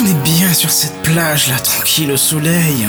qu'on 0.00 0.06
est 0.06 0.22
bien 0.22 0.52
sur 0.54 0.70
cette 0.70 1.02
plage 1.02 1.48
là, 1.48 1.56
tranquille 1.58 2.10
au 2.10 2.16
soleil. 2.16 2.86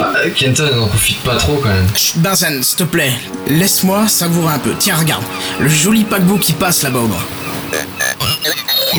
Ah, 0.00 0.12
Kenton, 0.36 0.76
n'en 0.76 0.86
profite 0.86 1.18
pas 1.22 1.36
trop 1.36 1.56
quand 1.56 1.70
même. 1.70 1.86
Chut, 1.96 2.18
Benzen, 2.18 2.62
s'il 2.62 2.76
te 2.76 2.84
plaît, 2.84 3.12
laisse-moi 3.48 4.06
savourer 4.08 4.54
un 4.54 4.58
peu. 4.58 4.74
Tiens, 4.78 4.96
regarde, 4.96 5.24
le 5.58 5.68
joli 5.68 6.04
paquebot 6.04 6.38
qui 6.38 6.52
passe 6.52 6.82
là-bas 6.82 7.00
au 7.00 7.08
loin. 7.08 7.24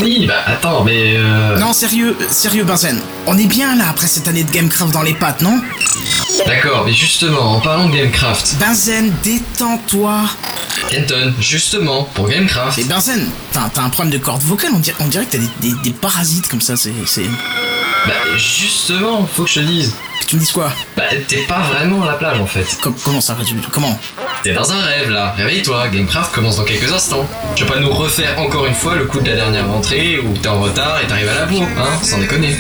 Oui, 0.02 0.26
bah 0.28 0.36
attends, 0.46 0.84
mais 0.84 1.16
euh... 1.16 1.58
Non, 1.58 1.74
sérieux, 1.74 2.16
euh, 2.20 2.26
sérieux, 2.30 2.64
Benzen. 2.64 3.00
On 3.28 3.38
est 3.38 3.48
bien 3.48 3.76
là 3.76 3.86
après 3.90 4.08
cette 4.08 4.28
année 4.28 4.44
de 4.44 4.52
Gamecraft 4.52 4.94
dans 4.94 5.02
les 5.02 5.14
pattes, 5.14 5.42
non? 5.42 5.60
D'accord, 6.46 6.84
mais 6.86 6.94
justement, 6.94 7.56
en 7.56 7.60
parlant 7.60 7.88
de 7.88 7.96
Gamecraft, 7.96 8.58
Benzen, 8.60 9.12
détends-toi. 9.24 10.22
Kenton, 10.90 11.34
justement, 11.40 12.04
pour 12.16 12.28
Gamecraft, 12.30 12.80
Et 12.80 12.84
Benzen, 12.84 13.30
t'as 13.52 13.70
un 13.82 13.90
problème 13.90 14.12
de 14.12 14.18
corde 14.18 14.42
vocale, 14.42 14.72
on 14.74 14.80
dirait, 14.80 14.98
on 15.00 15.08
dirait 15.08 15.26
que 15.26 15.32
t'as 15.34 15.38
des, 15.38 15.50
des- 15.70 15.76
des 15.84 15.92
parasites 15.92 16.48
comme 16.48 16.62
ça, 16.62 16.76
c'est... 16.78 16.94
c'est- 17.06 17.30
bah 18.08 18.14
justement, 18.38 19.28
faut 19.28 19.44
que 19.44 19.50
je 19.50 19.56
te 19.56 19.60
dise. 19.66 19.94
Que 20.22 20.26
tu 20.26 20.36
me 20.36 20.40
dises 20.40 20.52
quoi? 20.52 20.72
Bah 20.96 21.04
t'es 21.28 21.42
pas 21.44 21.60
vraiment 21.60 22.04
à 22.04 22.08
la 22.08 22.14
plage 22.14 22.40
en 22.40 22.46
fait. 22.48 22.66
Com- 22.82 22.96
Comment 23.04 23.20
ça 23.22 23.36
tu- 23.46 23.56
Comment? 23.72 24.00
T'es 24.44 24.54
dans 24.54 24.72
un 24.72 24.82
rêve 24.82 25.10
là, 25.10 25.34
réveille-toi, 25.38 25.90
Gamecraft 25.90 26.32
commence 26.34 26.56
dans 26.58 26.64
quelques 26.64 26.92
instants. 26.94 27.28
Tu 27.56 27.66
vas 27.66 27.74
pas 27.74 27.80
nous 27.80 27.90
refaire 27.92 28.40
encore 28.40 28.66
une 28.68 28.74
fois 28.74 28.96
le 28.96 29.06
coup 29.06 29.20
de 29.20 29.30
la 29.30 29.36
dernière 29.36 29.68
rentrée 29.68 30.18
où 30.20 30.38
t'es 30.38 30.48
en 30.48 30.62
retard 30.62 30.98
et 31.04 31.08
t'arrives 31.08 31.28
à 31.28 31.34
la 31.36 31.46
bourre, 31.46 31.68
hein, 31.78 32.00
sans 32.02 32.20
déconner. 32.20 32.56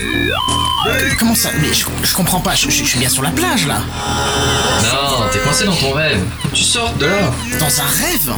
Comment 1.18 1.36
ça 1.36 1.50
Mais 1.62 1.74
je, 1.74 1.86
je 2.04 2.14
comprends 2.14 2.42
pas, 2.42 2.54
je, 2.56 2.70
suis 2.70 3.00
bien 3.00 3.08
sur 3.08 3.22
la 3.24 3.30
plage 3.30 3.66
là. 3.66 3.78
Non, 4.82 5.26
t'es 5.32 5.40
coincé 5.40 5.66
dans 5.66 5.76
ton 5.76 5.92
rêve. 5.94 6.20
Tu 6.54 6.64
sortes 6.64 6.98
de 6.98 7.06
là. 7.06 7.32
Dans 7.60 7.68
un 7.68 7.86
rêve? 7.86 8.34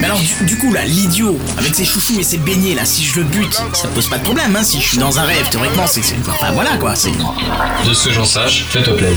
Mais 0.00 0.04
alors 0.06 0.18
du, 0.20 0.44
du 0.44 0.58
coup 0.58 0.72
là, 0.72 0.84
l'idiot, 0.84 1.38
avec 1.58 1.74
ses 1.74 1.84
chouchous 1.86 2.18
et 2.20 2.22
ses 2.22 2.38
beignets 2.38 2.74
là, 2.74 2.84
si 2.84 3.02
je 3.04 3.16
le 3.16 3.24
bute, 3.24 3.54
ça 3.72 3.88
pose 3.88 4.08
pas 4.08 4.18
de 4.18 4.24
problème, 4.24 4.54
hein, 4.56 4.62
si 4.62 4.80
je 4.80 4.88
suis 4.88 4.98
dans 4.98 5.18
un 5.18 5.22
rêve, 5.22 5.48
théoriquement, 5.50 5.86
c'est... 5.86 6.02
c'est- 6.02 6.16
Enfin 6.28 6.52
voilà 6.52 6.76
quoi, 6.76 6.94
c'est... 6.94 7.12
De 7.86 7.94
ce 7.94 8.08
que 8.08 8.12
j'en 8.14 8.24
sache, 8.26 8.64
fais-toi 8.68 8.96
play. 8.96 9.12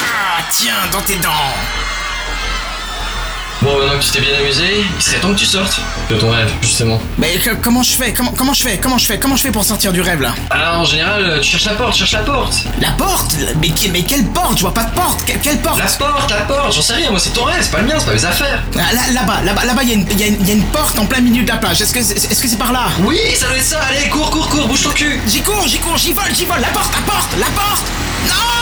Ah 0.00 0.41
tiens, 0.58 0.74
dans 0.92 1.00
tes 1.00 1.16
dents. 1.16 1.30
Bon, 3.62 3.78
maintenant 3.78 3.96
que 3.96 4.02
tu 4.04 4.10
t'es 4.10 4.20
bien 4.20 4.36
amusé, 4.40 4.64
il 4.96 5.00
serait 5.02 5.18
temps 5.20 5.32
que 5.32 5.38
tu 5.38 5.46
sortes 5.46 5.80
de 6.10 6.16
ton 6.16 6.32
rêve, 6.32 6.50
justement. 6.62 7.00
Mais 7.16 7.34
que- 7.38 7.54
comment 7.54 7.84
je 7.84 7.92
fais? 7.92 8.12
Comment, 8.12 8.32
comment 8.36 8.52
je 8.52 8.62
fais? 8.64 8.76
Comment 8.78 8.98
je 8.98 9.06
fais? 9.06 9.20
Comment 9.20 9.36
je 9.36 9.42
fais 9.42 9.52
pour 9.52 9.62
sortir 9.64 9.92
du 9.92 10.00
rêve 10.00 10.20
là? 10.20 10.34
Alors 10.50 10.80
en 10.80 10.84
général, 10.84 11.38
tu 11.40 11.48
cherches 11.50 11.66
la 11.66 11.74
porte, 11.74 11.94
cherche 11.96 12.10
la 12.10 12.22
porte. 12.24 12.54
La 12.80 12.90
porte? 12.90 13.36
Mais, 13.60 13.70
mais 13.92 14.02
quelle 14.02 14.24
porte? 14.26 14.56
Je 14.56 14.62
vois 14.62 14.74
pas 14.74 14.82
de 14.82 14.90
porte. 14.90 15.24
Que- 15.24 15.38
Quelle 15.38 15.58
porte? 15.60 15.78
La 15.78 15.84
porte, 15.86 16.30
la 16.32 16.38
porte, 16.38 16.72
j'en 16.74 16.82
sais 16.82 16.94
rien, 16.94 17.10
moi 17.12 17.20
c'est 17.20 17.30
ton 17.30 17.44
rêve, 17.44 17.58
c'est 17.62 17.70
pas 17.70 17.78
le 17.82 17.86
mien, 17.86 17.94
c'est 17.98 18.06
pas 18.06 18.14
mes 18.14 18.24
affaires. 18.24 18.62
Ah, 18.74 18.92
là- 18.94 19.12
Là-bas, 19.12 19.40
là-bas, 19.44 19.64
là-bas, 19.64 19.82
il 19.84 19.88
y, 19.90 19.92
a 19.92 19.94
une- 19.94 20.06
il 20.10 20.20
y 20.20 20.24
a 20.24 20.26
une- 20.26 20.40
il 20.40 20.48
y 20.48 20.50
a 20.50 20.54
une 20.54 20.66
porte 20.66 20.98
en 20.98 21.06
plein 21.06 21.20
milieu 21.20 21.44
de 21.44 21.48
la 21.48 21.58
plage. 21.58 21.80
Est-ce 21.80 21.92
que 21.94 22.02
c'est 22.02 22.14
est 22.16 22.32
-ce 22.34 22.48
c'est 22.48 22.58
par 22.58 22.72
là? 22.72 22.86
Oui, 23.04 23.16
ça 23.36 23.46
doit 23.46 23.56
être 23.56 23.62
ça, 23.64 23.78
allez, 23.88 24.08
cours, 24.08 24.30
cours, 24.32 24.48
cours, 24.48 24.66
bouge 24.66 24.82
ton 24.82 24.90
cul. 24.90 25.20
J'y 25.28 25.40
cours, 25.40 25.68
j'y 25.68 25.78
cours, 25.78 25.96
j'y 25.98 26.12
vole, 26.12 26.34
j'y 26.34 26.46
vole. 26.46 26.60
La 26.60 26.68
porte, 26.68 26.92
la 26.96 27.12
porte, 27.12 27.30
la 27.38 27.46
porte. 27.46 27.84
Non 28.28 28.61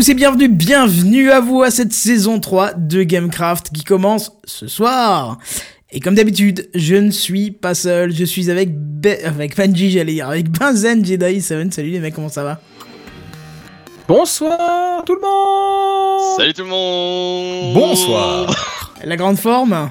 tous 0.00 0.08
et 0.08 0.14
bienvenue, 0.14 0.48
bienvenue 0.48 1.30
à 1.30 1.40
vous 1.40 1.62
à 1.62 1.70
cette 1.70 1.92
saison 1.92 2.40
3 2.40 2.72
de 2.72 3.02
Gamecraft 3.02 3.68
qui 3.70 3.84
commence 3.84 4.32
ce 4.46 4.66
soir. 4.66 5.36
Et 5.92 6.00
comme 6.00 6.14
d'habitude, 6.14 6.70
je 6.74 6.94
ne 6.96 7.10
suis 7.10 7.50
pas 7.50 7.74
seul, 7.74 8.10
je 8.10 8.24
suis 8.24 8.50
avec 8.50 8.70
Be- 8.70 9.22
avec 9.26 9.54
Benji, 9.58 9.90
j'allais 9.90 10.14
dire, 10.14 10.30
avec 10.30 10.48
Benzen 10.48 11.04
Jedi 11.04 11.42
7. 11.42 11.74
Salut 11.74 11.90
les 11.90 12.00
mecs, 12.00 12.14
comment 12.14 12.30
ça 12.30 12.42
va? 12.44 12.62
Bonsoir 14.08 15.04
tout 15.04 15.14
le 15.16 15.20
monde 15.20 16.36
Salut 16.38 16.54
tout 16.54 16.62
le 16.62 16.68
monde 16.70 17.74
Bonsoir 17.74 18.86
La 19.04 19.16
grande 19.16 19.36
forme? 19.38 19.90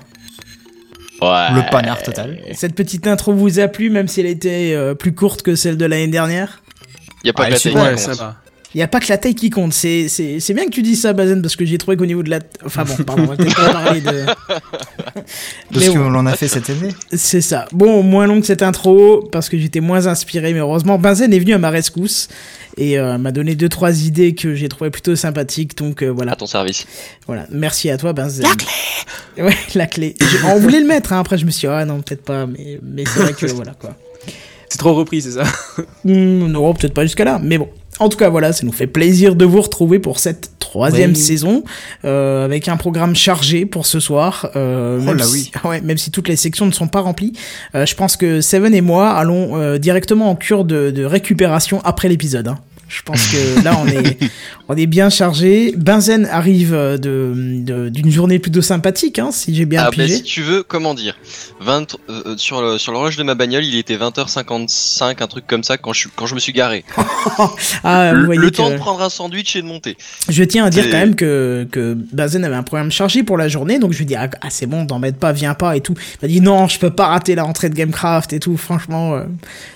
Ouais. 1.22 1.52
Le 1.54 1.70
panard 1.70 2.02
total. 2.02 2.40
Cette 2.56 2.74
petite 2.74 3.06
intro 3.06 3.32
vous 3.32 3.60
a 3.60 3.68
plu, 3.68 3.92
même 3.92 4.08
si 4.08 4.22
elle 4.22 4.26
était 4.26 4.74
euh, 4.74 4.96
plus 4.96 5.14
courte 5.14 5.44
que 5.44 5.54
celle 5.54 5.78
de 5.78 5.86
l'année 5.86 6.08
dernière? 6.08 6.64
Y 7.24 7.30
a 7.30 7.34
pas 7.34 7.44
Ah, 7.46 7.52
taille 7.52 7.76
ouais, 7.76 7.94
va. 8.16 8.38
Il 8.76 8.78
n'y 8.78 8.84
a 8.84 8.88
pas 8.88 9.00
que 9.00 9.08
la 9.10 9.18
taille 9.18 9.34
qui 9.34 9.50
compte, 9.50 9.74
c'est, 9.74 10.08
c'est, 10.10 10.40
c'est 10.40 10.54
bien 10.54 10.66
que 10.66 10.70
tu 10.70 10.84
dis 10.84 10.96
ça, 10.96 11.14
Bazen, 11.14 11.42
parce 11.42 11.56
que 11.56 11.66
j'ai 11.66 11.80
trouvé 11.80 11.98
qu'au 11.98 12.06
niveau 12.06 12.22
de 12.22 12.30
la... 12.30 12.40
Enfin 12.64 12.84
bon, 12.84 13.04
pardon, 13.04 13.24
on 13.24 13.26
va 13.26 13.36
peut-être 13.36 13.56
pas 13.56 13.72
parler 13.72 14.02
de... 14.02 14.26
De 15.72 15.80
ce 15.80 15.90
que 15.90 15.98
bon. 15.98 16.10
l'on 16.12 16.26
a 16.28 16.36
fait 16.36 16.48
cette 16.48 16.70
année. 16.70 16.94
C'est 17.12 17.42
ça. 17.42 17.66
Bon, 17.72 18.04
moins 18.04 18.28
long 18.28 18.40
que 18.40 18.46
cette 18.46 18.62
intro, 18.62 19.28
parce 19.32 19.50
que 19.50 19.58
j'étais 19.58 19.80
moins 19.80 20.06
inspiré, 20.06 20.54
mais 20.54 20.60
heureusement, 20.60 21.00
Benzen 21.00 21.34
est 21.34 21.40
venu 21.40 21.54
à 21.54 21.58
ma 21.58 21.72
rescousse 21.72 22.28
et 22.78 23.00
euh, 23.00 23.18
m'a 23.18 23.32
donné 23.32 23.56
deux, 23.56 23.70
trois 23.70 24.04
idées 24.04 24.36
que 24.36 24.54
j'ai 24.54 24.70
trouvé 24.70 24.92
plutôt 24.92 25.16
sympathiques, 25.16 25.76
donc 25.76 26.04
euh, 26.04 26.10
voilà. 26.10 26.34
À 26.34 26.36
ton 26.36 26.46
service. 26.46 26.86
Voilà, 27.26 27.48
merci 27.52 27.90
à 27.90 27.98
toi, 27.98 28.14
Benzen. 28.14 28.44
La 28.44 28.56
clé 28.56 28.68
Ouais, 29.44 29.58
la 29.74 29.88
clé. 29.88 30.16
On 30.46 30.60
voulait 30.60 30.80
le 30.80 30.88
mettre, 30.88 31.14
hein, 31.14 31.20
après 31.20 31.38
je 31.38 31.46
me 31.46 31.52
suis 31.52 31.68
dit, 31.68 31.74
ah 31.74 31.86
non, 31.86 32.02
peut-être 32.02 32.24
pas, 32.24 32.46
mais, 32.46 32.80
mais 32.84 33.04
c'est 33.06 33.20
vrai 33.20 33.34
que 33.34 33.46
voilà, 33.54 33.72
quoi. 33.74 33.96
C'est 34.70 34.78
trop 34.78 34.94
repris, 34.94 35.24
c'est 35.24 35.32
ça? 35.32 35.44
Hmm, 36.04 36.46
non, 36.48 36.74
peut-être 36.76 36.94
pas 36.94 37.04
jusqu'à 37.04 37.26
là, 37.26 37.40
mais 37.42 37.58
bon. 37.58 37.70
En 38.00 38.10
tout 38.10 38.18
cas, 38.18 38.30
voilà, 38.30 38.54
ça 38.54 38.66
nous 38.66 38.72
fait 38.72 38.88
plaisir 38.88 39.36
de 39.36 39.46
vous 39.46 39.62
retrouver 39.62 40.00
pour 40.00 40.20
cette 40.20 40.52
troisième 40.60 41.12
Oui. 41.12 41.16
saison, 41.18 41.64
euh, 42.06 42.46
avec 42.46 42.68
un 42.68 42.78
programme 42.78 43.16
chargé 43.16 43.66
pour 43.66 43.86
ce 43.86 44.00
soir. 44.00 44.50
Euh, 44.56 45.00
Oh 45.02 45.04
même 45.06 45.18
là 45.18 45.24
si, 45.26 45.52
ouais, 45.66 45.82
même 45.82 45.98
si 45.98 46.12
toutes 46.12 46.28
les 46.28 46.36
sections 46.36 46.66
ne 46.66 46.72
sont 46.72 46.88
pas 46.88 47.02
remplies. 47.02 47.34
Euh, 47.76 47.86
je 47.86 47.96
pense 47.96 48.16
que 48.18 48.40
Seven 48.42 48.74
et 48.74 48.82
moi 48.82 49.10
allons 49.10 49.58
euh, 49.58 49.78
directement 49.80 50.30
en 50.30 50.36
cure 50.36 50.64
de, 50.66 50.92
de 50.92 51.04
récupération 51.04 51.82
après 51.84 52.08
l'épisode. 52.08 52.48
hein. 52.48 52.60
Je 52.90 53.04
pense 53.04 53.28
que 53.28 53.64
là, 53.64 53.80
on 53.80 53.88
est, 53.88 54.18
on 54.68 54.76
est 54.76 54.88
bien 54.88 55.10
chargé. 55.12 55.74
Benzen 55.78 56.26
arrive 56.26 56.74
euh, 56.74 56.98
de, 56.98 57.34
de- 57.64 57.90
d'une 57.90 58.12
journée 58.12 58.40
plutôt 58.40 58.64
sympathique, 58.64 59.20
hein, 59.20 59.30
si 59.32 59.54
j'ai 59.54 59.66
bien 59.66 59.82
ah 59.84 59.86
bah 59.86 59.92
pigé. 59.92 60.16
si 60.16 60.24
tu 60.24 60.42
veux, 60.42 60.64
comment 60.64 60.96
dire? 60.96 61.16
20, 61.62 61.96
euh, 62.10 62.36
sur 62.38 62.62
le 62.64 62.78
sur 62.80 62.92
l'horloge 62.92 63.16
de 63.16 63.22
ma 63.24 63.36
bagnole, 63.36 63.64
il 63.64 63.78
était 63.78 63.96
20h55, 63.96 65.22
un 65.24 65.28
truc 65.28 65.46
comme 65.46 65.64
ça 65.64 65.78
quand 65.78 65.94
je 65.94 66.08
quand 66.16 66.26
je 66.26 66.34
me 66.36 66.40
suis 66.40 66.52
garé. 66.54 66.84
Ah, 67.84 68.12
le 68.14 68.52
temps 68.52 68.70
de 68.70 68.78
prendre 68.78 69.02
un 69.02 69.10
sandwich 69.10 69.56
et 69.56 69.62
de 69.62 69.68
monter. 69.68 69.98
Je 70.28 70.44
tiens 70.44 70.66
à 70.66 70.70
dire 70.70 70.86
quand 70.90 70.98
même 70.98 71.16
que, 71.16 71.68
que 71.72 71.94
Bazen 71.94 72.44
avait 72.44 72.56
un 72.56 72.64
programme 72.64 72.92
chargé 72.92 73.24
pour 73.24 73.38
la 73.38 73.48
journée, 73.48 73.80
donc 73.80 73.94
je 73.94 74.00
lui 74.00 74.06
dis 74.06 74.16
ah, 74.16 74.30
ah, 74.42 74.48
c'est 74.50 74.66
bon, 74.66 74.86
t'embête 74.86 75.18
pas, 75.18 75.32
viens 75.32 75.54
pas 75.54 75.76
et 75.76 75.82
tout. 75.82 75.94
Il 75.98 76.18
m'a 76.26 76.28
dit 76.28 76.42
non, 76.42 76.68
je 76.68 76.80
peux 76.80 76.90
pas 76.90 77.08
rater 77.08 77.36
la 77.36 77.44
rentrée 77.44 77.70
de 77.70 77.76
Gamecraft 77.76 78.34
et 78.34 78.40
tout. 78.40 78.58
Franchement, 78.58 79.16
euh, 79.16 79.24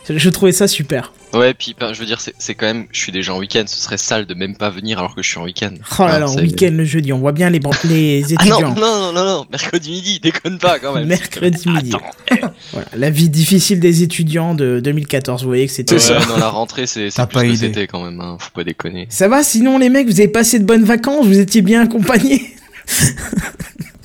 je 0.09 0.29
trouvais 0.29 0.51
ça 0.51 0.67
super. 0.67 1.13
Ouais, 1.33 1.53
puis 1.53 1.75
ben, 1.79 1.93
je 1.93 1.99
veux 1.99 2.05
dire, 2.05 2.21
c'est 2.21 2.33
c'est 2.37 2.53
quand 2.55 2.65
même, 2.67 2.85
je 2.91 2.99
suis 2.99 3.11
déjà 3.11 3.33
en 3.33 3.39
week-end, 3.39 3.63
ce 3.65 3.77
serait 3.77 3.97
sale 3.97 4.25
de 4.25 4.33
même 4.33 4.55
pas 4.55 4.69
venir 4.69 4.99
alors 4.99 5.15
que 5.15 5.23
je 5.23 5.29
suis 5.29 5.39
en 5.39 5.43
week-end. 5.43 5.73
Oh 5.99 6.03
là 6.03 6.19
là, 6.19 6.25
Ah, 6.27 6.29
en 6.29 6.33
c'est- 6.35 6.41
week-end 6.41 6.69
le 6.71 6.85
jeudi, 6.85 7.11
on 7.11 7.17
voit 7.19 7.31
bien 7.31 7.49
les, 7.49 7.59
les 7.85 8.23
Ah 8.37 8.45
non, 8.45 8.57
étudiants. 8.59 8.75
non, 8.75 8.99
non, 9.01 9.13
non, 9.13 9.25
non, 9.25 9.45
mercredi 9.51 9.91
midi, 9.91 10.19
déconne 10.23 10.59
pas 10.59 10.79
quand 10.79 10.93
même. 10.93 11.07
Mercredi 11.07 11.67
midi. 11.69 11.91
Attends. 12.29 12.53
Voilà, 12.71 12.87
la 12.95 13.09
vie 13.09 13.29
difficile 13.29 13.79
des 13.79 14.03
étudiants 14.03 14.53
de 14.55 14.79
2014. 14.79 15.41
Vous 15.43 15.47
voyez 15.49 15.65
que 15.67 15.73
c'était. 15.73 15.93
Ouais, 15.95 15.99
ça. 15.99 16.19
non, 16.29 16.37
la 16.37 16.49
rentrée, 16.49 16.85
c'est 16.85 17.09
c'est 17.09 17.25
plus 17.27 17.39
que 17.39 17.45
idée. 17.45 17.57
c'était 17.57 17.87
quand 17.87 18.03
même, 18.03 18.19
hein, 18.21 18.37
faut 18.39 18.51
pas 18.53 18.63
déconner. 18.63 19.07
Ça 19.09 19.27
va 19.27 19.41
sinon 19.43 19.77
les 19.79 19.89
mecs, 19.89 20.07
vous 20.07 20.19
avez 20.19 20.27
passé 20.29 20.59
de 20.59 20.65
bonnes 20.65 20.83
vacances, 20.85 21.25
vous 21.25 21.39
étiez 21.39 21.61
bien 21.61 21.81
accompagnés 21.81 22.43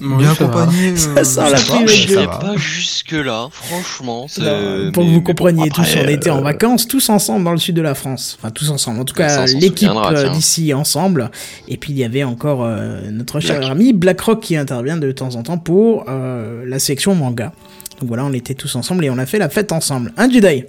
Bien 0.00 0.30
accompagné. 0.30 0.96
Ça 1.24 1.46
euh, 1.46 1.50
la 1.50 1.58
prime 1.58 1.88
ça 1.88 2.20
avec 2.20 2.30
va. 2.30 2.38
Pas 2.38 2.56
jusque 2.56 3.12
là, 3.12 3.48
franchement. 3.50 4.26
Non, 4.38 4.92
pour 4.92 5.04
que 5.04 5.08
vous 5.10 5.22
compreniez 5.22 5.70
tous, 5.70 5.96
on 6.02 6.08
était 6.08 6.30
en 6.30 6.38
euh, 6.38 6.42
vacances 6.42 6.86
tous 6.86 7.08
ensemble 7.08 7.44
dans 7.44 7.52
le 7.52 7.58
sud 7.58 7.74
de 7.74 7.82
la 7.82 7.94
France. 7.94 8.38
Enfin, 8.38 8.50
tous 8.50 8.70
ensemble. 8.70 9.00
En 9.00 9.04
tout 9.04 9.14
ça, 9.16 9.26
cas, 9.26 9.46
l'équipe 9.46 9.90
euh, 9.90 10.28
d'ici 10.30 10.72
ensemble. 10.72 11.30
Et 11.66 11.76
puis, 11.76 11.92
il 11.92 11.98
y 11.98 12.04
avait 12.04 12.24
encore 12.24 12.64
euh, 12.64 13.10
notre 13.10 13.40
cher 13.40 13.58
Black. 13.58 13.70
ami 13.70 13.92
BlackRock 13.92 14.40
qui 14.40 14.56
intervient 14.56 14.96
de 14.96 15.10
temps 15.12 15.34
en 15.34 15.42
temps 15.42 15.58
pour 15.58 16.04
euh, 16.08 16.64
la 16.66 16.78
section 16.78 17.14
manga. 17.14 17.52
Donc 18.00 18.08
voilà, 18.08 18.24
on 18.24 18.32
était 18.32 18.54
tous 18.54 18.76
ensemble 18.76 19.04
et 19.04 19.10
on 19.10 19.18
a 19.18 19.26
fait 19.26 19.38
la 19.38 19.48
fête 19.48 19.72
ensemble. 19.72 20.12
Un 20.16 20.30
Jedi 20.30 20.64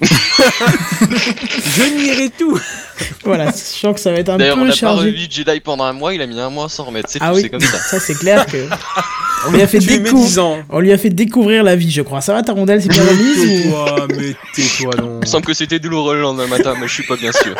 Je 0.00 1.96
nierai 1.96 2.30
tout 2.30 2.58
Voilà, 3.24 3.50
je 3.50 3.56
sens 3.56 3.94
que 3.94 4.00
ça 4.00 4.10
va 4.12 4.18
être 4.18 4.28
un 4.30 4.36
D'ailleurs, 4.36 4.56
on 4.56 4.60
peu 4.60 4.66
n'a 4.66 4.72
pas 4.72 4.76
chargé. 4.76 5.10
revu 5.10 5.26
Jedi 5.30 5.60
pendant 5.60 5.84
un 5.84 5.92
mois, 5.92 6.14
il 6.14 6.20
a 6.22 6.26
mis 6.26 6.38
un 6.38 6.50
mois 6.50 6.66
à 6.66 6.68
s'en 6.68 6.84
remettre. 6.84 7.08
C'est 7.10 7.18
Ah 7.22 7.30
tout, 7.30 7.36
oui, 7.36 7.42
c'est 7.42 7.48
comme 7.50 7.60
ça. 7.60 7.78
ça 7.78 8.00
c'est 8.00 8.14
clair 8.14 8.46
que. 8.46 8.56
On 9.46 9.52
lui 9.52 9.60
a 9.62 9.66
fait 9.66 9.78
découvrir. 9.78 10.14
médisant 10.14 10.58
On 10.70 10.80
lui 10.80 10.92
a 10.92 10.98
fait 10.98 11.10
découvrir 11.10 11.62
la 11.64 11.76
vie, 11.76 11.90
je 11.90 12.00
crois. 12.02 12.20
Ça 12.22 12.32
va 12.32 12.42
ta 12.42 12.52
rondelle, 12.52 12.80
c'est 12.82 12.88
bien 12.88 13.02
remise 13.04 13.38
ou... 13.40 13.46
Tais-toi, 13.46 14.06
mais 14.16 14.34
tais-toi 14.54 14.94
donc. 14.94 15.10
Il 15.16 15.20
me 15.20 15.26
semble 15.26 15.44
que 15.44 15.54
c'était 15.54 15.78
douloureux 15.78 16.14
le 16.14 16.22
lendemain 16.22 16.46
matin, 16.46 16.74
mais 16.80 16.88
je 16.88 16.92
suis 16.94 17.02
pas 17.06 17.16
bien 17.16 17.32
sûr. 17.32 17.54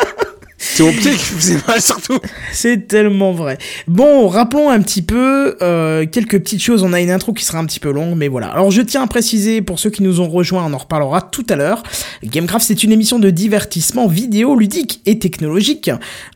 C'est 0.73 0.83
mon 0.83 0.91
pied 0.91 1.11
qui 1.11 1.17
faisait 1.17 1.57
mal 1.67 1.81
surtout. 1.81 2.17
C'est 2.51 2.87
tellement 2.87 3.31
vrai. 3.33 3.57
Bon, 3.87 4.27
rappelons 4.27 4.69
un 4.69 4.81
petit 4.81 5.01
peu 5.01 5.55
euh, 5.61 6.05
quelques 6.05 6.39
petites 6.39 6.61
choses. 6.61 6.83
On 6.83 6.91
a 6.93 6.99
une 7.01 7.11
intro 7.11 7.33
qui 7.33 7.45
sera 7.45 7.59
un 7.59 7.65
petit 7.65 7.79
peu 7.79 7.91
longue, 7.91 8.15
mais 8.17 8.27
voilà. 8.27 8.47
Alors 8.47 8.71
je 8.71 8.81
tiens 8.81 9.03
à 9.03 9.07
préciser 9.07 9.61
pour 9.61 9.79
ceux 9.79 9.89
qui 9.89 10.01
nous 10.03 10.19
ont 10.21 10.29
rejoints, 10.29 10.65
on 10.65 10.73
en 10.73 10.77
reparlera 10.77 11.21
tout 11.21 11.45
à 11.49 11.55
l'heure. 11.55 11.83
Gamecraft, 12.23 12.65
c'est 12.67 12.83
une 12.83 12.91
émission 12.91 13.19
de 13.19 13.29
divertissement 13.29 14.07
vidéo, 14.07 14.55
ludique 14.57 15.01
et 15.05 15.19
technologique. 15.19 15.91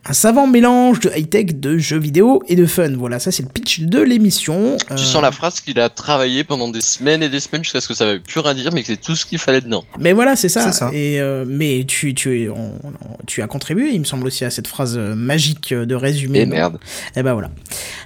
Un 0.06 0.14
savant 0.14 0.48
mélange 0.48 1.00
de 1.02 1.10
high-tech, 1.16 1.56
de 1.60 1.78
jeux 1.78 2.00
vidéo 2.00 2.42
et 2.48 2.56
de 2.56 2.66
fun. 2.66 2.92
Voilà, 2.98 3.20
ça 3.20 3.32
c'est 3.32 3.44
le 3.44 3.50
pitch 3.50 3.82
de 3.82 4.00
l'émission. 4.00 4.78
Euh, 4.92 4.96
Tu 4.96 5.04
sens 5.06 5.22
la 5.22 5.32
phrase 5.32 5.60
qu'il 5.60 5.80
a 5.80 5.90
travaillé 5.90 6.44
pendant 6.44 6.70
des 6.70 6.82
semaines 6.82 7.24
et 7.24 7.30
des 7.30 7.40
semaines 7.40 7.64
jusqu'à 7.64 7.82
ce 7.82 7.88
que 7.88 7.94
ça 7.94 8.06
ne 8.06 8.18
plus 8.20 8.40
rien 8.40 8.54
dire, 8.54 8.72
mais 8.74 8.82
que 8.82 8.88
c'est 8.88 9.02
tout 9.02 9.16
ce 9.16 9.26
qu'il 9.26 9.38
fallait 9.40 9.62
dedans. 9.62 9.84
Mais 10.00 10.14
voilà, 10.14 10.36
c'est 10.36 10.50
ça. 10.50 10.64
C'est 10.72 10.78
ça. 10.78 10.92
Et 10.94 11.20
euh, 11.20 11.46
mais 11.48 11.84
tu 11.88 12.14
tu 12.14 12.44
es- 12.44 12.50
on- 12.50 12.56
on- 12.84 13.18
tu 13.28 13.42
as 13.42 13.48
contribué, 13.48 13.90
il 13.94 14.00
me 14.00 14.06
semble 14.06 14.19
aussi 14.26 14.46
à 14.46 14.50
cette 14.50 14.68
phrase 14.68 14.98
euh, 14.98 15.16
magique 15.16 15.74
de 15.74 15.96
résumé. 15.96 16.40
Et 16.40 16.46
merde. 16.46 16.80
Et 17.16 17.24
ben 17.24 17.34
voilà. 17.34 17.50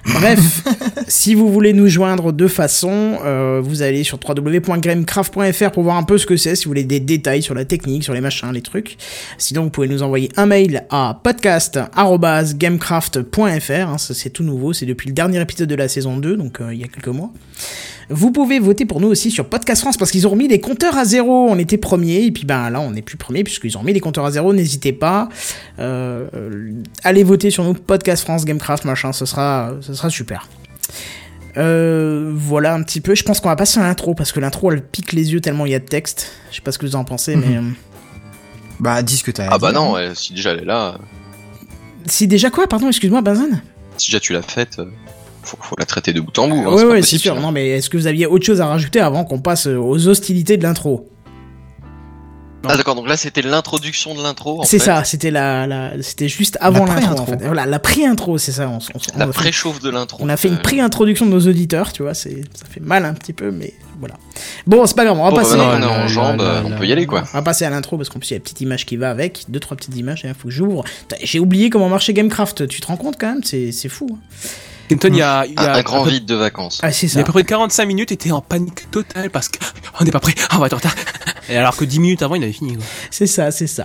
Bref, 0.06 0.62
si 1.08 1.34
vous 1.34 1.52
voulez 1.52 1.72
nous 1.72 1.88
joindre 1.88 2.32
de 2.32 2.46
façon, 2.46 3.18
euh, 3.24 3.60
vous 3.62 3.82
allez 3.82 4.04
sur 4.04 4.18
www.gamecraft.fr 4.26 5.70
pour 5.70 5.82
voir 5.82 5.96
un 5.96 6.02
peu 6.02 6.18
ce 6.18 6.26
que 6.26 6.36
c'est, 6.36 6.56
si 6.56 6.64
vous 6.64 6.70
voulez 6.70 6.84
des 6.84 7.00
détails 7.00 7.42
sur 7.42 7.54
la 7.54 7.64
technique, 7.64 8.04
sur 8.04 8.14
les 8.14 8.20
machins, 8.20 8.50
les 8.52 8.62
trucs. 8.62 8.96
Sinon, 9.38 9.64
vous 9.64 9.70
pouvez 9.70 9.88
nous 9.88 10.02
envoyer 10.02 10.30
un 10.36 10.46
mail 10.46 10.84
à 10.90 11.20
podcast.gamecraft.fr. 11.22 13.72
Hein, 13.72 13.96
c'est 13.98 14.30
tout 14.30 14.44
nouveau, 14.44 14.72
c'est 14.72 14.86
depuis 14.86 15.08
le 15.08 15.14
dernier 15.14 15.40
épisode 15.40 15.68
de 15.68 15.74
la 15.74 15.88
saison 15.88 16.16
2, 16.16 16.36
donc 16.36 16.60
euh, 16.60 16.74
il 16.74 16.80
y 16.80 16.84
a 16.84 16.88
quelques 16.88 17.08
mois. 17.08 17.32
Vous 18.10 18.30
pouvez 18.32 18.58
voter 18.58 18.84
pour 18.84 19.00
nous 19.00 19.08
aussi 19.08 19.30
sur 19.30 19.48
Podcast 19.48 19.80
France 19.82 19.96
parce 19.96 20.10
qu'ils 20.10 20.26
ont 20.26 20.30
remis 20.30 20.48
les 20.48 20.60
compteurs 20.60 20.96
à 20.98 21.04
zéro. 21.04 21.46
On 21.48 21.58
était 21.58 21.78
premier 21.78 22.22
et 22.24 22.30
puis 22.32 22.44
ben 22.44 22.70
là 22.70 22.80
on 22.80 22.90
n'est 22.90 23.02
plus 23.02 23.16
premier 23.16 23.44
puisqu'ils 23.44 23.76
ont 23.76 23.80
remis 23.80 23.92
les 23.92 24.00
compteurs 24.00 24.24
à 24.26 24.30
zéro. 24.30 24.52
N'hésitez 24.52 24.92
pas, 24.92 25.28
euh, 25.78 26.26
allez 27.02 27.24
voter 27.24 27.50
sur 27.50 27.64
nous 27.64 27.74
Podcast 27.74 28.24
France 28.24 28.44
Gamecraft 28.44 28.84
machin, 28.84 29.12
ce 29.12 29.26
sera, 29.26 29.72
ce 29.80 29.94
sera 29.94 30.10
super. 30.10 30.48
Euh, 31.56 32.32
voilà 32.34 32.74
un 32.74 32.82
petit 32.82 33.00
peu. 33.00 33.14
Je 33.14 33.22
pense 33.22 33.40
qu'on 33.40 33.48
va 33.48 33.56
passer 33.56 33.78
à 33.80 33.84
l'intro 33.84 34.14
parce 34.14 34.32
que 34.32 34.40
l'intro 34.40 34.72
elle 34.72 34.82
pique 34.82 35.12
les 35.12 35.32
yeux 35.32 35.40
tellement 35.40 35.66
il 35.66 35.72
y 35.72 35.74
a 35.74 35.78
de 35.78 35.84
texte. 35.84 36.32
Je 36.50 36.56
sais 36.56 36.62
pas 36.62 36.72
ce 36.72 36.78
que 36.78 36.86
vous 36.86 36.96
en 36.96 37.04
pensez, 37.04 37.36
mais 37.36 37.56
euh, 37.56 37.62
Bah, 38.80 39.02
dis 39.02 39.16
ce 39.16 39.24
que 39.24 39.30
t'as 39.30 39.48
Ah 39.50 39.58
bah 39.58 39.72
non, 39.72 39.92
ouais, 39.92 40.10
si 40.14 40.32
déjà 40.32 40.50
elle 40.50 40.60
est 40.60 40.64
là, 40.64 40.98
si 42.06 42.26
déjà 42.26 42.50
quoi 42.50 42.66
Pardon, 42.66 42.88
excuse-moi, 42.88 43.22
Benzen. 43.22 43.62
si 43.96 44.10
déjà 44.10 44.20
tu 44.20 44.32
l'as 44.32 44.42
faite, 44.42 44.78
euh, 44.80 44.86
faut, 45.44 45.56
faut 45.60 45.76
la 45.78 45.84
traiter 45.86 46.12
de 46.12 46.20
bout 46.20 46.36
en 46.38 46.48
bout. 46.48 46.56
hein, 46.66 46.72
ouais 46.72 46.80
c'est 46.80 47.00
possible, 47.00 47.20
sûr. 47.22 47.40
Non 47.40 47.52
mais 47.52 47.68
est-ce 47.70 47.88
que 47.90 47.96
vous 47.96 48.06
aviez 48.06 48.26
autre 48.26 48.44
chose 48.44 48.60
à 48.60 48.66
rajouter 48.66 49.00
avant 49.00 49.24
qu'on 49.24 49.38
passe 49.40 49.66
euh, 49.66 49.76
aux 49.76 50.08
hostilités 50.08 50.56
de 50.56 50.62
l'intro? 50.62 51.08
Ah 52.66 52.78
d'accord, 52.78 52.94
donc 52.94 53.06
là 53.06 53.18
c'était 53.18 53.42
l'introduction 53.42 54.14
de 54.14 54.22
l'intro. 54.22 54.62
C'est 54.64 54.78
ça, 54.78 55.04
c'était 55.04 55.30
la, 55.30 55.66
la 55.66 56.02
c'était 56.02 56.28
juste 56.30 56.56
avant 56.62 56.86
l'intro 56.86 57.10
en 57.10 57.24
pré-intro. 57.24 57.26
fait. 57.38 57.44
Voilà, 57.44 57.66
la 57.66 57.78
pré-intro, 57.78 58.38
c'est 58.38 58.52
ça. 58.52 58.70
On, 58.70 58.78
on- 58.78 59.18
La 59.18 59.26
préchauffe 59.26 59.82
de 59.82 59.90
l'intro. 59.90 60.16
On 60.22 60.30
a 60.30 60.38
fait 60.38 60.48
une 60.48 60.54
Euh, 60.54 60.62
pré-introduction 60.62 61.26
de 61.26 61.30
nos 61.32 61.40
auditeurs, 61.46 61.92
tu 61.92 62.02
vois, 62.02 62.14
c'est, 62.14 62.40
ça 62.54 62.64
fait 62.64 62.80
mal 62.80 63.04
un 63.04 63.12
petit 63.12 63.34
peu, 63.34 63.50
mais 63.50 63.74
voilà. 64.00 64.14
Bon, 64.66 64.86
c'est 64.86 64.96
pas 64.96 65.04
grave, 65.04 65.18
on 65.20 65.24
va 65.24 65.28
Bon, 65.30 65.36
bah, 65.36 65.42
passer. 65.42 65.56
maintenant, 65.58 65.72
on 65.76 66.06
est 66.08 66.14
là, 66.14 66.22
en 66.22 66.36
là, 66.36 66.42
euh, 66.42 66.62
on 66.64 66.70
peut 66.78 66.86
y 66.86 66.92
aller 66.92 67.04
quoi. 67.04 67.24
On 67.34 67.36
va 67.36 67.42
passer 67.42 67.66
à 67.66 67.70
l'intro 67.70 67.98
parce 67.98 68.08
qu'en 68.08 68.18
plus 68.18 68.30
il 68.30 68.32
y 68.32 68.36
a 68.36 68.38
la 68.38 68.42
petite 68.42 68.62
image 68.62 68.86
qui 68.86 68.96
va 68.96 69.10
avec, 69.10 69.44
deux 69.48 69.60
trois 69.60 69.76
petites 69.76 69.94
images, 69.98 70.22
il 70.24 70.32
faut 70.32 70.48
que 70.48 70.54
j'ouvre. 70.54 70.84
J'ai 71.22 71.40
oublié 71.40 71.68
comment 71.68 71.90
marchait 71.90 72.14
Gamecraft, 72.14 72.66
tu 72.66 72.80
te 72.80 72.86
rends 72.86 72.96
compte 72.96 73.16
quand 73.20 73.28
même, 73.28 73.44
c'est, 73.44 73.72
c'est 73.72 73.90
fou. 73.90 74.08
hein. 74.10 74.18
Kenton, 74.88 75.08
il 75.12 75.16
y 75.16 75.22
a, 75.22 75.46
il 75.46 75.52
y 75.52 75.58
Un, 75.58 75.62
a 75.62 75.76
un 75.76 75.82
grand 75.82 76.02
à 76.02 76.04
peu- 76.04 76.10
vide 76.10 76.26
de 76.26 76.34
vacances. 76.34 76.80
Ah 76.82 76.92
c'est 76.92 77.06
Il 77.06 77.08
y 77.08 77.12
a 77.12 77.14
ça. 77.14 77.20
à 77.20 77.24
peu 77.24 77.32
près 77.32 77.44
45 77.44 77.86
minutes, 77.86 78.12
était 78.12 78.30
en 78.32 78.40
panique 78.40 78.90
totale 78.90 79.30
parce 79.30 79.48
que 79.48 79.58
on 80.00 80.04
n'est 80.04 80.10
pas 80.10 80.20
prêt, 80.20 80.34
on 80.54 80.58
va 80.58 80.66
être 80.66 80.74
en 80.74 80.76
retard. 80.76 80.94
Et 81.50 81.56
alors 81.56 81.76
que 81.76 81.84
10 81.84 82.00
minutes 82.00 82.22
avant, 82.22 82.34
il 82.34 82.42
avait 82.42 82.52
fini. 82.52 82.74
Quoi. 82.74 82.84
C'est 83.10 83.26
ça, 83.26 83.50
c'est 83.50 83.66
ça. 83.66 83.84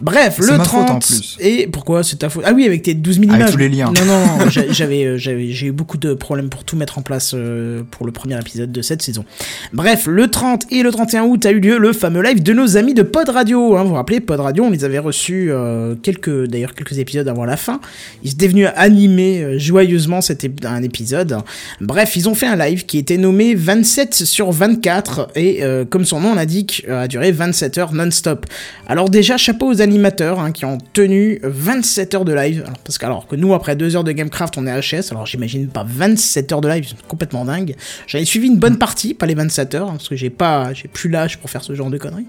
Bref, 0.00 0.36
C'est 0.40 0.42
le 0.50 0.58
ma 0.58 0.64
faute 0.64 0.86
30 0.86 0.90
en 0.90 0.98
plus. 0.98 1.36
et 1.40 1.66
pourquoi 1.66 2.02
c'est 2.02 2.16
ta 2.16 2.28
faute? 2.28 2.44
Ah 2.46 2.52
oui, 2.54 2.66
avec 2.66 2.82
tes 2.82 2.94
12 2.94 3.20
000 3.20 3.30
Avec 3.30 3.40
images. 3.40 3.52
tous 3.52 3.58
les 3.58 3.68
liens. 3.68 3.92
Non 3.96 4.04
non, 4.04 4.38
non 4.38 4.50
j'a- 4.50 4.70
j'avais 4.72 5.04
euh, 5.04 5.16
j'avais 5.18 5.50
j'ai 5.52 5.66
eu 5.68 5.72
beaucoup 5.72 5.98
de 5.98 6.14
problèmes 6.14 6.48
pour 6.48 6.64
tout 6.64 6.76
mettre 6.76 6.98
en 6.98 7.02
place 7.02 7.32
euh, 7.34 7.82
pour 7.90 8.06
le 8.06 8.12
premier 8.12 8.38
épisode 8.38 8.72
de 8.72 8.82
cette 8.82 9.02
saison. 9.02 9.24
Bref, 9.72 10.06
le 10.06 10.28
30 10.28 10.64
et 10.70 10.82
le 10.82 10.90
31 10.90 11.24
août 11.24 11.44
a 11.46 11.50
eu 11.50 11.60
lieu 11.60 11.78
le 11.78 11.92
fameux 11.92 12.22
live 12.22 12.42
de 12.42 12.52
nos 12.52 12.76
amis 12.76 12.94
de 12.94 13.02
Pod 13.02 13.28
Radio. 13.28 13.76
Hein, 13.76 13.82
vous 13.82 13.90
vous 13.90 13.94
rappelez, 13.94 14.20
Pod 14.20 14.40
Radio, 14.40 14.64
on 14.64 14.70
les 14.70 14.84
avait 14.84 14.98
reçus 14.98 15.48
euh, 15.50 15.94
quelques 16.02 16.46
d'ailleurs 16.46 16.74
quelques 16.74 16.98
épisodes 16.98 17.28
avant 17.28 17.44
la 17.44 17.56
fin. 17.56 17.80
Ils 18.24 18.32
étaient 18.32 18.48
venus 18.48 18.68
animer 18.76 19.42
euh, 19.42 19.58
joyeusement 19.58 20.20
cet 20.20 20.44
ép- 20.44 20.66
un 20.66 20.82
épisode. 20.82 21.38
Bref, 21.80 22.16
ils 22.16 22.28
ont 22.28 22.34
fait 22.34 22.46
un 22.46 22.56
live 22.56 22.86
qui 22.86 22.98
était 22.98 23.16
nommé 23.18 23.54
27 23.54 24.14
sur 24.14 24.50
24 24.52 25.28
et 25.36 25.62
euh, 25.62 25.84
comme 25.84 26.04
son 26.04 26.20
nom 26.20 26.34
l'indique, 26.34 26.84
euh, 26.98 27.04
a 27.04 27.08
duré 27.08 27.32
27 27.32 27.78
heures 27.78 27.92
non-stop. 27.92 28.46
Alors 28.86 29.08
déjà, 29.08 29.36
chapeau 29.36 29.72
aux 29.72 29.80
animateurs 29.80 30.40
hein, 30.40 30.52
qui 30.52 30.64
ont 30.64 30.78
tenu 30.92 31.40
27 31.42 32.14
heures 32.14 32.24
de 32.24 32.32
live. 32.34 32.62
Alors, 32.66 32.78
parce 32.78 32.98
que 32.98 33.06
alors 33.06 33.26
que 33.26 33.36
nous, 33.36 33.54
après 33.54 33.76
2 33.76 33.96
heures 33.96 34.04
de 34.04 34.12
Gamecraft, 34.12 34.58
on 34.58 34.66
est 34.66 34.80
HS, 34.80 35.10
alors 35.12 35.26
j'imagine 35.26 35.68
pas 35.68 35.84
27 35.88 36.52
heures 36.52 36.60
de 36.60 36.68
live, 36.68 36.86
c'est 36.88 37.06
complètement 37.06 37.44
dingue. 37.44 37.74
J'avais 38.06 38.24
suivi 38.24 38.48
une 38.48 38.58
bonne 38.58 38.78
partie, 38.78 39.14
pas 39.14 39.26
les 39.26 39.34
27 39.34 39.74
heures, 39.74 39.88
hein, 39.88 39.92
parce 39.92 40.08
que 40.08 40.16
j'ai 40.16 40.30
pas, 40.30 40.72
j'ai 40.74 40.88
plus 40.88 41.08
l'âge 41.08 41.38
pour 41.38 41.50
faire 41.50 41.62
ce 41.62 41.74
genre 41.74 41.90
de 41.90 41.98
conneries. 41.98 42.26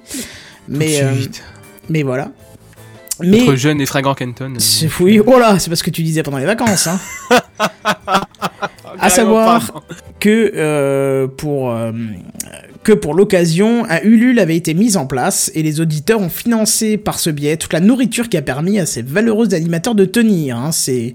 Mais, 0.68 1.02
euh, 1.02 1.12
vite. 1.12 1.44
mais 1.90 2.04
voilà. 2.04 2.32
Mais 3.22 3.40
Notre 3.40 3.56
jeune 3.56 3.82
et 3.82 3.86
fringant 3.86 4.14
Kenton. 4.14 4.54
euh, 4.56 4.60
c'est 4.60 4.90
oui, 5.02 5.20
oh 5.26 5.40
là, 5.40 5.60
c'est 5.60 5.70
parce 5.70 5.84
que 5.84 5.90
tu 5.90 6.04
disais 6.04 6.24
pendant 6.24 6.38
les 6.38 6.46
vacances, 6.46 6.88
hein. 6.88 7.00
à 9.00 9.10
savoir 9.10 9.84
que 10.20 10.52
euh, 10.56 11.28
pour 11.28 11.72
euh, 11.72 11.92
que 12.84 12.94
pour 12.94 13.14
l'occasion, 13.14 13.86
un 13.90 14.00
Ulule 14.04 14.40
avait 14.40 14.56
été 14.56 14.74
mis 14.74 14.96
en 14.96 15.06
place 15.06 15.52
et 15.54 15.64
les 15.64 15.82
auditeurs 15.82 16.22
ont 16.22 16.30
financé 16.30 16.98
par 16.98 17.20
ce 17.20 17.30
biais 17.30 17.58
toute 17.58 17.74
la 17.74 17.82
nourriture 17.82 18.30
qui 18.30 18.38
a 18.38 18.42
permis 18.42 18.80
à 18.80 18.86
ces 18.86 19.02
valeureux 19.02 19.54
animateurs 19.54 19.96
de 19.96 20.06
tenir. 20.06 20.58
Hein. 20.58 20.72
C'est 20.72 21.14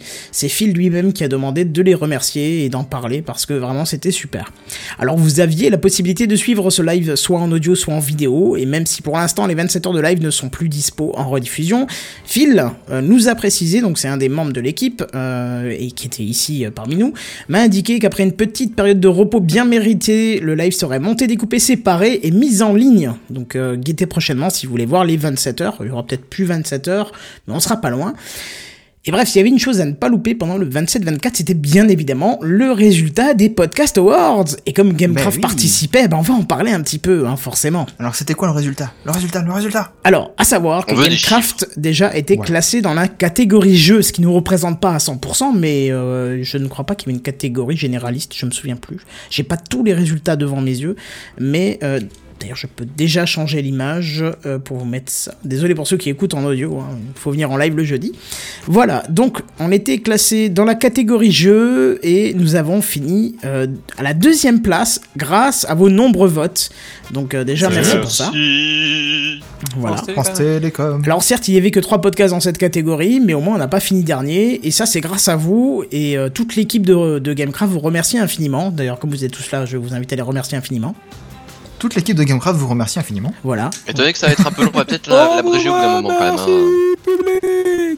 Phil 0.48 0.72
lui-même 0.72 1.12
qui 1.12 1.24
a 1.24 1.28
demandé 1.28 1.64
de 1.64 1.82
les 1.82 1.94
remercier 1.94 2.64
et 2.64 2.68
d'en 2.68 2.84
parler 2.84 3.22
parce 3.22 3.46
que 3.46 3.54
vraiment 3.54 3.84
c'était 3.84 4.10
super. 4.10 4.52
Alors 4.98 5.16
vous 5.16 5.40
aviez 5.40 5.70
la 5.70 5.78
possibilité 5.78 6.26
de 6.26 6.36
suivre 6.36 6.70
ce 6.70 6.82
live 6.82 7.16
soit 7.16 7.38
en 7.38 7.50
audio 7.50 7.74
soit 7.74 7.94
en 7.94 7.98
vidéo 7.98 8.56
et 8.56 8.66
même 8.66 8.86
si 8.86 9.00
pour 9.00 9.16
l'instant 9.16 9.46
les 9.46 9.54
27 9.54 9.86
heures 9.86 9.92
de 9.94 10.00
live 10.00 10.22
ne 10.22 10.30
sont 10.30 10.50
plus 10.50 10.68
dispo 10.68 11.12
en 11.16 11.28
rediffusion, 11.28 11.86
Phil 12.24 12.64
euh, 12.90 13.00
nous 13.00 13.28
a 13.28 13.34
précisé, 13.34 13.80
donc 13.80 13.98
c'est 13.98 14.08
un 14.08 14.16
des 14.16 14.28
membres 14.28 14.52
de 14.52 14.60
l'équipe 14.60 15.02
euh, 15.14 15.74
et 15.76 15.90
qui 15.90 16.06
était 16.06 16.22
ici 16.22 16.64
euh, 16.64 16.70
parmi 16.70 16.96
nous, 16.96 17.12
m'a 17.48 17.60
indiqué 17.60 17.98
qu'après 17.98 18.22
une 18.22 18.32
petite 18.32 18.76
période 18.76 19.00
de 19.00 19.08
repos 19.08 19.40
bien 19.40 19.64
méritée, 19.64 20.40
le 20.40 20.54
live 20.54 20.72
serait 20.72 21.00
monté, 21.00 21.26
découpé, 21.26 21.53
séparé 21.58 22.20
et 22.22 22.30
mis 22.30 22.62
en 22.62 22.74
ligne. 22.74 23.12
Donc 23.30 23.56
euh, 23.56 23.76
guettez 23.76 24.06
prochainement 24.06 24.50
si 24.50 24.66
vous 24.66 24.72
voulez 24.72 24.86
voir 24.86 25.04
les 25.04 25.16
27 25.16 25.60
heures. 25.60 25.76
Il 25.80 25.86
y 25.86 25.90
aura 25.90 26.06
peut-être 26.06 26.24
plus 26.24 26.44
27 26.44 26.88
heures, 26.88 27.12
mais 27.46 27.54
on 27.54 27.60
sera 27.60 27.76
pas 27.80 27.90
loin. 27.90 28.14
Et 29.06 29.10
bref, 29.10 29.28
s'il 29.28 29.36
y 29.36 29.40
avait 29.40 29.50
une 29.50 29.58
chose 29.58 29.82
à 29.82 29.84
ne 29.84 29.92
pas 29.92 30.08
louper 30.08 30.34
pendant 30.34 30.56
le 30.56 30.66
27-24, 30.66 31.32
c'était 31.34 31.52
bien 31.52 31.88
évidemment 31.88 32.38
le 32.40 32.72
résultat 32.72 33.34
des 33.34 33.50
Podcast 33.50 33.98
Awards. 33.98 34.46
Et 34.64 34.72
comme 34.72 34.94
Gamecraft 34.94 35.36
Ben 35.36 35.36
oui. 35.36 35.40
participait, 35.42 36.08
ben 36.08 36.16
on 36.16 36.22
va 36.22 36.32
en 36.32 36.42
parler 36.42 36.72
un 36.72 36.80
petit 36.80 36.98
peu, 36.98 37.26
hein, 37.26 37.36
forcément. 37.36 37.84
Alors, 37.98 38.14
c'était 38.14 38.32
quoi 38.32 38.48
le 38.48 38.54
résultat? 38.54 38.92
Le 39.04 39.10
résultat, 39.12 39.42
le 39.42 39.52
résultat 39.52 39.92
Alors, 40.04 40.32
à 40.38 40.44
savoir 40.44 40.86
que 40.86 40.94
Gamecraft 40.94 41.68
déjà 41.76 42.16
était 42.16 42.38
Ouais. 42.38 42.46
classé 42.46 42.80
dans 42.80 42.94
la 42.94 43.06
catégorie 43.06 43.76
jeu, 43.76 44.00
ce 44.00 44.10
qui 44.10 44.22
ne 44.22 44.26
nous 44.26 44.32
représente 44.32 44.80
pas 44.80 44.94
à 44.94 44.98
100%, 44.98 45.52
mais 45.54 45.90
euh, 45.90 46.42
je 46.42 46.56
ne 46.56 46.66
crois 46.66 46.86
pas 46.86 46.94
qu'il 46.94 47.10
y 47.10 47.12
ait 47.12 47.16
une 47.16 47.22
catégorie 47.22 47.76
généraliste, 47.76 48.32
je 48.34 48.46
me 48.46 48.52
souviens 48.52 48.76
plus. 48.76 48.96
J'ai 49.28 49.42
pas 49.42 49.58
tous 49.58 49.84
les 49.84 49.92
résultats 49.92 50.36
devant 50.36 50.62
mes 50.62 50.70
yeux, 50.78 50.96
mais 51.38 51.78
euh, 51.82 52.00
D'ailleurs, 52.40 52.56
je 52.56 52.66
peux 52.66 52.84
déjà 52.84 53.26
changer 53.26 53.62
l'image 53.62 54.24
euh, 54.44 54.58
pour 54.58 54.78
vous 54.78 54.84
mettre 54.84 55.10
ça. 55.10 55.34
Désolé 55.44 55.74
pour 55.74 55.86
ceux 55.86 55.96
qui 55.96 56.10
écoutent 56.10 56.34
en 56.34 56.44
audio, 56.44 56.78
hein, 56.78 56.98
il 57.14 57.18
faut 57.18 57.30
venir 57.30 57.50
en 57.50 57.56
live 57.56 57.76
le 57.76 57.84
jeudi. 57.84 58.12
Voilà, 58.66 59.04
donc 59.08 59.40
on 59.60 59.70
était 59.70 59.98
classé 59.98 60.48
dans 60.48 60.64
la 60.64 60.74
catégorie 60.74 61.32
jeu 61.32 61.98
et 62.02 62.34
nous 62.34 62.56
avons 62.56 62.82
fini 62.82 63.36
euh, 63.44 63.66
à 63.98 64.02
la 64.02 64.14
deuxième 64.14 64.62
place 64.62 65.00
grâce 65.16 65.64
à 65.68 65.74
vos 65.74 65.88
nombreux 65.88 66.28
votes. 66.28 66.70
Donc 67.12 67.34
euh, 67.34 67.44
déjà, 67.44 67.70
merci 67.70 67.96
pour 67.98 68.10
ça. 68.10 68.32
Voilà. 69.76 69.96
France 69.96 70.32
Télécom. 70.34 71.02
Alors 71.04 71.22
certes, 71.22 71.48
il 71.48 71.54
y 71.54 71.56
avait 71.56 71.70
que 71.70 71.80
trois 71.80 72.00
podcasts 72.00 72.34
dans 72.34 72.40
cette 72.40 72.58
catégorie, 72.58 73.20
mais 73.20 73.34
au 73.34 73.40
moins 73.40 73.54
on 73.54 73.58
n'a 73.58 73.68
pas 73.68 73.80
fini 73.80 74.02
dernier, 74.02 74.66
et 74.66 74.70
ça 74.70 74.86
c'est 74.86 75.00
grâce 75.00 75.28
à 75.28 75.36
vous, 75.36 75.84
et 75.92 76.18
euh, 76.18 76.28
toute 76.28 76.56
l'équipe 76.56 76.84
de, 76.84 77.18
de 77.18 77.32
Gamecraft 77.32 77.72
vous 77.72 77.80
remercie 77.80 78.18
infiniment. 78.18 78.70
D'ailleurs, 78.70 78.98
comme 78.98 79.10
vous 79.10 79.24
êtes 79.24 79.32
tous 79.32 79.50
là, 79.52 79.64
je 79.66 79.76
vous 79.76 79.94
invite 79.94 80.12
à 80.12 80.16
les 80.16 80.22
remercier 80.22 80.58
infiniment. 80.58 80.94
Toute 81.78 81.94
l'équipe 81.96 82.16
de 82.16 82.22
Gamecraft 82.24 82.58
vous 82.58 82.68
remercie 82.68 82.98
infiniment. 82.98 83.32
Voilà. 83.44 83.70
Étonné 83.86 84.12
que 84.12 84.18
ça 84.18 84.26
va 84.28 84.32
être 84.32 84.46
un 84.46 84.50
peu 84.52 84.62
long, 84.64 84.70
on 84.72 84.78
va 84.78 84.84
peut-être 84.84 85.06
la- 85.08 85.36
l'abréger 85.36 85.68
au 85.68 85.72
bout 85.74 85.78
d'un 85.80 86.00
moment 86.00 86.14
quand 86.18 86.20
même. 86.20 86.38
hein. 86.38 87.94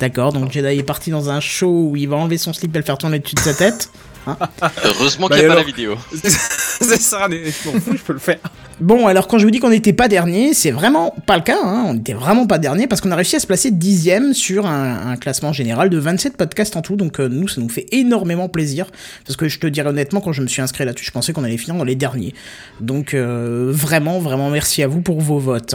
D'accord, 0.00 0.32
donc 0.32 0.52
Jedi 0.52 0.78
est 0.78 0.82
parti 0.82 1.10
dans 1.10 1.28
un 1.30 1.40
show 1.40 1.88
où 1.90 1.96
il 1.96 2.08
va 2.08 2.16
enlever 2.16 2.38
son 2.38 2.52
slip 2.52 2.74
et 2.74 2.78
le 2.78 2.84
faire 2.84 2.98
tourner 2.98 3.18
dessus 3.18 3.34
de 3.34 3.40
sa 3.40 3.54
tête. 3.54 3.90
Heureusement 4.84 5.26
Bah 5.28 5.36
qu'il 5.36 5.46
n'y 5.46 5.50
a 5.50 5.54
pas 5.54 5.54
alors. 5.54 5.56
la 5.56 5.62
vidéo. 5.62 5.96
C'est 6.12 7.00
ça, 7.00 7.26
mais 7.28 7.40
je 7.46 7.68
m'en 7.70 7.80
fous, 7.80 7.96
je 7.96 8.02
peux 8.02 8.12
le 8.12 8.18
faire. 8.18 8.38
Bon, 8.80 9.06
alors 9.08 9.26
quand 9.26 9.38
je 9.38 9.44
vous 9.44 9.50
dis 9.50 9.58
qu'on 9.58 9.70
n'était 9.70 9.92
pas 9.92 10.06
dernier, 10.06 10.54
c'est 10.54 10.70
vraiment 10.70 11.12
pas 11.26 11.36
le 11.36 11.42
cas, 11.42 11.58
hein. 11.60 11.86
on 11.88 11.94
n'était 11.94 12.12
vraiment 12.12 12.46
pas 12.46 12.58
dernier 12.58 12.86
parce 12.86 13.00
qu'on 13.00 13.10
a 13.10 13.16
réussi 13.16 13.34
à 13.34 13.40
se 13.40 13.46
placer 13.48 13.72
dixième 13.72 14.34
sur 14.34 14.66
un, 14.66 15.08
un 15.10 15.16
classement 15.16 15.52
général 15.52 15.90
de 15.90 15.98
27 15.98 16.36
podcasts 16.36 16.76
en 16.76 16.82
tout, 16.82 16.94
donc 16.94 17.18
euh, 17.18 17.28
nous 17.28 17.48
ça 17.48 17.60
nous 17.60 17.68
fait 17.68 17.86
énormément 17.90 18.48
plaisir, 18.48 18.86
parce 19.26 19.36
que 19.36 19.48
je 19.48 19.58
te 19.58 19.66
dirais 19.66 19.88
honnêtement, 19.88 20.20
quand 20.20 20.32
je 20.32 20.42
me 20.42 20.46
suis 20.46 20.62
inscrit 20.62 20.84
là-dessus, 20.84 21.06
je 21.06 21.10
pensais 21.10 21.32
qu'on 21.32 21.42
allait 21.42 21.56
finir 21.56 21.76
dans 21.76 21.84
les 21.84 21.96
derniers. 21.96 22.34
Donc 22.80 23.14
euh, 23.14 23.72
vraiment, 23.72 24.20
vraiment 24.20 24.48
merci 24.50 24.84
à 24.84 24.86
vous 24.86 25.00
pour 25.00 25.20
vos 25.20 25.40
votes. 25.40 25.74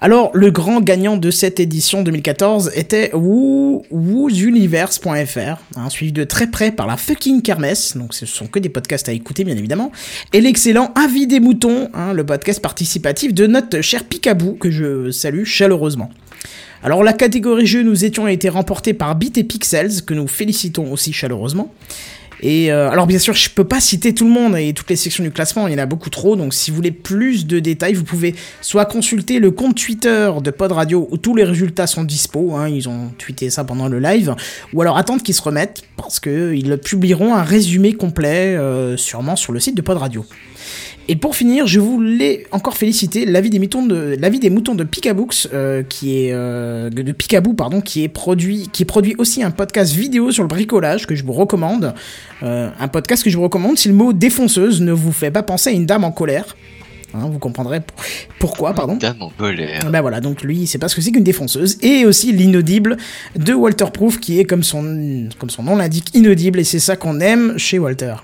Alors, 0.00 0.30
le 0.34 0.50
grand 0.50 0.80
gagnant 0.80 1.16
de 1.16 1.30
cette 1.30 1.60
édition 1.60 2.02
2014 2.02 2.72
était 2.74 3.10
Woo- 3.14 3.82
woosuniverse.fr, 3.90 5.60
hein, 5.76 5.90
suivi 5.90 6.12
de 6.12 6.24
très 6.24 6.46
près 6.48 6.70
par 6.72 6.86
la 6.86 6.96
fucking 6.96 7.42
kermesse, 7.42 7.96
donc 7.96 8.14
ce 8.14 8.26
sont 8.26 8.46
que 8.46 8.58
des 8.58 8.68
podcasts 8.68 9.08
à 9.08 9.12
écouter 9.12 9.44
bien 9.44 9.56
évidemment, 9.56 9.92
et 10.32 10.40
l'excellent 10.40 10.92
Avis 10.94 11.26
des 11.26 11.40
moutons, 11.40 11.88
hein, 11.94 12.12
le 12.12 12.24
podcast 12.24 12.60
participatif 12.60 13.32
de 13.34 13.46
notre 13.46 13.80
cher 13.80 14.04
Picaboo, 14.04 14.52
que 14.54 14.70
je 14.70 15.10
salue 15.10 15.44
chaleureusement. 15.44 16.10
Alors 16.82 17.02
la 17.02 17.12
catégorie 17.12 17.66
jeu, 17.66 17.82
nous 17.82 18.04
étions 18.04 18.28
été 18.28 18.48
remportés 18.48 18.92
par 18.92 19.14
Bit 19.16 19.38
et 19.38 19.44
Pixels, 19.44 20.04
que 20.04 20.14
nous 20.14 20.28
félicitons 20.28 20.92
aussi 20.92 21.12
chaleureusement. 21.12 21.72
Et 22.42 22.70
euh, 22.70 22.90
alors 22.90 23.06
bien 23.06 23.18
sûr, 23.18 23.34
je 23.34 23.50
peux 23.50 23.64
pas 23.64 23.80
citer 23.80 24.14
tout 24.14 24.24
le 24.24 24.30
monde 24.30 24.56
et 24.56 24.72
toutes 24.72 24.90
les 24.90 24.96
sections 24.96 25.24
du 25.24 25.30
classement, 25.30 25.66
il 25.66 25.72
y 25.72 25.76
en 25.76 25.82
a 25.82 25.86
beaucoup 25.86 26.10
trop. 26.10 26.36
Donc 26.36 26.54
si 26.54 26.70
vous 26.70 26.76
voulez 26.76 26.90
plus 26.90 27.46
de 27.46 27.58
détails, 27.58 27.94
vous 27.94 28.04
pouvez 28.04 28.34
soit 28.60 28.84
consulter 28.84 29.38
le 29.38 29.50
compte 29.50 29.76
Twitter 29.76 30.30
de 30.42 30.50
Pod 30.50 30.72
Radio 30.72 31.08
où 31.10 31.16
tous 31.16 31.34
les 31.34 31.44
résultats 31.44 31.86
sont 31.86 32.04
dispo. 32.04 32.54
Hein, 32.54 32.68
ils 32.68 32.88
ont 32.88 33.10
tweeté 33.18 33.50
ça 33.50 33.64
pendant 33.64 33.88
le 33.88 33.98
live, 33.98 34.34
ou 34.72 34.82
alors 34.82 34.98
attendre 34.98 35.22
qu'ils 35.22 35.34
se 35.34 35.42
remettent 35.42 35.82
parce 35.96 36.20
que 36.20 36.54
ils 36.54 36.76
publieront 36.78 37.34
un 37.34 37.42
résumé 37.42 37.94
complet 37.94 38.56
euh, 38.56 38.96
sûrement 38.96 39.36
sur 39.36 39.52
le 39.52 39.60
site 39.60 39.76
de 39.76 39.82
Pod 39.82 39.96
Radio. 39.96 40.24
Et 41.08 41.14
pour 41.14 41.36
finir, 41.36 41.66
je 41.68 41.78
voulais 41.78 42.46
encore 42.50 42.76
féliciter 42.76 43.26
l'avis 43.26 43.48
des 43.50 43.60
moutons 43.60 43.86
de 43.86 44.16
l'avis 44.18 44.40
des 44.40 44.50
moutons 44.50 44.74
de 44.74 44.82
Picabooks, 44.82 45.46
euh, 45.52 45.84
qui 45.84 46.18
est 46.18 46.32
euh, 46.32 46.90
de 46.90 47.12
Picaboo 47.12 47.52
pardon, 47.52 47.80
qui 47.80 48.02
est 48.02 48.08
produit 48.08 48.68
qui 48.72 48.84
produit 48.84 49.14
aussi 49.18 49.42
un 49.44 49.52
podcast 49.52 49.92
vidéo 49.94 50.32
sur 50.32 50.42
le 50.42 50.48
bricolage 50.48 51.06
que 51.06 51.14
je 51.14 51.24
vous 51.24 51.32
recommande. 51.32 51.94
Euh, 52.42 52.68
un 52.80 52.88
podcast 52.88 53.22
que 53.22 53.30
je 53.30 53.36
vous 53.36 53.44
recommande 53.44 53.78
si 53.78 53.86
le 53.88 53.94
mot 53.94 54.12
défonceuse 54.12 54.80
ne 54.80 54.90
vous 54.92 55.12
fait 55.12 55.30
pas 55.30 55.44
penser 55.44 55.70
à 55.70 55.72
une 55.72 55.86
dame 55.86 56.02
en 56.02 56.10
colère. 56.10 56.56
Hein, 57.14 57.28
vous 57.30 57.38
comprendrez 57.38 57.80
pour- 57.80 57.96
pourquoi, 58.40 58.74
pardon. 58.74 58.96
Dame 58.96 59.22
en 59.22 59.30
colère. 59.30 59.88
Ben 59.90 60.00
voilà, 60.00 60.20
donc 60.20 60.42
lui, 60.42 60.56
il 60.58 60.66
sait 60.66 60.78
pas 60.78 60.88
ce 60.88 60.96
que 60.96 61.00
c'est 61.00 61.12
qu'une 61.12 61.22
défonceuse. 61.22 61.78
Et 61.82 62.04
aussi 62.04 62.32
l'inaudible 62.32 62.96
de 63.36 63.54
Walter 63.54 63.86
Proof, 63.94 64.18
qui 64.18 64.40
est, 64.40 64.44
comme 64.44 64.64
son, 64.64 65.28
comme 65.38 65.48
son 65.50 65.62
nom 65.62 65.76
l'indique, 65.76 66.08
inaudible. 66.14 66.58
Et 66.58 66.64
c'est 66.64 66.80
ça 66.80 66.96
qu'on 66.96 67.20
aime 67.20 67.56
chez 67.58 67.78
Walter. 67.78 68.14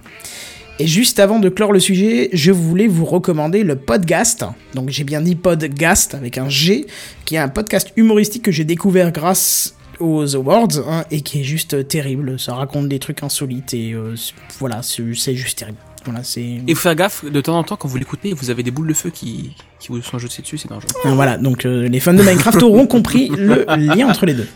Et 0.78 0.86
juste 0.86 1.20
avant 1.20 1.38
de 1.38 1.48
clore 1.48 1.72
le 1.72 1.80
sujet, 1.80 2.30
je 2.32 2.50
voulais 2.50 2.86
vous 2.86 3.04
recommander 3.04 3.62
le 3.62 3.76
podcast. 3.76 4.44
Donc 4.74 4.88
j'ai 4.88 5.04
bien 5.04 5.20
dit 5.20 5.34
podcast 5.34 6.14
avec 6.14 6.38
un 6.38 6.48
G, 6.48 6.86
qui 7.24 7.36
est 7.36 7.38
un 7.38 7.48
podcast 7.48 7.92
humoristique 7.96 8.42
que 8.42 8.50
j'ai 8.50 8.64
découvert 8.64 9.12
grâce 9.12 9.76
aux 10.00 10.34
awards 10.34 10.78
hein, 10.88 11.04
et 11.10 11.20
qui 11.20 11.40
est 11.40 11.44
juste 11.44 11.86
terrible. 11.88 12.38
Ça 12.38 12.54
raconte 12.54 12.88
des 12.88 12.98
trucs 12.98 13.22
insolites 13.22 13.74
et 13.74 13.92
euh, 13.92 14.14
voilà, 14.58 14.80
c'est 14.82 15.36
juste 15.36 15.58
terrible. 15.58 15.78
Voilà. 16.04 16.22
Et 16.36 16.74
faut 16.74 16.80
faire 16.80 16.96
gaffe, 16.96 17.24
de 17.24 17.40
temps 17.40 17.56
en 17.56 17.62
temps, 17.62 17.76
quand 17.76 17.86
vous 17.86 17.98
l'écoutez, 17.98 18.32
vous 18.32 18.50
avez 18.50 18.64
des 18.64 18.72
boules 18.72 18.88
de 18.88 18.94
feu 18.94 19.10
qui, 19.10 19.54
qui 19.78 19.88
vous 19.88 20.02
sont 20.02 20.18
jetées 20.18 20.42
dessus, 20.42 20.58
c'est 20.58 20.68
dangereux. 20.68 20.88
Voilà, 21.04 21.36
donc 21.38 21.64
euh, 21.64 21.86
les 21.86 22.00
fans 22.00 22.14
de 22.14 22.22
Minecraft 22.22 22.60
auront 22.62 22.88
compris 22.88 23.28
le 23.28 23.64
lien 23.76 24.08
entre 24.08 24.26
les 24.26 24.34
deux. 24.34 24.48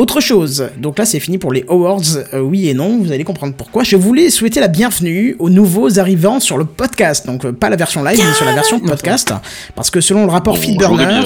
Autre 0.00 0.20
chose, 0.20 0.70
donc 0.78 0.98
là 0.98 1.04
c'est 1.04 1.20
fini 1.20 1.36
pour 1.36 1.52
les 1.52 1.62
awards, 1.68 2.00
euh, 2.32 2.40
oui 2.40 2.70
et 2.70 2.72
non, 2.72 2.96
vous 3.02 3.12
allez 3.12 3.22
comprendre 3.22 3.52
pourquoi. 3.54 3.82
Je 3.84 3.96
voulais 3.96 4.30
souhaiter 4.30 4.58
la 4.58 4.68
bienvenue 4.68 5.36
aux 5.38 5.50
nouveaux 5.50 5.98
arrivants 5.98 6.40
sur 6.40 6.56
le 6.56 6.64
podcast, 6.64 7.26
donc 7.26 7.44
euh, 7.44 7.52
pas 7.52 7.68
la 7.68 7.76
version 7.76 8.02
live, 8.02 8.18
mais 8.18 8.32
sur 8.32 8.46
la 8.46 8.54
version 8.54 8.80
podcast, 8.80 9.34
parce 9.74 9.90
que 9.90 10.00
selon 10.00 10.24
le 10.24 10.30
rapport 10.32 10.56
Feedburner. 10.56 11.20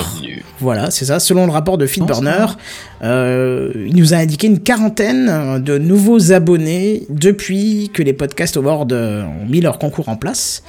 Voilà, 0.61 0.91
c'est 0.91 1.07
ça. 1.07 1.19
Selon 1.21 1.47
le 1.47 1.53
rapport 1.53 1.79
de 1.79 1.87
Feedburner, 1.87 2.47
euh, 3.03 3.73
il 3.75 3.97
nous 3.97 4.15
a 4.15 4.19
indiqué 4.19 4.47
une 4.47 4.61
quarantaine 4.61 5.63
de 5.63 5.79
nouveaux 5.79 6.33
abonnés 6.33 7.07
depuis 7.11 7.91
que 7.93 8.03
les 8.03 8.13
Podcast 8.13 8.57
Awards 8.57 8.87
euh, 8.93 9.25
ont 9.25 9.47
mis 9.47 9.61
leur 9.61 9.79
concours 9.79 10.09
en 10.09 10.17
place. 10.17 10.63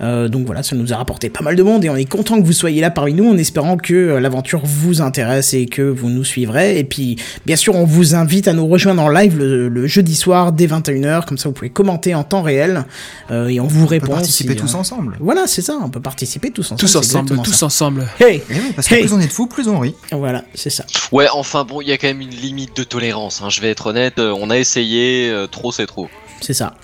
Euh, 0.00 0.28
donc 0.28 0.46
voilà, 0.46 0.62
ça 0.62 0.74
nous 0.74 0.92
a 0.92 0.96
rapporté 0.96 1.28
pas 1.30 1.42
mal 1.44 1.54
de 1.54 1.62
monde 1.62 1.84
et 1.84 1.90
on 1.90 1.94
est 1.96 2.06
content 2.08 2.40
que 2.40 2.44
vous 2.46 2.52
soyez 2.52 2.80
là 2.80 2.90
parmi 2.90 3.14
nous 3.14 3.28
en 3.30 3.36
espérant 3.36 3.76
que 3.76 3.94
l'aventure 4.16 4.62
vous 4.64 5.00
intéresse 5.00 5.54
et 5.54 5.66
que 5.66 5.82
vous 5.82 6.08
nous 6.08 6.24
suivrez. 6.24 6.78
Et 6.78 6.84
puis, 6.84 7.16
bien 7.46 7.56
sûr, 7.56 7.74
on 7.76 7.84
vous 7.84 8.14
invite 8.14 8.48
à 8.48 8.52
nous 8.52 8.66
rejoindre 8.66 9.02
en 9.02 9.08
live 9.10 9.38
le, 9.38 9.68
le 9.68 9.86
jeudi 9.86 10.16
soir 10.16 10.52
dès 10.52 10.66
21h, 10.66 11.24
comme 11.26 11.38
ça 11.38 11.48
vous 11.48 11.52
pouvez 11.54 11.70
commenter 11.70 12.14
en 12.14 12.24
temps 12.24 12.42
réel 12.42 12.84
euh, 13.30 13.46
et 13.48 13.60
on 13.60 13.66
vous 13.66 13.82
On 13.82 13.86
peut 13.86 13.90
répond. 13.90 14.12
participer 14.12 14.54
si, 14.54 14.58
tous 14.60 14.74
ensemble. 14.74 15.16
Voilà, 15.20 15.42
c'est 15.46 15.62
ça, 15.62 15.78
on 15.82 15.88
peut 15.88 16.00
participer 16.00 16.50
tous 16.50 16.66
ensemble. 16.72 16.80
Tous 16.80 16.96
ensemble, 16.96 17.36
tous 17.42 17.52
ça. 17.52 17.66
ensemble. 17.66 18.06
Hey 18.18 18.36
Et 18.50 18.54
oui, 18.54 18.72
parce 18.74 18.88
que 18.88 18.94
Hey. 18.94 19.02
plus 19.02 19.12
on 19.12 19.20
est 19.20 19.31
plus 19.46 19.68
on 19.68 19.78
rit. 19.80 19.94
Voilà, 20.12 20.44
c'est 20.54 20.70
ça. 20.70 20.84
Ouais, 21.10 21.26
enfin 21.32 21.64
bon, 21.64 21.80
il 21.80 21.88
y 21.88 21.92
a 21.92 21.98
quand 21.98 22.06
même 22.08 22.20
une 22.20 22.30
limite 22.30 22.76
de 22.76 22.84
tolérance. 22.84 23.42
hein, 23.42 23.48
Je 23.50 23.60
vais 23.60 23.70
être 23.70 23.86
honnête, 23.86 24.18
euh, 24.18 24.34
on 24.38 24.50
a 24.50 24.58
essayé, 24.58 25.30
euh, 25.30 25.46
trop 25.46 25.72
c'est 25.72 25.86
trop. 25.86 26.08
C'est 26.40 26.54
ça. 26.54 26.74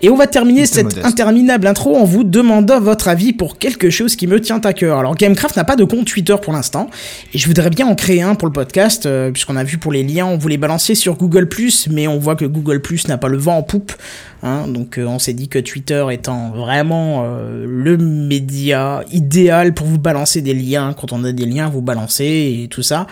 Et 0.00 0.10
on 0.10 0.16
va 0.16 0.26
terminer 0.26 0.66
cette 0.66 0.84
modeste. 0.84 1.06
interminable 1.06 1.66
intro 1.66 1.96
en 1.96 2.04
vous 2.04 2.24
demandant 2.24 2.80
votre 2.80 3.06
avis 3.06 3.32
pour 3.32 3.58
quelque 3.58 3.88
chose 3.88 4.16
qui 4.16 4.26
me 4.26 4.40
tient 4.40 4.60
à 4.60 4.72
cœur. 4.72 4.98
Alors 4.98 5.14
Gamecraft 5.14 5.56
n'a 5.56 5.64
pas 5.64 5.76
de 5.76 5.84
compte 5.84 6.06
Twitter 6.06 6.34
pour 6.42 6.52
l'instant, 6.52 6.90
et 7.32 7.38
je 7.38 7.46
voudrais 7.46 7.70
bien 7.70 7.86
en 7.86 7.94
créer 7.94 8.22
un 8.22 8.34
pour 8.34 8.48
le 8.48 8.52
podcast, 8.52 9.06
euh, 9.06 9.30
puisqu'on 9.30 9.56
a 9.56 9.64
vu 9.64 9.78
pour 9.78 9.92
les 9.92 10.02
liens, 10.02 10.26
on 10.26 10.38
voulait 10.38 10.56
balancer 10.56 10.94
sur 10.94 11.16
Google⁇ 11.16 11.44
mais 11.90 12.08
on 12.08 12.18
voit 12.18 12.34
que 12.34 12.44
Google⁇ 12.44 12.78
n'a 13.08 13.18
pas 13.18 13.28
le 13.28 13.38
vent 13.38 13.56
en 13.56 13.62
poupe. 13.62 13.92
Hein, 14.42 14.66
donc 14.66 14.98
euh, 14.98 15.06
on 15.06 15.20
s'est 15.20 15.34
dit 15.34 15.48
que 15.48 15.60
Twitter 15.60 16.04
étant 16.10 16.50
vraiment 16.50 17.22
euh, 17.24 17.64
le 17.64 17.96
média 17.96 19.04
idéal 19.12 19.72
pour 19.72 19.86
vous 19.86 19.98
balancer 19.98 20.42
des 20.42 20.54
liens, 20.54 20.94
quand 20.98 21.12
on 21.12 21.22
a 21.22 21.30
des 21.30 21.46
liens, 21.46 21.68
vous 21.68 21.82
balancer 21.82 22.62
et 22.64 22.68
tout 22.68 22.82
ça. 22.82 23.06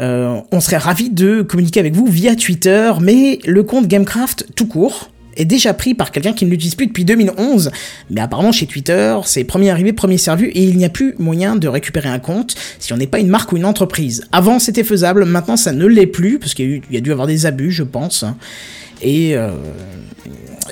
On 0.00 0.60
serait 0.60 0.76
ravi 0.76 1.10
de 1.10 1.42
communiquer 1.42 1.80
avec 1.80 1.94
vous 1.94 2.06
via 2.06 2.36
Twitter, 2.36 2.92
mais 3.00 3.40
le 3.44 3.64
compte 3.64 3.88
Gamecraft 3.88 4.46
tout 4.54 4.66
court 4.66 5.10
est 5.38 5.44
déjà 5.44 5.72
pris 5.72 5.94
par 5.94 6.10
quelqu'un 6.10 6.32
qui 6.34 6.44
ne 6.44 6.50
l'utilise 6.50 6.74
plus 6.74 6.86
depuis 6.86 7.04
2011. 7.04 7.70
Mais 8.10 8.20
apparemment 8.20 8.52
chez 8.52 8.66
Twitter, 8.66 9.16
c'est 9.24 9.44
premier 9.44 9.70
arrivé, 9.70 9.92
premier 9.92 10.18
servi, 10.18 10.46
et 10.46 10.64
il 10.64 10.76
n'y 10.76 10.84
a 10.84 10.90
plus 10.90 11.14
moyen 11.18 11.56
de 11.56 11.68
récupérer 11.68 12.08
un 12.08 12.18
compte 12.18 12.54
si 12.78 12.92
on 12.92 12.96
n'est 12.96 13.06
pas 13.06 13.20
une 13.20 13.28
marque 13.28 13.52
ou 13.52 13.56
une 13.56 13.64
entreprise. 13.64 14.24
Avant 14.32 14.58
c'était 14.58 14.84
faisable, 14.84 15.24
maintenant 15.24 15.56
ça 15.56 15.72
ne 15.72 15.86
l'est 15.86 16.06
plus, 16.06 16.38
parce 16.38 16.54
qu'il 16.54 16.82
y, 16.90 16.96
a 16.96 17.00
dû 17.00 17.12
avoir 17.12 17.26
des 17.26 17.46
abus, 17.46 17.70
je 17.70 17.84
pense. 17.84 18.24
Et, 19.00 19.36
euh, 19.36 19.50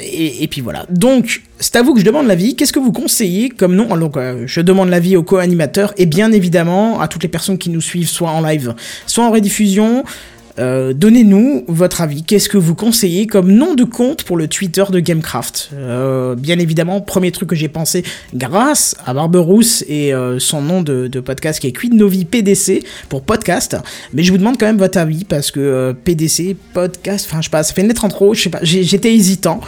et, 0.01 0.43
et 0.43 0.49
puis 0.49 0.61
voilà. 0.61 0.85
Donc, 0.91 1.43
c'est 1.61 1.77
à 1.77 1.83
vous 1.83 1.95
que 1.95 2.01
je 2.01 2.05
demande 2.05 2.27
l'avis. 2.27 2.57
Qu'est-ce 2.57 2.73
que 2.73 2.81
vous 2.81 2.91
conseillez 2.91 3.51
comme 3.51 3.77
nom? 3.77 3.97
Donc, 3.97 4.17
je 4.47 4.61
demande 4.61 4.89
l'avis 4.89 5.17
aux 5.17 5.23
co-animateurs 5.23 5.95
et 5.97 6.07
bien 6.07 6.33
évidemment 6.33 7.01
à 7.01 7.07
toutes 7.07 7.23
les 7.23 7.29
personnes 7.29 7.57
qui 7.57 7.71
nous 7.71 7.81
suivent, 7.81 8.09
soit 8.09 8.31
en 8.31 8.41
live, 8.41 8.75
soit 9.07 9.25
en 9.25 9.31
rediffusion. 9.31 10.05
Euh, 10.59 10.93
Donnez-nous 10.95 11.65
votre 11.69 12.01
avis. 12.01 12.23
Qu'est-ce 12.23 12.49
que 12.49 12.57
vous 12.57 12.75
conseillez 12.75 13.27
comme 13.27 13.53
nom 13.53 13.75
de 13.75 13.85
compte 13.85 14.25
pour 14.25 14.37
le 14.37 14.49
Twitter 14.49 14.85
de 14.91 15.01
Gamecraft 15.01 15.71
Euh, 15.75 16.35
Bien 16.35 16.59
évidemment, 16.59 17.01
premier 17.01 17.31
truc 17.33 17.51
que 17.51 17.57
j'ai 17.57 17.69
pensé, 17.69 18.05
grâce 18.35 18.97
à 19.05 19.13
Barberousse 19.15 19.85
et 19.89 20.15
euh, 20.15 20.39
son 20.39 20.63
nom 20.63 20.83
de, 20.83 21.09
de 21.09 21.21
podcast 21.21 21.61
qui 21.61 21.67
est 21.67 21.73
Quid 21.73 21.93
Novi 21.95 22.25
PDC 22.25 22.85
pour 23.09 23.23
podcast. 23.23 23.77
Mais 24.15 24.23
je 24.23 24.33
vous 24.33 24.39
demande 24.39 24.59
quand 24.59 24.67
même 24.67 24.79
votre 24.79 24.99
avis 24.99 25.25
parce 25.25 25.51
que 25.51 25.95
PDC, 26.05 26.57
podcast, 26.73 27.27
enfin 27.29 27.41
je 27.41 27.45
sais 27.47 27.51
pas, 27.51 27.63
ça 27.63 27.75
fait 27.75 27.83
une 27.83 27.89
lettre 27.89 28.05
en 28.05 28.09
trop, 28.09 28.33
je 28.35 28.43
sais 28.43 28.51
pas, 28.51 28.61
j'ai- 28.63 28.83
j'étais 28.85 29.15
hésitant. 29.15 29.61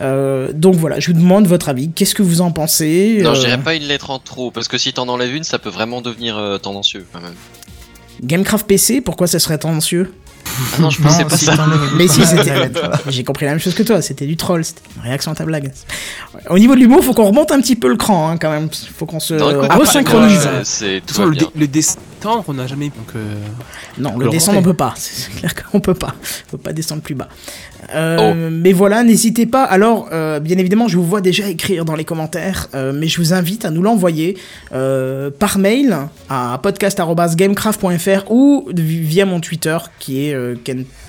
Donc 0.00 0.74
voilà, 0.76 1.00
je 1.00 1.08
vous 1.12 1.18
demande 1.18 1.46
votre 1.46 1.68
avis. 1.68 1.90
Qu'est-ce 1.90 2.14
que 2.14 2.22
vous 2.22 2.40
en 2.40 2.52
pensez 2.52 3.20
Non, 3.22 3.34
je 3.34 3.40
dirais 3.40 3.58
pas 3.58 3.74
une 3.74 3.84
lettre 3.84 4.10
en 4.10 4.18
trop, 4.18 4.50
parce 4.50 4.68
que 4.68 4.78
si 4.78 4.92
t'en 4.92 5.08
enlèves 5.08 5.34
une, 5.34 5.44
ça 5.44 5.58
peut 5.58 5.70
vraiment 5.70 6.00
devenir 6.02 6.58
tendancieux 6.62 7.04
quand 7.12 7.20
même. 7.20 7.32
Gamecraft 8.22 8.66
PC, 8.66 9.00
pourquoi 9.00 9.26
ça 9.26 9.38
serait 9.38 9.58
tendancieux? 9.58 10.12
Ah 10.76 10.80
non, 10.80 10.90
je 10.90 11.02
pensais 11.02 11.22
Non, 11.22 11.28
pas 11.28 11.36
si, 11.36 11.44
ça. 11.44 11.54
Mais 11.96 12.08
si, 12.08 12.24
c'était. 12.24 12.70
J'ai 13.08 13.24
compris 13.24 13.44
la 13.44 13.52
même 13.52 13.60
chose 13.60 13.74
que 13.74 13.82
toi, 13.82 14.00
c'était 14.02 14.26
du 14.26 14.36
troll, 14.36 14.64
c'était 14.64 14.82
une 14.96 15.02
réaction 15.02 15.32
à 15.32 15.34
ta 15.34 15.44
blague. 15.44 15.72
Au 16.48 16.58
niveau 16.58 16.74
de 16.74 16.80
l'humour, 16.80 17.04
faut 17.04 17.14
qu'on 17.14 17.26
remonte 17.26 17.52
un 17.52 17.60
petit 17.60 17.76
peu 17.76 17.88
le 17.88 17.96
cran, 17.96 18.30
hein, 18.30 18.36
quand 18.38 18.50
même. 18.50 18.68
Faut 18.96 19.06
qu'on 19.06 19.20
se 19.20 19.34
Non, 19.34 19.50
écoute, 19.50 19.72
resynchronise. 19.72 20.44
va 20.44 21.24
le, 21.24 21.30
bien. 21.66 21.80
Descendre, 22.26 22.44
on 22.48 22.54
n'a 22.54 22.66
jamais. 22.66 22.86
Donc, 22.86 23.14
euh, 23.14 23.34
Non, 23.98 24.18
le 24.18 24.24
le 24.26 24.30
descendre, 24.30 24.58
on 24.58 24.62
peut 24.62 24.74
pas. 24.74 24.94
C'est 24.96 25.30
clair 25.32 25.54
qu'on 25.54 25.80
peut 25.80 25.94
pas. 25.94 26.14
Faut 26.48 26.56
pas 26.58 26.72
descendre 26.72 27.02
plus 27.02 27.14
bas. 27.14 27.28
Euh, 27.94 28.50
Mais 28.50 28.72
voilà, 28.72 29.02
n'hésitez 29.04 29.46
pas. 29.46 29.64
Alors, 29.64 30.08
euh, 30.12 30.40
bien 30.40 30.58
évidemment, 30.58 30.88
je 30.88 30.96
vous 30.96 31.04
vois 31.06 31.20
déjà 31.20 31.48
écrire 31.48 31.84
dans 31.84 31.94
les 31.94 32.04
commentaires, 32.04 32.68
euh, 32.74 32.92
mais 32.94 33.06
je 33.06 33.18
vous 33.18 33.32
invite 33.32 33.64
à 33.64 33.70
nous 33.70 33.82
l'envoyer 33.82 34.36
euh, 34.72 35.30
par 35.30 35.58
mail 35.58 35.96
à 36.28 36.58
podcast@gamecraft.fr 36.62 38.30
ou 38.30 38.68
via 38.74 39.24
mon 39.26 39.40
Twitter 39.40 39.76
qui 39.98 40.26
est 40.26 40.34
euh, 40.34 40.56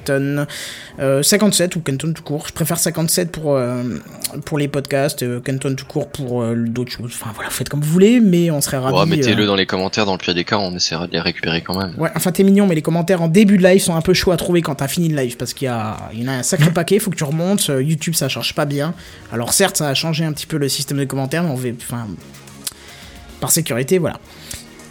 Kenton 0.08 0.46
euh, 1.00 1.22
57 1.22 1.76
ou 1.76 1.82
Kenton 1.82 2.14
tout 2.14 2.24
court. 2.24 2.46
Je 2.48 2.54
préfère 2.54 2.78
57 2.80 3.32
pour 3.32 3.56
euh, 3.56 3.84
pour 4.46 4.58
les 4.58 4.68
podcasts, 4.68 5.24
euh, 5.24 5.40
Kenton 5.40 5.76
tout 5.76 5.86
court 5.86 6.08
pour 6.10 6.42
euh, 6.42 6.56
d'autres 6.56 6.92
choses. 6.92 7.12
Enfin 7.14 7.32
voilà, 7.36 7.50
faites 7.50 7.70
comme 7.70 7.82
vous 7.82 7.92
voulez, 7.92 8.20
mais 8.20 8.50
on 8.52 8.62
serait 8.62 8.78
ravis. 8.78 8.98
Ouais, 8.98 9.06
mettez-le 9.06 9.44
euh, 9.44 9.48
dans 9.48 9.56
les 9.56 9.66
commentaires, 9.66 10.06
dans 10.06 10.14
le 10.14 10.18
pire 10.18 10.34
des 10.34 10.44
cas, 10.44 10.58
on 10.58 10.74
essaiera 10.76 11.08
de 11.08 11.12
les 11.12 11.20
récupérer 11.20 11.62
quand 11.62 11.78
même. 11.78 11.94
Ouais, 11.98 12.10
enfin 12.16 12.32
t'es 12.32 12.44
mignon, 12.44 12.68
mais 12.68 12.76
les 12.76 12.82
commentaires 12.82 13.22
en 13.22 13.28
début 13.28 13.58
de 13.58 13.64
live 13.64 13.82
sont 13.82 13.96
un 13.96 14.02
peu 14.02 14.14
chauds 14.14 14.32
à 14.32 14.38
trouver 14.38 14.62
quand 14.62 14.76
t'as 14.76 14.88
fini 14.88 15.10
le 15.10 15.16
live 15.18 15.38
parce 15.38 15.54
qu'il 15.54 15.66
y, 15.66 15.70
a... 15.70 15.98
il 16.14 16.22
y 16.24 16.26
en 16.26 16.32
a 16.32 16.36
un 16.38 16.44
sacré 16.44 16.72
paquet, 16.72 17.00
faut 17.00 17.12
que 17.12 17.16
tu 17.18 17.24
remontes. 17.24 17.70
euh, 17.70 17.84
YouTube 17.84 18.14
ça 18.16 18.30
charge 18.30 18.54
pas 18.54 18.66
bien. 18.66 18.94
Alors 19.32 19.54
certes, 19.54 19.78
ça 19.78 19.90
a 19.90 19.94
changé 19.94 20.24
un 20.26 20.34
petit 20.34 20.48
peu 20.48 20.58
le 20.58 20.70
système 20.70 20.98
de 20.98 21.06
commentaires, 21.06 21.44
mais 21.44 21.50
on 21.52 21.56
va. 21.56 21.70
Enfin. 21.82 22.08
Par 23.40 23.52
sécurité, 23.52 24.00
voilà. 24.00 24.20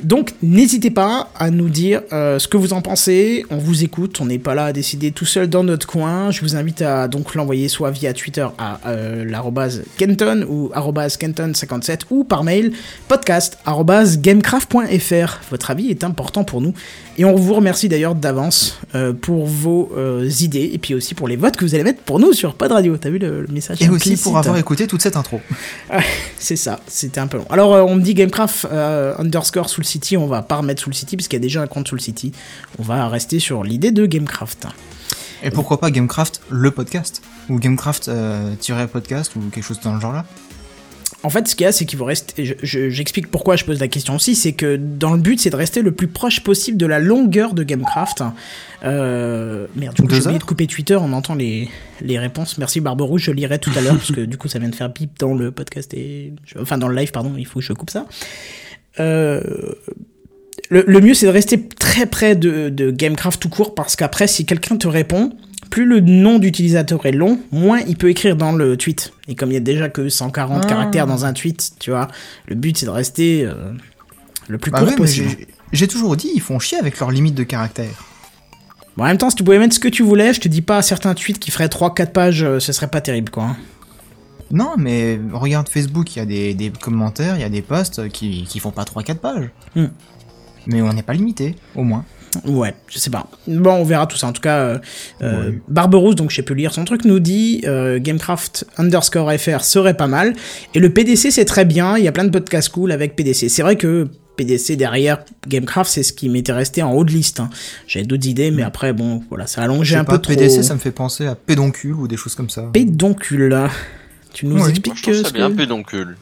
Donc 0.03 0.35
n'hésitez 0.43 0.91
pas 0.91 1.31
à 1.37 1.51
nous 1.51 1.69
dire 1.69 2.03
euh, 2.13 2.39
ce 2.39 2.49
que 2.49 2.57
vous 2.57 2.73
en 2.73 2.83
pensez. 2.83 3.45
On 3.51 3.57
vous 3.57 3.85
écoute. 3.85 4.21
On 4.21 4.27
n'est 4.27 4.39
pas 4.39 4.55
là 4.55 4.67
à 4.67 4.73
décider 4.73 5.11
tout 5.11 5.25
seul 5.25 5.49
dans 5.49 5.65
notre 5.65 5.87
coin. 5.87 6.31
Je 6.31 6.43
vous 6.43 6.57
invite 6.57 6.83
à 6.83 7.09
donc 7.09 7.35
l'envoyer 7.35 7.69
soit 7.69 7.91
via 7.91 8.13
Twitter 8.13 8.47
à 8.59 8.81
euh, 8.87 9.25
l'arrobase 9.25 9.83
Kenton 9.97 10.47
ou 10.49 10.71
arrobase 10.75 11.17
Kenton57 11.17 12.01
ou 12.11 12.25
par 12.25 12.45
mail 12.45 12.73
podcast 13.09 13.59
gamecraft.fr. 13.65 15.41
Votre 15.51 15.71
avis 15.71 15.91
est 15.91 16.05
important 16.05 16.45
pour 16.45 16.61
nous 16.61 16.75
et 17.19 17.25
on 17.25 17.35
vous 17.35 17.55
remercie 17.55 17.89
d'ailleurs 17.89 18.15
d'avance 18.15 18.79
euh, 18.95 19.13
pour 19.15 19.47
vos 19.47 19.91
idées 20.23 20.71
et 20.73 20.79
puis 20.79 20.95
aussi 20.95 21.15
pour 21.15 21.29
les 21.29 21.37
votes 21.37 21.57
que 21.57 21.65
vous 21.65 21.75
allez 21.75 21.85
mettre 21.85 22.03
pour 22.03 22.19
nous 22.19 22.33
sur 22.33 22.55
Pod 22.55 22.71
Radio. 22.71 22.97
T'as 22.97 23.11
vu 23.11 23.19
le, 23.19 23.43
le 23.43 23.49
message 23.49 23.81
Et 23.81 23.89
aussi 23.89 24.17
pour 24.17 24.37
avoir 24.37 24.59
écouté 24.59 24.87
toute 24.87 25.01
cette 25.01 25.17
intro. 25.17 25.41
c'est 26.39 26.57
ça, 26.57 26.81
c'était 26.87 27.21
un 27.21 27.27
peu 27.27 27.39
long. 27.39 27.47
Alors, 27.51 27.71
on 27.89 27.95
me 27.95 28.03
dit 28.03 28.15
Gamecraft 28.15 28.67
underscore 29.19 29.71
sous 29.71 29.81
le 29.81 29.86
City, 29.87 30.17
on 30.17 30.27
va 30.27 30.43
pas 30.43 30.57
remettre 30.57 30.83
sous 30.83 30.91
le 30.91 30.95
City, 30.95 31.17
parce 31.17 31.29
qu'il 31.29 31.37
y 31.39 31.41
a 31.41 31.43
déjà 31.43 31.63
un 31.63 31.67
compte 31.67 31.89
sous 31.89 31.95
le 31.95 32.01
City. 32.01 32.33
On 32.79 32.83
va 32.83 33.09
rester 33.09 33.39
sur 33.39 33.63
l'idée 33.65 33.93
de 33.93 34.05
Gamecraft. 34.07 34.67
Et 35.43 35.51
pourquoi 35.51 35.79
pas 35.81 35.91
Gamecraft, 35.91 36.41
le 36.51 36.71
podcast 36.71 37.23
Ou 37.49 37.59
Gamecraft 37.59 38.09
euh, 38.09 38.55
tiré 38.59 38.87
podcast 38.89 39.37
ou 39.37 39.41
quelque 39.53 39.65
chose 39.65 39.81
dans 39.81 39.95
le 39.95 40.01
genre 40.01 40.13
là 40.15 40.25
En 41.23 41.31
fait, 41.31 41.47
ce 41.47 41.55
qu'il 41.55 41.65
y 41.65 41.69
a, 41.69 41.73
c'est 41.73 41.85
qu'il 41.85 41.99
vous 41.99 42.05
reste. 42.07 42.35
je- 42.39 42.55
je- 42.63 42.89
J'explique 42.89 43.31
pourquoi 43.31 43.55
je 43.57 43.65
pose 43.65 43.79
la 43.79 43.89
question 43.89 44.17
aussi. 44.17 44.35
C'est 44.35 44.53
que 44.55 44.77
dans 44.77 45.13
le 45.13 45.21
but, 45.21 45.39
c'est 45.39 45.51
de 45.51 45.57
rester 45.57 45.83
le 45.83 45.93
plus 45.93 46.09
proche 46.09 46.41
possible 46.41 46.79
de 46.79 46.87
la 46.87 46.99
longueur 46.99 47.53
de 47.53 47.63
Gamecraft. 47.65 48.23
Euh, 48.85 49.67
merde, 49.77 49.95
du 49.95 50.03
coup, 50.03 50.09
j'ai 50.15 50.21
oublié 50.23 50.39
de 50.39 50.45
couper 50.45 50.67
Twitter. 50.67 50.97
On 50.97 51.13
entend 51.13 51.35
les, 51.35 51.69
les 52.01 52.19
réponses. 52.19 52.57
Merci 52.59 52.81
Barberouge, 52.81 53.25
je 53.25 53.31
lirai 53.33 53.59
tout 53.59 53.71
à 53.77 53.81
l'heure 53.83 53.95
parce 53.99 54.13
que 54.13 54.23
du 54.23 54.39
coup, 54.39 54.49
ça 54.49 54.59
vient 54.59 54.69
de 54.71 54.75
faire 54.75 54.89
bip 54.89 55.19
dans 55.19 55.35
le 55.35 55.51
podcast 55.51 55.93
et 55.95 56.33
enfin 56.59 56.79
dans 56.79 56.89
le 56.89 56.97
live, 56.97 57.11
pardon. 57.11 57.35
Il 57.37 57.47
faut 57.47 57.61
que 57.61 57.65
je 57.65 57.73
coupe 57.75 57.91
ça. 57.91 58.07
Euh, 59.01 59.41
le, 60.71 60.85
le 60.87 61.01
mieux, 61.01 61.15
c'est 61.15 61.27
de 61.27 61.31
rester 61.31 61.67
très 61.69 62.07
près 62.07 62.35
de, 62.35 62.69
de 62.69 62.91
Gamecraft 62.91 63.41
tout 63.41 63.49
court 63.49 63.75
parce 63.75 63.95
qu'après, 63.97 64.27
si 64.27 64.47
quelqu'un 64.47 64.77
te 64.77 64.89
répond, 64.89 65.33
plus 65.71 65.85
le 65.87 66.01
nom 66.01 66.39
d'utilisateur 66.39 67.05
est 67.07 67.13
long, 67.13 67.39
moins 67.53 67.81
il 67.87 67.97
peut 67.97 68.11
écrire 68.11 68.37
dans 68.37 68.53
le 68.53 68.77
tweet. 68.77 69.13
Et 69.29 69.35
comme 69.35 69.51
il 69.51 69.55
y 69.55 69.59
a 69.59 69.61
déjà 69.61 69.89
que 69.89 70.09
140 70.09 70.63
Ah. 70.65 70.69
caractères 70.69 71.07
dans 71.07 71.25
un 71.25 71.33
tweet, 71.33 71.73
tu 71.79 71.91
vois, 71.91 72.09
le 72.47 72.55
but 72.55 72.77
c'est 72.79 72.87
de 72.87 72.91
rester 72.91 73.45
euh, 73.45 73.73
le 74.49 74.59
plus 74.59 74.71
Bah 74.71 74.81
court 74.81 74.89
ouais, 74.89 74.97
possible. 74.97 75.29
j'ai- 75.73 75.89
toujours 75.89 76.17
dit, 76.17 76.31
ils 76.35 76.41
font 76.41 76.59
chier 76.59 76.79
avec 76.79 76.99
leurs 76.99 77.11
limites 77.11 77.35
de 77.35 77.43
caractères. 77.45 78.03
Bon, 78.97 79.05
en 79.05 79.09
même 79.09 79.19
temps, 79.19 79.29
si 79.31 79.37
tu 79.37 79.45
pouvais 79.45 79.59
mettre 79.59 79.75
ce 79.75 79.81
que 79.81 79.89
tu 79.89 80.03
voulais, 80.03 80.33
je 80.33 80.41
te 80.41 80.49
dis 80.49 80.63
pas 80.63 80.81
certains 80.83 81.15
tweets 81.15 81.39
qui 81.39 81.51
feraient 81.51 81.69
3-4 81.69 82.13
pages, 82.13 82.43
euh, 82.43 82.61
ce 82.61 82.73
serait 82.73 82.89
pas 82.89 83.01
terrible 83.01 83.31
quoi. 83.31 83.57
Non, 84.51 84.75
mais 84.79 85.19
regarde 85.33 85.69
Facebook, 85.69 86.15
il 86.15 86.19
y 86.21 86.23
a 86.23 86.27
des, 86.27 86.55
des 86.55 86.71
commentaires, 86.71 87.35
il 87.37 87.41
y 87.41 87.45
a 87.45 87.49
des 87.49 87.63
posts 87.63 88.09
qui, 88.11 88.45
qui 88.45 88.61
font 88.61 88.71
pas 88.71 88.85
3-4 88.85 89.15
pages. 89.17 89.51
Hmm. 89.75 89.87
Mais 90.67 90.83
on 90.83 90.93
n'est 90.93 91.03
pas 91.03 91.15
limité, 91.15 91.55
au 91.75 91.83
moins. 91.83 92.05
Ouais, 92.45 92.75
je 92.89 92.99
sais 92.99 93.09
pas. 93.09 93.29
Bon, 93.49 93.71
on 93.73 93.85
verra 93.85 94.07
tout 94.07 94.17
ça. 94.17 94.27
En 94.27 94.33
tout 94.33 94.43
cas, 94.43 94.57
euh, 94.59 94.79
euh, 95.23 95.51
Ouais. 95.51 95.59
Barberousse, 95.69 96.17
donc 96.17 96.31
je 96.31 96.37
sais 96.37 96.43
plus 96.43 96.55
lire 96.55 96.73
son 96.75 96.85
truc, 96.85 97.05
nous 97.05 97.19
dit 97.19 97.63
euh, 97.65 97.99
Gamecraft 97.99 98.67
underscore 98.77 99.33
FR 99.39 99.63
serait 99.63 99.95
pas 99.97 100.07
mal. 100.07 100.35
Et 100.75 100.81
le 100.81 100.91
PDC, 100.93 101.31
c'est 101.31 101.45
très 101.47 101.65
bien. 101.65 101.97
Il 101.97 102.05
y 102.05 102.09
a 102.09 102.13
plein 102.13 102.25
de 102.25 102.31
podcasts 102.31 102.69
cool 102.69 102.93
avec 102.93 103.17
PDC. 103.17 103.49
C'est 103.49 103.63
vrai 103.63 103.77
que 103.77 104.09
PDC 104.37 104.77
derrière 104.77 105.25
Gamecraft, 105.49 105.91
c'est 105.91 106.03
ce 106.03 106.13
qui 106.13 106.29
m'était 106.29 106.53
resté 106.53 106.83
en 106.83 106.93
haut 106.93 107.05
de 107.05 107.13
liste. 107.13 107.41
hein. 107.41 107.49
J'avais 107.87 108.05
d'autres 108.05 108.27
idées, 108.27 108.51
mais 108.51 108.63
après, 108.65 108.93
bon, 108.93 109.23
voilà, 109.31 109.47
ça 109.47 109.63
a 109.63 109.65
Je 109.65 109.71
allongé 109.71 109.95
sais 109.95 110.01
un 110.01 110.05
pas, 110.05 110.13
peu 110.19 110.19
trop. 110.19 110.35
PDC, 110.35 110.63
ça 110.63 110.75
me 110.75 110.79
fait 110.81 110.91
penser 110.91 111.27
à 111.27 111.37
pédoncule 111.37 111.95
ou 111.95 112.07
des 112.07 112.19
choses 112.19 112.35
comme 112.35 112.51
ça. 112.51 112.65
Pédoncule. 112.73 113.69
Tu 114.37 114.45
nous 114.45 114.63
Oui. 114.63 114.69
expliques 114.69 115.07
Moi, 115.07 115.17
je 115.17 115.23
ce 115.23 115.33
bien 115.33 115.49
que- 115.51 115.55
pédoncule. 115.57 116.19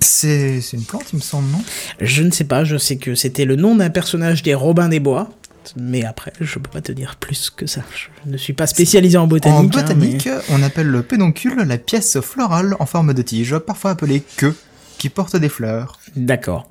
C'est 0.00 0.60
c'est 0.62 0.76
une 0.76 0.82
plante, 0.82 1.04
il 1.12 1.16
me 1.16 1.20
semble, 1.22 1.48
non? 1.52 1.62
Je 2.00 2.24
ne 2.24 2.32
sais 2.32 2.42
pas, 2.42 2.64
je 2.64 2.76
sais 2.76 2.96
que 2.96 3.14
c'était 3.14 3.44
le 3.44 3.54
nom 3.54 3.76
d'un 3.76 3.88
personnage 3.90 4.42
des 4.42 4.54
Robins 4.54 4.88
des 4.88 4.98
Bois. 4.98 5.30
Mais 5.76 6.04
après, 6.04 6.32
je 6.40 6.58
peux 6.58 6.68
pas 6.70 6.80
te 6.80 6.90
dire 6.90 7.14
plus 7.20 7.50
que 7.50 7.66
ça. 7.66 7.82
Je 7.94 8.28
ne 8.28 8.36
suis 8.36 8.52
pas 8.52 8.66
spécialisé 8.66 9.16
en 9.16 9.28
botanique. 9.28 9.56
En 9.58 9.62
hein, 9.62 9.82
botanique, 9.82 10.28
on 10.50 10.60
appelle 10.64 10.88
le 10.88 11.02
pédoncule 11.04 11.54
la 11.58 11.78
pièce 11.78 12.18
florale 12.20 12.74
en 12.80 12.86
forme 12.86 13.14
de 13.14 13.22
tige, 13.22 13.56
parfois 13.58 13.92
appelée 13.92 14.24
queue, 14.36 14.56
qui 14.98 15.08
porte 15.08 15.36
des 15.36 15.48
fleurs. 15.48 16.00
D'accord. 16.16 16.68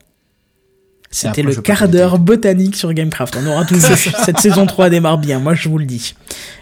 C'était 1.10 1.44
le 1.44 1.56
quart 1.56 1.88
d'heure 1.88 2.20
botanique 2.20 2.76
sur 2.76 2.92
Gamecraft. 2.92 3.38
On 3.42 3.48
aura 3.48 3.64
tout 3.64 3.76
vu. 3.80 4.12
Cette 4.26 4.40
saison 4.40 4.66
3 4.66 4.90
démarre 4.90 5.20
bien, 5.20 5.40
moi 5.40 5.54
je 5.56 5.70
vous 5.70 5.78
le 5.78 5.86
dis. 5.86 6.16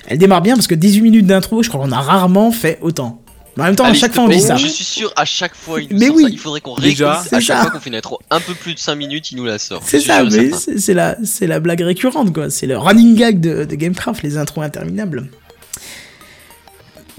Elle 0.08 0.20
démarre 0.20 0.44
bien 0.44 0.54
parce 0.54 0.68
que 0.68 0.76
18 0.76 1.02
minutes 1.02 1.26
d'intro, 1.26 1.64
je 1.64 1.70
crois 1.70 1.82
qu'on 1.84 1.92
a 1.92 2.00
rarement 2.02 2.52
fait 2.52 2.78
autant. 2.82 3.23
Mais 3.56 3.64
en 3.64 3.66
même 3.68 3.76
temps, 3.76 3.86
à 3.86 3.94
chaque 3.94 4.14
fois 4.14 4.24
on 4.24 4.28
dit 4.30 4.40
ça. 4.42 4.56
Je 4.56 4.68
suis 4.68 4.84
sûr, 4.84 5.14
à 5.16 5.26
chaque 5.26 5.54
fois, 5.56 5.80
il 5.82 5.90
nous 5.92 6.00
Mais 6.00 6.10
oui. 6.10 6.24
ça. 6.24 6.30
Il 6.30 6.40
faudrait 6.40 6.62
qu'on 6.62 6.76
Déjà, 6.76 7.12
réécoute. 7.14 7.28
c'est 7.30 7.36
À 7.36 7.40
chaque 7.40 7.58
ça. 7.58 7.62
fois 7.64 7.72
qu'on 7.72 7.80
fait 7.80 7.90
une 7.90 7.96
intro 7.96 8.20
un 8.32 8.40
peu 8.40 8.54
plus 8.56 8.74
de 8.74 8.80
5 8.80 8.96
minutes, 8.96 9.32
il 9.32 9.38
nous 9.38 9.46
la 9.46 9.60
sort. 9.60 9.82
C'est 9.86 10.00
ça, 10.00 10.24
mais 10.24 10.50
c'est 10.78 10.94
la, 10.94 11.18
c'est 11.24 11.46
la 11.48 11.60
blague 11.60 11.82
récurrente, 11.82 12.34
quoi. 12.34 12.50
C'est 12.50 12.66
le 12.68 12.78
running 12.78 13.16
gag 13.16 13.40
de, 13.40 13.64
de 13.66 13.76
Gamecraft, 13.76 14.24
les 14.24 14.38
intros 14.38 14.64
interminables. 14.64 15.28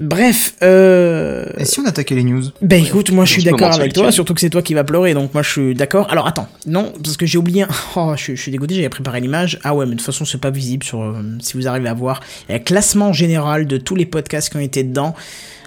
Bref, 0.01 0.55
euh... 0.61 1.45
Et 1.57 1.63
si 1.63 1.79
on 1.79 1.85
attaquait 1.85 2.15
les 2.15 2.25
news? 2.25 2.43
Ben 2.61 2.83
écoute, 2.83 3.11
moi 3.11 3.23
je 3.23 3.31
suis 3.31 3.43
d'accord 3.45 3.71
avec 3.73 3.93
toi, 3.93 4.11
surtout 4.11 4.33
que 4.33 4.41
c'est 4.41 4.49
toi 4.49 4.61
qui 4.61 4.73
vas 4.73 4.83
pleurer, 4.83 5.13
donc 5.13 5.33
moi 5.33 5.41
je 5.41 5.49
suis 5.49 5.73
d'accord. 5.73 6.11
Alors 6.11 6.27
attends, 6.27 6.49
non, 6.65 6.91
parce 7.01 7.15
que 7.15 7.25
j'ai 7.25 7.37
oublié. 7.37 7.61
un- 7.63 7.67
Oh, 7.95 8.11
je, 8.17 8.21
suis- 8.21 8.35
je 8.35 8.41
suis 8.41 8.51
dégoûté, 8.51 8.75
j'avais 8.75 8.89
préparé 8.89 9.21
l'image. 9.21 9.57
Ah 9.63 9.73
ouais, 9.73 9.85
mais 9.85 9.91
de 9.93 9.97
toute 9.99 10.05
façon 10.05 10.25
c'est 10.25 10.37
pas 10.41 10.49
visible 10.49 10.83
sur. 10.83 11.01
euh, 11.01 11.13
si 11.39 11.53
vous 11.55 11.65
arrivez 11.69 11.87
à 11.87 11.93
voir, 11.93 12.19
il 12.49 12.51
y 12.51 12.55
a 12.55 12.57
un 12.57 12.61
classement 12.61 13.13
général 13.13 13.67
de 13.67 13.77
tous 13.77 13.95
les 13.95 14.05
podcasts 14.05 14.49
qui 14.49 14.57
ont 14.57 14.61
été 14.61 14.83
dedans, 14.83 15.15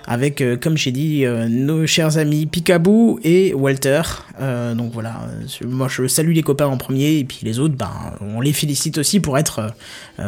avec, 0.08 0.40
euh, 0.40 0.56
comme 0.56 0.76
j'ai 0.78 0.90
dit, 0.90 1.26
euh, 1.26 1.48
nos 1.48 1.86
chers 1.86 2.16
amis 2.16 2.46
Picaboo 2.46 3.20
et 3.22 3.52
Walter. 3.52 4.00
Euh, 4.40 4.74
donc 4.74 4.90
voilà, 4.92 5.28
moi 5.66 5.86
je 5.88 6.08
salue 6.08 6.32
les 6.32 6.42
copains 6.42 6.66
en 6.66 6.78
premier, 6.78 7.18
et 7.18 7.24
puis 7.24 7.40
les 7.42 7.58
autres, 7.58 7.74
ben 7.74 7.90
on 8.20 8.40
les 8.40 8.54
félicite 8.54 8.98
aussi 8.98 9.20
pour 9.20 9.38
être 9.38 9.74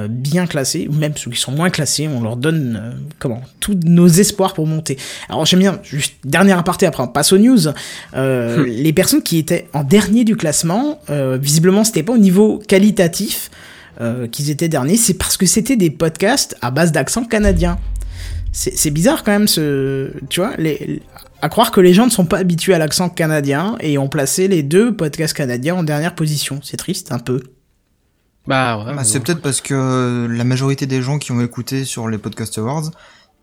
bien 0.09 0.47
classés, 0.47 0.87
ou 0.89 0.95
même 0.95 1.17
ceux 1.17 1.31
qui 1.31 1.41
sont 1.41 1.53
moins 1.53 1.71
classés, 1.71 2.09
on 2.09 2.21
leur 2.21 2.37
donne 2.37 2.97
comment 3.19 3.43
tous 3.59 3.77
nos 3.85 4.07
espoirs 4.07 4.55
pour 4.55 4.67
monter. 4.67 4.99
Alors 5.29 5.47
j'aime 5.47 5.61
bien, 5.61 5.81
juste 5.83 6.15
dernière 6.25 6.59
aparté 6.59 6.87
après 6.87 7.03
on 7.03 7.09
passe 7.09 7.33
aux 7.33 7.39
news, 7.39 7.59
les 8.15 8.93
personnes 8.93 9.23
qui 9.23 9.39
étaient 9.39 9.67
en 9.73 9.85
dernier 9.85 10.25
du 10.25 10.37
classement, 10.37 11.01
visiblement 11.09 11.85
c'était 11.85 12.03
pas 12.03 12.13
au 12.13 12.19
niveau 12.19 12.61
qualitatif 12.67 13.51
euh, 14.01 14.29
qu'ils 14.29 14.49
étaient 14.49 14.69
derniers, 14.69 14.97
c'est 14.97 15.15
parce 15.15 15.37
que 15.37 15.45
c'était 15.45 15.77
des 15.77 15.91
podcasts 15.91 16.57
à 16.63 16.71
base 16.71 16.91
d'accent 16.91 17.25
canadien. 17.25 17.79
C'est 18.53 18.77
c'est 18.77 18.91
bizarre 18.91 19.23
quand 19.23 19.33
même 19.33 19.49
ce, 19.49 20.11
tu 20.29 20.41
vois, 20.41 20.57
les, 20.57 21.03
à 21.41 21.49
croire 21.49 21.71
que 21.71 21.81
les 21.81 21.95
gens 21.95 22.05
ne 22.07 22.11
sont 22.11 22.27
pas 22.27 22.39
habitués 22.39 22.75
à 22.75 22.79
l'accent 22.79 23.09
canadien 23.09 23.77
et 23.81 23.97
ont 23.99 24.09
placé 24.09 24.49
les 24.49 24.63
deux 24.63 24.95
podcasts 24.95 25.37
canadiens 25.37 25.77
en 25.77 25.83
dernière 25.85 26.15
position. 26.15 26.61
C'est 26.63 26.77
triste 26.77 27.13
un 27.13 27.19
peu. 27.19 27.43
Bah 28.47 28.79
ouais. 28.79 28.85
Bah, 28.87 28.93
mais 28.97 29.05
C'est 29.05 29.21
peut-être 29.21 29.43
parce 29.43 29.61
que 29.61 30.27
la 30.29 30.45
majorité 30.45 30.87
des 30.87 31.03
gens 31.03 31.19
qui 31.19 31.31
ont 31.33 31.41
écouté 31.41 31.85
sur 31.85 32.09
les 32.09 32.19
Podcast 32.19 32.59
Awards, 32.59 32.91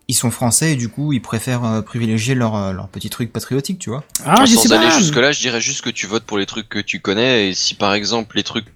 ils 0.08 0.14
sont 0.14 0.30
français 0.30 0.72
et 0.72 0.76
du 0.76 0.88
coup 0.88 1.12
ils 1.12 1.22
préfèrent 1.22 1.64
euh, 1.64 1.82
privilégier 1.82 2.34
leur, 2.34 2.56
euh, 2.56 2.72
leur 2.72 2.88
petit 2.88 3.08
truc 3.08 3.32
patriotique, 3.32 3.78
tu 3.78 3.90
vois. 3.90 4.04
Ah, 4.24 4.44
je 4.44 4.54
sais 4.56 4.68
Sans 4.68 4.74
aller 4.74 4.88
pas. 4.88 4.98
jusque-là, 4.98 5.32
je 5.32 5.40
dirais 5.40 5.60
juste 5.60 5.82
que 5.82 5.90
tu 5.90 6.06
votes 6.06 6.24
pour 6.24 6.38
les 6.38 6.46
trucs 6.46 6.68
que 6.68 6.78
tu 6.78 7.00
connais, 7.00 7.48
et 7.48 7.54
si 7.54 7.74
par 7.74 7.94
exemple 7.94 8.36
les 8.36 8.42
trucs 8.42 8.66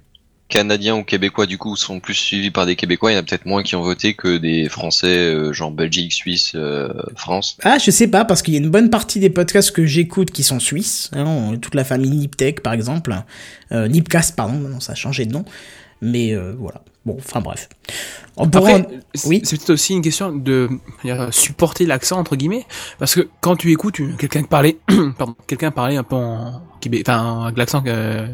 canadiens 0.52 0.96
ou 0.96 1.02
québécois 1.02 1.46
du 1.46 1.56
coup 1.56 1.76
sont 1.76 1.98
plus 1.98 2.12
suivis 2.12 2.50
par 2.50 2.66
des 2.66 2.76
québécois, 2.76 3.10
il 3.10 3.14
y 3.14 3.16
en 3.16 3.20
a 3.20 3.22
peut-être 3.22 3.46
moins 3.46 3.62
qui 3.62 3.74
ont 3.74 3.80
voté 3.80 4.12
que 4.12 4.36
des 4.36 4.68
français 4.68 5.06
euh, 5.06 5.52
genre 5.54 5.70
Belgique, 5.70 6.12
Suisse, 6.12 6.52
euh, 6.54 6.92
France. 7.16 7.56
Ah, 7.62 7.78
je 7.78 7.90
sais 7.90 8.06
pas, 8.06 8.26
parce 8.26 8.42
qu'il 8.42 8.52
y 8.52 8.58
a 8.58 8.60
une 8.60 8.68
bonne 8.68 8.90
partie 8.90 9.18
des 9.18 9.30
podcasts 9.30 9.70
que 9.70 9.86
j'écoute 9.86 10.30
qui 10.30 10.42
sont 10.42 10.60
suisses. 10.60 11.10
hein, 11.14 11.56
toute 11.60 11.74
la 11.74 11.84
famille 11.84 12.10
Niptech, 12.10 12.60
par 12.60 12.74
exemple. 12.74 13.14
Euh, 13.72 13.88
Nipcast, 13.88 14.36
pardon, 14.36 14.78
ça 14.78 14.92
a 14.92 14.94
changé 14.94 15.24
de 15.24 15.32
nom. 15.32 15.46
Mais 16.02 16.34
euh, 16.34 16.52
voilà. 16.58 16.82
Bon, 17.04 17.16
enfin 17.18 17.40
bref. 17.40 17.68
On 18.36 18.44
Après, 18.44 18.74
en- 18.74 18.86
oui. 19.26 19.40
c'est 19.44 19.56
peut-être 19.56 19.70
aussi 19.70 19.94
une 19.94 20.02
question 20.02 20.30
de 20.32 20.68
supporter 21.30 21.84
l'accent 21.84 22.18
entre 22.18 22.36
guillemets, 22.36 22.64
parce 22.98 23.14
que 23.14 23.28
quand 23.40 23.56
tu 23.56 23.70
écoutes 23.72 24.00
quelqu'un 24.18 24.44
parler, 24.44 24.78
pardon, 25.18 25.34
quelqu'un 25.46 25.70
parler 25.72 25.96
un 25.96 26.04
peu 26.04 26.16
en 26.16 26.62
québé, 26.80 27.02
enfin 27.06 27.44
avec 27.44 27.58
l'accent 27.58 27.82
euh, 27.86 28.28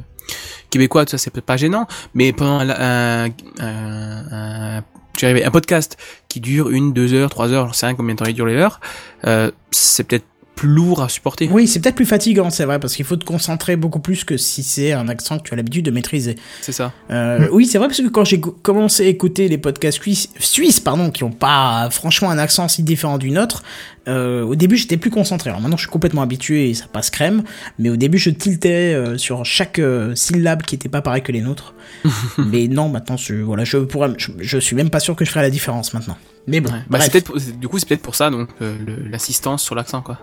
québécois, 0.71 1.05
tout 1.07 1.13
ça 1.13 1.19
c'est 1.19 1.31
peut-être 1.31 1.47
pas 1.47 1.57
gênant, 1.57 1.87
mais 2.15 2.33
pendant 2.35 2.61
un, 2.61 3.25
un, 3.27 3.31
un, 3.61 4.83
un 5.23 5.51
podcast 5.51 5.97
qui 6.29 6.41
dure 6.41 6.69
une, 6.71 6.93
deux 6.93 7.15
heures, 7.15 7.31
trois 7.31 7.51
heures, 7.53 7.73
je 7.73 7.79
sais 7.79 7.95
combien 7.95 8.15
de 8.15 8.19
temps 8.19 8.27
il 8.29 8.35
dure 8.35 8.47
les 8.47 8.55
heures, 8.57 8.81
euh, 9.27 9.51
c'est 9.71 10.05
peut-être 10.05 10.27
plus 10.59 10.69
lourd 10.69 11.03
à 11.03 11.09
supporter. 11.09 11.49
Oui, 11.53 11.69
c'est 11.69 11.79
peut-être 11.81 11.95
plus 11.95 12.05
fatigant, 12.05 12.51
c'est 12.51 12.65
vrai, 12.65 12.81
parce 12.81 12.95
qu'il 12.97 13.05
faut 13.05 13.15
te 13.17 13.25
concentrer 13.25 13.77
beaucoup 13.77 14.01
plus 14.01 14.25
que 14.25 14.37
si 14.37 14.65
c'est 14.65 14.93
un 14.93 15.07
accent 15.09 15.39
que 15.39 15.45
tu 15.45 15.55
as 15.55 15.57
l'habitude 15.57 15.85
de 15.85 15.91
maîtriser. 15.93 16.35
C'est 16.63 16.73
ça. 16.73 16.93
Euh, 17.13 17.47
Oui, 17.53 17.65
c'est 17.67 17.79
vrai, 17.79 17.87
parce 17.87 18.01
que 18.01 18.09
quand 18.09 18.25
j'ai 18.25 18.41
co- 18.41 18.51
commencé 18.63 19.05
à 19.05 19.07
écouter 19.07 19.47
les 19.49 19.57
podcasts 19.59 20.01
suisses, 20.03 20.29
suisses 20.41 20.81
pardon, 20.81 21.11
qui 21.13 21.23
ont 21.23 21.31
pas 21.31 21.89
franchement 21.93 22.31
un 22.31 22.39
accent 22.39 22.67
si 22.67 22.83
différent 22.83 23.19
du 23.19 23.31
nôtre, 23.31 23.63
euh, 24.09 24.43
au 24.43 24.57
début 24.57 24.77
j'étais 24.77 24.97
plus 24.97 25.11
concentré. 25.11 25.51
Alors 25.51 25.61
maintenant 25.61 25.77
je 25.77 25.83
suis 25.83 25.91
complètement 25.91 26.23
habitué 26.23 26.71
et 26.71 26.75
ça 26.75 26.87
passe 26.93 27.11
crème, 27.11 27.43
mais 27.79 27.89
au 27.91 27.97
début 27.97 28.19
je 28.19 28.31
tiltais 28.31 28.95
euh, 28.95 29.17
sur 29.19 29.45
chaque 29.45 29.81
syllabe 30.15 30.63
qui 30.63 30.75
était 30.75 30.89
pas 30.89 31.03
pareil 31.03 31.23
que 31.23 31.31
les 31.31 31.41
nôtres. 31.43 31.75
mais 32.39 32.69
non, 32.69 32.89
maintenant 32.89 33.17
je, 33.17 33.35
voilà, 33.35 33.65
je, 33.65 33.77
pourrais, 33.79 34.11
je, 34.17 34.33
je 34.41 34.59
suis 34.59 34.75
même 34.77 34.91
pas 34.91 35.01
sûr 35.01 35.15
que 35.15 35.25
je 35.25 35.31
ferai 35.31 35.43
la 35.43 35.51
différence 35.51 35.95
maintenant. 35.95 36.17
Mais 36.47 36.61
bon, 36.61 36.71
Ouais. 36.73 36.79
Bah, 36.89 36.99
c'est 37.01 37.11
peut-être 37.11 37.37
du 37.61 37.69
coup 37.69 37.79
c'est 37.79 37.87
peut-être 37.87 38.03
pour 38.03 38.15
ça 38.15 38.31
donc 38.31 38.49
euh, 38.63 38.75
l'assistance 39.11 39.63
sur 39.63 39.75
l'accent 39.75 40.01
quoi. 40.03 40.19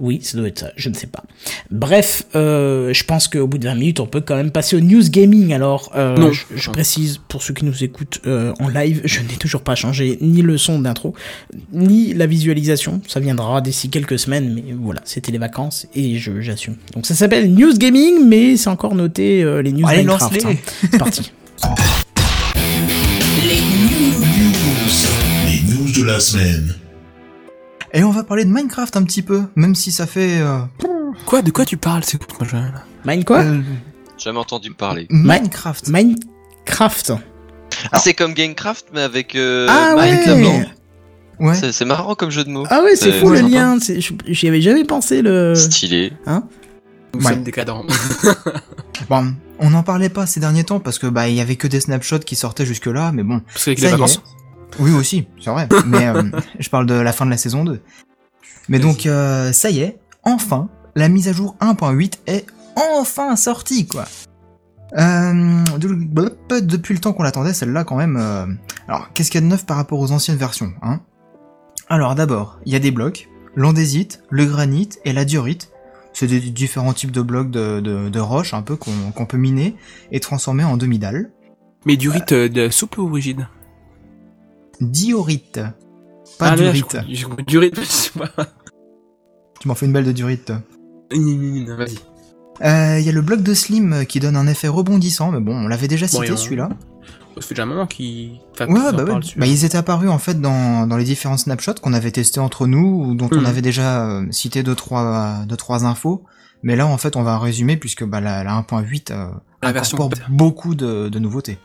Oui, 0.00 0.20
ça 0.22 0.36
doit 0.38 0.48
être 0.48 0.58
ça, 0.58 0.70
je 0.76 0.88
ne 0.88 0.94
sais 0.94 1.06
pas. 1.06 1.22
Bref, 1.70 2.24
euh, 2.34 2.92
je 2.92 3.04
pense 3.04 3.28
qu'au 3.28 3.46
bout 3.46 3.58
de 3.58 3.64
20 3.66 3.74
minutes, 3.74 4.00
on 4.00 4.06
peut 4.06 4.20
quand 4.20 4.36
même 4.36 4.50
passer 4.50 4.76
au 4.76 4.80
news 4.80 5.02
gaming. 5.08 5.52
Alors, 5.52 5.90
euh, 5.96 6.16
Non. 6.16 6.32
je, 6.32 6.44
je 6.54 6.70
précise 6.70 7.18
pour 7.28 7.42
ceux 7.42 7.54
qui 7.54 7.64
nous 7.64 7.82
écoutent 7.84 8.20
euh, 8.26 8.52
en 8.60 8.68
live, 8.68 9.00
je 9.04 9.20
n'ai 9.20 9.36
toujours 9.38 9.62
pas 9.62 9.74
changé 9.74 10.18
ni 10.20 10.42
le 10.42 10.58
son 10.58 10.78
d'intro, 10.80 11.14
ni 11.72 12.12
la 12.14 12.26
visualisation. 12.26 13.00
Ça 13.08 13.20
viendra 13.20 13.60
d'ici 13.60 13.88
quelques 13.90 14.18
semaines, 14.18 14.52
mais 14.54 14.74
voilà, 14.78 15.00
c'était 15.04 15.32
les 15.32 15.38
vacances 15.38 15.86
et 15.94 16.18
je 16.18 16.40
j'assume. 16.40 16.76
Donc 16.94 17.06
ça 17.06 17.14
s'appelle 17.14 17.52
news 17.52 17.72
gaming, 17.78 18.26
mais 18.26 18.56
c'est 18.56 18.68
encore 18.68 18.94
noté 18.94 19.42
euh, 19.42 19.62
les 19.62 19.72
news 19.72 19.86
Allez, 19.86 20.02
Minecraft. 20.04 20.44
hein. 20.46 20.54
C'est 20.90 20.98
parti. 20.98 21.32
Les 25.46 25.62
news 25.72 25.92
de 25.92 26.04
la 26.04 26.18
semaine. 26.20 26.74
Et 27.96 28.04
on 28.04 28.10
va 28.10 28.24
parler 28.24 28.44
de 28.44 28.50
Minecraft 28.50 28.94
un 28.98 29.02
petit 29.04 29.22
peu, 29.22 29.44
même 29.56 29.74
si 29.74 29.90
ça 29.90 30.06
fait... 30.06 30.38
euh, 30.40 30.58
Quoi 31.24 31.40
de 31.40 31.50
quoi 31.50 31.64
tu 31.64 31.78
parles 31.78 32.02
c'est 32.04 32.18
Mine 33.06 33.24
quoi 33.24 33.38
euh, 33.40 33.62
Jamais 34.18 34.38
entendu 34.38 34.70
parler. 34.72 35.06
Minecraft. 35.08 35.88
Minecraft. 35.88 37.12
Ah, 37.92 37.98
c'est 37.98 38.12
comme 38.12 38.34
Gamecraft, 38.34 38.88
mais 38.92 39.00
avec 39.00 39.34
euh, 39.34 39.66
ah 39.70 39.94
Mine 39.96 40.44
ouais. 40.44 40.68
Ouais. 41.38 41.72
C'est 41.72 41.84
marrant 41.86 42.14
comme 42.14 42.30
jeu 42.30 42.44
de 42.44 42.50
mots. 42.50 42.66
Ah 42.68 42.82
ouais, 42.82 42.96
c'est 42.96 43.12
C'est 43.12 43.20
fou 43.20 43.30
le 43.30 43.38
sympa. 43.38 43.48
lien. 43.48 43.78
J'y 44.26 44.48
avais 44.48 44.60
jamais 44.60 44.84
pensé 44.84 45.22
le. 45.22 45.54
Stylé. 45.54 46.12
nous 46.26 46.42
Ouais. 47.24 47.32
sommes 47.32 47.44
décadents. 47.44 47.84
Bon, 49.10 49.34
on 49.58 49.70
n'en 49.70 49.82
parlait 49.82 50.08
pas 50.08 50.26
ces 50.26 50.40
derniers 50.40 50.64
temps 50.64 50.80
parce 50.80 50.98
que 50.98 51.06
bah 51.06 51.28
il 51.28 51.34
y 51.36 51.40
avait 51.40 51.56
que 51.56 51.66
des 51.68 51.80
snapshots 51.80 52.18
qui 52.20 52.34
sortaient 52.34 52.64
jusque 52.66 52.86
là, 52.86 53.12
mais 53.12 53.22
bon. 53.22 53.40
Parce 53.40 53.64
qu'avec 53.66 53.78
Ça 53.78 53.86
les 53.86 53.92
y 53.92 54.04
est. 54.04 54.20
Oui 54.78 54.92
aussi, 54.92 55.26
c'est 55.40 55.50
vrai. 55.50 55.68
mais 55.86 56.06
euh, 56.08 56.22
je 56.58 56.68
parle 56.70 56.86
de 56.86 56.94
la 56.94 57.12
fin 57.12 57.24
de 57.26 57.30
la 57.30 57.36
saison 57.36 57.64
2. 57.64 57.80
Mais 58.68 58.78
donc 58.78 59.06
euh, 59.06 59.52
ça 59.52 59.70
y 59.70 59.80
est, 59.80 59.98
enfin, 60.24 60.68
la 60.94 61.08
mise 61.08 61.28
à 61.28 61.32
jour 61.32 61.56
1.8 61.60 62.14
est 62.26 62.46
enfin 62.96 63.36
sortie 63.36 63.86
quoi. 63.86 64.04
Euh, 64.96 65.64
de- 65.78 66.60
depuis 66.60 66.94
le 66.94 67.00
temps 67.00 67.12
qu'on 67.12 67.22
l'attendait, 67.22 67.52
celle-là 67.52 67.84
quand 67.84 67.96
même. 67.96 68.16
euh, 68.16 68.46
Alors, 68.88 69.08
qu'est-ce 69.14 69.30
qu'il 69.30 69.40
y 69.40 69.44
a 69.44 69.46
de 69.46 69.50
neuf 69.50 69.66
par 69.66 69.76
rapport 69.76 69.98
aux 70.00 70.12
anciennes 70.12 70.36
versions, 70.36 70.72
hein? 70.82 71.00
Alors 71.88 72.14
d'abord, 72.14 72.58
il 72.66 72.72
y 72.72 72.76
a 72.76 72.78
des 72.80 72.90
blocs, 72.90 73.28
l'andésite, 73.54 74.22
le 74.30 74.44
granit 74.46 74.88
et 75.04 75.12
la 75.12 75.24
diorite. 75.24 75.70
C'est 76.12 76.26
des 76.26 76.40
différents 76.40 76.92
types 76.94 77.10
de 77.12 77.20
blocs 77.20 77.50
de, 77.50 77.80
de, 77.80 78.08
de 78.08 78.20
roches 78.20 78.54
un 78.54 78.62
peu 78.62 78.74
qu'on 78.76 79.26
peut 79.26 79.36
miner 79.36 79.76
et 80.12 80.18
transformer 80.20 80.64
en 80.64 80.76
demi-dalles. 80.76 81.30
Mais 81.84 81.96
du 81.96 82.08
rite 82.08 82.32
euh, 82.32 82.48
de 82.48 82.68
souple 82.70 83.00
ou 83.00 83.08
rigide? 83.12 83.46
Diorite, 84.80 85.60
pas 86.38 86.50
Ah, 86.50 86.56
durite. 86.56 86.96
je 87.10 87.26
je 87.48 87.84
sais 87.84 88.18
pas. 88.18 88.46
Tu 89.60 89.68
m'en 89.68 89.74
fais 89.74 89.86
une 89.86 89.92
belle 89.92 90.04
de 90.04 90.12
durite. 90.12 90.52
Vas-y. 91.10 91.98
Euh, 92.64 92.98
Il 92.98 93.04
y 93.06 93.08
a 93.08 93.12
le 93.12 93.22
bloc 93.22 93.42
de 93.42 93.54
slim 93.54 93.92
euh, 93.92 94.04
qui 94.04 94.20
donne 94.20 94.36
un 94.36 94.46
effet 94.46 94.68
rebondissant, 94.68 95.30
mais 95.30 95.40
bon, 95.40 95.54
on 95.56 95.68
l'avait 95.68 95.88
déjà 95.88 96.08
cité 96.08 96.30
Bon, 96.30 96.36
celui-là. 96.36 96.68
Ça 97.36 97.42
fait 97.42 97.54
déjà 97.54 97.64
un 97.64 97.66
moment 97.66 97.86
qui. 97.86 98.40
Enfin, 98.52 98.66
Ouais, 98.66 98.74
qu'ils 98.80 98.84
ouais, 98.98 99.04
bah, 99.04 99.14
ouais. 99.14 99.20
Bah, 99.36 99.46
ils 99.46 99.64
étaient 99.66 99.76
apparus 99.76 100.08
en 100.08 100.18
fait 100.18 100.40
dans, 100.40 100.86
dans 100.86 100.96
les 100.96 101.04
différents 101.04 101.36
snapshots 101.36 101.74
qu'on 101.82 101.92
avait 101.92 102.10
testés 102.10 102.40
entre 102.40 102.66
nous, 102.66 102.86
ou 103.04 103.14
dont 103.14 103.28
on 103.32 103.40
Mhm. 103.40 103.46
avait 103.46 103.62
déjà 103.62 104.06
euh, 104.06 104.26
cité 104.30 104.62
deux 104.62 104.74
trois, 104.74 105.44
deux, 105.46 105.56
trois 105.56 105.84
infos. 105.84 106.24
Mais 106.62 106.76
là, 106.76 106.86
en 106.86 106.96
fait, 106.96 107.14
on 107.16 107.22
va 107.22 107.38
résumer 107.38 107.76
puisque 107.76 108.04
bah, 108.04 108.20
la, 108.22 108.42
la 108.42 108.52
1.8 108.52 109.12
euh, 109.12 109.28
La 109.62 109.68
incorpore 109.68 110.10
beaucoup 110.30 110.74
de, 110.74 111.08
de 111.10 111.18
nouveautés. 111.18 111.58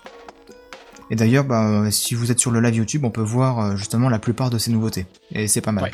Et 1.12 1.16
d'ailleurs, 1.16 1.44
bah, 1.44 1.68
euh, 1.68 1.92
si 1.92 2.16
vous 2.16 2.32
êtes 2.32 2.40
sur 2.40 2.50
le 2.52 2.62
live 2.62 2.76
YouTube, 2.76 3.04
on 3.04 3.12
peut 3.12 3.22
voir 3.22 3.60
euh, 3.60 3.76
justement 3.76 4.10
la 4.10 4.18
plupart 4.18 4.50
de 4.50 4.58
ces 4.58 4.72
nouveautés. 4.72 5.06
Et 5.36 5.48
c'est 5.48 5.62
pas 5.62 5.74
mal. 5.74 5.84
Ouais. 5.84 5.92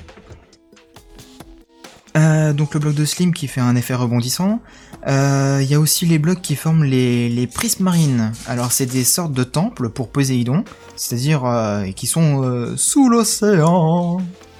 Euh, 2.15 2.53
donc 2.53 2.73
le 2.73 2.79
bloc 2.79 2.93
de 2.95 3.03
Slim 3.03 3.33
qui 3.33 3.47
fait 3.47 3.59
un 3.59 3.75
effet 3.75 3.95
rebondissant. 3.95 4.59
Euh, 5.07 5.59
Il 5.61 5.69
y 5.69 5.75
a 5.75 5.79
aussi 5.79 6.05
les 6.05 6.19
blocs 6.19 6.41
qui 6.41 6.55
forment 6.55 6.83
les, 6.83 7.29
les 7.29 7.47
prismes 7.47 7.83
marines. 7.83 8.31
Alors 8.47 8.71
c'est 8.71 8.85
des 8.85 9.03
sortes 9.03 9.33
de 9.33 9.43
temples 9.43 9.89
pour 9.89 10.09
Poséidon, 10.09 10.63
c'est-à-dire 10.95 11.45
euh, 11.45 11.85
qui 11.95 12.07
sont 12.07 12.43
euh, 12.43 12.75
sous 12.77 13.09
l'océan. 13.09 14.17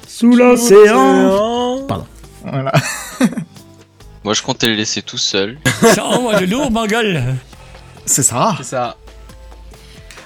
Sous 0.07 0.35
l'océan. 0.35 1.85
Voilà. 2.43 2.71
Moi, 4.23 4.33
je 4.33 4.41
comptais 4.41 4.67
le 4.67 4.73
laisser 4.75 5.01
tout 5.01 5.17
seul. 5.17 5.57
Ça 5.93 6.03
envoie 6.05 6.39
de 6.39 6.45
lourd, 6.45 6.71
ma 6.71 6.87
gueule. 6.87 7.35
C'est 8.05 8.23
ça. 8.23 8.55
C'est 8.57 8.63
ça. 8.63 8.97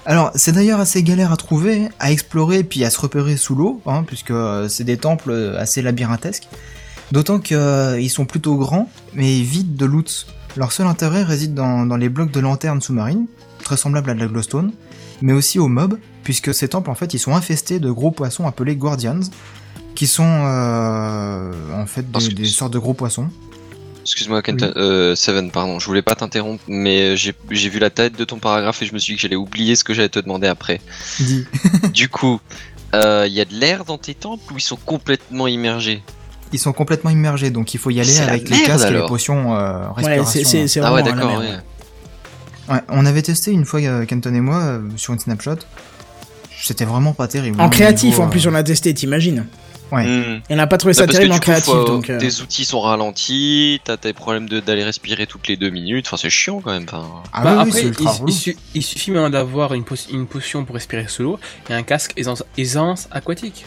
Alors, 0.05 0.31
c'est 0.33 0.51
d'ailleurs 0.51 0.79
assez 0.79 1.03
galère 1.03 1.31
à 1.31 1.37
trouver, 1.37 1.89
à 1.99 2.11
explorer, 2.11 2.63
puis 2.63 2.83
à 2.83 2.89
se 2.89 2.99
repérer 2.99 3.37
sous 3.37 3.53
l'eau, 3.53 3.81
hein, 3.85 4.03
puisque 4.05 4.31
euh, 4.31 4.67
c'est 4.67 4.83
des 4.83 4.97
temples 4.97 5.29
euh, 5.29 5.59
assez 5.59 5.81
labyrinthesques. 5.81 6.47
D'autant 7.11 7.39
qu'ils 7.39 8.09
sont 8.09 8.25
plutôt 8.25 8.55
grands, 8.55 8.89
mais 9.13 9.41
vides 9.41 9.75
de 9.75 9.85
loot. 9.85 10.27
Leur 10.57 10.71
seul 10.71 10.87
intérêt 10.87 11.23
réside 11.23 11.53
dans, 11.53 11.85
dans 11.85 11.97
les 11.97 12.09
blocs 12.09 12.31
de 12.31 12.39
lanternes 12.39 12.81
sous-marines, 12.81 13.27
très 13.63 13.77
semblables 13.77 14.09
à 14.09 14.13
de 14.15 14.19
la 14.19 14.27
glowstone, 14.27 14.71
mais 15.21 15.33
aussi 15.33 15.59
aux 15.59 15.67
mobs, 15.67 15.99
puisque 16.23 16.53
ces 16.53 16.69
temples, 16.69 16.89
en 16.89 16.95
fait, 16.95 17.13
ils 17.13 17.19
sont 17.19 17.35
infestés 17.35 17.79
de 17.79 17.91
gros 17.91 18.11
poissons 18.11 18.47
appelés 18.47 18.75
guardians, 18.75 19.19
qui 19.93 20.07
sont 20.07 20.23
euh, 20.25 21.51
en 21.75 21.85
fait 21.85 22.09
des 22.09 22.45
sortes 22.45 22.73
de 22.73 22.79
gros 22.79 22.93
poissons. 22.93 23.27
Excuse-moi, 24.01 24.41
Kenton, 24.41 24.73
euh, 24.77 25.15
Seven, 25.15 25.51
pardon, 25.51 25.79
je 25.79 25.85
voulais 25.85 26.01
pas 26.01 26.15
t'interrompre, 26.15 26.63
mais 26.67 27.15
j'ai 27.17 27.33
j'ai 27.51 27.69
vu 27.69 27.79
la 27.79 27.89
tête 27.89 28.17
de 28.17 28.23
ton 28.23 28.39
paragraphe 28.39 28.81
et 28.81 28.85
je 28.85 28.93
me 28.93 28.99
suis 28.99 29.13
dit 29.13 29.17
que 29.17 29.21
j'allais 29.21 29.35
oublier 29.35 29.75
ce 29.75 29.83
que 29.83 29.93
j'allais 29.93 30.09
te 30.09 30.19
demander 30.19 30.47
après. 30.47 30.81
Dis. 31.19 31.45
du 31.93 32.09
coup, 32.09 32.39
il 32.93 33.31
y 33.31 33.39
a 33.41 33.45
de 33.45 33.53
l'air 33.53 33.85
dans 33.85 33.97
tes 33.97 34.13
temples 34.15 34.53
ou 34.53 34.57
ils 34.57 34.61
sont 34.61 34.77
complètement 34.77 35.47
immergés? 35.47 36.01
Ils 36.53 36.59
sont 36.59 36.73
complètement 36.73 37.09
immergés, 37.11 37.49
donc 37.49 37.73
il 37.73 37.77
faut 37.79 37.91
y 37.91 38.01
aller 38.01 38.17
avec 38.19 38.49
les 38.49 38.57
merde, 38.57 38.65
casques 38.67 38.87
et 38.89 38.93
les 38.93 39.05
potions 39.05 39.55
euh, 39.55 39.87
Ouais, 39.97 40.17
respiration. 40.19 40.67
c'est- 40.67 40.79
Ah 40.81 40.93
ouais, 40.93 41.01
d'accord, 41.03 41.27
merde. 41.39 41.43
ouais. 42.67 42.75
Ouais, 42.75 42.81
on 42.89 43.05
avait 43.05 43.21
testé 43.21 43.51
une 43.51 43.65
fois, 43.65 43.79
euh, 43.81 44.05
Kenton 44.05 44.33
et 44.33 44.41
moi, 44.41 44.57
euh, 44.57 44.81
sur 44.97 45.13
une 45.13 45.19
snapshot. 45.19 45.55
C'était 46.61 46.85
vraiment 46.85 47.13
pas 47.13 47.27
terrible. 47.27 47.59
En 47.61 47.69
créatif, 47.69 48.11
niveau, 48.11 48.23
en 48.23 48.29
plus, 48.29 48.45
euh, 48.45 48.49
on 48.51 48.53
a 48.53 48.63
testé, 48.63 48.93
t'imagines. 48.93 49.45
Ouais. 49.91 50.41
Et 50.49 50.53
on 50.53 50.55
n'a 50.55 50.67
pas 50.67 50.77
trouvé 50.77 50.93
ça 50.93 51.01
Bah, 51.01 51.07
parce 51.07 51.17
que 51.17 51.23
terrible 51.23 51.33
en 51.33 51.37
coup, 51.39 51.41
créatif, 51.43 51.65
faut- 51.73 51.83
donc. 51.83 52.09
euh, 52.09 52.17
tes 52.17 52.41
outils 52.41 52.63
sont 52.63 52.79
ralentis, 52.79 53.81
t'as 53.83 53.97
tes 53.97 54.13
problèmes 54.13 54.47
de- 54.47 54.59
d'aller 54.61 54.83
respirer 54.85 55.27
toutes 55.27 55.47
les 55.49 55.57
deux 55.57 55.69
minutes, 55.69 56.07
enfin 56.07 56.15
c'est 56.17 56.29
chiant 56.29 56.61
quand 56.61 56.71
même. 56.71 56.85
Enfin, 56.87 57.07
Ah 57.33 57.43
Bah, 57.43 57.53
oui, 57.63 57.67
après, 57.69 57.81
il, 57.81 57.87
ultra 57.87 58.13
il 58.15 58.21
relou. 58.21 58.31
su- 58.31 58.57
il 58.73 58.83
suffit 58.83 59.11
maintenant 59.11 59.29
d'avoir 59.29 59.73
une, 59.73 59.83
po- 59.83 59.95
une 60.11 60.27
potion 60.27 60.63
pour 60.63 60.75
respirer 60.75 61.07
sous 61.09 61.23
l'eau 61.23 61.39
et 61.69 61.73
un 61.73 61.83
casque 61.83 62.13
aisance, 62.15 62.43
aisance 62.57 63.09
aquatique. 63.11 63.65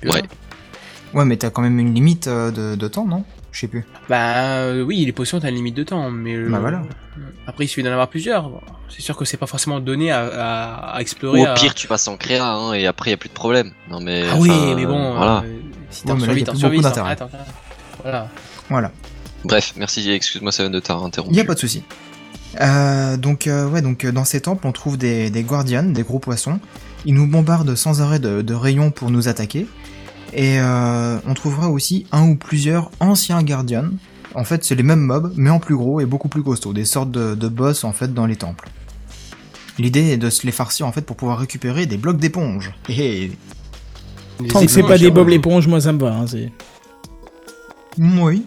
Puis 0.00 0.10
Ouais. 0.10 1.24
mais 1.24 1.36
t'as 1.36 1.50
quand 1.50 1.62
même 1.62 1.78
une 1.78 1.94
limite 1.94 2.26
euh, 2.26 2.50
de, 2.50 2.74
de 2.74 2.88
temps, 2.88 3.06
non? 3.06 3.24
Je 3.56 3.60
sais 3.62 3.68
plus. 3.68 3.86
Bah 4.10 4.58
euh, 4.58 4.82
oui, 4.82 5.02
les 5.06 5.12
potions, 5.12 5.40
t'as 5.40 5.48
une 5.48 5.54
limite 5.54 5.74
de 5.74 5.82
temps, 5.82 6.10
mais... 6.10 6.34
euh, 6.34 6.50
Bah 6.50 6.58
voilà. 6.60 6.82
Après, 7.46 7.64
il 7.64 7.68
suffit 7.68 7.82
d'en 7.82 7.90
avoir 7.90 8.08
plusieurs. 8.08 8.50
Bon, 8.50 8.60
C'est 8.90 9.00
sûr 9.00 9.16
que 9.16 9.24
c'est 9.24 9.38
pas 9.38 9.46
forcément 9.46 9.80
donné 9.80 10.10
à, 10.10 10.26
à, 10.26 10.96
à 10.96 11.00
explorer. 11.00 11.40
ou 11.40 11.44
au 11.44 11.46
à- 11.46 11.54
pire, 11.54 11.74
tu 11.74 11.86
passes 11.86 12.06
en 12.06 12.18
créa 12.18 12.44
hein, 12.46 12.74
et 12.74 12.86
après 12.86 13.12
y 13.12 13.14
a 13.14 13.16
plus 13.16 13.30
de 13.30 13.34
problème. 13.34 13.70
Non 13.90 13.98
mais. 14.00 14.24
Ah 14.30 14.34
oui, 14.38 14.50
mais 14.76 14.84
bon, 14.84 15.12
euh, 15.12 15.16
voilà. 15.16 15.42
euh, 15.46 15.58
si 15.88 16.02
Ouais, 16.04 16.08
t'en 16.12 16.18
là, 16.18 16.24
survis, 16.24 16.44
t'en 16.44 16.54
survis, 16.54 16.80
hein. 16.84 17.16
Voilà. 18.02 18.28
Voilà. 18.68 18.92
Bref, 19.44 19.72
merci, 19.78 20.10
excuse-moi 20.10 20.52
Seven 20.52 20.70
de 20.70 20.80
t'avoir 20.80 21.06
interrompu. 21.06 21.34
Y 21.34 21.40
a 21.40 21.44
pas 21.46 21.54
de 21.54 21.58
souci. 21.58 21.82
Euh, 22.60 23.16
donc 23.16 23.46
euh, 23.46 23.68
ouais, 23.70 23.80
donc 23.80 24.04
dans 24.04 24.24
ces 24.26 24.42
temples, 24.42 24.66
on 24.66 24.72
trouve 24.72 24.98
des, 24.98 25.30
des 25.30 25.42
guardians, 25.44 25.82
des 25.84 26.02
gros 26.02 26.18
poissons. 26.18 26.60
Ils 27.06 27.14
nous 27.14 27.26
bombardent 27.26 27.74
sans 27.74 28.02
arrêt 28.02 28.18
de, 28.18 28.42
de 28.42 28.54
rayons 28.54 28.90
pour 28.90 29.10
nous 29.10 29.28
attaquer. 29.28 29.66
Et 30.32 30.60
euh, 30.60 31.18
on 31.26 31.34
trouvera 31.34 31.68
aussi 31.70 32.06
un 32.12 32.28
ou 32.28 32.36
plusieurs 32.36 32.90
anciens 33.00 33.42
guardians. 33.42 33.88
En 34.34 34.44
fait, 34.44 34.64
c'est 34.64 34.74
les 34.74 34.82
mêmes 34.82 35.00
mobs, 35.00 35.32
mais 35.36 35.50
en 35.50 35.58
plus 35.58 35.76
gros 35.76 36.00
et 36.00 36.06
beaucoup 36.06 36.28
plus 36.28 36.42
costauds. 36.42 36.72
Des 36.74 36.84
sortes 36.84 37.10
de, 37.10 37.34
de 37.34 37.48
boss 37.48 37.84
en 37.84 37.92
fait 37.92 38.12
dans 38.12 38.26
les 38.26 38.36
temples. 38.36 38.68
L'idée 39.78 40.12
est 40.12 40.16
de 40.16 40.30
se 40.30 40.44
les 40.46 40.52
farcir 40.52 40.86
en 40.86 40.92
fait 40.92 41.02
pour 41.02 41.16
pouvoir 41.16 41.38
récupérer 41.38 41.86
des 41.86 41.96
blocs 41.96 42.18
d'éponge. 42.18 42.72
Et 42.88 43.30
Les 44.40 44.48
Tant 44.48 44.60
que 44.60 44.70
c'est 44.70 44.82
pas 44.82 44.98
des 44.98 45.10
Bob 45.10 45.28
l'éponge, 45.28 45.66
moi 45.68 45.80
ça 45.80 45.92
me 45.92 45.98
va. 46.00 46.14
hein, 46.14 46.26
Oui. 47.98 48.44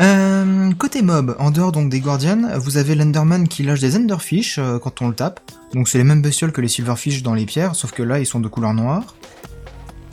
Euh, 0.00 0.70
côté 0.74 1.02
mob, 1.02 1.34
en 1.40 1.50
dehors 1.50 1.72
donc 1.72 1.90
des 1.90 1.98
Guardians, 1.98 2.42
vous 2.56 2.76
avez 2.76 2.94
l'Enderman 2.94 3.48
qui 3.48 3.64
lâche 3.64 3.80
des 3.80 3.96
Enderfish 3.96 4.58
euh, 4.58 4.78
quand 4.78 5.02
on 5.02 5.08
le 5.08 5.14
tape. 5.14 5.40
Donc 5.74 5.88
c'est 5.88 5.98
les 5.98 6.04
mêmes 6.04 6.22
bestioles 6.22 6.52
que 6.52 6.60
les 6.60 6.68
Silverfish 6.68 7.24
dans 7.24 7.34
les 7.34 7.46
pierres, 7.46 7.74
sauf 7.74 7.90
que 7.90 8.04
là 8.04 8.20
ils 8.20 8.26
sont 8.26 8.38
de 8.38 8.46
couleur 8.46 8.74
noire. 8.74 9.16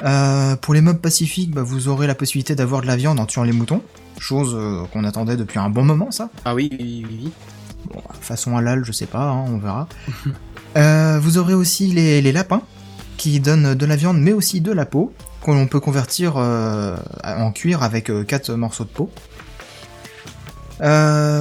Euh, 0.05 0.55
pour 0.55 0.73
les 0.73 0.81
mobs 0.81 0.99
pacifiques, 0.99 1.51
bah, 1.51 1.63
vous 1.63 1.87
aurez 1.87 2.07
la 2.07 2.15
possibilité 2.15 2.55
d'avoir 2.55 2.81
de 2.81 2.87
la 2.87 2.95
viande 2.95 3.19
en 3.19 3.25
tuant 3.25 3.43
les 3.43 3.51
moutons. 3.51 3.81
Chose 4.19 4.55
euh, 4.55 4.83
qu'on 4.93 5.03
attendait 5.03 5.35
depuis 5.35 5.59
un 5.59 5.69
bon 5.69 5.83
moment 5.83 6.11
ça. 6.11 6.29
Ah 6.45 6.53
oui, 6.53 6.69
oui, 6.71 7.05
oui, 7.09 7.19
oui. 7.23 7.31
Bon, 7.91 8.01
façon 8.21 8.55
halal, 8.55 8.83
je 8.85 8.91
sais 8.91 9.05
pas, 9.05 9.23
hein, 9.29 9.45
on 9.47 9.57
verra. 9.57 9.87
Euh, 10.77 11.19
vous 11.21 11.37
aurez 11.37 11.53
aussi 11.53 11.87
les, 11.93 12.21
les 12.21 12.33
lapins, 12.33 12.61
qui 13.15 13.39
donnent 13.39 13.75
de 13.75 13.85
la 13.85 13.95
viande 13.95 14.19
mais 14.19 14.33
aussi 14.33 14.59
de 14.59 14.73
la 14.73 14.85
peau, 14.85 15.13
qu'on 15.39 15.67
peut 15.67 15.79
convertir 15.79 16.35
en 16.35 17.51
cuir 17.53 17.81
avec 17.81 18.11
4 18.27 18.51
morceaux 18.55 18.83
de 18.83 18.89
peau. 18.89 19.09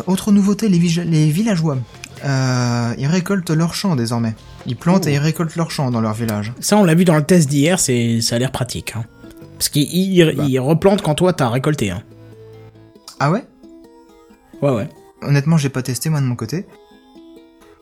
Autre 0.06 0.30
nouveauté, 0.30 0.68
les, 0.68 0.78
les 0.78 1.30
villageois. 1.32 1.78
Ils 2.22 3.08
récoltent 3.08 3.50
leurs 3.50 3.74
champs 3.74 3.96
désormais. 3.96 4.36
Ils 4.66 4.76
plantent 4.76 5.04
Oh. 5.06 5.08
et 5.08 5.14
ils 5.14 5.18
récoltent 5.18 5.56
leurs 5.56 5.70
champs 5.70 5.90
dans 5.90 6.00
leur 6.00 6.14
village. 6.14 6.52
Ça, 6.60 6.76
on 6.76 6.84
l'a 6.84 6.94
vu 6.94 7.04
dans 7.04 7.16
le 7.16 7.24
test 7.24 7.48
d'hier, 7.48 7.78
c'est 7.78 8.20
ça 8.20 8.36
a 8.36 8.38
l'air 8.38 8.50
pratique. 8.52 8.94
hein. 8.96 9.04
Parce 9.58 9.68
qu'ils 9.68 9.92
ils- 9.94 10.34
Bah. 10.36 10.62
replantent 10.62 11.02
quand 11.02 11.14
toi 11.14 11.32
t'as 11.32 11.48
récolté. 11.48 11.90
Hein. 11.90 12.02
Ah 13.20 13.30
ouais? 13.30 13.44
Ouais, 14.62 14.70
ouais. 14.70 14.88
Honnêtement, 15.22 15.56
j'ai 15.58 15.68
pas 15.68 15.82
testé 15.82 16.08
moi 16.10 16.20
de 16.20 16.26
mon 16.26 16.36
côté. 16.36 16.66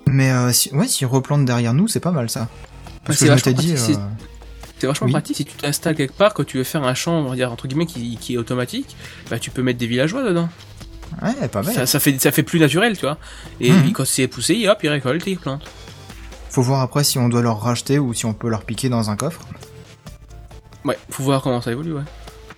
Mais 0.06 0.30
euh, 0.30 0.52
si, 0.52 0.74
ouais, 0.74 0.88
s'ils 0.88 1.06
replantent 1.06 1.44
derrière 1.44 1.74
nous, 1.74 1.88
c'est 1.88 2.00
pas 2.00 2.10
mal 2.10 2.28
ça. 2.28 2.48
Parce 3.04 3.18
c'est 3.18 3.26
que 3.26 3.30
je 3.30 3.34
vachement 3.36 3.52
m'étais 3.52 3.62
dit... 3.62 3.72
pratique, 3.74 3.96
euh, 3.96 4.00
C'est 4.78 4.86
vachement 4.88 5.06
Oui. 5.06 5.12
pratique 5.12 5.36
si 5.36 5.44
tu 5.44 5.56
t'installes 5.56 5.94
quelque 5.94 6.12
part, 6.16 6.34
que 6.34 6.42
tu 6.42 6.58
veux 6.58 6.64
faire 6.64 6.82
un 6.84 6.94
champ, 6.94 7.12
on 7.20 7.28
va 7.30 7.36
dire, 7.36 7.52
entre 7.52 7.68
guillemets, 7.68 7.86
qui, 7.86 8.16
qui 8.20 8.34
est 8.34 8.36
automatique, 8.36 8.96
bah 9.30 9.38
tu 9.38 9.50
peux 9.50 9.62
mettre 9.62 9.78
des 9.78 9.86
villageois 9.86 10.24
dedans. 10.24 10.48
Ouais, 11.22 11.46
pas 11.48 11.62
mal. 11.62 11.72
Ça, 11.72 11.86
ça 11.86 12.00
fait, 12.00 12.20
ça 12.20 12.32
fait 12.32 12.42
plus 12.42 12.58
naturel, 12.58 12.96
tu 12.96 13.02
vois. 13.06 13.18
Et 13.60 13.70
Mhm. 13.70 13.92
quand 13.92 14.04
c'est 14.04 14.26
poussé, 14.28 14.66
hop, 14.68 14.78
ils 14.82 14.88
récoltent 14.88 15.26
et 15.28 15.32
ils 15.32 15.38
plantent. 15.38 15.64
Faut 16.52 16.60
voir 16.60 16.82
après 16.82 17.02
si 17.02 17.18
on 17.18 17.30
doit 17.30 17.40
leur 17.40 17.60
racheter 17.62 17.98
ou 17.98 18.12
si 18.12 18.26
on 18.26 18.34
peut 18.34 18.50
leur 18.50 18.64
piquer 18.64 18.90
dans 18.90 19.08
un 19.08 19.16
coffre. 19.16 19.40
Ouais, 20.84 20.98
faut 21.08 21.22
voir 21.22 21.40
comment 21.40 21.62
ça 21.62 21.72
évolue, 21.72 21.94
ouais. 21.94 22.02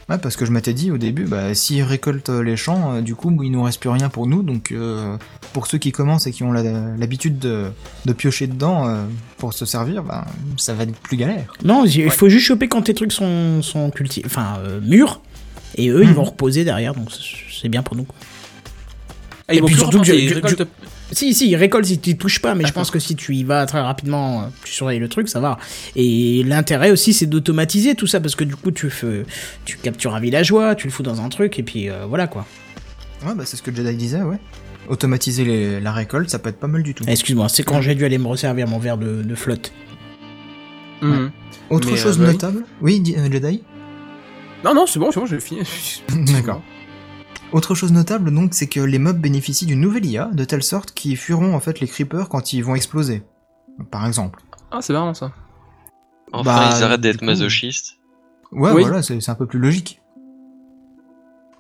Ouais, 0.09 0.19
parce 0.19 0.35
que 0.37 0.45
je 0.45 0.51
m'étais 0.51 0.75
dit 0.75 0.91
au 0.91 0.99
début, 0.99 1.25
bah, 1.27 1.55
s'ils 1.55 1.83
récoltent 1.85 2.29
euh, 2.29 2.43
les 2.43 2.57
champs, 2.57 2.95
euh, 2.97 3.01
du 3.03 3.15
coup, 3.15 3.31
il 3.43 3.53
nous 3.53 3.63
reste 3.63 3.79
plus 3.81 3.89
rien 3.91 4.09
pour 4.09 4.27
nous. 4.27 4.43
Donc, 4.43 4.73
euh, 4.73 5.17
pour 5.53 5.69
ceux 5.69 5.79
qui 5.79 5.93
commencent 5.93 6.27
et 6.27 6.33
qui 6.33 6.43
ont 6.43 6.51
l'habitude 6.53 7.39
de, 7.39 7.71
de 8.05 8.13
piocher 8.13 8.49
dedans 8.49 8.89
euh, 8.89 9.05
pour 9.39 9.55
se 9.55 9.65
servir, 9.65 10.03
bah, 10.03 10.25
ça 10.57 10.75
va 10.75 10.83
être 10.83 10.93
plus 10.99 11.17
galère. 11.17 11.55
Non, 11.65 11.85
il 11.87 12.05
Ouais. 12.05 12.11
faut 12.11 12.29
juste 12.29 12.47
choper 12.47 12.67
quand 12.69 12.83
tes 12.83 12.95
trucs 12.95 13.13
sont, 13.13 13.63
sont 13.63 13.91
cultivés, 13.93 14.27
enfin 14.27 14.59
euh, 14.59 14.81
mûrs. 14.83 15.21
Et 15.77 15.89
eux, 15.89 16.03
ils 16.03 16.09
Mhm. 16.09 16.15
vont 16.15 16.25
reposer 16.25 16.65
derrière, 16.65 16.95
donc 16.95 17.09
c'est- 17.13 17.69
bien 17.69 17.83
pour 17.85 17.97
nous. 17.97 18.07
Ah, 19.49 19.55
ils 19.55 19.59
Et 19.59 19.61
vont 19.61 19.67
puis 19.67 19.75
plus 19.77 19.81
surtout 19.81 20.01
que 20.01 20.05
je- 20.07 20.13
je- 20.59 20.65
Si, 21.13 21.35
si, 21.35 21.51
ils 21.51 21.57
récoltent 21.57 21.85
si 21.87 21.99
tu 21.99 22.11
y 22.11 22.17
touches 22.17 22.41
pas, 22.41 22.55
mais 22.55 22.65
je 22.67 22.73
pense 22.73 22.91
que 22.91 22.99
si 22.99 23.15
tu 23.15 23.35
y 23.35 23.45
vas 23.45 23.67
très 23.67 23.81
rapidement, 23.81 24.43
euh, 24.43 24.45
tu 24.65 24.73
surveilles 24.73 24.99
le 24.99 25.09
truc, 25.09 25.29
ça 25.29 25.39
va. 25.39 25.59
Et 25.97 26.43
l'intérêt 26.45 26.91
aussi, 26.91 27.13
c'est 27.13 27.27
d'automatiser 27.27 27.95
tout 27.95 28.07
ça, 28.07 28.21
parce 28.21 28.35
que 28.35 28.43
du 28.45 28.57
coup, 28.57 28.71
tu, 28.71 28.91
fais, 28.91 29.25
tu 29.65 29.77
captures 29.77 30.15
un 30.15 30.21
villageois, 30.21 30.75
tu 30.75 30.87
le 30.87 30.93
fous 30.93 31.03
dans 31.03 31.21
un 31.21 31.29
truc, 31.29 31.59
et 31.59 31.63
puis 31.63 31.89
euh, 31.91 32.07
voilà 32.07 32.27
quoi. 32.27 32.47
Ouais, 33.25 33.35
bah, 33.35 33.45
c'est 33.47 33.57
ce 33.57 33.63
que 33.63 33.75
Jedi 33.75 33.95
disait, 33.97 34.23
ouais. 34.23 34.39
Automatiser 34.89 35.45
les- 35.45 35.81
la 35.81 35.93
récolte, 35.93 36.29
ça 36.31 36.39
peut 36.39 36.49
être 36.51 36.59
pas 36.59 36.67
mal 36.67 36.83
du 36.83 36.95
tout. 36.95 37.05
Ah, 37.07 37.13
Excuse-moi, 37.13 37.49
c'est 37.49 37.63
quand 37.63 37.81
j'ai 37.81 37.95
dû 37.95 38.05
aller 38.05 38.19
me 38.19 38.27
resservir 38.27 38.67
mon 38.67 38.79
verre 38.79 38.99
de, 38.99 39.23
de 39.23 39.35
flotte. 39.35 39.73
Mhm. 41.01 41.31
Autre 41.71 41.91
Mais, 41.91 41.97
chose 41.97 42.17
euh, 42.19 42.23
bah 42.23 42.27
oui. 42.29 42.33
notable? 42.35 42.65
Oui, 42.83 43.15
euh, 43.17 43.31
Jedi? 43.31 43.63
Non, 44.65 44.75
non, 44.75 44.87
c'est 44.87 44.99
bon, 44.99 45.11
c'est 45.13 45.21
bon, 45.21 45.27
j'ai 45.27 45.41
fini. 45.41 45.61
D'accord. 46.33 46.63
Autre 47.55 47.75
chose 47.77 47.93
notable, 47.93 48.33
donc, 48.35 48.53
c'est 48.53 48.67
que 48.67 48.81
les 48.81 48.99
mobs 48.99 49.19
bénéficient 49.21 49.67
d'une 49.67 49.81
nouvelle 49.81 50.05
IA, 50.07 50.27
de 50.33 50.45
telle 50.45 50.63
sorte 50.65 50.91
qu'ils 50.93 51.17
fuiront 51.17 51.55
en 51.55 51.61
fait 51.61 51.79
les 51.79 51.87
creepers 51.87 52.29
quand 52.29 52.53
ils 52.53 52.63
vont 52.65 52.75
exploser. 52.75 53.23
Par 53.93 54.05
exemple. 54.07 54.41
Ah, 54.73 54.79
c'est 54.83 54.93
marrant 54.93 55.15
ça. 55.15 55.31
Enfin, 56.33 56.43
Bah, 56.45 56.71
ils 56.77 56.83
arrêtent 56.83 57.01
d'être 57.01 57.19
coup- 57.21 57.27
masochistes. 57.27 57.99
Ouais, 58.51 58.73
Oui. 58.73 58.83
voilà, 58.83 59.03
c'est 59.03 59.29
un 59.29 59.35
peu 59.37 59.47
plus 59.47 59.61
logique. 59.61 60.01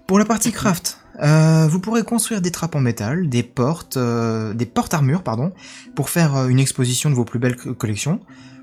Pour 0.08 0.18
la 0.18 0.24
partie 0.24 0.50
craft, 0.52 0.98
euh, 1.22 1.66
vous 1.68 1.78
pourrez 1.80 2.02
construire 2.02 2.40
des 2.42 2.50
trappes 2.50 2.74
en 2.74 2.80
métal, 2.80 3.28
des 3.28 3.42
portes, 3.44 3.96
euh, 3.96 4.52
des 4.52 4.66
portes 4.66 4.94
armures, 4.94 5.22
pardon, 5.22 5.52
pour 5.94 6.10
faire 6.10 6.34
euh, 6.36 6.48
une 6.48 6.58
exposition 6.58 7.08
de 7.08 7.14
vos 7.14 7.24
plus 7.24 7.38
belles 7.38 7.56
co- 7.56 7.72
collections, 7.72 8.20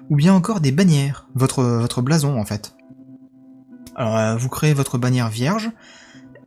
ou 0.09 0.17
bien 0.17 0.33
encore 0.33 0.59
des 0.59 0.71
bannières, 0.73 1.27
votre 1.33 1.63
votre 1.63 2.01
blason 2.01 2.37
en 2.37 2.45
fait. 2.45 2.75
Alors, 3.95 4.17
euh, 4.17 4.35
vous 4.35 4.49
créez 4.49 4.73
votre 4.73 4.97
bannière 4.97 5.29
vierge, 5.29 5.71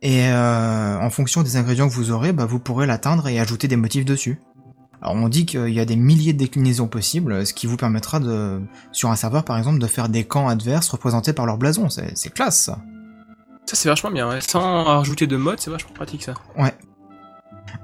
et 0.05 0.27
euh, 0.27 0.99
en 0.99 1.09
fonction 1.09 1.41
des 1.41 1.57
ingrédients 1.57 1.89
que 1.89 1.93
vous 1.95 2.11
aurez, 2.11 2.31
bah, 2.31 2.45
vous 2.45 2.59
pourrez 2.59 2.85
l'atteindre 2.85 3.27
et 3.27 3.39
ajouter 3.39 3.67
des 3.67 3.75
motifs 3.75 4.05
dessus. 4.05 4.39
Alors 5.01 5.15
on 5.15 5.27
dit 5.29 5.47
qu'il 5.47 5.69
y 5.69 5.79
a 5.79 5.85
des 5.85 5.95
milliers 5.95 6.31
de 6.31 6.37
déclinaisons 6.37 6.87
possibles, 6.87 7.43
ce 7.43 7.55
qui 7.55 7.65
vous 7.65 7.75
permettra 7.75 8.19
de, 8.19 8.61
sur 8.91 9.09
un 9.09 9.15
serveur 9.15 9.43
par 9.43 9.57
exemple, 9.57 9.79
de 9.79 9.87
faire 9.87 10.07
des 10.07 10.23
camps 10.23 10.47
adverses 10.47 10.89
représentés 10.89 11.33
par 11.33 11.47
leur 11.47 11.57
blason. 11.57 11.89
C'est 11.89 12.31
classe 12.31 12.65
ça. 12.65 12.77
Ça, 13.65 13.75
c'est 13.75 13.89
vachement 13.89 14.11
bien, 14.11 14.29
ouais. 14.29 14.41
Sans 14.41 14.83
rajouter 14.83 15.25
de 15.25 15.37
mode, 15.37 15.59
c'est 15.59 15.71
vachement 15.71 15.93
pratique 15.95 16.21
ça. 16.21 16.35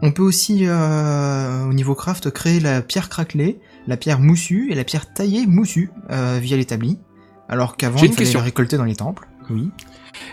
On 0.03 0.11
peut 0.11 0.21
aussi, 0.21 0.67
euh, 0.67 1.65
au 1.65 1.73
niveau 1.73 1.95
craft, 1.95 2.29
créer 2.29 2.59
la 2.59 2.83
pierre 2.83 3.09
craquelée, 3.09 3.59
la 3.87 3.97
pierre 3.97 4.19
moussue 4.19 4.71
et 4.71 4.75
la 4.75 4.83
pierre 4.83 5.11
taillée 5.11 5.47
moussue 5.47 5.89
euh, 6.11 6.37
via 6.39 6.55
l'établi. 6.55 6.99
Alors 7.49 7.77
qu'avant, 7.77 7.97
il 7.97 8.09
fallait 8.09 8.15
question. 8.15 8.39
les 8.41 8.45
récolter 8.45 8.77
dans 8.77 8.85
les 8.85 8.95
temples. 8.95 9.27
Oui. 9.49 9.71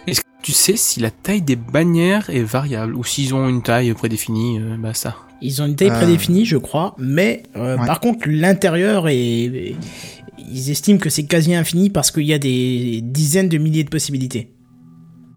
Est-ce 0.07 0.21
tu 0.43 0.53
sais 0.53 0.77
si 0.77 1.01
la 1.01 1.11
taille 1.11 1.43
des 1.43 1.57
bannières 1.57 2.31
est 2.31 2.43
variable 2.43 2.95
ou 2.95 3.05
s'ils 3.05 3.35
ont 3.35 3.49
une 3.49 3.63
taille 3.63 3.93
prédéfinie, 3.95 4.59
euh, 4.61 4.77
bah 4.79 4.95
ça. 4.95 5.17
Ils 5.43 5.61
ont 5.63 5.67
une 5.67 5.77
taille 5.77 5.91
Euh. 5.91 5.97
prédéfinie, 5.97 6.45
je 6.45 6.57
crois, 6.57 6.95
mais 6.99 7.43
euh, 7.57 7.77
Ouais. 7.77 7.87
par 7.87 8.01
contre, 8.01 8.29
l'intérieur 8.29 9.09
est. 9.09 9.75
Ils 10.51 10.71
estiment 10.71 10.99
que 10.99 11.11
c'est 11.11 11.25
quasi 11.27 11.55
infini 11.55 11.91
parce 11.91 12.11
qu'il 12.11 12.23
y 12.25 12.33
a 12.33 12.39
des 12.39 13.01
dizaines 13.03 13.49
de 13.49 13.59
milliers 13.59 13.85
de 13.85 13.91
possibilités. 13.91 14.51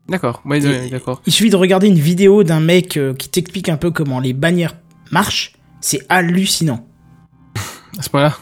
D'accord, 0.07 0.41
ouais, 0.45 0.59
d'accord. 0.89 1.21
Il 1.25 1.33
suffit 1.33 1.49
de 1.49 1.55
regarder 1.55 1.87
une 1.87 1.99
vidéo 1.99 2.43
d'un 2.43 2.59
mec 2.59 2.99
qui 3.17 3.29
t'explique 3.29 3.69
un 3.69 3.77
peu 3.77 3.91
comment 3.91 4.19
les 4.19 4.33
bannières 4.33 4.75
marchent. 5.11 5.53
C'est 5.81 6.01
hallucinant. 6.09 6.85
À 7.97 8.01
ce 8.01 8.09
point-là. 8.09 8.37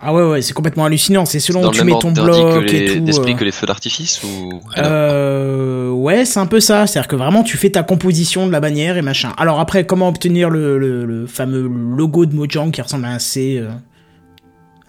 Ah 0.00 0.14
ouais, 0.14 0.22
ouais, 0.24 0.42
c'est 0.42 0.52
complètement 0.52 0.84
hallucinant. 0.84 1.26
C'est 1.26 1.40
selon 1.40 1.66
où 1.66 1.70
tu 1.72 1.82
mets 1.82 1.98
ton 1.98 2.12
bloc 2.12 2.66
que 2.66 2.72
et 2.72 2.84
tout. 2.98 3.00
d'esprit 3.04 3.32
euh. 3.32 3.36
que 3.36 3.44
les 3.44 3.50
feux 3.52 3.66
d'artifice 3.66 4.22
ou 4.22 4.60
Euh, 4.76 5.90
ouais, 5.90 6.24
c'est 6.24 6.38
un 6.38 6.46
peu 6.46 6.60
ça. 6.60 6.86
C'est-à-dire 6.86 7.08
que 7.08 7.16
vraiment, 7.16 7.42
tu 7.42 7.56
fais 7.56 7.70
ta 7.70 7.82
composition 7.82 8.46
de 8.46 8.52
la 8.52 8.60
bannière 8.60 8.96
et 8.96 9.02
machin. 9.02 9.32
Alors 9.38 9.58
après, 9.58 9.86
comment 9.86 10.08
obtenir 10.08 10.50
le, 10.50 10.78
le, 10.78 11.04
le 11.04 11.26
fameux 11.26 11.62
logo 11.68 12.26
de 12.26 12.34
Mojang 12.34 12.70
qui 12.70 12.80
ressemble 12.80 13.06
à 13.06 13.10
un 13.10 13.18
C, 13.18 13.58
euh, 13.58 13.70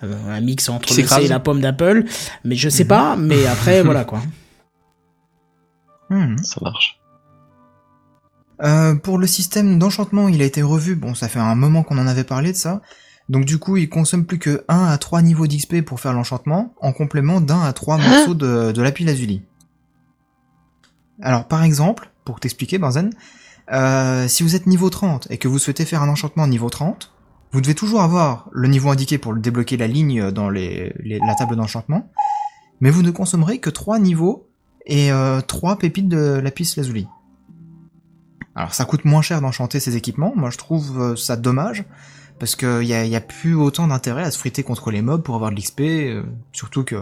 euh, 0.03 0.13
un 0.29 0.41
mix 0.41 0.69
entre 0.69 0.95
le 0.95 1.03
C 1.07 1.23
et 1.25 1.27
la 1.27 1.39
pomme 1.39 1.59
d'Apple. 1.61 2.03
Mais 2.45 2.55
je 2.55 2.69
sais 2.69 2.83
Mhm. 2.83 2.87
pas. 2.89 3.15
Mais 3.17 3.47
après, 3.47 3.81
voilà 3.83 4.03
quoi. 4.03 4.21
Mhm. 6.11 6.37
Ça 6.43 6.59
marche. 6.61 6.99
Euh, 8.61 8.93
pour 8.95 9.17
le 9.17 9.25
système 9.25 9.79
d'enchantement, 9.79 10.27
il 10.27 10.41
a 10.41 10.45
été 10.45 10.61
revu. 10.61 10.95
Bon, 10.95 11.15
ça 11.15 11.27
fait 11.29 11.39
un 11.39 11.55
moment 11.55 11.81
qu'on 11.81 11.97
en 11.97 12.07
avait 12.07 12.23
parlé 12.25 12.51
de 12.51 12.57
ça. 12.57 12.81
Donc 13.29 13.45
du 13.45 13.59
coup, 13.59 13.77
il 13.77 13.89
consomme 13.89 14.25
plus 14.25 14.39
que 14.39 14.63
1 14.67 14.85
à 14.85 14.97
3 14.97 15.21
niveaux 15.21 15.45
d'XP 15.47 15.81
pour 15.81 15.99
faire 15.99 16.13
l'enchantement, 16.13 16.73
en 16.81 16.91
complément 16.93 17.41
d'un 17.41 17.61
à 17.61 17.73
3 17.73 17.97
morceaux 17.97 18.33
de, 18.33 18.71
de 18.71 18.81
lapis 18.81 19.03
lazuli. 19.05 19.43
Alors 21.21 21.47
par 21.47 21.63
exemple, 21.63 22.09
pour 22.25 22.39
t'expliquer 22.39 22.77
Benzen, 22.79 23.11
euh, 23.71 24.27
si 24.27 24.41
vous 24.43 24.55
êtes 24.55 24.65
niveau 24.65 24.89
30 24.89 25.27
et 25.29 25.37
que 25.37 25.47
vous 25.47 25.59
souhaitez 25.59 25.85
faire 25.85 26.01
un 26.01 26.09
enchantement 26.09 26.47
niveau 26.47 26.69
30, 26.69 27.13
vous 27.51 27.61
devez 27.61 27.75
toujours 27.75 28.01
avoir 28.01 28.49
le 28.51 28.67
niveau 28.67 28.89
indiqué 28.89 29.17
pour 29.17 29.35
débloquer 29.35 29.77
la 29.77 29.87
ligne 29.87 30.31
dans 30.31 30.49
les, 30.49 30.93
les- 30.99 31.19
la 31.19 31.35
table 31.35 31.55
d'enchantement, 31.55 32.11
mais 32.79 32.89
vous 32.89 33.03
ne 33.03 33.11
consommerez 33.11 33.59
que 33.59 33.69
3 33.69 33.99
niveaux 33.99 34.47
et 34.85 35.11
euh, 35.11 35.41
3 35.41 35.77
pépites 35.77 36.07
de 36.07 36.39
lapis 36.39 36.73
lazuli. 36.77 37.07
Alors 38.55 38.73
ça 38.73 38.85
coûte 38.85 39.05
moins 39.05 39.21
cher 39.21 39.41
d'enchanter 39.41 39.79
ces 39.79 39.95
équipements, 39.97 40.33
moi 40.35 40.49
je 40.49 40.57
trouve 40.57 40.99
euh, 40.99 41.15
ça 41.15 41.35
dommage, 41.37 41.85
parce 42.39 42.55
qu'il 42.55 42.83
y 42.83 42.93
a, 42.93 43.05
y 43.05 43.15
a 43.15 43.21
plus 43.21 43.55
autant 43.55 43.87
d'intérêt 43.87 44.23
à 44.23 44.31
se 44.31 44.37
friter 44.37 44.63
contre 44.63 44.91
les 44.91 45.01
mobs 45.01 45.21
pour 45.21 45.35
avoir 45.35 45.51
de 45.51 45.55
l'XP, 45.57 45.81
euh, 45.81 46.23
surtout 46.53 46.83
que 46.83 46.95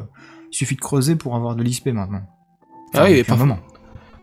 il 0.51 0.55
suffit 0.55 0.75
de 0.75 0.81
creuser 0.81 1.15
pour 1.15 1.35
avoir 1.35 1.55
de 1.55 1.63
l'XP 1.63 1.87
maintenant. 1.87 2.21
Ah 2.93 3.03
oui, 3.05 3.11
et 3.13 3.21
un 3.21 3.23
parfois- 3.23 3.45
moment. 3.45 3.59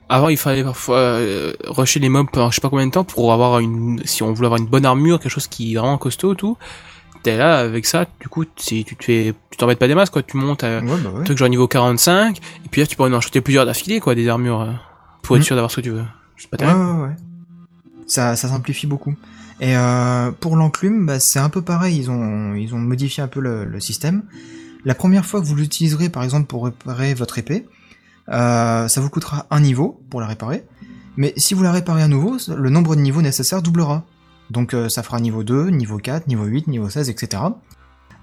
Avant, 0.09 0.29
il 0.29 0.37
fallait 0.37 0.62
parfois 0.64 0.96
euh, 0.98 1.55
rusher 1.66 1.98
les 2.00 2.09
mobs 2.11 2.27
pendant 2.31 2.50
je 2.50 2.57
sais 2.57 2.61
pas 2.61 2.68
combien 2.68 2.87
de 2.87 2.90
temps 2.92 3.05
pour 3.05 3.33
avoir 3.33 3.59
une, 3.61 4.00
si 4.05 4.22
on 4.22 4.33
voulait 4.35 4.46
avoir 4.46 4.61
une 4.61 4.66
bonne 4.66 4.85
armure, 4.85 5.18
quelque 5.18 5.33
chose 5.33 5.46
qui 5.46 5.74
est 5.74 5.79
vraiment 5.79 5.96
costaud, 5.98 6.35
tout. 6.35 6.57
T'es 7.22 7.38
là 7.38 7.59
avec 7.61 7.87
ça, 7.87 8.05
du 8.20 8.29
coup, 8.29 8.44
si 8.57 8.85
tu 8.85 8.96
te 8.96 9.05
fais, 9.05 9.35
tu 9.50 9.57
t'embêtes 9.57 9.79
pas 9.79 9.88
des 9.88 9.94
masses, 9.94 10.11
quoi. 10.11 10.22
Tu 10.22 10.37
montes 10.37 10.62
à 10.62 10.81
Ouais, 10.81 11.00
bah 11.03 11.11
ouais. 11.11 11.24
truc 11.24 11.38
genre 11.38 11.48
niveau 11.48 11.66
45, 11.66 12.37
et 12.37 12.68
puis 12.70 12.83
là, 12.83 12.87
tu 12.87 12.96
peux 12.96 13.03
en 13.03 13.12
acheter 13.14 13.40
plusieurs 13.40 13.64
d'affilée, 13.64 13.98
quoi, 13.98 14.14
des 14.14 14.29
armures, 14.29 14.61
euh, 14.61 14.72
pour 15.22 15.37
être 15.37 15.40
Mhm. 15.40 15.46
sûr 15.46 15.57
d'avoir 15.57 15.70
ce 15.70 15.77
que 15.77 15.81
tu 15.81 15.90
veux. 15.90 16.05
C'est 16.37 16.50
pas 16.50 16.59
Ouais, 16.59 16.66
terrible. 16.70 16.85
ouais, 17.00 17.03
ouais. 17.09 17.16
Ça, 18.07 18.37
ça 18.37 18.48
simplifie 18.48 18.87
beaucoup. 18.87 19.14
Et 19.64 19.79
euh, 19.79 20.31
pour 20.31 20.57
l'enclume, 20.57 21.07
bah, 21.07 21.18
c'est 21.18 21.38
un 21.38 21.48
peu 21.48 21.62
pareil. 21.62 21.96
Ils 21.96 22.11
ont, 22.11 22.79
modifié 22.79 23.22
un 23.22 23.29
peu 23.29 23.40
le, 23.40 23.64
le 23.64 23.81
système. 23.81 24.24
La 24.85 24.94
première 24.94 25.24
fois 25.24 25.40
que 25.40 25.46
vous 25.46 25.55
l'utiliserez, 25.55 26.11
par 26.11 26.22
exemple, 26.22 26.46
pour 26.46 26.66
réparer 26.66 27.14
votre 27.14 27.38
épée, 27.38 27.66
euh, 28.29 28.88
ça 28.88 29.00
vous 29.00 29.09
coûtera 29.09 29.46
un 29.50 29.61
niveau 29.61 30.03
pour 30.11 30.20
la 30.20 30.27
réparer. 30.27 30.66
Mais 31.16 31.33
si 31.38 31.55
vous 31.55 31.62
la 31.62 31.72
réparez 31.72 32.03
à 32.03 32.09
nouveau, 32.09 32.37
le 32.55 32.68
nombre 32.68 32.94
de 32.94 33.00
niveaux 33.00 33.22
nécessaires 33.22 33.62
doublera. 33.62 34.05
Donc 34.50 34.74
euh, 34.74 34.90
ça 34.90 35.03
fera 35.03 35.18
niveau 35.18 35.44
2, 35.44 35.70
niveau 35.70 35.96
4, 35.96 36.29
niveau 36.29 36.44
8, 36.44 36.66
niveau 36.68 36.90
16, 36.90 37.09
etc. 37.09 37.42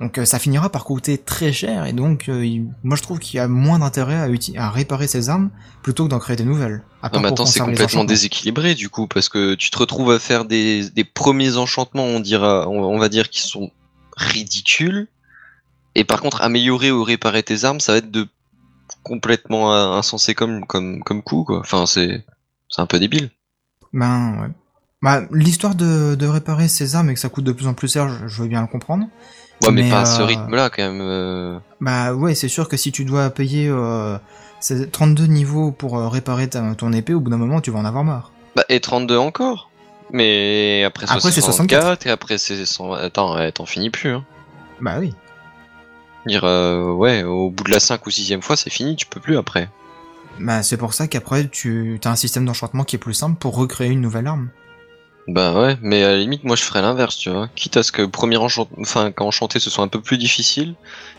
Donc 0.01 0.17
euh, 0.17 0.25
ça 0.25 0.39
finira 0.39 0.69
par 0.69 0.83
coûter 0.83 1.17
très 1.19 1.53
cher 1.53 1.85
et 1.85 1.93
donc 1.93 2.27
euh, 2.27 2.43
il- 2.43 2.65
moi 2.83 2.95
je 2.97 3.03
trouve 3.03 3.19
qu'il 3.19 3.37
y 3.37 3.39
a 3.39 3.47
moins 3.47 3.77
d'intérêt 3.79 4.15
à, 4.15 4.27
uti- 4.29 4.57
à 4.57 4.71
réparer 4.71 5.07
ces 5.07 5.29
armes 5.29 5.51
plutôt 5.83 6.05
que 6.05 6.09
d'en 6.09 6.17
créer 6.19 6.35
des 6.35 6.43
nouvelles. 6.43 6.81
À 7.03 7.09
Non, 7.09 7.19
mais 7.21 7.27
attends, 7.27 7.45
c'est 7.45 7.59
complètement 7.59 8.03
déséquilibré 8.03 8.73
du 8.73 8.89
coup, 8.89 9.05
parce 9.07 9.29
que 9.29 9.53
tu 9.53 9.69
te 9.69 9.77
retrouves 9.77 10.11
à 10.11 10.19
faire 10.19 10.45
des, 10.45 10.89
des 10.89 11.03
premiers 11.03 11.57
enchantements, 11.57 12.03
on 12.03 12.19
dira, 12.19 12.67
on, 12.67 12.83
on 12.83 12.97
va 12.97 13.09
dire, 13.09 13.29
qui 13.29 13.41
sont 13.41 13.71
ridicules. 14.17 15.07
Et 15.93 16.03
par 16.03 16.21
contre, 16.21 16.41
améliorer 16.41 16.91
ou 16.91 17.03
réparer 17.03 17.43
tes 17.43 17.63
armes, 17.63 17.79
ça 17.79 17.91
va 17.93 17.97
être 17.99 18.11
de 18.11 18.27
complètement 19.03 19.73
euh, 19.73 19.91
insensé 19.97 20.33
comme 20.33 20.65
comme 20.65 21.03
comme 21.03 21.21
coup 21.21 21.43
quoi. 21.43 21.59
Enfin, 21.59 21.85
c'est 21.85 22.23
c'est 22.69 22.81
un 22.81 22.85
peu 22.87 22.99
débile. 22.99 23.29
Ben 23.93 24.41
ouais. 24.41 24.47
Bah, 25.03 25.23
l'histoire 25.31 25.73
de, 25.73 26.13
de 26.15 26.27
réparer 26.27 26.67
ces 26.67 26.95
armes 26.95 27.09
et 27.09 27.13
que 27.15 27.19
ça 27.19 27.29
coûte 27.29 27.43
de 27.43 27.51
plus 27.51 27.65
en 27.67 27.73
plus 27.73 27.91
cher, 27.91 28.07
je, 28.07 28.27
je 28.27 28.41
veux 28.43 28.47
bien 28.47 28.61
le 28.61 28.67
comprendre. 28.67 29.07
Ouais, 29.63 29.71
mais, 29.71 29.83
Mais, 29.83 29.89
pas 29.89 30.01
à 30.01 30.05
ce 30.05 30.21
euh, 30.21 30.25
rythme-là 30.25 30.69
quand 30.69 30.81
même. 30.83 31.01
euh. 31.01 31.59
Bah 31.79 32.13
ouais, 32.13 32.33
c'est 32.35 32.47
sûr 32.47 32.67
que 32.67 32.77
si 32.77 32.91
tu 32.91 33.05
dois 33.05 33.29
payer 33.29 33.67
euh, 33.69 34.17
ces 34.59 34.89
32 34.89 35.25
niveaux 35.27 35.71
pour 35.71 35.97
euh, 35.97 36.07
réparer 36.07 36.49
ta- 36.49 36.73
ton 36.75 36.91
épée, 36.93 37.13
au 37.13 37.19
bout 37.19 37.29
d'un 37.29 37.37
moment 37.37 37.61
tu 37.61 37.69
vas 37.71 37.79
en 37.79 37.85
avoir 37.85 38.03
marre. 38.03 38.31
Bah, 38.55 38.63
et 38.69 38.79
32 38.79 39.17
encore. 39.17 39.69
Mais 40.13 40.83
après, 40.83 41.05
Après, 41.09 41.31
c'est 41.31 41.39
64, 41.41 42.05
et 42.05 42.09
après 42.09 42.37
c'est 42.37 42.65
100... 42.65 42.93
Attends, 42.93 43.35
ouais, 43.35 43.51
t'en 43.51 43.65
finis 43.65 43.89
plus. 43.89 44.09
Hein. 44.09 44.25
Bah 44.81 44.95
oui. 44.99 45.13
Dire, 46.25 46.43
euh, 46.43 46.91
ouais, 46.91 47.23
au 47.23 47.49
bout 47.49 47.63
de 47.63 47.71
la 47.71 47.79
5 47.79 48.05
ou 48.05 48.11
6 48.11 48.37
fois, 48.41 48.55
c'est 48.57 48.69
fini, 48.69 48.95
tu 48.95 49.05
peux 49.05 49.19
plus 49.21 49.37
après. 49.37 49.69
Bah 50.39 50.63
c'est 50.63 50.77
pour 50.77 50.93
ça 50.93 51.07
qu'après 51.07 51.47
tu 51.47 51.99
as 52.03 52.09
un 52.09 52.15
système 52.15 52.45
d'enchantement 52.45 52.83
qui 52.83 52.95
est 52.95 52.99
plus 52.99 53.13
simple 53.13 53.37
pour 53.37 53.55
recréer 53.55 53.89
une 53.89 54.01
nouvelle 54.01 54.27
arme. 54.27 54.49
Bah 55.27 55.53
ouais, 55.59 55.77
mais 55.81 56.03
à 56.03 56.09
la 56.13 56.17
limite, 56.17 56.43
moi 56.43 56.55
je 56.55 56.63
ferais 56.63 56.81
l'inverse, 56.81 57.15
tu 57.17 57.29
vois. 57.29 57.47
Quitte 57.55 57.77
à 57.77 57.83
ce 57.83 57.91
que 57.91 58.01
premier 58.03 58.37
enchant... 58.37 58.67
enfin, 58.79 59.11
quand 59.11 59.25
enchanter 59.27 59.59
ce 59.59 59.69
soit 59.69 59.83
un 59.83 59.87
peu 59.87 60.01
plus 60.01 60.17
difficile, 60.17 60.75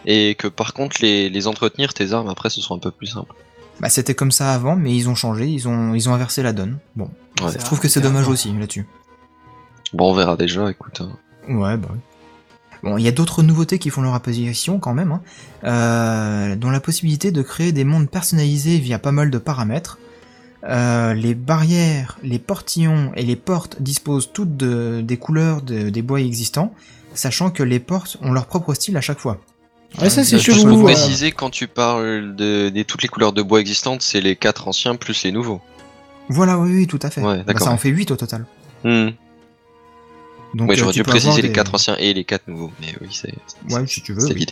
et 0.07 0.35
que 0.35 0.49
par 0.49 0.75
contre 0.75 0.97
les, 1.01 1.31
les 1.31 1.47
entretenir, 1.47 1.95
tes 1.95 2.13
armes, 2.13 2.29
après, 2.29 2.51
ce 2.51 2.61
soit 2.61 2.77
un 2.77 2.81
peu 2.81 2.91
plus 2.91 3.07
simple. 3.07 3.33
Bah 3.81 3.89
c'était 3.89 4.15
comme 4.15 4.33
ça 4.33 4.53
avant, 4.53 4.77
mais 4.77 4.95
ils 4.95 5.09
ont 5.09 5.15
changé, 5.15 5.47
ils 5.47 5.67
ont 5.69 5.95
ils 5.95 6.09
ont 6.09 6.15
inversé 6.15 6.43
la 6.43 6.53
donne. 6.53 6.79
Bon, 6.97 7.11
Ouais. 7.43 7.51
je 7.53 7.59
trouve 7.65 7.81
que 7.81 7.89
c'est 7.89 8.01
dommage 8.01 8.29
aussi 8.29 8.53
là-dessus. 8.53 8.87
Bon, 9.93 10.11
on 10.11 10.15
verra 10.15 10.37
déjà, 10.37 10.71
écoute. 10.71 11.01
hein. 11.01 11.17
Ouais, 11.49 11.77
bah 11.77 11.89
oui. 11.93 11.99
Bon, 12.83 12.99
il 12.99 13.05
y 13.05 13.09
a 13.09 13.13
d'autres 13.13 13.43
nouveautés 13.45 13.79
qui 13.79 13.91
font 13.91 14.03
leur 14.03 14.15
apparition 14.15 14.79
quand 14.81 14.93
même, 14.95 15.13
hein, 15.13 15.21
euh, 15.65 16.57
dont 16.57 16.71
la 16.71 16.81
possibilité 16.81 17.31
de 17.31 17.41
créer 17.43 17.71
des 17.73 17.85
mondes 17.85 18.11
personnalisés 18.11 18.79
via 18.79 18.99
pas 18.99 19.13
mal 19.13 19.31
de 19.31 19.39
paramètres. 19.39 19.99
Euh, 20.65 21.13
les 21.15 21.35
barrières, 21.35 22.19
les 22.23 22.39
portillons 22.39 23.11
et 23.17 23.23
les 23.25 23.35
portes 23.37 23.83
disposent 23.83 24.31
toutes 24.33 24.57
de, 24.57 25.01
des 25.03 25.17
couleurs 25.17 25.61
de- 25.63 25.91
des 25.91 26.03
bois 26.03 26.21
existants, 26.21 26.73
sachant 27.15 27.51
que 27.51 27.63
les 27.65 27.81
portes 27.81 28.17
ont 28.23 28.33
leur 28.33 28.47
propre 28.47 28.73
style 28.75 28.97
à 28.97 29.01
chaque 29.01 29.19
fois. 29.19 29.41
Ouais, 30.01 30.09
ça 30.09 30.23
c'est 30.25 30.37
Euh, 30.37 30.39
chelou. 30.39 30.69
Pour 30.75 30.85
préciser, 30.85 31.33
quand 31.33 31.51
tu 31.51 31.67
parles 31.67 32.35
de, 32.37 32.69
des 32.69 32.85
toutes 32.85 33.03
les 33.03 33.09
couleurs 33.09 33.33
de 33.33 33.43
bois 33.43 33.61
existantes, 33.61 34.03
c'est 34.03 34.21
les 34.21 34.37
quatre 34.37 34.69
anciens 34.69 34.95
plus 34.95 35.25
les 35.25 35.33
nouveaux. 35.33 35.61
Voilà, 36.29 36.57
oui, 36.59 36.71
oui, 36.77 36.87
tout 36.87 37.01
à 37.03 37.11
fait. 37.11 37.21
Ouais, 37.21 37.39
Bah, 37.39 37.43
d'accord. 37.45 37.67
ça 37.67 37.73
en 37.73 37.77
fait 37.77 37.89
8 37.91 38.11
au 38.13 38.17
total. 38.17 38.47
Hmm. 38.85 39.11
Donc, 40.55 40.69
ouais, 40.69 40.75
euh, 40.75 40.79
j'aurais 40.79 40.93
dû 40.93 41.03
préciser 41.03 41.43
les 41.43 41.49
des- 41.49 41.55
quatre 41.55 41.75
anciens 41.75 41.97
et 41.99 42.15
les 42.15 42.25
quatre 42.25 42.47
nouveaux, 42.47 42.71
mais 42.81 42.95
oui, 43.01 43.09
c'est 43.11 43.35
Ouais, 43.75 43.87
si 43.87 44.01
tu 44.03 44.13
veux. 44.13 44.21
c'est 44.21 44.35
oui. 44.35 44.47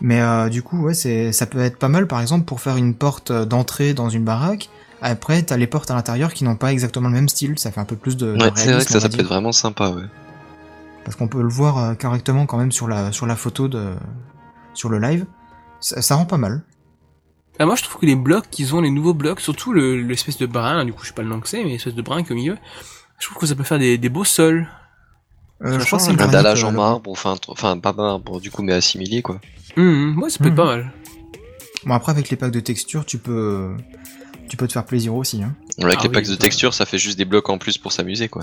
Mais 0.00 0.20
euh, 0.20 0.48
du 0.48 0.62
coup, 0.62 0.82
ouais, 0.82 0.94
c'est, 0.94 1.32
ça 1.32 1.46
peut 1.46 1.60
être 1.60 1.78
pas 1.78 1.88
mal, 1.88 2.06
par 2.06 2.20
exemple, 2.20 2.44
pour 2.44 2.60
faire 2.60 2.76
une 2.76 2.94
porte 2.94 3.30
euh, 3.30 3.44
d'entrée 3.44 3.94
dans 3.94 4.08
une 4.08 4.24
baraque. 4.24 4.68
Après, 5.00 5.42
t'as 5.42 5.56
les 5.56 5.66
portes 5.66 5.90
à 5.90 5.94
l'intérieur 5.94 6.32
qui 6.32 6.44
n'ont 6.44 6.56
pas 6.56 6.72
exactement 6.72 7.08
le 7.08 7.14
même 7.14 7.28
style. 7.28 7.58
Ça 7.58 7.70
fait 7.70 7.80
un 7.80 7.84
peu 7.84 7.96
plus 7.96 8.16
de. 8.16 8.32
de 8.36 8.38
Ouais, 8.42 8.50
c'est 8.56 8.72
vrai 8.72 8.84
que 8.84 8.90
ça, 8.90 8.98
on 8.98 9.00
ça 9.00 9.08
peut 9.08 9.20
être 9.20 9.26
vraiment 9.26 9.52
sympa, 9.52 9.90
ouais. 9.90 10.04
Parce 11.04 11.16
qu'on 11.16 11.28
peut 11.28 11.42
le 11.42 11.48
voir 11.48 11.78
euh, 11.78 11.94
correctement 11.94 12.46
quand 12.46 12.58
même 12.58 12.72
sur 12.72 12.88
la 12.88 13.12
sur 13.12 13.26
la 13.26 13.36
photo 13.36 13.68
de 13.68 13.94
sur 14.74 14.88
le 14.88 14.98
live. 14.98 15.26
Ça, 15.80 16.02
ça 16.02 16.14
rend 16.16 16.24
pas 16.24 16.38
mal. 16.38 16.62
Ah, 17.58 17.64
moi, 17.66 17.74
je 17.76 17.82
trouve 17.84 18.00
que 18.00 18.06
les 18.06 18.16
blocs 18.16 18.50
qu'ils 18.50 18.74
ont, 18.74 18.80
les 18.82 18.90
nouveaux 18.90 19.14
blocs, 19.14 19.40
surtout 19.40 19.72
le- 19.72 20.02
l'espèce 20.02 20.36
de 20.36 20.46
brin, 20.46 20.84
du 20.84 20.92
coup, 20.92 21.02
je 21.02 21.08
sais 21.08 21.14
pas 21.14 21.22
le 21.22 21.28
nom 21.28 21.40
que 21.40 21.48
c'est, 21.48 21.62
mais 21.64 21.70
l'espèce 21.70 21.94
de 21.94 22.02
brin 22.02 22.22
qui 22.22 22.28
est 22.30 22.32
au 22.32 22.36
milieu, 22.36 22.58
je 23.18 23.26
trouve 23.26 23.38
que 23.38 23.46
ça 23.46 23.54
peut 23.54 23.62
faire 23.64 23.78
des, 23.78 23.96
des 23.98 24.08
beaux 24.10 24.24
sols. 24.24 24.68
Euh, 25.62 25.72
Ça 25.72 25.78
je 25.78 25.86
crois 25.86 25.98
que 25.98 26.04
c'est 26.04 26.20
Un 26.22 26.28
dallage 26.28 26.64
euh, 26.64 26.66
en 26.66 26.72
marbre, 26.72 27.10
enfin, 27.10 27.36
enfin 27.48 27.78
pas 27.78 27.92
marbre 27.94 28.40
du 28.40 28.50
coup, 28.50 28.62
mais 28.62 28.74
assimilé 28.74 29.22
quoi. 29.22 29.40
Hum, 29.76 30.18
ouais, 30.22 30.30
ça 30.30 30.38
peut 30.38 30.46
être 30.46 30.50
Mhm. 30.52 30.56
pas 30.56 30.64
mal. 30.66 30.92
Bon 31.84 31.94
après 31.94 32.12
avec 32.12 32.30
les 32.30 32.36
packs 32.36 32.50
de 32.52 32.60
texture, 32.60 33.04
tu 33.04 33.18
peux 33.18 33.70
tu 34.48 34.56
peux 34.56 34.66
te 34.66 34.72
faire 34.72 34.84
plaisir 34.86 35.14
aussi. 35.14 35.42
Hein. 35.42 35.54
Avec 35.82 35.98
Ah 35.98 36.02
les 36.04 36.08
oui, 36.08 36.14
packs 36.14 36.24
de 36.26 36.30
ça- 36.32 36.36
texture, 36.36 36.72
ça 36.74 36.86
fait 36.86 36.98
juste 36.98 37.18
des 37.18 37.24
blocs 37.24 37.48
en 37.50 37.58
plus 37.58 37.78
pour 37.78 37.92
s'amuser 37.92 38.28
quoi. 38.28 38.42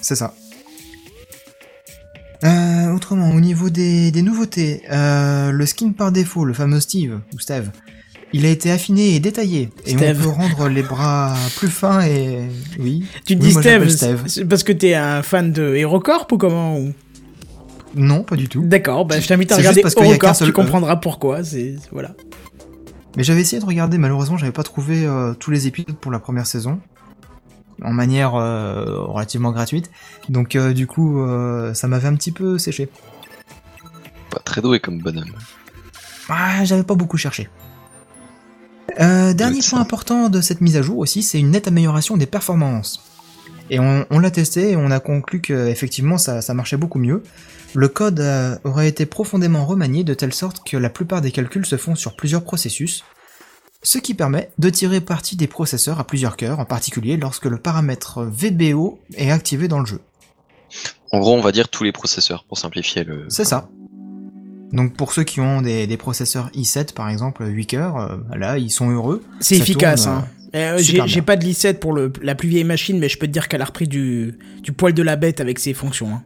C'est 0.00 0.16
ça. 0.16 0.34
Euh, 2.44 2.92
autrement, 2.92 3.30
au 3.30 3.40
niveau 3.40 3.70
des, 3.70 4.10
des 4.10 4.22
nouveautés, 4.22 4.82
euh, 4.92 5.50
le 5.50 5.66
skin 5.66 5.92
par 5.92 6.12
défaut, 6.12 6.44
le 6.44 6.52
fameux 6.52 6.80
Steve, 6.80 7.18
ou 7.34 7.38
Steve, 7.38 7.70
il 8.34 8.44
a 8.44 8.50
été 8.50 8.70
affiné 8.70 9.14
et 9.14 9.20
détaillé. 9.20 9.70
Et 9.86 9.94
on 9.96 9.98
peut 10.14 10.28
rendre 10.28 10.68
les 10.68 10.82
bras 10.82 11.34
plus 11.56 11.70
fins 11.70 12.02
et... 12.02 12.42
Oui. 12.78 13.06
Tu 13.24 13.36
te 13.38 13.42
Oui, 13.42 13.48
dis 13.48 13.52
moi, 13.54 13.62
Steve, 13.62 13.88
Steve. 13.88 14.22
c'est 14.26 14.44
parce 14.44 14.64
que 14.64 14.72
t'es 14.72 14.94
un 14.94 15.22
fan 15.22 15.50
de 15.50 15.74
HeroCorp 15.76 16.30
ou 16.32 16.36
comment 16.36 16.78
ou- 16.78 16.92
Non, 17.96 18.22
pas 18.22 18.36
du 18.36 18.48
tout. 18.48 18.62
D'accord, 18.62 19.06
bah 19.06 19.18
je 19.18 19.26
t'invite 19.26 19.50
à 19.52 19.56
regarder 19.56 19.80
parce 19.80 19.94
qu'il 19.94 20.04
y 20.04 20.12
a 20.12 20.18
qu'un 20.18 20.26
HeroCorp, 20.26 20.36
seul 20.36 20.48
tu 20.48 20.52
comprendras 20.52 20.96
pourquoi. 20.96 21.42
C'est 21.42 21.76
voilà. 21.90 22.14
Mais 23.16 23.24
j'avais 23.24 23.40
essayé 23.40 23.60
de 23.60 23.66
regarder, 23.66 23.96
malheureusement, 23.96 24.36
j'avais 24.36 24.52
pas 24.52 24.62
trouvé 24.62 25.06
euh, 25.06 25.32
tous 25.32 25.50
les 25.50 25.66
épisodes 25.66 25.96
pour 25.96 26.12
la 26.12 26.18
première 26.18 26.46
saison. 26.46 26.78
En 27.82 27.92
manière 27.92 28.34
euh, 28.34 29.02
relativement 29.02 29.50
gratuite. 29.50 29.90
Donc 30.28 30.56
euh, 30.56 30.72
du 30.72 30.86
coup, 30.86 31.20
euh, 31.20 31.74
ça 31.74 31.88
m'avait 31.88 32.08
un 32.08 32.14
petit 32.14 32.32
peu 32.32 32.58
séché. 32.58 32.88
Pas 34.30 34.40
très 34.40 34.60
doué 34.60 34.80
comme 34.80 34.98
bonhomme. 34.98 35.32
Ah, 36.28 36.64
j'avais 36.64 36.84
pas 36.84 36.94
beaucoup 36.94 37.16
cherché. 37.16 37.48
Euh, 39.00 39.34
dernier 39.34 39.60
point 39.60 39.80
important 39.80 40.28
de 40.28 40.40
cette 40.40 40.60
mise 40.60 40.76
à 40.76 40.82
jour 40.82 40.98
aussi, 40.98 41.22
c'est 41.22 41.38
une 41.38 41.50
nette 41.50 41.68
amélioration 41.68 42.16
des 42.16 42.26
performances. 42.26 43.02
Et 43.70 43.78
on, 43.78 44.06
on 44.10 44.18
l'a 44.18 44.30
testé 44.30 44.72
et 44.72 44.76
on 44.76 44.90
a 44.90 45.00
conclu 45.00 45.40
que 45.40 45.68
effectivement 45.68 46.18
ça, 46.18 46.40
ça 46.40 46.54
marchait 46.54 46.76
beaucoup 46.76 46.98
mieux. 46.98 47.22
Le 47.74 47.88
code 47.88 48.20
euh, 48.20 48.56
aurait 48.64 48.88
été 48.88 49.06
profondément 49.06 49.66
remanié 49.66 50.04
de 50.04 50.14
telle 50.14 50.32
sorte 50.32 50.66
que 50.66 50.76
la 50.76 50.88
plupart 50.88 51.20
des 51.20 51.30
calculs 51.30 51.66
se 51.66 51.76
font 51.76 51.94
sur 51.94 52.16
plusieurs 52.16 52.42
processus, 52.42 53.04
ce 53.82 53.98
qui 53.98 54.14
permet 54.14 54.50
de 54.58 54.70
tirer 54.70 55.00
parti 55.00 55.36
des 55.36 55.46
processeurs 55.46 56.00
à 56.00 56.04
plusieurs 56.04 56.36
cœurs, 56.36 56.58
en 56.58 56.64
particulier 56.64 57.16
lorsque 57.16 57.44
le 57.44 57.58
paramètre 57.58 58.24
VBO 58.24 58.98
est 59.14 59.30
activé 59.30 59.68
dans 59.68 59.80
le 59.80 59.86
jeu. 59.86 60.00
En 61.12 61.20
gros, 61.20 61.34
on 61.34 61.40
va 61.40 61.52
dire 61.52 61.68
tous 61.68 61.84
les 61.84 61.92
processeurs 61.92 62.44
pour 62.44 62.58
simplifier 62.58 63.04
le. 63.04 63.26
C'est 63.28 63.44
ça. 63.44 63.68
Donc 64.72 64.94
pour 64.94 65.12
ceux 65.12 65.22
qui 65.22 65.40
ont 65.40 65.62
des, 65.62 65.86
des 65.86 65.96
processeurs 65.96 66.50
i7 66.50 66.94
par 66.94 67.08
exemple, 67.08 67.46
8 67.46 67.66
cœurs, 67.66 67.96
euh, 67.98 68.16
là 68.34 68.58
ils 68.58 68.70
sont 68.70 68.90
heureux. 68.90 69.22
C'est 69.40 69.56
efficace. 69.56 70.04
tourne, 70.04 70.16
hein. 70.16 70.28
Euh, 70.54 70.78
super 70.78 71.06
j'ai 71.06 71.22
pas 71.22 71.36
de 71.36 71.44
l'i7 71.44 71.74
pour 71.78 71.92
le, 71.92 72.12
la 72.22 72.34
plus 72.34 72.48
vieille 72.48 72.64
machine, 72.64 72.98
mais 72.98 73.08
je 73.08 73.18
peux 73.18 73.26
te 73.26 73.32
dire 73.32 73.48
qu'elle 73.48 73.62
a 73.62 73.66
repris 73.66 73.88
du, 73.88 74.38
du 74.62 74.72
poil 74.72 74.92
de 74.94 75.02
la 75.02 75.16
bête 75.16 75.40
avec 75.40 75.58
ses 75.58 75.74
fonctions. 75.74 76.08
hein. 76.14 76.22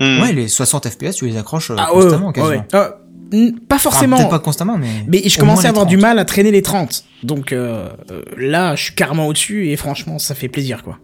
Hmm. 0.00 0.20
Ouais, 0.22 0.32
les 0.32 0.48
60 0.48 0.88
FPS, 0.88 1.16
tu 1.16 1.26
les 1.26 1.36
accroches 1.36 1.70
euh, 1.70 1.76
Ah 1.78 1.88
constamment 1.92 2.28
ouais, 2.28 2.32
quasiment. 2.32 2.54
ouais. 2.56 2.66
Euh, 2.74 2.88
n- 3.32 3.58
pas 3.60 3.78
forcément. 3.78 4.24
Pas 4.28 4.38
constamment, 4.40 4.76
mais. 4.76 4.88
Mais 5.06 5.22
je 5.28 5.38
commençais 5.38 5.66
à 5.66 5.70
avoir 5.70 5.86
du 5.86 5.96
30. 5.96 6.02
mal 6.02 6.18
à 6.18 6.24
traîner 6.24 6.50
les 6.50 6.62
30. 6.62 7.04
Donc 7.22 7.52
euh, 7.52 7.88
euh, 8.10 8.22
là, 8.36 8.74
je 8.74 8.84
suis 8.84 8.94
carrément 8.94 9.26
au-dessus 9.28 9.68
et 9.68 9.76
franchement, 9.76 10.18
ça 10.18 10.34
fait 10.34 10.48
plaisir 10.48 10.82
quoi. 10.82 10.98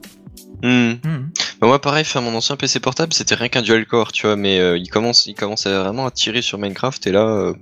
Hmm. 0.64 0.94
Mhm. 1.04 1.30
Bah, 1.60 1.66
moi, 1.68 1.80
pareil, 1.80 2.04
faire 2.04 2.22
mon 2.22 2.34
ancien 2.34 2.56
PC 2.56 2.80
portable, 2.80 3.12
c'était 3.12 3.36
rien 3.36 3.48
qu'un 3.48 3.62
dual 3.62 3.86
core, 3.86 4.10
tu 4.10 4.26
vois, 4.26 4.34
mais 4.36 4.58
euh, 4.58 4.76
il 4.76 4.88
commence, 4.88 5.26
il 5.26 5.34
commence 5.34 5.66
à 5.66 5.80
vraiment 5.82 6.06
à 6.06 6.10
tirer 6.10 6.42
sur 6.42 6.58
Minecraft 6.58 7.06
et 7.06 7.12
là, 7.12 7.24
euh, 7.26 7.52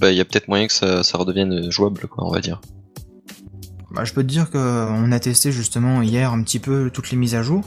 bah, 0.00 0.10
il 0.10 0.16
y 0.16 0.20
a 0.20 0.24
peut-être 0.24 0.48
moyen 0.48 0.66
que 0.66 0.72
ça, 0.72 1.02
ça 1.02 1.18
redevienne 1.18 1.70
jouable, 1.70 2.06
quoi, 2.08 2.26
on 2.26 2.30
va 2.30 2.40
dire. 2.40 2.60
Bah, 3.94 4.04
je 4.04 4.12
peux 4.12 4.22
te 4.22 4.28
dire 4.28 4.50
que 4.50 4.58
on 4.90 5.12
a 5.12 5.20
testé 5.20 5.52
justement 5.52 6.02
hier 6.02 6.32
un 6.32 6.42
petit 6.42 6.58
peu 6.58 6.90
toutes 6.92 7.10
les 7.10 7.16
mises 7.16 7.34
à 7.34 7.42
jour. 7.42 7.60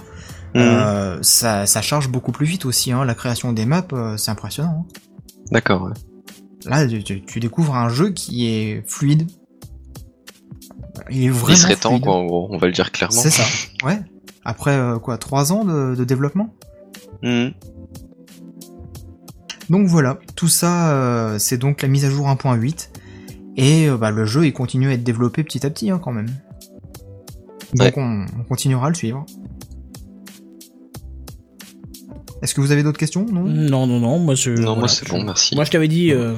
Hmm. 0.54 0.60
Euh, 0.60 1.20
ça, 1.22 1.66
ça 1.66 1.82
charge 1.82 2.10
beaucoup 2.10 2.32
plus 2.32 2.46
vite 2.46 2.66
aussi. 2.66 2.92
Hein. 2.92 3.06
La 3.06 3.16
création 3.16 3.54
des 3.54 3.66
maps, 3.66 3.86
euh, 3.94 4.18
c'est 4.18 4.32
impressionnant. 4.32 4.86
hein. 4.90 5.00
D'accord, 5.52 5.84
ouais. 5.84 5.94
Là, 6.66 6.86
tu, 6.88 7.40
découvres 7.40 7.76
un 7.76 7.88
jeu 7.90 8.10
qui 8.10 8.48
est 8.48 8.84
fluide. 8.90 9.28
Il 11.10 11.24
est 11.26 11.30
vraiment 11.30 11.54
Il 11.54 11.58
serait 11.58 11.76
temps, 11.76 11.90
fluide. 11.92 12.04
quoi, 12.04 12.16
en 12.16 12.26
gros, 12.26 12.48
on 12.52 12.58
va 12.58 12.68
le 12.68 12.74
dire 12.74 12.92
clairement. 12.92 13.22
C'est 13.22 13.30
ça. 13.30 13.44
Ouais. 13.84 14.00
Après 14.44 14.72
euh, 14.76 14.98
quoi, 14.98 15.18
trois 15.18 15.52
ans 15.54 15.64
de, 15.64 15.94
de 15.96 16.04
développement? 16.04 16.54
Hmm. 17.22 17.50
Donc 19.70 19.88
voilà, 19.88 20.18
tout 20.36 20.48
ça, 20.48 20.92
euh, 20.94 21.40
c'est 21.40 21.58
donc 21.58 21.82
la 21.82 21.88
mise 21.90 22.06
à 22.06 22.10
jour 22.10 22.28
1.8. 22.28 22.90
Et 23.58 23.90
euh, 23.90 23.98
bah, 23.98 24.12
le 24.12 24.26
jeu, 24.26 24.46
il 24.46 24.54
continue 24.54 24.88
à 24.90 24.94
être 24.94 25.04
développé 25.04 25.44
petit 25.44 25.66
à 25.66 25.70
petit 25.70 25.90
hein, 25.90 26.00
quand 26.02 26.12
même. 26.12 26.28
Donc 27.74 27.98
on, 27.98 28.26
on 28.40 28.44
continuera 28.44 28.86
à 28.88 28.90
le 28.90 28.96
suivre. 28.96 29.26
Est-ce 32.44 32.54
que 32.54 32.62
vous 32.62 32.72
avez 32.72 32.84
d'autres 32.84 33.00
questions? 33.00 33.26
Non? 33.26 33.42
Non, 33.42 33.88
non, 33.88 34.00
non, 34.00 34.20
moi 34.20 34.36
je. 34.36 34.52
Non, 34.52 34.62
voilà, 34.62 34.80
moi 34.82 34.88
c'est 34.88 35.08
je- 35.08 35.12
bon, 35.12 35.24
merci. 35.24 35.56
Moi 35.56 35.64
je 35.64 35.72
t'avais 35.72 35.88
dit 35.88 36.12
euh, 36.14 36.36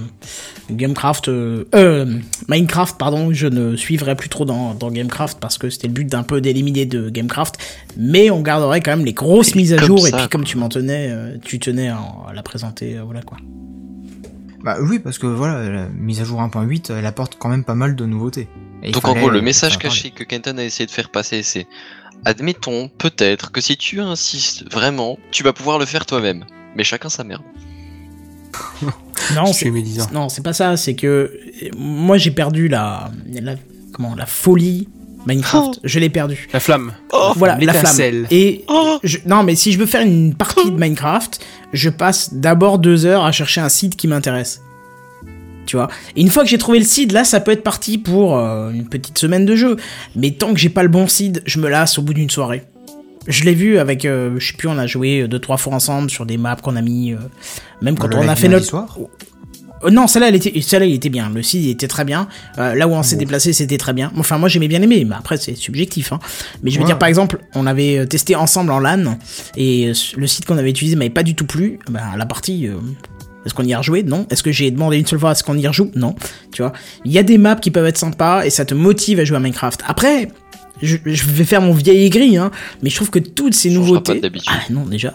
Gamecraft, 0.72 1.28
euh, 1.28 1.66
euh, 1.76 2.06
Minecraft, 2.48 2.98
pardon, 2.98 3.34
je 3.34 3.48
ne 3.48 3.76
suivrai 3.76 4.16
plus 4.16 4.30
trop 4.30 4.46
dans, 4.46 4.74
dans 4.76 4.92
Gamecraft 4.92 5.40
parce 5.42 5.58
que 5.58 5.70
c'était 5.70 5.88
le 5.88 5.94
but 5.94 6.06
d'un 6.08 6.24
peu 6.24 6.40
d'éliminer 6.40 6.86
de 6.86 7.10
Gamecraft, 7.10 7.58
mais 7.98 8.30
on 8.32 8.42
garderait 8.42 8.80
quand 8.80 8.96
même 8.96 9.06
les 9.06 9.12
grosses 9.14 9.56
mises 9.56 9.74
à 9.74 9.78
jour 9.78 10.08
et 10.08 10.12
puis 10.12 10.30
comme 10.30 10.46
tu 10.46 10.58
m'en 10.58 10.70
tenais, 10.70 11.10
euh, 11.12 11.38
tu 11.44 11.60
tenais 11.60 11.90
à, 11.90 12.00
à 12.30 12.34
la 12.34 12.44
présenter, 12.44 12.98
euh, 12.98 13.04
voilà 13.04 13.22
quoi. 13.22 13.38
Bah 14.70 14.78
oui, 14.82 15.00
parce 15.00 15.18
que 15.18 15.26
voilà, 15.26 15.68
la 15.68 15.88
mise 15.90 16.22
à 16.22 16.26
jour 16.26 16.40
1.8, 16.42 16.94
elle 16.94 17.08
apporte 17.08 17.38
quand 17.40 17.50
même 17.50 17.64
pas 17.64 17.74
mal 17.74 17.96
de 17.96 18.06
nouveautés. 18.06 18.48
Et 18.84 18.92
Donc 18.92 19.08
en 19.08 19.16
gros, 19.16 19.32
le 19.32 19.42
message 19.42 19.80
caché 19.80 20.12
que 20.12 20.24
Kenton 20.24 20.60
a 20.60 20.64
essayé 20.64 20.86
de 20.86 20.92
faire 20.92 21.10
passer, 21.10 21.42
c'est 21.42 21.66
admettons 22.24 22.88
peut-être 23.00 23.52
que 23.52 23.62
si 23.62 23.78
tu 23.78 24.00
insistes 24.00 24.72
vraiment, 24.72 25.18
tu 25.32 25.42
vas 25.42 25.54
pouvoir 25.54 25.80
le 25.80 25.86
faire 25.88 26.06
toi-même. 26.06 26.46
Mais 26.76 26.84
chacun 26.84 27.10
sa 27.10 27.24
merde. 27.24 27.42
Non, 29.36 29.54
c'est- 29.54 29.72
non, 30.12 30.28
pas 30.44 30.54
ça, 30.54 30.78
c'est 30.78 30.94
que 30.96 31.32
moi 31.76 32.18
j'ai 32.18 32.32
perdu 32.32 32.68
la, 32.68 33.12
la, 33.28 33.56
comment, 33.92 34.14
la 34.16 34.26
folie 34.28 34.88
Minecraft, 35.26 35.80
je 35.84 36.00
l'ai 36.00 36.10
perdu. 36.10 36.48
La 36.54 36.60
flamme. 36.60 36.94
voilà, 37.36 37.58
la 37.66 37.74
flamme. 37.74 37.96
Et 38.32 38.66
je- 39.04 39.18
non, 39.26 39.44
mais 39.44 39.56
si 39.56 39.72
je 39.72 39.78
veux 39.80 39.86
faire 39.86 40.02
une 40.02 40.34
partie 40.34 40.72
de 40.72 40.78
Minecraft, 40.80 41.40
je 41.74 41.90
passe 41.90 42.34
d'abord 42.34 42.80
deux 42.80 43.06
heures 43.06 43.26
à 43.26 43.32
chercher 43.32 43.62
un 43.62 43.70
site 43.70 43.96
qui 43.96 44.08
m'intéresse. 44.08 44.62
Tu 45.66 45.76
vois. 45.76 45.88
Et 46.16 46.22
une 46.22 46.30
fois 46.30 46.44
que 46.44 46.50
j'ai 46.50 46.58
trouvé 46.58 46.80
le 46.80 46.86
seed, 46.86 47.12
là, 47.12 47.24
ça 47.24 47.40
peut 47.42 47.52
être 47.52 47.64
parti 47.64 47.98
pour 48.00 48.38
euh, 48.38 48.72
une 48.72 48.88
petite 48.90 49.20
semaine 49.20 49.46
de 49.46 49.56
jeu. 49.56 49.78
Mais 50.16 50.32
tant 50.32 50.52
que 50.54 50.60
j'ai 50.60 50.70
pas 50.70 50.82
le 50.84 50.90
bon 50.90 51.08
seed, 51.08 51.44
je 51.46 51.60
me 51.60 51.70
lasse 51.70 52.00
au 52.00 52.02
bout 52.02 52.14
d'une 52.16 52.30
soirée. 52.30 52.64
Je 53.28 53.44
l'ai 53.44 53.54
vu 53.54 53.78
avec, 53.78 54.06
euh, 54.06 54.36
je 54.40 54.48
sais 54.48 54.54
plus, 54.58 54.68
on 54.68 54.78
a 54.80 54.88
joué 54.88 55.28
deux 55.28 55.38
trois 55.38 55.58
fois 55.58 55.74
ensemble 55.74 56.10
sur 56.10 56.26
des 56.26 56.38
maps 56.38 56.56
qu'on 56.56 56.76
a 56.76 56.82
mis. 56.82 57.14
euh, 57.14 57.18
même 57.84 57.96
quand 58.00 58.08
Le 58.08 58.16
on 58.18 58.28
a 58.28 58.36
fait 58.36 58.48
notre. 58.48 58.66
Euh, 59.84 59.90
non, 59.90 60.08
celle-là, 60.08 60.30
elle 60.30 60.36
était, 60.36 60.62
celle-là, 60.62 60.86
il 60.86 60.94
était 60.96 61.10
bien. 61.10 61.30
Le 61.34 61.42
site, 61.44 61.62
il 61.64 61.70
était 61.70 61.88
très 61.88 62.06
bien. 62.06 62.28
Euh, 62.58 62.76
là 62.76 62.88
où 62.88 62.92
on 62.92 63.04
s'est 63.04 63.16
Bon. 63.16 63.20
déplacé, 63.20 63.54
c'était 63.54 63.78
très 63.78 63.94
bien. 63.94 64.12
Enfin, 64.18 64.38
moi, 64.38 64.50
j'aimais 64.50 64.68
bien 64.68 64.82
aimé, 64.82 65.06
mais 65.08 65.16
après, 65.16 65.38
c'est 65.38 65.56
subjectif. 65.56 66.12
Hein. 66.14 66.20
Mais 66.64 66.72
je 66.72 66.76
veux 66.78 66.82
Ouais. 66.84 66.88
dire, 66.88 67.00
par 67.00 67.08
exemple, 67.10 67.40
on 67.56 67.66
avait 67.68 68.00
euh, 68.00 68.06
testé 68.06 68.36
ensemble 68.36 68.72
en 68.72 68.80
LAN, 68.80 69.18
et 69.58 69.92
le 70.18 70.28
site 70.28 70.46
qu'on 70.46 70.58
avait 70.58 70.70
utilisé 70.70 70.96
m'avait 70.96 71.10
pas 71.10 71.24
du 71.24 71.36
tout 71.36 71.46
plu. 71.46 71.80
Bah, 71.90 72.02
la 72.18 72.26
partie, 72.26 72.68
euh, 72.68 72.74
est-ce 73.46 73.54
qu'on 73.54 73.64
y 73.64 73.74
a 73.74 73.78
rejoué? 73.78 74.04
Non. 74.04 74.28
Est-ce 74.30 74.44
que 74.44 74.52
j'ai 74.52 74.70
demandé 74.72 74.98
une 74.98 75.06
seule 75.06 75.20
fois, 75.20 75.32
est-ce 75.32 75.44
qu'on 75.44 75.58
y 75.58 75.68
rejoue? 75.68 75.92
Non. 75.96 76.16
Tu 76.52 76.62
vois, 76.62 76.74
il 77.06 77.12
y 77.12 77.18
a 77.18 77.24
des 77.24 77.38
maps 77.38 77.56
qui 77.56 77.72
peuvent 77.72 77.86
être 77.88 77.98
sympas, 77.98 78.44
et 78.46 78.50
ça 78.50 78.66
te 78.66 78.74
motive 78.74 79.20
à 79.20 79.26
jouer 79.26 79.38
à 79.38 79.40
Minecraft. 79.40 79.82
Après, 79.88 80.28
je, 80.82 80.98
je 81.06 81.24
vais 81.26 81.44
faire 81.46 81.62
mon 81.62 81.74
vieil 81.74 82.06
aigri, 82.06 82.38
hein, 82.38 82.52
mais 82.84 82.90
je 82.90 82.96
trouve 82.96 83.10
que 83.10 83.20
toutes 83.20 83.54
ces 83.56 83.70
nouveautés. 83.70 84.16
pas 84.16 84.20
d'habitude. 84.22 84.52
Ah 84.54 84.60
non, 84.70 84.86
déjà. 84.86 85.14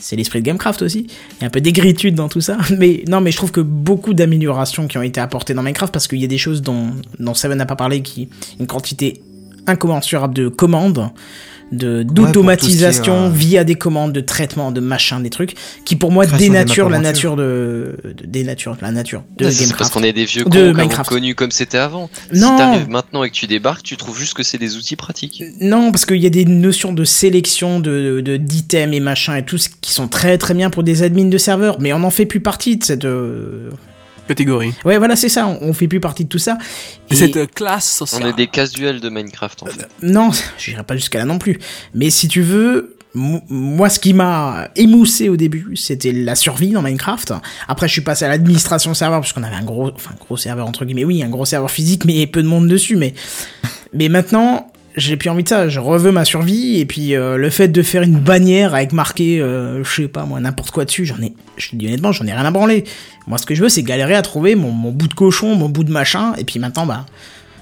C'est 0.00 0.16
l'esprit 0.16 0.40
de 0.40 0.46
Gamecraft 0.46 0.82
aussi. 0.82 1.06
Il 1.08 1.42
y 1.42 1.44
a 1.44 1.46
un 1.46 1.50
peu 1.50 1.60
d'aigritude 1.60 2.14
dans 2.14 2.28
tout 2.28 2.40
ça. 2.40 2.58
Mais 2.78 3.04
non, 3.08 3.20
mais 3.20 3.30
je 3.30 3.36
trouve 3.36 3.52
que 3.52 3.60
beaucoup 3.60 4.14
d'améliorations 4.14 4.88
qui 4.88 4.98
ont 4.98 5.02
été 5.02 5.20
apportées 5.20 5.54
dans 5.54 5.62
Minecraft, 5.62 5.92
parce 5.92 6.08
qu'il 6.08 6.18
y 6.18 6.24
a 6.24 6.28
des 6.28 6.38
choses 6.38 6.62
dont, 6.62 6.90
dont 7.18 7.34
Seven 7.34 7.58
n'a 7.58 7.66
pas 7.66 7.76
parlé, 7.76 8.02
qui 8.02 8.28
une 8.58 8.66
quantité 8.66 9.22
incommensurable 9.66 10.34
de 10.34 10.48
commandes, 10.48 11.10
de 11.72 12.02
d'automatisation 12.02 13.26
euh, 13.26 13.28
via 13.30 13.64
des 13.64 13.74
commandes, 13.74 14.12
de 14.12 14.20
traitement, 14.20 14.72
de 14.72 14.80
machin, 14.80 15.20
des 15.20 15.30
trucs, 15.30 15.54
qui 15.84 15.96
pour 15.96 16.10
moi 16.12 16.26
maps 16.26 16.36
la 16.38 16.48
nature 16.98 17.36
de, 17.36 17.96
de 18.04 18.26
dénature 18.26 18.76
la 18.80 18.90
nature 18.90 19.22
de 19.38 19.44
Ouais, 19.46 19.50
c'est 19.50 19.76
parce 19.76 19.90
qu'on 19.90 20.02
est 20.02 20.12
des 20.12 20.24
vieux 20.24 20.44
De 20.44 20.72
Minecraft. 20.72 21.08
connu 21.08 21.34
comme 21.34 21.50
c'était 21.50 21.78
avant. 21.78 22.10
Non. 22.34 22.50
Si 22.52 22.56
t'arrives 22.56 22.88
maintenant 22.88 23.22
et 23.24 23.30
que 23.30 23.34
tu 23.34 23.46
débarques, 23.46 23.82
tu 23.82 23.96
trouves 23.96 24.18
juste 24.18 24.34
que 24.34 24.42
c'est 24.42 24.58
des 24.58 24.76
outils 24.76 24.96
pratiques. 24.96 25.42
Non, 25.60 25.90
parce 25.92 26.06
qu'il 26.06 26.16
y 26.18 26.26
a 26.26 26.30
des 26.30 26.44
notions 26.44 26.92
de 26.92 27.04
sélection, 27.04 27.80
de 27.80 28.20
de- 28.20 28.36
d'items 28.36 28.94
et 28.96 29.00
machin 29.00 29.36
et 29.36 29.44
tout, 29.44 29.58
ce 29.58 29.68
qui 29.80 29.92
sont 29.92 30.08
très 30.08 30.38
très 30.38 30.54
bien 30.54 30.70
pour 30.70 30.82
des 30.82 31.02
admins 31.02 31.24
de 31.28 31.38
serveurs, 31.38 31.76
mais 31.80 31.92
on 31.92 32.00
n'en 32.00 32.10
fait 32.10 32.26
plus 32.26 32.40
partie 32.40 32.76
de 32.76 32.84
cette. 32.84 33.04
euh, 33.04 33.70
Catégorie. 34.30 34.72
Ouais, 34.84 34.96
voilà, 34.98 35.16
c'est 35.16 35.28
ça, 35.28 35.46
on, 35.48 35.58
on 35.60 35.72
fait 35.72 35.88
plus 35.88 35.98
partie 36.00 36.22
de 36.24 36.28
tout 36.28 36.38
ça. 36.38 36.56
Et- 37.10 37.16
cette 37.16 37.36
euh, 37.36 37.46
classe 37.46 38.02
On 38.20 38.24
est 38.26 38.32
des 38.32 38.46
casuels 38.46 39.00
de 39.00 39.08
Minecraft 39.08 39.62
en 39.64 39.66
fait. 39.66 39.88
Non, 40.02 40.30
j'irai 40.56 40.84
pas 40.84 40.94
jusqu'à 40.94 41.18
là 41.18 41.24
non 41.24 41.38
plus. 41.38 41.58
Mais 41.94 42.10
si 42.10 42.28
tu 42.28 42.40
veux, 42.42 42.96
mo- 43.12 43.42
moi, 43.48 43.88
ce 43.88 43.98
qui 43.98 44.14
m'a 44.14 44.68
émoussé 44.76 45.28
au 45.28 45.36
début, 45.36 45.74
c'était 45.76 46.12
la 46.12 46.36
survie 46.36 46.70
dans 46.70 46.80
Minecraft. 46.82 47.32
Après, 47.66 47.88
je 47.88 47.92
suis 47.92 48.02
passé 48.02 48.24
à 48.24 48.28
l'administration 48.28 48.94
serveur, 48.94 49.20
parce 49.20 49.32
qu'on 49.32 49.42
avait 49.42 49.56
un 49.56 49.64
gros, 49.64 49.90
enfin, 49.94 50.12
gros 50.20 50.36
serveur 50.36 50.66
entre 50.68 50.84
guillemets, 50.84 51.04
oui, 51.04 51.22
un 51.24 51.28
gros 51.28 51.44
serveur 51.44 51.70
physique, 51.72 52.04
mais 52.04 52.26
peu 52.28 52.40
de 52.42 52.46
monde 52.48 52.68
dessus, 52.68 52.94
mais, 52.96 53.14
mais 53.92 54.08
maintenant, 54.08 54.70
j'ai 55.00 55.16
plus 55.16 55.28
envie 55.30 55.42
de 55.42 55.48
ça. 55.48 55.68
Je 55.68 55.80
reveux 55.80 56.12
ma 56.12 56.24
survie, 56.24 56.78
et 56.78 56.86
puis, 56.86 57.14
euh, 57.14 57.36
le 57.36 57.50
fait 57.50 57.68
de 57.68 57.82
faire 57.82 58.02
une 58.02 58.18
bannière 58.18 58.74
avec 58.74 58.92
marqué, 58.92 59.40
euh, 59.40 59.82
je 59.82 60.02
sais 60.02 60.08
pas, 60.08 60.24
moi, 60.24 60.40
n'importe 60.40 60.70
quoi 60.70 60.84
dessus, 60.84 61.04
j'en 61.04 61.20
ai, 61.20 61.32
je 61.56 61.70
te 61.70 61.76
dis 61.76 61.86
honnêtement, 61.86 62.12
j'en 62.12 62.26
ai 62.26 62.32
rien 62.32 62.44
à 62.44 62.50
branler. 62.50 62.84
Moi, 63.26 63.38
ce 63.38 63.46
que 63.46 63.54
je 63.54 63.62
veux, 63.62 63.68
c'est 63.68 63.82
galérer 63.82 64.14
à 64.14 64.22
trouver 64.22 64.54
mon, 64.54 64.70
mon 64.70 64.92
bout 64.92 65.08
de 65.08 65.14
cochon, 65.14 65.54
mon 65.56 65.68
bout 65.68 65.84
de 65.84 65.90
machin, 65.90 66.34
et 66.38 66.44
puis 66.44 66.58
maintenant, 66.58 66.86
bah, 66.86 67.06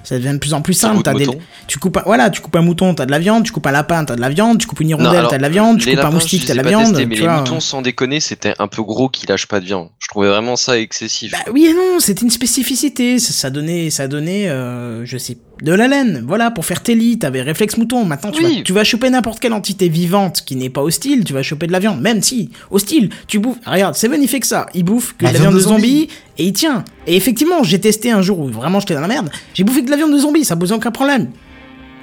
ça 0.09 0.16
devient 0.16 0.32
de 0.32 0.39
plus 0.39 0.55
en 0.55 0.62
plus 0.62 0.72
simple. 0.72 1.03
de 1.03 1.18
des, 1.18 1.28
tu 1.66 1.78
coupes 1.78 1.99
un, 1.99 2.03
voilà, 2.07 2.30
tu 2.30 2.41
coupes 2.41 2.57
un 2.57 2.62
mouton, 2.62 2.95
t'as 2.95 3.05
de 3.05 3.11
la 3.11 3.18
viande, 3.18 3.45
tu 3.45 3.53
coupes 3.53 3.66
un 3.66 3.72
lapin, 3.72 4.07
t'as 4.07 4.16
de 4.16 4.20
la 4.22 4.30
viande, 4.30 4.59
tu 4.59 4.66
coupes 4.66 4.80
une 4.80 4.89
hirondelle, 4.89 5.26
t'as 5.28 5.36
de 5.36 5.43
la 5.43 5.51
viande, 5.51 5.78
tu 5.78 5.91
coupes 5.91 5.99
un 5.99 6.11
moustique, 6.11 6.47
t'as 6.47 6.55
de 6.55 6.57
la 6.57 6.62
pas 6.62 6.68
viande. 6.70 6.95
mais 6.95 7.14
tu 7.14 7.20
les 7.20 7.26
vois. 7.26 7.41
moutons, 7.41 7.61
sans 7.61 7.82
déconner, 7.82 8.18
c'était 8.20 8.55
un 8.59 8.68
peu 8.68 8.82
gros 8.82 9.11
qui 9.11 9.26
lâchent 9.26 9.49
pas 9.49 9.61
de 9.61 9.66
viande. 9.66 9.91
Je 9.99 10.09
trouvais 10.09 10.28
vraiment 10.28 10.57
ça 10.57 10.78
excessif. 10.78 11.32
Bah 11.32 11.53
oui 11.53 11.66
et 11.66 11.74
non, 11.74 12.01
c'était 12.01 12.22
une 12.22 12.30
spécificité, 12.30 13.18
ça, 13.18 13.34
ça 13.34 13.51
donnait, 13.51 13.91
ça 13.91 14.09
donnait, 14.09 14.49
euh, 14.49 15.05
je 15.05 15.18
sais, 15.18 15.36
de 15.62 15.72
la 15.72 15.88
laine, 15.88 16.24
voilà, 16.26 16.50
pour 16.50 16.64
faire 16.64 16.82
tes 16.82 16.94
lits, 16.94 17.18
t'avais 17.18 17.42
réflexe 17.42 17.76
mouton, 17.76 18.04
maintenant 18.04 18.30
tu, 18.30 18.44
Oui. 18.44 18.56
vas, 18.59 18.62
tu 18.62 18.72
vas 18.72 18.84
choper 18.84 19.11
n'importe 19.11 19.40
quelle 19.40 19.52
entité 19.52 19.88
vivante 19.88 20.42
qui 20.46 20.54
n'est 20.56 20.70
pas 20.70 20.82
hostile, 20.82 21.24
tu 21.24 21.32
vas 21.32 21.42
choper 21.42 21.66
de 21.66 21.72
la 21.72 21.78
viande, 21.80 22.00
même 22.00 22.22
si, 22.22 22.50
hostile, 22.70 23.11
tu 23.26 23.38
bouffes, 23.38 23.59
regarde, 23.66 23.94
Seven 23.96 24.22
il 24.22 24.28
fait 24.28 24.40
que 24.40 24.46
ça, 24.46 24.66
il 24.74 24.84
bouffe 24.84 25.14
que 25.18 25.24
La 25.24 25.30
de 25.30 25.34
la 25.34 25.40
viande 25.40 25.54
de 25.54 25.59
zombie, 25.61 25.80
zombie. 26.02 26.09
et 26.38 26.44
il 26.44 26.52
tient. 26.52 26.84
Et 27.06 27.16
effectivement, 27.16 27.62
j'ai 27.62 27.80
testé 27.80 28.11
un 28.11 28.22
jour 28.22 28.38
où 28.38 28.46
vraiment 28.48 28.80
j'étais 28.80 28.94
dans 28.94 29.00
la 29.00 29.09
merde, 29.09 29.30
j'ai 29.54 29.64
bouffé 29.64 29.80
que 29.80 29.86
de 29.86 29.90
la 29.90 29.96
viande 29.96 30.12
de 30.12 30.18
zombie, 30.18 30.44
ça 30.44 30.56
pose 30.56 30.70
aucun 30.72 30.90
problème. 30.90 31.28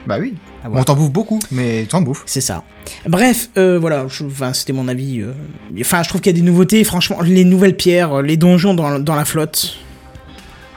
Bah 0.07 0.17
oui. 0.19 0.33
Ah, 0.63 0.67
on 0.71 0.83
t'en 0.83 0.95
bouffe 0.95 1.11
beaucoup, 1.11 1.39
mais 1.51 1.85
t'en 1.85 2.01
bouffes. 2.01 2.23
C'est 2.27 2.41
ça. 2.41 2.63
Bref, 3.07 3.49
euh, 3.57 3.79
voilà, 3.79 4.05
enfin, 4.05 4.53
c'était 4.53 4.73
mon 4.73 4.87
avis. 4.87 5.21
euh. 5.21 5.31
Enfin, 5.79 6.03
je 6.03 6.09
trouve 6.09 6.21
qu'il 6.21 6.35
y 6.35 6.35
a 6.35 6.39
des 6.39 6.45
nouveautés. 6.45 6.83
Franchement, 6.83 7.21
les 7.23 7.43
nouvelles 7.43 7.75
pierres, 7.75 8.21
les 8.21 8.37
donjons 8.37 8.73
dans, 8.75 8.99
dans 8.99 9.15
la 9.15 9.25
flotte. 9.25 9.77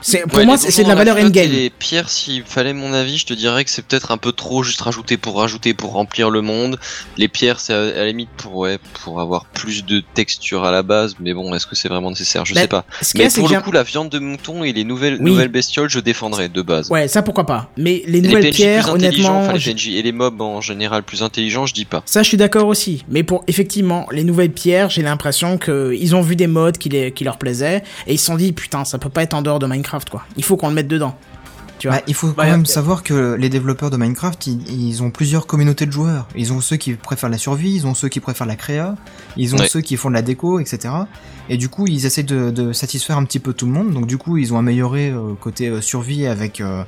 C'est 0.01 0.21
pour 0.27 0.37
Ouais, 0.39 0.45
moi, 0.45 0.57
c'est 0.57 0.83
de 0.83 0.87
la 0.87 0.95
valeur 0.95 1.17
et 1.17 1.23
endgame. 1.23 1.49
Les 1.51 1.69
pierres, 1.69 2.09
s'il 2.09 2.43
fallait 2.43 2.73
mon 2.73 2.93
avis, 2.93 3.17
je 3.17 3.25
te 3.25 3.33
dirais 3.33 3.63
que 3.65 3.69
c'est 3.71 3.81
peut-être 3.85 4.11
un 4.11 4.17
peu 4.17 4.31
trop 4.31 4.63
juste 4.63 4.81
rajouter 4.81 5.17
pour 5.17 5.37
rajouter 5.37 5.73
pour 5.73 5.91
remplir 5.93 6.29
le 6.29 6.41
monde. 6.41 6.79
Les 7.17 7.27
pierres, 7.27 7.59
c'est 7.59 7.73
à, 7.73 7.79
à 7.81 7.83
la 7.91 8.05
limite 8.07 8.29
pour 8.37 8.55
ouais, 8.57 8.77
pour 9.03 9.19
avoir 9.21 9.45
plus 9.45 9.85
de 9.85 10.01
texture 10.13 10.63
à 10.63 10.71
la 10.71 10.83
base, 10.83 11.15
mais 11.19 11.33
bon, 11.33 11.53
est-ce 11.53 11.67
que 11.67 11.75
c'est 11.75 11.89
vraiment 11.89 12.09
nécessaire? 12.09 12.45
Je 12.45 12.53
Bah, 12.53 12.61
sais 12.61 12.67
pas. 12.67 12.85
Ce 13.01 13.17
Mais 13.17 13.27
pour 13.29 13.49
le 13.49 13.59
coup, 13.61 13.71
la 13.71 13.83
viande 13.83 14.09
de 14.09 14.19
mouton 14.19 14.63
et 14.63 14.71
les 14.73 14.83
nouvelles 14.83 15.17
Oui. 15.19 15.31
nouvelles 15.31 15.49
bestioles, 15.49 15.89
je 15.89 15.99
défendrais 15.99 16.49
de 16.49 16.61
base. 16.61 16.89
Ouais, 16.89 17.07
ça 17.07 17.21
pourquoi 17.21 17.45
pas. 17.45 17.69
Mais 17.77 18.01
les 18.05 18.21
les 18.21 18.21
nouvelles 18.21 18.43
PNJ 18.45 18.55
pierres, 18.55 18.83
plus 18.85 18.93
honnêtement, 18.93 19.39
enfin 19.41 19.53
les 19.53 19.59
je- 19.59 19.71
PNJ 19.71 19.87
et 19.89 20.01
les 20.01 20.11
mobs 20.11 20.41
en 20.41 20.61
général 20.61 21.03
plus 21.03 21.23
intelligents, 21.23 21.65
je 21.65 21.73
dis 21.73 21.85
pas. 21.85 22.03
ça, 22.05 22.23
je 22.23 22.27
suis 22.27 22.37
d'accord 22.37 22.67
aussi. 22.67 23.03
Mais 23.09 23.23
pour 23.23 23.43
effectivement 23.47 24.07
les 24.11 24.23
nouvelles 24.23 24.51
pierres, 24.53 24.89
j'ai 24.89 25.01
l'impression 25.01 25.57
que 25.57 25.93
ils 25.99 26.15
ont 26.15 26.21
vu 26.21 26.35
des 26.35 26.47
modes 26.47 26.77
qui, 26.77 26.89
les, 26.89 27.11
qui 27.11 27.23
leur 27.23 27.37
plaisaient 27.37 27.83
et 28.07 28.13
ils 28.13 28.17
se 28.19 28.25
sont 28.27 28.35
dit 28.35 28.51
putain, 28.53 28.85
ça 28.85 28.97
peut 28.97 29.09
pas 29.09 29.23
être 29.23 29.33
en 29.33 29.41
dehors 29.41 29.59
de 29.59 29.65
Minecraft 29.65 29.88
quoi. 30.09 30.23
Il 30.37 30.43
faut 30.43 30.57
qu'on 30.57 30.69
le 30.69 30.75
mette 30.75 30.87
dedans. 30.87 31.15
Tu 31.79 31.87
vois. 31.87 31.97
Bah, 31.97 32.03
il 32.07 32.13
faut 32.13 32.27
quand 32.27 32.33
Bah, 32.33 32.43
même 32.45 32.61
euh, 32.63 32.65
savoir 32.65 33.03
que 33.03 33.35
les 33.39 33.47
développeurs 33.47 33.89
de 33.89 33.95
Minecraft, 33.95 34.47
ils, 34.47 34.69
ils 34.89 35.01
ont 35.01 35.11
plusieurs 35.11 35.47
communautés 35.47 35.85
de 35.85 35.91
joueurs. 35.93 36.27
Ils 36.35 36.51
ont 36.51 36.59
ceux 36.59 36.75
qui 36.75 36.93
préfèrent 36.95 37.29
la 37.29 37.37
survie, 37.37 37.71
ils 37.73 37.87
ont 37.87 37.93
ceux 37.93 38.09
qui 38.09 38.19
préfèrent 38.19 38.47
la 38.47 38.57
créa, 38.57 38.95
ils 39.37 39.55
ont 39.55 39.59
Ouais. 39.59 39.67
ceux 39.69 39.79
qui 39.79 39.95
font 39.95 40.09
de 40.09 40.15
la 40.15 40.21
déco, 40.21 40.59
etc. 40.59 40.93
Et 41.47 41.55
du 41.55 41.69
coup, 41.69 41.87
ils 41.87 42.05
essaient 42.05 42.23
de, 42.23 42.49
de 42.51 42.73
satisfaire 42.73 43.17
un 43.17 43.23
petit 43.23 43.39
peu 43.39 43.53
tout 43.53 43.65
le 43.65 43.71
monde. 43.71 43.93
Donc 43.93 44.07
du 44.07 44.17
coup, 44.17 44.35
ils 44.37 44.53
ont 44.53 44.57
amélioré 44.59 45.09
euh, 45.09 45.35
côté 45.39 45.69
euh, 45.69 45.79
survie 45.79 46.27
avec 46.27 46.59
euh, 46.59 46.83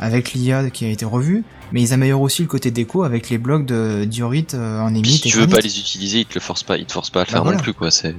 avec 0.00 0.32
l'IA 0.32 0.68
qui 0.70 0.84
a 0.86 0.88
été 0.88 1.04
revue, 1.04 1.44
mais 1.70 1.80
ils 1.80 1.92
améliorent 1.92 2.22
aussi 2.22 2.42
le 2.42 2.48
côté 2.48 2.72
déco 2.72 3.04
avec 3.04 3.30
les 3.30 3.38
blocs 3.38 3.64
de 3.64 4.04
diorite 4.04 4.54
euh, 4.54 4.80
en 4.80 4.92
émite 4.92 5.06
si 5.06 5.20
tu 5.20 5.38
veux 5.38 5.46
pas 5.46 5.60
les 5.60 5.78
utiliser, 5.78 6.18
ils 6.18 6.26
te 6.26 6.34
le 6.34 6.40
forcent 6.40 6.64
pas, 6.64 6.76
ils 6.78 6.86
te 6.86 6.90
forcent 6.92 7.10
pas 7.10 7.20
à 7.20 7.22
le 7.22 7.26
Bah 7.28 7.32
faire 7.34 7.42
voilà. 7.44 7.58
non 7.58 7.62
plus 7.62 7.72
quoi. 7.74 7.92
C'est 7.92 8.16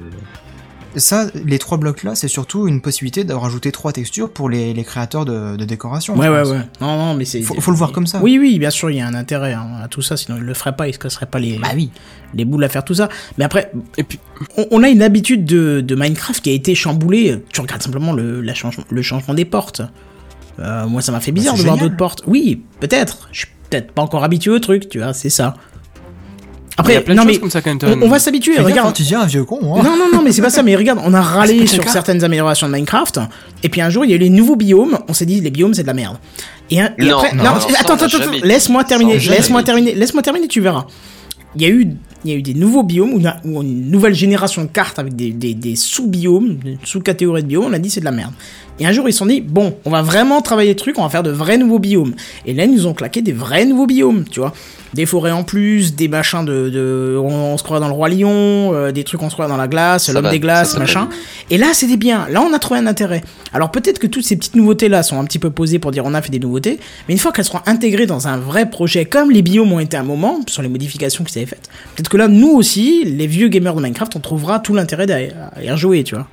Ça, 0.96 1.28
les 1.46 1.58
trois 1.60 1.78
blocs 1.78 2.04
là, 2.04 2.14
c'est 2.16 2.28
surtout 2.28 2.68
une 2.68 2.80
possibilité 2.82 3.24
de 3.24 3.34
rajouter 3.34 3.72
trois 3.72 3.92
textures 3.92 4.32
pour 4.32 4.50
les, 4.50 4.74
les 4.74 4.84
créateurs 4.84 5.26
de, 5.26 5.56
de 5.56 5.66
décoration. 5.66 6.16
Ouais, 6.16 6.30
ouais, 6.30 6.42
pense. 6.44 6.52
ouais. 6.52 6.60
Non, 6.82 6.98
non, 6.98 7.14
mais 7.16 7.26
c'est. 7.26 7.42
Faut- 7.42 7.60
faut 7.60 7.72
le 7.72 7.78
voir 7.78 7.92
comme 7.92 8.06
ça. 8.08 8.20
Oui, 8.22 8.38
oui, 8.40 8.60
bien 8.60 8.70
sûr, 8.70 8.90
il 8.92 8.98
y 8.98 9.02
a 9.02 9.08
un 9.08 9.14
intérêt 9.16 9.54
hein, 9.54 9.68
à 9.84 9.88
tout 9.88 10.02
ça, 10.02 10.18
sinon 10.18 10.38
il 10.38 10.44
le 10.44 10.54
ferait 10.54 10.76
pas, 10.76 10.88
il 10.88 10.94
se 10.94 11.00
casserait 11.00 11.26
pas 11.26 11.40
les, 11.40 11.58
Bah 11.58 11.70
oui. 11.76 11.90
les 12.36 12.46
boules 12.46 12.64
à 12.64 12.70
faire 12.70 12.86
tout 12.86 12.94
ça. 12.94 13.10
Mais 13.38 13.44
après, 13.44 13.72
Et 13.98 14.04
puis, 14.04 14.20
on, 14.58 14.68
on 14.72 14.84
a 14.84 14.90
une 14.90 15.02
habitude 15.02 15.46
de, 15.46 15.82
de 15.82 15.96
Minecraft 15.96 16.44
qui 16.44 16.50
a 16.52 16.54
été 16.54 16.76
chamboulée. 16.76 17.44
Tu 17.52 17.62
regardes 17.62 17.82
simplement 17.82 18.14
le, 18.14 18.42
la 18.42 18.54
changement, 18.54 18.84
le 18.90 19.02
changement 19.02 19.34
des 19.34 19.46
portes. 19.46 19.82
Euh, 20.60 20.86
moi, 20.88 21.02
ça 21.02 21.12
m'a 21.12 21.20
fait 21.20 21.32
bizarre 21.32 21.54
Bah, 21.54 21.58
de 21.58 21.62
c'est 21.64 21.68
voir 21.70 21.78
d'autres 21.80 21.98
portes. 21.98 22.22
Oui, 22.28 22.62
peut-être. 22.80 23.28
Je 23.32 23.40
suis 23.40 23.48
peut-être 23.72 23.92
pas 23.94 24.04
encore 24.04 24.24
habitué 24.24 24.52
au 24.52 24.60
truc, 24.60 24.88
tu 24.90 25.00
vois, 25.00 25.14
c'est 25.14 25.32
ça. 25.32 25.56
Après, 26.78 26.94
il 26.94 26.96
y 26.96 27.00
a 27.00 27.02
plein 27.02 27.16
non 27.16 27.22
de 27.24 27.28
mais 27.28 27.34
choses 27.34 27.42
comme 27.42 27.80
ça, 27.80 27.88
on, 27.88 28.02
on 28.02 28.10
va 28.10 28.20
s'habituer. 28.20 28.58
Regarde, 28.60 28.90
hein, 28.90 28.94
tu 28.94 29.04
dis 29.04 29.14
un 29.16 29.26
vieux 29.26 29.44
con. 29.44 29.60
Hein. 29.76 29.84
Non, 29.84 29.96
non, 29.98 30.06
non, 30.12 30.22
mais 30.24 30.32
c'est 30.32 30.42
pas 30.42 30.50
ça. 30.50 30.64
Mais 30.64 30.76
regarde, 30.76 31.00
on 31.04 31.14
a 31.14 31.22
râlé 31.36 31.68
sur 31.68 31.84
certaines 31.90 32.24
améliorations 32.24 32.68
de 32.68 32.74
Minecraft. 32.74 33.20
Et 33.64 33.70
puis 33.70 33.82
un 33.82 33.90
jour, 33.90 34.06
il 34.06 34.10
y 34.12 34.14
a 34.14 34.16
eu 34.16 34.20
les 34.20 34.30
nouveaux 34.30 34.56
biomes. 34.56 34.98
On 35.08 35.14
s'est 35.14 35.26
dit, 35.26 35.40
les 35.42 35.52
biomes, 35.52 35.74
c'est 35.74 35.84
de 35.84 35.88
la 35.88 35.94
merde. 35.94 36.18
Et, 36.72 36.82
un- 36.82 36.92
et 36.98 37.06
Non, 37.06 37.18
après, 37.18 37.36
non, 37.36 37.44
non, 37.44 37.54
non, 37.56 37.60
ça, 37.60 37.68
attends, 37.80 37.94
attends, 37.94 38.06
attends, 38.06 38.32
laisse-moi 38.44 38.84
terminer, 38.86 39.20
laisse-moi 39.20 39.64
terminer, 39.64 39.94
laisse-moi 39.94 40.24
terminer, 40.24 40.48
tu 40.48 40.62
verras. 40.62 40.86
Il 41.56 41.62
y 41.62 41.66
a 41.66 41.70
eu, 41.70 41.88
il 42.26 42.32
y 42.32 42.34
a 42.34 42.38
eu 42.38 42.42
des 42.42 42.56
nouveaux 42.56 42.82
biomes 42.82 43.14
ou 43.14 43.20
une, 43.20 43.32
ou 43.46 43.62
une 43.62 43.92
nouvelle 43.92 44.16
génération 44.16 44.64
de 44.64 44.70
cartes 44.70 44.98
avec 44.98 45.16
des, 45.16 45.30
des, 45.32 45.54
des 45.54 45.76
sous-biomes, 45.76 46.56
des 46.56 46.78
sous-catégories 46.84 47.44
de 47.44 47.48
biomes. 47.48 47.66
On 47.66 47.74
a 47.74 47.78
dit, 47.78 47.92
c'est 47.92 48.00
de 48.00 48.06
la 48.06 48.12
merde. 48.12 48.32
Et 48.80 48.86
un 48.88 48.92
jour, 48.92 49.08
ils 49.08 49.14
se 49.14 49.20
sont 49.20 49.26
dit, 49.28 49.40
bon, 49.42 49.76
on 49.86 49.92
va 49.92 50.02
vraiment 50.02 50.42
travailler 50.42 50.72
le 50.72 50.76
truc, 50.76 50.98
on 50.98 51.04
va 51.04 51.10
faire 51.10 51.22
de 51.24 51.30
vrais 51.30 51.58
nouveaux 51.58 51.80
biomes. 51.80 52.14
Et 52.46 52.54
là, 52.54 52.66
ils 52.66 52.72
nous 52.74 52.88
ont 52.88 52.94
claqué 52.94 53.22
des 53.22 53.32
vrais 53.32 53.66
nouveaux 53.66 53.86
biomes, 53.86 54.26
tu 54.30 54.40
vois. 54.40 54.52
Des 54.96 55.06
forêts 55.08 55.32
en 55.32 55.44
plus, 55.44 55.96
des 55.96 56.08
machins 56.08 56.46
de, 56.46 56.70
de 56.70 57.18
on, 57.20 57.54
on 57.54 57.58
se 57.58 57.64
croit 57.64 57.80
dans 57.80 57.88
le 57.88 57.94
roi 57.94 58.10
lion, 58.10 58.74
euh, 58.74 58.92
des 58.92 59.04
trucs 59.04 59.22
on 59.24 59.30
se 59.30 59.34
croit 59.34 59.48
dans 59.48 59.58
la 59.58 59.68
glace, 59.68 60.08
l'homme 60.14 60.26
des 60.32 60.40
glaces, 60.40 60.74
machin. 60.80 61.10
Et 61.50 61.58
là, 61.58 61.68
c'était 61.74 61.98
bien. 61.98 62.28
Là, 62.30 62.42
on 62.48 62.54
a 62.54 62.60
trouvé 62.60 62.80
un 62.80 62.86
intérêt. 62.86 63.24
Alors 63.54 63.72
peut-être 63.72 63.98
que 63.98 64.06
toutes 64.06 64.24
ces 64.24 64.36
petites 64.36 64.56
nouveautés-là 64.56 65.02
sont 65.02 65.20
un 65.20 65.26
petit 65.26 65.40
peu 65.40 65.50
posées 65.50 65.80
pour 65.80 65.90
dire 65.92 66.04
on 66.06 66.14
a 66.14 66.22
fait 66.22 66.30
des 66.32 66.40
nouveautés, 66.40 66.80
mais 67.08 67.16
une 67.16 67.20
fois 67.20 67.32
qu'elles 67.32 67.46
seront 67.46 67.62
intégrées 67.66 68.06
dans 68.06 68.28
un 68.28 68.38
vrai 68.38 68.70
projet, 68.70 69.06
comme 69.06 69.32
les 69.32 69.42
biomes 69.42 69.72
ont 69.74 69.80
été 69.80 69.98
un 69.98 70.04
moment, 70.04 70.42
sur 70.48 70.62
les 70.62 70.70
modifications 70.70 71.24
qu'ils 71.24 71.40
avaient 71.40 71.48
faites, 71.48 71.70
peut-être 71.96 72.10
que 72.10 72.18
là, 72.18 72.28
nous 72.28 72.50
aussi, 72.52 73.04
les 73.04 73.26
vieux 73.28 73.48
gamers 73.48 73.74
de 73.76 73.82
Minecraft, 73.82 74.16
on 74.16 74.20
trouvera 74.20 74.60
tout 74.60 74.76
l'intérêt 74.76 75.08
d'à- 75.08 75.18
à 75.56 75.64
y 75.64 75.72
rejouer, 75.72 76.04
tu 76.04 76.14
vois. 76.14 76.28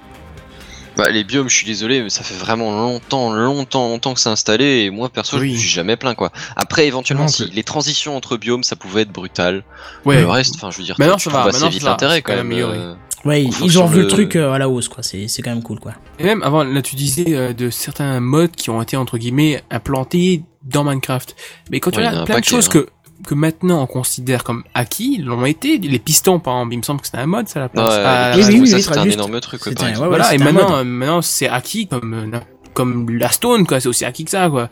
Bah, 0.97 1.09
les 1.11 1.25
biomes, 1.25 1.49
je 1.49 1.55
suis 1.55 1.67
désolé, 1.67 2.03
mais 2.03 2.11
ça 2.11 2.23
fait 2.23 2.35
vraiment 2.35 2.73
longtemps, 2.73 3.33
longtemps, 3.33 3.89
longtemps 3.89 4.13
que 4.15 4.21
c'est 4.21 4.29
installé, 4.29 4.83
et 4.85 4.91
moi 4.91 5.09
perso, 5.09 5.39
Oui. 5.39 5.55
je 5.55 5.61
suis 5.61 5.69
jamais 5.69 5.97
plaint 5.97 6.17
quoi. 6.17 6.31
Après, 6.57 6.87
éventuellement, 6.87 7.25
Non, 7.25 7.29
si 7.29 7.47
les 7.51 7.63
transitions 7.63 8.17
entre 8.17 8.37
biomes, 8.37 8.65
ça 8.65 8.77
pouvait 8.77 9.03
être 9.03 9.13
brutal. 9.13 9.63
Ouais. 10.05 10.21
Le 10.21 10.29
reste, 10.29 10.57
enfin, 10.57 10.71
je 10.71 10.79
veux 10.79 10.85
dire, 10.85 10.97
Maintenant, 10.99 11.17
tu 11.17 11.25
ça 11.25 11.31
va, 11.31 11.41
assez 11.45 11.53
maintenant, 11.53 11.69
vite 11.71 11.83
l'intérêt 11.83 12.23
quand 12.23 12.35
même. 12.37 12.53
euh, 12.53 12.95
Ouais, 13.25 13.43
ils 13.45 13.79
ont 13.79 13.85
revu 13.87 14.01
le 14.01 14.07
truc 14.09 14.35
euh, 14.37 14.53
à 14.53 14.59
la 14.59 14.69
hausse, 14.69 14.89
quoi. 14.89 15.03
C'est 15.03 15.29
c'est 15.29 15.43
quand 15.43 15.51
même 15.51 15.63
cool, 15.63 15.79
quoi. 15.79 15.93
Et 16.19 16.25
même 16.25 16.43
avant, 16.43 16.65
là, 16.65 16.81
tu 16.83 16.97
disais 16.97 17.27
euh, 17.37 17.53
de 17.53 17.69
certains 17.69 18.19
modes 18.19 18.53
qui 18.53 18.71
ont 18.71 18.81
été 18.81 18.97
entre 18.97 19.19
guillemets 19.19 19.63
implantés 19.71 20.43
dans 20.63 20.85
Minecraft. 20.85 21.37
Mais 21.71 21.81
quand 21.81 21.91
tu 21.91 21.99
Ouais, 21.99 22.07
en 22.07 22.11
regardes 22.11 22.27
plein 22.27 22.41
de 22.41 22.45
choses 22.45 22.67
hein. 22.69 22.73
que 22.73 22.89
que 23.27 23.35
maintenant 23.35 23.83
on 23.83 23.87
considère 23.87 24.45
comme 24.45 24.65
acquis, 24.75 25.19
l'ont 25.19 25.45
été. 25.45 25.79
Les 25.79 25.99
pistons, 25.99 26.39
par 26.41 26.55
exemple, 26.59 26.75
il 26.75 26.79
me 26.79 26.83
semble 26.83 27.01
que 27.01 27.07
c'était 27.07 27.19
un 27.19 27.27
mode, 27.27 27.49
ça 27.49 27.61
la 27.61 27.67
Ouais, 27.67 27.71
place. 27.73 27.95
Ah, 28.05 28.33
oui, 28.37 28.43
oui, 28.49 28.61
oui, 28.61 28.69
c'était 28.69 28.83
très 28.83 28.99
un 28.99 29.05
énorme 29.09 29.41
truc, 29.41 29.61
quoi, 29.63 29.73
un- 29.79 29.85
ouais, 29.91 29.95
voilà. 30.09 30.29
ouais, 30.29 30.35
et 30.35 30.39
maintenant, 30.39 30.77
euh, 30.77 30.85
maintenant 30.85 31.23
c'est 31.23 31.49
acquis 31.49 31.87
comme 31.87 32.15
euh, 32.15 32.39
comme 32.75 33.11
la 33.11 33.29
stone, 33.31 33.67
quoi. 33.67 33.81
C'est 33.81 33.89
aussi 33.89 34.05
acquis 34.05 34.25
que 34.25 34.31
ça, 34.31 34.49
quoi. 34.49 34.71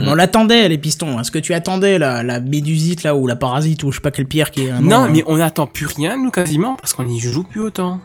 On 0.00 0.14
l'attendait, 0.14 0.68
les 0.68 0.76
pistons. 0.78 1.20
Est-ce 1.20 1.30
que 1.30 1.38
tu 1.38 1.54
attendais 1.54 1.98
la, 1.98 2.22
la 2.24 2.40
médusite, 2.40 3.04
là, 3.04 3.14
ou 3.14 3.26
la 3.28 3.36
parasite, 3.36 3.84
ou 3.84 3.92
je 3.92 3.96
sais 3.96 4.00
pas 4.02 4.10
quelle 4.10 4.26
pierre 4.26 4.50
qui 4.50 4.64
est 4.66 4.70
un 4.70 4.80
non, 4.80 5.08
mais 5.08 5.22
on 5.28 5.36
n'attend 5.36 5.66
plus 5.68 5.86
rien, 5.86 6.16
nous, 6.16 6.30
quasiment, 6.32 6.74
parce 6.74 6.92
qu'on 6.94 7.06
y 7.08 7.20
joue 7.20 7.44
plus 7.44 7.60
autant. 7.60 8.00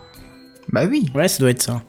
Bah 0.71 0.83
oui, 0.87 1.09
Ouais, 1.15 1.27
ça 1.27 1.39
doit 1.39 1.49
être 1.49 1.63
ça. 1.63 1.81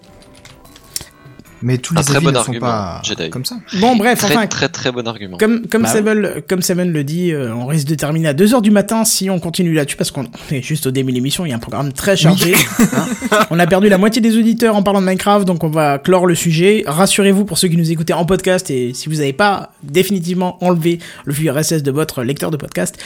Mais 1.62 1.78
tous 1.78 1.94
les 1.94 2.16
avis 2.16 2.24
bon 2.24 2.30
ne 2.30 2.36
sont 2.36 2.40
argument, 2.40 2.60
pas 2.60 3.02
Jedi. 3.04 3.30
comme 3.30 3.44
ça. 3.44 3.56
Bon, 3.80 3.96
bref, 3.96 4.18
Très, 4.18 4.34
enfin, 4.34 4.46
très, 4.46 4.68
très 4.68 4.90
bon 4.92 5.06
argument. 5.06 5.36
Comme, 5.36 5.66
comme, 5.66 5.82
Bah 5.82 5.88
Seven, 5.88 6.42
comme 6.48 6.62
Seven 6.62 6.92
le 6.92 7.04
dit, 7.04 7.32
euh, 7.32 7.54
on 7.54 7.66
risque 7.66 7.86
de 7.86 7.94
terminer 7.94 8.28
à 8.28 8.34
2h 8.34 8.62
du 8.62 8.70
matin 8.70 9.04
si 9.04 9.30
on 9.30 9.38
continue 9.38 9.72
là-dessus, 9.72 9.96
parce 9.96 10.10
qu'on 10.10 10.26
est 10.50 10.62
juste 10.62 10.86
au 10.86 10.90
début 10.90 11.12
de 11.12 11.16
l'émission, 11.16 11.44
il 11.44 11.50
y 11.50 11.52
a 11.52 11.56
un 11.56 11.60
programme 11.60 11.92
très 11.92 12.16
chargé. 12.16 12.54
hein. 12.80 13.46
on 13.50 13.58
a 13.58 13.66
perdu 13.66 13.88
la 13.88 13.98
moitié 13.98 14.22
des 14.22 14.36
auditeurs 14.36 14.76
en 14.76 14.82
parlant 14.82 15.00
de 15.00 15.06
Minecraft, 15.06 15.46
donc 15.46 15.62
on 15.64 15.68
va 15.70 15.98
clore 15.98 16.26
le 16.26 16.34
sujet. 16.34 16.84
Rassurez-vous 16.86 17.44
pour 17.44 17.58
ceux 17.58 17.68
qui 17.68 17.76
nous 17.76 17.90
écoutez 17.90 18.12
en 18.12 18.24
podcast, 18.24 18.70
et 18.70 18.94
si 18.94 19.08
vous 19.08 19.16
n'avez 19.16 19.32
pas 19.32 19.72
définitivement 19.82 20.62
enlevé 20.64 20.98
le 21.24 21.34
flux 21.34 21.50
RSS 21.50 21.82
de 21.82 21.90
votre 21.90 22.22
lecteur 22.22 22.50
de 22.50 22.56
podcast, 22.56 22.98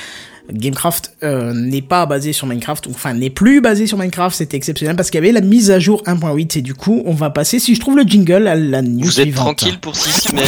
Gamecraft 0.52 1.16
euh, 1.22 1.52
n'est 1.54 1.82
pas 1.82 2.06
basé 2.06 2.32
sur 2.32 2.46
Minecraft, 2.46 2.86
ou 2.86 2.90
enfin 2.90 3.14
n'est 3.14 3.30
plus 3.30 3.60
basé 3.60 3.86
sur 3.86 3.96
Minecraft, 3.98 4.36
c'était 4.36 4.56
exceptionnel 4.56 4.94
parce 4.96 5.10
qu'il 5.10 5.18
y 5.18 5.24
avait 5.24 5.32
la 5.32 5.40
mise 5.40 5.70
à 5.70 5.78
jour 5.78 6.02
1.8 6.06 6.58
et 6.58 6.62
du 6.62 6.74
coup 6.74 7.02
on 7.06 7.14
va 7.14 7.30
passer, 7.30 7.58
si 7.58 7.74
je 7.74 7.80
trouve 7.80 7.96
le 7.96 8.02
jingle, 8.04 8.46
à 8.46 8.54
la 8.54 8.82
news 8.82 9.04
Vous 9.04 9.20
êtes 9.20 9.26
suivante. 9.26 9.56
tranquille 9.58 9.78
pour 9.80 9.96
6 9.96 10.28
semaines. 10.28 10.44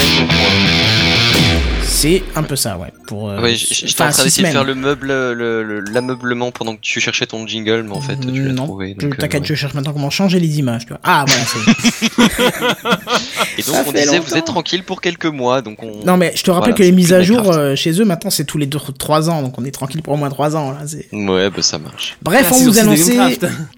C'est 1.99 2.22
un 2.34 2.42
peu 2.42 2.57
ça, 2.57 2.76
ouais. 2.76 2.92
Pour, 3.07 3.30
euh, 3.30 3.40
Ouais, 3.40 3.55
j'étais 3.57 4.03
en 4.03 4.11
train 4.11 4.24
d'essayer 4.24 4.47
de 4.47 4.53
faire 4.53 4.64
le 4.64 4.74
meuble, 4.74 5.07
le- 5.09 5.62
le- 5.62 5.80
l'ameublement 5.80 6.51
pendant 6.51 6.74
que 6.76 6.80
tu 6.82 7.01
cherchais 7.01 7.24
ton 7.26 7.47
jingle, 7.47 7.84
mais 7.88 7.97
en 7.97 8.03
fait, 8.03 8.16
tu 8.20 8.42
l'as 8.49 8.55
trouvé. 8.55 8.92
donc, 8.94 9.14
euh, 9.14 9.16
T'inquiète, 9.16 9.40
ouais. 9.42 9.47
je 9.49 9.55
cherche 9.55 9.72
maintenant 9.72 9.94
comment 9.94 10.11
changer 10.11 10.38
les 10.38 10.59
images. 10.59 10.82
Tu 10.82 10.88
vois. 10.88 11.01
Ah, 11.03 11.24
voilà, 11.26 11.42
c'est. 11.47 12.18
Et 13.59 13.62
donc, 13.62 13.74
Ça 13.74 13.84
on 13.86 13.92
disait, 13.92 14.07
longtemps. 14.07 14.24
vous 14.28 14.36
êtes 14.36 14.44
tranquille 14.44 14.82
pour 14.84 15.01
quelques 15.01 15.24
mois, 15.26 15.62
donc 15.62 15.82
on. 15.82 16.05
non, 16.05 16.18
mais 16.18 16.32
je 16.36 16.42
te 16.42 16.51
rappelle 16.51 16.72
Voilà, 16.72 16.76
que 16.76 16.82
les 16.82 16.92
mises 16.92 17.14
à 17.14 17.22
jour 17.22 17.51
euh, 17.51 17.74
chez 17.76 17.99
eux 18.01 18.05
maintenant 18.05 18.28
c'est 18.30 18.44
tous 18.44 18.59
les 18.59 18.68
3 18.68 19.30
ans, 19.30 19.40
donc 19.40 19.59
on 19.59 19.64
est 19.64 19.70
tranquille 19.70 20.03
pour 20.03 20.12
au 20.12 20.16
moins 20.18 20.28
3 20.28 20.55
ans. 20.55 20.72
Là, 20.72 20.80
c'est- 20.86 21.09
Ouais, 21.12 21.49
bah 21.49 21.62
ça 21.62 21.78
marche. 21.78 22.18
Bref, 22.22 22.49
Ah, 22.51 22.55
on 22.55 22.62
vous 22.64 22.78
annonçait. 22.78 23.16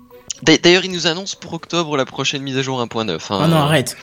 D'ailleurs, 0.63 0.85
ils 0.85 0.91
nous 0.93 1.07
annoncent 1.07 1.37
pour 1.41 1.53
octobre 1.53 1.97
la 1.97 2.05
prochaine 2.05 2.43
mise 2.43 2.57
à 2.59 2.63
jour 2.63 2.81
1.9. 2.81 3.21
Hein. 3.31 3.39
Ah 3.43 3.47
non, 3.49 3.57
arrête. 3.59 3.97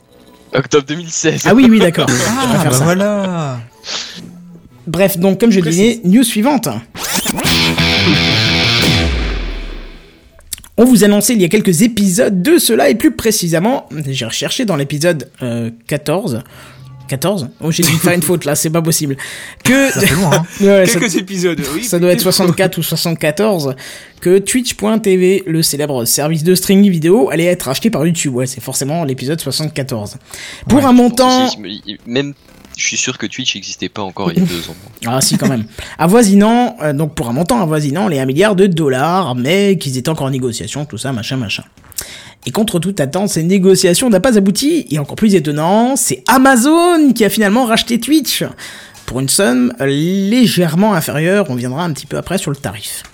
Octobre 0.54 0.86
2016. 0.86 1.42
Ah 1.46 1.54
oui, 1.54 1.66
oui, 1.68 1.78
d'accord. 1.80 2.06
Ah, 2.28 2.64
bah 2.64 2.70
ça. 2.72 2.84
voilà 2.84 3.58
Bref, 4.86 5.18
donc 5.18 5.40
comme 5.40 5.50
je 5.50 5.60
le 5.60 5.68
disais, 5.70 6.00
news 6.04 6.22
suivante. 6.24 6.68
On 10.78 10.84
vous 10.84 11.04
annonçait 11.04 11.32
il 11.34 11.40
y 11.40 11.44
a 11.44 11.48
quelques 11.48 11.82
épisodes 11.82 12.42
de 12.42 12.58
cela, 12.58 12.90
et 12.90 12.94
plus 12.94 13.10
précisément, 13.12 13.88
j'ai 14.06 14.26
recherché 14.26 14.64
dans 14.66 14.76
l'épisode 14.76 15.30
euh, 15.42 15.70
14. 15.86 16.42
14 17.08 17.48
Oh, 17.60 17.70
j'ai 17.70 17.84
dû 17.84 17.92
faire 17.92 18.12
une 18.14 18.20
faute 18.22 18.44
là, 18.44 18.56
c'est 18.56 18.68
pas 18.68 18.82
possible. 18.82 19.16
Que. 19.64 19.90
Ça 19.92 20.00
fait 20.00 20.14
loin, 20.14 20.30
hein. 20.34 20.44
Ouais, 20.60 20.86
ça- 20.86 20.98
Quelques 20.98 21.14
épisodes, 21.16 21.60
oui. 21.74 21.84
ça 21.84 21.98
doit 22.00 22.10
être 22.10 22.20
64 22.20 22.78
ou 22.78 22.82
74, 22.82 23.74
que 24.20 24.38
Twitch.tv, 24.38 25.44
le 25.46 25.62
célèbre 25.62 26.04
service 26.04 26.42
de 26.42 26.54
streaming 26.54 26.90
vidéo, 26.90 27.30
allait 27.30 27.44
être 27.44 27.68
acheté 27.68 27.88
par 27.90 28.04
YouTube. 28.04 28.34
Ouais, 28.34 28.46
c'est 28.46 28.60
forcément 28.60 29.04
l'épisode 29.04 29.40
74. 29.40 30.16
Pour 30.68 30.80
Ouais, 30.80 30.84
un 30.84 30.92
montant... 30.92 31.48
Même, 32.06 32.34
je 32.76 32.84
suis 32.84 32.96
sûr 32.96 33.16
que 33.16 33.26
Twitch 33.26 33.54
n'existait 33.54 33.88
pas 33.88 34.02
encore 34.02 34.30
il 34.30 34.38
y 34.38 34.42
a 34.42 34.44
deux 34.44 34.68
ans. 34.68 34.76
Ah 35.06 35.20
si, 35.20 35.38
quand 35.38 35.48
même. 35.48 35.64
avoisinant, 35.98 36.76
euh, 36.82 36.92
donc 36.92 37.14
pour 37.14 37.28
un 37.28 37.32
montant 37.32 37.60
avoisinant 37.60 38.08
les 38.08 38.18
1 38.18 38.26
milliard 38.26 38.56
de 38.56 38.66
dollars, 38.66 39.34
mais 39.34 39.78
qu'ils 39.78 39.96
étaient 39.96 40.08
encore 40.08 40.26
en 40.26 40.30
négociation, 40.30 40.84
tout 40.84 40.98
ça, 40.98 41.12
machin, 41.12 41.36
machin. 41.36 41.64
Et 42.44 42.50
contre 42.50 42.78
toute 42.78 43.00
attente, 43.00 43.28
ces 43.28 43.42
négociations 43.42 44.10
n'ont 44.10 44.20
pas 44.20 44.36
abouti, 44.36 44.86
et 44.90 44.98
encore 44.98 45.16
plus 45.16 45.34
étonnant, 45.34 45.96
c'est 45.96 46.22
Amazon 46.28 47.12
qui 47.12 47.24
a 47.24 47.30
finalement 47.30 47.64
racheté 47.64 47.98
Twitch 47.98 48.44
pour 49.06 49.20
une 49.20 49.28
somme 49.28 49.72
légèrement 49.80 50.94
inférieure, 50.94 51.46
on 51.48 51.54
viendra 51.54 51.84
un 51.84 51.92
petit 51.92 52.06
peu 52.06 52.16
après 52.16 52.38
sur 52.38 52.50
le 52.50 52.56
tarif. 52.56 53.04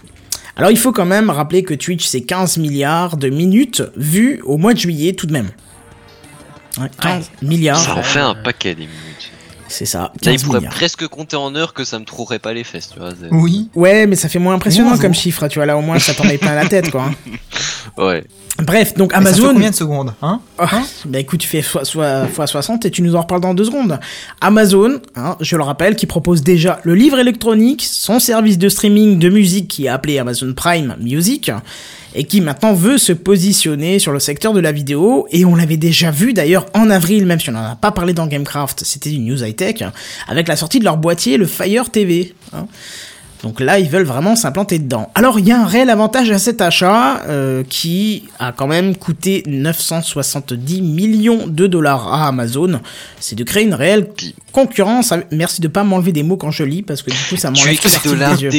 Alors 0.56 0.70
il 0.70 0.78
faut 0.78 0.92
quand 0.92 1.06
même 1.06 1.30
rappeler 1.30 1.62
que 1.62 1.74
Twitch 1.74 2.04
c'est 2.06 2.22
15 2.22 2.58
milliards 2.58 3.16
de 3.16 3.28
minutes 3.28 3.82
vues 3.96 4.40
au 4.44 4.58
mois 4.58 4.74
de 4.74 4.78
juillet 4.78 5.12
tout 5.12 5.26
de 5.26 5.32
même. 5.32 5.50
Ouais, 6.78 6.90
15 7.00 7.30
milliards, 7.42 7.78
Ça 7.78 7.96
en 7.96 8.02
fait 8.02 8.20
un 8.20 8.34
paquet 8.34 8.74
des 8.74 8.86
minutes. 8.86 9.11
C'est 9.72 9.86
ça. 9.86 9.98
Là, 10.00 10.10
il 10.16 10.20
15 10.32 10.44
pourrait 10.44 10.58
milliards. 10.60 10.74
presque 10.74 11.06
compter 11.08 11.36
en 11.36 11.54
heures 11.56 11.74
que 11.74 11.84
ça 11.84 11.98
me 11.98 12.04
trouverait 12.04 12.38
pas 12.38 12.52
les 12.52 12.64
fesses, 12.64 12.90
tu 12.92 12.98
vois. 13.00 13.10
Oui. 13.32 13.68
Ouais, 13.74 14.06
mais 14.06 14.16
ça 14.16 14.28
fait 14.28 14.38
moins 14.38 14.54
impressionnant 14.54 14.90
Bonjour. 14.90 15.02
comme 15.02 15.14
chiffre, 15.14 15.48
tu 15.48 15.58
vois, 15.58 15.66
là 15.66 15.76
au 15.76 15.80
moins 15.80 15.98
ça 15.98 16.14
t'en 16.14 16.24
met 16.24 16.38
plein 16.38 16.54
la 16.54 16.66
tête, 16.66 16.90
quoi. 16.90 17.04
hein. 17.04 17.14
Ouais. 17.98 18.24
Bref, 18.58 18.94
donc 18.94 19.12
Et 19.12 19.14
ça 19.16 19.20
fait 19.22 19.28
Amazon... 19.28 19.52
combien 19.54 19.70
de 19.70 19.74
secondes 19.74 20.14
Hein 20.22 20.40
Ah, 20.58 20.82
bah 21.06 21.18
écoute, 21.18 21.40
tu 21.40 21.48
fais 21.48 21.62
fois, 21.62 21.84
fois, 21.84 22.26
fois 22.28 22.46
60 22.46 22.86
et 22.86 22.90
tu 22.90 23.02
nous 23.02 23.16
en 23.16 23.20
reparles 23.22 23.40
dans 23.40 23.54
deux 23.54 23.64
secondes. 23.64 23.98
Amazon, 24.40 25.00
hein, 25.16 25.36
je 25.40 25.56
le 25.56 25.62
rappelle, 25.62 25.96
qui 25.96 26.06
propose 26.06 26.42
déjà 26.42 26.80
le 26.84 26.94
livre 26.94 27.18
électronique, 27.18 27.82
son 27.84 28.18
service 28.18 28.58
de 28.58 28.68
streaming 28.68 29.18
de 29.18 29.28
musique 29.28 29.68
qui 29.68 29.86
est 29.86 29.88
appelé 29.88 30.18
Amazon 30.18 30.52
Prime 30.54 30.96
Music, 31.00 31.50
et 32.14 32.24
qui 32.24 32.40
maintenant 32.40 32.74
veut 32.74 32.98
se 32.98 33.12
positionner 33.12 33.98
sur 33.98 34.12
le 34.12 34.20
secteur 34.20 34.52
de 34.52 34.60
la 34.60 34.72
vidéo, 34.72 35.26
et 35.30 35.44
on 35.44 35.54
l'avait 35.54 35.76
déjà 35.76 36.10
vu 36.10 36.32
d'ailleurs 36.32 36.66
en 36.74 36.90
avril, 36.90 37.26
même 37.26 37.40
si 37.40 37.50
on 37.50 37.52
n'en 37.52 37.64
a 37.64 37.76
pas 37.76 37.92
parlé 37.92 38.12
dans 38.12 38.26
Gamecraft, 38.26 38.84
c'était 38.84 39.12
une 39.12 39.26
news 39.26 39.42
high-tech, 39.42 39.82
avec 40.28 40.48
la 40.48 40.56
sortie 40.56 40.78
de 40.78 40.84
leur 40.84 40.96
boîtier, 40.96 41.36
le 41.36 41.46
Fire 41.46 41.90
TV. 41.90 42.34
hein. 42.52 42.66
Donc 43.42 43.58
là, 43.58 43.80
ils 43.80 43.88
veulent 43.88 44.04
vraiment 44.04 44.36
s'implanter 44.36 44.78
dedans. 44.78 45.10
Alors, 45.16 45.40
il 45.40 45.46
y 45.48 45.50
a 45.50 45.60
un 45.60 45.66
réel 45.66 45.90
avantage 45.90 46.30
à 46.30 46.38
cet 46.38 46.60
achat 46.60 47.22
euh, 47.26 47.64
qui 47.68 48.28
a 48.38 48.52
quand 48.52 48.68
même 48.68 48.94
coûté 48.94 49.42
970 49.48 50.80
millions 50.80 51.48
de 51.48 51.66
dollars 51.66 52.06
à 52.12 52.28
Amazon. 52.28 52.80
C'est 53.18 53.34
de 53.34 53.42
créer 53.42 53.64
une 53.64 53.74
réelle 53.74 54.06
concurrence. 54.52 55.12
Merci 55.32 55.60
de 55.60 55.66
pas 55.66 55.82
m'enlever 55.82 56.12
des 56.12 56.22
mots 56.22 56.36
quand 56.36 56.52
je 56.52 56.62
lis 56.62 56.82
parce 56.82 57.02
que 57.02 57.10
du 57.10 57.16
coup, 57.28 57.36
ça 57.36 57.50
m'enlève 57.50 57.74
écris 57.74 57.90
tout 58.00 58.14
de 58.14 58.20
la 58.20 58.34
des 58.36 58.42
yeux. 58.44 58.50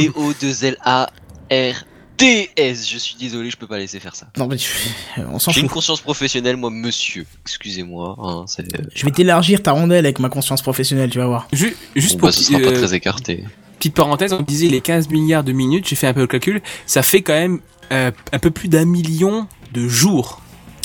D-O-2-L-A-R-T-S. 2.17 2.89
Je 2.89 2.97
suis 2.97 3.15
désolé, 3.15 3.49
je 3.49 3.57
peux 3.57 3.67
pas 3.67 3.77
laisser 3.77 3.99
faire 3.99 4.15
ça. 4.15 4.27
Non, 4.37 4.47
mais 4.47 4.57
tu- 4.57 4.69
on 5.17 5.39
s'en 5.39 5.51
J'ai 5.51 5.61
une 5.61 5.69
conscience 5.69 6.01
professionnelle, 6.01 6.57
moi, 6.57 6.69
monsieur. 6.69 7.25
Excusez-moi. 7.45 8.15
Hein, 8.19 8.45
c'est... 8.47 8.65
Je 8.95 9.05
vais 9.05 9.11
t'élargir 9.11 9.61
ta 9.63 9.71
rondelle 9.71 10.05
avec 10.05 10.19
ma 10.19 10.29
conscience 10.29 10.61
professionnelle, 10.61 11.09
tu 11.09 11.19
vas 11.19 11.27
voir. 11.27 11.47
Ju- 11.53 11.75
juste 11.95 12.13
Bon, 12.15 12.19
pour 12.19 12.27
bah, 12.29 12.31
ce 12.31 12.43
sera 12.43 12.59
pas 12.59 12.65
euh, 12.67 12.71
très 12.73 12.93
écarté. 12.95 13.43
petite 13.79 13.95
parenthèse, 13.95 14.33
on 14.33 14.41
disait 14.41 14.67
les 14.67 14.81
15 14.81 15.09
milliards 15.09 15.43
de 15.43 15.51
minutes, 15.51 15.87
j'ai 15.87 15.95
fait 15.95 16.07
un 16.07 16.13
peu 16.13 16.21
le 16.21 16.27
calcul, 16.27 16.61
ça 16.85 17.03
fait 17.03 17.21
quand 17.21 17.33
même 17.33 17.59
euh, 17.91 18.11
un 18.31 18.39
peu 18.39 18.51
plus 18.51 18.69
d'un 18.69 18.85
million 18.85 19.47
de 19.73 19.87
jours. 19.87 20.41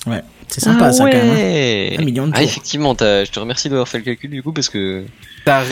Ouais, 0.07 0.23
c'est 0.49 0.61
sympa 0.61 0.93
ça 0.93 1.05
quand 1.05 1.11
même. 1.11 1.31
hein. 1.31 1.97
Un 1.99 2.05
million 2.05 2.27
de 2.27 2.33
Ah, 2.35 2.43
effectivement, 2.43 2.97
je 2.99 3.31
te 3.31 3.39
remercie 3.41 3.69
d'avoir 3.69 3.89
fait 3.89 3.99
le 3.99 4.05
calcul 4.05 4.31
du 4.31 4.43
coup 4.43 4.53
parce 4.53 4.69
que. 4.69 5.05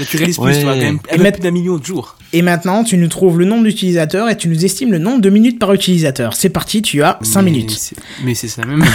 Tu 0.09 0.16
réalises 0.16 0.39
plus, 0.39 0.45
Ouais. 0.47 0.62
quand 0.62 0.74
même 0.77 0.99
Et 1.12 1.31
d'un 1.39 1.51
million 1.51 1.77
de 1.77 1.85
jours. 1.85 2.16
Et 2.33 2.41
maintenant, 2.41 2.83
tu 2.83 2.97
nous 2.97 3.09
trouves 3.09 3.39
le 3.39 3.45
nombre 3.45 3.64
d'utilisateurs 3.64 4.29
et 4.31 4.37
tu 4.37 4.49
nous 4.49 4.64
estimes 4.64 4.91
le 4.91 4.99
nombre 4.99 5.20
de 5.20 5.29
minutes 5.29 5.59
par 5.59 5.72
utilisateur. 5.74 6.33
C'est 6.35 6.49
parti, 6.49 6.81
tu 6.81 7.03
as 7.03 7.18
5 7.22 7.43
Mais 7.43 7.51
minutes. 7.51 7.93
Mais 8.24 8.35
c'est 8.35 8.49
ça 8.49 8.64
même. 8.64 8.85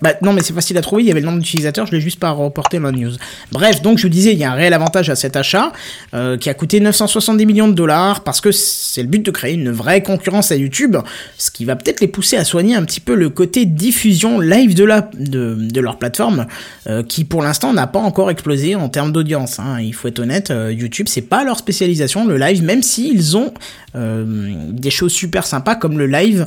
Bah 0.00 0.12
non, 0.22 0.32
mais 0.32 0.42
c'est 0.42 0.52
facile 0.52 0.78
à 0.78 0.80
trouver, 0.80 1.02
il 1.02 1.06
y 1.08 1.10
avait 1.10 1.18
le 1.20 1.26
nombre 1.26 1.40
d'utilisateurs, 1.40 1.84
je 1.86 1.90
l'ai 1.92 2.00
juste 2.00 2.20
pas 2.20 2.30
reporté 2.30 2.78
dans 2.78 2.84
la 2.84 2.92
news. 2.92 3.10
Bref, 3.50 3.82
donc 3.82 3.98
je 3.98 4.04
vous 4.04 4.08
disais, 4.08 4.32
il 4.32 4.38
y 4.38 4.44
a 4.44 4.52
un 4.52 4.54
réel 4.54 4.72
avantage 4.72 5.10
à 5.10 5.16
cet 5.16 5.34
achat 5.34 5.72
euh, 6.14 6.36
qui 6.36 6.48
a 6.48 6.54
coûté 6.54 6.78
970 6.78 7.46
millions 7.46 7.66
de 7.66 7.72
dollars 7.72 8.22
parce 8.22 8.40
que 8.40 8.52
c'est 8.52 9.02
le 9.02 9.08
but 9.08 9.24
de 9.24 9.30
créer 9.32 9.54
une 9.54 9.72
vraie 9.72 10.00
concurrence 10.02 10.52
à 10.52 10.56
YouTube, 10.56 10.96
ce 11.36 11.50
qui 11.50 11.64
va 11.64 11.74
peut-être 11.74 12.00
les 12.00 12.06
pousser 12.06 12.36
à 12.36 12.44
soigner 12.44 12.76
un 12.76 12.84
petit 12.84 13.00
peu 13.00 13.16
le 13.16 13.28
côté 13.28 13.66
diffusion 13.66 14.38
live 14.38 14.74
de, 14.74 14.84
la, 14.84 14.97
de, 15.14 15.56
de 15.58 15.80
leur 15.80 15.98
plateforme 15.98 16.46
euh, 16.88 17.02
qui 17.02 17.24
pour 17.24 17.42
l'instant 17.42 17.72
n'a 17.72 17.86
pas 17.86 17.98
encore 17.98 18.30
explosé 18.30 18.74
en 18.74 18.88
termes 18.88 19.12
d'audience. 19.12 19.58
hein. 19.58 19.80
Il 19.80 19.94
faut 19.94 20.08
être 20.08 20.18
honnête, 20.20 20.50
euh, 20.50 20.72
YouTube 20.72 21.06
c'est 21.08 21.22
pas 21.22 21.44
leur 21.44 21.58
spécialisation, 21.58 22.26
le 22.26 22.36
live, 22.36 22.62
même 22.62 22.82
s'ils 22.82 23.36
ont 23.36 23.52
euh, 23.96 24.54
des 24.70 24.90
choses 24.90 25.12
super 25.12 25.46
sympas 25.46 25.74
comme 25.76 25.98
le 25.98 26.06
live, 26.06 26.46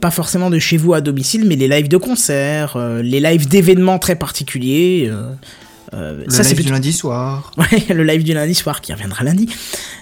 pas 0.00 0.10
forcément 0.10 0.50
de 0.50 0.58
chez 0.58 0.76
vous 0.76 0.94
à 0.94 1.00
domicile, 1.00 1.44
mais 1.46 1.56
les 1.56 1.68
lives 1.68 1.88
de 1.88 1.96
concerts, 1.96 2.76
les 3.02 3.20
lives 3.20 3.48
d'événements 3.48 3.98
très 3.98 4.16
particuliers. 4.16 5.10
Le 5.92 6.24
ça 6.28 6.42
c'est 6.42 6.50
live 6.50 6.56
du 6.58 6.62
plutôt- 6.62 6.72
lundi 6.74 6.92
soir. 6.92 7.52
Ouais, 7.58 7.94
le 7.94 8.04
live 8.04 8.22
du 8.22 8.34
lundi 8.34 8.54
soir 8.54 8.80
qui 8.80 8.92
reviendra 8.92 9.24
lundi. 9.24 9.48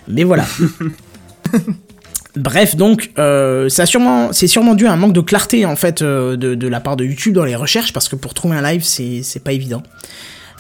Mais 0.09 0.24
voilà. 0.24 0.45
Bref, 2.37 2.76
donc, 2.76 3.12
euh, 3.18 3.68
ça 3.68 3.87
sûrement, 3.87 4.32
c'est 4.32 4.47
sûrement 4.47 4.74
dû 4.74 4.87
à 4.87 4.93
un 4.93 4.97
manque 4.97 5.14
de 5.14 5.20
clarté 5.20 5.64
en 5.64 5.76
fait 5.76 6.03
euh, 6.03 6.37
de, 6.37 6.68
la 6.68 6.80
part 6.80 6.97
de 6.97 7.05
YouTube 7.05 7.34
dans 7.34 7.45
les 7.45 7.57
recherches 7.57 7.93
parce 7.93 8.09
que 8.09 8.16
pour 8.16 8.34
trouver 8.34 8.57
un 8.57 8.62
live, 8.62 8.82
c'est 8.82 9.43
pas 9.43 9.53
évident. 9.53 9.82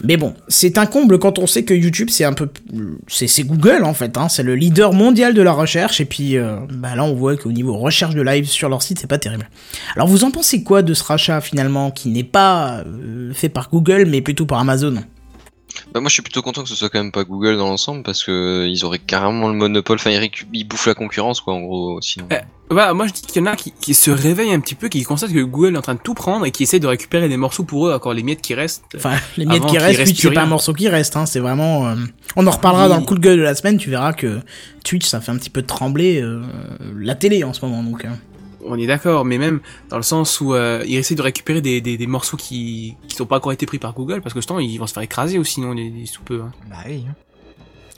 Mais 0.04 0.16
bon, 0.16 0.34
c'est 0.48 0.78
un 0.78 0.86
comble 0.86 1.18
quand 1.18 1.38
on 1.38 1.46
sait 1.46 1.64
que 1.64 1.72
YouTube 1.72 2.08
c'est 2.10 2.24
un 2.24 2.32
peu, 2.32 2.48
c'est 3.06 3.26
c'est 3.26 3.44
Google 3.44 3.82
en 3.84 3.94
fait, 3.94 4.18
hein, 4.18 4.28
c'est 4.28 4.42
le 4.42 4.54
leader 4.54 4.92
mondial 4.92 5.32
de 5.32 5.42
la 5.42 5.52
recherche 5.52 6.00
et 6.00 6.04
puis 6.04 6.36
euh, 6.36 6.56
bah 6.70 6.94
là 6.94 7.04
on 7.04 7.14
voit 7.14 7.36
qu'au 7.36 7.52
niveau 7.52 7.76
recherche 7.76 8.14
de 8.14 8.20
live 8.20 8.46
sur 8.46 8.68
leur 8.68 8.82
site 8.82 8.98
c'est 8.98 9.06
pas 9.06 9.18
terrible. 9.18 9.48
Alors 9.94 10.06
vous 10.06 10.24
en 10.24 10.30
pensez 10.30 10.62
quoi 10.62 10.82
de 10.82 10.92
ce 10.92 11.02
rachat 11.02 11.40
finalement 11.40 11.90
qui 11.90 12.10
n'est 12.10 12.24
pas 12.24 12.82
euh, 12.86 13.32
fait 13.32 13.48
par 13.48 13.70
Google 13.70 14.04
mais 14.06 14.20
plutôt 14.20 14.44
par 14.44 14.58
Amazon? 14.58 14.96
Bah 15.92 16.00
moi 16.00 16.08
je 16.08 16.14
suis 16.14 16.22
plutôt 16.22 16.42
content 16.42 16.62
que 16.62 16.68
ce 16.68 16.74
soit 16.74 16.88
quand 16.88 16.98
même 16.98 17.12
pas 17.12 17.24
Google 17.24 17.56
dans 17.56 17.68
l'ensemble 17.68 18.02
parce 18.02 18.24
que 18.24 18.30
euh, 18.30 18.68
ils 18.68 18.84
auraient 18.84 18.98
carrément 18.98 19.48
le 19.48 19.54
monopole, 19.54 19.96
enfin 19.96 20.10
ils, 20.10 20.30
ils 20.52 20.64
bouffent 20.64 20.86
la 20.86 20.94
concurrence 20.94 21.40
quoi 21.40 21.54
en 21.54 21.60
gros 21.60 22.00
sinon. 22.00 22.26
Eh, 22.30 22.36
Bah, 22.70 22.92
moi 22.94 23.06
je 23.06 23.12
dis 23.12 23.22
qu'il 23.22 23.40
y 23.40 23.48
en 23.48 23.50
a 23.50 23.56
qui, 23.56 23.72
qui 23.80 23.94
se 23.94 24.10
réveillent 24.10 24.52
un 24.52 24.60
petit 24.60 24.74
peu, 24.74 24.88
qui 24.88 25.02
constatent 25.04 25.32
que 25.32 25.40
Google 25.40 25.74
est 25.74 25.78
en 25.78 25.82
train 25.82 25.94
de 25.94 26.00
tout 26.00 26.14
prendre 26.14 26.44
et 26.46 26.50
qui 26.50 26.64
essaient 26.64 26.80
de 26.80 26.86
récupérer 26.86 27.28
des 27.28 27.36
morceaux 27.36 27.64
pour 27.64 27.88
eux, 27.88 27.92
encore 27.92 28.12
les 28.14 28.22
miettes 28.22 28.42
qui 28.42 28.54
restent. 28.54 28.84
Enfin, 28.96 29.14
les 29.36 29.46
miettes 29.46 29.66
qui 29.66 29.78
restent, 29.78 29.98
reste 29.98 30.12
Twitch, 30.12 30.22
c'est 30.22 30.30
pas 30.32 30.42
un 30.42 30.46
morceau 30.46 30.72
qui 30.72 30.88
reste, 30.88 31.16
hein, 31.16 31.26
c'est 31.26 31.40
vraiment... 31.40 31.86
euh, 31.88 31.94
On 32.36 32.46
en 32.46 32.50
reparlera 32.50 32.84
Oui. 32.84 32.90
dans 32.90 32.98
le 32.98 33.04
coup 33.06 33.14
de 33.14 33.20
gueule 33.20 33.38
de 33.38 33.42
la 33.44 33.54
semaine, 33.54 33.78
tu 33.78 33.90
verras 33.90 34.12
que 34.12 34.40
Twitch, 34.84 35.06
ça 35.06 35.20
fait 35.20 35.30
un 35.32 35.36
petit 35.36 35.50
peu 35.50 35.62
trembler 35.62 36.20
euh, 36.20 36.42
la 36.96 37.14
télé 37.14 37.44
en 37.44 37.52
ce 37.52 37.64
moment, 37.64 37.82
donc... 37.82 38.04
euh. 38.04 38.08
On 38.68 38.78
est 38.78 38.86
d'accord, 38.86 39.24
mais 39.24 39.38
même 39.38 39.60
dans 39.90 39.96
le 39.96 40.02
sens 40.02 40.40
où 40.40 40.54
euh, 40.54 40.82
ils 40.86 40.96
essaient 40.96 41.14
de 41.14 41.22
récupérer 41.22 41.60
des, 41.60 41.80
des, 41.80 41.96
des 41.96 42.06
morceaux 42.06 42.36
qui 42.36 42.94
qui 43.08 43.20
n'ont 43.20 43.26
pas 43.26 43.36
encore 43.36 43.52
été 43.52 43.66
pris 43.66 43.78
par 43.78 43.94
Google, 43.94 44.20
parce 44.22 44.34
que 44.34 44.40
ce 44.40 44.46
temps 44.46 44.58
ils 44.58 44.76
vont 44.78 44.86
se 44.86 44.92
faire 44.92 45.02
écraser 45.02 45.38
aussi 45.38 45.54
sinon 45.54 45.72
les, 45.72 45.88
les 45.90 46.06
sous 46.06 46.22
peu. 46.22 46.40
hein. 46.42 46.52
Bah 46.68 46.76
oui. 46.88 47.04
hein. 47.08 47.14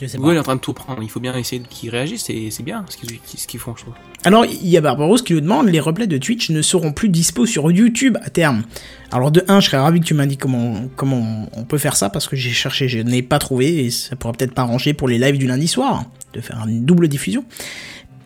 Je 0.00 0.06
sais 0.06 0.16
Google 0.16 0.36
est 0.36 0.38
en 0.38 0.42
train 0.44 0.54
de 0.54 0.60
tout 0.60 0.74
prendre, 0.74 1.02
il 1.02 1.10
faut 1.10 1.18
bien 1.18 1.34
essayer 1.36 1.60
qu'ils 1.68 1.90
réagissent, 1.90 2.30
et 2.30 2.52
c'est 2.52 2.62
bien 2.62 2.84
ce 2.88 2.96
qu'ils 2.96 3.18
ce 3.24 3.46
qu'ils 3.48 3.58
font, 3.58 3.74
je 3.76 3.82
trouve. 3.82 3.94
Alors, 4.24 4.44
il 4.44 4.68
y 4.68 4.76
a 4.76 4.80
Barbaros 4.80 5.16
qui 5.16 5.32
nous 5.34 5.40
demande, 5.40 5.66
les 5.68 5.80
replays 5.80 6.06
de 6.06 6.18
Twitch 6.18 6.50
ne 6.50 6.62
seront 6.62 6.92
plus 6.92 7.08
dispo 7.08 7.46
sur 7.46 7.68
YouTube 7.72 8.16
à 8.22 8.30
terme. 8.30 8.62
Alors 9.10 9.32
de 9.32 9.42
1, 9.48 9.58
je 9.58 9.66
serais 9.66 9.78
ravi 9.78 9.98
que 9.98 10.04
tu 10.04 10.14
m'indiques 10.14 10.38
comment, 10.40 10.82
comment 10.94 11.48
on 11.52 11.64
peut 11.64 11.78
faire 11.78 11.96
ça, 11.96 12.10
parce 12.10 12.28
que 12.28 12.36
j'ai 12.36 12.50
cherché, 12.50 12.88
je 12.88 13.00
n'ai 13.00 13.22
pas 13.22 13.40
trouvé, 13.40 13.86
et 13.86 13.90
ça 13.90 14.14
pourrait 14.14 14.34
peut-être 14.38 14.54
pas 14.54 14.62
arranger 14.62 14.94
pour 14.94 15.08
les 15.08 15.18
lives 15.18 15.36
du 15.38 15.48
lundi 15.48 15.66
soir, 15.66 16.04
de 16.32 16.40
faire 16.40 16.64
une 16.68 16.84
double 16.84 17.08
diffusion. 17.08 17.44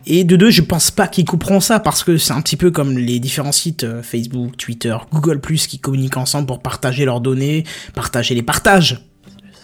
Et 0.05 0.23
de 0.23 0.35
deux, 0.35 0.49
je 0.49 0.61
pense 0.61 0.91
pas 0.91 1.07
qu'ils 1.07 1.25
couperont 1.25 1.59
ça 1.59 1.79
parce 1.79 2.03
que 2.03 2.17
c'est 2.17 2.33
un 2.33 2.41
petit 2.41 2.57
peu 2.57 2.71
comme 2.71 2.97
les 2.97 3.19
différents 3.19 3.51
sites 3.51 3.83
euh, 3.83 4.03
Facebook, 4.03 4.57
Twitter, 4.57 4.95
Google 5.11 5.39
qui 5.41 5.79
communiquent 5.79 6.17
ensemble 6.17 6.47
pour 6.47 6.61
partager 6.61 7.05
leurs 7.05 7.21
données, 7.21 7.63
partager 7.93 8.35
les 8.35 8.43
partages. 8.43 9.01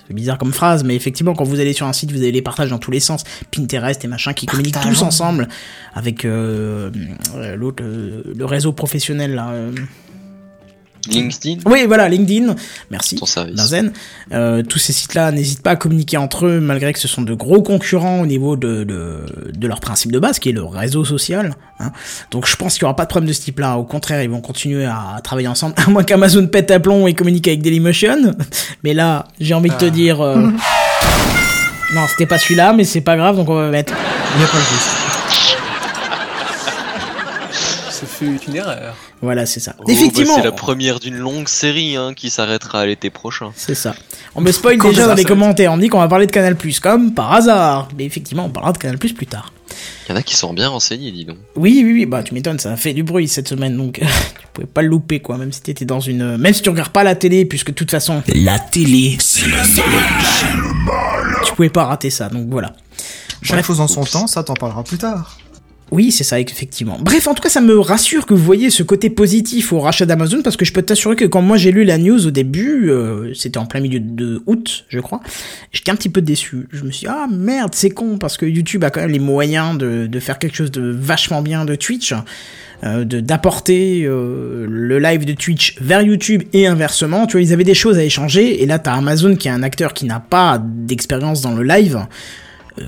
C'est 0.09 0.15
bizarre 0.15 0.39
comme 0.39 0.53
phrase, 0.53 0.83
mais 0.83 0.95
effectivement, 0.95 1.35
quand 1.35 1.43
vous 1.43 1.59
allez 1.59 1.71
sur 1.71 1.85
un 1.85 1.93
site, 1.93 2.11
vous 2.11 2.17
avez 2.17 2.31
les 2.31 2.41
partages 2.41 2.71
dans 2.71 2.79
tous 2.79 2.89
les 2.89 2.99
sens. 2.99 3.23
Pinterest 3.51 4.03
et 4.03 4.07
machin 4.07 4.33
qui 4.33 4.47
communiquent 4.47 4.81
tous 4.81 5.03
ensemble 5.03 5.47
avec 5.93 6.25
euh, 6.25 6.89
euh, 7.35 7.55
l'autre, 7.55 7.83
euh, 7.83 8.23
le 8.35 8.45
réseau 8.45 8.73
professionnel 8.73 9.35
là. 9.35 9.53
LinkedIn, 11.07 11.61
Oui, 11.65 11.85
voilà, 11.87 12.09
LinkedIn. 12.09 12.55
Merci. 12.91 13.15
ton 13.15 13.25
service. 13.25 13.73
Euh, 14.33 14.63
tous 14.63 14.79
ces 14.79 14.91
sites-là 14.93 15.31
n'hésitent 15.31 15.63
pas 15.63 15.71
à 15.71 15.75
communiquer 15.75 16.17
entre 16.17 16.45
eux, 16.45 16.59
malgré 16.59 16.91
que 16.93 16.99
ce 16.99 17.07
sont 17.07 17.21
de 17.21 17.33
gros 17.33 17.61
concurrents 17.61 18.19
au 18.21 18.25
niveau 18.25 18.55
de, 18.55 18.83
de, 18.83 19.23
de 19.53 19.67
leur 19.67 19.79
principe 19.79 20.11
de 20.11 20.19
base, 20.19 20.39
qui 20.39 20.49
est 20.49 20.53
le 20.53 20.63
réseau 20.63 21.05
social. 21.05 21.55
hein. 21.79 21.91
Donc 22.31 22.45
je 22.47 22.55
pense 22.55 22.73
qu'il 22.75 22.83
n'y 22.83 22.87
aura 22.87 22.95
pas 22.95 23.05
de 23.05 23.09
problème 23.09 23.29
de 23.29 23.33
ce 23.33 23.41
type-là. 23.41 23.77
Au 23.77 23.83
contraire, 23.85 24.21
ils 24.23 24.29
vont 24.29 24.41
continuer 24.41 24.85
à 24.85 25.19
travailler 25.23 25.47
ensemble, 25.47 25.73
à 25.85 25.89
moins 25.89 26.03
qu'Amazon 26.03 26.47
pète 26.47 26.71
à 26.71 26.79
plomb 26.79 27.07
et 27.07 27.13
communique 27.13 27.47
avec 27.47 27.61
Dailymotion. 27.61 28.35
Mais 28.83 28.93
là, 28.93 29.25
j'ai 29.39 29.53
envie 29.53 29.69
de 29.69 29.75
te 29.75 29.85
dire... 29.85 30.21
euh, 30.21 30.47
Non, 31.95 32.01
c'était 32.07 32.27
pas 32.27 32.37
celui-là, 32.37 32.71
mais 32.73 32.83
c'est 32.83 33.01
pas 33.01 33.17
grave, 33.17 33.35
donc 33.35 33.49
on 33.49 33.55
va 33.55 33.69
mettre... 33.69 33.93
Il 34.35 34.41
y 34.41 34.43
a 34.43 34.47
pas 34.47 34.57
le 34.57 34.63
risque. 34.63 35.58
Fut 38.19 38.39
une 38.49 38.55
erreur. 38.55 38.95
Voilà, 39.21 39.45
c'est 39.45 39.61
ça. 39.61 39.75
Oh, 39.79 39.83
bah, 39.87 39.93
Effectivement, 39.93 40.35
c'est 40.35 40.43
la 40.43 40.51
première 40.51 40.99
d'une 40.99 41.17
longue 41.17 41.47
série 41.47 41.95
hein, 41.95 42.13
qui 42.13 42.29
s'arrêtera 42.29 42.81
à 42.81 42.85
l'été 42.85 43.09
prochain. 43.09 43.51
c'est 43.55 43.75
ça. 43.75 43.95
On 44.35 44.41
me 44.41 44.51
spoil 44.51 44.77
déjà 44.77 45.07
dans 45.07 45.13
les 45.13 45.23
commentaires. 45.23 45.71
On 45.71 45.77
me 45.77 45.81
dit 45.81 45.87
qu'on 45.87 45.99
va 45.99 46.07
parler 46.09 46.27
de 46.27 46.31
Canal+, 46.31 46.55
comme 46.81 47.13
par 47.13 47.31
hasard. 47.31 47.87
Mais 47.97 48.05
effectivement, 48.05 48.45
on 48.45 48.49
parlera 48.49 48.73
de 48.73 48.77
Canal+, 48.77 48.97
plus 48.97 49.25
tard. 49.25 49.53
Il 50.07 50.11
y 50.11 50.13
en 50.13 50.17
a 50.17 50.23
qui 50.23 50.35
sont 50.35 50.53
bien 50.53 50.67
renseignés, 50.67 51.11
dis 51.11 51.23
donc. 51.23 51.37
Oui, 51.55 51.81
oui, 51.85 51.93
oui, 51.93 52.05
bah 52.05 52.23
tu 52.23 52.33
m'étonnes, 52.33 52.59
ça 52.59 52.71
a 52.71 52.75
fait 52.75 52.93
du 52.93 53.03
bruit 53.03 53.27
cette 53.27 53.47
semaine, 53.47 53.77
donc 53.77 53.93
tu 53.99 54.47
pouvais 54.53 54.67
pas 54.67 54.81
le 54.81 54.87
louper, 54.87 55.19
quoi, 55.19 55.37
même 55.37 55.51
si 55.53 55.61
t'étais 55.61 55.85
dans 55.85 55.99
une... 55.99 56.37
Même 56.37 56.53
si 56.53 56.61
tu 56.61 56.69
regardes 56.69 56.91
pas 56.91 57.03
la 57.03 57.15
télé, 57.15 57.45
puisque 57.45 57.67
de 57.67 57.75
toute 57.75 57.91
façon, 57.91 58.23
La 58.33 58.57
télé, 58.59 59.17
c'est 59.19 59.45
le 59.45 59.57
tu 61.45 61.53
pouvais 61.53 61.69
pas 61.69 61.85
rater 61.85 62.09
ça, 62.09 62.29
donc 62.29 62.47
voilà. 62.49 62.73
Chaque 63.41 63.57
Bref. 63.57 63.67
chose 63.67 63.79
en 63.79 63.87
son 63.87 64.03
temps, 64.03 64.27
ça 64.27 64.43
t'en 64.43 64.53
parlera 64.53 64.83
plus 64.83 64.97
tard. 64.97 65.37
Oui, 65.91 66.11
c'est 66.11 66.23
ça, 66.23 66.39
effectivement. 66.39 66.97
Bref, 66.99 67.27
en 67.27 67.33
tout 67.33 67.41
cas, 67.41 67.49
ça 67.49 67.61
me 67.61 67.79
rassure 67.79 68.25
que 68.25 68.33
vous 68.33 68.43
voyez 68.43 68.69
ce 68.69 68.83
côté 68.83 69.09
positif 69.09 69.73
au 69.73 69.79
rachat 69.79 70.05
d'Amazon, 70.05 70.41
parce 70.43 70.55
que 70.55 70.65
je 70.65 70.73
peux 70.73 70.81
t'assurer 70.81 71.15
que 71.15 71.25
quand 71.25 71.41
moi 71.41 71.57
j'ai 71.57 71.71
lu 71.71 71.83
la 71.83 71.97
news 71.97 72.27
au 72.27 72.31
début, 72.31 72.89
euh, 72.89 73.33
c'était 73.33 73.57
en 73.57 73.65
plein 73.65 73.79
milieu 73.79 73.99
de 73.99 74.41
août, 74.45 74.85
je 74.89 74.99
crois, 74.99 75.21
j'étais 75.71 75.91
un 75.91 75.95
petit 75.95 76.09
peu 76.09 76.21
déçu. 76.21 76.67
Je 76.71 76.83
me 76.83 76.91
suis 76.91 77.05
dit, 77.05 77.11
ah 77.11 77.27
merde, 77.31 77.71
c'est 77.73 77.89
con, 77.89 78.17
parce 78.17 78.37
que 78.37 78.45
YouTube 78.45 78.83
a 78.83 78.91
quand 78.91 79.01
même 79.01 79.11
les 79.11 79.19
moyens 79.19 79.77
de, 79.77 80.07
de 80.07 80.19
faire 80.19 80.37
quelque 80.37 80.55
chose 80.55 80.71
de 80.71 80.81
vachement 80.81 81.41
bien 81.41 81.65
de 81.65 81.75
Twitch, 81.75 82.13
euh, 82.83 83.03
d'apporter 83.03 84.03
euh, 84.05 84.65
le 84.69 84.99
live 84.99 85.25
de 85.25 85.33
Twitch 85.33 85.75
vers 85.81 86.01
YouTube 86.01 86.43
et 86.53 86.67
inversement. 86.67 87.25
Tu 87.25 87.33
vois, 87.33 87.41
ils 87.41 87.51
avaient 87.51 87.63
des 87.63 87.73
choses 87.73 87.97
à 87.97 88.03
échanger, 88.03 88.61
et 88.61 88.65
là, 88.65 88.79
t'as 88.79 88.93
Amazon 88.93 89.35
qui 89.35 89.47
est 89.47 89.51
un 89.51 89.63
acteur 89.63 89.93
qui 89.93 90.05
n'a 90.05 90.19
pas 90.19 90.61
d'expérience 90.63 91.41
dans 91.41 91.53
le 91.53 91.63
live 91.63 92.05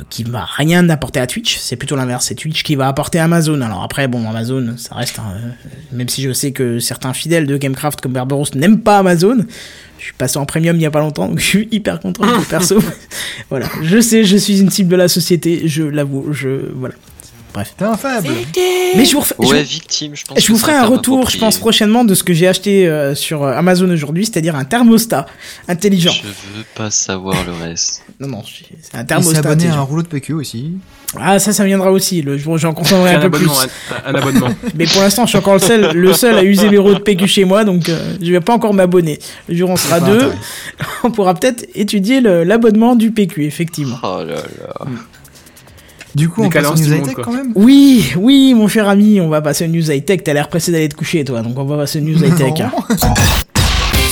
qui 0.09 0.23
va 0.23 0.45
rien 0.45 0.87
apporter 0.89 1.19
à 1.19 1.27
Twitch, 1.27 1.57
c'est 1.57 1.75
plutôt 1.75 1.95
l'inverse, 1.95 2.25
c'est 2.27 2.35
Twitch 2.35 2.63
qui 2.63 2.75
va 2.75 2.87
apporter 2.87 3.19
à 3.19 3.25
Amazon. 3.25 3.61
Alors 3.61 3.83
après, 3.83 4.07
bon, 4.07 4.27
Amazon, 4.29 4.75
ça 4.77 4.95
reste, 4.95 5.19
un, 5.19 5.31
euh, 5.31 5.51
même 5.91 6.09
si 6.09 6.21
je 6.21 6.31
sais 6.33 6.51
que 6.51 6.79
certains 6.79 7.13
fidèles 7.13 7.47
de 7.47 7.57
Gamecraft 7.57 8.01
comme 8.01 8.13
Barbaros 8.13 8.45
n'aiment 8.55 8.81
pas 8.81 8.99
Amazon, 8.99 9.37
je 9.99 10.03
suis 10.03 10.13
passé 10.13 10.37
en 10.37 10.45
premium 10.45 10.75
il 10.75 10.81
y 10.81 10.85
a 10.85 10.91
pas 10.91 10.99
longtemps, 10.99 11.27
donc 11.27 11.39
je 11.39 11.45
suis 11.45 11.67
hyper 11.71 11.99
content 11.99 12.25
de 12.25 12.45
perso. 12.45 12.79
voilà, 13.49 13.67
je 13.83 14.01
sais, 14.01 14.23
je 14.23 14.37
suis 14.37 14.59
une 14.59 14.69
cible 14.69 14.89
de 14.89 14.95
la 14.95 15.07
société, 15.07 15.67
je 15.67 15.83
l'avoue, 15.83 16.33
je 16.33 16.71
voilà. 16.73 16.95
Bref. 17.53 17.73
T'es 17.77 17.83
un 17.85 17.97
faible. 17.97 18.29
Mais 18.95 19.03
je 19.05 19.13
vous 19.13 19.19
refais, 19.19 19.35
je 19.41 19.45
Ouais, 19.47 19.61
vous- 19.63 19.69
victime, 19.69 20.15
je 20.15 20.23
pense. 20.25 20.39
je 20.39 20.47
vous 20.51 20.57
c'est 20.57 20.61
ferai 20.67 20.73
un 20.73 20.85
retour, 20.85 21.29
je 21.29 21.37
pense 21.37 21.57
prochainement, 21.57 22.05
de 22.05 22.15
ce 22.15 22.23
que 22.23 22.33
j'ai 22.33 22.47
acheté 22.47 22.87
euh, 22.87 23.13
sur 23.15 23.43
euh, 23.43 23.53
Amazon 23.53 23.89
aujourd'hui, 23.89 24.25
c'est-à-dire 24.25 24.55
un 24.55 24.63
thermostat 24.63 25.25
intelligent. 25.67 26.11
Je 26.13 26.27
veux 26.27 26.63
pas 26.75 26.89
savoir 26.91 27.35
le 27.45 27.51
reste. 27.53 28.03
Non, 28.21 28.27
non, 28.27 28.43
c'est 28.45 28.65
un 28.65 28.77
Il 28.99 28.99
s'est 28.99 29.05
thermostat 29.05 29.39
abonné 29.39 29.67
à 29.67 29.75
un 29.77 29.81
rouleau 29.81 30.03
de 30.03 30.07
PQ 30.07 30.33
aussi. 30.33 30.73
Ah, 31.19 31.39
ça, 31.39 31.51
ça 31.53 31.65
viendra 31.65 31.91
aussi. 31.91 32.21
Le 32.21 32.37
jour 32.37 32.57
j'en 32.59 32.71
consommerai 32.73 33.15
Un, 33.15 33.17
un 33.17 33.21
peu 33.21 33.31
plus. 33.31 33.47
un, 34.05 34.11
un 34.11 34.15
abonnement. 34.15 34.49
Mais 34.75 34.85
pour 34.85 35.01
l'instant, 35.01 35.23
je 35.25 35.29
suis 35.29 35.37
encore 35.39 35.53
le 35.55 35.59
seul, 35.59 35.91
le 35.93 36.13
seul 36.13 36.37
à 36.37 36.43
user 36.43 36.69
les 36.69 36.77
roues 36.77 36.93
de 36.93 36.99
PQ 36.99 37.27
chez 37.27 37.45
moi, 37.45 37.63
donc 37.63 37.89
euh, 37.89 38.13
je 38.21 38.31
vais 38.31 38.39
pas 38.39 38.53
encore 38.53 38.73
m'abonner. 38.75 39.17
Le 39.49 39.55
jour 39.55 39.69
où 39.71 39.73
on 39.73 39.75
sera 39.75 39.99
deux, 39.99 40.31
on 41.03 41.09
pourra 41.11 41.33
peut-être 41.33 41.65
étudier 41.73 42.21
l'abonnement 42.21 42.95
du 42.95 43.09
PQ, 43.11 43.45
effectivement. 43.45 43.97
Oh 44.03 44.19
là 44.23 44.35
là. 44.35 44.85
Du 46.15 46.29
coup, 46.29 46.43
on 46.43 46.49
passe 46.49 46.67
aux 46.67 46.75
news 46.75 46.93
high-tech 46.93 47.15
quand 47.23 47.31
même. 47.31 47.51
Oui, 47.55 48.11
oui, 48.17 48.53
mon 48.53 48.67
cher 48.67 48.87
ami, 48.89 49.21
on 49.21 49.29
va 49.29 49.41
passer 49.41 49.65
aux 49.65 49.69
news 49.69 49.89
high-tech. 49.91 50.23
T'as 50.23 50.33
l'air 50.33 50.49
pressé 50.49 50.71
d'aller 50.71 50.89
te 50.89 50.95
coucher, 50.95 51.23
toi, 51.23 51.41
donc 51.41 51.57
on 51.57 51.63
va 51.63 51.77
passer 51.77 51.99
aux 51.99 52.03
news 52.03 52.21
high-tech. 52.21 52.59
Hein. 52.59 52.71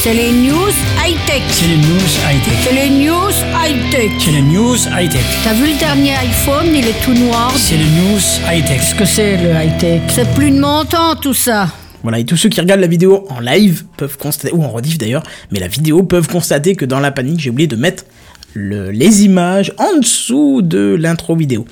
C'est 0.02 0.14
les 0.14 0.32
news 0.32 0.72
high-tech. 1.06 1.41
C'est 1.50 1.68
les 1.68 1.76
news 1.76 2.10
high-tech. 2.24 2.54
C'est 2.64 2.74
les 2.74 2.89
news 2.89 3.32
high-tech. 3.54 4.12
C'est 4.18 4.32
les 4.32 4.41
news 4.41 4.78
high-tech. 4.97 5.26
T'as 5.43 5.54
vu 5.54 5.74
le 5.74 5.78
dernier 5.78 6.16
iPhone, 6.16 6.68
il 6.74 6.88
est 6.88 7.04
tout 7.04 7.14
noir. 7.14 7.52
C'est 7.58 7.76
les 7.76 7.84
news 7.84 8.20
high-tech. 8.50 8.80
Qu'est-ce 8.80 8.95
que 8.95 9.04
c'est 9.06 9.36
le 9.36 9.52
high-tech 9.52 10.02
C'est 10.08 10.34
plus 10.34 10.52
de 10.52 10.60
mon 10.60 10.86
temps 10.86 11.16
tout 11.22 11.34
ça. 11.34 11.68
Voilà, 12.02 12.20
et 12.20 12.24
tous 12.24 12.38
ceux 12.38 12.47
qui 12.47 12.62
regardent 12.62 12.80
la 12.80 12.88
vidéo 12.88 13.26
en 13.30 13.41
live 13.41 13.84
peuvent 13.97 14.18
constater, 14.18 14.56
ou 14.56 14.64
en 14.64 14.70
rediff 14.70 14.97
d'ailleurs, 14.97 15.24
mais 15.52 15.60
la 15.60 15.68
vidéo 15.68 16.04
peuvent 16.04 16.30
constater 16.30 16.76
que 16.76 16.86
dans 16.86 17.02
la 17.02 17.12
panique, 17.12 17.41
j'ai 17.41 17.50
oublié 17.50 17.68
de 17.68 17.76
mettre 17.76 18.06
le- 18.54 18.91
les 18.91 19.24
images 19.26 19.74
en 19.78 19.97
dessous 20.00 20.62
de 20.62 20.95
l'intro 21.00 21.36
vidéo. 21.36 21.66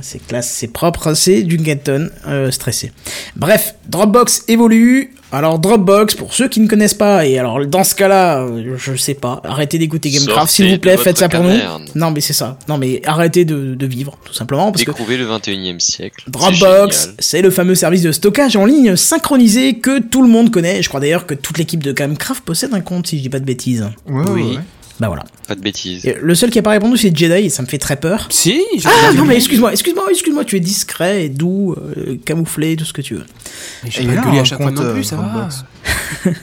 C'est 0.00 0.24
classe, 0.24 0.48
c'est 0.48 0.68
propre, 0.72 1.12
c'est 1.14 1.42
du 1.42 1.56
Gatton 1.56 2.08
euh, 2.28 2.52
stressé. 2.52 2.92
Bref, 3.34 3.74
Dropbox 3.88 4.44
évolue. 4.46 5.12
Alors 5.32 5.58
Dropbox, 5.58 6.14
pour 6.14 6.32
ceux 6.34 6.48
qui 6.48 6.60
ne 6.60 6.68
connaissent 6.68 6.94
pas, 6.94 7.26
et 7.26 7.36
alors 7.36 7.66
dans 7.66 7.82
ce 7.82 7.96
cas-là, 7.96 8.42
euh, 8.44 8.76
je 8.78 8.94
sais 8.94 9.14
pas, 9.14 9.42
arrêtez 9.44 9.76
d'écouter 9.76 10.10
Gamecraft, 10.10 10.52
s'il 10.52 10.70
vous 10.70 10.78
plaît, 10.78 10.96
faites 10.96 11.18
ça 11.18 11.28
pour 11.28 11.42
nous. 11.42 11.50
Non 11.96 12.12
mais 12.12 12.20
c'est 12.20 12.32
ça. 12.32 12.58
Non 12.68 12.78
mais 12.78 13.02
arrêtez 13.06 13.44
de, 13.44 13.74
de 13.74 13.86
vivre, 13.86 14.16
tout 14.24 14.32
simplement, 14.32 14.70
parce 14.70 14.84
que 14.84 14.90
Découvrez 14.92 15.16
le 15.16 15.24
21 15.24 15.74
e 15.74 15.78
siècle. 15.80 16.22
C'est 16.26 16.30
Dropbox, 16.30 17.14
c'est 17.18 17.42
le 17.42 17.50
fameux 17.50 17.74
service 17.74 18.02
de 18.02 18.12
stockage 18.12 18.54
en 18.54 18.66
ligne 18.66 18.94
synchronisé 18.94 19.78
que 19.80 19.98
tout 19.98 20.22
le 20.22 20.28
monde 20.28 20.52
connaît. 20.52 20.80
Je 20.80 20.88
crois 20.88 21.00
d'ailleurs 21.00 21.26
que 21.26 21.34
toute 21.34 21.58
l'équipe 21.58 21.82
de 21.82 21.90
Gamecraft 21.92 22.44
possède 22.44 22.72
un 22.72 22.80
compte, 22.80 23.08
si 23.08 23.16
je 23.18 23.22
dis 23.22 23.28
pas 23.30 23.40
de 23.40 23.44
bêtises. 23.44 23.84
Ouais, 24.08 24.22
Oui. 24.30 24.42
ouais. 24.42 24.58
Bah 25.00 25.06
voilà. 25.08 25.24
Pas 25.46 25.54
de 25.54 25.60
bêtises. 25.60 26.04
Et 26.06 26.16
le 26.20 26.34
seul 26.34 26.50
qui 26.50 26.58
a 26.58 26.62
pas 26.62 26.70
répondu, 26.70 26.96
c'est 26.96 27.16
Jedi, 27.16 27.46
et 27.46 27.48
ça 27.50 27.62
me 27.62 27.68
fait 27.68 27.78
très 27.78 27.96
peur. 27.96 28.26
Si, 28.30 28.62
j'ai 28.76 28.88
Ah 28.88 29.12
non 29.12 29.24
mais 29.24 29.36
excuse-moi, 29.36 29.72
excuse-moi, 29.72 30.06
excuse-moi, 30.10 30.44
tu 30.44 30.56
es 30.56 30.60
discret 30.60 31.24
et 31.24 31.28
doux, 31.28 31.74
euh, 31.74 32.16
camouflé, 32.24 32.74
tout 32.76 32.84
ce 32.84 32.92
que 32.92 33.02
tu 33.02 33.14
veux. 33.14 33.24
Mais 33.84 33.88
Et 33.88 33.92
J'ai 33.92 34.02
il 34.02 34.14
pas 34.14 34.28
à 34.28 34.44
chaque 34.44 34.60
fois 34.60 34.70
non 34.70 34.92
plus, 34.92 35.00
euh, 35.00 35.02
ça 35.02 35.16
va. 35.16 35.22
Dropbox. 35.22 35.64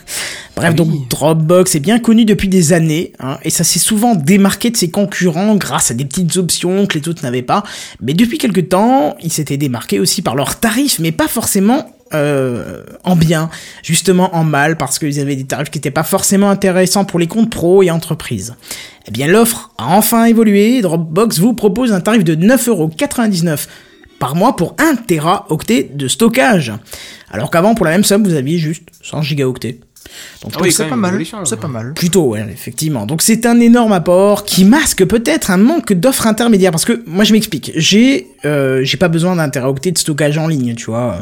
Bref, 0.55 0.69
Ah 0.69 0.73
donc. 0.73 1.09
Dropbox 1.09 1.75
est 1.75 1.81
bien 1.81 1.99
connu 1.99 2.23
depuis 2.23 2.47
des 2.47 2.71
années, 2.71 3.11
hein, 3.19 3.37
et 3.43 3.49
ça 3.49 3.65
s'est 3.65 3.79
souvent 3.79 4.15
démarqué 4.15 4.69
de 4.69 4.77
ses 4.77 4.89
concurrents 4.89 5.55
grâce 5.55 5.91
à 5.91 5.93
des 5.93 6.05
petites 6.05 6.37
options 6.37 6.85
que 6.87 6.97
les 6.97 7.09
autres 7.09 7.23
n'avaient 7.23 7.41
pas. 7.41 7.63
Mais 8.01 8.13
depuis 8.13 8.37
quelques 8.37 8.69
temps, 8.69 9.17
ils 9.21 9.33
s'étaient 9.33 9.57
démarqués 9.57 9.99
aussi 9.99 10.21
par 10.21 10.35
leurs 10.35 10.59
tarifs, 10.59 10.99
mais 10.99 11.11
pas 11.11 11.27
forcément 11.27 11.94
euh, 12.13 12.83
en 13.03 13.15
bien, 13.15 13.49
justement 13.81 14.35
en 14.35 14.43
mal, 14.43 14.77
parce 14.77 14.99
qu'ils 14.99 15.19
avaient 15.19 15.35
des 15.35 15.45
tarifs 15.45 15.71
qui 15.71 15.79
n'étaient 15.79 15.91
pas 15.91 16.03
forcément 16.03 16.49
intéressants 16.49 17.03
pour 17.03 17.19
les 17.19 17.27
comptes 17.27 17.49
pro 17.49 17.81
et 17.81 17.89
entreprises. 17.89 18.55
Eh 19.07 19.11
bien, 19.11 19.27
l'offre 19.27 19.71
a 19.77 19.87
enfin 19.95 20.25
évolué. 20.25 20.81
Dropbox 20.81 21.39
vous 21.39 21.53
propose 21.53 21.93
un 21.93 22.01
tarif 22.01 22.23
de 22.23 22.35
9,99€ 22.35 23.67
par 24.19 24.35
mois 24.35 24.55
pour 24.55 24.75
1 24.77 24.95
Teraoctet 25.07 25.91
de 25.93 26.07
stockage. 26.07 26.73
Alors 27.31 27.49
qu'avant, 27.49 27.75
pour 27.75 27.85
la 27.85 27.91
même 27.91 28.03
somme, 28.03 28.23
vous 28.23 28.35
aviez 28.35 28.59
juste 28.59 28.83
100 29.01 29.23
gigaoctets. 29.23 29.79
Donc, 30.41 30.53
Ah 30.55 30.59
oui, 30.61 30.71
c'est 30.71 30.83
pas 30.89 30.95
mal. 30.95 31.13
C'est 31.45 31.59
pas 31.59 31.67
mal. 31.67 31.93
Plutôt, 31.93 32.29
ouais, 32.29 32.45
effectivement. 32.51 33.05
Donc 33.05 33.21
c'est 33.21 33.45
un 33.45 33.59
énorme 33.59 33.91
apport 33.93 34.45
qui 34.45 34.63
masque 34.65 35.05
peut-être 35.05 35.51
un 35.51 35.57
manque 35.57 35.93
d'offres 35.93 36.27
intermédiaires. 36.27 36.71
Parce 36.71 36.85
que 36.85 37.03
moi 37.07 37.23
je 37.23 37.33
m'explique, 37.33 37.71
j'ai 37.75 38.27
euh, 38.45 38.81
j'ai 38.83 38.97
pas 38.97 39.07
besoin 39.07 39.35
d'un 39.35 39.49
teraoctet 39.49 39.91
de 39.91 39.97
stockage 39.97 40.37
en 40.37 40.47
ligne, 40.47 40.75
tu 40.75 40.85
vois. 40.85 41.19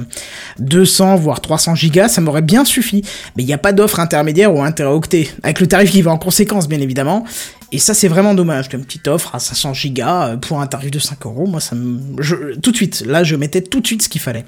200 0.59 1.15
voire 1.15 1.41
300 1.41 1.75
gigas, 1.75 2.09
ça 2.09 2.21
m'aurait 2.21 2.41
bien 2.41 2.65
suffi. 2.65 3.03
Mais 3.35 3.43
il 3.43 3.45
n'y 3.45 3.53
a 3.53 3.57
pas 3.57 3.71
d'offre 3.73 3.99
intermédiaire 3.99 4.53
ou 4.53 4.61
un 4.61 4.71
teraoctet. 4.71 5.29
Avec 5.43 5.59
le 5.59 5.67
tarif 5.67 5.91
qui 5.91 6.01
va 6.01 6.11
en 6.11 6.17
conséquence, 6.17 6.67
bien 6.67 6.79
évidemment. 6.81 7.23
Et 7.71 7.79
ça 7.79 7.93
c'est 7.93 8.07
vraiment 8.07 8.33
dommage. 8.33 8.67
Une 8.73 8.83
petite 8.85 9.07
offre 9.07 9.33
à 9.35 9.39
500 9.39 9.73
gigas 9.73 10.27
euh, 10.29 10.37
pour 10.37 10.59
un 10.61 10.67
tarif 10.67 10.91
de 10.91 10.99
5 10.99 11.25
euros, 11.25 11.47
moi 11.47 11.59
ça 11.59 11.75
me... 11.75 11.99
je- 12.21 12.55
tout 12.61 12.71
de 12.71 12.75
suite, 12.75 13.03
là 13.07 13.23
je 13.23 13.35
mettais 13.35 13.61
tout 13.61 13.79
de 13.79 13.87
suite 13.87 14.01
ce 14.03 14.09
qu'il 14.09 14.21
fallait. 14.21 14.45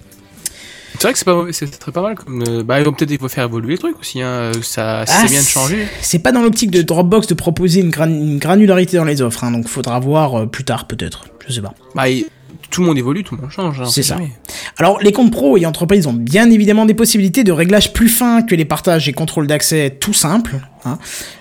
C'est 0.98 1.04
vrai 1.04 1.14
que 1.14 1.20
c'est 1.20 1.26
pas 1.26 1.36
mauvais, 1.36 1.54
c'est 1.54 1.68
très 1.80 1.92
pas 1.92 2.02
mal. 2.02 2.16
Comme, 2.16 2.44
euh, 2.48 2.64
bah, 2.64 2.80
ils 2.80 2.86
vont 2.86 2.94
peut-être 2.94 3.28
faire 3.28 3.46
évoluer 3.46 3.74
le 3.74 3.78
truc 3.80 3.96
aussi. 4.00 4.22
Hein. 4.22 4.28
euh, 4.28 4.54
Ça, 4.62 5.02
Ah, 5.02 5.06
c'est 5.06 5.28
bien 5.32 5.42
de 5.42 5.46
changer. 5.48 5.88
C'est 6.02 6.20
pas 6.20 6.32
dans 6.32 6.42
l'optique 6.42 6.72
de 6.72 6.82
Dropbox 6.82 7.28
de 7.28 7.34
proposer 7.34 7.82
une, 7.82 7.90
gran- 7.92 8.08
une 8.10 8.40
granularité 8.40 8.98
dans 8.98 9.04
les 9.06 9.22
offres, 9.22 9.44
hein, 9.44 9.52
donc 9.52 9.68
faudra 9.68 10.00
voir 10.00 10.36
euh, 10.42 10.46
plus 10.46 10.64
tard 10.64 10.88
peut-être, 10.88 11.26
je 11.48 11.54
sais 11.54 11.62
pas. 11.62 11.74
Bah, 11.96 12.04
tout 12.72 12.82
le 12.82 12.88
monde 12.88 12.98
évolue, 12.98 13.24
tout 13.24 13.36
le 13.36 13.42
monde 13.42 13.52
change. 13.52 13.80
hein, 13.82 13.86
C'est 13.86 14.04
ça. 14.04 14.16
jamais. 14.16 14.32
Alors 14.78 15.00
les 15.02 15.12
comptes 15.12 15.32
pro 15.32 15.56
et 15.58 15.66
entreprises 15.66 16.08
ont 16.08 16.14
bien 16.14 16.50
évidemment 16.50 16.86
des 16.86 16.94
possibilités 16.94 17.44
de 17.44 17.52
réglage 17.52 17.94
plus 17.94 18.10
fins 18.10 18.42
que 18.42 18.56
les 18.56 18.66
partages 18.66 19.08
et 19.08 19.14
contrôles 19.14 19.48
d'accès 19.48 19.96
tout 20.00 20.14
simples. 20.14 20.56
hein. 20.84 20.98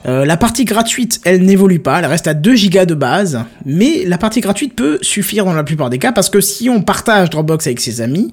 Euh, 0.06 0.24
la 0.24 0.36
partie 0.36 0.64
gratuite, 0.64 1.20
elle 1.24 1.42
n'évolue 1.42 1.78
pas, 1.80 1.98
elle 2.00 2.06
reste 2.06 2.26
à 2.28 2.34
2 2.34 2.54
gigas 2.54 2.84
de 2.86 2.94
base, 2.94 3.42
mais 3.64 4.04
la 4.04 4.18
partie 4.18 4.40
gratuite 4.40 4.76
peut 4.76 4.98
suffire 5.02 5.44
dans 5.44 5.54
la 5.54 5.64
plupart 5.64 5.90
des 5.90 5.98
cas 5.98 6.12
parce 6.12 6.28
que 6.30 6.40
si 6.40 6.68
on 6.68 6.82
partage 6.82 7.30
Dropbox 7.30 7.66
avec 7.66 7.80
ses 7.80 8.00
amis, 8.00 8.32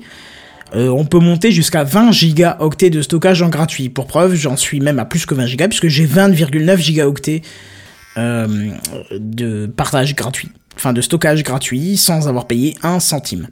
euh, 0.75 0.87
on 0.89 1.05
peut 1.05 1.19
monter 1.19 1.51
jusqu'à 1.51 1.83
20 1.83 2.11
gigaoctets 2.11 2.89
de 2.89 3.01
stockage 3.01 3.41
en 3.41 3.49
gratuit. 3.49 3.89
Pour 3.89 4.07
preuve, 4.07 4.35
j'en 4.35 4.55
suis 4.57 4.79
même 4.79 4.99
à 4.99 5.05
plus 5.05 5.25
que 5.25 5.35
20 5.35 5.45
gigas 5.45 5.67
puisque 5.67 5.87
j'ai 5.87 6.05
20,9 6.05 6.77
gigaoctets 6.77 7.41
euh, 8.17 8.47
de 9.11 9.65
partage 9.65 10.15
gratuit, 10.15 10.49
enfin 10.75 10.93
de 10.93 11.01
stockage 11.01 11.43
gratuit 11.43 11.97
sans 11.97 12.27
avoir 12.27 12.47
payé 12.47 12.75
un 12.83 12.99
centime. 12.99 13.47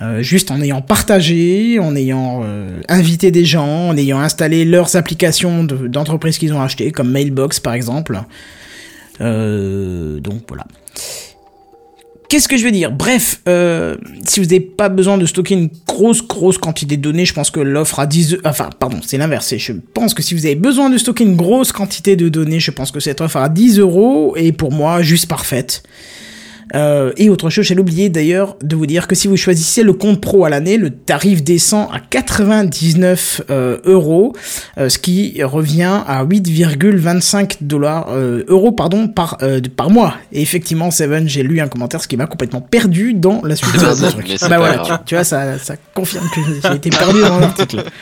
Euh, 0.00 0.22
juste 0.22 0.50
en 0.50 0.60
ayant 0.62 0.80
partagé, 0.80 1.78
en 1.80 1.96
ayant 1.96 2.44
invité 2.88 3.30
des 3.30 3.44
gens, 3.44 3.88
en 3.88 3.96
ayant 3.96 4.20
installé 4.20 4.64
leurs 4.64 4.94
applications 4.96 5.64
de- 5.64 5.88
d'entreprises 5.88 6.38
qu'ils 6.38 6.52
ont 6.54 6.62
achetées, 6.62 6.92
comme 6.92 7.10
Mailbox 7.10 7.60
par 7.60 7.72
exemple. 7.74 8.20
Donc 9.20 10.42
voilà. 10.48 10.64
Qu'est-ce 12.28 12.46
que 12.46 12.58
je 12.58 12.64
veux 12.64 12.70
dire? 12.70 12.92
Bref, 12.92 13.40
euh, 13.48 13.96
si 14.26 14.38
vous 14.40 14.46
n'avez 14.46 14.60
pas 14.60 14.90
besoin 14.90 15.16
de 15.16 15.24
stocker 15.24 15.54
une 15.54 15.70
grosse, 15.86 16.26
grosse 16.26 16.58
quantité 16.58 16.98
de 16.98 17.02
données, 17.02 17.24
je 17.24 17.32
pense 17.32 17.50
que 17.50 17.58
l'offre 17.60 18.00
à 18.00 18.06
10... 18.06 18.32
eu- 18.32 18.40
Enfin, 18.44 18.68
pardon, 18.78 18.98
c'est 19.04 19.16
l'inverse. 19.16 19.54
Je 19.56 19.72
pense 19.94 20.12
que 20.12 20.22
si 20.22 20.34
vous 20.34 20.44
avez 20.44 20.54
besoin 20.54 20.90
de 20.90 20.98
stocker 20.98 21.24
une 21.24 21.36
grosse 21.36 21.72
quantité 21.72 22.16
de 22.16 22.28
données, 22.28 22.60
je 22.60 22.70
pense 22.70 22.90
que 22.90 23.00
cette 23.00 23.22
offre 23.22 23.38
à 23.38 23.48
10 23.48 23.78
euros 23.78 24.34
est 24.36 24.52
pour 24.52 24.72
moi 24.72 25.00
juste 25.00 25.26
parfaite. 25.26 25.82
Euh, 26.74 27.12
et 27.16 27.30
autre 27.30 27.50
chose, 27.50 27.64
j'ai 27.64 27.78
oublié 27.78 28.08
d'ailleurs 28.08 28.56
de 28.62 28.76
vous 28.76 28.86
dire 28.86 29.06
que 29.06 29.14
si 29.14 29.28
vous 29.28 29.36
choisissez 29.36 29.82
le 29.82 29.92
compte 29.92 30.20
pro 30.20 30.44
à 30.44 30.50
l'année, 30.50 30.76
le 30.76 30.90
tarif 30.90 31.42
descend 31.42 31.88
à 31.92 32.00
99 32.00 33.42
euh, 33.50 33.78
euros, 33.84 34.34
euh, 34.78 34.88
ce 34.88 34.98
qui 34.98 35.42
revient 35.42 36.02
à 36.06 36.24
8,25 36.24 37.58
dollars 37.62 38.08
euh, 38.10 38.44
euros 38.48 38.72
pardon 38.72 39.08
par 39.08 39.38
euh, 39.42 39.60
par 39.76 39.90
mois. 39.90 40.14
Et 40.32 40.42
effectivement, 40.42 40.90
Seven, 40.90 41.28
j'ai 41.28 41.42
lu 41.42 41.60
un 41.60 41.68
commentaire, 41.68 42.02
ce 42.02 42.08
qui 42.08 42.16
m'a 42.16 42.26
complètement 42.26 42.60
perdu 42.60 43.14
dans 43.14 43.40
la 43.44 43.56
suite 43.56 43.72
de 43.74 44.10
truc. 44.10 44.26
mais 44.28 44.38
c'est 44.38 44.48
Bah 44.48 44.58
voilà, 44.58 44.78
tu, 44.78 44.92
tu 45.06 45.14
vois, 45.14 45.24
ça, 45.24 45.58
ça 45.58 45.74
confirme 45.94 46.28
que 46.34 46.40
j'ai 46.62 46.76
été 46.76 46.90
perdu 46.90 47.20
dans 47.20 47.38
l'article. 47.40 47.84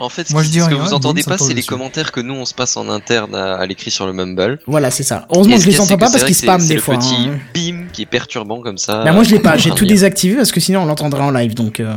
En 0.00 0.08
fait, 0.08 0.28
ce, 0.28 0.32
Moi, 0.32 0.42
qui- 0.42 0.48
je 0.48 0.52
dis 0.52 0.60
ce 0.60 0.68
que 0.68 0.74
rien, 0.74 0.82
vous 0.84 0.92
entendez 0.94 1.22
pas, 1.22 1.38
c'est 1.38 1.54
les 1.54 1.62
commentaires 1.62 2.12
que 2.12 2.20
nous 2.20 2.34
on 2.34 2.44
se 2.44 2.54
passe 2.54 2.76
en 2.76 2.88
interne 2.88 3.34
à, 3.34 3.54
à 3.56 3.66
l'écrit 3.66 3.90
sur 3.90 4.06
le 4.06 4.12
Mumble. 4.12 4.58
Voilà, 4.66 4.90
c'est 4.90 5.02
ça. 5.02 5.26
Heureusement 5.30 5.56
que 5.56 5.62
je 5.62 5.66
les 5.66 5.72
c'est 5.72 5.80
entends 5.80 5.98
pas 5.98 6.06
parce 6.06 6.18
c'est 6.20 6.26
qu'ils 6.26 6.34
spamment 6.34 6.58
c'est- 6.60 6.68
des 6.68 6.74
c'est 6.74 6.80
fois. 6.80 6.94
le 6.94 7.00
petit 7.00 7.14
hein. 7.28 7.38
bim 7.54 7.84
qui 7.92 8.02
est 8.02 8.06
perturbant 8.06 8.60
comme 8.60 8.78
ça. 8.78 9.04
Bah 9.04 9.12
moi 9.12 9.22
je 9.24 9.30
l'ai 9.32 9.40
pas, 9.40 9.56
j'ai 9.56 9.70
tout 9.70 9.86
désactivé 9.86 10.36
parce 10.36 10.52
que 10.52 10.60
sinon 10.60 10.82
on 10.82 10.86
l'entendrait 10.86 11.22
en 11.22 11.30
live 11.30 11.54
donc. 11.54 11.80
euh, 11.80 11.94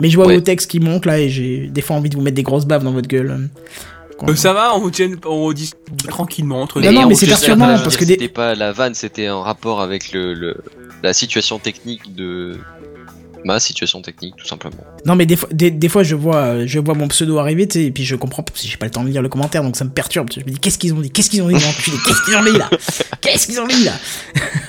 Mais 0.00 0.10
je 0.10 0.16
vois 0.16 0.26
Ouais. 0.28 0.34
vos 0.36 0.40
textes 0.40 0.70
qui 0.70 0.78
montent 0.80 1.06
là 1.06 1.18
et 1.18 1.28
j'ai 1.28 1.66
des 1.68 1.80
fois 1.80 1.96
envie 1.96 2.08
de 2.08 2.14
vous 2.16 2.22
mettre 2.22 2.36
des 2.36 2.44
grosses 2.44 2.66
baves 2.66 2.84
dans 2.84 2.92
votre 2.92 3.08
gueule. 3.08 3.48
Euh, 4.28 4.34
ça 4.36 4.52
va, 4.52 4.74
on 4.76 4.88
tient, 4.90 5.10
on 5.26 5.52
dit 5.52 5.70
tranquillement 6.08 6.60
entre 6.62 6.80
Non, 6.80 6.92
nous. 6.92 7.00
non, 7.02 7.08
mais 7.08 7.14
c'est 7.14 7.26
perturbant, 7.26 7.66
parce 7.78 7.96
que 7.96 8.04
des- 8.04 8.14
C'était 8.14 8.28
pas 8.28 8.54
la 8.56 8.72
vanne, 8.72 8.94
c'était 8.94 9.28
en 9.28 9.42
rapport 9.42 9.80
avec 9.80 10.12
le, 10.12 10.34
le- 10.34 10.56
la 11.02 11.12
situation 11.12 11.58
technique 11.58 12.14
de. 12.16 12.56
Ma 13.44 13.60
situation 13.60 14.02
technique, 14.02 14.34
tout 14.36 14.46
simplement. 14.46 14.76
Non 15.04 15.14
mais 15.14 15.26
des 15.26 15.36
fois, 15.36 15.48
des, 15.52 15.70
des 15.70 15.88
fois 15.88 16.02
je 16.02 16.14
vois, 16.14 16.66
je 16.66 16.78
vois 16.78 16.94
mon 16.94 17.08
pseudo 17.08 17.38
arriver, 17.38 17.66
tu 17.68 17.78
sais, 17.78 17.84
et 17.86 17.90
puis 17.90 18.04
je 18.04 18.16
comprends 18.16 18.42
pas 18.42 18.52
parce 18.52 18.64
que 18.64 18.68
j'ai 18.68 18.76
pas 18.76 18.86
le 18.86 18.90
temps 18.90 19.04
de 19.04 19.08
lire 19.08 19.22
le 19.22 19.28
commentaire, 19.28 19.62
donc 19.62 19.76
ça 19.76 19.84
me 19.84 19.90
perturbe. 19.90 20.28
Je 20.34 20.40
me 20.40 20.44
dis 20.44 20.58
qu'est-ce 20.58 20.78
qu'ils 20.78 20.92
ont 20.92 21.00
dit, 21.00 21.10
qu'est-ce 21.10 21.30
qu'ils 21.30 21.42
ont 21.42 21.48
dit, 21.48 21.54
qu'est-ce 21.54 22.24
qu'ils 22.24 22.36
ont 22.36 22.42
dit 22.44 22.58
là, 22.58 22.70
qu'est-ce 23.20 23.46
qu'ils 23.46 23.60
ont 23.60 23.66
dit 23.66 23.84
là? 23.84 23.92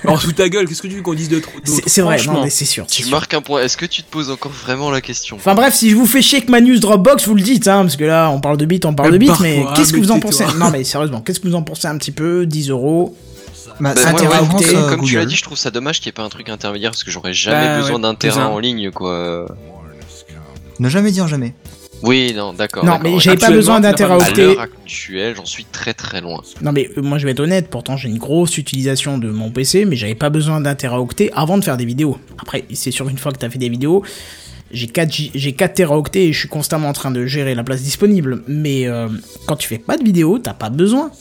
Alors, 0.03 0.21
sous 0.21 0.31
ta 0.31 0.49
gueule, 0.49 0.67
qu'est-ce 0.67 0.81
que 0.81 0.87
tu 0.87 0.95
veux 0.95 1.01
qu'on 1.01 1.13
dise 1.13 1.29
de 1.29 1.39
trop 1.39 1.51
C'est 1.85 2.01
vrai, 2.01 2.17
non 2.25 2.43
mais 2.43 2.49
c'est 2.49 2.65
sûr. 2.65 2.85
Tu 2.87 3.03
sûr. 3.03 3.11
marques 3.11 3.33
un 3.33 3.41
point. 3.41 3.61
Est-ce 3.61 3.77
que 3.77 3.85
tu 3.85 4.03
te 4.03 4.09
poses 4.09 4.29
encore 4.29 4.51
vraiment 4.51 4.91
la 4.91 5.01
question? 5.01 5.35
Enfin 5.35 5.55
bref, 5.55 5.75
si 5.75 5.89
je 5.89 5.95
vous 5.95 6.05
fais 6.05 6.21
chier 6.21 6.39
avec 6.39 6.49
ma 6.49 6.61
news 6.61 6.79
Dropbox, 6.79 7.27
vous 7.27 7.35
le 7.35 7.41
dites, 7.41 7.67
hein, 7.67 7.81
parce 7.81 7.95
que 7.95 8.03
là 8.05 8.29
on 8.29 8.39
parle 8.39 8.57
de 8.57 8.65
bits, 8.65 8.79
on 8.85 8.93
parle 8.93 9.11
de 9.11 9.17
bits, 9.17 9.29
mais 9.41 9.63
qu'est-ce 9.75 9.93
que 9.93 9.99
vous 9.99 10.11
en 10.11 10.19
pensez? 10.19 10.45
Non 10.57 10.69
mais 10.71 10.83
sérieusement, 10.83 11.21
qu'est-ce 11.21 11.39
que 11.39 11.47
vous 11.47 11.55
en 11.55 11.63
pensez 11.63 11.87
un 11.87 11.97
petit 11.97 12.11
peu? 12.11 12.45
10 12.45 12.69
euros 12.69 13.15
Bah, 13.79 13.93
Bah, 13.95 14.01
ouais, 14.13 14.75
euh, 14.75 14.89
comme 14.89 15.03
tu 15.05 15.15
l'as 15.15 15.25
dit, 15.25 15.35
je 15.35 15.43
trouve 15.43 15.57
ça 15.57 15.71
dommage 15.71 15.99
qu'il 15.99 16.07
n'y 16.07 16.11
ait 16.11 16.13
pas 16.13 16.23
un 16.23 16.29
truc 16.29 16.49
intermédiaire 16.49 16.91
parce 16.91 17.03
que 17.03 17.11
j'aurais 17.11 17.33
jamais 17.33 17.67
Bah, 17.67 17.77
besoin 17.77 17.95
ouais, 17.95 18.01
d'un 18.01 18.15
terrain 18.15 18.47
en 18.47 18.59
ligne, 18.59 18.91
quoi. 18.91 19.45
Ne 20.79 20.89
jamais 20.89 21.11
dire 21.11 21.27
jamais. 21.27 21.53
Oui, 22.01 22.33
non, 22.33 22.53
d'accord. 22.53 22.85
Non 22.85 22.97
mais 23.03 23.19
j'avais 23.19 23.35
pas 23.35 23.51
besoin 23.51 23.81
pas 23.81 23.89
À 23.89 23.93
teraoctet. 23.93 24.45
l'heure 24.45 24.61
actuelle, 24.61 25.35
j'en 25.35 25.43
suis 25.43 25.65
très 25.65 25.93
très 25.93 26.21
loin. 26.21 26.41
Non 26.61 26.71
mais 26.71 26.89
euh, 26.97 27.01
moi 27.01 27.17
je 27.17 27.25
vais 27.25 27.31
être 27.31 27.41
honnête, 27.41 27.69
pourtant 27.69 27.97
j'ai 27.97 28.07
une 28.07 28.17
grosse 28.17 28.57
utilisation 28.57 29.17
de 29.17 29.29
mon 29.29 29.51
PC, 29.51 29.83
mais 29.83 29.97
j'avais 29.97 30.15
pas 30.15 30.29
besoin 30.29 30.61
d'un 30.61 30.75
teraoctet 30.75 31.29
avant 31.33 31.57
de 31.57 31.63
faire 31.65 31.75
des 31.75 31.83
vidéos. 31.83 32.17
Après, 32.41 32.63
c'est 32.73 32.91
sûr 32.91 33.09
une 33.09 33.17
fois 33.17 33.33
que 33.33 33.37
t'as 33.37 33.49
fait 33.49 33.59
des 33.59 33.67
vidéos, 33.67 34.01
j'ai 34.71 34.87
4, 34.87 35.11
G- 35.13 35.31
j'ai 35.35 35.51
4 35.51 35.73
teraoctets 35.73 36.27
et 36.27 36.31
je 36.31 36.39
suis 36.39 36.47
constamment 36.47 36.87
en 36.87 36.93
train 36.93 37.11
de 37.11 37.25
gérer 37.25 37.53
la 37.53 37.65
place 37.65 37.81
disponible. 37.81 38.43
Mais 38.47 38.87
euh, 38.87 39.09
quand 39.45 39.57
tu 39.57 39.67
fais 39.67 39.77
pas 39.79 39.97
de 39.97 40.03
vidéo, 40.05 40.39
t'as 40.39 40.53
pas 40.53 40.69
besoin. 40.69 41.11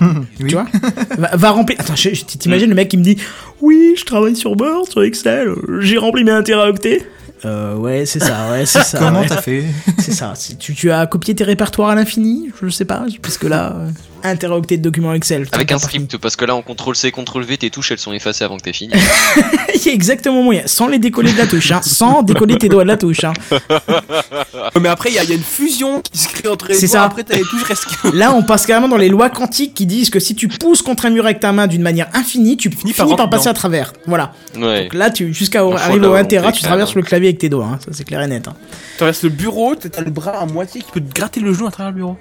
Oui. 0.40 0.48
Tu 0.48 0.54
vois 0.54 0.66
va, 1.18 1.36
va 1.36 1.50
remplir. 1.50 1.78
Attends, 1.80 1.94
t'imagines 1.94 2.68
le 2.68 2.74
mec 2.74 2.88
qui 2.88 2.96
me 2.96 3.02
dit 3.02 3.16
Oui, 3.60 3.94
je 3.98 4.04
travaille 4.04 4.36
sur 4.36 4.58
Word, 4.58 4.86
sur 4.88 5.02
Excel, 5.02 5.48
euh, 5.48 5.80
j'ai 5.80 5.98
rempli 5.98 6.24
mes 6.24 6.30
1 6.32 6.42
teraoctets. 6.42 7.06
Euh, 7.44 7.76
ouais, 7.76 8.04
c'est 8.04 8.18
ça, 8.18 8.50
ouais, 8.50 8.66
c'est 8.66 8.82
ça. 8.82 8.98
Comment 8.98 9.20
ouais. 9.20 9.26
t'as 9.28 9.40
fait 9.40 9.64
C'est 9.98 10.12
ça. 10.12 10.34
Tu, 10.58 10.74
tu 10.74 10.90
as 10.90 11.06
copié 11.06 11.34
tes 11.34 11.44
répertoires 11.44 11.90
à 11.90 11.94
l'infini 11.94 12.50
Je 12.60 12.68
sais 12.68 12.84
pas, 12.84 13.04
puisque 13.22 13.44
là. 13.44 13.76
1 14.22 14.36
teraoctet 14.36 14.76
de 14.76 14.82
documents 14.82 15.12
Excel. 15.14 15.46
Avec 15.52 15.72
un 15.72 15.78
script, 15.78 16.16
parce 16.18 16.36
que 16.36 16.44
là 16.44 16.54
en 16.54 16.62
CTRL 16.62 16.96
C, 16.96 17.12
CTRL 17.12 17.44
V, 17.44 17.56
tes 17.56 17.70
touches 17.70 17.92
elles 17.92 17.98
sont 17.98 18.12
effacées 18.12 18.44
avant 18.44 18.56
que 18.56 18.62
t'aies 18.62 18.72
fini. 18.72 18.92
Il 19.74 19.86
y 19.86 19.88
a 19.90 19.92
exactement 19.92 20.42
moyen, 20.42 20.62
sans 20.66 20.88
les 20.88 20.98
décoller 20.98 21.32
de 21.32 21.38
la 21.38 21.46
touche, 21.46 21.70
hein, 21.70 21.80
sans 21.82 22.22
décoller 22.22 22.56
tes 22.56 22.68
doigts 22.68 22.82
de 22.82 22.88
la 22.88 22.96
touche. 22.96 23.24
Hein. 23.24 23.32
Mais 24.80 24.88
après, 24.88 25.10
il 25.10 25.14
y, 25.14 25.18
a 25.18 25.24
il 25.24 25.28
y 25.30 25.32
a 25.32 25.36
une 25.36 25.42
fusion 25.42 26.00
qui 26.02 26.18
se 26.18 26.28
crée 26.28 26.48
entre 26.48 26.68
les 26.68 26.74
C'est 26.74 26.86
doigts, 26.86 26.92
ça. 27.00 27.04
Après, 27.04 27.24
t'as 27.24 27.36
les 27.36 27.42
touches 27.42 27.62
restent. 27.64 27.86
Là, 28.14 28.32
on 28.34 28.42
passe 28.42 28.66
carrément 28.66 28.88
dans 28.88 28.96
les 28.96 29.08
lois 29.08 29.30
quantiques 29.30 29.74
qui 29.74 29.86
disent 29.86 30.10
que 30.10 30.20
si 30.20 30.34
tu 30.34 30.48
pousses 30.48 30.82
contre 30.82 31.06
un 31.06 31.10
mur 31.10 31.24
avec 31.24 31.40
ta 31.40 31.52
main 31.52 31.66
d'une 31.66 31.82
manière 31.82 32.08
infinie, 32.14 32.56
tu 32.56 32.70
finis 32.70 32.92
par 32.92 33.06
par, 33.16 33.30
passer 33.30 33.42
dedans. 33.44 33.50
à 33.50 33.54
travers. 33.54 33.92
Voilà. 34.06 34.32
Ouais. 34.56 34.84
Donc 34.84 34.94
là, 34.94 35.10
tu 35.10 35.32
jusqu'à 35.34 35.60
arriver 35.60 36.06
au 36.06 36.10
1 36.10 36.22
volonté, 36.22 36.36
Tera, 36.36 36.52
tu 36.52 36.62
traverses 36.62 36.94
le 36.94 37.02
clavier 37.02 37.28
avec 37.28 37.38
tes 37.38 37.48
doigts. 37.48 37.68
Hein. 37.72 37.78
Ça, 37.84 37.90
c'est 37.92 38.04
clair 38.04 38.22
et 38.22 38.26
net. 38.28 38.48
hein. 38.48 38.54
Tu 38.92 38.96
traverses 38.98 39.22
le 39.22 39.30
bureau, 39.30 39.74
t'as 39.74 40.02
le 40.02 40.10
bras 40.10 40.32
à 40.40 40.46
moitié 40.46 40.80
qui 40.82 40.90
peut 40.92 41.00
te 41.00 41.12
gratter 41.14 41.40
le 41.40 41.52
genou 41.52 41.66
à 41.66 41.70
travers 41.70 41.92
le 41.92 41.96
bureau. 41.96 42.16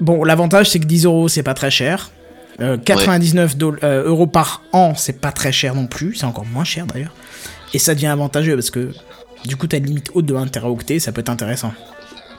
Bon, 0.00 0.24
l'avantage, 0.24 0.70
c'est 0.70 0.80
que 0.80 0.86
10 0.86 1.04
euros, 1.04 1.28
c'est 1.28 1.42
pas 1.42 1.54
très 1.54 1.70
cher. 1.70 2.10
Euh, 2.60 2.76
99 2.76 3.56
doll- 3.56 3.78
euh, 3.82 4.04
euros 4.06 4.26
par 4.26 4.62
an, 4.72 4.94
c'est 4.96 5.20
pas 5.20 5.32
très 5.32 5.50
cher 5.52 5.74
non 5.74 5.86
plus. 5.86 6.14
C'est 6.14 6.24
encore 6.26 6.46
moins 6.46 6.64
cher 6.64 6.86
d'ailleurs. 6.86 7.12
Et 7.72 7.78
ça 7.78 7.94
devient 7.94 8.06
avantageux 8.06 8.54
parce 8.54 8.70
que 8.70 8.92
du 9.44 9.56
coup, 9.56 9.66
t'as 9.66 9.78
une 9.78 9.86
limite 9.86 10.10
haute 10.14 10.26
de 10.26 10.34
1 10.34 10.46
teraoctet, 10.46 10.98
ça 11.00 11.10
peut 11.12 11.20
être 11.20 11.28
intéressant. 11.30 11.72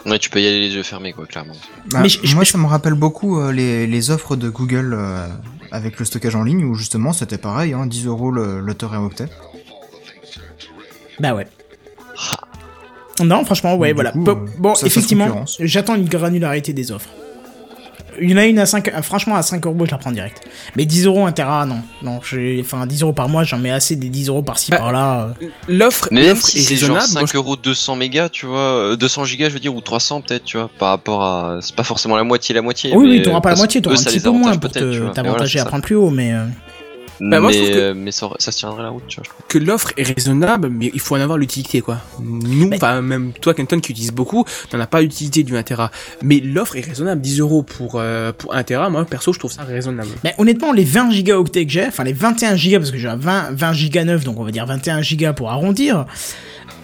Ouais, 0.06 0.20
tu 0.20 0.30
peux 0.30 0.40
y 0.42 0.48
aller 0.48 0.62
les 0.62 0.74
yeux 0.76 0.84
fermés, 0.84 1.14
quoi, 1.14 1.26
clairement. 1.26 1.54
Bah, 1.92 2.00
Mais 2.02 2.10
je- 2.10 2.20
je- 2.24 2.36
moi, 2.36 2.44
je- 2.44 2.52
ça 2.52 2.58
me 2.58 2.66
rappelle 2.68 2.94
beaucoup 2.94 3.40
euh, 3.40 3.52
les, 3.52 3.88
les 3.88 4.12
offres 4.12 4.36
de 4.36 4.50
Google 4.50 4.94
euh, 4.98 5.28
avec 5.72 6.00
le 6.00 6.06
stockage 6.06 6.36
en 6.36 6.44
ligne 6.44 6.64
où 6.64 6.76
justement 6.76 7.12
c'était 7.12 7.38
pareil, 7.40 7.74
hein, 7.74 7.86
10 7.88 8.06
euros 8.06 8.32
le, 8.32 8.62
le 8.62 8.74
teraoctet. 8.76 9.26
Bah 11.20 11.34
ouais. 11.34 11.48
Non, 13.24 13.46
franchement, 13.46 13.76
ouais, 13.76 13.94
voilà. 13.94 14.12
coup, 14.12 14.24
Bon, 14.60 14.74
effectivement, 14.86 15.46
j'attends 15.60 15.96
une 15.96 16.08
granularité 16.08 16.74
des 16.74 16.92
offres. 16.92 17.10
Il 18.22 18.30
y 18.32 18.34
en 18.34 18.38
a 18.38 18.46
une 18.46 18.60
à 18.60 18.66
5, 18.66 18.88
euh, 18.88 19.02
franchement, 19.02 19.36
à 19.36 19.42
5 19.42 19.66
euros, 19.66 19.86
je 19.86 19.92
la 19.92 19.98
prends 19.98 20.12
direct. 20.12 20.42
Mais 20.76 20.86
10 20.86 21.06
euros 21.06 21.26
un 21.26 21.32
Tera, 21.32 21.66
non. 21.66 21.80
Non, 22.02 22.20
j'ai, 22.28 22.60
enfin, 22.62 22.86
10 22.86 23.02
euros 23.04 23.14
par 23.14 23.28
mois, 23.30 23.44
j'en 23.44 23.58
mets 23.58 23.72
assez 23.72 23.96
des 23.96 24.10
10 24.10 24.30
euros 24.30 24.42
par-ci, 24.42 24.72
Bah, 24.72 24.78
par-là. 24.78 25.30
euh. 25.42 25.48
L'offre 25.68 26.08
Mais 26.12 26.22
même 26.22 26.30
l'offre 26.32 26.48
si 26.48 26.60
est 26.60 26.62
c'est 26.62 26.76
genre 26.78 26.96
raisonnable. 26.98 27.08
5 27.08 27.20
moi, 27.22 27.30
je- 27.32 27.38
euros 27.38 27.56
200 27.56 27.96
mégas, 27.96 28.30
tu 28.30 28.46
vois, 28.46 28.60
euh, 28.60 28.96
200 28.96 29.26
gigas, 29.26 29.50
je 29.50 29.54
veux 29.56 29.60
dire, 29.60 29.76
ou 29.76 29.82
300 29.82 30.22
peut-être, 30.22 30.44
tu 30.46 30.58
vois, 30.58 30.70
par 30.80 30.90
rapport 30.90 31.24
à. 31.24 31.60
C'est 31.62 31.76
pas 31.76 31.84
forcément 31.84 32.16
la 32.16 32.24
moitié, 32.24 32.54
la 32.56 32.62
moitié. 32.62 32.92
Oui, 32.96 33.06
mais, 33.06 33.12
oui, 33.18 33.22
t'auras 33.22 33.42
pas 33.42 33.50
la 33.52 33.56
moitié, 33.58 33.82
t'auras 33.82 33.96
un 33.96 34.04
petit 34.04 34.20
peu 34.20 34.30
moins 34.30 34.56
pour 34.58 34.72
voilà, 34.72 35.10
t'avantager 35.14 35.60
à 35.60 35.66
prendre 35.66 35.84
plus 35.84 35.96
haut, 35.96 36.10
mais. 36.10 36.34
Euh, 37.22 37.30
Bah, 37.30 37.40
moi, 37.40 37.52
je 37.52 37.58
mais, 37.60 37.64
trouve 37.66 37.76
que- 37.76 37.80
euh, 37.82 37.94
mais 37.96 38.12
ça, 38.12 38.30
ça 38.40 38.52
se 38.52 38.58
tiendrait 38.58 38.84
la 38.84 38.90
route, 38.90 39.04
tu 39.08 39.18
vois. 39.22 39.26
que 39.48 39.58
l'offre 39.58 39.92
est 39.98 40.04
raisonnable, 40.04 40.70
mais 40.70 40.92
il 40.94 41.00
faut 41.00 41.16
en 41.16 41.20
avoir 41.22 41.38
l'utilité, 41.38 41.82
quoi. 41.82 41.98
Nous, 42.20 42.68
Mais- 42.68 42.76
enfin, 42.78 43.02
même 43.02 43.32
toi, 43.40 43.54
Kenton, 43.54 43.80
qui 43.80 43.92
utilise 43.92 44.12
beaucoup, 44.12 44.46
t'en 44.70 44.80
as 44.80 44.88
pas 44.88 45.02
l'utilité 45.02 45.44
du 45.44 45.56
1 45.58 45.64
Tera. 45.64 45.92
Mais 46.22 46.40
l'offre 46.40 46.76
est 46.76 46.82
raisonnable. 46.86 47.22
10 47.22 47.40
euros 47.40 47.64
pour, 47.64 47.94
euh, 47.96 48.32
pour 48.32 48.54
1 48.56 48.64
Tera, 48.64 48.90
moi, 48.90 49.06
perso, 49.06 49.32
je 49.34 49.40
trouve 49.40 49.52
ça 49.52 49.64
raisonnable. 49.64 50.10
Mais 50.24 50.34
honnêtement, 50.38 50.72
les 50.74 50.84
20 50.84 51.12
gigaoctets 51.12 51.66
que 51.66 51.72
j'ai, 51.72 51.86
enfin 51.88 52.04
les 52.04 52.14
21 52.14 52.56
gigas, 52.56 52.80
parce 52.80 52.92
que 52.92 52.98
j'ai 52.98 53.08
un 53.08 53.16
20, 53.16 53.52
20 53.52 53.74
gigas 53.74 54.04
9, 54.04 54.24
donc 54.24 54.40
on 54.40 54.44
va 54.44 54.52
dire 54.52 54.66
21 54.66 55.02
gigas 55.02 55.34
pour 55.34 55.50
arrondir, 55.52 56.06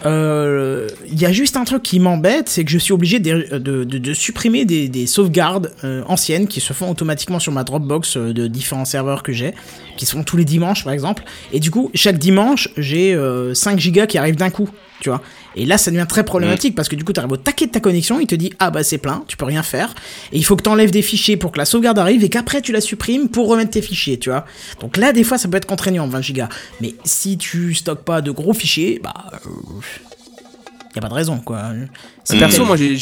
euh, 0.06 0.88
y 1.12 1.26
a 1.26 1.32
juste 1.32 1.58
un 1.58 1.64
truc 1.64 1.84
qui 1.84 2.00
m'embête, 2.00 2.50
c'est 2.50 2.66
que 2.66 2.72
je 2.72 2.78
suis 2.78 2.94
obligé 2.94 3.20
de, 3.20 3.58
de, 3.58 4.14
supprimer 4.14 4.66
des, 4.66 4.90
des 4.90 5.06
sauvegardes 5.06 5.72
euh, 5.84 6.04
anciennes 6.08 6.48
qui 6.48 6.60
se 6.60 6.74
font 6.74 6.90
automatiquement 6.90 7.40
sur 7.40 7.52
ma 7.52 7.64
Dropbox 7.64 8.18
euh, 8.18 8.34
de 8.34 8.48
différents 8.48 8.86
serveurs 8.86 9.24
que 9.24 9.32
j'ai, 9.32 9.54
qui 9.98 10.06
se 10.06 10.14
font 10.14 10.24
tous 10.24 10.38
les 10.38 10.46
dimanches 10.46 10.84
par 10.84 10.94
exemple. 10.94 11.24
Et 11.54 11.60
du 11.60 11.72
coup, 11.72 11.92
chaque 11.94 12.18
dimanche, 12.18 12.70
j'ai 12.78 13.14
euh, 13.14 13.54
5 13.54 13.80
gigas 13.80 14.08
qui 14.08 14.18
arrivent 14.18 14.36
d'un 14.36 14.50
coup, 14.50 14.70
tu 15.00 15.10
vois. 15.10 15.22
Et 15.56 15.66
là, 15.66 15.78
ça 15.78 15.92
devient 15.92 16.06
très 16.08 16.24
problématique 16.24 16.76
parce 16.76 16.88
que 16.88 16.96
du 16.96 17.04
coup, 17.04 17.12
tu 17.14 17.20
arrives 17.20 17.32
au 17.32 17.38
taquet 17.38 17.68
de 17.68 17.72
ta 17.72 17.80
connexion, 17.80 18.20
il 18.20 18.28
te 18.28 18.36
dit 18.36 18.54
ah 18.60 18.72
bah 18.72 18.84
c'est 18.84 18.98
plein, 18.98 19.24
tu 19.28 19.36
peux 19.38 19.46
rien 19.46 19.64
faire. 19.64 19.94
Et 20.32 20.38
il 20.38 20.46
faut 20.46 20.56
que 20.56 20.64
tu 20.64 20.70
enlèves 20.70 20.92
des 20.92 21.02
fichiers 21.02 21.36
pour 21.38 21.52
que 21.52 21.58
la 21.58 21.66
sauvegarde 21.66 22.00
arrive 22.00 22.24
et 22.24 22.30
qu'après 22.30 22.62
tu 22.62 22.72
la 22.72 22.80
supprimes 22.82 23.28
pour 23.30 23.48
remettre 23.48 23.72
tes 23.72 23.82
fichiers, 23.82 24.18
tu 24.18 24.30
vois. 24.30 24.46
Donc 24.80 24.96
là, 24.98 25.12
des 25.14 25.24
fois, 25.24 25.38
ça 25.38 25.48
peut 25.50 25.58
être 25.58 25.66
contraignant 25.66 26.08
20 26.08 26.22
gigas. 26.22 26.50
Mais 26.80 26.96
si 27.04 27.38
tu 27.38 27.74
stockes 27.74 28.04
pas 28.06 28.22
de 28.22 28.32
gros 28.32 28.54
fichiers, 28.54 29.00
bah 29.04 29.14
euh, 29.34 29.50
y 30.96 31.00
a 31.00 31.02
pas 31.02 31.10
de 31.10 31.14
raison 31.14 31.38
quoi. 31.40 31.72
C'est 32.24 32.38
Perso, 32.40 32.64
moi, 32.66 32.78
j'ai- 32.78 32.96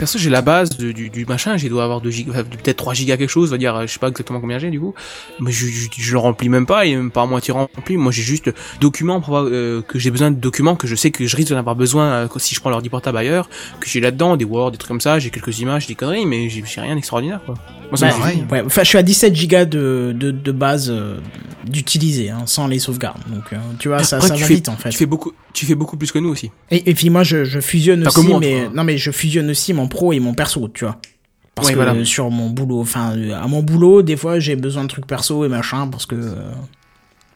perso, 0.00 0.18
j'ai 0.18 0.30
la 0.30 0.40
base 0.40 0.70
du, 0.70 1.26
machin, 1.28 1.58
j'ai 1.58 1.68
dois 1.68 1.84
avoir 1.84 2.00
2 2.00 2.10
gigas, 2.10 2.42
peut-être 2.42 2.78
3 2.78 2.94
gigas 2.94 3.18
quelque 3.18 3.28
chose, 3.28 3.50
on 3.50 3.52
va 3.52 3.58
dire, 3.58 3.76
euh, 3.76 3.82
je 3.82 3.92
sais 3.92 3.98
pas 3.98 4.08
exactement 4.08 4.40
combien 4.40 4.58
j'ai, 4.58 4.70
du 4.70 4.80
coup. 4.80 4.94
Mais 5.40 5.52
je, 5.52 5.66
je, 5.66 6.12
le 6.12 6.18
remplis 6.18 6.48
même 6.48 6.64
pas, 6.64 6.86
il 6.86 6.94
est 6.94 6.96
même 6.96 7.10
pas 7.10 7.22
à 7.22 7.26
moitié 7.26 7.52
rempli. 7.52 7.98
Moi, 7.98 8.10
j'ai 8.10 8.22
juste 8.22 8.50
documents, 8.80 9.22
euh, 9.28 9.82
que 9.82 9.98
j'ai 9.98 10.10
besoin 10.10 10.30
de 10.30 10.36
documents 10.36 10.74
que 10.74 10.86
je 10.86 10.94
sais 10.94 11.10
que 11.10 11.26
je 11.26 11.36
risque 11.36 11.50
d'en 11.50 11.58
avoir 11.58 11.76
besoin 11.76 12.06
euh, 12.06 12.28
si 12.38 12.54
je 12.54 12.60
prends 12.60 12.70
l'ordi 12.70 12.88
portable 12.88 13.18
ailleurs, 13.18 13.50
que 13.78 13.88
j'ai 13.88 14.00
là-dedans, 14.00 14.38
des 14.38 14.46
Word, 14.46 14.70
des 14.70 14.78
trucs 14.78 14.88
comme 14.88 15.02
ça, 15.02 15.18
j'ai 15.18 15.28
quelques 15.28 15.58
images, 15.58 15.86
des 15.86 15.94
conneries, 15.94 16.24
mais 16.24 16.48
j'ai 16.48 16.80
rien 16.80 16.94
d'extraordinaire, 16.94 17.40
quoi. 17.44 17.54
Moi, 17.90 17.98
ça 17.98 18.06
Bah, 18.08 18.12
pareil. 18.18 18.44
ouais, 18.50 18.62
enfin, 18.66 18.82
je 18.82 18.88
suis 18.88 18.98
à 18.98 19.02
17 19.02 19.34
gigas 19.34 19.64
de, 19.64 20.14
de, 20.18 20.30
de 20.30 20.52
base 20.52 20.90
euh, 20.90 21.18
d'utiliser, 21.64 22.30
hein, 22.30 22.42
sans 22.46 22.66
les 22.68 22.78
sauvegardes. 22.78 23.20
Donc, 23.28 23.44
euh, 23.52 23.56
tu 23.78 23.88
vois, 23.88 24.02
ça, 24.04 24.16
Après, 24.16 24.28
ça 24.28 24.34
tu 24.34 24.42
va 24.42 24.46
fais- 24.48 24.54
vite 24.54 24.68
en 24.68 24.76
fait. 24.76 24.90
Tu 24.90 24.98
fais 24.98 25.06
beaucoup, 25.06 25.32
tu 25.52 25.66
fais 25.66 25.74
beaucoup 25.74 25.96
plus 25.96 26.12
que 26.12 26.18
nous 26.18 26.28
aussi. 26.30 26.50
Et, 26.70 26.88
et 26.90 26.94
puis 26.94 27.10
moi, 27.10 27.22
je, 27.24 27.44
je 27.44 27.60
fusionne 27.60 28.06
Enfin, 28.06 28.20
aussi, 28.20 28.28
moi, 28.30 28.40
mais 28.40 28.68
non, 28.74 28.84
mais 28.84 28.96
je 28.98 29.10
fusionne 29.10 29.50
aussi 29.50 29.72
mon 29.72 29.88
pro 29.88 30.12
et 30.12 30.20
mon 30.20 30.34
perso, 30.34 30.68
tu 30.72 30.84
vois. 30.84 30.98
Parce 31.54 31.68
Ouais, 31.68 31.74
que 31.74 31.78
voilà. 31.80 32.04
sur 32.04 32.30
mon 32.30 32.48
boulot, 32.50 32.80
enfin, 32.80 33.12
euh, 33.16 33.34
à 33.34 33.46
mon 33.48 33.62
boulot, 33.62 34.02
des 34.02 34.16
fois, 34.16 34.38
j'ai 34.38 34.56
besoin 34.56 34.84
de 34.84 34.88
trucs 34.88 35.06
perso 35.06 35.44
et 35.44 35.48
machin, 35.48 35.88
parce 35.88 36.06
que. 36.06 36.14
euh, 36.14 36.34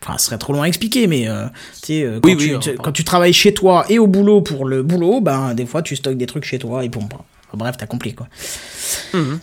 Enfin, 0.07 0.19
ce 0.19 0.27
serait 0.27 0.37
trop 0.37 0.53
long 0.53 0.61
à 0.61 0.69
expliquer, 0.69 1.07
mais 1.07 1.29
euh, 1.29 1.47
tu 1.81 1.87
sais, 1.87 2.03
euh, 2.03 2.21
quand, 2.21 2.29
Oui, 2.29 2.37
tu, 2.37 2.53
oui, 2.53 2.59
tu- 2.61 2.75
quand 2.75 2.93
tu 2.93 3.05
travailles 3.05 3.33
chez 3.33 3.55
toi 3.55 3.87
et 3.89 3.99
au 3.99 4.07
boulot 4.07 4.43
pour 4.43 4.67
le 4.67 4.83
boulot, 4.83 5.23
ben 5.23 5.55
des 5.55 5.65
fois 5.65 5.81
tu 5.81 5.97
stockes 5.97 6.19
des 6.19 6.27
trucs 6.27 6.45
chez 6.45 6.59
toi 6.59 6.85
et 6.85 6.91
bon, 6.91 7.01
bah, 7.05 7.07
enfin, 7.15 7.25
bref, 7.57 7.77
t'as 7.79 7.87
compris 7.87 8.15
quoi. 8.15 8.29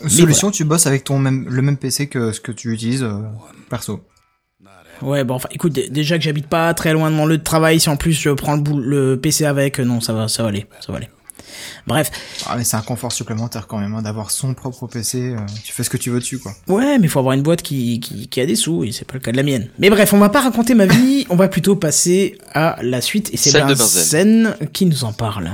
Solution, 0.07 0.51
tu 0.51 0.64
bosses 0.64 0.88
avec 0.88 1.03
ton 1.03 1.20
même, 1.20 1.47
le 1.49 1.62
même 1.62 1.78
PC 1.78 2.07
que 2.07 2.32
ce 2.32 2.39
que 2.39 2.51
tu 2.51 2.74
utilises 2.74 3.03
euh, 3.03 3.20
perso. 3.70 4.01
Ouais, 5.01 5.24
bon, 5.24 5.34
enfin, 5.36 5.49
écoute, 5.51 5.74
dé- 5.74 5.89
déjà 5.89 6.18
que 6.18 6.24
j'habite 6.24 6.45
pas 6.47 6.74
très 6.76 6.93
loin 6.93 7.09
de 7.09 7.16
mon 7.16 7.26
lieu 7.26 7.38
de 7.39 7.43
travail, 7.43 7.80
si 7.80 7.89
en 7.89 7.97
plus 7.97 8.14
je 8.14 8.30
prends 8.30 8.55
le, 8.57 9.16
PC 9.20 9.45
avec, 9.45 9.80
euh, 9.80 9.84
non, 9.84 9.99
ça 9.99 10.14
va, 10.14 10.28
ça 10.28 10.43
va 10.43 10.49
aller, 10.49 10.68
ça 10.80 10.91
va 10.91 10.99
aller. 10.99 11.09
Bref, 11.88 12.12
Ah, 12.45 12.55
mais 12.55 12.64
c'est 12.64 12.78
un 12.78 12.82
confort 12.82 13.12
supplémentaire 13.12 13.66
quand 13.66 13.80
même, 13.80 13.95
hein, 13.95 14.03
d'avoir 14.03 14.30
son 14.30 14.53
propre 14.53 14.86
PC. 14.86 15.34
euh, 15.34 15.38
tu 15.64 15.74
fais 15.74 15.82
ce 15.84 15.89
que 15.89 15.97
tu 15.97 16.12
veux 16.12 16.20
dessus, 16.20 16.38
quoi. 16.38 16.53
ouais, 16.68 16.99
mais 16.99 17.07
faut 17.07 17.18
avoir 17.18 17.34
une 17.34 17.41
boîte 17.41 17.64
qui, 17.64 17.99
qui, 17.99 18.28
qui 18.28 18.41
a 18.41 18.45
des 18.45 18.55
sous, 18.55 18.84
et 18.84 18.91
c'est 18.91 19.05
pas 19.05 19.16
le 19.16 19.20
cas 19.22 19.32
de 19.32 19.38
la 19.38 19.43
mienne. 19.43 19.70
Mais 19.80 19.89
bref, 19.89 20.14
on 20.14 20.20
va 20.20 20.30
pas 20.30 20.41
raconter 20.41 20.76
ma 20.76 20.86
vie, 20.86 21.26
on 21.32 21.36
va 21.36 21.47
plutôt 21.47 21.76
passer 21.76 22.38
à 22.53 22.78
la 22.84 23.01
suite, 23.01 23.32
et 23.34 23.38
c'est 23.38 23.51
de 23.59 23.74
Benzen 23.74 24.55
qui 24.72 24.86
nous 24.86 25.03
en 25.03 25.14
parle. 25.14 25.49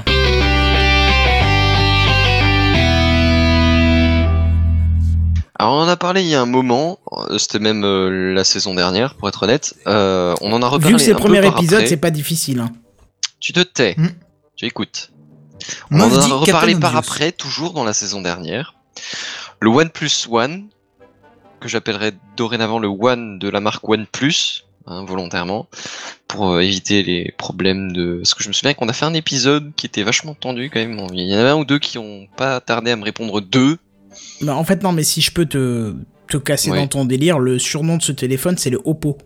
Alors 5.59 5.73
on 5.73 5.79
en 5.79 5.87
a 5.87 5.97
parlé 5.97 6.21
il 6.21 6.27
y 6.27 6.35
a 6.35 6.41
un 6.41 6.45
moment, 6.45 6.99
euh, 7.11 7.37
c'était 7.39 7.59
même 7.59 7.83
euh, 7.83 8.33
la 8.33 8.43
saison 8.43 8.75
dernière 8.75 9.15
pour 9.15 9.27
être 9.27 9.43
honnête. 9.43 9.73
Euh, 9.87 10.35
on 10.41 10.53
en 10.53 10.61
a 10.61 10.67
reparlé 10.67 10.93
Vu 10.93 10.97
que 10.97 11.01
c'est 11.03 11.11
le 11.13 11.17
premier 11.17 11.45
épisode, 11.45 11.87
c'est 11.87 11.97
pas 11.97 12.11
difficile, 12.11 12.59
hein. 12.59 12.71
Tu 13.39 13.53
te 13.53 13.59
tais, 13.61 13.95
Hmm. 13.97 14.09
tu 14.55 14.65
écoutes. 14.65 15.11
On 15.91 15.97
Moi, 15.97 16.05
en 16.07 16.31
a 16.31 16.35
reparlé 16.35 16.75
par 16.75 16.95
après, 16.95 17.31
toujours 17.31 17.73
dans 17.73 17.83
la 17.83 17.93
saison 17.93 18.21
dernière. 18.21 18.75
Le 19.59 19.69
OnePlus 19.69 20.27
One, 20.29 20.67
que 21.59 21.67
j'appellerais 21.67 22.13
dorénavant 22.35 22.77
le 22.79 22.87
One 22.87 23.39
de 23.39 23.49
la 23.49 23.59
marque 23.59 23.87
OnePlus, 23.87 24.63
hein, 24.85 25.03
volontairement, 25.05 25.67
pour 26.27 26.51
euh, 26.51 26.59
éviter 26.61 27.01
les 27.03 27.33
problèmes 27.37 27.91
de... 27.91 28.17
Parce 28.17 28.33
que 28.35 28.43
je 28.43 28.49
me 28.49 28.53
souviens 28.53 28.73
qu'on 28.75 28.89
a 28.89 28.93
fait 28.93 29.05
un 29.05 29.13
épisode 29.15 29.71
qui 29.75 29.87
était 29.87 30.03
vachement 30.03 30.35
tendu 30.35 30.69
quand 30.69 30.79
même. 30.79 30.99
Il 31.13 31.21
y 31.21 31.35
en 31.35 31.39
avait 31.39 31.49
un 31.49 31.57
ou 31.57 31.65
deux 31.65 31.79
qui 31.79 31.97
ont 31.97 32.27
pas 32.37 32.59
tardé 32.61 32.91
à 32.91 32.95
me 32.95 33.03
répondre 33.03 33.41
deux. 33.41 33.77
Bah, 34.41 34.55
en 34.55 34.63
fait, 34.63 34.83
non, 34.83 34.91
mais 34.91 35.03
si 35.03 35.21
je 35.21 35.31
peux 35.31 35.45
te, 35.45 35.93
te 36.27 36.37
casser 36.37 36.71
Ouais. 36.71 36.77
dans 36.79 36.87
ton 36.87 37.05
délire, 37.05 37.39
le 37.39 37.57
surnom 37.59 37.97
de 37.97 38.01
ce 38.03 38.11
téléphone, 38.11 38.57
c'est 38.57 38.69
le 38.69 38.79
Oppo. 38.85 39.17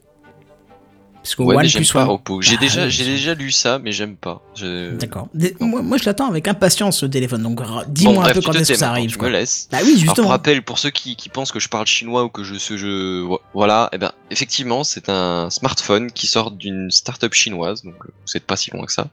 Parce 1.24 1.36
que 1.36 1.44
Ouais, 1.44 1.54
mais 1.56 1.62
One 1.62 1.68
j'aime 1.70 1.84
plus 1.84 1.92
pas 1.94 2.04
One. 2.06 2.10
Oppo. 2.10 2.42
J'ai 2.42 2.56
Ah, 2.58 2.62
déjà, 2.62 2.90
j'ai 2.90 3.06
déjà 3.06 3.36
lu 3.36 3.52
ça, 3.52 3.78
mais 3.78 3.92
j'aime 3.92 4.16
pas. 4.16 4.42
Je... 4.56 4.96
D'accord. 4.96 5.28
Moi, 5.60 5.84
moi, 5.84 5.98
je 6.00 6.06
l'attends 6.06 6.28
avec 6.28 6.48
impatience 6.48 6.98
ce 6.98 7.06
téléphone. 7.06 7.44
Donc, 7.44 7.58
Bon, 7.62 7.84
dis-moi 7.88 8.28
un 8.28 8.34
peu 8.34 8.42
quand 8.42 8.54
est-ce 8.54 8.72
que 8.74 8.78
ça 8.80 8.90
arrive. 8.90 9.18
Quoi. 9.18 9.28
me 9.28 9.34
laisses. 9.34 9.68
Bah 9.72 9.78
oui, 9.84 9.90
Alors 9.90 9.98
pour 9.98 10.06
justement. 10.08 10.28
rappel, 10.30 10.64
pour 10.64 10.80
ceux 10.80 10.90
qui, 10.90 11.16
qui 11.16 11.30
pensent 11.30 11.52
que 11.52 11.60
je 11.60 11.70
parle 11.70 11.86
chinois 11.86 12.24
ou 12.24 12.30
que 12.30 12.44
je, 12.44 12.56
je, 12.56 12.76
je- 12.76 13.28
voilà, 13.54 13.90
eh 13.94 14.00
ben 14.00 14.12
effectivement 14.32 14.84
c'est 14.84 15.10
un 15.10 15.52
smartphone 15.52 16.12
qui 16.12 16.26
sort 16.26 16.50
d'une 16.50 16.90
startup 16.90 17.34
chinoise, 17.36 17.84
donc 17.84 17.94
euh, 18.04 18.10
vous 18.26 18.36
êtes 18.38 18.46
pas 18.48 18.56
si 18.58 18.72
loin 18.72 18.84
que 18.88 18.92
ça. 18.94 19.06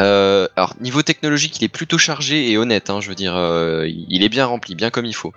Euh, 0.00 0.48
alors 0.56 0.74
niveau 0.80 1.02
technologique, 1.02 1.60
il 1.60 1.64
est 1.64 1.68
plutôt 1.68 1.98
chargé 1.98 2.50
et 2.50 2.58
honnête, 2.58 2.90
hein, 2.90 3.00
je 3.00 3.08
veux 3.08 3.14
dire, 3.14 3.36
euh, 3.36 3.88
il 3.88 4.22
est 4.22 4.28
bien 4.28 4.46
rempli, 4.46 4.74
bien 4.74 4.90
comme 4.90 5.06
il 5.06 5.14
faut, 5.14 5.32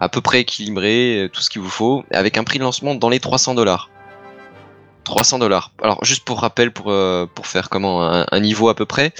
à 0.00 0.08
peu 0.08 0.20
près 0.20 0.40
équilibré, 0.40 1.24
euh, 1.24 1.28
tout 1.28 1.42
ce 1.42 1.50
qu'il 1.50 1.60
vous 1.60 1.70
faut, 1.70 2.04
avec 2.12 2.38
un 2.38 2.44
prix 2.44 2.58
de 2.58 2.64
lancement 2.64 2.94
dans 2.94 3.08
les 3.08 3.20
300 3.20 3.54
dollars. 3.54 3.90
300 5.06 5.38
dollars. 5.38 5.70
Alors 5.80 6.04
juste 6.04 6.24
pour 6.24 6.40
rappel, 6.40 6.72
pour 6.72 6.90
euh, 6.90 7.26
pour 7.32 7.46
faire 7.46 7.70
comment 7.70 8.02
un, 8.02 8.40
niveau 8.40 8.68
à 8.68 8.74
peu 8.74 8.86
près, 8.86 9.12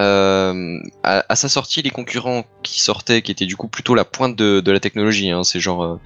euh, 0.00 0.80
à, 1.04 1.36
sa 1.36 1.48
sortie, 1.48 1.80
les 1.80 1.90
concurrents 1.90 2.44
qui 2.64 2.80
sortaient, 2.80 3.22
qui 3.22 3.30
étaient 3.30 3.46
du 3.46 3.54
coup 3.54 3.68
plutôt 3.68 3.94
la 3.94 4.04
pointe 4.04 4.34
de, 4.34 4.58
de 4.58 4.72
la 4.72 4.80
technologie, 4.80 5.30
hein, 5.30 5.44
c'est 5.44 5.60
genre 5.60 5.84
euh, 5.84 6.00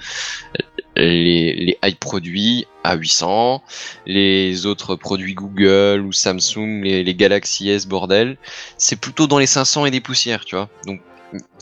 les, 0.96 1.54
les 1.54 1.78
high 1.82 1.96
produits 1.96 2.66
à 2.84 2.94
800, 2.94 3.62
les 4.04 4.66
autres 4.66 4.96
produits 4.96 5.32
Google 5.32 6.02
ou 6.06 6.12
Samsung, 6.12 6.82
les, 6.82 7.14
Galaxy 7.14 7.70
S 7.70 7.86
bordel, 7.86 8.36
c'est 8.76 8.96
plutôt 8.96 9.26
dans 9.26 9.38
les 9.38 9.46
500 9.46 9.86
et 9.86 9.90
des 9.90 10.02
poussières, 10.02 10.44
tu 10.44 10.56
vois. 10.56 10.68
Donc 10.86 11.00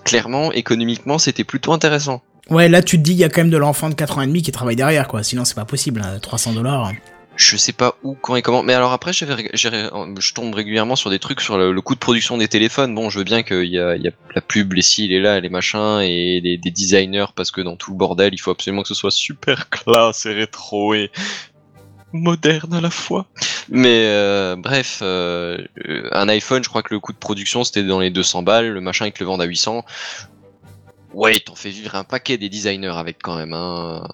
clairement, 0.04 0.50
économiquement, 0.50 1.18
c'était 1.18 1.44
plutôt 1.44 1.72
intéressant. 1.72 2.20
Ouais, 2.48 2.68
là 2.68 2.82
tu 2.82 2.96
te 2.96 3.02
dis 3.02 3.12
il 3.12 3.18
y 3.18 3.22
a 3.22 3.28
quand 3.28 3.42
même 3.42 3.50
de 3.50 3.56
l'enfant 3.56 3.88
de 3.88 3.94
4 3.94 4.18
ans 4.18 4.22
et 4.22 4.26
demi 4.26 4.42
qui 4.42 4.50
travaille 4.50 4.74
derrière 4.74 5.06
quoi, 5.06 5.22
sinon 5.22 5.44
c'est 5.44 5.54
pas 5.54 5.64
possible, 5.64 6.02
hein, 6.04 6.18
300 6.20 6.54
dollars. 6.54 6.90
Je 7.42 7.56
sais 7.56 7.72
pas 7.72 7.94
où, 8.02 8.14
quand 8.16 8.36
et 8.36 8.42
comment. 8.42 8.62
Mais 8.62 8.74
alors 8.74 8.92
après, 8.92 9.12
ré- 9.12 9.50
je 9.54 10.34
tombe 10.34 10.54
régulièrement 10.54 10.94
sur 10.94 11.08
des 11.08 11.18
trucs 11.18 11.40
sur 11.40 11.56
le, 11.56 11.72
le 11.72 11.80
coût 11.80 11.94
de 11.94 11.98
production 11.98 12.36
des 12.36 12.48
téléphones. 12.48 12.94
Bon, 12.94 13.08
je 13.08 13.18
veux 13.18 13.24
bien 13.24 13.42
qu'il 13.42 13.64
y 13.64 13.78
a, 13.78 13.96
il 13.96 14.02
y 14.02 14.08
a 14.08 14.10
la 14.34 14.42
pub, 14.42 14.74
les 14.74 14.82
ci, 14.82 15.08
les 15.08 15.20
là, 15.20 15.40
les 15.40 15.48
machins, 15.48 16.00
et 16.02 16.42
des, 16.42 16.58
des 16.58 16.70
designers, 16.70 17.32
parce 17.34 17.50
que 17.50 17.62
dans 17.62 17.76
tout 17.76 17.92
le 17.92 17.96
bordel, 17.96 18.34
il 18.34 18.38
faut 18.38 18.50
absolument 18.50 18.82
que 18.82 18.88
ce 18.88 18.94
soit 18.94 19.10
super 19.10 19.70
classe 19.70 20.26
et 20.26 20.34
rétro 20.34 20.92
et 20.92 21.10
moderne 22.12 22.74
à 22.74 22.82
la 22.82 22.90
fois. 22.90 23.24
Mais 23.70 24.04
euh, 24.04 24.56
bref, 24.56 24.98
euh, 25.00 25.56
un 26.12 26.28
iPhone, 26.28 26.62
je 26.62 26.68
crois 26.68 26.82
que 26.82 26.92
le 26.92 27.00
coût 27.00 27.14
de 27.14 27.18
production 27.18 27.64
c'était 27.64 27.84
dans 27.84 28.00
les 28.00 28.10
200 28.10 28.42
balles, 28.42 28.68
le 28.68 28.80
machin 28.82 29.06
ils 29.06 29.12
te 29.12 29.20
le 29.20 29.26
vendent 29.26 29.40
à 29.40 29.46
800. 29.46 29.82
Ouais, 31.14 31.38
t'en 31.40 31.54
fais 31.54 31.70
vivre 31.70 31.94
un 31.94 32.04
paquet 32.04 32.36
des 32.36 32.50
designers 32.50 32.92
avec 32.96 33.16
quand 33.22 33.36
même. 33.36 33.54
Hein. 33.54 34.06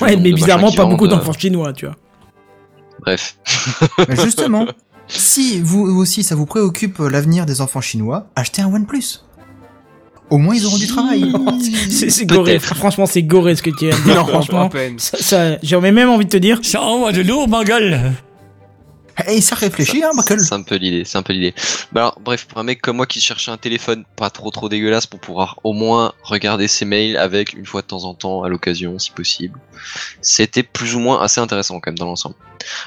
Ouais, 0.00 0.16
mais 0.16 0.32
bizarrement 0.32 0.72
pas 0.72 0.86
beaucoup 0.86 1.04
vendent, 1.04 1.12
euh, 1.12 1.16
d'enfants 1.16 1.38
chinois, 1.38 1.72
tu 1.74 1.84
vois. 1.86 1.96
Bref. 3.02 3.36
Mais 4.08 4.16
justement, 4.16 4.66
si 5.08 5.60
vous 5.60 5.82
aussi 5.82 6.22
ça 6.22 6.34
vous 6.34 6.46
préoccupe 6.46 7.00
euh, 7.00 7.08
l'avenir 7.10 7.46
des 7.46 7.60
enfants 7.60 7.80
chinois, 7.80 8.26
achetez 8.36 8.62
un 8.62 8.72
OnePlus. 8.72 9.20
Au 10.30 10.38
moins 10.38 10.54
ils 10.54 10.64
auront 10.64 10.78
du 10.78 10.86
travail. 10.86 11.30
C'est 11.90 12.24
goré, 12.26 12.58
franchement 12.58 13.04
c'est 13.06 13.22
goré 13.22 13.54
ce 13.54 13.62
que 13.62 13.70
tu 13.70 13.88
as 13.88 13.96
dit, 13.96 14.08
Non, 14.08 14.24
franchement. 14.24 14.70
Ça, 14.98 15.18
ça- 15.18 15.58
J'aurais 15.62 15.92
même 15.92 16.08
envie 16.08 16.24
de 16.24 16.30
te 16.30 16.36
dire, 16.38 16.60
Ça 16.62 16.80
envoie 16.80 17.12
de 17.12 17.20
lourd, 17.22 17.48
ma 17.48 17.64
gueule. 17.64 18.12
Et 19.28 19.40
ça 19.40 19.54
réfléchit, 19.54 20.02
hein, 20.02 20.10
Buckle. 20.14 20.40
C'est 20.40 20.54
un 20.54 20.62
peu 20.62 20.76
l'idée, 20.76 21.04
c'est 21.04 21.18
un 21.18 21.22
peu 21.22 21.32
l'idée. 21.32 21.54
Bah 21.92 22.02
alors, 22.02 22.18
bref, 22.20 22.46
pour 22.46 22.58
un 22.58 22.62
mec 22.62 22.80
comme 22.80 22.96
moi 22.96 23.06
qui 23.06 23.20
cherchait 23.20 23.50
un 23.50 23.56
téléphone 23.56 24.04
pas 24.16 24.30
trop 24.30 24.50
trop 24.50 24.68
dégueulasse 24.68 25.06
pour 25.06 25.20
pouvoir 25.20 25.58
au 25.64 25.72
moins 25.72 26.12
regarder 26.22 26.68
ses 26.68 26.84
mails 26.84 27.16
avec 27.16 27.52
une 27.54 27.66
fois 27.66 27.82
de 27.82 27.86
temps 27.86 28.04
en 28.04 28.14
temps 28.14 28.42
à 28.42 28.48
l'occasion 28.48 28.98
si 28.98 29.10
possible, 29.10 29.58
c'était 30.20 30.62
plus 30.62 30.94
ou 30.94 31.00
moins 31.00 31.20
assez 31.22 31.40
intéressant 31.40 31.80
quand 31.80 31.90
même 31.90 31.98
dans 31.98 32.06
l'ensemble. 32.06 32.36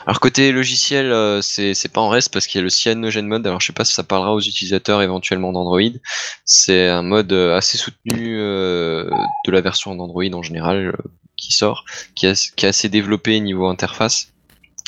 Alors 0.06 0.20
côté 0.20 0.52
logiciel, 0.52 1.12
euh, 1.12 1.42
c'est 1.42 1.92
pas 1.92 2.02
en 2.02 2.10
reste 2.10 2.32
parce 2.34 2.48
qu'il 2.48 2.60
y 2.60 2.62
a 2.62 2.64
le 2.64 2.70
Cyanogen 2.70 3.28
Mode. 3.28 3.46
Alors 3.46 3.62
je 3.62 3.68
sais 3.68 3.74
pas 3.74 3.86
si 3.86 3.94
ça 3.94 4.04
parlera 4.04 4.34
aux 4.34 4.42
utilisateurs 4.42 5.02
éventuellement 5.02 5.52
d'Android. 5.52 5.82
C'est 6.46 6.88
un 6.88 7.02
mode 7.02 7.34
euh, 7.34 7.56
assez 7.56 7.78
soutenu 7.78 8.40
euh, 8.40 9.10
de 9.46 9.52
la 9.52 9.62
version 9.62 9.96
d'Android 9.96 10.24
en 10.34 10.42
général 10.42 10.88
euh, 10.88 10.94
qui 11.38 11.54
sort, 11.54 11.86
qui 12.16 12.26
est, 12.26 12.56
qui 12.56 12.66
est 12.66 12.70
assez 12.70 12.90
développé 12.90 13.40
niveau 13.40 13.68
interface 13.68 14.30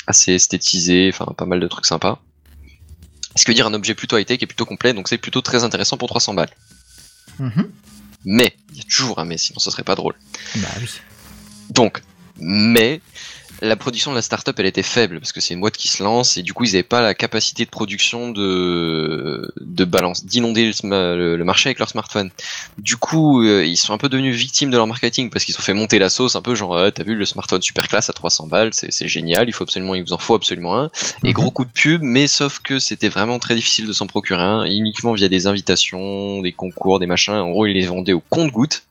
assez 0.08 0.32
esthétisé, 0.32 1.10
enfin 1.12 1.32
pas 1.36 1.44
mal 1.44 1.60
de 1.60 1.68
trucs 1.68 1.86
sympas. 1.86 2.20
Ce 3.36 3.44
qui 3.44 3.50
veut 3.50 3.54
dire 3.54 3.66
un 3.66 3.74
objet 3.74 3.94
plutôt 3.94 4.16
high-tech 4.16 4.38
et 4.42 4.46
plutôt 4.46 4.64
complet, 4.64 4.94
donc 4.94 5.06
c'est 5.08 5.18
plutôt 5.18 5.42
très 5.42 5.62
intéressant 5.62 5.96
pour 5.96 6.08
300 6.08 6.34
balles. 6.34 6.50
Mhm. 7.38 7.70
Mais, 8.24 8.56
il 8.72 8.78
y 8.78 8.80
a 8.80 8.84
toujours 8.84 9.20
un 9.20 9.24
mais, 9.26 9.36
sinon 9.36 9.60
ce 9.60 9.70
serait 9.70 9.84
pas 9.84 9.94
drôle. 9.94 10.14
Bah 10.56 10.68
oui. 10.80 10.88
Donc, 11.70 12.02
mais, 12.38 13.00
la 13.60 13.76
production 13.76 14.10
de 14.10 14.16
la 14.16 14.22
startup 14.22 14.58
elle 14.58 14.66
était 14.66 14.82
faible 14.82 15.20
parce 15.20 15.32
que 15.32 15.40
c'est 15.40 15.54
une 15.54 15.60
boîte 15.60 15.76
qui 15.76 15.88
se 15.88 16.02
lance 16.02 16.36
et 16.36 16.42
du 16.42 16.52
coup 16.52 16.64
ils 16.64 16.72
n'avaient 16.72 16.82
pas 16.82 17.00
la 17.00 17.14
capacité 17.14 17.64
de 17.64 17.70
production 17.70 18.30
de 18.30 19.52
de 19.60 19.84
balance 19.84 20.24
d'inonder 20.24 20.70
le, 20.84 21.42
marché 21.44 21.68
avec 21.68 21.78
leur 21.78 21.88
smartphone. 21.88 22.30
Du 22.78 22.96
coup 22.96 23.42
euh, 23.42 23.64
ils 23.64 23.76
sont 23.76 23.92
un 23.92 23.98
peu 23.98 24.08
devenus 24.08 24.36
victimes 24.36 24.70
de 24.70 24.76
leur 24.76 24.86
marketing 24.86 25.30
parce 25.30 25.44
qu'ils 25.44 25.56
ont 25.56 25.62
fait 25.62 25.74
monter 25.74 25.98
la 25.98 26.08
sauce 26.08 26.36
un 26.36 26.42
peu 26.42 26.54
genre 26.54 26.76
euh, 26.76 26.90
t'as 26.90 27.04
vu 27.04 27.14
le 27.14 27.24
smartphone 27.24 27.62
super 27.62 27.88
classe 27.88 28.10
à 28.10 28.12
300 28.12 28.46
balles 28.46 28.70
c'est 28.72 28.92
c'est 28.92 29.08
génial 29.08 29.48
il 29.48 29.52
faut 29.52 29.64
absolument 29.64 29.94
il 29.94 30.02
vous 30.02 30.12
en 30.12 30.18
faut 30.18 30.34
absolument 30.34 30.78
un 30.78 30.90
et 31.24 31.28
Mhm. 31.28 31.32
gros 31.32 31.50
coup 31.50 31.64
de 31.64 31.70
pub 31.70 32.02
mais 32.02 32.26
sauf 32.26 32.60
que 32.60 32.78
c'était 32.78 33.08
vraiment 33.08 33.38
très 33.38 33.54
difficile 33.54 33.86
de 33.86 33.92
s'en 33.92 34.06
procurer 34.06 34.42
un 34.42 34.64
uniquement 34.64 35.12
via 35.12 35.28
des 35.28 35.46
invitations 35.46 36.40
des 36.42 36.52
concours 36.52 36.98
des 36.98 37.06
machins 37.06 37.34
en 37.34 37.50
gros 37.50 37.66
ils 37.66 37.74
les 37.74 37.86
vendaient 37.86 38.12
au 38.12 38.20
compte-gouttes 38.20 38.82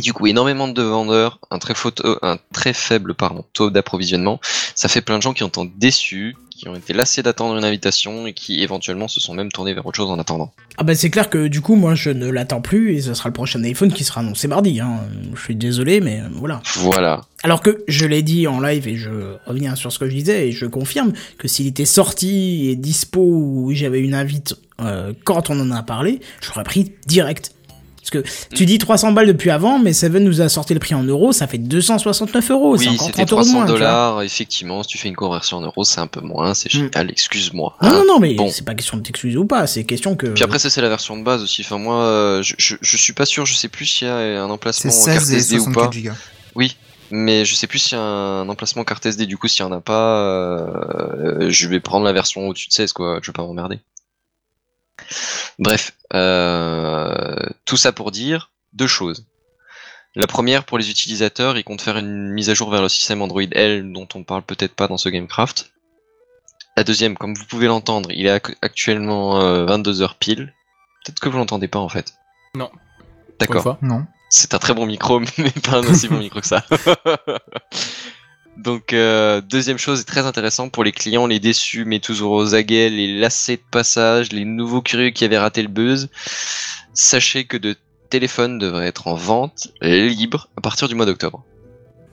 et 0.00 0.02
du 0.02 0.14
coup, 0.14 0.26
énormément 0.26 0.66
de 0.66 0.82
vendeurs, 0.82 1.38
un 1.50 1.58
très, 1.58 1.74
photo, 1.74 2.16
un 2.22 2.38
très 2.54 2.72
faible 2.72 3.14
pardon, 3.14 3.44
taux 3.52 3.68
d'approvisionnement. 3.68 4.40
Ça 4.74 4.88
fait 4.88 5.02
plein 5.02 5.18
de 5.18 5.22
gens 5.22 5.34
qui 5.34 5.44
ont 5.44 5.48
été 5.48 5.70
déçus, 5.76 6.36
qui 6.48 6.68
ont 6.68 6.74
été 6.74 6.94
lassés 6.94 7.22
d'attendre 7.22 7.58
une 7.58 7.64
invitation 7.64 8.26
et 8.26 8.32
qui 8.32 8.62
éventuellement 8.62 9.08
se 9.08 9.20
sont 9.20 9.34
même 9.34 9.52
tournés 9.52 9.74
vers 9.74 9.84
autre 9.84 9.98
chose 9.98 10.08
en 10.08 10.18
attendant. 10.18 10.52
ah 10.78 10.84
bah 10.84 10.94
c'est 10.94 11.10
clair 11.10 11.28
que 11.28 11.48
du 11.48 11.60
coup 11.60 11.74
moi 11.74 11.94
je 11.94 12.08
ne 12.08 12.30
l'attends 12.30 12.62
plus 12.62 12.94
et 12.94 13.02
ce 13.02 13.12
sera 13.12 13.28
le 13.28 13.34
prochain 13.34 13.62
iPhone 13.62 13.92
qui 13.92 14.04
sera 14.04 14.22
annoncé 14.22 14.48
mardi. 14.48 14.80
Hein. 14.80 15.00
Je 15.34 15.42
suis 15.42 15.54
désolé 15.54 16.00
mais 16.00 16.20
euh, 16.20 16.28
voilà. 16.32 16.62
Voilà. 16.76 17.20
Alors 17.42 17.60
que 17.60 17.84
je 17.88 18.06
l'ai 18.06 18.22
dit 18.22 18.46
en 18.46 18.60
live 18.60 18.88
et 18.88 18.96
je 18.96 19.36
reviens 19.44 19.74
sur 19.74 19.92
ce 19.92 19.98
que 19.98 20.08
je 20.08 20.14
disais 20.14 20.48
et 20.48 20.52
je 20.52 20.64
confirme 20.64 21.12
que 21.36 21.46
s'il 21.46 21.66
était 21.66 21.84
sorti 21.84 22.70
et 22.70 22.76
dispo 22.76 23.20
ou 23.20 23.70
j'avais 23.74 24.00
une 24.00 24.14
invite 24.14 24.54
euh, 24.80 25.12
quand 25.24 25.50
on 25.50 25.60
en 25.60 25.70
a 25.72 25.82
parlé, 25.82 26.20
j'aurais 26.40 26.64
pris 26.64 26.92
direct. 27.06 27.52
Parce 28.00 28.10
que 28.10 28.24
tu 28.54 28.66
dis 28.66 28.78
300 28.78 29.12
balles 29.12 29.26
depuis 29.26 29.50
avant, 29.50 29.78
mais 29.78 29.92
Seven 29.92 30.24
nous 30.24 30.40
a 30.40 30.48
sorti 30.48 30.72
le 30.74 30.80
prix 30.80 30.94
en 30.94 31.02
euros, 31.02 31.32
ça 31.32 31.46
fait 31.46 31.58
269 31.58 32.50
euros, 32.50 32.76
oui, 32.76 32.84
c'était 32.84 32.96
30 32.96 33.10
euros 33.10 33.20
de 33.22 33.26
300 33.26 33.52
moins. 33.52 33.62
tu 33.64 33.70
vois. 33.70 33.78
dollars. 33.78 34.22
Effectivement, 34.22 34.82
si 34.82 34.88
tu 34.88 34.98
fais 34.98 35.08
une 35.08 35.16
conversion 35.16 35.58
en 35.58 35.60
euros, 35.60 35.84
c'est 35.84 36.00
un 36.00 36.06
peu 36.06 36.20
moins. 36.20 36.54
C'est 36.54 36.68
Mm. 36.74 36.78
génial, 36.78 37.10
excuse-moi. 37.10 37.76
Non, 37.82 37.88
hein. 37.88 37.92
non, 37.92 38.04
non, 38.14 38.18
mais 38.20 38.34
Bon. 38.34 38.48
c'est 38.50 38.64
pas 38.64 38.74
question 38.74 38.96
de 38.96 39.02
t'excuser 39.02 39.36
ou 39.36 39.44
pas, 39.46 39.66
c'est 39.66 39.84
question 39.84 40.16
que. 40.16 40.26
Puis 40.28 40.42
après, 40.44 40.58
ça, 40.58 40.70
c'est 40.70 40.80
la 40.82 40.88
version 40.88 41.16
de 41.16 41.22
base 41.22 41.42
aussi. 41.42 41.62
Enfin, 41.62 41.78
moi, 41.78 42.02
euh, 42.04 42.42
je, 42.42 42.54
je, 42.58 42.76
je 42.80 42.96
suis 42.96 43.12
pas 43.12 43.26
sûr, 43.26 43.44
je 43.46 43.54
sais 43.54 43.68
plus 43.68 43.86
s'il 43.86 44.08
y 44.08 44.10
a 44.10 44.42
un 44.42 44.50
emplacement 44.50 44.90
carte 44.90 45.20
16 45.24 45.32
et 45.32 45.36
SD 45.36 45.58
ou 45.58 45.64
pas. 45.66 45.72
64 45.90 45.92
gigas. 45.92 46.14
Oui, 46.56 46.76
mais 47.10 47.44
je 47.44 47.54
sais 47.54 47.66
plus 47.66 47.78
s'il 47.78 47.98
y 47.98 48.00
a 48.00 48.02
un 48.04 48.48
emplacement 48.48 48.82
carte 48.84 49.04
SD. 49.06 49.26
Du 49.26 49.36
coup, 49.36 49.46
s'il 49.48 49.60
y 49.64 49.68
en 49.68 49.72
a 49.72 49.80
pas, 49.80 50.20
euh, 50.20 51.50
je 51.50 51.68
vais 51.68 51.80
prendre 51.80 52.04
la 52.04 52.12
version 52.12 52.48
au-dessus 52.48 52.68
de 52.68 52.72
16, 52.72 52.92
quoi. 52.92 53.18
Je 53.22 53.28
vais 53.28 53.32
pas 53.32 53.42
m'emmerder. 53.42 53.78
Bref, 55.58 55.92
euh, 56.14 57.36
tout 57.64 57.76
ça 57.76 57.92
pour 57.92 58.10
dire 58.10 58.50
deux 58.72 58.86
choses. 58.86 59.26
La 60.16 60.26
première, 60.26 60.64
pour 60.64 60.76
les 60.78 60.90
utilisateurs, 60.90 61.56
ils 61.56 61.62
comptent 61.64 61.82
faire 61.82 61.96
une 61.98 62.30
mise 62.30 62.50
à 62.50 62.54
jour 62.54 62.70
vers 62.70 62.82
le 62.82 62.88
système 62.88 63.22
Android 63.22 63.42
L, 63.52 63.92
dont 63.92 64.08
on 64.14 64.24
parle 64.24 64.42
peut-être 64.42 64.74
pas 64.74 64.88
dans 64.88 64.96
ce 64.98 65.08
Gamecraft. 65.08 65.70
La 66.76 66.82
deuxième, 66.84 67.16
comme 67.16 67.34
vous 67.34 67.44
pouvez 67.44 67.66
l'entendre, 67.68 68.10
il 68.12 68.26
est 68.26 68.36
ac- 68.38 68.56
actuellement 68.62 69.38
22h 69.66 70.14
pile. 70.18 70.52
Peut-être 71.04 71.20
que 71.20 71.28
vous 71.28 71.38
l'entendez 71.38 71.68
pas 71.68 71.78
en 71.78 71.88
fait. 71.88 72.14
Non. 72.54 72.70
D'accord. 73.38 73.78
Non. 73.82 74.06
C'est 74.30 74.54
un 74.54 74.58
très 74.58 74.74
bon 74.74 74.86
micro, 74.86 75.20
mais 75.38 75.50
pas 75.50 75.76
un 75.78 75.86
aussi 75.86 76.08
bon 76.08 76.18
micro 76.18 76.40
que 76.40 76.46
ça. 76.46 76.64
Donc, 78.56 78.92
euh, 78.92 79.40
deuxième 79.40 79.78
chose 79.78 80.04
très 80.04 80.26
intéressant 80.26 80.68
pour 80.68 80.84
les 80.84 80.92
clients, 80.92 81.26
les 81.26 81.40
déçus, 81.40 81.84
mais 81.86 81.98
toujours 81.98 82.32
aux 82.32 82.54
aguets, 82.54 82.90
les 82.90 83.18
lassés 83.18 83.56
de 83.56 83.62
passage, 83.70 84.32
les 84.32 84.44
nouveaux 84.44 84.82
curieux 84.82 85.10
qui 85.10 85.24
avaient 85.24 85.38
raté 85.38 85.62
le 85.62 85.68
buzz. 85.68 86.08
Sachez 86.92 87.44
que 87.44 87.56
de 87.56 87.76
téléphones 88.10 88.58
devraient 88.58 88.88
être 88.88 89.06
en 89.08 89.14
vente 89.14 89.68
libre 89.80 90.48
à 90.56 90.60
partir 90.60 90.88
du 90.88 90.94
mois 90.94 91.06
d'octobre. 91.06 91.44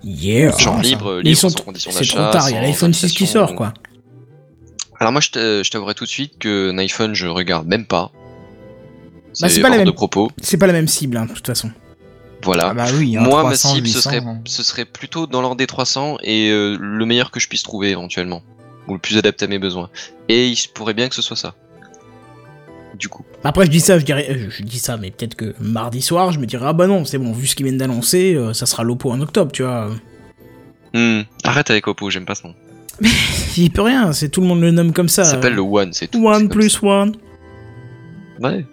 Yeah. 0.04 0.56
Genre 0.58 0.80
libre, 0.80 1.20
ils 1.22 1.26
libre 1.30 1.40
sont 1.40 1.50
sans 1.50 1.64
condition 1.64 1.92
C'est 1.92 2.00
d'achat. 2.00 2.24
trop 2.24 2.32
tard, 2.32 2.50
il 2.50 2.54
y 2.54 2.58
a 2.58 2.62
sans 2.62 2.68
l'iPhone 2.68 2.94
6 2.94 3.12
qui 3.14 3.26
sort, 3.28 3.56
quoi. 3.56 3.74
Alors 5.00 5.12
moi, 5.12 5.22
je 5.22 5.30
t'a- 5.32 5.64
je 5.64 5.70
t'avouerai 5.70 5.96
tout 5.96 6.06
de 6.06 6.10
suite 6.10 6.38
que 6.40 6.72
un 6.72 6.78
iPhone, 6.78 7.14
je 7.14 7.28
regarde 7.28 7.68
même 7.68 7.86
pas. 7.86 8.12
Bah, 8.14 9.32
C'est 9.34 9.50
c'est 9.50 9.62
pas 9.62 9.70
la 9.70 9.74
hors 9.76 9.78
même- 9.80 9.88
de 9.88 9.92
propos. 9.92 10.32
C'est 10.42 10.58
pas 10.58 10.68
la 10.68 10.74
même 10.74 10.88
cible, 10.88 11.18
hein, 11.18 11.26
de 11.26 11.34
toute 11.34 11.46
façon. 11.46 11.72
Voilà. 12.44 12.70
Ah 12.70 12.74
bah 12.74 12.86
oui, 12.94 13.18
hein, 13.18 13.22
Moi, 13.22 13.42
300, 13.42 13.70
ma 13.70 13.76
cible, 13.76 13.88
800, 13.88 13.98
ce 13.98 14.02
serait, 14.04 14.18
hein. 14.18 14.42
ce 14.46 14.64
serait 14.64 14.86
plutôt 14.86 15.28
dans 15.28 15.42
l'ordre 15.42 15.58
des 15.58 15.68
300 15.68 16.18
et 16.24 16.50
euh, 16.52 16.78
le 16.80 17.06
meilleur 17.06 17.32
que 17.32 17.40
je 17.40 17.48
puisse 17.48 17.64
trouver 17.64 17.90
éventuellement. 17.90 18.44
Ou 18.88 18.94
le 18.94 19.00
plus 19.00 19.18
adapté 19.18 19.46
à 19.46 19.48
mes 19.48 19.60
besoins. 19.60 19.90
Et 20.30 20.48
il 20.48 20.56
se 20.56 20.68
pourrait 20.68 20.94
bien 20.94 21.10
que 21.10 21.16
ce 21.16 21.22
soit 21.22 21.36
ça. 21.36 21.56
Du 22.98 23.10
coup. 23.10 23.26
Après, 23.44 23.66
je 23.66 23.70
dis 23.72 23.80
ça, 23.82 24.00
je 24.00 24.06
dirais, 24.06 24.28
euh, 24.30 24.50
je 24.50 24.64
dis 24.64 24.80
ça, 24.80 24.98
mais 24.98 25.12
peut-être 25.12 25.36
que 25.36 25.54
mardi 25.60 26.02
soir, 26.02 26.32
je 26.32 26.40
me 26.40 26.46
dirais, 26.46 26.66
ah 26.68 26.74
bah 26.74 26.88
non, 26.88 27.06
c'est 27.06 27.18
bon, 27.18 27.32
vu 27.32 27.46
ce 27.48 27.56
qu'ils 27.56 27.66
viennent 27.66 27.78
d'annoncer, 27.78 28.34
euh, 28.34 28.54
ça 28.54 28.66
sera 28.66 28.84
l'Oppo 28.84 29.12
en 29.12 29.20
octobre, 29.22 29.52
tu 29.52 29.64
vois. 29.64 29.90
Hmm, 30.94 31.22
Arrête 31.44 31.70
avec 31.70 31.88
Oppo, 31.88 32.10
j'aime 32.10 32.26
pas 32.26 32.36
ce 32.36 32.48
nom. 32.48 32.56
Il 33.58 33.72
peut 33.72 33.82
rien, 33.84 34.14
c'est 34.14 34.30
tout 34.30 34.42
le 34.42 34.48
monde 34.48 34.62
le 34.62 34.72
nomme 34.72 34.94
comme 34.94 35.10
ça. 35.10 35.26
Ça 35.26 35.32
s'appelle 35.32 35.54
le 35.54 35.62
One, 35.62 35.94
c'est 35.94 36.08
tout. 36.08 36.26
One 36.26 36.50
plus 36.50 36.82
One. 36.82 37.16
Ouais. 38.40 38.66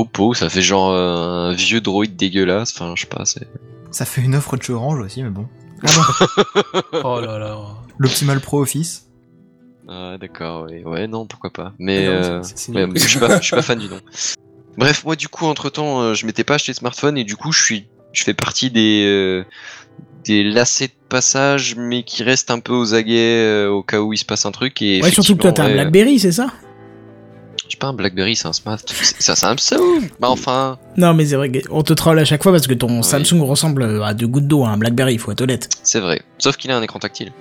Oppo, 0.00 0.34
ça 0.34 0.48
fait 0.48 0.62
genre 0.62 0.90
euh, 0.90 1.50
un 1.50 1.52
vieux 1.52 1.80
droïde 1.80 2.16
dégueulasse. 2.16 2.72
Enfin, 2.74 2.94
je 2.96 3.02
sais 3.02 3.06
pas, 3.08 3.24
c'est. 3.24 3.46
Ça 3.90 4.04
fait 4.04 4.20
une 4.22 4.34
offre 4.34 4.56
de 4.56 4.62
chez 4.62 4.72
Orange 4.72 5.00
aussi, 5.00 5.22
mais 5.22 5.30
bon. 5.30 5.46
Oh 7.04 7.20
là 7.20 7.38
là. 7.38 7.58
L'Optimal 7.98 8.40
Pro 8.40 8.62
Office. 8.62 9.06
Ah, 9.88 10.16
d'accord, 10.20 10.64
ouais. 10.64 10.84
ouais, 10.84 11.06
non, 11.08 11.26
pourquoi 11.26 11.50
pas. 11.50 11.72
Mais, 11.78 12.06
Ah 12.06 12.10
non, 12.10 12.16
euh, 12.16 12.42
ouais, 12.74 12.86
mais 12.86 13.00
je 13.00 13.08
suis 13.08 13.18
pas, 13.18 13.40
je 13.40 13.44
suis 13.44 13.56
pas 13.56 13.62
fan 13.62 13.78
du 13.78 13.88
nom. 13.88 13.98
Bref, 14.78 15.04
moi, 15.04 15.16
du 15.16 15.28
coup, 15.28 15.46
entre 15.46 15.68
temps, 15.68 16.14
je 16.14 16.26
m'étais 16.26 16.44
pas 16.44 16.54
acheté 16.54 16.72
de 16.72 16.76
smartphone 16.76 17.18
et 17.18 17.24
du 17.24 17.36
coup, 17.36 17.50
je 17.50 17.62
suis, 17.62 17.88
je 18.12 18.22
fais 18.22 18.34
partie 18.34 18.70
des, 18.70 19.04
euh, 19.04 19.44
des 20.24 20.44
lacets 20.44 20.88
de 20.88 20.92
passage, 21.08 21.74
mais 21.76 22.02
qui 22.02 22.22
restent 22.22 22.50
un 22.50 22.60
peu 22.60 22.72
aux 22.72 22.94
aguets 22.94 23.44
euh, 23.44 23.68
au 23.68 23.82
cas 23.82 24.00
où 24.00 24.12
il 24.12 24.18
se 24.18 24.24
passe 24.24 24.46
un 24.46 24.52
truc. 24.52 24.80
Et 24.82 25.02
Ouais, 25.02 25.10
surtout 25.10 25.36
que 25.36 25.42
toi, 25.42 25.52
t'as 25.52 25.64
un 25.64 25.72
Blackberry, 25.72 26.18
c'est 26.18 26.32
ça? 26.32 26.52
Pas, 27.80 27.88
un 27.88 27.92
Blackberry, 27.92 28.36
c'est 28.36 28.46
un 28.46 28.52
smart. 28.52 28.78
c'est- 28.86 29.20
Ça, 29.20 29.34
c'est 29.34 29.46
un 29.46 29.56
Samsung. 29.56 30.08
Bah, 30.20 30.28
enfin. 30.30 30.78
Non, 30.96 31.12
mais 31.14 31.26
c'est 31.26 31.36
vrai 31.36 31.50
qu'on 31.50 31.82
te 31.82 31.92
troll 31.92 32.18
à 32.20 32.24
chaque 32.24 32.42
fois 32.42 32.52
parce 32.52 32.66
que 32.68 32.74
ton 32.74 32.98
Oui. 32.98 33.04
Samsung 33.04 33.40
ressemble 33.42 34.02
à 34.04 34.14
deux 34.14 34.28
gouttes 34.28 34.46
d'eau 34.46 34.64
à 34.64 34.68
un 34.68 34.76
Blackberry, 34.76 35.14
il 35.14 35.18
faut 35.18 35.32
être 35.32 35.40
honnête. 35.40 35.68
C'est 35.82 36.00
vrai. 36.00 36.22
Sauf 36.38 36.56
qu'il 36.56 36.70
a 36.70 36.76
un 36.76 36.82
écran 36.82 36.98
tactile. 37.00 37.32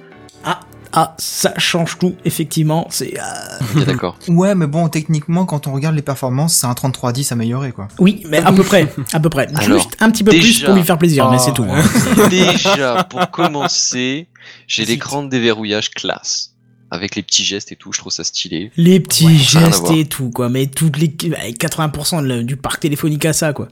Ah, 0.92 1.14
ça 1.20 1.54
change 1.60 2.00
tout, 2.00 2.16
effectivement. 2.26 2.88
C'est 2.90 3.14
euh, 3.20 3.86
d'accord. 3.86 4.18
Ouais, 4.28 4.56
mais 4.56 4.66
bon, 4.66 4.90
techniquement, 4.90 5.46
quand 5.46 5.68
on 5.68 5.74
regarde 5.74 5.96
les 5.96 6.02
performances, 6.02 6.56
c'est 6.56 6.66
un 6.66 6.74
3310 6.74 7.32
amélioré, 7.32 7.72
quoi. 7.74 7.90
oui, 8.00 8.24
mais 8.28 8.40
à 8.40 8.52
peu 8.52 8.64
près, 8.64 8.92
à 9.14 9.20
peu 9.20 9.30
près. 9.30 9.48
Alors, 9.56 9.78
Juste 9.78 9.96
un 10.00 10.10
petit 10.10 10.24
peu 10.24 10.32
plus 10.32 10.64
pour 10.64 10.74
lui 10.74 10.82
faire 10.84 10.98
plaisir, 10.98 11.30
mais 11.30 11.38
c'est 11.38 11.54
tout. 11.54 11.62
ouais. 11.62 11.70
hein. 11.70 12.28
Déjà, 12.32 13.04
pour 13.04 13.30
commencer, 13.30 14.30
j'ai 14.66 14.84
l'écran 14.86 15.22
de 15.22 15.30
déverrouillage 15.30 15.92
classe. 15.92 16.56
Avec 16.92 17.16
les 17.16 17.22
petits 17.24 17.44
gestes 17.46 17.72
et 17.72 17.76
tout, 17.76 17.92
je 17.94 18.00
trouve 18.00 18.12
ça 18.12 18.24
stylé. 18.24 18.72
Les 18.76 19.00
petits 19.00 19.26
Ouais, 19.28 19.34
à 19.34 19.38
gestes 19.70 19.92
et 19.92 20.06
tout, 20.06 20.30
quoi. 20.32 20.50
Mais 20.50 20.66
toutes 20.68 20.98
les 20.98 21.10
80% 21.10 22.22
de 22.24 22.28
la- 22.28 22.44
du 22.44 22.58
parc 22.58 22.80
téléphonique 22.82 23.26
à 23.26 23.34
ça, 23.34 23.54
quoi. 23.54 23.68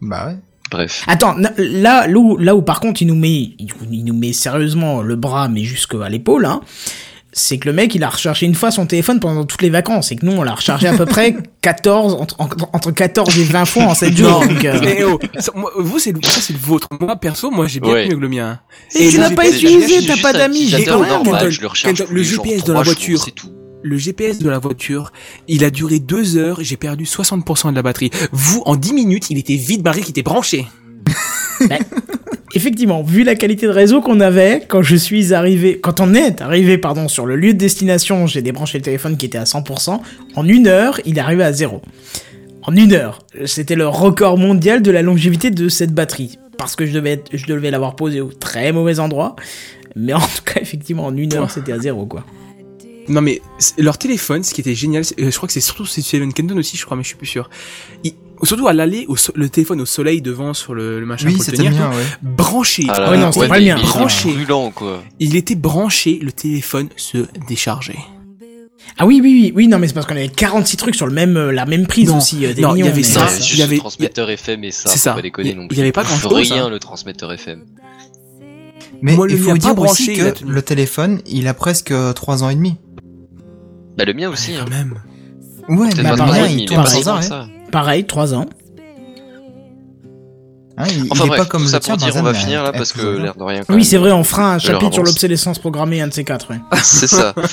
Bah 0.00 0.26
ouais. 0.28 0.36
Bref. 0.70 1.04
Attends, 1.06 1.34
là, 1.36 1.52
là 1.58 2.08
où, 2.08 2.36
là 2.36 2.56
où 2.56 2.62
par 2.62 2.80
contre 2.80 3.00
il 3.02 3.06
nous 3.06 3.14
met, 3.14 3.54
il, 3.58 3.68
il 3.92 4.04
nous 4.04 4.14
met 4.14 4.32
sérieusement 4.32 5.02
le 5.02 5.14
bras, 5.14 5.48
mais 5.48 5.62
jusqu'à 5.62 6.08
l'épaule, 6.08 6.46
hein, 6.46 6.62
c'est 7.36 7.58
que 7.58 7.68
le 7.68 7.74
mec 7.74 7.94
il 7.94 8.02
a 8.04 8.08
rechargé 8.08 8.46
une 8.46 8.54
fois 8.54 8.70
son 8.70 8.86
téléphone 8.86 9.20
pendant 9.20 9.44
toutes 9.44 9.60
les 9.60 9.68
vacances, 9.70 10.12
et 10.12 10.16
que 10.16 10.24
nous 10.24 10.32
on 10.32 10.42
l'a 10.42 10.54
rechargé 10.54 10.86
à 10.88 10.94
peu 10.96 11.04
près 11.04 11.36
14, 11.60 12.14
entre, 12.14 12.36
entre, 12.38 12.56
entre 12.72 12.90
14 12.92 13.38
et 13.38 13.44
20 13.44 13.64
fois 13.64 13.82
en 13.84 13.94
7 13.94 14.16
jours. 14.16 14.30
Non, 14.40 14.46
donc, 14.46 14.64
euh, 14.64 14.78
mais 14.82 15.04
oh, 15.04 15.18
ça, 15.38 15.52
moi, 15.54 15.70
vous, 15.76 15.98
c'est 15.98 16.12
le, 16.12 16.20
ça, 16.22 16.40
c'est 16.40 16.52
le 16.52 16.58
vôtre. 16.60 16.88
Moi, 17.00 17.16
perso, 17.16 17.50
moi, 17.50 17.66
j'ai 17.66 17.80
bien 17.80 17.92
Ouais. 17.92 18.08
mieux 18.08 18.14
que 18.14 18.20
le 18.20 18.28
mien. 18.28 18.60
Et 18.94 19.08
tu 19.10 19.16
le 19.16 19.22
l'as 19.22 19.30
pas 19.30 19.44
GPS, 19.50 19.62
utilisé, 19.62 20.06
t'as 20.06 20.22
pas 20.22 20.32
d'amis, 20.32 20.68
j'ai 20.68 20.84
quand 20.84 21.00
même. 21.00 21.08
normal, 21.10 21.52
Quand- 21.84 21.94
je 21.94 22.04
le 22.10 22.22
GPS 22.22 22.64
de 22.64 22.72
la 22.72 22.82
voiture. 22.82 23.22
c'est 23.24 23.32
tout. 23.32 23.50
Le 23.82 23.98
GPS 23.98 24.38
de 24.38 24.48
la 24.48 24.58
voiture, 24.58 25.12
il 25.46 25.62
a 25.62 25.68
duré 25.70 25.98
deux 25.98 26.38
heures, 26.38 26.58
j'ai 26.62 26.78
perdu 26.78 27.04
60% 27.04 27.70
de 27.70 27.74
la 27.76 27.82
batterie. 27.82 28.10
Vous, 28.32 28.62
en 28.64 28.76
10 28.76 28.94
minutes, 28.94 29.26
il 29.28 29.36
était 29.36 29.56
vide 29.56 29.82
barré, 29.82 30.00
qui 30.00 30.10
était 30.10 30.22
branché. 30.22 30.66
effectivement, 32.54 33.02
vu 33.02 33.24
la 33.24 33.34
qualité 33.34 33.66
de 33.66 33.72
réseau 33.72 34.00
qu'on 34.00 34.20
avait, 34.20 34.62
quand 34.66 34.82
je 34.82 34.96
suis 34.96 35.34
arrivé, 35.34 35.78
quand 35.80 36.00
on 36.00 36.14
est 36.14 36.40
arrivé, 36.40 36.78
pardon, 36.78 37.08
sur 37.08 37.26
le 37.26 37.36
lieu 37.36 37.52
de 37.52 37.58
destination, 37.58 38.26
j'ai 38.26 38.42
débranché 38.42 38.78
le 38.78 38.84
téléphone 38.84 39.16
qui 39.16 39.26
était 39.26 39.38
à 39.38 39.44
100%, 39.44 40.00
en 40.36 40.48
une 40.48 40.66
heure, 40.66 41.00
il 41.04 41.18
est 41.18 41.20
arrivé 41.20 41.42
à 41.44 41.52
zéro. 41.52 41.82
En 42.62 42.74
une 42.74 42.92
heure. 42.94 43.18
C'était 43.44 43.74
le 43.76 43.86
record 43.88 44.38
mondial 44.38 44.80
de 44.82 44.90
la 44.90 45.02
longévité 45.02 45.50
de 45.50 45.68
cette 45.68 45.92
batterie. 45.92 46.38
Parce 46.56 46.76
que 46.76 46.86
je 46.86 46.92
devais, 46.92 47.12
être- 47.12 47.30
je 47.32 47.46
devais 47.46 47.70
l'avoir 47.70 47.94
posé 47.96 48.20
au 48.20 48.28
très 48.32 48.72
mauvais 48.72 49.00
endroit. 49.00 49.36
Mais 49.96 50.12
en 50.14 50.20
tout 50.20 50.42
cas, 50.44 50.60
effectivement, 50.60 51.04
en 51.06 51.16
une 51.16 51.34
heure, 51.34 51.50
c'était 51.50 51.72
à 51.72 51.78
zéro, 51.78 52.06
quoi. 52.06 52.24
Non 53.06 53.20
mais 53.20 53.42
leur 53.76 53.98
téléphone, 53.98 54.42
ce 54.44 54.54
qui 54.54 54.62
était 54.62 54.74
génial, 54.74 55.02
euh, 55.20 55.30
je 55.30 55.36
crois 55.36 55.46
que 55.46 55.52
c'est 55.52 55.60
surtout 55.60 55.84
c'est 55.84 56.00
Kenton 56.32 56.56
aussi, 56.56 56.78
je 56.78 56.86
crois, 56.86 56.96
mais 56.96 57.02
je 57.02 57.08
suis 57.08 57.16
plus 57.18 57.26
sûr. 57.26 57.50
Surtout 58.46 58.66
à 58.68 58.72
l'aller, 58.72 59.06
le 59.34 59.48
téléphone 59.48 59.80
au 59.80 59.86
soleil 59.86 60.20
devant 60.22 60.54
sur 60.54 60.74
le, 60.74 61.00
le 61.00 61.06
machin 61.06 61.26
Oui, 61.28 61.34
pour 61.34 61.40
le 61.40 61.44
c'était 61.44 61.56
tenir, 61.58 61.72
bien, 61.72 61.90
ouais. 61.90 62.04
branché. 62.22 62.84
Ah 62.88 63.00
là 63.00 63.10
Ouais, 63.10 63.18
non, 63.18 63.32
c'était 63.32 63.48
pas 63.48 63.58
le 63.58 63.64
mien. 63.64 63.76
Branché. 63.80 64.32
brûlant, 64.32 64.70
quoi. 64.70 65.02
Il 65.20 65.36
était 65.36 65.54
branché, 65.54 66.18
le 66.22 66.32
téléphone 66.32 66.88
se 66.96 67.18
déchargeait. 67.48 67.98
Ah 68.98 69.06
oui, 69.06 69.20
oui, 69.22 69.30
oui, 69.42 69.52
oui, 69.56 69.68
non, 69.68 69.78
mais 69.78 69.88
c'est 69.88 69.94
parce 69.94 70.06
qu'on 70.06 70.14
avait 70.14 70.28
46 70.28 70.76
trucs 70.76 70.94
sur 70.94 71.06
le 71.06 71.12
même, 71.12 71.36
euh, 71.36 71.52
la 71.52 71.64
même 71.64 71.86
prise 71.86 72.10
Non, 72.10 72.18
aussi. 72.18 72.44
euh, 72.44 72.52
des 72.52 72.60
non, 72.62 72.74
il 72.76 72.84
y 72.84 72.88
avait 72.88 72.96
mais- 72.98 73.02
ça, 73.02 73.26
il 73.52 73.58
y 73.58 73.62
avait- 73.62 73.76
le 73.76 73.80
transmetteur 73.80 74.28
FM 74.30 74.62
et 74.64 74.70
ça, 74.70 74.82
c'est 74.88 74.90
faut 74.90 74.98
ça. 74.98 75.14
pas 75.14 75.22
déconner 75.22 75.50
Il- 75.50 75.56
non 75.56 75.66
il 75.70 75.76
y 75.78 75.80
avait 75.80 75.90
pas 75.92 76.02
grand-chose, 76.04 76.32
Rien, 76.52 76.66
hein. 76.66 76.70
le 76.70 76.78
transmetteur 76.78 77.32
FM. 77.32 77.64
Mais 79.02 79.14
Moi, 79.16 79.26
le 79.26 79.32
il 79.34 79.40
mien 79.40 79.50
faut 79.52 79.58
dire 79.58 79.78
aussi 79.78 80.12
que 80.14 80.34
le 80.46 80.62
téléphone, 80.62 81.20
il 81.26 81.48
a 81.48 81.54
presque 81.54 81.92
3 82.14 82.44
ans 82.44 82.50
et 82.50 82.54
demi. 82.54 82.76
Bah, 83.96 84.04
le 84.04 84.12
mien 84.14 84.28
aussi, 84.30 84.52
hein. 84.54 84.64
Quand 84.64 84.70
même. 84.70 84.94
Ouais, 85.68 85.88
mais 85.96 86.02
bah, 86.02 86.10
apparemment, 86.12 86.38
pareil, 86.38 86.56
il 86.60 86.66
tourne 86.66 86.82
pas 86.84 86.90
sans 86.90 87.00
grand 87.00 87.10
arrêt. 87.12 87.28
Pareil, 87.70 88.04
3 88.06 88.34
ans. 88.34 88.46
Hein, 90.76 90.86
il, 90.90 91.06
Enfin 91.10 91.22
il 91.22 91.26
est 91.26 91.28
bref, 91.28 91.40
pas 91.42 91.46
comme 91.46 91.62
tout 91.62 91.68
ça 91.68 91.78
pour 91.78 91.96
dire, 91.96 92.08
on 92.16 92.22
Benzen, 92.22 92.24
va 92.24 92.34
finir 92.34 92.62
là 92.64 92.72
parce 92.72 92.92
que 92.92 93.00
l'air 93.06 93.36
de 93.36 93.42
rien. 93.44 93.62
quand 93.64 93.74
Oui, 93.74 93.84
c'est 93.84 93.96
vrai, 93.96 94.10
on 94.10 94.24
fera 94.24 94.54
un 94.54 94.58
chapitre 94.58 94.92
sur 94.92 95.04
l'obsolescence 95.04 95.60
programmée, 95.60 96.00
un 96.00 96.08
de 96.08 96.12
ces 96.12 96.24
quatre, 96.24 96.50
ouais. 96.50 96.58
C'est 96.82 97.06
ça. 97.06 97.32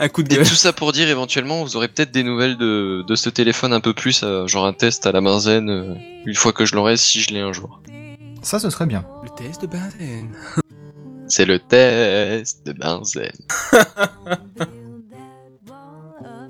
Un 0.00 0.08
coup 0.08 0.22
de 0.22 0.32
Et 0.32 0.36
gueule. 0.36 0.46
tout 0.46 0.54
ça 0.56 0.72
pour 0.72 0.92
dire 0.92 1.08
éventuellement 1.08 1.62
vous 1.62 1.76
aurez 1.76 1.86
peut-être 1.88 2.10
des 2.10 2.22
nouvelles 2.24 2.56
de, 2.58 3.04
de 3.06 3.14
ce 3.14 3.30
téléphone 3.30 3.72
un 3.72 3.80
peu 3.80 3.94
plus, 3.94 4.22
euh, 4.24 4.46
genre 4.46 4.66
un 4.66 4.72
test 4.72 5.06
à 5.06 5.12
la 5.12 5.20
Benzen, 5.20 5.70
euh, 5.70 5.94
une 6.26 6.34
fois 6.34 6.52
que 6.52 6.64
je 6.66 6.74
l'aurai 6.74 6.96
si 6.96 7.20
je 7.20 7.32
l'ai 7.32 7.40
un 7.40 7.52
jour. 7.52 7.80
Ça, 8.42 8.58
ce 8.58 8.70
serait 8.70 8.86
bien. 8.86 9.04
Le 9.22 9.28
test 9.30 9.62
de 9.62 9.66
benzène. 9.66 10.30
C'est 11.28 11.44
le 11.44 11.58
test 11.58 12.66
de 12.66 12.72
Benzen. 12.72 13.30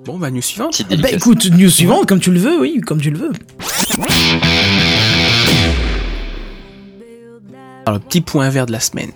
Bon, 0.09 0.16
bah, 0.18 0.30
news 0.30 0.40
suivante. 0.40 0.70
Petite 0.70 1.02
Bah 1.02 1.11
écoute, 1.11 1.50
news 1.50 1.68
suivante, 1.68 2.06
comme 2.06 2.18
tu 2.18 2.30
le 2.30 2.40
veux, 2.40 2.59
oui, 2.59 2.80
comme 2.80 2.98
tu 2.98 3.11
le 3.11 3.18
veux. 3.18 3.32
Alors, 7.84 8.00
petit 8.00 8.22
point 8.22 8.48
vert 8.48 8.64
de 8.64 8.72
la 8.72 8.80
semaine. 8.80 9.11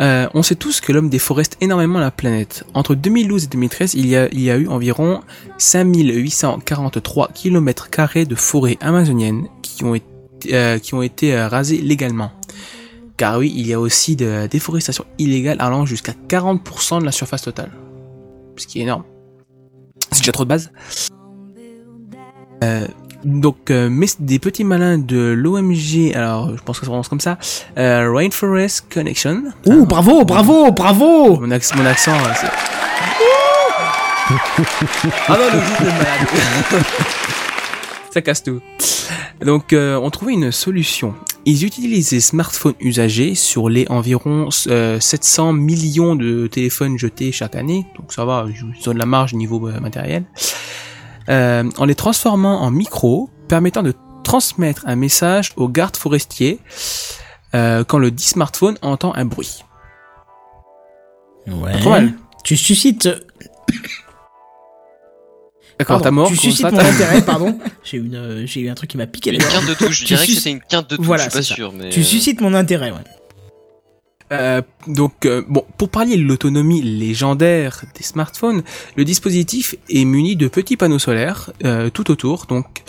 Euh, 0.00 0.28
on 0.34 0.42
sait 0.42 0.54
tous 0.54 0.82
que 0.82 0.92
l'homme 0.92 1.08
déforeste 1.08 1.56
énormément 1.62 1.98
la 1.98 2.10
planète. 2.10 2.64
Entre 2.74 2.94
2012 2.94 3.44
et 3.44 3.46
2013, 3.46 3.94
il 3.94 4.06
y 4.06 4.16
a, 4.16 4.28
il 4.30 4.42
y 4.42 4.50
a 4.50 4.58
eu 4.58 4.68
environ 4.68 5.22
5843 5.56 7.30
km 7.32 7.88
de 8.26 8.34
forêt 8.34 8.76
amazonienne 8.82 9.46
qui 9.62 9.82
ont 9.84 9.94
été, 9.94 10.06
euh, 10.52 10.78
qui 10.78 10.92
ont 10.92 11.00
été 11.00 11.34
euh, 11.34 11.48
rasées 11.48 11.78
légalement. 11.78 12.32
Car 13.16 13.38
oui, 13.38 13.50
il 13.56 13.66
y 13.66 13.72
a 13.72 13.80
aussi 13.80 14.14
de 14.14 14.26
la 14.26 14.46
déforestation 14.46 15.06
illégale 15.16 15.56
allant 15.58 15.86
jusqu'à 15.86 16.12
40% 16.28 17.00
de 17.00 17.06
la 17.06 17.12
surface 17.12 17.40
totale. 17.40 17.70
Ce 18.58 18.66
qui 18.66 18.80
est 18.80 18.82
énorme. 18.82 19.04
C'est 20.18 20.22
déjà 20.24 20.32
trop 20.32 20.42
de 20.42 20.48
base. 20.48 20.72
Euh, 22.64 22.88
donc, 23.24 23.70
euh, 23.70 23.88
mais 23.88 24.08
des 24.18 24.40
petits 24.40 24.64
malins 24.64 24.98
de 24.98 25.32
l'OMG, 25.36 26.12
alors 26.16 26.56
je 26.56 26.60
pense 26.62 26.80
que 26.80 26.86
ça 26.86 26.90
prononce 26.90 27.06
comme 27.08 27.20
ça, 27.20 27.38
euh, 27.78 28.12
Rainforest 28.12 28.92
Connection. 28.92 29.44
Ouh, 29.66 29.86
bravo, 29.86 30.24
bravo, 30.24 30.72
bravo 30.72 31.38
Mon, 31.38 31.50
acc- 31.52 31.76
mon 31.76 31.86
accent, 31.86 32.16
c'est... 32.34 32.48
ah 35.28 35.36
non, 35.38 35.46
le 35.52 35.58
est 35.88 35.92
malade. 35.92 36.26
ça 38.10 38.22
casse 38.22 38.42
tout. 38.42 38.60
Donc, 39.40 39.72
euh, 39.72 39.96
on 39.96 40.10
trouvait 40.10 40.32
une 40.32 40.52
solution. 40.52 41.14
Ils 41.44 41.64
utilisent 41.64 42.10
des 42.10 42.20
smartphones 42.20 42.74
usagés 42.80 43.34
sur 43.34 43.68
les 43.68 43.86
environ 43.88 44.48
euh, 44.66 45.00
700 45.00 45.52
millions 45.54 46.16
de 46.16 46.46
téléphones 46.46 46.98
jetés 46.98 47.32
chaque 47.32 47.54
année. 47.54 47.86
Donc 47.96 48.12
ça 48.12 48.24
va, 48.24 48.46
ils 48.48 48.88
ont 48.88 48.92
de 48.92 48.98
la 48.98 49.06
marge 49.06 49.34
niveau 49.34 49.66
euh, 49.68 49.80
matériel. 49.80 50.24
Euh, 51.28 51.64
en 51.78 51.84
les 51.84 51.94
transformant 51.94 52.60
en 52.62 52.70
micros, 52.70 53.30
permettant 53.48 53.82
de 53.82 53.94
transmettre 54.24 54.82
un 54.86 54.96
message 54.96 55.52
au 55.56 55.68
garde 55.68 55.96
forestier 55.96 56.58
euh, 57.54 57.84
quand 57.84 57.98
le 57.98 58.10
dit 58.10 58.24
smartphone 58.24 58.76
entend 58.82 59.14
un 59.14 59.24
bruit. 59.24 59.64
Ouais. 61.46 61.72
Tu 62.44 62.56
suscites... 62.56 63.08
D'accord, 65.78 66.02
t'as 66.02 66.10
mort 66.10 66.28
Tu 66.28 66.36
suscites 66.36 66.62
mon 66.72 66.78
intérêt, 66.78 67.22
pardon. 67.22 67.58
J'ai 67.84 67.98
eu, 67.98 68.00
une, 68.06 68.14
euh, 68.16 68.46
j'ai 68.46 68.60
eu 68.60 68.68
un 68.68 68.74
truc 68.74 68.90
qui 68.90 68.96
m'a 68.96 69.06
piqué 69.06 69.30
les 69.30 69.38
Une 69.38 69.44
quinte 69.44 69.68
de 69.68 69.74
touche, 69.74 70.00
je 70.00 70.06
dirais 70.06 70.26
que 70.26 70.32
c'était 70.32 70.50
une 70.50 70.60
quinte 70.60 70.90
de 70.90 70.96
touche, 70.96 71.06
Voilà, 71.06 71.24
je 71.24 71.30
suis 71.30 71.38
pas 71.38 71.42
ça. 71.44 71.54
sûr, 71.54 71.72
mais... 71.72 71.90
Tu 71.90 72.00
euh, 72.00 72.04
suscites 72.04 72.40
mon 72.40 72.54
intérêt, 72.54 72.90
ouais. 72.90 72.98
Euh, 74.30 74.60
donc, 74.86 75.24
euh, 75.24 75.42
bon, 75.48 75.64
pour 75.78 75.88
parler 75.88 76.16
de 76.16 76.22
l'autonomie 76.22 76.82
légendaire 76.82 77.82
des 77.96 78.02
smartphones, 78.02 78.62
le 78.96 79.04
dispositif 79.04 79.74
est 79.88 80.04
muni 80.04 80.36
de 80.36 80.48
petits 80.48 80.76
panneaux 80.76 80.98
solaires 80.98 81.50
euh, 81.64 81.88
tout 81.88 82.10
autour, 82.10 82.44
donc 82.46 82.82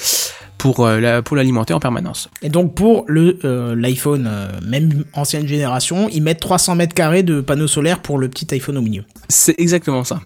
pour 0.58 0.86
euh, 0.86 1.00
la- 1.00 1.22
pour 1.22 1.38
l'alimenter 1.38 1.74
en 1.74 1.80
permanence. 1.80 2.30
Et 2.42 2.50
donc 2.50 2.76
pour 2.76 3.06
le 3.08 3.40
euh, 3.46 3.74
l'iPhone, 3.74 4.28
euh, 4.30 4.50
même 4.68 5.06
ancienne 5.14 5.48
génération, 5.48 6.10
ils 6.12 6.22
mettent 6.22 6.42
300 6.42 6.76
mètres 6.76 6.94
carrés 6.94 7.24
de 7.24 7.40
panneaux 7.40 7.68
solaires 7.68 8.02
pour 8.02 8.18
le 8.18 8.28
petit 8.28 8.54
iPhone 8.54 8.78
au 8.78 8.82
milieu. 8.82 9.06
C'est 9.30 9.56
exactement 9.60 10.04
ça. 10.04 10.20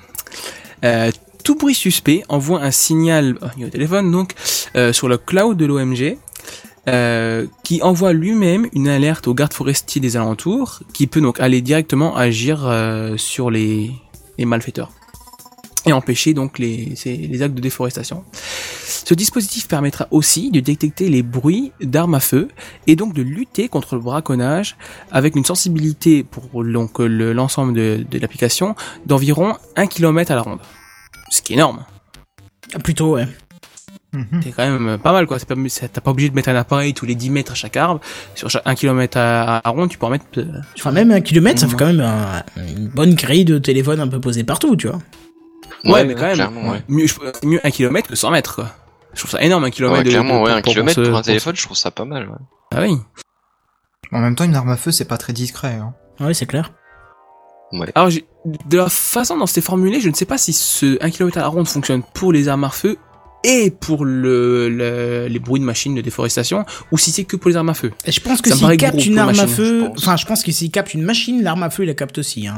Tout 1.44 1.56
bruit 1.56 1.76
suspect 1.76 2.24
envoie 2.30 2.62
un 2.62 2.72
signal 2.72 3.38
euh, 3.41 3.66
au 3.66 3.70
téléphone, 3.70 4.12
donc 4.12 4.34
euh, 4.76 4.94
sur 4.94 5.08
le 5.10 5.18
cloud 5.18 5.58
de 5.58 5.66
l'OMG. 5.66 6.18
euh, 6.89 7.48
qui 7.64 7.82
envoie 7.82 8.12
lui-même 8.12 8.68
une 8.74 8.89
alerte 8.89 9.28
au 9.30 9.34
garde 9.34 9.54
forestier 9.54 10.02
des 10.02 10.18
alentours, 10.18 10.82
qui 10.94 11.08
peut 11.08 11.22
donc 11.22 11.39
aller 11.39 11.62
directement 11.62 12.14
agir 12.18 12.66
euh, 12.66 13.16
sur 13.16 13.50
les, 13.50 13.91
les 14.38 14.44
malfaiteurs 14.44 14.91
et 15.86 15.94
empêcher 15.94 16.34
donc 16.34 16.60
les, 16.60 16.94
les 17.06 17.41
actes 17.41 17.56
de 17.56 17.62
déforestation. 17.62 18.24
Ce 18.86 19.14
dispositif 19.14 19.68
permettra 19.70 20.08
aussi 20.12 20.52
de 20.52 20.60
détecter 20.60 21.10
les 21.10 21.24
bruits 21.24 21.72
d'armes 21.82 22.16
à 22.16 22.20
feu 22.22 22.50
et 22.88 22.96
donc 22.98 23.14
de 23.14 23.22
lutter 23.22 23.70
contre 23.70 23.96
le 23.96 24.02
braconnage 24.02 24.76
avec 25.12 25.36
une 25.38 25.46
sensibilité 25.46 26.24
pour 26.24 26.64
l'ensemble 26.64 27.74
de, 27.74 28.06
de 28.10 28.20
l'application 28.20 28.76
d'environ 29.06 29.56
1 29.78 29.88
km 29.88 30.32
à 30.32 30.36
la 30.36 30.41
ronde. 30.41 30.60
Ce 31.34 31.41
qui 31.41 31.53
est 31.53 31.55
énorme. 31.55 31.84
Ah, 32.76 32.80
Plutôt, 32.80 33.15
ouais. 33.15 33.27
Mhm. 34.14 34.41
C'est 34.43 34.51
quand 34.51 34.69
même 34.69 34.99
pas 34.99 35.11
mal 35.11 35.26
quoi. 35.26 35.39
Pas- 35.39 35.55
T'as 35.91 36.01
pas 36.01 36.11
obligé 36.11 36.30
de 36.30 36.35
mettre 36.35 36.49
un 36.49 36.55
appareil 36.55 36.93
tous 36.93 37.07
les 37.07 37.15
10 37.15 37.31
mètres 37.31 37.53
à 37.53 37.55
chaque 37.55 37.76
arbre. 37.76 37.99
Sur 38.35 38.47
chaque 38.51 38.61
1 38.65 38.76
km 38.76 39.18
à, 39.18 39.68
à 39.68 39.69
ronde, 39.72 39.89
tu 39.89 39.97
peux 39.97 40.05
en 40.05 40.11
mettre... 40.11 40.26
euh, 40.38 40.45
Enfin, 40.77 40.91
même 40.91 41.10
un 41.10 41.22
kilomètre, 41.22 41.60
ça 41.60 41.68
fait 41.68 41.76
quand 41.76 41.88
même 41.88 42.01
un- 42.01 42.43
une 42.57 42.89
bonne 42.89 43.15
grille 43.15 43.45
de 43.45 43.57
téléphone 43.57 43.99
un 43.99 44.07
peu 44.07 44.19
posée 44.22 44.43
partout, 44.43 44.76
tu 44.76 44.88
vois. 44.88 44.99
Ouais, 45.85 46.05
mais 46.05 46.14
quand 46.14 46.22
même. 46.22 46.35
Clairement, 46.35 46.69
ouais. 46.72 46.84
Mieux, 46.88 47.07
je- 47.07 47.15
c'est 47.34 47.45
mieux 47.47 47.60
1 47.65 47.72
km 47.72 48.07
que 48.07 48.15
100 48.15 48.30
mètres 48.30 48.53
quoi. 48.55 48.72
Je 49.15 49.19
trouve 49.19 49.31
ça 49.31 49.41
énorme 49.41 49.64
un 49.64 49.72
kilomètre. 49.72 49.97
Ouais, 49.99 50.03
de- 50.03 50.10
clairement, 50.11 50.39
de- 50.41 50.45
ouais, 50.45 50.51
un 50.51 50.61
pour- 50.61 50.72
kilomètre 50.73 51.03
ce- 51.03 51.10
pour 51.10 51.18
un 51.18 51.22
téléphone, 51.23 51.55
je 51.55 51.64
trouve 51.64 51.77
ça 51.77 51.89
pas 51.89 52.05
mal, 52.05 52.30
ouais. 52.30 52.35
Ah 52.76 52.81
oui. 52.84 52.97
En 54.11 54.19
même 54.19 54.35
temps, 54.35 54.43
une 54.43 54.55
arme 54.55 54.69
à 54.69 54.77
feu, 54.77 54.91
c'est 54.91 55.05
pas 55.05 55.18
très 55.18 55.34
discret. 55.34 55.80
Hein. 55.81 55.95
Ouais, 56.19 56.35
c'est 56.35 56.45
clair. 56.45 56.72
Ouais. 57.74 57.91
Alors, 57.95 58.10
j'ai- 58.10 58.26
de 58.70 58.78
la 58.78 58.88
façon 58.90 59.38
dont 59.38 59.45
c'était 59.45 59.62
formulé, 59.62 60.00
je 60.00 60.10
ne 60.10 60.14
sais 60.14 60.26
pas 60.26 60.38
si 60.38 60.54
ce 60.54 60.98
1 61.04 61.10
km 61.10 61.38
à 61.38 61.41
la 61.41 61.48
ronde 61.48 61.68
fonctionne 61.68 62.02
pour 62.14 62.32
les 62.32 62.48
armes 62.48 62.64
à 62.66 62.70
feu 62.70 62.98
et 63.45 63.72
pour 63.72 64.06
le, 64.06 64.70
le- 64.70 65.28
les 65.28 65.40
bruits 65.40 65.60
de 65.60 65.66
machines 65.66 65.94
de 65.95 66.02
déforestation, 66.02 66.66
ou 66.94 66.98
si 66.98 67.12
c'est 67.12 67.24
que 67.26 67.36
pour 67.36 67.50
les 67.50 67.58
armes 67.58 67.70
à 67.70 67.74
feu. 67.74 67.91
Et 68.06 68.12
je 68.12 68.22
pense 68.22 68.41
que 68.41 68.54
s'il 68.54 68.78
capte 68.78 69.06
une 69.06 69.18
arme 69.18 69.30
à 69.30 69.34
machine, 69.34 69.48
feu, 69.48 69.80
je 69.82 69.86
pense. 69.88 69.98
enfin, 70.00 70.16
je 70.18 70.26
pense 70.26 70.44
que 70.44 70.52
s'il 70.54 70.72
capte 70.72 70.94
une 70.94 71.02
machine, 71.04 71.41
l'arme 71.44 71.64
à 71.64 71.70
feu, 71.70 71.84
il 71.84 71.88
la 71.88 71.94
capte 71.94 72.18
aussi. 72.20 72.48
Hein. 72.48 72.56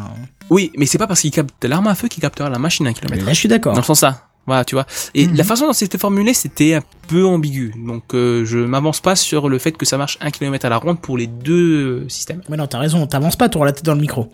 Oui, 0.51 0.71
mais 0.77 0.85
c'est 0.85 0.97
pas 0.99 1.07
parce 1.07 1.21
qu'il 1.21 1.31
capte 1.31 1.63
l'arme 1.65 1.87
à 1.87 1.95
feu 1.95 2.07
qu'il 2.07 2.21
captera 2.21 2.49
la 2.49 2.59
machine 2.59 2.85
à 2.85 2.91
1 2.91 2.93
km. 2.93 3.25
Là, 3.25 3.33
je 3.33 3.39
suis 3.39 3.49
d'accord. 3.49 3.73
Dans 3.73 3.79
le 3.79 3.85
sens 3.85 4.01
ça. 4.01 4.27
Voilà, 4.47 4.63
tu 4.63 4.75
vois. 4.75 4.85
Et 5.15 5.25
Mhm. 5.25 5.37
la 5.37 5.43
façon 5.43 5.65
dont 5.65 5.73
c'était 5.73 5.97
formulé, 5.97 6.35
c'était 6.35 6.75
un 6.75 6.83
peu 7.07 7.25
ambigu. 7.25 7.73
Donc, 7.83 8.13
euh, 8.13 8.45
je 8.45 8.59
m'avance 8.59 8.99
pas 8.99 9.15
sur 9.15 9.49
le 9.49 9.57
fait 9.57 9.71
que 9.71 9.87
ça 9.87 9.97
marche 9.97 10.19
1 10.21 10.29
km 10.29 10.65
à 10.65 10.69
la 10.69 10.77
ronde 10.77 10.99
pour 11.01 11.17
les 11.17 11.25
deux 11.25 12.03
euh, 12.03 12.09
systèmes. 12.09 12.41
Mais 12.49 12.57
non, 12.57 12.67
t'as 12.67 12.77
raison, 12.77 13.07
t'avances 13.07 13.35
pas, 13.37 13.49
t'auras 13.49 13.65
la 13.65 13.71
tête 13.71 13.85
dans 13.85 13.95
le 13.95 14.01
micro. 14.01 14.31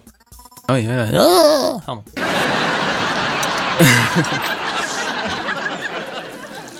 Ah 0.67 0.73
oui, 0.75 0.87
ouais, 0.87 0.87
ouais. 0.87 1.09
Ah 1.13 1.77
Pardon. 1.85 2.03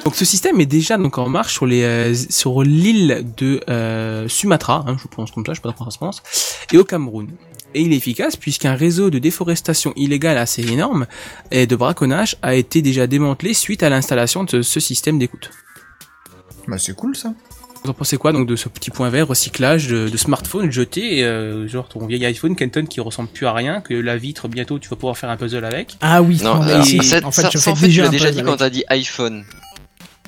Donc 0.03 0.15
ce 0.15 0.25
système 0.25 0.59
est 0.59 0.65
déjà 0.65 0.97
donc 0.97 1.17
en 1.19 1.29
marche 1.29 1.53
sur 1.53 1.67
les 1.67 1.83
euh, 1.83 2.13
sur 2.13 2.63
l'île 2.63 3.25
de 3.37 3.61
euh, 3.69 4.27
Sumatra, 4.27 4.83
hein, 4.87 4.97
je 5.01 5.07
pense 5.07 5.31
comme 5.31 5.45
ça, 5.45 5.53
je 5.53 5.57
sais 5.57 5.61
pas 5.61 5.73
comment 5.77 5.89
ça 5.89 5.93
se 5.93 5.97
prononce, 5.97 6.23
et 6.73 6.77
au 6.77 6.83
Cameroun. 6.83 7.29
Et 7.73 7.83
il 7.83 7.93
est 7.93 7.97
efficace 7.97 8.35
puisqu'un 8.35 8.73
réseau 8.73 9.09
de 9.09 9.19
déforestation 9.19 9.93
illégale 9.95 10.37
assez 10.37 10.63
énorme 10.69 11.05
et 11.51 11.67
de 11.67 11.75
braconnage 11.75 12.35
a 12.41 12.55
été 12.55 12.81
déjà 12.81 13.07
démantelé 13.07 13.53
suite 13.53 13.83
à 13.83 13.89
l'installation 13.89 14.43
de 14.43 14.61
ce 14.61 14.79
système 14.79 15.19
d'écoute. 15.19 15.51
Bah, 16.67 16.77
c'est 16.77 16.95
cool 16.95 17.15
ça. 17.15 17.33
Vous 17.83 17.89
en 17.89 17.93
pensez 17.93 18.17
quoi 18.17 18.31
donc 18.31 18.47
de 18.47 18.55
ce 18.55 18.69
petit 18.69 18.91
point 18.91 19.09
vert 19.09 19.27
recyclage 19.27 19.87
de, 19.87 20.07
de 20.07 20.17
smartphone 20.17 20.71
jeté, 20.71 21.23
euh, 21.23 21.67
genre 21.67 21.87
ton 21.87 22.05
vieil 22.05 22.23
iPhone 22.25 22.55
Kenton 22.55 22.85
qui 22.85 22.99
ressemble 23.01 23.29
plus 23.29 23.47
à 23.47 23.53
rien, 23.53 23.81
que 23.81 23.95
la 23.95 24.17
vitre 24.17 24.47
bientôt 24.47 24.77
tu 24.77 24.87
vas 24.89 24.95
pouvoir 24.95 25.17
faire 25.17 25.29
un 25.31 25.37
puzzle 25.37 25.65
avec? 25.65 25.97
Ah 25.99 26.21
oui, 26.21 26.39
Non, 26.43 26.61
alors, 26.61 26.85
si, 26.85 27.03
ça, 27.03 27.19
en 27.23 27.31
fait, 27.31 27.41
ça- 27.41 27.49
je 27.51 27.57
ça, 27.57 27.63
fais 27.63 27.71
en 27.71 27.75
fait, 27.75 27.81
tu 27.87 27.87
déjà 27.87 28.03
l'as 28.25 28.31
dit 28.31 28.43
quand 28.43 28.57
t'as 28.57 28.69
dit 28.69 28.83
iPhone. 28.89 29.43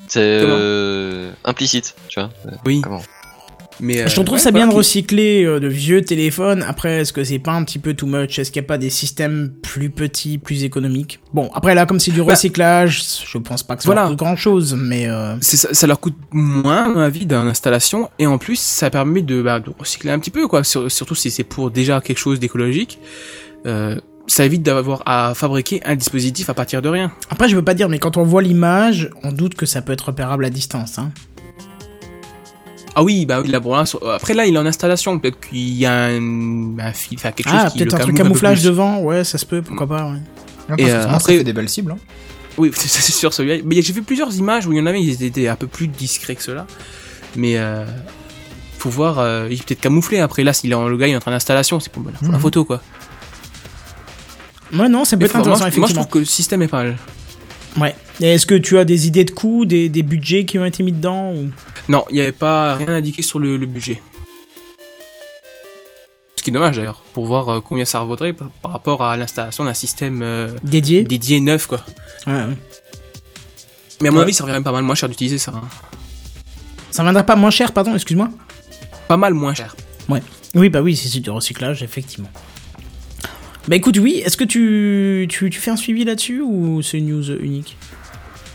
C'est 0.07 0.19
euh, 0.21 1.31
implicite, 1.45 1.95
tu 2.09 2.19
vois. 2.19 2.29
Oui. 2.65 2.81
Comment? 2.81 3.01
Mais 3.79 4.01
euh, 4.01 4.07
Je 4.07 4.15
trouve 4.21 4.33
ouais, 4.33 4.39
ça 4.39 4.51
bien 4.51 4.67
de 4.67 4.73
recycler 4.73 5.43
euh, 5.45 5.59
de 5.59 5.67
vieux 5.67 6.01
téléphones. 6.03 6.63
Après, 6.67 7.01
est-ce 7.01 7.13
que 7.13 7.23
c'est 7.23 7.39
pas 7.39 7.53
un 7.53 7.63
petit 7.63 7.79
peu 7.79 7.93
too 7.93 8.05
much? 8.07 8.37
Est-ce 8.39 8.51
qu'il 8.51 8.61
n'y 8.61 8.65
a 8.65 8.67
pas 8.67 8.77
des 8.77 8.89
systèmes 8.89 9.51
plus 9.61 9.89
petits, 9.89 10.37
plus 10.37 10.63
économiques? 10.63 11.19
Bon, 11.33 11.49
après 11.53 11.75
là, 11.75 11.85
comme 11.85 11.99
c'est 11.99 12.11
du 12.11 12.21
Bah, 12.21 12.31
recyclage, 12.31 13.03
je 13.25 13.37
pense 13.37 13.63
pas 13.63 13.75
que 13.75 13.83
ça 13.83 13.87
voilà. 13.87 14.07
coûte 14.07 14.17
grand 14.17 14.35
chose, 14.35 14.75
mais 14.79 15.07
euh, 15.07 15.35
ça, 15.41 15.73
ça 15.73 15.87
leur 15.87 15.99
coûte 15.99 16.15
moins 16.31 16.85
à 16.85 16.89
mon 16.89 16.99
avis 16.99 17.25
dans 17.25 17.43
l'installation 17.43 18.09
et 18.19 18.27
en 18.27 18.37
plus 18.37 18.59
ça 18.59 18.89
permet 18.89 19.21
de, 19.21 19.41
bah, 19.41 19.59
de 19.59 19.71
recycler 19.77 20.11
un 20.11 20.19
petit 20.19 20.31
peu 20.31 20.47
quoi 20.47 20.63
Sur- 20.63 20.91
surtout 20.91 21.15
si 21.15 21.31
c'est 21.31 21.43
pour 21.43 21.71
déjà 21.71 22.01
quelque 22.01 22.17
chose 22.19 22.39
d'écologique 22.39 22.99
euh, 23.65 23.95
ça 24.27 24.45
évite 24.45 24.63
d'avoir 24.63 25.03
à 25.05 25.33
fabriquer 25.35 25.81
un 25.85 25.95
dispositif 25.95 26.49
à 26.49 26.53
partir 26.53 26.81
de 26.81 26.89
rien 26.89 27.11
après, 27.29 27.49
je 27.49 27.55
veux 27.55 27.61
pas 27.63 27.73
dire, 27.73 27.89
mais 27.89 27.99
quand 27.99 28.15
on 28.17 28.23
voit 28.23 28.41
l'image, 28.41 29.09
on 29.23 29.31
doute 29.31 29.55
que 29.55 29.65
ça 29.65 29.81
peut 29.81 29.91
être 29.93 30.05
repérable 30.07 30.45
à 30.45 30.49
distance. 30.49 30.97
Hein. 30.99 31.11
Ah 32.95 33.03
oui 33.03 33.25
bah 33.25 33.41
oui 33.41 33.49
là 33.49 33.59
bon 33.59 33.75
là 33.75 33.85
sur- 33.85 34.07
après 34.11 34.33
là 34.33 34.45
il 34.45 34.55
est 34.55 34.57
en 34.57 34.65
installation 34.65 35.17
peut-être 35.19 35.39
qu'il 35.49 35.73
y 35.73 35.85
a 35.85 35.93
un, 36.05 36.77
un 36.79 36.93
fil 36.93 37.17
enfin 37.17 37.31
quelque 37.31 37.49
Ah, 37.51 37.63
chose 37.63 37.73
qui 37.73 37.79
le 37.79 37.85
peut-être 37.85 38.01
un 38.01 38.03
truc 38.03 38.15
camouflage 38.17 38.61
devant, 38.63 38.99
ouais, 39.01 39.23
ça 39.23 39.37
se 39.37 39.45
peut, 39.45 39.61
pourquoi 39.61 39.87
pas. 39.87 40.05
Ouais. 40.11 40.19
Non, 40.69 40.75
Et, 40.77 40.83
que 40.85 40.89
euh, 40.89 41.01
sinon, 41.01 41.13
après- 41.15 41.33
ça 41.33 41.37
fait 41.39 41.43
des 41.43 41.53
belles 41.53 41.69
cibles. 41.69 41.91
Hein. 41.93 41.97
oui 42.57 42.71
c'est 42.75 42.87
c'est 42.87 43.11
sûr 43.11 43.33
celui-là 43.33 43.63
mais 43.65 43.81
j'ai 43.81 43.93
vu 43.93 44.03
plusieurs 44.03 44.33
images 44.35 44.67
où 44.67 44.71
il 44.73 44.77
y 44.77 44.81
en 44.81 44.85
avait 44.85 45.01
ils 45.01 45.23
étaient 45.23 45.47
un 45.47 45.55
peu 45.55 45.67
plus 45.67 45.87
discrets 45.87 46.35
que 46.35 46.43
cela 46.43 46.67
mais 47.35 47.57
euh, 47.57 47.83
faut 48.77 48.89
voir 48.91 49.17
euh, 49.19 49.47
il 49.49 49.53
est 49.59 49.63
peut-être 49.65 49.81
camouflé 49.81 50.19
après 50.19 50.43
là 50.43 50.53
s'il 50.53 50.71
est 50.71 50.75
en, 50.75 50.87
le 50.87 50.95
gars 50.97 51.07
il 51.07 51.13
est 51.13 51.15
en 51.15 51.19
train 51.19 51.31
d'installation 51.31 51.79
c'est 51.79 51.91
pour, 51.91 52.03
pour 52.03 52.11
la 52.21 52.27
Mhm. 52.29 52.39
photo 52.39 52.63
quoi 52.65 52.81
Ouais, 54.73 54.89
non, 54.89 55.05
ça 55.05 55.15
peut 55.17 55.21
Mais 55.21 55.25
être 55.25 55.31
faut- 55.33 55.37
moi, 55.37 55.47
intéressant, 55.55 55.59
moi, 55.59 55.69
je 55.69 55.75
effectivement. 55.77 56.01
trouve 56.03 56.13
que 56.13 56.19
le 56.19 56.25
système 56.25 56.61
est 56.63 56.67
pas 56.67 56.83
mal 56.83 56.97
Ouais. 57.79 57.95
Et 58.21 58.33
est-ce 58.33 58.45
que 58.45 58.55
tu 58.55 58.77
as 58.77 58.85
des 58.85 59.07
idées 59.07 59.23
de 59.25 59.31
coûts, 59.31 59.65
des, 59.65 59.89
des 59.89 60.03
budgets 60.03 60.45
qui 60.45 60.59
ont 60.59 60.65
été 60.65 60.83
mis 60.83 60.91
dedans 60.91 61.33
ou... 61.33 61.49
Non, 61.89 62.05
il 62.09 62.15
n'y 62.15 62.21
avait 62.21 62.31
pas 62.31 62.75
rien 62.75 62.89
indiqué 62.89 63.21
sur 63.21 63.39
le, 63.39 63.57
le 63.57 63.65
budget. 63.65 64.01
Ce 66.35 66.43
qui 66.43 66.49
est 66.49 66.53
dommage 66.53 66.75
d'ailleurs, 66.75 67.01
pour 67.13 67.25
voir 67.25 67.49
euh, 67.49 67.59
combien 67.61 67.85
ça 67.85 67.99
revaudrait 67.99 68.33
par, 68.33 68.49
par 68.61 68.71
rapport 68.73 69.01
à 69.03 69.15
l'installation 69.17 69.63
d'un 69.63 69.73
système 69.73 70.21
euh, 70.21 70.49
dédiés 70.63 71.03
dédié 71.03 71.39
neuf 71.39 71.67
quoi. 71.67 71.85
Ouais, 72.27 72.33
ouais. 72.33 72.57
Mais 74.01 74.09
à 74.09 74.11
mon 74.11 74.17
Ouais. 74.17 74.23
avis, 74.23 74.33
ça 74.33 74.43
revient 74.43 74.53
même 74.55 74.63
pas 74.63 74.71
mal 74.73 74.83
moins 74.83 74.95
cher 74.95 75.07
d'utiliser 75.07 75.37
ça. 75.37 75.53
hein. 75.55 75.61
Ça 76.91 77.01
viendra 77.03 77.23
pas 77.23 77.35
moins 77.37 77.49
cher, 77.51 77.71
pardon, 77.71 77.93
excuse-moi? 77.95 78.29
Pas 79.07 79.15
mal 79.17 79.33
moins 79.33 79.53
cher. 79.53 79.75
Oui, 80.55 80.69
bah 80.69 80.81
oui, 80.81 80.95
c'est 80.95 81.19
du 81.19 81.29
recyclage, 81.31 81.81
effectivement. 81.81 82.29
Bah 83.67 83.75
écoute, 83.77 83.97
oui, 83.97 84.21
est-ce 84.25 84.35
que 84.37 84.43
tu, 84.43 85.25
tu, 85.29 85.49
tu 85.49 85.59
fais 85.59 85.71
un 85.71 85.77
suivi 85.77 86.03
là-dessus 86.03 86.41
ou 86.41 86.81
c'est 86.81 86.97
une 86.97 87.07
news 87.09 87.31
unique 87.41 87.77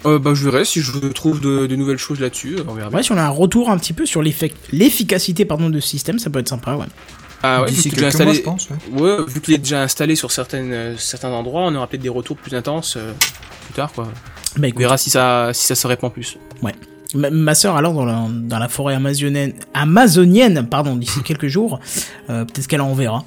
Euh, 0.04 0.18
bah 0.18 0.32
je 0.34 0.44
verrai 0.48 0.64
si 0.64 0.80
je 0.82 0.92
trouve 1.08 1.40
de, 1.40 1.66
de 1.66 1.76
nouvelles 1.76 1.96
choses 1.98 2.20
là-dessus. 2.20 2.56
On 2.68 2.74
verra. 2.74 2.90
Ouais, 2.90 3.02
si 3.02 3.12
on 3.12 3.16
a 3.16 3.22
un 3.22 3.28
retour 3.30 3.70
un 3.70 3.78
petit 3.78 3.94
peu 3.94 4.04
sur 4.06 4.22
l'efficacité 4.22 5.44
pardon, 5.46 5.70
de 5.70 5.80
ce 5.80 5.88
système, 5.88 6.18
ça 6.18 6.28
peut 6.30 6.38
être 6.40 6.48
sympa, 6.48 6.74
ouais. 6.74 6.86
Ah 7.42 7.62
ouais, 7.62 7.70
vu 7.70 7.90
mois, 7.98 8.08
installé. 8.08 8.34
je 8.34 8.40
pense. 8.42 8.68
ouais. 8.68 9.00
Ouais, 9.00 9.16
vu 9.28 9.40
qu'il 9.40 9.54
est 9.54 9.58
déjà 9.58 9.82
installé 9.82 10.16
sur 10.16 10.32
certaines, 10.32 10.72
euh, 10.72 10.96
certains 10.98 11.30
endroits, 11.30 11.62
on 11.66 11.74
aura 11.76 11.86
peut-être 11.86 12.02
des 12.02 12.08
retours 12.08 12.36
plus 12.36 12.54
intenses 12.56 12.96
euh, 12.96 13.12
plus 13.66 13.74
tard 13.74 13.92
quoi. 13.92 14.04
Bah 14.04 14.10
On 14.58 14.62
écoute, 14.64 14.80
verra 14.80 14.98
si 14.98 15.08
ça, 15.08 15.50
si 15.54 15.64
ça 15.66 15.74
se 15.76 15.86
répand 15.86 16.12
plus. 16.12 16.36
ma, 17.14 17.30
ma 17.30 17.54
soeur 17.54 17.76
alors 17.76 17.92
dans 17.94 18.04
la, 18.04 18.26
dans 18.30 18.58
la 18.58 18.68
forêt 18.68 18.94
amazonienne, 18.94 19.52
amazonienne 19.72 20.66
pardon, 20.68 20.96
d'ici 20.96 21.22
quelques 21.22 21.46
jours, 21.46 21.78
euh, 22.28 22.44
peut-être 22.44 22.66
qu'elle 22.66 22.80
en 22.80 22.92
verra. 22.92 23.24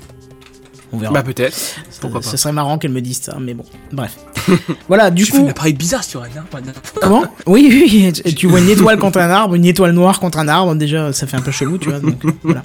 On 0.94 0.98
verra. 0.98 1.14
Bah 1.14 1.24
peut-être. 1.24 1.56
Ça- 1.56 1.82
pourquoi 2.02 2.22
Ce 2.22 2.32
pas. 2.32 2.38
serait 2.38 2.52
marrant 2.54 2.78
qu'elle 2.78 2.92
me 2.92 3.02
dise 3.02 3.22
ça, 3.22 3.38
mais 3.40 3.54
bon, 3.54 3.64
bref. 3.92 4.16
voilà, 4.88 5.10
du 5.12 5.24
Tu 5.26 5.32
fais 5.32 5.38
coup... 5.40 5.46
un 5.46 5.50
appareil 5.50 5.74
bizarre 5.74 6.04
sur 6.04 6.22
un 6.22 6.26
arbre. 6.26 6.48
un 6.54 6.68
arbre. 6.68 6.82
Comment? 7.02 7.24
Oui, 7.46 7.68
oui, 7.72 8.12
et 8.26 8.34
tu 8.34 8.48
vois 8.48 8.60
une 8.60 8.70
étoile 8.76 8.98
contre 9.00 9.20
un 9.20 9.30
arbre, 9.30 9.56
une 9.56 9.66
étoile 9.66 9.92
noire 9.94 10.20
contre 10.20 10.40
un 10.40 10.48
arbre, 10.48 10.76
déjà 10.76 11.14
ça 11.14 11.28
fait 11.28 11.38
un 11.38 11.42
peu 11.42 11.52
chelou, 11.52 11.78
tu 11.78 11.90
vois. 11.90 12.00
Donc, 12.00 12.22
voilà. 12.44 12.62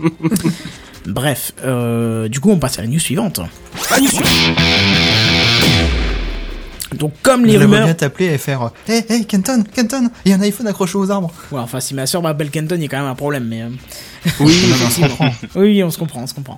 Bref, 1.06 1.52
euh, 1.64 2.26
du 2.28 2.40
coup 2.40 2.50
on 2.50 2.58
passe 2.58 2.78
à 2.80 2.82
la 2.82 2.88
news 2.88 2.98
suivante. 2.98 3.38
Donc 6.98 7.12
comme 7.22 7.44
les 7.44 7.52
J'aimerais 7.52 7.64
rumeurs... 7.66 7.84
bien 7.84 7.94
t'appeler 7.94 8.26
et 8.26 8.38
faire 8.38 8.70
Hey, 8.88 9.04
hey, 9.08 9.26
Kenton, 9.26 9.62
Kenton, 9.72 10.08
il 10.24 10.30
y 10.30 10.34
a 10.34 10.36
un 10.36 10.40
iPhone 10.40 10.66
accroché 10.66 10.96
aux 10.98 11.10
arbres. 11.10 11.32
Ouais, 11.52 11.60
enfin 11.60 11.78
si 11.80 11.94
ma 11.94 12.06
soeur 12.06 12.22
m'appelle 12.22 12.50
Kenton, 12.50 12.76
il 12.76 12.82
y 12.82 12.86
a 12.86 12.88
quand 12.88 12.98
même 12.98 13.06
un 13.10 13.14
problème, 13.14 13.44
mais... 13.48 13.62
euh, 13.62 13.68
Oui, 14.40 14.54
on 14.84 14.90
se 14.90 15.00
comprend. 15.00 15.30
Oui, 15.56 15.82
on 15.84 15.90
se 15.90 15.98
comprend, 15.98 16.22
on 16.22 16.26
se 16.26 16.34
comprend. 16.34 16.56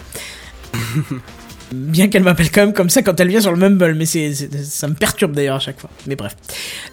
Bien 1.72 2.08
qu'elle 2.08 2.22
m'appelle 2.22 2.50
quand 2.50 2.62
même 2.62 2.72
comme 2.72 2.88
ça 2.88 3.02
quand 3.02 3.18
elle 3.20 3.28
vient 3.28 3.40
sur 3.42 3.52
le 3.52 3.58
Mumble, 3.58 3.94
mais 3.94 4.06
c'est, 4.06 4.32
ça 4.64 4.88
me 4.88 4.94
perturbe 4.94 5.32
d'ailleurs 5.32 5.56
à 5.56 5.60
chaque 5.60 5.78
fois. 5.78 5.90
Mais 6.06 6.16
bref. 6.16 6.34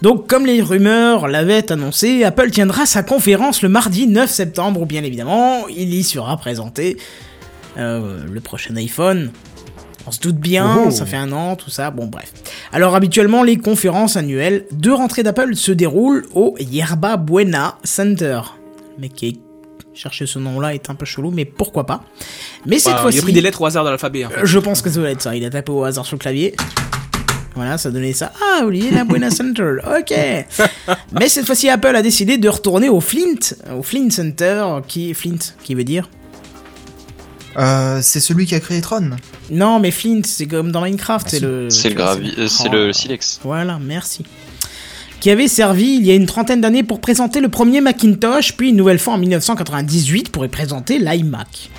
Donc, 0.02 0.28
comme 0.28 0.46
les 0.46 0.62
rumeurs 0.62 1.28
l'avaient 1.28 1.72
annoncé, 1.72 2.24
Apple 2.26 2.52
tiendra 2.52 2.86
sa 2.86 3.02
conférence 3.02 3.62
le 3.62 3.70
mardi 3.70 4.08
9 4.08 4.30
septembre, 4.30 4.82
où 4.82 4.86
bien 4.86 5.04
évidemment, 5.04 5.68
il 5.70 5.94
y 5.94 6.04
sera 6.04 6.36
présenté 6.38 6.98
euh, 7.78 8.24
le 8.30 8.40
prochain 8.42 8.76
iPhone. 8.76 9.32
On 10.08 10.12
se 10.12 10.20
doute 10.20 10.38
bien, 10.38 10.84
Oh. 10.88 10.92
ça 10.92 11.06
fait 11.06 11.18
un 11.18 11.32
an, 11.32 11.56
tout 11.56 11.70
ça, 11.72 11.90
bon 11.90 12.06
bref. 12.06 12.32
Alors 12.72 12.96
habituellement, 12.96 13.44
les 13.44 13.58
conférences 13.58 14.18
annuelles 14.18 14.66
de 14.72 14.92
rentrée 14.92 15.24
d'Apple 15.24 15.56
se 15.56 15.72
déroulent 15.72 16.26
au 16.34 16.56
Yerba 16.60 17.18
Buena 17.18 17.78
Center. 17.84 18.42
Mais 19.00 19.10
qui 19.10 19.28
est... 19.30 19.45
Chercher 19.96 20.26
ce 20.26 20.40
nom-là 20.40 20.74
est 20.74 20.90
un 20.90 20.96
peu 20.96 21.06
chelou, 21.06 21.32
mais 21.32 21.46
pourquoi 21.46 21.86
pas. 21.86 22.04
Mais 22.66 22.80
cette 22.80 22.94
Bah, 22.94 23.00
fois-ci... 23.00 23.18
il 23.18 23.22
a 23.22 23.24
pris 23.24 23.34
des 23.34 23.42
lettres 23.42 23.62
au 23.62 23.66
hasard 23.66 23.84
dans 23.86 23.90
l'alphabet. 23.92 24.26
en 24.26 24.30
fait. 24.30 24.40
Euh, 24.42 24.46
Je 24.46 24.60
pense 24.60 24.82
que 24.82 24.90
ça 24.90 25.00
doit 25.00 25.10
être 25.10 25.22
ça. 25.22 25.36
Il 25.36 25.46
a 25.46 25.50
tapé 25.50 25.72
au 25.72 25.84
hasard 25.86 26.06
sur 26.06 26.16
le 26.16 26.20
clavier. 26.20 26.54
Voilà, 27.56 27.78
ça 27.78 27.90
donnait 27.92 28.12
ça. 28.12 28.34
Ah, 28.42 28.66
Olivier 28.66 28.92
La 28.92 29.06
Buena 29.06 29.32
Center. 29.32 29.76
Ok. 29.98 30.14
Mais 31.14 31.30
cette 31.30 31.46
fois-ci, 31.46 31.70
Apple 31.70 31.96
a 31.96 32.02
décidé 32.02 32.38
de 32.38 32.50
retourner 32.50 32.90
au 32.90 33.00
Flint, 33.00 33.40
au 33.74 33.82
Flint 33.82 34.10
Center, 34.10 34.66
qui 34.86 35.14
Flint, 35.14 35.38
qui 35.64 35.74
veut 35.76 35.86
dire? 35.86 36.10
Euh, 37.58 38.00
c'est 38.02 38.20
celui 38.20 38.46
qui 38.46 38.56
a 38.56 38.60
créé 38.60 38.82
Tron. 38.82 39.12
Non, 39.50 39.80
mais 39.80 39.92
Flint, 39.92 40.24
c'est 40.26 40.46
comme 40.46 40.74
dans 40.74 40.82
Minecraft, 40.82 41.30
c'est 41.30 41.40
le. 41.40 41.70
C'est 41.70 41.88
le 41.88 41.96
gravi, 41.96 42.34
euh, 42.38 42.48
c'est 42.50 42.68
Oh. 42.68 42.74
le 42.74 42.92
silex. 42.92 43.40
Voilà, 43.46 43.80
merci. 43.82 44.26
Qui 45.20 45.32
avait 45.32 45.48
servi 45.48 45.96
il 45.96 46.06
y 46.06 46.12
a 46.12 46.16
une 46.16 46.28
trentaine 46.28 46.62
d'années 46.62 46.84
pour 46.84 47.02
présenter 47.02 47.40
le 47.42 47.50
premier 47.50 47.82
Macintosh, 47.82 48.56
puis 48.56 48.70
une 48.70 48.76
nouvelle 48.76 49.00
fois 49.00 49.16
en 49.16 49.18
1998 49.18 50.30
pour 50.30 50.46
y 50.46 50.50
présenter 50.50 51.00
l'iMac. 51.00 51.70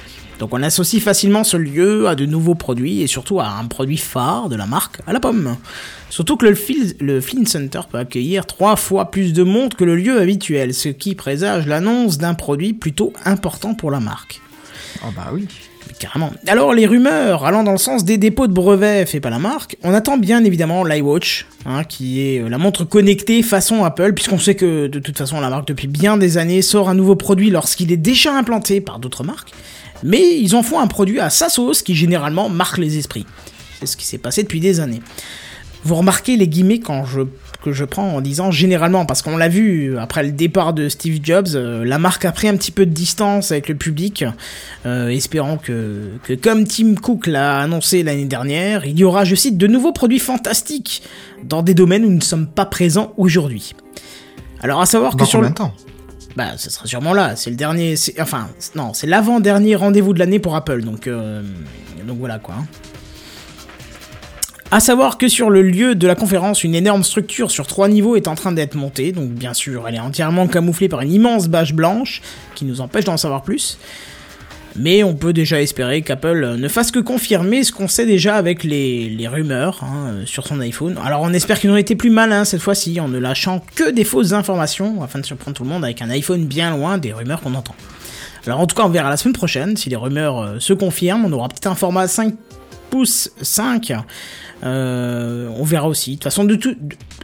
Donc 0.40 0.52
on 0.52 0.62
associe 0.62 1.00
facilement 1.02 1.44
ce 1.44 1.56
lieu 1.56 2.08
à 2.08 2.14
de 2.14 2.26
nouveaux 2.26 2.56
produits 2.56 3.00
et 3.02 3.06
surtout 3.06 3.40
à 3.40 3.48
un 3.48 3.64
produit 3.66 3.96
phare 3.96 4.48
de 4.48 4.56
la 4.56 4.66
marque, 4.66 4.98
à 5.06 5.12
la 5.12 5.20
pomme. 5.20 5.56
Surtout 6.10 6.36
que 6.36 6.44
le, 6.44 6.54
Fil- 6.54 6.96
Flint 7.22 7.46
Center 7.46 7.80
peut 7.90 7.98
accueillir 7.98 8.44
trois 8.46 8.76
fois 8.76 9.10
plus 9.10 9.32
de 9.32 9.44
monde 9.44 9.74
que 9.74 9.84
le 9.84 9.96
lieu 9.96 10.20
habituel, 10.20 10.74
ce 10.74 10.88
qui 10.90 11.14
présage 11.14 11.66
l'annonce 11.66 12.18
d'un 12.18 12.34
produit 12.34 12.72
plutôt 12.74 13.12
important 13.24 13.74
pour 13.74 13.90
la 13.90 14.00
marque. 14.00 14.40
Oh 15.04 15.08
bah 15.14 15.30
oui. 15.32 15.46
Carrément. 15.98 16.30
Alors, 16.46 16.74
les 16.74 16.86
rumeurs 16.86 17.46
allant 17.46 17.64
dans 17.64 17.72
le 17.72 17.78
sens 17.78 18.04
des 18.04 18.18
dépôts 18.18 18.46
de 18.46 18.52
brevets 18.52 19.06
faits 19.06 19.22
par 19.22 19.30
la 19.30 19.38
marque, 19.38 19.76
on 19.82 19.94
attend 19.94 20.18
bien 20.18 20.44
évidemment 20.44 20.84
l'iWatch, 20.84 21.46
hein, 21.64 21.84
qui 21.84 22.20
est 22.20 22.40
euh, 22.40 22.48
la 22.48 22.58
montre 22.58 22.84
connectée 22.84 23.42
façon 23.42 23.82
Apple, 23.82 24.12
puisqu'on 24.12 24.38
sait 24.38 24.54
que 24.54 24.88
de 24.88 24.98
toute 24.98 25.16
façon 25.16 25.40
la 25.40 25.48
marque 25.48 25.68
depuis 25.68 25.88
bien 25.88 26.18
des 26.18 26.36
années 26.36 26.60
sort 26.60 26.90
un 26.90 26.94
nouveau 26.94 27.16
produit 27.16 27.48
lorsqu'il 27.48 27.92
est 27.92 27.96
déjà 27.96 28.36
implanté 28.36 28.82
par 28.82 28.98
d'autres 28.98 29.24
marques, 29.24 29.52
mais 30.02 30.38
ils 30.38 30.54
en 30.54 30.62
font 30.62 30.80
un 30.80 30.86
produit 30.86 31.18
à 31.18 31.30
sa 31.30 31.48
sauce 31.48 31.80
qui 31.80 31.94
généralement 31.94 32.50
marque 32.50 32.76
les 32.76 32.98
esprits. 32.98 33.24
C'est 33.80 33.86
ce 33.86 33.96
qui 33.96 34.06
s'est 34.06 34.18
passé 34.18 34.42
depuis 34.42 34.60
des 34.60 34.80
années. 34.80 35.00
Vous 35.86 35.94
remarquez 35.94 36.36
les 36.36 36.48
guillemets 36.48 36.80
quand 36.80 37.04
je, 37.04 37.20
que 37.62 37.70
je 37.70 37.84
prends 37.84 38.16
en 38.16 38.20
disant 38.20 38.50
généralement, 38.50 39.06
parce 39.06 39.22
qu'on 39.22 39.36
l'a 39.36 39.48
vu 39.48 39.96
après 39.98 40.24
le 40.24 40.32
départ 40.32 40.72
de 40.72 40.88
Steve 40.88 41.20
Jobs, 41.22 41.50
euh, 41.54 41.84
la 41.84 42.00
marque 42.00 42.24
a 42.24 42.32
pris 42.32 42.48
un 42.48 42.56
petit 42.56 42.72
peu 42.72 42.86
de 42.86 42.90
distance 42.90 43.52
avec 43.52 43.68
le 43.68 43.76
public, 43.76 44.24
euh, 44.84 45.06
espérant 45.06 45.58
que, 45.58 46.08
que 46.24 46.32
comme 46.32 46.66
Tim 46.66 46.96
Cook 46.96 47.28
l'a 47.28 47.60
annoncé 47.60 48.02
l'année 48.02 48.24
dernière, 48.24 48.84
il 48.84 48.98
y 48.98 49.04
aura, 49.04 49.22
je 49.24 49.36
cite, 49.36 49.58
de 49.58 49.68
nouveaux 49.68 49.92
produits 49.92 50.18
fantastiques 50.18 51.04
dans 51.44 51.62
des 51.62 51.74
domaines 51.74 52.04
où 52.04 52.10
nous 52.10 52.16
ne 52.16 52.20
sommes 52.20 52.48
pas 52.48 52.66
présents 52.66 53.12
aujourd'hui. 53.16 53.72
Alors 54.60 54.80
à 54.80 54.86
savoir 54.86 55.14
Dans 55.14 55.24
que 55.24 55.30
sur 55.30 55.40
le... 55.40 55.54
temps? 55.54 55.72
Bah, 56.34 56.58
ce 56.58 56.68
sera 56.68 56.86
sûrement 56.86 57.14
là. 57.14 57.36
C'est 57.36 57.50
le 57.50 57.56
dernier. 57.56 57.94
Enfin, 58.18 58.48
non, 58.74 58.92
c'est 58.92 59.06
l'avant-dernier 59.06 59.76
rendez-vous 59.76 60.14
de 60.14 60.18
l'année 60.18 60.40
pour 60.40 60.56
Apple. 60.56 60.82
Donc, 60.82 61.06
euh, 61.06 61.42
donc 62.04 62.18
voilà 62.18 62.40
quoi. 62.40 62.56
À 64.72 64.80
savoir 64.80 65.16
que 65.16 65.28
sur 65.28 65.48
le 65.48 65.62
lieu 65.62 65.94
de 65.94 66.06
la 66.08 66.16
conférence, 66.16 66.64
une 66.64 66.74
énorme 66.74 67.04
structure 67.04 67.52
sur 67.52 67.68
trois 67.68 67.88
niveaux 67.88 68.16
est 68.16 68.26
en 68.26 68.34
train 68.34 68.50
d'être 68.50 68.74
montée. 68.74 69.12
Donc, 69.12 69.30
bien 69.30 69.54
sûr, 69.54 69.86
elle 69.86 69.94
est 69.94 70.00
entièrement 70.00 70.48
camouflée 70.48 70.88
par 70.88 71.02
une 71.02 71.12
immense 71.12 71.46
bâche 71.46 71.72
blanche 71.72 72.20
qui 72.56 72.64
nous 72.64 72.80
empêche 72.80 73.04
d'en 73.04 73.16
savoir 73.16 73.42
plus. 73.42 73.78
Mais 74.74 75.04
on 75.04 75.14
peut 75.14 75.32
déjà 75.32 75.62
espérer 75.62 76.02
qu'Apple 76.02 76.56
ne 76.58 76.68
fasse 76.68 76.90
que 76.90 76.98
confirmer 76.98 77.62
ce 77.62 77.70
qu'on 77.70 77.86
sait 77.86 78.06
déjà 78.06 78.34
avec 78.34 78.64
les, 78.64 79.28
rumeurs 79.28 79.82
hein, 79.82 80.08
euh, 80.08 80.26
sur 80.26 80.46
son 80.46 80.60
iPhone. 80.60 80.98
Alors 81.02 81.22
on 81.22 81.32
espère 81.32 81.58
qu'ils 81.58 81.70
ont 81.70 81.76
été 81.76 81.96
plus 81.96 82.10
malins 82.10 82.44
cette 82.44 82.60
fois-ci 82.60 83.00
en 83.00 83.08
ne 83.08 83.18
lâchant 83.18 83.64
que 83.74 83.90
des 83.90 84.04
fausses 84.04 84.32
informations 84.32 85.02
afin 85.02 85.18
de 85.18 85.24
surprendre 85.24 85.56
tout 85.56 85.62
le 85.62 85.70
monde 85.70 85.82
avec 85.82 86.02
un 86.02 86.10
iPhone 86.10 86.44
bien 86.44 86.76
loin 86.76 86.98
des 86.98 87.14
rumeurs 87.14 87.40
qu'on 87.40 87.54
entend. 87.54 87.74
Alors 88.46 88.60
en 88.60 88.66
tout 88.66 88.76
cas 88.76 88.82
on 88.84 88.90
verra 88.90 89.08
la 89.08 89.16
semaine 89.16 89.32
prochaine 89.32 89.78
si 89.78 89.88
les 89.88 89.96
rumeurs 89.96 90.42
euh, 90.42 90.56
se 90.58 90.74
confirment. 90.74 91.24
On 91.24 91.32
aura 91.32 91.48
peut-être 91.48 91.68
un 91.68 91.74
format 91.74 92.06
5 92.06 92.34
pouces 92.90 93.30
5. 93.40 93.94
Euh, 94.64 95.48
on 95.56 95.64
verra 95.64 95.88
aussi. 95.88 96.12
De 96.12 96.16
toute 96.16 96.24
façon, 96.24 96.46
tout, 96.46 96.74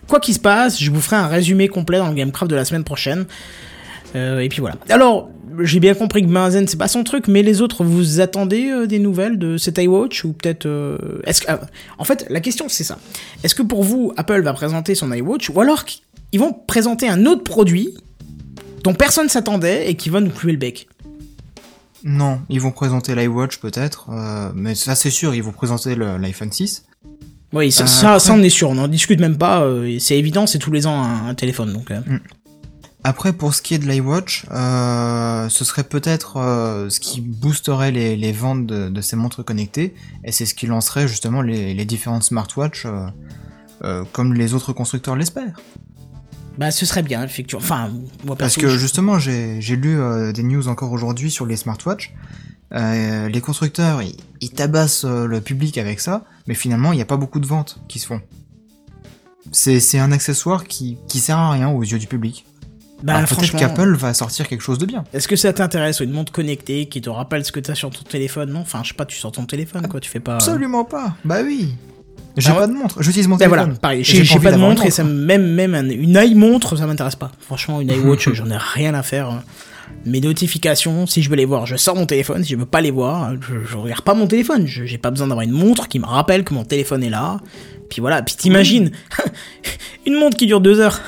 quoi 0.08 0.20
qu'il 0.20 0.34
se 0.34 0.40
passe, 0.40 0.80
je 0.80 0.90
vous 0.90 1.00
ferai 1.00 1.16
un 1.16 1.26
résumé 1.26 1.68
complet 1.68 1.98
dans 1.98 2.08
le 2.08 2.14
Gamecraft 2.14 2.50
de 2.50 2.56
la 2.56 2.64
semaine 2.64 2.84
prochaine. 2.84 3.26
Euh, 4.14 4.40
et 4.40 4.48
puis 4.48 4.60
voilà. 4.60 4.76
Alors, 4.90 5.30
j'ai 5.60 5.80
bien 5.80 5.94
compris 5.94 6.22
que 6.22 6.28
Benzen 6.28 6.68
c'est 6.68 6.76
pas 6.76 6.88
son 6.88 7.02
truc, 7.04 7.28
mais 7.28 7.42
les 7.42 7.62
autres, 7.62 7.84
vous 7.84 8.20
attendez 8.20 8.70
euh, 8.70 8.86
des 8.86 8.98
nouvelles 8.98 9.38
de 9.38 9.56
cet 9.56 9.78
iWatch 9.78 10.24
ou 10.24 10.32
peut-être 10.34 10.68
ah, 11.48 11.60
en 11.98 12.04
fait, 12.04 12.26
la 12.28 12.40
question 12.40 12.68
c'est 12.68 12.84
ça. 12.84 12.98
Est-ce 13.42 13.54
que 13.54 13.62
pour 13.62 13.82
vous, 13.82 14.12
Apple 14.16 14.42
va 14.42 14.52
présenter 14.52 14.94
son 14.94 15.10
iWatch 15.12 15.50
ou 15.50 15.60
alors 15.60 15.84
qu'ils 15.84 16.40
vont 16.40 16.52
présenter 16.52 17.08
un 17.08 17.24
autre 17.24 17.42
produit 17.42 17.94
dont 18.84 18.94
personne 18.94 19.28
s'attendait 19.28 19.88
et 19.88 19.94
qui 19.94 20.10
va 20.10 20.20
nous 20.20 20.30
clouer 20.30 20.52
le 20.52 20.58
bec? 20.58 20.88
Non, 22.04 22.40
ils 22.48 22.60
vont 22.60 22.72
présenter 22.72 23.14
l'iWatch 23.14 23.58
peut-être, 23.58 24.10
mais 24.54 24.74
ça 24.74 24.96
c'est 24.96 25.10
sûr, 25.10 25.34
ils 25.36 25.42
vont 25.42 25.52
présenter 25.52 25.94
l'iPhone 25.94 26.50
6. 26.50 26.84
Oui, 27.52 27.70
ça, 27.72 27.84
Euh, 27.84 28.18
ça, 28.18 28.32
on 28.34 28.42
est 28.42 28.48
sûr, 28.50 28.70
on 28.70 28.74
n'en 28.76 28.88
discute 28.88 29.20
même 29.20 29.36
pas. 29.38 29.62
euh, 29.62 29.98
c'est 29.98 30.18
évident, 30.18 30.46
c'est 30.46 30.58
tous 30.58 30.72
les 30.72 30.86
ans 30.86 31.02
un, 31.02 31.28
un 31.28 31.34
téléphone. 31.34 31.72
Donc, 31.72 31.90
euh. 31.90 32.00
Après, 33.04 33.32
pour 33.32 33.52
ce 33.52 33.60
qui 33.62 33.74
est 33.74 33.78
de 33.78 33.86
l'iWatch, 33.86 34.46
euh, 34.52 35.48
ce 35.48 35.64
serait 35.64 35.82
peut-être 35.84 36.36
euh, 36.36 36.88
ce 36.88 37.00
qui 37.00 37.20
boosterait 37.20 37.90
les, 37.90 38.16
les 38.16 38.32
ventes 38.32 38.64
de, 38.66 38.88
de 38.88 39.00
ces 39.00 39.16
montres 39.16 39.44
connectées, 39.44 39.92
et 40.24 40.30
c'est 40.32 40.46
ce 40.46 40.54
qui 40.54 40.66
lancerait 40.66 41.08
justement 41.08 41.42
les, 41.42 41.74
les 41.74 41.84
différentes 41.84 42.22
smartwatches, 42.22 42.86
euh, 43.84 44.04
comme 44.12 44.34
les 44.34 44.54
autres 44.54 44.72
constructeurs 44.72 45.16
l'espèrent. 45.16 45.58
bah, 46.58 46.70
ce 46.70 46.86
serait 46.86 47.02
bien, 47.02 47.24
effectivement. 47.24 47.60
Enfin, 47.62 47.90
moi 48.24 48.36
Parce 48.36 48.54
perso, 48.54 48.60
que 48.60 48.68
je- 48.68 48.78
justement, 48.78 49.18
j'ai 49.18 49.60
j'ai 49.60 49.74
lu 49.74 49.98
des 50.32 50.42
news 50.44 50.68
encore 50.68 50.92
aujourd'hui 50.92 51.30
sur 51.30 51.44
les 51.44 51.56
smartwatches. 51.56 52.14
Euh, 52.74 53.28
les 53.28 53.40
constructeurs, 53.40 54.00
ils, 54.02 54.16
ils 54.40 54.50
tabassent 54.50 55.04
euh, 55.04 55.26
le 55.26 55.40
public 55.40 55.76
avec 55.78 56.00
ça, 56.00 56.24
mais 56.46 56.54
finalement, 56.54 56.92
il 56.92 56.96
n'y 56.96 57.02
a 57.02 57.06
pas 57.06 57.16
beaucoup 57.18 57.38
de 57.40 57.46
ventes 57.46 57.78
qui 57.88 57.98
se 57.98 58.06
font. 58.06 58.20
C'est 59.50 59.98
un 59.98 60.12
accessoire 60.12 60.64
qui, 60.64 60.96
qui 61.08 61.18
sert 61.18 61.36
à 61.36 61.50
rien 61.50 61.68
aux 61.68 61.82
yeux 61.82 61.98
du 61.98 62.06
public. 62.06 62.46
bah, 63.02 63.24
Peut-être 63.28 63.56
qu'Apple 63.56 63.94
va 63.96 64.14
sortir 64.14 64.48
quelque 64.48 64.62
chose 64.62 64.78
de 64.78 64.86
bien. 64.86 65.04
Est-ce 65.12 65.26
que 65.28 65.36
ça 65.36 65.52
t'intéresse 65.52 66.00
une 66.00 66.12
montre 66.12 66.32
connectée 66.32 66.86
qui 66.86 67.00
te 67.00 67.10
rappelle 67.10 67.44
ce 67.44 67.52
que 67.52 67.60
t'as 67.60 67.74
sur 67.74 67.90
ton 67.90 68.04
téléphone? 68.04 68.50
Non, 68.52 68.60
enfin, 68.60 68.80
je 68.84 68.88
sais 68.90 68.94
pas, 68.94 69.04
tu 69.04 69.18
sors 69.18 69.32
ton 69.32 69.44
téléphone, 69.44 69.88
quoi. 69.88 70.00
Tu 70.00 70.08
fais 70.08 70.20
pas. 70.20 70.36
Absolument 70.36 70.84
pas. 70.84 71.16
Bah 71.24 71.40
oui. 71.44 71.74
J'ai 72.38 72.48
Ah 72.50 72.52
ouais 72.54 72.60
pas 72.60 72.66
de 72.68 72.72
montre. 72.72 73.02
J'utilise 73.02 73.28
mon 73.28 73.36
Ben 73.36 73.44
téléphone. 73.46 73.64
voilà, 73.64 73.78
pareil. 73.80 74.04
J'ai 74.04 74.38
pas 74.38 74.52
de 74.52 74.56
montre 74.56 74.86
et 74.86 74.90
ça 74.90 75.04
même 75.04 75.52
même 75.52 75.74
un- 75.74 75.90
une 75.90 76.16
eye 76.16 76.34
montre, 76.34 76.76
ça 76.76 76.86
m'intéresse 76.86 77.16
pas. 77.16 77.30
Franchement, 77.40 77.82
une 77.82 77.90
iWatch, 77.90 78.32
j'en 78.32 78.48
ai 78.48 78.56
rien 78.56 78.94
à 78.94 79.02
faire. 79.02 79.42
Mes 80.04 80.20
notifications, 80.20 81.06
si 81.06 81.22
je 81.22 81.30
veux 81.30 81.36
les 81.36 81.44
voir, 81.44 81.66
je 81.66 81.76
sors 81.76 81.94
mon 81.96 82.06
téléphone. 82.06 82.42
Si 82.44 82.50
je 82.52 82.56
veux 82.56 82.66
pas 82.66 82.80
les 82.80 82.90
voir, 82.90 83.32
je, 83.40 83.64
je 83.70 83.76
regarde 83.76 84.02
pas 84.02 84.14
mon 84.14 84.26
téléphone. 84.26 84.66
Je- 84.66 84.84
J'ai 84.84 84.98
pas 84.98 85.10
besoin 85.10 85.28
d'avoir 85.28 85.44
une 85.44 85.52
montre 85.52 85.88
qui 85.88 85.98
me 85.98 86.06
rappelle 86.06 86.44
que 86.44 86.52
mon 86.54 86.64
téléphone 86.64 87.02
est 87.04 87.10
là. 87.10 87.38
Puis 87.88 88.00
voilà. 88.00 88.22
Puis 88.22 88.34
t'imagines 88.36 88.90
une 90.06 90.14
montre 90.18 90.36
qui 90.36 90.46
dure 90.46 90.60
deux 90.60 90.80
heures 90.80 91.00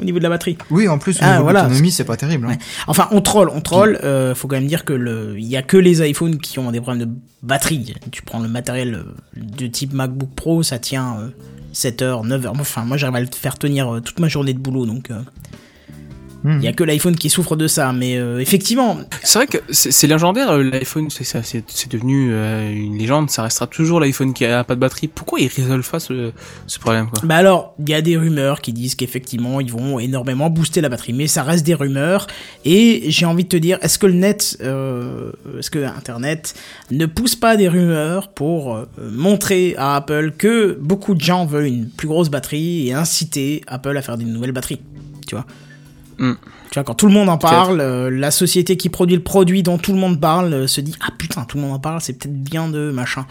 au 0.00 0.04
niveau 0.04 0.18
de 0.18 0.22
la 0.22 0.30
batterie. 0.30 0.56
Oui, 0.70 0.88
en 0.88 0.98
plus, 0.98 1.16
au 1.16 1.18
Ah, 1.22 1.32
niveau 1.32 1.42
voilà. 1.44 1.62
d'autonomie, 1.64 1.90
c'est 1.90 2.04
pas 2.04 2.16
terrible. 2.16 2.46
hein. 2.46 2.50
Ouais. 2.52 2.58
Enfin, 2.86 3.06
on 3.12 3.20
troll, 3.20 3.50
on 3.54 3.60
troll. 3.60 3.98
Euh, 4.02 4.34
faut 4.34 4.48
quand 4.48 4.56
même 4.56 4.66
dire 4.66 4.84
que 4.84 4.94
le, 4.94 5.34
il 5.38 5.46
y 5.46 5.56
a 5.56 5.62
que 5.62 5.76
les 5.76 6.08
iPhones 6.08 6.38
qui 6.38 6.58
ont 6.58 6.72
des 6.72 6.80
problèmes 6.80 7.06
de 7.06 7.12
batterie. 7.42 7.94
Tu 8.10 8.22
prends 8.22 8.40
le 8.40 8.48
matériel 8.48 8.94
euh, 8.94 9.04
de 9.36 9.66
type 9.66 9.92
MacBook 9.92 10.30
Pro, 10.34 10.62
ça 10.62 10.78
tient 10.78 11.16
euh, 11.20 11.28
7 11.72 12.02
heures, 12.02 12.24
9 12.24 12.46
heures. 12.46 12.52
Enfin, 12.58 12.84
moi, 12.84 12.96
j'arrive 12.96 13.16
à 13.16 13.20
le 13.20 13.26
faire 13.32 13.58
tenir 13.58 13.94
euh, 13.94 14.00
toute 14.00 14.18
ma 14.18 14.28
journée 14.28 14.54
de 14.54 14.58
boulot, 14.58 14.86
donc. 14.86 15.10
Hmm. 16.42 16.58
Il 16.58 16.64
y 16.64 16.68
a 16.68 16.72
que 16.72 16.84
l'iPhone 16.84 17.16
qui 17.16 17.28
souffre 17.28 17.54
de 17.54 17.66
ça, 17.66 17.92
mais 17.92 18.16
euh, 18.16 18.38
effectivement, 18.38 18.98
C'est 19.22 19.38
vrai 19.38 19.46
que 19.46 19.58
c'est 19.70 20.06
légendaire 20.06 20.50
euh, 20.50 20.62
l'iPhone, 20.62 21.08
c'est 21.10 21.88
devenu 21.90 22.30
euh, 22.32 22.72
une 22.72 22.96
légende. 22.96 23.30
Ça 23.30 23.42
restera 23.42 23.66
toujours 23.66 24.00
l'iPhone 24.00 24.32
qui 24.32 24.46
a 24.46 24.64
pas 24.64 24.74
de 24.74 24.80
batterie. 24.80 25.08
Pourquoi 25.08 25.40
ils 25.40 25.48
résolvent 25.48 25.88
pas 25.88 26.00
ce, 26.00 26.32
ce 26.66 26.78
problème 26.78 27.08
quoi? 27.10 27.20
Bah 27.24 27.36
alors, 27.36 27.74
il 27.78 27.90
y 27.90 27.94
a 27.94 28.00
des 28.00 28.16
rumeurs 28.16 28.62
qui 28.62 28.72
disent 28.72 28.94
qu'effectivement, 28.94 29.60
ils 29.60 29.70
vont 29.70 29.98
énormément 29.98 30.48
booster 30.48 30.80
la 30.80 30.88
batterie, 30.88 31.12
mais 31.12 31.26
ça 31.26 31.42
reste 31.42 31.66
des 31.66 31.74
rumeurs. 31.74 32.26
Et 32.64 33.04
j'ai 33.08 33.26
envie 33.26 33.44
de 33.44 33.48
te 33.48 33.56
dire, 33.56 33.78
est-ce 33.82 33.98
que 33.98 34.06
le 34.06 34.14
net, 34.14 34.56
euh, 34.62 35.32
est-ce 35.58 35.70
que 35.70 35.84
Internet 35.84 36.54
ne 36.90 37.06
pousse 37.06 37.36
pas 37.36 37.56
des 37.56 37.68
rumeurs 37.68 38.28
pour 38.28 38.76
euh, 38.76 38.86
montrer 38.98 39.74
à 39.76 39.96
Apple 39.96 40.32
que 40.38 40.78
beaucoup 40.80 41.14
de 41.14 41.20
gens 41.20 41.44
veulent 41.44 41.66
une 41.66 41.88
plus 41.88 42.08
grosse 42.08 42.30
batterie 42.30 42.88
et 42.88 42.94
inciter 42.94 43.62
Apple 43.66 43.96
à 43.96 44.02
faire 44.02 44.16
des 44.16 44.24
nouvelles 44.24 44.52
batteries, 44.52 44.80
tu 45.26 45.34
vois? 45.34 45.44
Hmm. 46.20 46.34
Tu 46.70 46.74
vois, 46.74 46.84
quand 46.84 46.94
tout 46.94 47.06
le 47.06 47.12
monde 47.12 47.28
en 47.28 47.38
parle, 47.38 47.80
euh, 47.80 48.10
la 48.10 48.30
société 48.30 48.76
qui 48.76 48.88
produit 48.90 49.16
le 49.16 49.22
produit 49.22 49.62
dont 49.62 49.78
tout 49.78 49.92
le 49.92 49.98
monde 49.98 50.20
parle 50.20 50.52
euh, 50.52 50.66
se 50.66 50.80
dit 50.80 50.94
ah 51.00 51.08
putain 51.18 51.44
tout 51.44 51.56
le 51.56 51.62
monde 51.64 51.72
en 51.72 51.78
parle, 51.80 52.00
c'est 52.00 52.12
peut-être 52.12 52.34
bien 52.42 52.68
de 52.68 52.90
machin. 52.92 53.26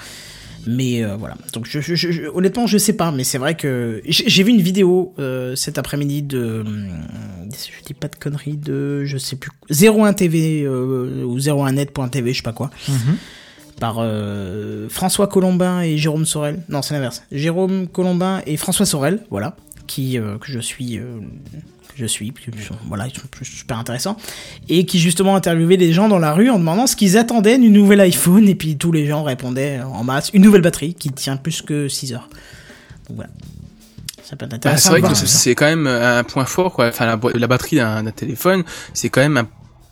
Mais 0.67 1.03
euh, 1.03 1.15
voilà. 1.15 1.35
Donc 1.53 1.65
je, 1.69 1.79
je- 1.79 1.95
je- 1.95 2.23
honnêtement 2.33 2.67
je 2.67 2.77
sais 2.77 2.93
pas, 2.93 3.11
mais 3.11 3.23
c'est 3.23 3.37
vrai 3.37 3.55
que 3.55 4.01
j'ai 4.05 4.43
vu 4.43 4.49
une 4.51 4.59
vidéo 4.61 5.13
cet 5.55 5.77
après-midi 5.77 6.21
de, 6.23 6.65
je 6.65 7.85
dis 7.85 7.93
pas 7.93 8.07
de 8.09 8.15
conneries 8.17 8.57
de, 8.57 9.05
je 9.05 9.17
sais 9.17 9.35
plus 9.37 9.51
01 9.69 10.11
TV 10.13 10.63
euh, 10.63 11.23
ou 11.23 11.37
01net.tv, 11.39 12.33
je 12.33 12.37
sais 12.37 12.43
pas 12.43 12.51
quoi, 12.53 12.71
Mhm. 12.89 13.15
par 13.79 13.97
euh, 13.99 14.89
François 14.89 15.27
Colombin 15.27 15.81
et 15.81 15.97
Jérôme 15.97 16.25
Sorel. 16.25 16.61
Non 16.69 16.81
c'est 16.81 16.93
l'inverse. 16.95 17.23
Jérôme 17.31 17.87
Colombin 17.87 18.41
et 18.45 18.57
François 18.57 18.85
Sorel, 18.85 19.21
voilà, 19.29 19.55
qui 19.87 20.17
euh, 20.17 20.37
que 20.39 20.51
je 20.51 20.59
suis. 20.59 20.97
euh, 20.97 21.19
je 21.99 22.05
suis, 22.05 22.33
euh, 22.47 22.51
voilà, 22.87 23.07
ils 23.07 23.13
sont 23.13 23.27
plus- 23.29 23.45
super 23.45 23.77
intéressants, 23.77 24.17
et 24.67 24.85
qui 24.85 24.99
justement 24.99 25.35
interviewait 25.35 25.77
les 25.77 25.93
gens 25.93 26.07
dans 26.07 26.19
la 26.19 26.33
rue 26.33 26.49
en 26.49 26.57
demandant 26.59 26.87
ce 26.87 26.95
qu'ils 26.95 27.17
attendaient 27.17 27.57
du 27.57 27.69
nouvel 27.69 27.99
iPhone, 28.01 28.47
et 28.47 28.55
puis 28.55 28.77
tous 28.77 28.91
les 28.91 29.05
gens 29.05 29.23
répondaient 29.23 29.81
en 29.81 30.03
masse, 30.03 30.29
une 30.33 30.43
nouvelle 30.43 30.61
batterie 30.61 30.93
qui 30.93 31.11
tient 31.11 31.37
plus 31.37 31.61
que 31.61 31.87
6 31.87 32.13
heures. 32.13 32.29
Donc 33.07 33.17
voilà. 33.17 33.29
Ça 34.23 34.35
peut 34.35 34.45
être 34.45 34.61
Bah, 34.63 34.77
c'est 34.77 34.89
vrai 34.89 35.01
que 35.01 35.15
c'est- 35.15 35.55
quand 35.55 35.65
même 35.65 35.87
un 35.87 36.23
point 36.23 36.45
fort 36.45 36.73
quoi. 36.73 36.87
Enfin 36.89 37.05
la, 37.07 37.47
batterie 37.47 37.77
d'un 37.77 38.05
téléphone, 38.11 38.63
c'est 38.93 39.09
quand 39.09 39.21
même 39.21 39.37
un 39.37 39.47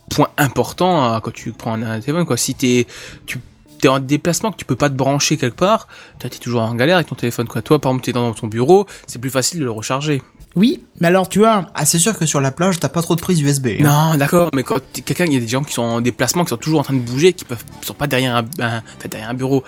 point 0.08 0.28
important 0.36 1.12
euh, 1.14 1.18
quand 1.20 1.32
tu 1.32 1.50
prends 1.52 1.74
un, 1.74 2.00
téléphone 2.00 2.24
quoi. 2.24 2.36
Si 2.36 2.54
t'es 2.54 2.86
tu 3.26 3.40
t'es 3.80 3.88
en 3.88 3.98
déplacement 4.00 4.50
que 4.52 4.56
tu 4.56 4.64
peux 4.64 4.76
pas 4.76 4.90
te 4.90 4.94
brancher 4.94 5.36
quelque 5.36 5.56
part, 5.56 5.88
toi 6.20 6.30
t'es 6.30 6.38
toujours 6.38 6.62
en 6.62 6.74
galère 6.74 6.96
avec 6.96 7.08
ton 7.08 7.16
téléphone 7.16 7.48
quoi. 7.48 7.62
Toi 7.62 7.80
par 7.80 7.90
exemple 7.90 8.04
t'es 8.04 8.12
dans 8.12 8.32
ton 8.32 8.46
bureau, 8.46 8.86
c'est 9.08 9.20
plus 9.20 9.30
facile 9.30 9.58
de 9.58 9.64
le 9.64 9.72
recharger. 9.72 10.22
Oui, 10.56 10.82
mais 11.00 11.08
alors 11.08 11.28
tu 11.28 11.38
vois, 11.38 11.66
Ah, 11.74 11.84
c'est 11.84 11.98
sûr 11.98 12.18
que 12.18 12.26
sur 12.26 12.40
la 12.40 12.50
plage, 12.50 12.80
t'as 12.80 12.88
pas 12.88 13.02
trop 13.02 13.14
de 13.14 13.20
prise 13.20 13.40
USB. 13.40 13.68
hein. 13.80 14.10
Non, 14.12 14.18
d'accord, 14.18 14.50
mais 14.54 14.62
quand 14.62 14.80
quelqu'un, 15.04 15.26
il 15.26 15.34
y 15.34 15.36
a 15.36 15.40
des 15.40 15.46
gens 15.48 15.62
qui 15.62 15.72
sont 15.72 15.82
en 15.82 16.00
déplacement, 16.00 16.44
qui 16.44 16.50
sont 16.50 16.56
toujours 16.56 16.80
en 16.80 16.82
train 16.84 16.94
de 16.94 17.00
bouger, 17.00 17.32
qui 17.32 17.44
peuvent, 17.44 17.62
qui 17.80 17.86
sont 17.86 17.94
pas 17.94 18.06
derrière 18.06 18.34
un, 18.36 18.44
un- 18.60 18.78
enfin, 18.78 19.08
derrière 19.10 19.30
un 19.30 19.34
bureau, 19.34 19.62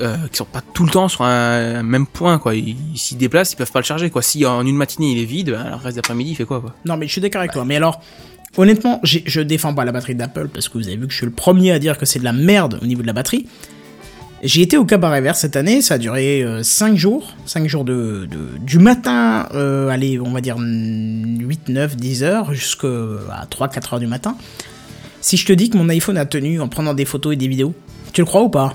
euh, 0.00 0.16
qui 0.30 0.36
sont 0.36 0.44
pas 0.44 0.60
tout 0.74 0.84
le 0.84 0.90
temps 0.90 1.08
sur 1.08 1.22
un, 1.24 1.76
un 1.78 1.82
même 1.82 2.06
point, 2.06 2.38
quoi. 2.38 2.54
Ils 2.54 2.76
s'y 2.94 3.16
déplacent, 3.16 3.52
ils 3.54 3.56
peuvent 3.56 3.72
pas 3.72 3.80
le 3.80 3.84
charger, 3.84 4.10
quoi. 4.10 4.22
Si 4.22 4.44
en 4.46 4.64
une 4.64 4.76
matinée 4.76 5.12
il 5.12 5.18
est 5.20 5.24
vide, 5.24 5.50
ben, 5.50 5.70
le 5.70 5.74
reste 5.76 5.96
d'après-midi 5.96 6.30
il 6.32 6.36
fait 6.36 6.44
quoi, 6.44 6.60
quoi? 6.60 6.74
Non, 6.84 6.96
mais 6.96 7.06
je 7.06 7.12
suis 7.12 7.20
d'accord 7.20 7.40
avec 7.40 7.52
toi. 7.52 7.64
Mais 7.64 7.74
alors, 7.76 8.00
honnêtement, 8.56 9.00
je 9.02 9.40
défends 9.40 9.74
pas 9.74 9.84
la 9.84 9.92
batterie 9.92 10.14
d'Apple 10.14 10.48
parce 10.52 10.68
que 10.68 10.78
vous 10.78 10.86
avez 10.86 10.96
vu 10.96 11.06
que 11.06 11.12
je 11.12 11.16
suis 11.16 11.26
le 11.26 11.32
premier 11.32 11.72
à 11.72 11.78
dire 11.80 11.98
que 11.98 12.06
c'est 12.06 12.18
de 12.20 12.24
la 12.24 12.32
merde 12.32 12.78
au 12.80 12.86
niveau 12.86 13.02
de 13.02 13.06
la 13.08 13.12
batterie. 13.12 13.48
J'ai 14.42 14.62
été 14.62 14.76
au 14.76 14.84
cabaret 14.84 15.20
vert 15.20 15.34
cette 15.34 15.56
année, 15.56 15.82
ça 15.82 15.94
a 15.94 15.98
duré 15.98 16.44
5 16.62 16.96
jours, 16.96 17.34
5 17.46 17.66
jours 17.66 17.84
de, 17.84 18.28
de- 18.30 18.58
du 18.64 18.78
matin, 18.78 19.48
euh, 19.54 19.88
allez, 19.88 20.20
on 20.20 20.30
va 20.30 20.40
dire 20.40 20.56
8, 20.58 21.68
9, 21.68 21.96
10 21.96 22.22
heures, 22.22 22.54
jusqu'à 22.54 22.86
3, 23.50 23.68
4 23.68 23.94
heures 23.94 24.00
du 24.00 24.06
matin. 24.06 24.36
Si 25.20 25.36
je 25.36 25.44
te 25.44 25.52
dis 25.52 25.70
que 25.70 25.76
mon 25.76 25.88
iPhone 25.88 26.16
a 26.16 26.24
tenu 26.24 26.60
en 26.60 26.68
prenant 26.68 26.94
des 26.94 27.04
photos 27.04 27.32
et 27.32 27.36
des 27.36 27.48
vidéos, 27.48 27.74
tu 28.12 28.20
le 28.20 28.26
crois 28.26 28.42
ou 28.42 28.48
pas? 28.48 28.74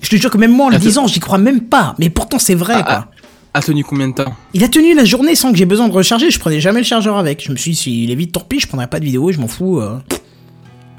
Je 0.00 0.08
te 0.08 0.16
jure 0.16 0.30
que 0.30 0.38
même 0.38 0.52
moi 0.52 0.66
en 0.66 0.70
le 0.70 0.78
disant, 0.78 1.06
j'y 1.06 1.20
crois 1.20 1.38
même 1.38 1.62
pas. 1.62 1.94
Mais 1.98 2.08
pourtant, 2.08 2.38
c'est 2.38 2.54
vrai, 2.54 2.74
Ah, 2.78 2.82
quoi. 2.82 3.06
A 3.52 3.60
tenu 3.62 3.84
combien 3.84 4.08
de 4.08 4.14
temps? 4.14 4.34
Il 4.54 4.64
a 4.64 4.68
tenu 4.68 4.94
la 4.94 5.04
journée 5.04 5.34
sans 5.34 5.52
que 5.52 5.56
j'ai 5.58 5.64
besoin 5.66 5.88
de 5.88 5.92
recharger. 5.94 6.30
Je 6.30 6.40
prenais 6.40 6.60
jamais 6.60 6.80
le 6.80 6.84
chargeur 6.86 7.16
avec. 7.18 7.44
Je 7.44 7.52
me 7.52 7.56
suis 7.56 7.70
dit, 7.72 7.76
s'il 7.76 8.10
est 8.10 8.14
vite 8.14 8.32
torpille, 8.32 8.58
je 8.58 8.66
prendrai 8.66 8.86
pas 8.88 8.98
de 9.00 9.04
vidéo, 9.04 9.30
je 9.32 9.38
m'en 9.38 9.48
fous. 9.48 9.80
euh. 9.80 9.98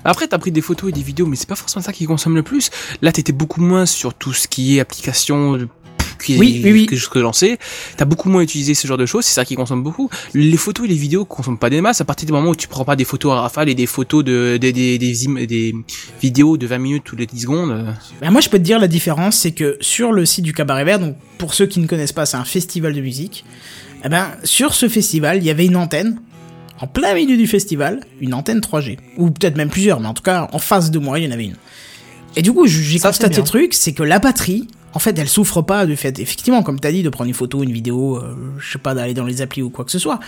Après, 0.05 0.27
t'as 0.27 0.37
pris 0.37 0.51
des 0.51 0.61
photos 0.61 0.89
et 0.89 0.93
des 0.93 1.01
vidéos, 1.01 1.25
mais 1.25 1.35
c'est 1.35 1.49
pas 1.49 1.55
forcément 1.55 1.83
ça 1.83 1.91
qui 1.91 2.05
consomme 2.05 2.35
le 2.35 2.43
plus. 2.43 2.69
Là, 3.01 3.11
t'étais 3.11 3.33
beaucoup 3.33 3.61
moins 3.61 3.85
sur 3.85 4.13
tout 4.13 4.33
ce 4.33 4.47
qui 4.47 4.77
est 4.77 4.79
application, 4.79 5.55
euh, 5.55 5.67
qui 6.23 6.37
Oui, 6.37 6.61
oui, 6.63 6.71
oui. 6.71 6.85
que 6.85 6.95
je 6.95 7.09
que 7.09 7.19
lancer. 7.19 7.57
T'as 7.97 8.05
beaucoup 8.05 8.29
moins 8.29 8.41
utilisé 8.41 8.73
ce 8.73 8.87
genre 8.87 8.97
de 8.97 9.05
choses, 9.05 9.25
c'est 9.25 9.33
ça 9.33 9.45
qui 9.45 9.55
consomme 9.55 9.83
beaucoup. 9.83 10.09
Les 10.33 10.57
photos 10.57 10.85
et 10.85 10.89
les 10.89 10.95
vidéos 10.95 11.25
consomment 11.25 11.57
pas 11.57 11.69
des 11.69 11.81
masses 11.81 12.01
à 12.01 12.05
partir 12.05 12.25
du 12.25 12.33
moment 12.33 12.51
où 12.51 12.55
tu 12.55 12.67
prends 12.67 12.85
pas 12.85 12.95
des 12.95 13.05
photos 13.05 13.33
à 13.33 13.41
rafale 13.41 13.69
et 13.69 13.75
des 13.75 13.85
photos 13.85 14.23
de, 14.23 14.57
des, 14.57 14.71
des, 14.71 14.97
des, 14.97 15.75
vidéos 16.21 16.57
de 16.57 16.67
20 16.67 16.77
minutes 16.77 17.03
toutes 17.03 17.19
les 17.19 17.25
10 17.25 17.41
secondes. 17.41 17.85
Ben, 18.21 18.31
moi, 18.31 18.41
je 18.41 18.49
peux 18.49 18.57
te 18.57 18.63
dire 18.63 18.79
la 18.79 18.87
différence, 18.87 19.37
c'est 19.37 19.51
que 19.51 19.77
sur 19.81 20.11
le 20.11 20.25
site 20.25 20.43
du 20.43 20.53
Cabaret 20.53 20.85
Vert, 20.85 20.99
donc 20.99 21.15
pour 21.37 21.53
ceux 21.53 21.65
qui 21.65 21.79
ne 21.79 21.87
connaissent 21.87 22.13
pas, 22.13 22.25
c'est 22.25 22.37
un 22.37 22.45
festival 22.45 22.93
de 22.93 23.01
musique. 23.01 23.45
Eh 24.03 24.09
ben, 24.09 24.27
sur 24.43 24.73
ce 24.73 24.87
festival, 24.87 25.37
il 25.37 25.45
y 25.45 25.49
avait 25.49 25.65
une 25.65 25.75
antenne, 25.75 26.19
en 26.79 26.87
plein 26.87 27.13
milieu 27.13 27.37
du 27.37 27.47
festival, 27.47 28.01
une 28.19 28.33
antenne 28.33 28.59
3G. 28.59 28.97
Ou 29.17 29.31
peut-être 29.31 29.55
même 29.55 29.69
plusieurs, 29.69 29.99
mais 29.99 30.07
en 30.07 30.13
tout 30.13 30.23
cas, 30.23 30.49
en 30.51 30.59
face 30.59 30.91
de 30.91 30.99
moi, 30.99 31.19
il 31.19 31.25
y 31.25 31.27
en 31.27 31.31
avait 31.31 31.45
une. 31.45 31.55
Et 32.35 32.41
du 32.41 32.51
coup, 32.51 32.67
j'ai 32.67 32.99
constaté 32.99 33.37
le 33.37 33.43
truc, 33.43 33.73
c'est 33.73 33.93
que 33.93 34.03
la 34.03 34.19
batterie, 34.19 34.67
en 34.93 34.99
fait, 34.99 35.17
elle 35.17 35.29
souffre 35.29 35.61
pas 35.61 35.85
du 35.85 35.95
fait, 35.95 36.19
effectivement, 36.19 36.63
comme 36.63 36.79
t'as 36.79 36.91
dit, 36.91 37.01
de 37.01 37.09
prendre 37.09 37.29
une 37.29 37.33
photo, 37.33 37.63
une 37.63 37.71
vidéo, 37.71 38.17
euh, 38.17 38.35
je 38.59 38.73
sais 38.73 38.79
pas, 38.79 38.93
d'aller 38.93 39.13
dans 39.13 39.23
les 39.25 39.41
applis 39.41 39.61
ou 39.61 39.69
quoi 39.69 39.85
que 39.85 39.91
ce 39.91 39.99
soit. 39.99 40.19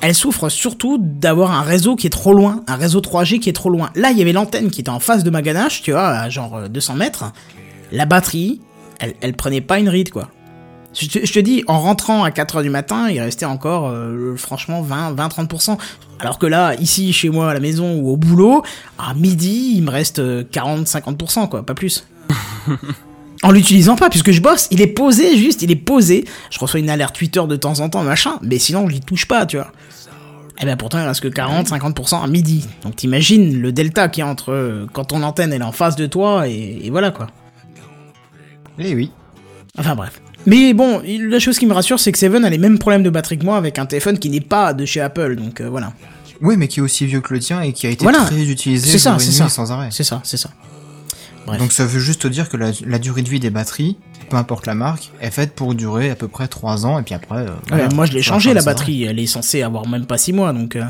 Elle 0.00 0.14
souffre 0.14 0.48
surtout 0.48 0.98
d'avoir 1.00 1.52
un 1.52 1.62
réseau 1.62 1.94
qui 1.94 2.08
est 2.08 2.10
trop 2.10 2.34
loin, 2.34 2.62
un 2.66 2.76
réseau 2.76 3.00
3G 3.00 3.38
qui 3.38 3.48
est 3.48 3.54
trop 3.54 3.70
loin. 3.70 3.90
Là, 3.94 4.10
il 4.10 4.18
y 4.18 4.22
avait 4.22 4.32
l'antenne 4.32 4.70
qui 4.70 4.80
était 4.80 4.90
en 4.90 5.00
face 5.00 5.22
de 5.22 5.30
ma 5.30 5.42
ganache, 5.42 5.82
tu 5.82 5.92
vois, 5.92 6.08
à 6.08 6.28
genre 6.28 6.56
euh, 6.56 6.68
200 6.68 6.96
mètres. 6.96 7.32
La 7.92 8.04
batterie, 8.04 8.60
elle, 8.98 9.14
elle 9.20 9.34
prenait 9.34 9.60
pas 9.60 9.78
une 9.78 9.88
ride, 9.88 10.10
quoi. 10.10 10.30
Je 10.94 11.08
te, 11.08 11.26
je 11.26 11.32
te 11.32 11.38
dis, 11.40 11.64
en 11.66 11.80
rentrant 11.80 12.22
à 12.22 12.30
4h 12.30 12.62
du 12.62 12.70
matin, 12.70 13.10
il 13.10 13.20
restait 13.20 13.44
encore, 13.44 13.88
euh, 13.88 14.36
franchement, 14.36 14.82
20, 14.82 15.12
20, 15.12 15.28
30%. 15.28 15.78
Alors 16.20 16.38
que 16.38 16.46
là, 16.46 16.74
ici, 16.76 17.12
chez 17.12 17.30
moi, 17.30 17.50
à 17.50 17.54
la 17.54 17.60
maison 17.60 17.96
ou 17.96 18.10
au 18.10 18.16
boulot, 18.16 18.62
à 18.98 19.12
midi, 19.14 19.74
il 19.76 19.82
me 19.82 19.90
reste 19.90 20.20
euh, 20.20 20.44
40, 20.50 20.86
50%, 20.86 21.48
quoi, 21.48 21.66
pas 21.66 21.74
plus. 21.74 22.06
en 23.42 23.50
l'utilisant 23.50 23.96
pas, 23.96 24.08
puisque 24.08 24.30
je 24.30 24.40
bosse, 24.40 24.68
il 24.70 24.80
est 24.80 24.86
posé, 24.86 25.36
juste, 25.36 25.62
il 25.62 25.70
est 25.70 25.76
posé. 25.76 26.24
Je 26.50 26.58
reçois 26.60 26.78
une 26.78 26.90
alerte 26.90 27.16
Twitter 27.16 27.42
de 27.46 27.56
temps 27.56 27.80
en 27.80 27.88
temps, 27.88 28.02
machin, 28.02 28.38
mais 28.42 28.58
sinon, 28.58 28.88
je 28.88 28.94
l'y 28.94 29.00
touche 29.00 29.26
pas, 29.26 29.46
tu 29.46 29.56
vois. 29.56 29.72
Eh 30.60 30.66
ben 30.66 30.76
pourtant, 30.76 31.00
il 31.00 31.06
reste 31.06 31.20
que 31.20 31.28
40, 31.28 31.68
50% 31.68 32.22
à 32.22 32.26
midi. 32.28 32.66
Donc 32.84 32.94
t'imagines 32.94 33.60
le 33.60 33.72
delta 33.72 34.08
qu'il 34.08 34.22
y 34.22 34.26
a 34.26 34.30
entre 34.30 34.52
euh, 34.52 34.86
quand 34.92 35.06
ton 35.06 35.22
antenne 35.24 35.52
elle 35.52 35.62
est 35.62 35.64
en 35.64 35.72
face 35.72 35.96
de 35.96 36.06
toi 36.06 36.46
et, 36.48 36.78
et 36.84 36.90
voilà 36.90 37.10
quoi. 37.10 37.26
Eh 38.78 38.94
oui. 38.94 39.10
Enfin 39.76 39.96
bref. 39.96 40.20
Mais 40.46 40.74
bon, 40.74 41.00
la 41.06 41.38
chose 41.38 41.58
qui 41.58 41.66
me 41.66 41.72
rassure, 41.72 41.98
c'est 41.98 42.12
que 42.12 42.18
Seven 42.18 42.44
a 42.44 42.50
les 42.50 42.58
mêmes 42.58 42.78
problèmes 42.78 43.02
de 43.02 43.10
batterie 43.10 43.38
que 43.38 43.44
moi 43.44 43.56
avec 43.56 43.78
un 43.78 43.86
téléphone 43.86 44.18
qui 44.18 44.28
n'est 44.30 44.40
pas 44.40 44.74
de 44.74 44.84
chez 44.84 45.00
Apple, 45.00 45.36
donc 45.36 45.60
euh, 45.60 45.68
voilà. 45.70 45.92
Oui, 46.42 46.56
mais 46.58 46.68
qui 46.68 46.80
est 46.80 46.82
aussi 46.82 47.06
vieux 47.06 47.20
que 47.20 47.32
le 47.32 47.40
tien 47.40 47.60
et 47.62 47.72
qui 47.72 47.86
a 47.86 47.90
été 47.90 48.02
Voilà. 48.02 48.24
très 48.24 48.42
utilisé 48.42 48.90
C'est 48.90 48.98
ça, 48.98 49.16
c'est 49.18 49.32
ça. 49.32 49.48
sans 49.48 49.72
arrêt. 49.72 49.88
C'est 49.90 50.04
ça, 50.04 50.20
c'est 50.24 50.36
ça. 50.36 50.50
Bref. 51.46 51.58
Donc 51.60 51.72
ça 51.72 51.86
veut 51.86 52.00
juste 52.00 52.22
te 52.22 52.28
dire 52.28 52.48
que 52.48 52.56
la, 52.56 52.70
la 52.86 52.98
durée 52.98 53.22
de 53.22 53.28
vie 53.28 53.38
des 53.40 53.50
batteries, 53.50 53.96
peu 54.30 54.36
importe 54.36 54.66
la 54.66 54.74
marque, 54.74 55.10
est 55.20 55.30
faite 55.30 55.54
pour 55.54 55.74
durer 55.74 56.10
à 56.10 56.14
peu 56.16 56.26
près 56.28 56.48
3 56.48 56.86
ans 56.86 56.98
et 56.98 57.02
puis 57.02 57.14
après... 57.14 57.46
euh, 57.46 57.50
Ouais, 57.74 57.88
moi 57.94 58.06
je 58.06 58.12
l'ai 58.12 58.22
changé 58.22 58.52
la 58.54 58.62
batterie, 58.62 59.04
elle 59.04 59.18
est 59.18 59.26
censée 59.26 59.62
avoir 59.62 59.86
même 59.86 60.06
pas 60.06 60.18
6 60.18 60.32
mois, 60.32 60.52
donc... 60.52 60.76
euh, 60.76 60.82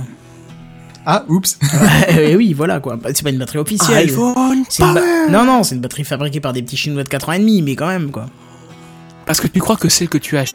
Ah, 1.07 1.25
oups 1.29 1.59
et 2.09 2.35
oui, 2.37 2.53
voilà 2.55 2.81
quoi. 2.81 2.97
Bah, 2.97 3.11
C'est 3.13 3.23
pas 3.25 3.31
une 3.31 3.39
batterie 3.39 3.59
officielle. 3.59 4.07
Ba- 4.95 5.01
Non, 5.31 5.45
non, 5.45 5.63
c'est 5.65 5.75
une 5.75 5.81
batterie 5.81 6.05
fabriquée 6.05 6.41
par 6.41 6.53
des 6.53 6.63
petits 6.63 6.77
chinois 6.77 7.03
de 7.05 7.09
4 7.09 7.29
ans 7.29 7.33
et 7.33 7.39
demi, 7.41 7.61
mais 7.61 7.75
quand 7.77 7.89
même 7.89 8.11
quoi. 8.11 8.27
Parce 9.27 9.41
que 9.41 9.47
tu 9.47 9.61
crois 9.61 9.77
que 9.77 9.89
celle 9.89 10.09
que 10.09 10.19
tu 10.19 10.37
as 10.37 10.53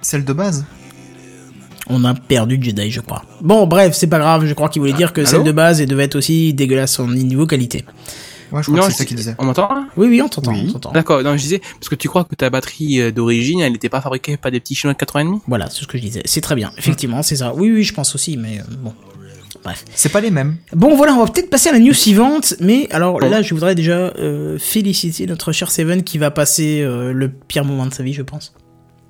Celle 0.00 0.24
de 0.24 0.32
base 0.32 0.64
On 1.88 2.04
a 2.04 2.14
perdu 2.14 2.58
Jedi, 2.60 2.90
je 2.90 3.00
crois. 3.00 3.22
Bon, 3.40 3.66
bref, 3.66 3.94
c'est 3.94 4.06
pas 4.06 4.18
grave, 4.18 4.46
je 4.46 4.54
crois 4.54 4.68
qu'il 4.68 4.80
voulait 4.80 4.92
dire 4.94 5.12
que 5.12 5.20
allô 5.20 5.28
celle 5.30 5.44
de 5.44 5.52
base 5.52 5.80
elle 5.80 5.88
devait 5.88 6.04
être 6.04 6.16
aussi 6.16 6.52
dégueulasse 6.54 6.98
en 7.00 7.08
niveau 7.08 7.46
qualité. 7.46 7.84
Ouais, 8.50 8.62
je 8.62 8.66
crois 8.68 8.80
Non, 8.80 8.86
que 8.86 8.92
c'est 8.92 8.98
ça 8.98 9.04
qu'il 9.06 9.16
disait. 9.16 9.34
on 9.38 9.46
m'entend 9.46 9.68
Oui, 9.96 10.08
oui, 10.08 10.20
on 10.20 10.28
t'entend, 10.28 10.52
Oui. 10.52 10.64
on 10.68 10.72
t'entend. 10.72 10.92
D'accord, 10.92 11.22
non, 11.22 11.32
je 11.38 11.42
disais, 11.42 11.58
parce 11.80 11.88
que 11.88 11.94
tu 11.94 12.08
crois 12.08 12.24
que 12.24 12.34
ta 12.34 12.50
batterie 12.50 13.00
euh, 13.00 13.10
d'origine, 13.10 13.60
elle 13.60 13.72
n'était 13.72 13.88
pas 13.88 14.02
fabriquée 14.02 14.36
par 14.36 14.50
des 14.50 14.60
petits 14.60 14.74
chinois 14.74 14.92
de 14.92 14.98
4 14.98 15.16
ans 15.16 15.18
et 15.20 15.24
demi 15.24 15.38
Voilà, 15.48 15.70
c'est 15.70 15.80
ce 15.80 15.86
que 15.86 15.96
je 15.96 16.02
disais. 16.02 16.20
C'est 16.26 16.42
très 16.42 16.54
bien, 16.54 16.70
effectivement, 16.76 17.22
c'est 17.22 17.36
ça. 17.36 17.54
Oui, 17.54 17.70
oui, 17.72 17.82
je 17.82 17.94
pense 17.94 18.14
aussi, 18.14 18.36
mais 18.36 18.58
euh, 18.58 18.62
bon. 18.82 18.92
Bref. 19.64 19.84
C'est 19.94 20.10
pas 20.10 20.20
les 20.20 20.30
mêmes. 20.30 20.56
Bon, 20.72 20.96
voilà, 20.96 21.14
on 21.14 21.24
va 21.24 21.30
peut-être 21.30 21.50
passer 21.50 21.68
à 21.68 21.72
la 21.72 21.78
news 21.78 21.92
suivante, 21.92 22.54
mais 22.60 22.88
alors 22.90 23.20
là, 23.20 23.42
je 23.42 23.54
voudrais 23.54 23.74
déjà 23.74 24.12
euh, 24.18 24.58
féliciter 24.58 25.26
notre 25.26 25.52
cher 25.52 25.70
Seven 25.70 26.02
qui 26.02 26.18
va 26.18 26.30
passer 26.30 26.82
euh, 26.82 27.12
le 27.12 27.28
pire 27.28 27.64
moment 27.64 27.86
de 27.86 27.94
sa 27.94 28.02
vie, 28.02 28.12
je 28.12 28.22
pense. 28.22 28.54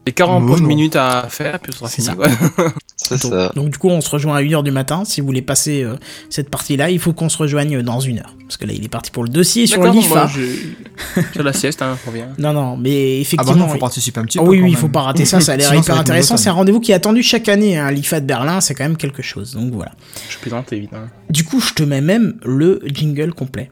Les 0.05 0.12
40 0.12 0.43
Oh, 0.43 0.47
prochaines 0.47 0.62
non. 0.65 0.69
minutes 0.69 0.97
à 0.97 1.27
faire, 1.29 1.61
puis 1.61 1.73
on 1.74 1.77
sera 1.79 1.89
fini. 1.89 2.07
ça. 2.09 2.15
donc, 3.11 3.20
ça. 3.20 3.53
donc, 3.55 3.70
du 3.70 3.79
coup, 3.79 3.89
on 3.89 4.01
se 4.01 4.11
rejoint 4.11 4.35
à 4.37 4.43
1h 4.43 4.65
du 4.65 4.73
matin. 4.73 5.05
Si 5.05 5.20
vous 5.20 5.27
voulez 5.29 5.43
passer 5.43 5.85
euh, 5.85 5.95
cette 6.29 6.51
partie-là, 6.51 6.91
il 6.91 6.99
faut 6.99 7.12
qu'on 7.12 7.29
se 7.29 7.39
rejoigne 7.39 7.83
dans 7.83 8.01
une 8.01 8.19
heure. 8.19 8.35
Parce 8.41 8.57
que 8.57 8.66
là, 8.66 8.73
il 8.74 8.85
est 8.85 8.89
parti 8.89 9.12
pour 9.12 9.23
le 9.23 9.29
dossier 9.29 9.66
sur 9.69 9.83
l'IFA. 9.85 10.29
Sur 11.33 11.43
la 11.43 11.53
sieste, 11.53 11.83
hein, 11.83 11.97
on 12.07 12.11
revient. 12.11 12.24
Non, 12.39 12.53
non, 12.53 12.77
mais 12.77 13.15
Ah 13.19 13.20
effectivement... 13.20 13.53
bah 13.55 13.59
non, 13.61 13.69
faut 13.69 13.79
participer 13.79 14.19
un 14.20 14.24
petit 14.24 14.39
Ah 14.39 14.43
peu 14.43 14.49
oui, 14.51 14.61
oui, 14.62 14.70
il 14.70 14.77
faut 14.77 14.89
pas 14.89 15.03
rater 15.03 15.24
ça, 15.24 15.41
ça 15.41 15.53
a 15.53 15.57
l'air 15.57 15.73
hyper 15.74 15.97
intéressant. 15.99 16.37
C'est 16.37 16.49
un 16.49 16.53
rendez-vous 16.55 16.81
qui 16.81 16.91
est 16.93 16.95
attendu 16.95 17.23
chaque 17.23 17.49
année, 17.49 17.79
hein. 17.79 17.91
l'IFA 17.91 18.20
de 18.20 18.27
Berlin, 18.27 18.61
c'est 18.61 18.74
quand 18.74 18.85
même 18.85 18.97
quelque 18.97 19.23
chose. 19.23 19.55
Donc 19.55 19.73
voilà. 19.73 19.93
Je 20.29 20.37
plaisante, 20.39 20.73
évidemment. 20.73 21.07
Du 21.31 21.45
coup, 21.45 21.61
je 21.61 21.73
te 21.74 21.83
mets 21.83 22.01
même 22.01 22.35
le 22.45 22.81
jingle 22.87 23.33
complet. 23.33 23.70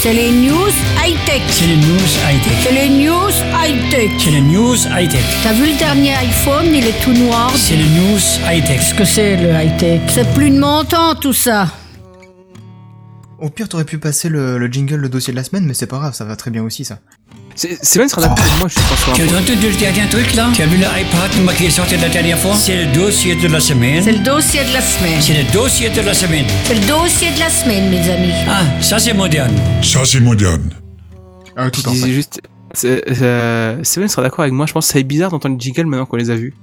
C'est 0.00 0.12
les 0.12 0.30
news 0.30 0.70
high-tech. 1.04 1.42
C'est 1.48 1.66
les 1.66 1.76
news 1.76 2.08
high-tech. 2.24 2.52
C'est 2.62 2.70
les 2.70 2.88
news 2.88 3.32
high-tech. 3.52 4.10
C'est 4.16 4.30
les 4.30 4.40
news 4.40 4.76
high-tech. 4.96 5.24
T'as 5.42 5.52
vu 5.52 5.72
le 5.72 5.76
dernier 5.76 6.14
iPhone, 6.14 6.66
il 6.72 6.86
est 6.86 7.02
tout 7.02 7.12
noir. 7.12 7.50
C'est 7.56 7.74
les 7.74 7.82
news 7.82 8.20
high-tech. 8.48 8.78
Qu'est-ce 8.78 8.94
que 8.94 9.04
c'est 9.04 9.36
le 9.36 9.50
high-tech? 9.50 10.02
C'est 10.06 10.32
plus 10.34 10.50
de 10.50 10.58
mon 10.60 10.84
temps 10.84 11.16
tout 11.16 11.32
ça. 11.32 11.66
Au 13.40 13.50
pire, 13.50 13.68
t'aurais 13.68 13.84
pu 13.84 13.98
passer 13.98 14.28
le, 14.28 14.56
le 14.58 14.68
jingle, 14.68 14.96
le 14.96 15.08
dossier 15.08 15.32
de 15.32 15.36
la 15.36 15.42
semaine, 15.42 15.64
mais 15.64 15.74
c'est 15.74 15.88
pas 15.88 15.98
grave, 15.98 16.14
ça 16.14 16.24
va 16.24 16.36
très 16.36 16.52
bien 16.52 16.62
aussi, 16.62 16.84
ça. 16.84 17.00
C'est 17.60 17.76
c'est 17.82 17.98
bien 17.98 18.06
sera 18.06 18.22
d'accord 18.22 18.38
avec 18.38 18.56
moi, 18.60 18.68
je 18.68 18.74
sur 18.74 19.10
un 19.10 19.14
Tu 19.14 19.22
as 19.22 19.24
entendu 19.36 19.68
le 19.68 19.76
dernier 19.80 20.08
truc 20.08 20.32
là? 20.36 20.48
Tu 20.54 20.62
as 20.62 20.66
vu 20.66 20.76
l'iPad 20.76 21.56
qui 21.56 21.64
est 21.66 21.70
sorti 21.70 21.96
la 21.96 22.08
dernière 22.08 22.38
fois? 22.38 22.54
C'est 22.54 22.84
le 22.84 22.92
dossier 22.92 23.34
de 23.34 23.48
la 23.48 23.58
semaine. 23.58 24.00
C'est 24.00 24.12
le 24.12 24.20
dossier 24.20 24.60
de 24.64 24.72
la 24.72 24.80
semaine. 24.80 25.20
C'est 25.20 25.42
le 25.42 25.52
dossier 25.52 25.90
de 25.90 26.00
la 26.02 26.14
semaine. 26.14 26.44
C'est 26.62 26.74
le 26.74 26.86
dossier 26.86 27.32
de 27.32 27.40
la 27.40 27.50
semaine, 27.50 27.90
mes 27.90 28.08
amis. 28.10 28.32
Ah, 28.48 28.62
ça 28.80 29.00
c'est 29.00 29.12
moderne. 29.12 29.52
Ça, 29.82 30.04
c'est 30.04 30.20
moderne. 30.20 30.70
Ah, 31.56 31.68
tout 31.68 31.80
Je 31.82 31.88
en 31.88 31.92
disais 31.92 32.06
fait. 32.06 32.12
juste, 32.12 32.40
c'est- 32.74 33.02
euh, 33.22 33.82
Seven 33.82 34.06
sera 34.06 34.22
d'accord 34.22 34.42
avec 34.42 34.52
moi, 34.54 34.66
je 34.66 34.72
pense 34.72 34.86
que 34.86 34.92
ça 34.92 35.00
est 35.00 35.02
bizarre 35.02 35.32
d'entendre 35.32 35.56
les 35.56 35.60
jingles 35.60 35.86
maintenant 35.86 36.06
qu'on 36.06 36.16
les 36.16 36.30
a 36.30 36.36
vus. 36.36 36.54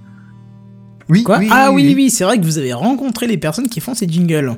Oui, 1.09 1.23
Quoi? 1.23 1.39
oui, 1.39 1.49
Ah 1.51 1.72
oui, 1.73 1.91
oui, 1.93 2.09
c'est 2.09 2.23
vrai 2.23 2.39
que 2.39 2.43
vous 2.45 2.57
avez 2.57 2.72
rencontré 2.72 3.27
les 3.27 3.38
personnes 3.38 3.67
qui 3.67 3.81
font 3.81 3.93
ces 3.93 4.07
jingles. 4.07 4.55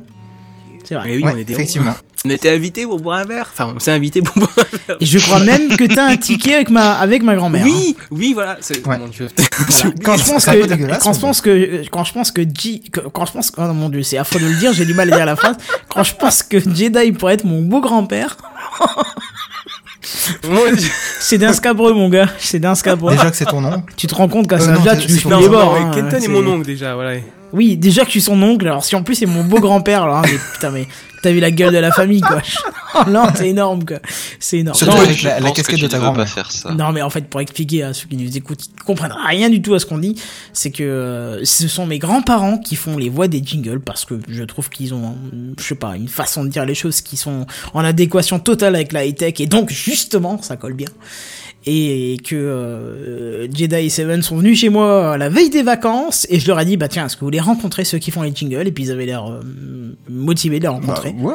C'est 0.87 0.95
vrai. 0.95 1.03
Mais 1.07 1.15
oui, 1.17 1.23
Ouais, 1.23 1.31
on 1.35 1.37
était 1.37 1.53
effectivement. 1.53 1.93
On 2.25 2.29
était 2.29 2.49
invités 2.49 2.85
pour 2.85 2.99
boire 2.99 3.19
un 3.19 3.25
verre. 3.25 3.49
Enfin, 3.51 3.73
on 3.75 3.79
s'est 3.79 3.91
invités 3.91 4.21
pour 4.21 4.35
boire 4.37 4.51
un 4.57 4.77
verre. 4.87 4.97
Et 5.01 5.05
je 5.05 5.19
crois 5.19 5.39
même 5.41 5.75
que 5.75 5.83
t'as 5.83 6.05
un 6.05 6.15
ticket 6.17 6.55
avec 6.55 6.69
ma, 6.69 6.93
avec 6.97 7.23
ma 7.23 7.35
grand-mère. 7.35 7.63
hein. 7.65 7.69
Oui, 7.69 7.95
oui, 8.11 8.33
voilà. 8.33 8.57
c'est- 8.61 8.85
Ouais. 8.87 8.97
Mon 8.97 9.07
Dieu. 9.07 9.27
Voilà. 9.69 9.91
Quand 10.03 10.15
je 10.17 10.23
pense 10.25 10.45
que, 10.45 10.99
quand 11.01 11.13
je 11.13 11.19
pense 11.19 11.41
que, 11.41 11.81
quand 11.91 12.03
je 12.03 12.13
pense 12.13 12.31
que 12.31 12.41
G, 12.41 12.81
quand 13.13 13.25
je 13.25 13.31
pense, 13.33 13.51
oh 13.57 13.61
mon 13.73 13.89
dieu, 13.89 14.01
c'est 14.03 14.17
affreux 14.17 14.39
de 14.39 14.45
le 14.45 14.55
dire, 14.55 14.71
j'ai 14.73 14.85
du 14.85 14.93
mal 14.93 15.11
à 15.11 15.15
dire 15.17 15.25
la 15.25 15.35
phrase. 15.35 15.57
Quand 15.89 16.03
je 16.03 16.15
pense 16.15 16.41
que 16.43 16.59
Jedi 16.59 17.11
pourrait 17.11 17.33
être 17.35 17.43
mon 17.43 17.61
beau 17.61 17.81
grand-père, 17.81 18.37
Mon 20.47 20.71
Dieu. 20.73 20.89
c'est 21.19 21.37
d'un 21.37 21.53
scabreux, 21.53 21.93
mon 21.93 22.07
gars. 22.09 22.27
C'est 22.37 22.59
d'un 22.59 22.75
scabreux. 22.75 23.11
Déjà 23.13 23.29
que 23.29 23.35
c'est 23.37 23.45
ton 23.45 23.63
oncle. 23.65 23.91
Tu 23.97 24.07
te 24.07 24.15
rends 24.15 24.27
compte 24.29 24.47
qu'à 24.47 24.55
Euh, 24.55 24.59
ça 24.59 24.71
là 24.71 24.95
c'est- 24.99 25.17
tu 25.17 25.27
bords. 25.27 25.73
ouais, 25.73 25.79
hein, 25.81 25.91
Kenton 25.93 26.17
est 26.19 26.27
mon 26.27 26.45
oncle 26.47 26.65
déjà, 26.65 26.95
voilà. 26.95 27.19
Oui, 27.53 27.77
déjà 27.77 28.01
que 28.01 28.07
je 28.07 28.11
suis 28.11 28.21
son 28.21 28.41
oncle, 28.43 28.65
alors 28.67 28.83
si 28.83 28.95
en 28.95 29.03
plus 29.03 29.15
c'est 29.15 29.25
mon 29.25 29.43
beau 29.43 29.59
grand-père, 29.59 30.03
alors, 30.03 30.17
hein, 30.17 30.21
mais 30.25 30.37
putain, 30.53 30.69
mais 30.69 30.85
t'as 31.23 31.31
vu 31.31 31.39
la 31.39 31.49
gueule 31.49 31.73
de 31.73 31.77
la 31.79 31.91
famille, 31.91 32.19
quoi. 32.21 32.41
Oh 32.95 33.03
non, 33.09 33.23
c'est 33.33 33.47
énorme, 33.49 33.85
quoi. 33.85 33.99
C'est 34.39 34.57
énorme. 34.59 34.77
Surtout 34.77 34.95
Non, 34.97 35.01
avec 35.03 35.17
je 35.17 35.27
la- 35.27 35.39
la 35.39 35.51
casquette 35.51 35.79
de 35.79 35.87
ta 35.87 35.97
ne 35.97 36.01
veux 36.01 36.07
pas 36.07 36.11
grand-mère. 36.13 36.27
faire 36.29 36.51
ça. 36.51 36.71
Non 36.73 36.91
mais 36.91 37.01
en 37.01 37.09
fait 37.09 37.27
pour 37.29 37.39
expliquer 37.39 37.83
à 37.83 37.93
ceux 37.93 38.07
qui 38.07 38.17
nous 38.17 38.35
écoutent, 38.35 38.59
qui 38.61 38.69
comprennent 38.85 39.15
rien 39.27 39.49
du 39.49 39.61
tout 39.61 39.73
à 39.75 39.79
ce 39.79 39.85
qu'on 39.85 39.97
dit, 39.97 40.15
c'est 40.51 40.71
que 40.71 40.83
euh, 40.83 41.45
ce 41.45 41.67
sont 41.69 41.85
mes 41.85 41.99
grands-parents 41.99 42.57
qui 42.57 42.75
font 42.75 42.97
les 42.97 43.09
voix 43.09 43.27
des 43.29 43.41
jingles 43.43 43.79
parce 43.79 44.03
que 44.03 44.19
je 44.27 44.43
trouve 44.43 44.69
qu'ils 44.69 44.93
ont, 44.93 45.15
je 45.57 45.63
sais 45.63 45.75
pas, 45.75 45.95
une 45.95 46.07
façon 46.09 46.43
de 46.43 46.49
dire 46.49 46.65
les 46.65 46.75
choses 46.75 46.99
qui 47.01 47.15
sont 47.17 47.45
en 47.73 47.83
adéquation 47.85 48.39
totale 48.39 48.75
avec 48.75 48.91
la 48.91 49.05
high-tech 49.05 49.35
et 49.39 49.47
donc 49.47 49.69
justement 49.71 50.41
ça 50.41 50.57
colle 50.57 50.73
bien. 50.73 50.89
Et 51.69 52.17
que 52.23 52.33
euh, 52.35 53.47
Jedi 53.53 53.75
et 53.75 53.89
Seven 53.89 54.21
sont 54.21 54.37
venus 54.37 54.57
chez 54.59 54.69
moi 54.69 55.17
la 55.17 55.27
veille 55.27 55.49
des 55.49 55.63
vacances 55.63 56.25
et 56.29 56.39
je 56.39 56.47
leur 56.47 56.59
ai 56.61 56.65
dit 56.65 56.77
bah 56.77 56.87
tiens 56.87 57.05
est-ce 57.07 57.15
que 57.17 57.19
vous 57.19 57.27
voulez 57.27 57.41
rencontrer 57.41 57.83
ceux 57.83 57.97
qui 57.97 58.09
font 58.09 58.21
les 58.21 58.33
jingles? 58.33 58.65
Et 58.67 58.71
puis 58.71 58.85
ils 58.85 58.91
avaient 58.91 59.05
l'air 59.05 59.29
euh, 59.29 59.41
motivés 60.09 60.59
de 60.59 60.63
les 60.63 60.67
Bah, 60.69 60.75
rencontrer. 60.75 61.09
ouais. 61.19 61.33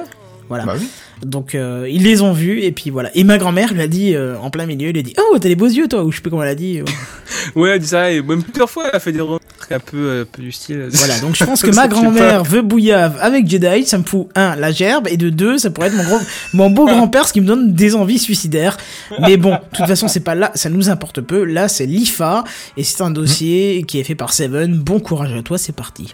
Voilà. 0.52 0.66
Bah 0.66 0.74
oui. 0.78 0.86
Donc 1.24 1.54
euh, 1.54 1.88
ils 1.90 2.02
les 2.02 2.20
ont 2.20 2.34
vus 2.34 2.60
et 2.60 2.72
puis 2.72 2.90
voilà. 2.90 3.10
Et 3.14 3.24
ma 3.24 3.38
grand-mère 3.38 3.72
lui 3.72 3.80
a 3.80 3.86
dit 3.86 4.14
euh, 4.14 4.36
en 4.38 4.50
plein 4.50 4.66
milieu, 4.66 4.88
elle 4.88 4.92
lui 4.92 5.00
a 5.00 5.02
dit 5.02 5.14
"Oh, 5.18 5.38
t'as 5.38 5.48
des 5.48 5.56
beaux 5.56 5.64
yeux 5.66 5.88
toi" 5.88 6.04
ou 6.04 6.10
je 6.10 6.16
sais 6.16 6.20
plus 6.22 6.28
comment 6.30 6.42
elle 6.42 6.48
a 6.50 6.54
dit. 6.54 6.80
euh. 6.80 6.84
Ouais, 7.56 7.70
elle 7.70 7.78
dit 7.80 7.86
ça, 7.86 8.10
et 8.10 8.20
même 8.20 8.42
plusieurs 8.42 8.68
fois, 8.70 8.84
elle 8.90 8.96
a 8.96 9.00
fait 9.00 9.12
des 9.12 9.20
remarques. 9.22 9.42
un 9.70 9.78
peu, 9.78 9.96
euh, 9.96 10.22
un 10.22 10.24
peu 10.30 10.42
du 10.42 10.52
style. 10.52 10.88
Voilà, 10.92 11.18
donc 11.20 11.34
je 11.34 11.44
pense 11.44 11.62
que 11.66 11.70
ma 11.74 11.88
grand-mère 11.88 12.44
veut 12.44 12.60
bouillave 12.60 13.16
avec 13.22 13.48
Jedi, 13.48 13.86
ça 13.86 13.96
me 13.98 14.04
fout, 14.04 14.28
un, 14.34 14.54
la 14.56 14.70
gerbe, 14.70 15.08
et 15.08 15.16
de 15.16 15.30
deux, 15.30 15.56
ça 15.56 15.70
pourrait 15.70 15.86
être 15.88 15.94
mon, 15.96 16.04
gros, 16.04 16.18
mon 16.52 16.70
beau 16.70 16.84
grand-père, 16.86 17.26
ce 17.26 17.32
qui 17.32 17.40
me 17.40 17.46
donne 17.46 17.72
des 17.72 17.94
envies 17.94 18.18
suicidaires. 18.18 18.76
Mais 19.20 19.38
bon, 19.38 19.52
de 19.52 19.76
toute 19.76 19.86
façon, 19.86 20.08
c'est 20.08 20.20
pas 20.20 20.34
là, 20.34 20.50
ça 20.54 20.68
nous 20.68 20.90
importe 20.90 21.20
peu. 21.22 21.44
Là, 21.44 21.68
c'est 21.68 21.86
l'IFA, 21.86 22.44
et 22.76 22.84
c'est 22.84 23.00
un 23.02 23.10
dossier 23.10 23.84
qui 23.88 23.98
est 23.98 24.04
fait 24.04 24.14
par 24.14 24.32
Seven. 24.34 24.76
Bon 24.78 25.00
courage 25.00 25.32
à 25.34 25.42
toi, 25.42 25.56
c'est 25.58 25.74
parti. 25.74 26.12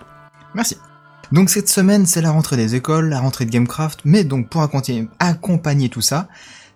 Merci. 0.55 0.77
Donc 1.31 1.51
cette 1.51 1.69
semaine, 1.69 2.07
c'est 2.07 2.23
la 2.23 2.31
rentrée 2.31 2.57
des 2.57 2.75
écoles, 2.75 3.09
la 3.11 3.21
rentrée 3.21 3.45
de 3.45 3.51
Gamecraft, 3.51 4.01
mais 4.05 4.25
donc 4.25 4.49
pour 4.49 4.63
accompagner, 4.63 5.89
tout 5.89 6.01
ça, 6.01 6.29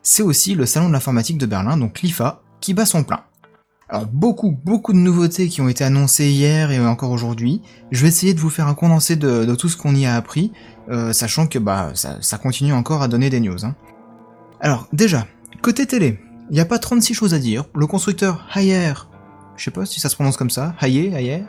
c'est 0.02 0.22
aussi 0.22 0.54
le 0.54 0.66
salon 0.66 0.88
de 0.88 0.92
l'informatique 0.92 1.38
de 1.38 1.46
Berlin, 1.46 1.76
donc 1.76 2.02
l'IFA, 2.02 2.42
qui 2.60 2.74
bat 2.74 2.84
son 2.84 3.02
plein. 3.02 3.20
Alors 3.88 4.06
beaucoup, 4.06 4.50
beaucoup 4.50 4.92
de 4.92 4.98
nouveautés 4.98 5.48
qui 5.48 5.60
ont 5.60 5.68
été 5.68 5.84
annoncées 5.84 6.30
hier 6.30 6.70
et 6.70 6.80
encore 6.80 7.10
aujourd'hui. 7.10 7.60
Je 7.90 8.02
vais 8.02 8.08
essayer 8.08 8.34
de 8.34 8.40
vous 8.40 8.50
faire 8.50 8.66
un 8.66 8.74
condensé 8.74 9.16
de, 9.16 9.44
de 9.44 9.54
tout 9.54 9.68
ce 9.68 9.76
qu'on 9.76 9.94
y 9.94 10.06
a 10.06 10.16
appris, 10.16 10.52
euh, 10.90 11.12
sachant 11.12 11.46
que 11.46 11.58
bah 11.58 11.90
ça, 11.94 12.16
ça 12.20 12.38
continue 12.38 12.72
encore 12.72 13.02
à 13.02 13.08
donner 13.08 13.30
des 13.30 13.40
news. 13.40 13.64
hein. 13.64 13.74
Alors 14.60 14.86
déjà, 14.92 15.26
côté 15.60 15.86
télé, 15.86 16.20
il 16.50 16.54
n'y 16.54 16.60
a 16.60 16.64
pas 16.64 16.78
36 16.78 17.14
choses 17.14 17.34
à 17.34 17.38
dire. 17.38 17.64
Le 17.74 17.86
constructeur 17.86 18.46
Haier, 18.54 18.94
je 19.56 19.64
sais 19.64 19.70
pas 19.70 19.84
si 19.84 20.00
ça 20.00 20.08
se 20.08 20.14
prononce 20.14 20.36
comme 20.36 20.50
ça, 20.50 20.74
Haier, 20.80 21.12
Haier, 21.14 21.44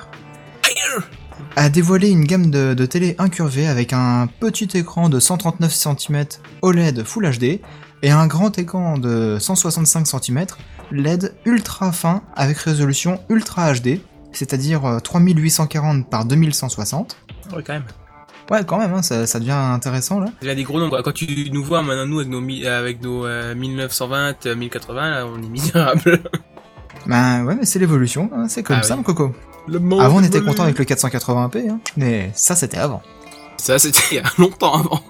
a 1.55 1.69
dévoilé 1.69 2.09
une 2.09 2.25
gamme 2.25 2.49
de, 2.49 2.73
de 2.73 2.85
télé 2.85 3.15
incurvée 3.19 3.67
avec 3.67 3.93
un 3.93 4.27
petit 4.39 4.67
écran 4.75 5.09
de 5.09 5.19
139 5.19 5.71
cm 5.73 6.25
OLED 6.61 7.03
Full 7.03 7.29
HD 7.37 7.59
et 8.01 8.09
un 8.11 8.27
grand 8.27 8.57
écran 8.57 8.97
de 8.97 9.37
165 9.39 10.07
cm 10.07 10.45
LED 10.91 11.33
ultra 11.45 11.91
fin 11.91 12.21
avec 12.35 12.57
résolution 12.57 13.19
Ultra 13.29 13.73
HD, 13.73 13.99
c'est-à-dire 14.33 14.85
euh, 14.85 14.99
3840 14.99 16.09
par 16.09 16.25
2160. 16.25 17.17
Ouais, 17.55 17.63
quand 17.65 17.73
même. 17.73 17.83
Ouais, 18.51 18.65
quand 18.65 18.77
même, 18.77 18.93
hein, 18.93 19.01
ça, 19.01 19.25
ça 19.25 19.39
devient 19.39 19.51
intéressant 19.51 20.19
là. 20.19 20.27
Il 20.41 20.49
a 20.49 20.55
des 20.55 20.63
gros 20.63 20.79
nombres. 20.79 21.01
Quand 21.01 21.13
tu 21.13 21.49
nous 21.51 21.63
vois 21.63 21.81
maintenant, 21.81 22.05
nous, 22.05 22.19
avec 22.19 22.29
nos, 22.29 22.41
mi- 22.41 22.67
avec 22.67 23.01
nos 23.01 23.25
euh, 23.25 23.55
1920, 23.55 24.47
euh, 24.47 24.55
1080, 24.55 25.09
là, 25.11 25.25
on 25.27 25.41
est 25.41 25.47
misérable. 25.49 26.19
Ben 27.05 27.43
ouais, 27.43 27.55
mais 27.55 27.65
c'est 27.65 27.79
l'évolution, 27.79 28.29
hein, 28.33 28.47
c'est 28.47 28.63
comme 28.63 28.77
Ah 28.79 28.83
ça, 28.83 28.93
oui. 28.93 28.99
mon 28.99 29.03
coco. 29.03 29.35
Le 29.67 29.79
monde 29.79 30.01
Avant, 30.01 30.17
on 30.17 30.23
était 30.23 30.37
évolue. 30.37 30.51
content 30.51 30.63
avec 30.63 30.77
le 30.77 30.85
480p, 30.85 31.69
hein, 31.69 31.79
mais 31.97 32.31
ça, 32.35 32.55
c'était 32.55 32.77
avant. 32.77 33.01
Ça, 33.57 33.79
c'était 33.79 33.99
il 34.11 34.15
y 34.15 34.19
a 34.19 34.23
longtemps 34.37 34.73
avant. 34.73 35.01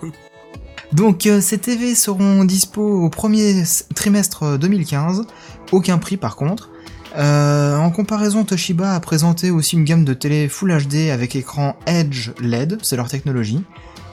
Donc 0.92 1.26
euh, 1.26 1.42
ces 1.42 1.58
TV 1.58 1.96
seront 1.96 2.46
dispo 2.46 2.82
au 2.82 3.10
premier 3.10 3.64
trimestre 3.96 4.44
euh, 4.44 4.58
2015, 4.58 5.26
aucun 5.72 5.98
prix 5.98 6.18
par 6.18 6.36
contre. 6.36 6.70
Euh, 7.18 7.78
en 7.78 7.90
comparaison, 7.92 8.44
Toshiba 8.44 8.94
a 8.94 9.00
présenté 9.00 9.52
aussi 9.52 9.76
une 9.76 9.86
gamme 9.86 10.06
de 10.06 10.14
télé 10.14 10.48
Full 10.48 10.76
HD 10.86 11.10
avec 11.10 11.36
écran 11.36 11.76
Edge 11.86 12.32
LED, 12.40 12.80
c'est 12.82 12.96
leur 12.96 13.08
technologie, 13.08 13.64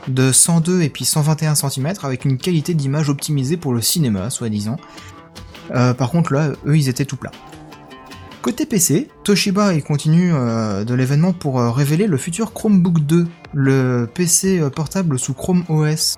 de 0.09 0.33
102 0.33 0.83
et 0.83 0.89
puis 0.89 1.05
121 1.05 1.55
cm 1.55 1.93
avec 2.03 2.25
une 2.25 2.39
qualité 2.39 2.75
d'image 2.75 3.09
optimisée 3.09 3.57
pour 3.57 3.73
le 3.75 3.83
cinéma, 3.83 4.31
soi-disant. 4.31 4.77
Euh, 5.75 5.95
par 5.95 6.11
contre 6.11 6.33
là, 6.33 6.51
eux 6.67 6.77
ils 6.77 6.89
étaient 6.89 7.05
tout 7.05 7.17
plats. 7.17 7.33
Côté 8.43 8.65
PC, 8.65 9.09
Toshiba 9.23 9.75
il 9.75 9.83
continue 9.83 10.33
euh, 10.33 10.85
de 10.85 10.95
l'événement 10.95 11.35
pour 11.35 11.61
euh, 11.61 11.71
révéler 11.71 12.07
le 12.07 12.17
futur 12.17 12.55
Chromebook 12.55 13.01
2, 13.01 13.27
le 13.53 14.09
PC 14.13 14.59
euh, 14.61 14.71
portable 14.71 15.19
sous 15.19 15.35
Chrome 15.35 15.63
OS 15.69 16.17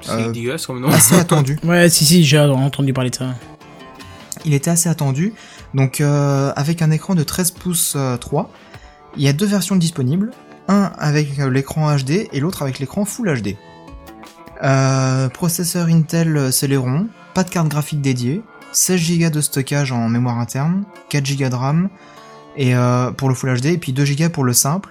C'est 0.00 0.30
dégueulasse 0.30 0.66
comme 0.66 0.80
nom. 0.80 0.88
assez 0.88 1.16
attendu. 1.16 1.58
Ouais, 1.64 1.88
si, 1.88 2.04
si, 2.04 2.24
j'ai 2.24 2.38
entendu 2.38 2.92
parler 2.92 3.10
de 3.10 3.16
ça. 3.16 3.34
Il 4.44 4.54
était 4.54 4.70
assez 4.70 4.88
attendu. 4.88 5.32
Donc 5.74 6.00
euh, 6.00 6.52
avec 6.54 6.82
un 6.82 6.90
écran 6.92 7.16
de 7.16 7.24
13 7.24 7.50
pouces 7.50 7.94
euh, 7.96 8.16
3, 8.16 8.48
il 9.16 9.24
y 9.24 9.28
a 9.28 9.32
deux 9.32 9.46
versions 9.46 9.74
disponibles. 9.74 10.30
Un 10.68 10.92
avec 10.98 11.36
l'écran 11.36 11.96
HD 11.96 12.28
et 12.32 12.40
l'autre 12.40 12.62
avec 12.62 12.78
l'écran 12.78 13.04
Full 13.04 13.40
HD. 13.40 13.56
Euh, 14.62 15.28
processeur 15.28 15.86
Intel 15.88 16.52
Celeron, 16.52 17.08
pas 17.34 17.44
de 17.44 17.50
carte 17.50 17.68
graphique 17.68 18.00
dédiée, 18.00 18.42
16 18.76 19.18
Go 19.18 19.30
de 19.30 19.40
stockage 19.40 19.90
en 19.92 20.08
mémoire 20.08 20.38
interne, 20.38 20.84
4 21.08 21.36
Go 21.38 21.48
de 21.48 21.54
RAM 21.54 21.88
et 22.56 22.74
euh, 22.74 23.10
pour 23.10 23.28
le 23.30 23.34
Full 23.34 23.58
HD 23.60 23.66
et 23.66 23.78
puis 23.78 23.92
2 23.92 24.04
Go 24.16 24.28
pour 24.30 24.44
le 24.44 24.52
simple. 24.52 24.90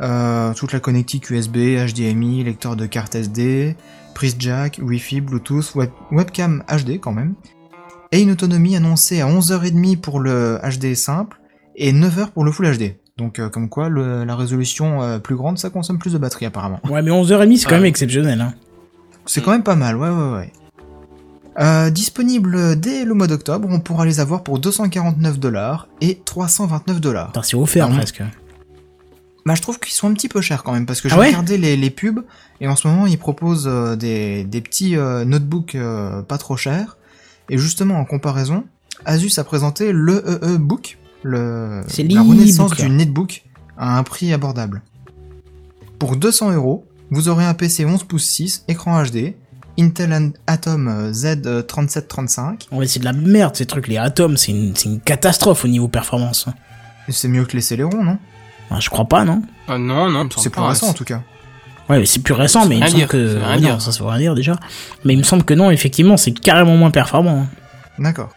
Euh, 0.00 0.54
toute 0.54 0.72
la 0.72 0.78
connectique 0.80 1.28
USB, 1.30 1.56
HDMI, 1.56 2.44
lecteur 2.44 2.76
de 2.76 2.86
carte 2.86 3.16
SD, 3.16 3.76
prise 4.14 4.36
jack, 4.38 4.78
Wi-Fi, 4.80 5.20
Bluetooth, 5.20 5.74
web- 5.74 5.90
webcam 6.12 6.62
HD 6.68 7.00
quand 7.00 7.12
même 7.12 7.34
et 8.12 8.22
une 8.22 8.30
autonomie 8.30 8.74
annoncée 8.76 9.20
à 9.20 9.26
11h30 9.26 9.98
pour 9.98 10.20
le 10.20 10.58
HD 10.62 10.94
simple 10.94 11.38
et 11.76 11.92
9h 11.92 12.30
pour 12.30 12.44
le 12.44 12.52
Full 12.52 12.76
HD. 12.78 12.96
Donc 13.18 13.38
euh, 13.40 13.48
comme 13.50 13.68
quoi 13.68 13.88
le- 13.90 14.24
la 14.24 14.36
résolution 14.36 15.20
plus 15.20 15.36
grande 15.36 15.58
ça 15.58 15.68
consomme 15.68 15.98
plus 15.98 16.12
de 16.14 16.18
batterie 16.18 16.46
apparemment. 16.46 16.80
Ouais, 16.88 17.02
mais 17.02 17.10
11h30, 17.10 17.56
c'est 17.58 17.64
quand 17.68 17.74
même 17.74 17.84
exceptionnel. 17.84 18.40
Hein. 18.40 18.54
C'est 19.26 19.42
quand 19.42 19.50
même 19.50 19.62
pas 19.64 19.76
mal, 19.76 19.96
ouais 19.96 20.08
ouais 20.08 20.32
ouais. 20.32 20.52
Euh, 21.58 21.90
disponible 21.90 22.78
dès 22.78 23.04
le 23.04 23.14
mois 23.14 23.26
d'octobre, 23.26 23.68
on 23.70 23.80
pourra 23.80 24.06
les 24.06 24.20
avoir 24.20 24.44
pour 24.44 24.60
249 24.60 25.40
dollars 25.40 25.88
et 26.00 26.20
329 26.24 27.00
dollars. 27.00 27.32
C'est 27.42 27.56
offert 27.56 27.88
Ah 27.90 27.96
presque. 27.96 28.22
Bah 29.44 29.54
je 29.54 29.62
trouve 29.62 29.80
qu'ils 29.80 29.94
sont 29.94 30.08
un 30.08 30.12
petit 30.12 30.28
peu 30.28 30.40
chers 30.42 30.62
quand 30.62 30.72
même 30.72 30.84
parce 30.84 31.00
que 31.00 31.08
Ah 31.08 31.14
j'ai 31.14 31.20
ouais 31.20 31.26
regardé 31.28 31.56
les, 31.56 31.76
les 31.76 31.90
pubs 31.90 32.22
et 32.60 32.68
en 32.68 32.76
ce 32.76 32.86
moment 32.86 33.06
ils 33.06 33.18
proposent 33.18 33.66
euh, 33.66 33.96
des, 33.96 34.44
des 34.44 34.60
petits 34.60 34.94
euh, 34.94 35.24
notebooks 35.24 35.74
euh, 35.74 36.22
pas 36.22 36.36
trop 36.36 36.56
chers 36.56 36.98
et 37.48 37.56
justement 37.56 37.94
en 37.96 38.04
comparaison, 38.04 38.64
Asus 39.06 39.38
a 39.38 39.44
présenté 39.44 39.90
le 39.92 40.22
EE 40.44 40.58
Book, 40.58 40.98
le 41.22 41.82
C'est 41.88 42.04
la 42.04 42.22
renaissance 42.22 42.74
du 42.74 42.90
netbook 42.90 43.44
à 43.78 43.96
un 43.96 44.02
prix 44.02 44.32
abordable. 44.34 44.82
Pour 45.98 46.16
200 46.16 46.52
euros, 46.52 46.86
vous 47.10 47.28
aurez 47.28 47.46
un 47.46 47.54
PC 47.54 47.86
11 47.86 48.04
pouces 48.04 48.26
6, 48.26 48.64
écran 48.68 49.02
HD, 49.02 49.34
Intel 49.78 50.12
and 50.12 50.30
Atom 50.46 50.88
euh, 50.88 51.12
Z3735, 51.12 52.66
Ouais, 52.72 52.86
c'est 52.86 53.00
de 53.00 53.04
la 53.04 53.12
merde 53.12 53.54
ces 53.56 53.66
trucs. 53.66 53.88
Les 53.88 53.96
Atom, 53.98 54.36
c'est 54.36 54.52
une, 54.52 55.00
catastrophe 55.04 55.64
au 55.64 55.68
niveau 55.68 55.88
performance. 55.88 56.46
hein. 56.48 56.54
c'est 57.08 57.28
mieux 57.28 57.44
que 57.44 57.54
les 57.56 57.62
Celeron, 57.62 58.02
non? 58.02 58.18
Ah, 58.70 58.80
je 58.80 58.90
crois 58.90 59.06
pas, 59.06 59.24
non 59.24 59.42
Ah 59.66 59.78
non, 59.78 60.10
non, 60.10 60.28
C'est 60.36 60.50
plus 60.50 60.60
récent 60.60 60.88
en 60.88 60.92
tout 60.92 61.04
cas. 61.04 61.22
Ouais, 61.88 61.98
mais 62.00 62.06
c'est 62.06 62.20
plus 62.20 62.34
récent, 62.34 62.66
mais 62.66 62.76
il 62.76 62.82
me 62.82 62.86
semble 62.86 62.98
dire, 62.98 63.08
que. 63.08 63.38
rien 63.42 63.72
non, 63.74 63.80
ça, 63.80 63.92
ça 63.92 64.04
veut 64.04 64.10
rien 64.10 64.18
dire 64.18 64.34
déjà. 64.34 64.56
Mais 65.04 65.14
il 65.14 65.18
me 65.18 65.22
semble 65.22 65.44
que 65.44 65.54
non, 65.54 65.70
effectivement, 65.70 66.18
c'est 66.18 66.32
carrément 66.32 66.76
moins 66.76 66.90
performant. 66.90 67.42
hein. 67.42 67.46
D'accord. 67.98 68.28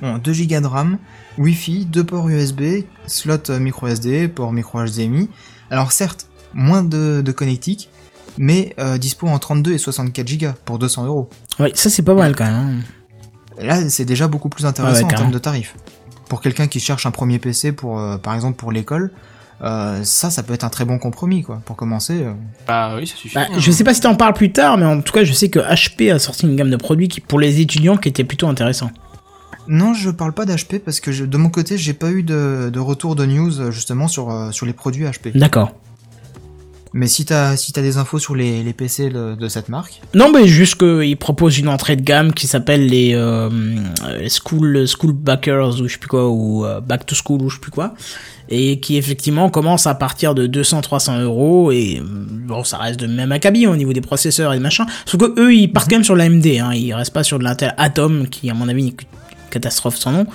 Bon, 0.00 0.18
2 0.18 0.32
Go 0.32 0.60
de 0.60 0.66
RAM, 0.66 0.98
Wi-Fi, 1.38 1.86
2 1.86 2.04
ports 2.04 2.28
USB, 2.28 2.84
slot 3.06 3.50
euh, 3.50 3.58
micro 3.58 3.88
SD, 3.88 4.28
port 4.28 4.52
micro 4.52 4.84
HDMI. 4.84 5.28
Alors 5.70 5.90
certes, 5.90 6.26
moins 6.54 6.84
de, 6.84 7.20
de 7.24 7.32
connectique, 7.32 7.88
mais 8.38 8.74
euh, 8.78 8.98
dispo 8.98 9.26
en 9.28 9.38
32 9.38 9.72
et 9.72 9.78
64 9.78 10.38
Go 10.38 10.46
pour 10.64 10.78
200 10.78 11.06
euros. 11.06 11.28
Ouais, 11.58 11.72
ça 11.74 11.90
c'est 11.90 12.02
pas 12.02 12.14
mal 12.14 12.34
quand 12.36 12.44
même. 12.44 12.54
hein. 12.54 13.62
Là, 13.64 13.88
c'est 13.88 14.04
déjà 14.04 14.28
beaucoup 14.28 14.48
plus 14.50 14.66
intéressant 14.66 14.96
Ouais, 14.98 15.04
ouais, 15.04 15.14
en 15.14 15.16
termes 15.16 15.30
de 15.32 15.38
tarifs. 15.38 15.74
Pour 16.28 16.40
quelqu'un 16.42 16.66
qui 16.66 16.80
cherche 16.80 17.06
un 17.06 17.10
premier 17.10 17.38
PC 17.38 17.72
pour, 17.72 17.98
euh, 17.98 18.18
par 18.18 18.34
exemple, 18.34 18.56
pour 18.56 18.70
l'école, 18.72 19.12
euh, 19.62 20.00
ça, 20.04 20.28
ça 20.28 20.42
peut 20.42 20.52
être 20.52 20.64
un 20.64 20.68
très 20.68 20.84
bon 20.84 20.98
compromis, 20.98 21.42
quoi. 21.42 21.62
Pour 21.64 21.76
commencer. 21.76 22.22
euh. 22.22 22.34
Bah 22.66 22.94
oui, 22.96 23.06
ça 23.06 23.16
suffit. 23.16 23.34
Bah, 23.34 23.46
hein. 23.50 23.54
je 23.58 23.70
sais 23.70 23.84
pas 23.84 23.94
si 23.94 24.00
t'en 24.02 24.14
parles 24.14 24.34
plus 24.34 24.52
tard, 24.52 24.76
mais 24.76 24.84
en 24.84 25.00
tout 25.00 25.12
cas, 25.14 25.24
je 25.24 25.32
sais 25.32 25.48
que 25.48 25.58
HP 25.60 26.12
a 26.12 26.18
sorti 26.18 26.44
une 26.46 26.56
gamme 26.56 26.68
de 26.70 26.76
produits 26.76 27.08
qui, 27.08 27.20
pour 27.22 27.38
les 27.40 27.60
étudiants 27.60 27.96
qui 27.96 28.08
était 28.10 28.24
plutôt 28.24 28.48
intéressant. 28.48 28.90
Non, 29.68 29.94
je 29.94 30.10
parle 30.10 30.32
pas 30.32 30.44
d'HP 30.44 30.78
parce 30.84 31.00
que 31.00 31.10
je- 31.10 31.24
de 31.24 31.36
mon 31.38 31.48
côté, 31.48 31.78
j'ai 31.78 31.94
pas 31.94 32.10
eu 32.10 32.22
de, 32.22 32.70
de 32.72 32.78
retour 32.78 33.16
de 33.16 33.24
news 33.24 33.72
justement 33.72 34.06
sur, 34.06 34.30
euh, 34.30 34.50
sur 34.52 34.66
les 34.66 34.72
produits 34.74 35.04
HP. 35.06 35.32
D'accord. 35.36 35.72
Mais 36.96 37.08
si 37.08 37.26
t'as 37.26 37.58
si 37.58 37.72
t'as 37.72 37.82
des 37.82 37.98
infos 37.98 38.18
sur 38.18 38.34
les, 38.34 38.62
les 38.62 38.72
PC 38.72 39.10
de, 39.10 39.34
de 39.34 39.48
cette 39.48 39.68
marque, 39.68 40.00
Non, 40.14 40.32
mais 40.32 40.48
juste 40.48 40.76
qu'ils 40.76 41.18
proposent 41.18 41.58
une 41.58 41.68
entrée 41.68 41.94
de 41.94 42.00
gamme 42.00 42.32
qui 42.32 42.46
s'appelle 42.46 42.86
les 42.86 43.12
euh, 43.14 43.50
School 44.30 44.86
School 44.88 45.12
Backers 45.12 45.78
ou 45.78 45.88
je 45.88 45.92
sais 45.92 45.98
plus 45.98 46.08
quoi 46.08 46.30
ou 46.30 46.64
euh, 46.64 46.80
Back 46.80 47.04
to 47.04 47.14
School 47.14 47.42
ou 47.42 47.50
je 47.50 47.56
sais 47.56 47.60
plus 47.60 47.70
quoi, 47.70 47.92
et 48.48 48.80
qui 48.80 48.96
effectivement 48.96 49.50
commence 49.50 49.86
à 49.86 49.94
partir 49.94 50.34
de 50.34 50.46
200-300 50.46 51.20
euros 51.20 51.70
et 51.70 52.00
euh, 52.00 52.02
bon, 52.02 52.64
ça 52.64 52.78
reste 52.78 52.98
de 52.98 53.06
même 53.06 53.30
acabit 53.30 53.66
au 53.66 53.76
niveau 53.76 53.92
des 53.92 54.00
processeurs 54.00 54.54
et 54.54 54.56
des 54.56 54.62
machins. 54.62 54.86
Sauf 55.04 55.20
que 55.20 55.38
eux, 55.38 55.54
ils 55.54 55.70
partent 55.70 55.90
quand 55.90 55.96
même 55.96 56.04
sur 56.04 56.16
l'AMD, 56.16 56.46
hein, 56.46 56.70
ils 56.72 56.94
restent 56.94 57.12
pas 57.12 57.24
sur 57.24 57.38
de 57.38 57.44
l'Intel 57.44 57.74
Atom 57.76 58.26
qui, 58.26 58.48
à 58.48 58.54
mon 58.54 58.70
avis, 58.70 58.86
est 58.86 59.02
une 59.02 59.08
catastrophe 59.50 59.98
sans 59.98 60.12
nom. 60.12 60.26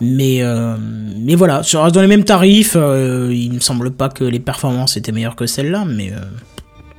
Mais 0.00 0.42
euh, 0.42 0.76
mais 1.18 1.34
voilà, 1.34 1.62
ça 1.62 1.82
reste 1.82 1.94
dans 1.94 2.00
les 2.02 2.06
mêmes 2.08 2.24
tarifs. 2.24 2.74
euh, 2.76 3.28
il 3.32 3.52
me 3.52 3.60
semble 3.60 3.90
pas 3.90 4.08
que 4.08 4.24
les 4.24 4.40
performances 4.40 4.96
étaient 4.96 5.12
meilleures 5.12 5.36
que 5.36 5.46
celles-là, 5.46 5.84
mais 5.86 6.12
euh, 6.12 6.16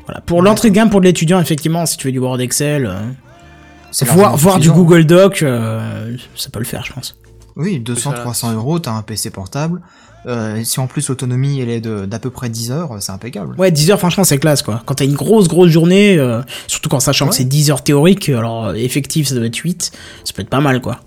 voilà. 0.06 0.22
Pour 0.22 0.41
l'entrée 0.41 0.69
de 0.69 0.76
gamme 0.76 0.90
pour 0.90 1.02
l'étudiant, 1.02 1.40
effectivement, 1.40 1.86
si 1.86 1.98
tu 1.98 2.07
veux 2.07 2.11
du 2.14 2.19
Word 2.19 2.40
Excel, 2.41 2.86
euh, 2.86 4.06
voir, 4.06 4.38
voir 4.38 4.60
du. 4.60 4.69
Google 4.72 5.06
Doc, 5.06 5.41
euh, 5.41 6.15
ça 6.36 6.49
peut 6.49 6.60
le 6.60 6.65
faire, 6.65 6.84
je 6.86 6.94
pense. 6.94 7.15
Oui, 7.56 7.80
200, 7.80 8.11
Ça- 8.11 8.18
300 8.18 8.53
euros, 8.53 8.80
t'as 8.80 8.91
un 8.91 9.02
PC 9.02 9.30
portable. 9.30 9.82
Euh, 10.28 10.61
si 10.64 10.80
en 10.80 10.86
plus 10.86 11.10
l'autonomie 11.10 11.60
elle 11.61 11.69
est 11.69 11.82
de- 11.82 12.06
d'à 12.06 12.19
peu 12.19 12.30
près 12.30 12.48
10 12.48 12.72
heures, 12.72 12.95
c'est 12.99 13.11
impeccable. 13.11 13.56
Ouais, 13.57 13.72
10 13.72 13.90
heures, 13.90 13.98
franchement, 13.98 14.23
c'est 14.23 14.38
classe, 14.38 14.61
quoi. 14.61 14.84
Quand 14.86 14.94
t'as 14.94 15.06
une 15.06 15.15
grosse, 15.15 15.48
grosse 15.48 15.69
journée, 15.72 16.15
euh, 16.19 16.41
surtout 16.68 16.90
quand 16.90 16.99
sachant 16.99 17.26
que 17.26 17.32
Ouais. 17.32 17.38
c'est 17.38 17.44
10 17.45 17.72
heures 17.72 17.84
théoriques, 17.84 18.30
alors 18.30 18.68
euh, 18.68 18.73
effectif, 18.76 19.28
ça 19.28 19.34
doit 19.36 19.48
être 19.48 19.56
8, 19.57 19.91
ça 20.23 20.34
peut 20.34 20.44
être 20.44 20.49
pas 20.49 20.61
mal, 20.61 20.80
quoi. 20.80 20.99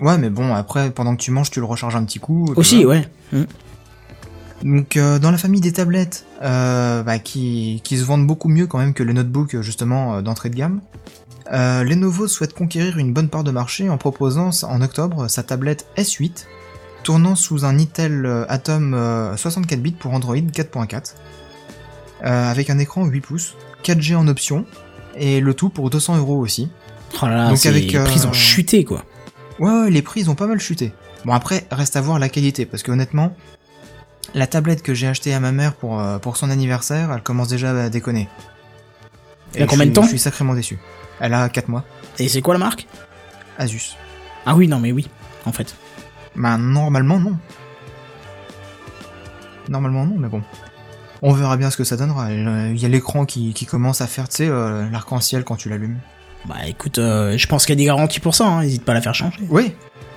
Ouais, 0.00 0.18
mais 0.18 0.30
bon, 0.30 0.54
après, 0.54 0.90
pendant 0.90 1.16
que 1.16 1.20
tu 1.20 1.30
manges, 1.30 1.50
tu 1.50 1.60
le 1.60 1.66
recharges 1.66 1.96
un 1.96 2.04
petit 2.04 2.18
coup. 2.18 2.52
Aussi, 2.56 2.84
voilà. 2.84 3.00
ouais. 3.00 3.40
Mm. 3.40 3.44
Donc 4.64 4.96
euh, 4.96 5.18
dans 5.18 5.30
la 5.30 5.36
famille 5.36 5.60
des 5.60 5.72
tablettes 5.72 6.24
euh, 6.42 7.02
bah, 7.02 7.18
qui, 7.18 7.82
qui 7.84 7.98
se 7.98 8.04
vendent 8.04 8.26
beaucoup 8.26 8.48
mieux 8.48 8.66
quand 8.66 8.78
même 8.78 8.94
que 8.94 9.02
les 9.02 9.12
notebooks 9.12 9.60
justement 9.60 10.14
euh, 10.14 10.22
d'entrée 10.22 10.48
de 10.48 10.56
gamme, 10.56 10.80
Lenovo 11.52 12.26
souhaite 12.26 12.54
conquérir 12.54 12.96
une 12.96 13.12
bonne 13.12 13.28
part 13.28 13.44
de 13.44 13.50
marché 13.50 13.90
en 13.90 13.98
proposant 13.98 14.50
en 14.64 14.80
octobre 14.80 15.28
sa 15.28 15.42
tablette 15.42 15.86
S8 15.98 16.46
tournant 17.06 17.36
sous 17.36 17.64
un 17.64 17.78
Intel 17.78 18.46
Atom 18.48 18.92
euh, 18.94 19.36
64 19.36 19.80
bits 19.80 19.92
pour 19.92 20.12
Android 20.12 20.34
4.4 20.34 21.14
euh, 22.24 22.50
avec 22.50 22.68
un 22.68 22.78
écran 22.78 23.04
8 23.04 23.20
pouces, 23.20 23.54
4G 23.84 24.16
en 24.16 24.26
option 24.26 24.64
et 25.16 25.40
le 25.40 25.54
tout 25.54 25.68
pour 25.68 25.88
200 25.88 26.16
euros 26.16 26.40
aussi. 26.40 26.68
Oh 27.22 27.26
là 27.26 27.36
là, 27.36 27.48
Donc 27.50 27.64
avec, 27.64 27.92
les 27.92 27.98
prix 28.00 28.20
euh, 28.24 28.28
ont 28.28 28.32
chuté 28.32 28.84
quoi. 28.84 29.04
Ouais, 29.58 29.70
ouais, 29.70 29.90
les 29.90 30.02
prix 30.02 30.20
ils 30.20 30.30
ont 30.30 30.34
pas 30.34 30.46
mal 30.46 30.60
chuté. 30.60 30.92
Bon 31.24 31.32
après, 31.32 31.66
reste 31.70 31.96
à 31.96 32.00
voir 32.00 32.18
la 32.18 32.28
qualité, 32.28 32.66
parce 32.66 32.82
que 32.82 32.90
honnêtement, 32.92 33.34
la 34.34 34.46
tablette 34.46 34.82
que 34.82 34.94
j'ai 34.94 35.06
achetée 35.06 35.34
à 35.34 35.40
ma 35.40 35.52
mère 35.52 35.74
pour, 35.74 36.00
euh, 36.00 36.18
pour 36.18 36.36
son 36.36 36.50
anniversaire, 36.50 37.12
elle 37.12 37.22
commence 37.22 37.48
déjà 37.48 37.70
à 37.70 37.88
déconner. 37.88 38.28
Elle 39.54 39.62
a 39.62 39.64
Et 39.64 39.68
combien 39.68 39.86
de 39.86 39.92
temps 39.92 40.02
Je 40.02 40.08
suis 40.08 40.18
sacrément 40.18 40.54
déçu. 40.54 40.78
Elle 41.20 41.32
a 41.34 41.48
4 41.48 41.68
mois. 41.68 41.84
Et 42.18 42.28
c'est 42.28 42.42
quoi 42.42 42.54
la 42.54 42.58
marque 42.60 42.86
Asus. 43.58 43.96
Ah 44.44 44.54
oui, 44.54 44.68
non 44.68 44.78
mais 44.78 44.92
oui, 44.92 45.08
en 45.46 45.52
fait. 45.52 45.74
Bah 46.34 46.58
normalement 46.58 47.18
non. 47.18 47.36
Normalement 49.68 50.04
non, 50.04 50.16
mais 50.18 50.28
bon. 50.28 50.42
On 51.22 51.32
verra 51.32 51.56
bien 51.56 51.70
ce 51.70 51.76
que 51.76 51.84
ça 51.84 51.96
donnera. 51.96 52.30
Il 52.32 52.76
y 52.76 52.84
a 52.84 52.88
l'écran 52.88 53.24
qui, 53.24 53.54
qui 53.54 53.64
commence 53.66 54.00
à 54.00 54.06
faire, 54.06 54.28
tu 54.28 54.36
sais, 54.36 54.48
euh, 54.48 54.88
l'arc-en-ciel 54.90 55.44
quand 55.44 55.56
tu 55.56 55.68
l'allumes. 55.68 55.98
Bah 56.48 56.56
écoute, 56.66 56.98
euh, 56.98 57.36
je 57.36 57.46
pense 57.46 57.66
qu'il 57.66 57.74
y 57.74 57.78
a 57.78 57.80
des 57.82 57.84
garanties 57.86 58.20
pour 58.20 58.34
ça, 58.34 58.46
hein, 58.46 58.62
n'hésite 58.62 58.84
pas 58.84 58.92
à 58.92 58.94
la 58.94 59.00
faire 59.02 59.14
changer. 59.14 59.38
Oui. 59.48 59.72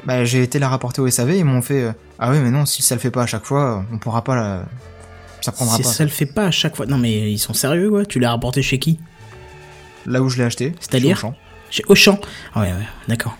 Bah 0.05 0.23
j'ai 0.25 0.43
été 0.43 0.59
la 0.59 0.69
rapporter 0.69 1.01
au 1.01 1.09
SAV, 1.09 1.35
ils 1.35 1.43
m'ont 1.45 1.61
fait 1.61 1.83
euh, 1.83 1.91
Ah 2.19 2.31
oui 2.31 2.37
mais 2.39 2.51
non, 2.51 2.65
si 2.65 2.81
ça 2.81 2.95
le 2.95 3.01
fait 3.01 3.11
pas 3.11 3.23
à 3.23 3.25
chaque 3.25 3.45
fois, 3.45 3.83
on 3.91 3.97
pourra 3.97 4.23
pas 4.23 4.35
la... 4.35 4.65
Ça 5.41 5.51
prendra 5.51 5.75
Si 5.77 5.83
pas. 5.83 5.89
ça 5.89 6.03
le 6.03 6.09
fait 6.09 6.25
pas 6.25 6.45
à 6.45 6.51
chaque 6.51 6.75
fois. 6.75 6.85
Non 6.85 6.97
mais 6.97 7.31
ils 7.31 7.39
sont 7.39 7.53
sérieux 7.53 7.89
quoi, 7.89 8.05
tu 8.05 8.19
l'as 8.19 8.29
rapporté 8.31 8.61
chez 8.61 8.79
qui? 8.79 8.99
Là 10.05 10.21
où 10.21 10.29
je 10.29 10.37
l'ai 10.37 10.43
acheté. 10.43 10.73
C'est-à-dire 10.79 11.17
chez 11.17 11.25
Auchan. 11.27 11.35
Chez 11.69 11.83
Auchan. 11.87 12.19
Ah 12.53 12.61
ouais, 12.61 12.67
ouais, 12.67 12.87
d'accord. 13.07 13.35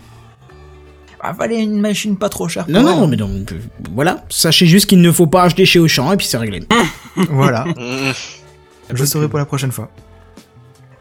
Ah, 1.22 1.34
fallait 1.34 1.62
une 1.62 1.80
machine 1.80 2.16
pas 2.16 2.28
trop 2.30 2.48
chère. 2.48 2.64
Non, 2.68 2.82
non, 2.82 3.06
mais 3.06 3.16
donc, 3.16 3.52
euh, 3.52 3.60
voilà. 3.92 4.24
Sachez 4.30 4.64
juste 4.66 4.86
qu'il 4.88 5.02
ne 5.02 5.12
faut 5.12 5.26
pas 5.26 5.42
acheter 5.42 5.66
chez 5.66 5.78
Auchan 5.78 6.10
et 6.12 6.16
puis 6.16 6.26
c'est 6.26 6.38
réglé. 6.38 6.62
Voilà, 7.28 7.66
je 8.92 9.04
saurai 9.04 9.28
pour 9.28 9.38
la 9.38 9.44
prochaine 9.44 9.70
fois. 9.72 9.90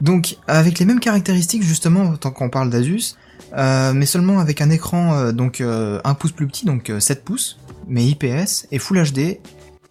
Donc, 0.02 0.38
avec 0.48 0.80
les 0.80 0.86
mêmes 0.86 1.00
caractéristiques, 1.00 1.64
justement, 1.64 2.16
tant 2.16 2.32
qu'on 2.32 2.50
parle 2.50 2.70
d'Asus, 2.70 3.16
euh, 3.54 3.94
mais 3.94 4.06
seulement 4.06 4.40
avec 4.40 4.62
un 4.62 4.70
écran 4.70 5.14
euh, 5.16 5.32
donc 5.32 5.60
euh, 5.60 6.00
un 6.04 6.14
pouce 6.14 6.32
plus 6.32 6.46
petit, 6.46 6.66
donc 6.66 6.90
euh, 6.90 7.00
7 7.00 7.26
pouces, 7.26 7.58
mais 7.88 8.06
IPS 8.06 8.68
et 8.72 8.80
Full 8.80 9.02
HD. 9.12 9.40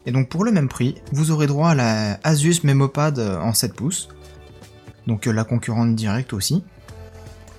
Et 0.09 0.11
donc 0.11 0.31
pour 0.31 0.43
le 0.43 0.53
même 0.53 0.69
prix, 0.69 0.95
vous 1.13 1.33
aurez 1.33 1.47
droit 1.47 1.71
à 1.71 1.75
la 1.75 2.19
Asus 2.25 2.61
Memopad 2.65 3.19
euh, 3.19 3.39
en 3.41 3.53
7 3.53 3.75
pouces. 3.75 4.09
Donc 5.07 5.27
euh, 5.27 5.33
la 5.33 5.45
concurrente 5.45 5.95
directe 5.95 6.33
aussi. 6.33 6.65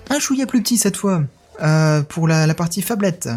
Un 0.08 0.18
chouïa 0.18 0.46
plus 0.46 0.60
petit 0.60 0.76
cette 0.76 0.96
fois. 0.96 1.22
Euh, 1.62 2.02
pour 2.02 2.26
la, 2.26 2.52
partie 2.54 2.82
phablette. 2.82 3.28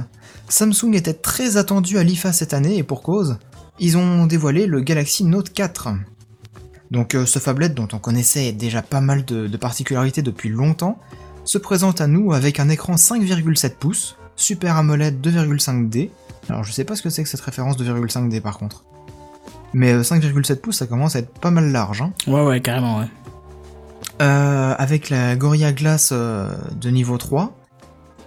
Samsung 0.49 0.93
était 0.93 1.13
très 1.13 1.57
attendu 1.57 1.97
à 1.99 2.03
l'IFA 2.03 2.33
cette 2.33 2.53
année 2.53 2.77
et 2.77 2.83
pour 2.83 3.03
cause. 3.03 3.37
Ils 3.79 3.97
ont 3.97 4.25
dévoilé 4.25 4.65
le 4.65 4.81
Galaxy 4.81 5.25
Note 5.25 5.51
4. 5.53 5.89
Donc 6.93 7.15
euh, 7.15 7.25
ce 7.25 7.39
phablette 7.39 7.73
dont 7.73 7.87
on 7.91 7.97
connaissait 7.97 8.51
déjà 8.51 8.83
pas 8.83 9.01
mal 9.01 9.25
de, 9.25 9.47
de 9.47 9.57
particularités 9.57 10.21
depuis 10.21 10.49
longtemps, 10.49 10.99
se 11.43 11.57
présente 11.57 11.99
à 11.99 12.07
nous 12.07 12.33
avec 12.33 12.59
un 12.59 12.69
écran 12.69 12.93
5,7 12.93 13.71
pouces, 13.71 14.15
Super 14.35 14.77
AMOLED 14.77 15.19
2,5D. 15.19 16.11
Alors 16.49 16.63
je 16.63 16.71
sais 16.71 16.83
pas 16.83 16.95
ce 16.95 17.01
que 17.01 17.09
c'est 17.09 17.23
que 17.23 17.29
cette 17.29 17.41
référence 17.41 17.77
2,5D 17.77 18.41
par 18.41 18.59
contre. 18.59 18.83
Mais 19.73 19.91
euh, 19.91 20.03
5,7 20.03 20.57
pouces 20.57 20.77
ça 20.77 20.85
commence 20.85 21.15
à 21.15 21.19
être 21.19 21.33
pas 21.39 21.49
mal 21.49 21.71
large. 21.71 22.03
Hein. 22.03 22.13
Ouais, 22.27 22.45
ouais, 22.45 22.61
carrément, 22.61 22.99
ouais. 22.99 23.07
Euh, 24.21 24.75
avec 24.77 25.09
la 25.09 25.35
Gorilla 25.35 25.71
Glass 25.71 26.11
euh, 26.11 26.55
de 26.79 26.89
niveau 26.91 27.17
3, 27.17 27.57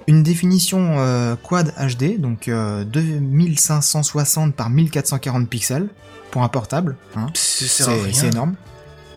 une 0.09 0.23
définition 0.23 0.97
euh, 0.99 1.35
Quad 1.43 1.73
HD, 1.78 2.20
donc 2.20 2.49
euh, 2.49 2.85
2560 2.85 4.55
par 4.55 4.70
1440 4.70 5.49
pixels, 5.49 5.89
pour 6.31 6.43
un 6.43 6.49
portable, 6.49 6.97
hein. 7.16 7.27
C'est 7.35 7.66
c'est 7.66 7.85
sert 7.85 7.89
à 7.93 7.97
rien. 8.03 8.12
c'est 8.12 8.27
énorme. 8.28 8.55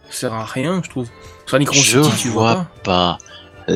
Ça 0.10 0.20
sert 0.22 0.34
à 0.34 0.46
rien, 0.46 0.82
je 0.84 0.90
trouve. 0.90 1.08
Sur 1.46 1.58
un 1.58 1.60
écran 1.62 1.76
Je 1.76 2.00
tu 2.18 2.30
vois 2.30 2.68
pas. 2.84 3.18
pas 3.68 3.72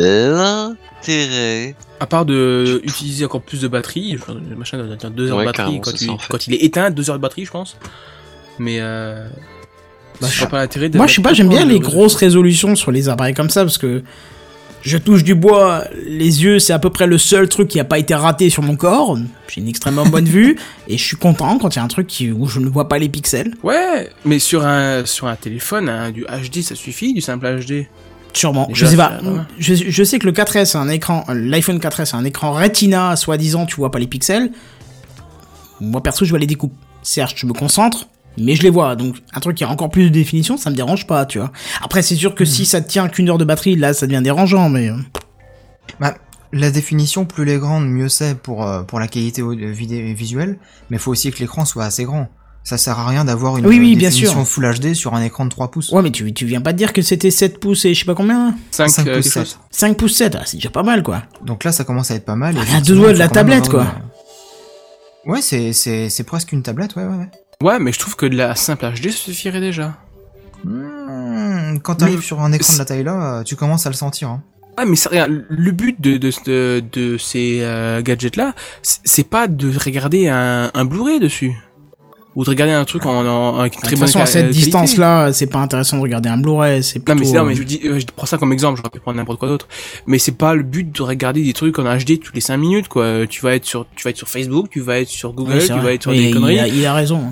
l'intérêt. 0.58 1.76
À 2.00 2.06
part 2.08 2.26
de 2.26 2.82
utiliser 2.84 3.26
encore 3.26 3.42
plus 3.42 3.62
de 3.62 3.68
batterie, 3.68 4.18
je- 4.18 4.34
le 4.34 4.56
machin 4.56 4.78
doit 4.78 4.96
tenir 4.98 5.12
2 5.12 5.30
heures 5.32 5.38
Ouais, 5.38 5.44
de 5.46 5.52
batterie 5.52 5.80
quand, 5.82 5.92
il, 5.92 6.06
ça, 6.08 6.12
en 6.12 6.18
fait. 6.18 6.28
quand 6.30 6.48
il 6.48 6.54
est 6.54 6.64
éteint, 6.64 6.90
2 6.92 7.10
heures 7.10 7.16
de 7.18 7.22
batterie, 7.22 7.46
je 7.46 7.52
pense. 7.52 7.78
Mais 8.60 8.78
euh, 8.80 9.28
Bah, 10.22 10.28
je 10.30 10.40
vois 10.40 10.48
pas 10.50 10.58
l'intérêt 10.58 10.90
Moi, 10.94 11.08
je 11.08 11.16
sais 11.16 11.22
pas, 11.22 11.34
j'aime 11.34 11.50
bien 11.50 11.66
les 11.66 11.80
grosses 11.80 12.16
résolutions 12.16 12.76
sur 12.76 12.92
les 12.92 13.10
appareils 13.10 13.34
comme 13.34 13.50
ça 13.50 13.64
parce 13.64 13.78
que 13.78 14.04
je 14.84 14.98
touche 14.98 15.24
du 15.24 15.34
bois, 15.34 15.86
les 16.06 16.44
yeux, 16.44 16.60
c'est 16.60 16.74
à 16.74 16.80
peu 16.80 16.90
près 16.90 17.08
le 17.08 17.18
seul 17.18 17.48
truc 17.48 17.70
qui 17.70 17.80
a 17.80 17.86
pas 17.86 18.00
été 18.00 18.14
raté 18.14 18.50
sur 18.50 18.64
mon 18.64 18.76
corps. 18.76 19.18
J'ai 19.48 19.62
une 19.62 19.70
extrêmement 19.70 20.06
bonne 20.06 20.26
vue 20.26 20.58
et 20.90 20.98
je 20.98 21.04
suis 21.04 21.16
content 21.16 21.58
quand 21.58 21.74
il 21.74 21.78
y 21.78 21.80
a 21.80 21.84
un 21.84 21.88
truc 21.88 22.08
qui, 22.08 22.32
où 22.32 22.48
je 22.48 22.60
ne 22.60 22.68
vois 22.68 22.90
pas 22.90 23.00
les 23.00 23.08
pixels. 23.08 23.56
Ouais, 23.64 24.10
mais 24.26 24.40
sur 24.40 24.66
un 24.66 25.06
sur 25.06 25.28
un 25.28 25.38
téléphone, 25.38 26.12
du 26.12 26.26
HD, 26.26 26.62
ça 26.62 26.76
suffit, 26.76 27.14
du 27.14 27.22
simple 27.22 27.48
HD. 27.48 27.86
Sûrement. 28.34 28.66
Déjà, 28.68 28.86
je 28.86 28.92
sais 28.92 28.98
pas. 28.98 29.20
Je, 29.58 29.76
je 29.76 30.04
sais 30.04 30.20
que 30.20 30.26
le 30.26 30.34
4S 30.34 30.76
a 30.76 30.82
un 30.82 30.90
écran, 30.90 31.24
l'iPhone 31.30 31.78
4S 31.78 32.14
a 32.14 32.18
un 32.18 32.26
écran 32.26 32.52
Retina, 32.52 33.16
soi-disant, 33.16 33.66
tu 33.66 33.76
vois 33.76 33.92
pas 33.92 34.00
les 34.00 34.08
pixels. 34.08 34.52
Moi, 35.80 36.02
perso, 36.02 36.26
je 36.26 36.30
vois 36.32 36.40
les 36.40 36.48
découpes. 36.48 36.74
Certes, 37.04 37.36
je 37.38 37.46
me 37.46 37.54
concentre, 37.54 38.08
mais 38.38 38.56
je 38.56 38.64
les 38.64 38.70
vois. 38.70 38.96
Donc, 38.96 39.16
un 39.34 39.40
truc 39.40 39.58
qui 39.58 39.64
a 39.64 39.70
encore 39.70 39.90
plus 39.90 40.06
de 40.06 40.10
définition, 40.10 40.58
ça 40.58 40.70
me 40.70 40.76
dérange 40.76 41.08
pas, 41.08 41.26
tu 41.26 41.40
vois. 41.40 41.52
Après, 41.82 42.02
c'est 42.02 42.16
sûr 42.16 42.36
que 42.36 42.46
si 42.46 42.66
ça 42.66 42.82
tient 42.82 43.08
qu'une 43.10 43.30
heure 43.30 43.38
de 43.38 43.46
batterie, 43.46 43.76
là, 43.76 43.94
ça 43.94 44.08
devient 44.08 44.22
dérangeant, 44.24 44.70
mais. 44.70 44.90
euh, 44.90 44.96
Bah, 46.00 46.16
la 46.52 46.70
définition, 46.72 47.26
plus 47.26 47.44
elle 47.44 47.50
est 47.50 47.58
grande, 47.60 47.88
mieux 47.88 48.10
c'est 48.10 48.36
pour, 48.38 48.66
euh, 48.68 48.84
pour 48.84 49.00
la 49.00 49.08
qualité 49.08 49.42
vidéo 49.44 50.16
visuelle, 50.16 50.58
mais 50.90 50.98
faut 50.98 51.12
aussi 51.12 51.32
que 51.32 51.40
l'écran 51.40 51.66
soit 51.66 51.84
assez 51.86 52.04
grand. 52.04 52.28
Ça 52.64 52.78
sert 52.78 52.98
à 52.98 53.08
rien 53.08 53.26
d'avoir 53.26 53.58
une 53.58 53.66
Oui, 53.68 53.78
oui, 53.80 53.94
euh, 53.94 53.98
bien 53.98 54.10
définition 54.10 54.46
sûr. 54.46 54.48
Full 54.48 54.80
HD 54.80 54.94
sur 54.94 55.14
un 55.16 55.22
écran 55.22 55.44
de 55.44 55.50
3 55.50 55.70
pouces. 55.70 55.92
Ouais, 55.92 56.02
mais 56.02 56.12
tu, 56.12 56.32
tu 56.34 56.46
viens 56.46 56.62
pas 56.62 56.72
de 56.72 56.78
dire 56.78 56.94
que 56.94 57.02
c'était 57.02 57.30
7 57.32 57.60
pouces 57.60 57.84
et 57.84 57.94
je 57.94 58.00
sais 58.00 58.06
pas 58.06 58.16
combien 58.16 58.48
hein 58.50 58.56
5, 58.72 58.88
5 58.90 59.08
euh, 59.08 59.16
pouces 59.16 59.24
quelque 59.34 59.34
7. 59.34 59.44
chose. 59.48 59.60
5 59.72 59.98
pouces 59.98 60.16
7, 60.16 60.36
ah, 60.40 60.44
c'est 60.46 60.56
déjà 60.58 60.70
pas 60.70 60.84
mal, 60.84 61.04
quoi. 61.04 61.24
Donc 61.44 61.66
là, 61.66 61.74
ça 61.74 61.84
commence 61.84 62.10
à 62.12 62.16
être 62.16 62.24
pas 62.24 62.36
mal. 62.38 62.56
et 62.56 62.60
Ah, 62.60 62.64
effectivement, 62.64 62.86
deux 62.88 62.96
doigts 63.04 63.14
de 63.14 63.18
la 63.20 63.28
tablette, 63.28 63.68
quoi. 63.68 63.84
une- 65.26 65.32
Ouais, 65.34 65.42
c'est, 65.42 65.74
c'est, 65.74 66.08
c'est 66.10 66.24
presque 66.24 66.52
une 66.54 66.64
tablette, 66.64 66.96
ouais, 66.96 67.04
ouais, 67.04 67.16
ouais. 67.18 67.30
Ouais, 67.64 67.80
mais 67.80 67.92
je 67.92 68.00
trouve 68.00 68.16
que 68.16 68.26
de 68.28 68.36
la 68.36 68.54
simple 68.56 68.86
HD 68.86 69.10
suffirait 69.10 69.62
déjà. 69.62 69.96
Hmm, 70.64 71.78
quand 71.82 71.96
t'arrives 71.96 72.22
sur 72.22 72.42
un 72.42 72.52
écran 72.52 72.74
de 72.74 72.80
la 72.80 72.86
taille 72.86 73.04
là, 73.04 73.44
tu 73.44 73.56
commences 73.56 73.86
à 73.86 73.90
le 73.90 73.96
sentir. 73.96 74.30
Hein. 74.30 74.42
Ouais, 74.78 74.86
mais 74.86 74.96
rien. 75.10 75.28
Le 75.28 75.72
but 75.72 76.00
de 76.02 76.18
de, 76.18 76.32
de, 76.46 76.84
de 76.92 77.18
ces 77.18 77.60
euh, 77.62 78.02
gadgets 78.02 78.36
là, 78.38 78.54
c'est 78.82 79.28
pas 79.30 79.48
de 79.48 79.72
regarder 79.78 80.28
un, 80.30 80.72
un 80.74 80.86
Blu-ray 80.86 81.20
dessus 81.20 81.54
ou 82.36 82.44
de 82.44 82.50
regarder 82.50 82.74
un 82.74 82.84
truc 82.84 83.06
en, 83.06 83.24
en 83.28 83.60
avec 83.60 83.76
une 83.76 83.82
De 83.82 83.86
très 83.86 83.92
toute 83.92 84.00
bonne 84.00 84.08
façon, 84.08 84.20
à 84.22 84.26
cette 84.26 84.46
qualité. 84.48 84.60
distance-là, 84.62 85.32
c'est 85.34 85.46
pas 85.46 85.60
intéressant 85.60 85.98
de 85.98 86.02
regarder 86.02 86.30
un 86.30 86.38
Blu-ray, 86.38 86.82
c'est 86.82 86.98
plutôt... 87.00 87.14
Non 87.14 87.20
mais 87.20 87.26
c'est 87.28 87.38
non 87.38 87.44
mais 87.46 87.54
je 87.56 87.62
dis 87.62 87.82
euh, 87.86 88.00
je 88.00 88.06
prends 88.16 88.26
ça 88.26 88.40
comme 88.40 88.52
exemple, 88.52 88.78
j'aurais 88.78 88.90
pu 88.90 89.00
prendre 89.00 89.18
n'importe 89.18 89.38
quoi 89.40 89.50
d'autre. 89.50 89.68
Mais 90.08 90.18
c'est 90.18 90.32
pas 90.32 90.56
le 90.56 90.64
but 90.64 90.92
de 90.96 91.04
regarder 91.04 91.44
des 91.44 91.54
trucs 91.54 91.78
en 91.78 91.84
HD 91.84 92.20
toutes 92.20 92.34
les 92.34 92.42
5 92.42 92.58
minutes 92.58 92.88
quoi. 92.88 93.28
Tu 93.30 93.42
vas 93.42 93.54
être 93.54 93.66
sur 93.66 93.86
tu 93.96 94.04
vas 94.06 94.10
être 94.10 94.18
sur 94.18 94.28
Facebook, 94.30 94.70
tu 94.72 94.80
vas 94.80 95.00
être 95.00 95.10
sur 95.10 95.34
Google, 95.34 95.60
tu 95.60 95.68
vrai. 95.74 95.82
vas 95.82 95.94
être 95.94 96.02
sur 96.04 96.12
Mais 96.12 96.18
des 96.18 96.24
il 96.30 96.34
conneries. 96.34 96.60
a- 96.60 96.68
il 96.68 96.84
a 96.86 96.94
raison. 96.96 97.32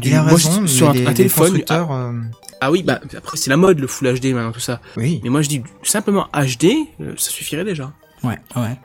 Du- 0.00 0.08
Il 0.10 0.14
a 0.14 0.22
moi, 0.22 0.32
raison, 0.32 0.62
je- 0.62 0.66
sur 0.66 0.90
un, 0.90 0.92
les, 0.92 1.04
un 1.06 1.08
les 1.10 1.14
téléphone. 1.14 1.44
constructeurs, 1.48 1.92
euh, 1.92 2.12
Ah 2.60 2.70
oui, 2.70 2.82
bah 2.82 3.00
après 3.16 3.36
c'est 3.36 3.50
la 3.50 3.56
mode 3.56 3.78
le 3.78 3.86
Full 3.86 4.08
HD 4.18 4.32
maintenant 4.34 4.52
tout 4.52 4.60
ça. 4.60 4.80
oui. 4.96 5.20
Mais 5.22 5.30
moi 5.30 5.42
je 5.42 5.48
dis 5.48 5.62
simplement 5.82 6.26
HD, 6.32 6.64
euh, 7.00 7.14
ça 7.16 7.30
suffirait 7.30 7.64
déjà. 7.64 7.92
Ouais, 8.22 8.38
ouais. 8.56 8.78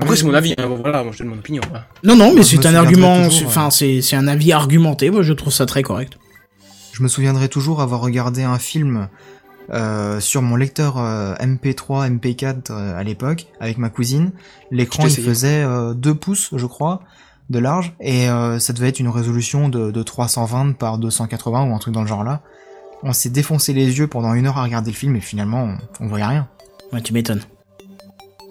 Après 0.00 0.16
c'est 0.16 0.24
mon 0.24 0.34
avis, 0.34 0.54
hein, 0.58 0.68
voilà, 0.80 1.02
moi 1.04 1.12
je 1.12 1.18
donne 1.18 1.28
mon 1.28 1.38
opinion. 1.38 1.62
voilà. 1.68 1.86
Non, 2.02 2.16
non, 2.16 2.32
mais 2.34 2.42
c'est 2.42 2.64
un 2.66 2.74
argument, 2.74 3.24
toujours, 3.28 3.48
enfin, 3.48 3.70
c'est 3.70 4.00
c'est 4.02 4.16
un 4.16 4.26
avis 4.26 4.52
argumenté, 4.52 5.10
moi 5.10 5.22
je 5.22 5.32
trouve 5.32 5.52
ça 5.52 5.66
très 5.66 5.82
correct. 5.82 6.18
Je 6.92 7.02
me 7.02 7.08
souviendrai 7.08 7.48
toujours 7.48 7.80
avoir 7.80 8.00
regardé 8.00 8.42
un 8.42 8.58
film 8.58 9.08
euh, 9.72 10.18
sur 10.20 10.42
mon 10.42 10.56
lecteur 10.56 10.98
euh, 10.98 11.34
MP3, 11.36 12.08
MP4 12.18 12.70
euh, 12.70 12.98
à 12.98 13.02
l'époque, 13.02 13.46
avec 13.60 13.78
ma 13.78 13.88
cousine. 13.90 14.32
L'écran 14.70 15.04
il 15.06 15.14
faisait 15.14 15.62
euh, 15.62 15.94
2 15.94 16.14
pouces, 16.14 16.50
je 16.54 16.66
crois, 16.66 17.00
de 17.50 17.58
large, 17.58 17.94
et 18.00 18.28
euh, 18.28 18.58
ça 18.58 18.72
devait 18.72 18.88
être 18.88 19.00
une 19.00 19.08
résolution 19.08 19.68
de, 19.68 19.90
de 19.90 20.02
320 20.02 20.72
par 20.72 20.98
280 20.98 21.70
ou 21.70 21.74
un 21.74 21.78
truc 21.78 21.94
dans 21.94 22.02
le 22.02 22.06
genre 22.06 22.24
là. 22.24 22.42
On 23.02 23.12
s'est 23.12 23.30
défoncé 23.30 23.72
les 23.72 23.98
yeux 23.98 24.06
pendant 24.06 24.32
une 24.34 24.46
heure 24.46 24.58
à 24.58 24.62
regarder 24.62 24.90
le 24.90 24.96
film 24.96 25.16
et 25.16 25.20
finalement 25.20 25.64
on, 25.64 26.04
on 26.04 26.08
voyait 26.08 26.24
rien. 26.24 26.48
Ouais, 26.92 27.00
tu 27.00 27.12
m'étonnes. 27.12 27.42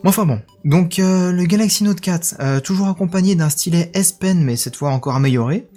Enfin 0.04 0.26
bon, 0.26 0.42
donc 0.66 1.00
euh, 1.00 1.32
le 1.32 1.46
Galaxy 1.46 1.84
Note 1.84 2.02
4, 2.02 2.36
euh, 2.40 2.60
toujours 2.60 2.88
accompagné 2.88 3.36
d'un 3.36 3.50
stylet 3.50 3.92
S 3.94 4.12
Pen 4.12 4.44
mais 4.44 4.56
cette 4.56 4.76
fois 4.76 4.90
encore 4.90 5.16
amélioré, 5.16 5.68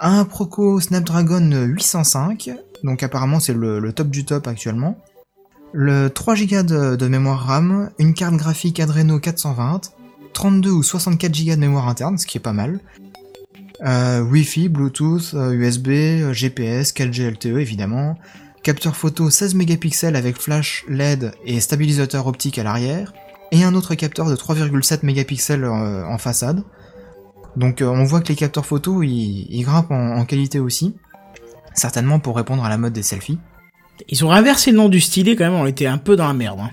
un 0.00 0.24
Proco 0.24 0.80
Snapdragon 0.80 1.50
805, 1.66 2.50
donc 2.82 3.02
apparemment 3.02 3.40
c'est 3.40 3.52
le, 3.52 3.78
le 3.78 3.92
top 3.92 4.08
du 4.08 4.24
top 4.24 4.46
actuellement, 4.46 4.98
le 5.72 6.08
3 6.08 6.34
Go 6.34 6.62
de, 6.62 6.96
de 6.96 7.08
mémoire 7.08 7.40
RAM, 7.40 7.90
une 7.98 8.14
carte 8.14 8.36
graphique 8.36 8.80
Adreno 8.80 9.18
420, 9.18 9.92
32 10.38 10.70
ou 10.70 10.82
64 10.84 11.32
Go 11.32 11.50
de 11.56 11.56
mémoire 11.56 11.88
interne, 11.88 12.16
ce 12.16 12.24
qui 12.24 12.38
est 12.38 12.40
pas 12.40 12.52
mal, 12.52 12.78
Euh, 13.84 14.20
Wi-Fi, 14.22 14.68
Bluetooth, 14.68 15.34
euh, 15.34 15.50
USB, 15.52 15.88
euh, 15.88 16.32
GPS, 16.32 16.92
4G 16.92 17.24
LTE 17.30 17.58
évidemment. 17.58 18.16
Capteur 18.62 18.94
photo 18.96 19.30
16 19.30 19.54
mégapixels 19.56 20.14
avec 20.16 20.36
flash 20.36 20.84
LED 20.88 21.32
et 21.44 21.58
stabilisateur 21.60 22.28
optique 22.28 22.58
à 22.58 22.62
l'arrière. 22.62 23.12
Et 23.50 23.64
un 23.64 23.74
autre 23.74 23.96
capteur 23.96 24.26
de 24.30 24.36
3,7 24.36 25.00
mégapixels 25.04 25.64
euh, 25.64 26.04
en 26.06 26.18
façade. 26.18 26.62
Donc 27.56 27.82
euh, 27.82 27.86
on 27.86 28.04
voit 28.04 28.20
que 28.20 28.28
les 28.28 28.36
capteurs 28.36 28.66
photo 28.66 29.02
ils, 29.02 29.62
grimpent 29.64 29.90
en, 29.90 30.18
en 30.18 30.24
qualité 30.24 30.60
aussi. 30.60 30.94
Certainement 31.74 32.20
pour 32.20 32.36
répondre 32.36 32.64
à 32.64 32.68
la 32.68 32.78
mode 32.78 32.92
des 32.92 33.02
selfies. 33.02 33.38
Ils 34.08 34.24
ont 34.24 34.30
inversé 34.30 34.70
le 34.70 34.76
nom 34.76 34.88
du 34.88 35.00
stylet 35.00 35.34
quand 35.34 35.44
même, 35.50 35.54
on 35.60 35.66
était 35.66 35.86
un 35.86 35.98
peu 35.98 36.14
dans 36.14 36.28
la 36.28 36.34
merde. 36.34 36.60
hein. 36.60 36.70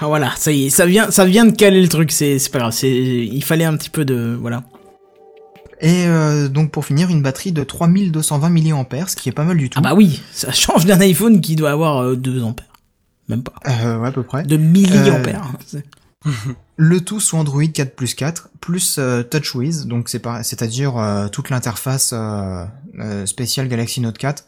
Ah 0.00 0.06
voilà, 0.06 0.32
ça 0.36 0.50
y 0.52 0.66
est, 0.66 0.70
ça 0.70 0.86
vient, 0.86 1.10
ça 1.10 1.24
vient 1.24 1.44
de 1.44 1.52
caler 1.54 1.80
le 1.82 1.88
truc, 1.88 2.10
c'est 2.10 2.38
c'est 2.38 2.50
pas 2.50 2.58
grave, 2.58 2.72
c'est 2.72 2.90
il 2.90 3.44
fallait 3.44 3.64
un 3.64 3.76
petit 3.76 3.90
peu 3.90 4.04
de 4.04 4.36
voilà. 4.40 4.64
Et 5.80 6.06
euh, 6.06 6.48
donc 6.48 6.72
pour 6.72 6.84
finir, 6.84 7.08
une 7.10 7.22
batterie 7.22 7.52
de 7.52 7.64
3220 7.64 8.50
mAh, 8.50 9.06
ce 9.06 9.16
qui 9.16 9.28
est 9.28 9.32
pas 9.32 9.44
mal 9.44 9.56
du 9.56 9.70
tout. 9.70 9.78
Ah 9.78 9.82
bah 9.82 9.94
oui, 9.94 10.20
ça 10.32 10.52
change 10.52 10.84
d'un 10.84 11.00
iPhone 11.00 11.40
qui 11.40 11.56
doit 11.56 11.70
avoir 11.70 11.98
euh, 12.02 12.16
2 12.16 12.42
ampères. 12.42 12.66
Même 13.28 13.42
pas. 13.42 13.52
Euh, 13.68 13.98
ouais, 13.98 14.08
à 14.08 14.12
peu 14.12 14.22
près. 14.22 14.42
De 14.42 14.56
milliampères. 14.56 15.48
C'est- 15.66 15.84
Le 16.76 17.00
tout 17.00 17.18
sous 17.20 17.36
Android 17.36 17.64
4 17.64 17.94
plus 17.94 18.14
4, 18.14 18.50
plus 18.60 18.96
euh, 18.98 19.22
TouchWiz, 19.22 19.86
donc 19.86 20.10
c'est-à-dire 20.10 20.98
euh, 20.98 21.28
toute 21.28 21.48
l'interface 21.48 22.10
euh, 22.12 22.64
euh, 22.98 23.24
spéciale 23.24 23.68
Galaxy 23.68 24.00
Note 24.02 24.18
4 24.18 24.44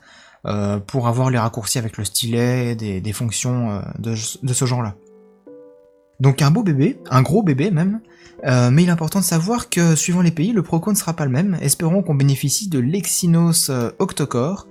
euh, 0.47 0.79
pour 0.79 1.09
avoir 1.09 1.31
les 1.31 1.39
raccourcis 1.39 1.79
avec 1.79 1.97
le 1.99 2.05
stylet, 2.05 2.75
des, 2.75 3.01
des 3.01 3.13
fonctions 3.13 3.71
euh, 3.71 3.81
de, 3.99 4.15
de 4.43 4.53
ce 4.53 4.65
genre-là. 4.65 4.95
Donc 6.21 6.43
un 6.43 6.51
beau 6.51 6.63
bébé, 6.63 6.99
un 7.11 7.23
gros 7.23 7.43
bébé 7.43 7.71
même, 7.71 8.01
euh, 8.47 8.71
mais 8.71 8.83
il 8.85 8.89
est 8.89 8.93
important 8.93 9.19
de 9.21 9.25
savoir 9.25 9.69
que 9.69 9.95
suivant 9.97 10.23
les 10.23 10.31
pays, 10.31 10.53
le 10.53 10.63
Proco 10.63 10.91
ne 10.93 10.97
sera 10.97 11.15
pas 11.15 11.25
le 11.25 11.31
même. 11.31 11.59
Espérons 11.61 12.03
qu'on 12.03 12.15
bénéficie 12.15 12.69
de 12.69 12.79
l'Exynos 12.79 13.71
euh, 13.71 13.91
Octocore 13.99 14.67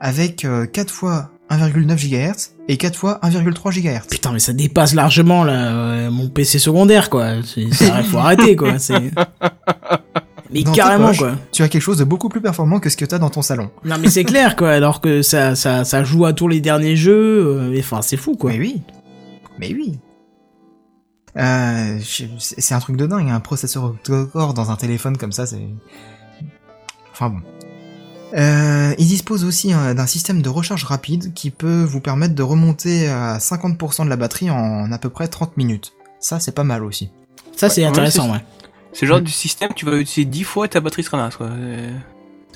avec 0.00 0.44
euh, 0.44 0.66
4 0.66 0.90
fois 0.90 1.30
1,9 1.50 1.94
GHz 1.96 2.50
et 2.68 2.76
4 2.76 2.96
fois 2.96 3.20
1,3 3.22 3.70
GHz. 3.72 4.06
Putain, 4.10 4.32
mais 4.32 4.38
ça 4.38 4.52
dépasse 4.52 4.94
largement 4.94 5.44
là, 5.44 5.72
euh, 5.74 6.10
mon 6.10 6.28
PC 6.28 6.58
secondaire 6.58 7.08
quoi. 7.10 7.42
Ça- 7.72 8.02
faut 8.02 8.18
arrêter 8.18 8.56
quoi. 8.56 8.78
c'est- 8.78 9.12
Mais 10.52 10.62
Dans 10.62 10.72
carrément 10.72 11.08
poches, 11.08 11.18
quoi. 11.18 11.32
Tu 11.50 11.62
as 11.62 11.68
quelque 11.68 11.82
chose 11.82 11.98
de 11.98 12.04
beaucoup 12.04 12.28
plus 12.28 12.40
performant 12.40 12.78
que 12.80 12.90
ce 12.90 12.96
que 12.96 13.04
t'as 13.04 13.18
dans 13.18 13.30
ton 13.30 13.42
salon. 13.42 13.70
Non 13.84 13.96
mais 13.98 14.08
c'est 14.10 14.24
clair 14.32 14.54
quoi. 14.56 14.70
Alors 14.70 15.00
que 15.00 15.22
ça, 15.22 15.54
ça, 15.56 15.84
ça 15.84 16.04
joue 16.04 16.24
à 16.26 16.32
tous 16.32 16.48
les 16.48 16.60
derniers 16.60 16.96
jeux. 16.96 17.46
euh, 17.72 17.78
Enfin, 17.78 18.02
c'est 18.02 18.16
fou 18.16 18.36
quoi. 18.36 18.50
Mais 18.50 18.58
oui. 18.58 18.82
Mais 19.58 19.72
oui. 19.74 19.98
Euh, 21.38 21.98
c'est 22.38 22.74
un 22.74 22.78
truc 22.80 22.96
de 22.96 23.06
dingue, 23.06 23.30
un 23.30 23.40
processeur 23.40 23.84
octa-core 23.84 24.52
dans 24.52 24.70
un 24.70 24.76
téléphone 24.76 25.16
comme 25.16 25.32
ça, 25.32 25.46
c'est... 25.46 25.66
Enfin 27.12 27.30
bon. 27.30 27.40
Euh, 28.34 28.94
il 28.98 29.06
dispose 29.06 29.44
aussi 29.44 29.72
euh, 29.74 29.94
d'un 29.94 30.06
système 30.06 30.40
de 30.42 30.48
recharge 30.48 30.84
rapide 30.84 31.32
qui 31.34 31.50
peut 31.50 31.82
vous 31.84 32.00
permettre 32.00 32.34
de 32.34 32.42
remonter 32.42 33.08
à 33.08 33.38
50% 33.38 34.04
de 34.04 34.10
la 34.10 34.16
batterie 34.16 34.50
en 34.50 34.90
à 34.92 34.98
peu 34.98 35.08
près 35.10 35.28
30 35.28 35.56
minutes. 35.56 35.92
Ça, 36.20 36.38
c'est 36.40 36.52
pas 36.52 36.64
mal 36.64 36.84
aussi. 36.84 37.10
Ça 37.56 37.68
c'est 37.68 37.84
intéressant 37.84 38.32
ouais. 38.32 38.44
C'est 38.92 39.06
le 39.06 39.08
genre 39.12 39.20
du 39.20 39.30
système, 39.32 39.70
tu 39.74 39.84
vas 39.86 39.96
utiliser 39.96 40.30
10 40.30 40.44
fois 40.44 40.68
ta 40.68 40.80
batterie 40.80 41.02
sera 41.02 41.16
naze, 41.18 41.36
quoi. 41.36 41.46
Euh, 41.48 41.90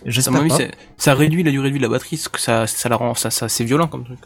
J'espère 0.04 0.46
pas. 0.46 0.58
ça 0.98 1.14
réduit 1.14 1.42
la 1.42 1.50
durée 1.50 1.68
de 1.68 1.72
vie 1.72 1.78
de 1.78 1.84
la 1.84 1.88
batterie, 1.90 2.16
parce 2.16 2.28
que 2.28 2.40
ça, 2.40 2.66
ça 2.66 2.88
la 2.88 2.96
rend, 2.96 3.14
ça, 3.14 3.30
ça, 3.30 3.48
c'est 3.48 3.64
violent 3.64 3.88
comme 3.88 4.04
truc. 4.04 4.18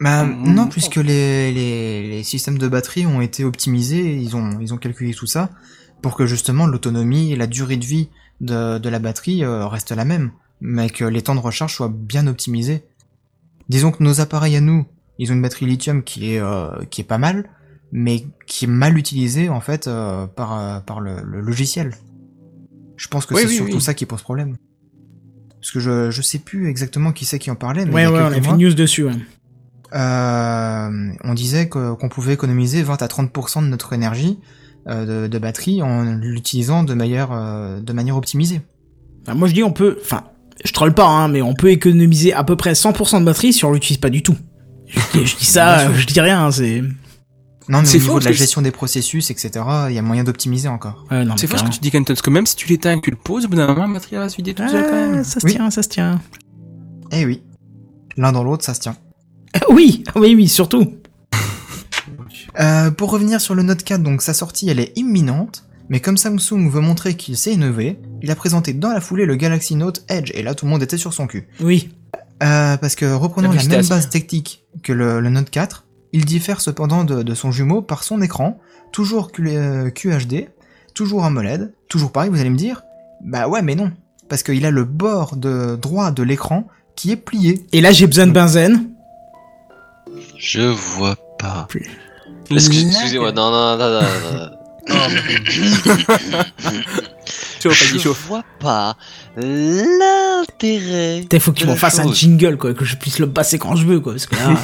Bah, 0.00 0.24
Mm. 0.24 0.54
non, 0.54 0.66
puisque 0.66 0.96
les, 0.96 1.52
les, 1.52 2.02
les 2.08 2.22
systèmes 2.24 2.58
de 2.58 2.68
batterie 2.68 3.06
ont 3.06 3.20
été 3.20 3.44
optimisés, 3.44 4.16
ils 4.16 4.36
ont, 4.36 4.58
ils 4.60 4.74
ont 4.74 4.76
calculé 4.76 5.14
tout 5.14 5.26
ça 5.26 5.50
pour 6.02 6.16
que 6.16 6.26
justement 6.26 6.66
l'autonomie 6.66 7.32
et 7.32 7.36
la 7.36 7.46
durée 7.46 7.76
de 7.78 7.84
vie 7.86 8.10
de, 8.40 8.78
de 8.78 8.88
la 8.90 8.98
batterie 8.98 9.42
euh, 9.44 9.66
restent 9.66 9.92
la 9.92 10.04
même, 10.04 10.32
mais 10.60 10.90
que 10.90 11.04
les 11.04 11.22
temps 11.22 11.34
de 11.34 11.40
recharge 11.40 11.74
soient 11.74 11.90
bien 11.92 12.26
optimisés. 12.26 12.84
Disons 13.70 13.90
que 13.92 14.02
nos 14.02 14.20
appareils 14.20 14.56
à 14.56 14.60
nous, 14.60 14.84
ils 15.18 15.30
ont 15.30 15.34
une 15.34 15.42
batterie 15.42 15.66
lithium 15.66 16.02
qui 16.02 16.34
est, 16.34 16.40
euh, 16.40 16.68
qui 16.90 17.00
est 17.00 17.04
pas 17.04 17.18
mal, 17.18 17.48
mais 17.92 18.24
qui 18.46 18.64
est 18.64 18.68
mal 18.68 18.98
utilisée 18.98 19.48
en 19.48 19.60
fait 19.60 19.86
euh, 19.86 20.26
par, 20.26 20.58
euh, 20.58 20.80
par 20.80 21.00
le, 21.00 21.22
le 21.24 21.40
logiciel. 21.40 21.94
Je 22.96 23.08
pense 23.08 23.26
que 23.26 23.34
Oui, 23.34 23.42
c'est 23.42 23.48
oui, 23.48 23.54
surtout 23.56 23.74
oui. 23.76 23.80
ça 23.80 23.94
qui 23.94 24.06
pose 24.06 24.22
problème. 24.22 24.56
Parce 25.60 25.70
que 25.70 25.80
je, 25.80 26.10
je 26.10 26.22
sais 26.22 26.38
plus 26.38 26.68
exactement 26.68 27.12
qui 27.12 27.24
c'est 27.24 27.38
qui 27.38 27.50
en 27.50 27.54
parlait, 27.56 27.84
mais 27.84 27.90
il 27.90 27.94
Ouais 27.94 28.02
y 28.02 28.04
a 28.06 28.12
ouais, 28.12 28.20
on 28.22 28.26
a 28.26 28.40
fait 28.40 28.50
une 28.50 28.56
news 28.58 28.74
dessus 28.74 29.04
ouais. 29.04 29.12
euh, 29.94 31.12
on 31.24 31.34
disait 31.34 31.68
qu'on 31.68 32.08
pouvait 32.08 32.34
économiser 32.34 32.82
20 32.82 33.02
à 33.02 33.06
30% 33.06 33.62
de 33.62 33.68
notre 33.68 33.92
énergie 33.92 34.38
euh, 34.88 35.24
de, 35.24 35.28
de 35.28 35.38
batterie 35.38 35.82
en 35.82 36.04
l'utilisant 36.16 36.82
de 36.84 36.94
manière, 36.94 37.30
de 37.80 37.92
manière 37.92 38.16
optimisée. 38.16 38.60
Moi 39.34 39.48
je 39.48 39.54
dis 39.54 39.62
on 39.62 39.72
peut, 39.72 39.98
enfin, 40.02 40.24
je 40.64 40.72
troll 40.72 40.94
pas 40.94 41.06
hein, 41.08 41.28
mais 41.28 41.42
on 41.42 41.54
peut 41.54 41.70
économiser 41.70 42.32
à 42.32 42.44
peu 42.44 42.56
près 42.56 42.72
100% 42.74 43.20
de 43.20 43.24
batterie 43.24 43.52
si 43.52 43.64
on 43.64 43.72
l'utilise 43.72 43.98
pas 43.98 44.10
du 44.10 44.22
tout. 44.22 44.36
Je 44.86 45.00
dis, 45.12 45.26
je 45.26 45.36
dis 45.36 45.44
ça, 45.46 45.92
je 45.94 46.06
dis 46.06 46.20
rien, 46.20 46.46
hein, 46.46 46.50
c'est. 46.52 46.82
Non, 47.68 47.80
mais 47.80 47.84
C'est 47.86 47.96
au 47.96 48.00
faux, 48.00 48.06
niveau 48.08 48.20
de 48.20 48.24
la 48.26 48.32
gestion 48.32 48.62
des 48.62 48.70
processus, 48.70 49.30
etc., 49.30 49.50
il 49.88 49.94
y 49.94 49.98
a 49.98 50.02
moyen 50.02 50.22
d'optimiser 50.24 50.68
encore. 50.68 51.04
Ouais, 51.10 51.24
non, 51.24 51.36
C'est 51.36 51.50
mais 51.50 51.58
faux 51.58 51.64
ce 51.64 51.68
que 51.68 51.74
tu 51.74 51.80
dis, 51.80 51.90
Kenton, 51.90 52.12
parce 52.12 52.22
que 52.22 52.30
même 52.30 52.46
si 52.46 52.54
tu 52.56 52.68
l'éteins 52.68 52.92
et 52.92 52.96
que 52.96 53.00
tu 53.04 53.10
le 53.10 53.16
poses, 53.16 53.44
au 53.46 53.48
bout 53.48 53.56
d'un 53.56 53.66
moment, 53.66 53.86
la 53.86 53.92
batterie 53.94 54.14
elle 54.16 54.20
va 54.20 54.28
se 54.28 54.36
vider 54.36 54.54
seule 54.56 54.68
quand 54.70 54.88
Ah, 54.92 55.06
même. 55.08 55.24
ça 55.24 55.40
se 55.40 55.46
Oui. 55.46 55.52
tient, 55.54 55.70
ça 55.70 55.82
se 55.82 55.88
tient. 55.88 56.20
Eh 57.12 57.24
oui. 57.26 57.42
L'un 58.16 58.32
dans 58.32 58.44
l'autre, 58.44 58.64
ça 58.64 58.74
se 58.74 58.80
tient. 58.80 58.96
Ah 59.54 59.60
oui, 59.70 60.04
oui, 60.14 60.34
oui, 60.36 60.48
surtout. 60.48 60.92
Euh, 62.58 62.90
pour 62.90 63.10
revenir 63.10 63.40
sur 63.40 63.54
le 63.54 63.62
Note 63.62 63.82
4, 63.82 64.02
donc 64.02 64.22
sa 64.22 64.32
sortie, 64.32 64.68
elle 64.68 64.80
est 64.80 64.92
imminente, 64.96 65.64
mais 65.90 66.00
comme 66.00 66.16
Samsung 66.16 66.70
veut 66.70 66.80
montrer 66.80 67.14
qu'il 67.14 67.36
sait 67.36 67.52
innover, 67.52 67.98
il 68.22 68.30
a 68.30 68.34
présenté 68.36 68.72
dans 68.72 68.90
la 68.90 69.00
foulée 69.00 69.26
le 69.26 69.36
Galaxy 69.36 69.74
Note 69.74 70.04
Edge, 70.08 70.30
et 70.34 70.42
là 70.42 70.54
tout 70.54 70.64
le 70.64 70.70
monde 70.70 70.82
était 70.82 70.96
sur 70.96 71.12
son 71.12 71.26
cul. 71.26 71.48
Oui. 71.60 71.90
Euh, 72.42 72.76
parce 72.76 72.94
que 72.94 73.06
reprenant 73.12 73.50
Ah, 73.52 73.56
la 73.56 73.64
même 73.64 73.86
base 73.86 74.08
technique 74.08 74.64
que 74.82 74.92
le, 74.92 75.20
le 75.20 75.28
Note 75.30 75.50
4, 75.50 75.85
il 76.12 76.24
diffère 76.24 76.60
cependant 76.60 77.04
de, 77.04 77.22
de 77.22 77.34
son 77.34 77.50
jumeau 77.52 77.82
par 77.82 78.02
son 78.04 78.20
écran, 78.22 78.58
toujours 78.92 79.32
Q- 79.32 79.48
euh, 79.50 79.90
QHD, 79.90 80.48
toujours 80.94 81.24
AMOLED, 81.24 81.72
toujours 81.88 82.12
pareil, 82.12 82.30
vous 82.30 82.40
allez 82.40 82.50
me 82.50 82.56
dire 82.56 82.82
Bah 83.22 83.48
ouais, 83.48 83.62
mais 83.62 83.74
non, 83.74 83.90
parce 84.28 84.42
qu'il 84.42 84.64
a 84.66 84.70
le 84.70 84.84
bord 84.84 85.36
de 85.36 85.76
droit 85.76 86.10
de 86.10 86.22
l'écran 86.22 86.66
qui 86.94 87.10
est 87.12 87.16
plié. 87.16 87.66
Et 87.72 87.80
là, 87.80 87.92
j'ai 87.92 88.06
besoin 88.06 88.26
de 88.26 88.32
benzène. 88.32 88.90
Je 90.38 90.62
vois 90.62 91.16
pas. 91.38 91.66
Excuse- 92.50 92.86
Excusez-moi, 92.86 93.32
non, 93.32 93.50
non, 93.50 93.76
non, 93.76 93.90
non, 93.90 94.00
non, 94.00 94.38
non. 94.38 94.50
Chauffe, 97.72 97.88
vas-y, 97.90 97.98
Je 97.98 98.02
chauffe. 98.04 98.26
vois 98.26 98.44
pas 98.60 98.96
l'intérêt. 99.36 101.20
Putain, 101.22 101.38
faut 101.40 101.52
qu'il 101.52 101.66
m'en 101.66 101.76
fasse 101.76 101.98
un 101.98 102.12
jingle, 102.12 102.56
quoi, 102.56 102.74
que 102.74 102.84
je 102.84 102.96
puisse 102.96 103.18
le 103.18 103.30
passer 103.30 103.58
quand 103.58 103.76
je 103.76 103.86
veux, 103.86 104.00
quoi, 104.00 104.12
parce 104.14 104.26
que 104.26 104.36
là. 104.36 104.56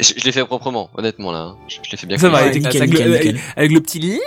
Je, 0.00 0.12
je 0.16 0.24
l'ai 0.24 0.32
fait 0.32 0.44
proprement, 0.44 0.90
honnêtement 0.94 1.32
là. 1.32 1.38
hein. 1.40 1.56
Je, 1.68 1.76
je 1.84 1.90
l'ai 1.90 1.96
fait 1.96 2.06
bien. 2.06 2.16
Ça 2.18 2.24
comme 2.28 2.32
va, 2.32 2.38
avec, 2.38 2.54
nickel, 2.56 2.76
avec 2.82 2.90
nickel, 2.90 3.08
le, 3.10 3.16
nickel. 3.16 3.40
avec 3.56 3.72
le 3.72 3.80
petit 3.80 4.18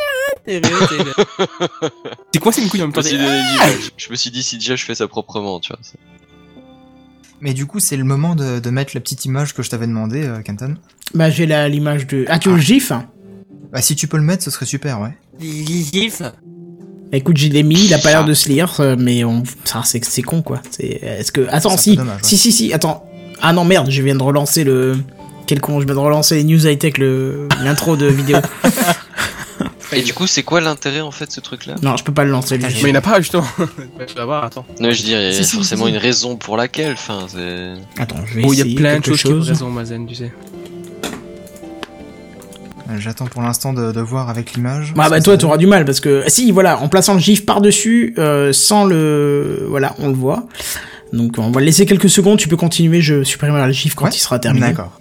quoi, 2.39 2.51
c'est 2.51 2.61
une 2.61 2.69
couille 2.69 2.81
en 2.81 2.87
même 2.87 2.93
Je 2.95 2.99
me 2.99 3.03
temps 3.03 3.07
suis 3.07 3.17
t'es- 3.17 3.77
dit, 3.79 3.91
je- 3.97 4.09
me 4.11 4.15
suis 4.15 4.31
dit 4.31 4.43
si 4.43 4.57
déjà 4.57 4.75
je 4.75 4.83
fais 4.85 4.95
ça 4.95 5.07
proprement, 5.07 5.59
tu 5.59 5.73
vois. 5.73 5.79
Mais 7.41 7.53
du 7.53 7.65
coup, 7.65 7.79
c'est 7.79 7.97
le 7.97 8.03
moment 8.03 8.35
de, 8.35 8.59
de 8.59 8.69
mettre 8.69 8.91
la 8.95 9.01
petite 9.01 9.25
image 9.25 9.53
que 9.53 9.61
je 9.61 9.69
t'avais 9.69 9.87
demandé, 9.87 10.23
euh, 10.25 10.41
Kenton. 10.41 10.75
bah, 11.13 11.29
j'ai 11.29 11.45
la- 11.45 11.67
l'image 11.69 12.07
de. 12.07 12.25
Ah, 12.29 12.39
tu 12.39 12.49
veux 12.49 12.55
le 12.55 12.61
gif 12.61 12.91
hein 12.91 13.07
Bah, 13.71 13.81
si 13.81 13.95
tu 13.95 14.07
peux 14.07 14.17
le 14.17 14.23
mettre, 14.23 14.43
ce 14.43 14.51
serait 14.51 14.65
super, 14.65 14.99
ouais. 15.01 15.15
Bah, 15.39 16.33
Écoute, 17.13 17.37
j'ai 17.37 17.49
l'ai 17.49 17.63
mis, 17.63 17.85
il 17.85 17.93
a 17.93 17.99
pas 17.99 18.09
l'air 18.09 18.25
de 18.25 18.33
se 18.33 18.49
lire, 18.49 18.73
euh, 18.79 18.95
mais 18.99 19.23
on. 19.23 19.43
Ça, 19.63 19.81
c'est 19.85 20.03
c'est 20.03 20.21
con, 20.21 20.41
quoi. 20.41 20.61
C'est. 20.71 20.85
Est-ce 21.01 21.31
que. 21.31 21.47
Attends, 21.49 21.77
si. 21.77 21.91
peu 21.91 21.97
dommage, 22.03 22.15
ouais. 22.15 22.27
Si, 22.27 22.37
si, 22.37 22.51
si, 22.51 22.73
attends. 22.73 23.05
Ah 23.41 23.53
non, 23.53 23.63
merde, 23.65 23.89
je 23.89 24.01
viens 24.01 24.15
de 24.15 24.23
relancer 24.23 24.63
le. 24.63 24.97
Quel 25.45 25.61
con, 25.61 25.79
je 25.79 25.85
viens 25.85 25.95
de 25.95 25.99
relancer 25.99 26.35
les 26.35 26.43
news 26.43 26.67
high-tech, 26.67 26.97
le- 26.97 27.47
l'intro 27.63 27.95
de 27.95 28.07
vidéo. 28.07 28.37
Et 29.93 30.01
du 30.01 30.13
coup, 30.13 30.27
c'est 30.27 30.43
quoi 30.43 30.59
l'intérêt 30.59 30.99
en 30.99 31.11
fait 31.11 31.27
de 31.27 31.31
ce 31.31 31.39
truc-là? 31.39 31.75
Non, 31.81 31.95
je 31.95 32.03
peux 32.03 32.13
pas 32.13 32.25
le 32.25 32.29
lancer, 32.31 32.57
lui. 32.57 32.65
Mais 32.65 32.71
il 32.81 32.85
n'y 32.87 32.91
en 32.91 32.95
a 32.95 33.01
pas, 33.01 33.21
justement. 33.21 33.45
Tu 34.05 34.15
vas 34.15 34.25
voir, 34.25 34.43
attends. 34.43 34.65
Non, 34.81 34.91
je 34.91 34.97
veux 34.97 35.05
dire, 35.05 35.21
il 35.21 35.25
y 35.27 35.29
a 35.29 35.31
Si, 35.31 35.45
si, 35.45 35.55
forcément 35.55 35.85
si, 35.85 35.91
une 35.91 35.97
raison 35.97 36.35
pour 36.35 36.57
laquelle. 36.57 36.91
Enfin, 36.91 37.25
c'est. 37.29 37.73
Attends, 37.97 38.17
je 38.25 38.33
vais 38.35 38.41
Bon, 38.41 38.51
il 38.51 38.57
y 38.57 38.61
a 38.61 38.65
essayer 38.65 38.75
plein 38.75 38.99
de 38.99 39.05
choses 39.05 39.21
qui 39.21 39.27
ont 39.27 39.31
chose. 39.31 39.47
raison, 39.47 39.69
Mazen, 39.69 40.05
tu 40.05 40.15
sais. 40.15 40.33
Euh, 42.89 42.97
J'attends 42.99 43.25
pour 43.25 43.41
l'instant 43.41 43.73
de, 43.73 43.91
de 43.91 44.01
voir 44.01 44.29
avec 44.29 44.53
l'image. 44.53 44.93
Bah, 44.95 45.05
ce 45.05 45.09
bah 45.09 45.19
que 45.19 45.23
toi, 45.23 45.33
ça 45.33 45.37
tu 45.37 45.45
auras 45.45 45.57
du 45.57 45.67
mal 45.67 45.85
parce 45.85 45.99
que 45.99 46.23
si, 46.27 46.51
voilà, 46.51 46.79
en 46.79 46.89
plaçant 46.89 47.13
le 47.13 47.19
gif 47.19 47.45
par-dessus, 47.45 48.13
euh, 48.17 48.53
sans 48.53 48.85
le, 48.85 49.65
voilà, 49.69 49.95
on 49.99 50.07
le 50.07 50.13
voit. 50.13 50.47
Donc, 51.13 51.35
on 51.37 51.51
va 51.51 51.59
le 51.59 51.65
laisser 51.65 51.85
quelques 51.85 52.09
secondes. 52.09 52.37
Tu 52.37 52.47
peux 52.47 52.57
continuer. 52.57 53.01
Je 53.01 53.23
supprimerai 53.23 53.65
le 53.65 53.73
gif 53.73 53.95
quand 53.95 54.05
Ouais, 54.05 54.11
il 54.11 54.19
sera 54.19 54.39
terminé. 54.39 54.67
D'accord. 54.67 54.99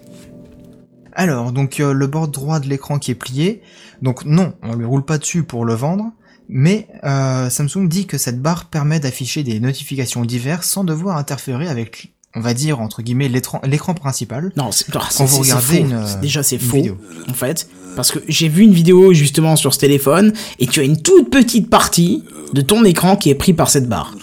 Alors, 1.17 1.51
donc 1.51 1.81
euh, 1.81 1.93
le 1.95 2.07
bord 2.07 2.29
droit 2.29 2.61
de 2.61 2.69
l'écran 2.69 2.99
qui 2.99 3.11
est 3.11 3.15
plié. 3.17 3.63
Donc 4.03 4.27
non, 4.27 4.53
on 4.63 4.75
lui 4.75 4.85
roule 4.85 5.05
pas 5.05 5.17
dessus 5.17 5.43
pour 5.43 5.65
le 5.65 5.73
vendre, 5.73 6.13
mais 6.49 6.89
euh, 7.05 7.49
Samsung 7.49 7.89
dit 7.89 8.07
que 8.07 8.19
cette 8.19 8.43
barre 8.43 8.67
permet 8.67 9.01
d'afficher 9.01 9.43
des 9.43 9.59
notifications 9.59 10.27
diverses 10.27 10.69
sans 10.69 10.85
devoir 10.85 11.17
interférer 11.17 11.69
avec 11.69 12.13
on 12.37 12.41
va 12.41 12.55
dire 12.55 12.81
entre 12.81 13.03
guillemets 13.03 13.29
l'écran 13.29 13.61
l'écran 13.65 13.95
principal. 13.95 14.53
Non, 14.57 14.71
c'est 14.71 14.89
Quand 14.93 15.25
vous 15.25 15.39
regardez 15.41 15.65
faux. 15.79 15.83
une, 15.85 16.07
C'est- 16.07 16.21
déjà 16.21 16.43
c'est 16.45 16.59
faux 16.59 16.77
vidéo. 16.77 16.97
en 17.29 17.35
fait 17.35 17.69
parce 17.97 18.13
que 18.13 18.19
j'ai 18.29 18.49
vu 18.49 18.63
une 18.63 18.75
vidéo 18.75 19.13
justement 19.15 19.57
sur 19.57 19.73
ce 19.75 19.79
téléphone 19.79 20.33
et 20.59 20.67
tu 20.67 20.81
as 20.81 20.83
une 20.85 21.01
toute 21.01 21.31
petite 21.31 21.71
partie 21.71 22.23
de 22.53 22.61
ton 22.61 22.85
écran 22.85 23.17
qui 23.17 23.31
est 23.31 23.35
pris 23.35 23.55
par 23.55 23.71
cette 23.71 23.89
barre. 23.89 24.15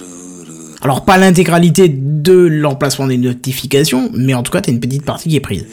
Alors 0.81 1.05
pas 1.05 1.17
l'intégralité 1.17 1.89
de 1.89 2.33
l'emplacement 2.33 3.07
des 3.07 3.17
notifications, 3.17 4.11
mais 4.13 4.33
en 4.35 4.43
tout 4.43 4.51
cas 4.51 4.61
t'as 4.61 4.71
une 4.71 4.79
petite 4.79 5.03
partie 5.05 5.27
qui 5.29 5.35
est 5.37 5.39
prise. 5.41 5.65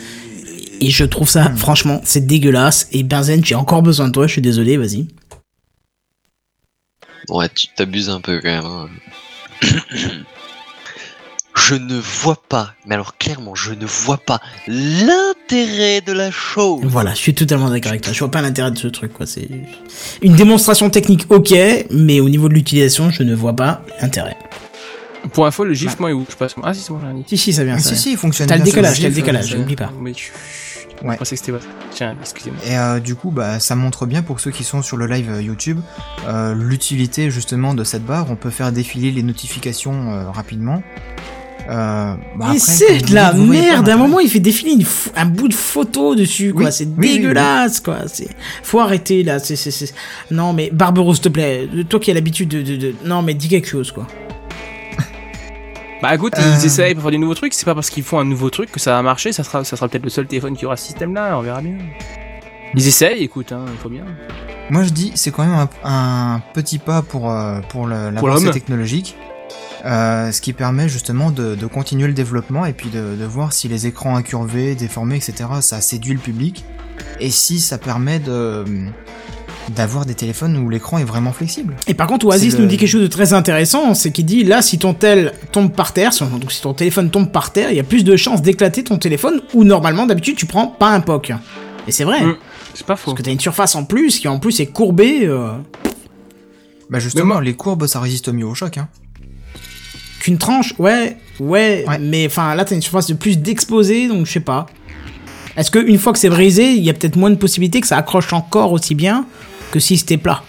Et 0.81 0.89
je 0.91 1.05
trouve 1.05 1.27
Hmm. 1.29 1.31
ça 1.31 1.53
franchement 1.57 2.01
c'est 2.05 2.27
dégueulasse 2.27 2.89
et 2.93 3.03
Benzen 3.03 3.45
j'ai 3.45 3.55
encore 3.55 3.83
besoin 3.83 4.09
de 4.09 4.13
toi, 4.13 4.27
je 4.27 4.33
suis 4.33 4.41
désolé, 4.43 4.79
vas-y. 4.79 5.07
Ouais, 7.29 7.49
tu 7.55 7.67
t'abuses 7.77 8.09
un 8.09 8.21
peu 8.23 8.41
quand 8.43 8.89
même. 9.61 9.71
Je 11.55 11.75
ne 11.75 11.99
vois 11.99 12.41
pas, 12.49 12.75
mais 12.87 12.95
alors 12.95 13.17
clairement, 13.19 13.55
je 13.55 13.73
ne 13.73 13.85
vois 13.85 14.19
pas 14.19 14.41
l'intérêt 14.67 16.01
de 16.01 16.13
la 16.13 16.31
chose. 16.31 16.81
Voilà, 16.85 17.13
je 17.13 17.19
suis 17.19 17.35
totalement 17.35 17.71
d'accord 17.71 17.91
avec 17.91 18.03
toi. 18.03 18.13
Je 18.13 18.19
vois 18.19 18.31
pas 18.31 18.41
l'intérêt 18.41 18.71
de 18.71 18.79
ce 18.79 18.89
truc 18.89 19.13
quoi, 19.13 19.27
c'est 19.27 19.49
une 20.23 20.35
démonstration 20.35 20.91
technique 20.91 21.27
OK, 21.31 21.55
mais 21.91 22.21
au 22.21 22.29
niveau 22.29 22.49
de 22.49 22.55
l'utilisation, 22.55 23.11
je 23.11 23.23
ne 23.23 23.35
vois 23.35 23.55
pas 23.55 23.83
l'intérêt. 24.01 24.37
Pour 25.33 25.47
info, 25.47 25.65
le 25.65 25.75
GIF, 25.75 25.99
moi, 26.01 26.11
il 26.11 26.25
je 26.31 26.35
passe. 26.37 26.55
Ah, 26.63 26.73
si, 26.73 26.81
c'est 26.81 26.93
bon, 26.93 27.01
j'ai 27.07 27.13
dit. 27.13 27.25
Si 27.29 27.37
si, 27.37 27.53
ça 27.53 27.63
vient 27.63 27.75
Ah, 27.75 27.79
ça. 27.79 27.91
si 27.91 27.95
vient. 27.95 28.03
si, 28.03 28.13
il 28.13 28.17
fonctionne. 28.17 28.47
T'as 28.47 28.57
le 28.57 28.63
décalage, 28.63 29.01
t'as 29.01 29.09
le 29.09 29.55
euh, 29.55 29.59
n'oublie 29.59 29.77
pas. 29.77 29.93
Mais 30.01 30.15
Ouais. 31.03 31.15
Je 31.15 31.19
pensais 31.19 31.37
que 31.37 31.41
c'était 31.41 31.53
pas. 31.53 31.65
Tiens, 31.93 32.17
excusez-moi. 32.21 32.61
Et 32.67 32.77
euh, 32.77 33.01
du 33.01 33.15
coup, 33.15 33.31
bah, 33.31 33.59
ça 33.59 33.75
montre 33.75 34.05
bien 34.07 34.23
pour 34.23 34.41
ceux 34.41 34.51
qui 34.51 34.65
sont 34.65 34.83
sur 34.83 34.97
le 34.97 35.07
live 35.07 35.31
euh, 35.31 35.43
YouTube 35.43 35.81
euh, 36.27 36.55
l'utilité 36.55 37.31
justement 37.31 37.75
de 37.75 37.85
cette 37.85 38.05
barre. 38.05 38.27
On 38.31 38.37
peut 38.37 38.51
faire 38.51 38.71
défiler 38.71 39.11
les 39.11 39.23
notifications 39.23 40.13
euh, 40.13 40.31
rapidement. 40.31 40.83
Euh, 41.71 42.15
bah, 42.37 42.47
c'est 42.59 42.99
de 43.09 43.15
la 43.15 43.33
merde. 43.33 43.89
À 43.89 43.95
un 43.95 43.97
moment, 43.97 44.19
il 44.19 44.29
fait 44.29 44.41
défiler 44.41 44.73
une 44.73 44.85
un 45.17 45.27
bout 45.27 45.47
de 45.49 45.55
photo 45.55 46.17
dessus, 46.17 46.53
quoi. 46.53 46.65
Oui, 46.67 46.73
c'est 46.73 46.85
oui, 46.85 46.93
oui, 46.99 47.13
dégueulasse, 47.19 47.79
quoi. 47.81 47.99
C'est 48.07 48.29
faut 48.65 48.81
arrêter 48.81 49.23
là. 49.23 49.39
C'est 49.39 49.55
c'est 49.57 49.71
c'est. 49.71 49.95
Non, 50.33 50.53
mais 50.53 50.71
Barbaro, 50.73 51.15
s'il 51.15 51.23
te 51.25 51.29
plaît. 51.29 51.69
Toi 51.89 52.01
qui 52.01 52.11
as 52.11 52.15
l'habitude 52.15 52.49
de, 52.49 52.61
de, 52.63 52.77
de- 52.77 52.95
non, 53.05 53.23
mais 53.23 53.35
dis 53.35 53.49
quelque 53.49 53.69
chose, 53.69 53.93
quoi. 53.93 54.07
Bah 56.03 56.15
écoute, 56.15 56.33
Euh. 56.39 56.57
ils 56.59 56.65
essayent 56.67 56.95
pour 56.95 57.03
faire 57.03 57.11
des 57.13 57.19
nouveaux 57.19 57.35
trucs, 57.35 57.53
c'est 57.53 57.67
pas 57.67 57.75
parce 57.75 57.91
qu'ils 57.91 58.03
font 58.05 58.19
un 58.19 58.25
nouveau 58.25 58.49
truc 58.49 58.73
que 58.73 58.81
ça 58.81 58.93
va 58.93 59.03
marcher, 59.03 59.33
ça 59.33 59.45
sera, 59.45 59.65
ça 59.65 59.77
sera 59.77 59.87
peut-être 59.89 60.05
le 60.05 60.09
seul 60.11 60.27
téléphone 60.27 60.57
qui 60.57 60.65
aura 60.65 60.77
ce 60.77 60.87
système-là, 60.87 61.37
on 61.39 61.43
verra 61.43 61.61
bien. 61.61 61.75
Ils 62.75 62.87
essayent, 62.89 63.23
écoute, 63.23 63.53
hein, 63.53 63.65
il 63.71 63.79
faut 63.79 63.91
bien. 63.91 64.05
Moi 64.71 64.85
je 64.85 64.91
dis 64.91 65.13
c'est 65.15 65.31
quand 65.31 65.45
même 65.45 65.55
un, 65.85 66.35
un 66.37 66.43
petit 66.55 66.79
pas 66.79 67.03
pour 67.03 67.31
euh, 67.31 67.61
pour 67.69 67.87
le- 67.87 68.11
l'avancée 68.11 68.51
technologique, 68.51 69.17
euh, 69.85 70.31
ce 70.33 70.41
qui 70.41 70.53
permet 70.53 70.89
justement 70.89 71.31
de, 71.31 71.55
de 71.55 71.67
continuer 71.67 72.07
le 72.07 72.13
développement 72.13 72.67
et 72.67 72.73
puis 72.73 72.91
de, 72.91 73.17
de 73.17 73.25
voir 73.25 73.53
si 73.53 73.69
les 73.69 73.87
écrans 73.87 74.17
incurvés, 74.17 74.75
déformés, 74.75 75.17
etc. 75.17 75.49
ça 75.61 75.81
séduit 75.81 76.13
le 76.15 76.19
public 76.21 76.65
et 77.19 77.31
si 77.31 77.61
ça 77.61 77.79
permet 77.79 78.19
de 78.19 78.65
d'avoir 79.77 80.05
des 80.05 80.15
téléphones 80.15 80.57
où 80.57 80.69
l'écran 80.69 80.99
est 80.99 81.05
vraiment 81.05 81.33
flexible. 81.33 81.77
Et 81.87 81.95
par 81.95 82.09
contre, 82.09 82.27
Oasis 82.27 82.55
le- 82.55 82.61
nous 82.63 82.67
dit 82.67 82.77
quelque 82.77 82.89
chose 82.89 83.03
de 83.03 83.07
très 83.07 83.35
intéressant, 83.35 83.95
c'est 83.95 84.11
qu'il 84.11 84.25
dit 84.27 84.43
là, 84.43 84.63
si 84.63 84.79
ton 84.79 84.95
tel 84.95 85.33
tombe 85.53 85.71
par 85.73 85.93
terre, 85.93 86.13
si, 86.13 86.25
donc 86.25 86.51
si 86.51 86.61
ton 86.61 86.75
téléphone 86.75 87.09
tombe 87.11 87.31
par 87.31 87.53
terre, 87.53 87.71
il 87.71 87.77
y 87.77 87.81
a 87.81 87.85
plus 87.85 88.03
de 88.03 88.17
chances 88.17 88.43
d'éclater 88.43 88.83
ton 88.83 88.99
téléphone, 88.99 89.41
où 89.55 89.63
normalement, 89.63 90.07
d'habitude, 90.07 90.35
tu 90.37 90.47
prends 90.47 90.67
pas 90.67 90.89
un 90.91 91.01
POC. 91.01 91.35
Et 91.87 91.93
c'est 91.93 92.05
vrai, 92.05 92.21
Mm. 92.25 92.37
C'est 92.75 92.87
pas 92.87 92.97
faux. 92.97 93.13
parce 93.13 93.19
que 93.19 93.23
t'as 93.25 93.31
une 93.33 93.39
surface 93.41 93.75
en 93.77 93.85
plus 93.85 94.19
qui 94.19 94.27
en 94.29 94.39
plus 94.41 94.59
est 94.61 94.67
courbée. 94.67 95.21
euh, 95.25 95.51
Bah 96.89 96.99
justement 96.99 97.35
moi- 97.35 97.43
les 97.43 97.55
courbes 97.55 97.87
ça 97.87 98.01
résiste 98.01 98.29
mieux 98.33 98.47
au 98.47 98.55
choc. 98.55 98.77
Hein. 98.79 98.89
Qu'une 100.21 100.39
tranche, 100.39 100.75
ouais, 100.79 101.17
ouais, 101.41 101.85
Ouais. 101.89 101.99
mais 101.99 102.27
enfin 102.27 102.55
là 102.55 102.65
t'as 102.65 102.75
une 102.75 102.83
surface 102.83 103.07
de 103.09 103.15
plus 103.15 103.39
d'exposé, 103.39 104.07
donc 104.07 104.27
je 104.27 104.33
sais 104.33 104.41
pas. 104.41 104.67
Est-ce 105.57 105.71
qu'une 105.71 105.99
fois 105.99 106.13
que 106.13 106.19
c'est 106.19 106.29
brisé, 106.29 106.71
il 106.73 106.83
y 106.85 106.91
a 106.91 106.95
peut-être 106.95 107.17
moins 107.17 107.31
de 107.31 107.35
possibilités 107.37 107.81
que 107.81 107.87
ça 107.87 107.97
accroche 107.97 108.33
encore 108.33 108.73
aussi 108.73 108.95
bien 108.95 109.25
que 109.73 109.81
si 109.81 109.97
c'était 109.97 110.17
plat? 110.19 110.43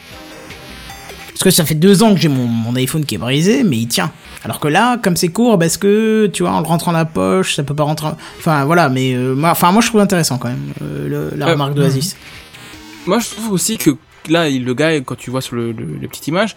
Parce 1.29 1.43
que 1.43 1.49
ça 1.49 1.65
fait 1.65 1.73
deux 1.75 2.03
ans 2.03 2.13
que 2.13 2.19
j'ai 2.19 2.27
mon, 2.27 2.45
mon 2.45 2.75
iPhone 2.75 3.03
qui 3.05 3.15
est 3.15 3.17
brisé, 3.17 3.63
mais 3.63 3.77
il 3.77 3.87
tient. 3.87 4.11
Alors 4.43 4.59
que 4.59 4.67
là, 4.67 4.97
comme 4.97 5.15
c'est 5.15 5.29
courbe, 5.29 5.63
est-ce 5.63 5.77
que, 5.77 6.29
tu 6.33 6.43
vois, 6.43 6.51
en 6.51 6.59
le 6.61 6.67
rentrant 6.67 6.91
dans 6.91 6.97
la 6.99 7.05
poche, 7.05 7.55
ça 7.55 7.63
peut 7.63 7.73
pas 7.73 7.83
rentrer... 7.83 8.07
en- 8.07 8.17
Enfin, 8.39 8.65
voilà, 8.65 8.89
mais 8.89 9.13
euh, 9.13 9.33
moi, 9.35 9.51
enfin, 9.51 9.71
moi 9.71 9.81
je 9.81 9.87
trouve 9.87 10.01
intéressant 10.01 10.37
quand 10.37 10.49
même, 10.49 10.71
euh, 10.83 11.07
le- 11.31 11.37
la 11.37 11.47
Euh, 11.47 11.51
remarque 11.53 11.73
d'Oasis. 11.73 12.15
Moi, 13.07 13.19
je 13.19 13.29
trouve 13.29 13.51
aussi 13.53 13.77
que 13.77 13.91
là, 14.29 14.49
il- 14.49 14.63
le 14.65 14.73
gars, 14.75 14.99
quand 15.01 15.15
tu 15.15 15.31
vois 15.31 15.41
sur 15.41 15.55
le, 15.55 15.71
le, 15.71 15.97
la 16.01 16.07
petite 16.07 16.27
image, 16.27 16.55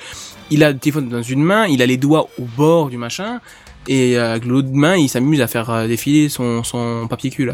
il 0.51 0.63
a 0.63 0.73
le 0.73 0.79
téléphone 0.79 1.09
dans 1.09 1.23
une 1.23 1.43
main, 1.43 1.67
il 1.67 1.83
a 1.83 1.87
les 1.87 1.97
doigts 1.97 2.29
au 2.39 2.45
bord 2.57 2.91
du 2.91 2.97
machin, 2.97 3.41
et 3.87 4.17
euh, 4.17 4.33
avec 4.33 4.45
l'autre 4.45 4.69
main, 4.73 4.97
il 4.97 5.09
s'amuse 5.09 5.41
à 5.41 5.47
faire 5.47 5.71
euh, 5.71 5.87
défiler 5.87 6.29
son, 6.29 6.63
son 6.63 7.07
papier 7.09 7.31
cul. 7.31 7.51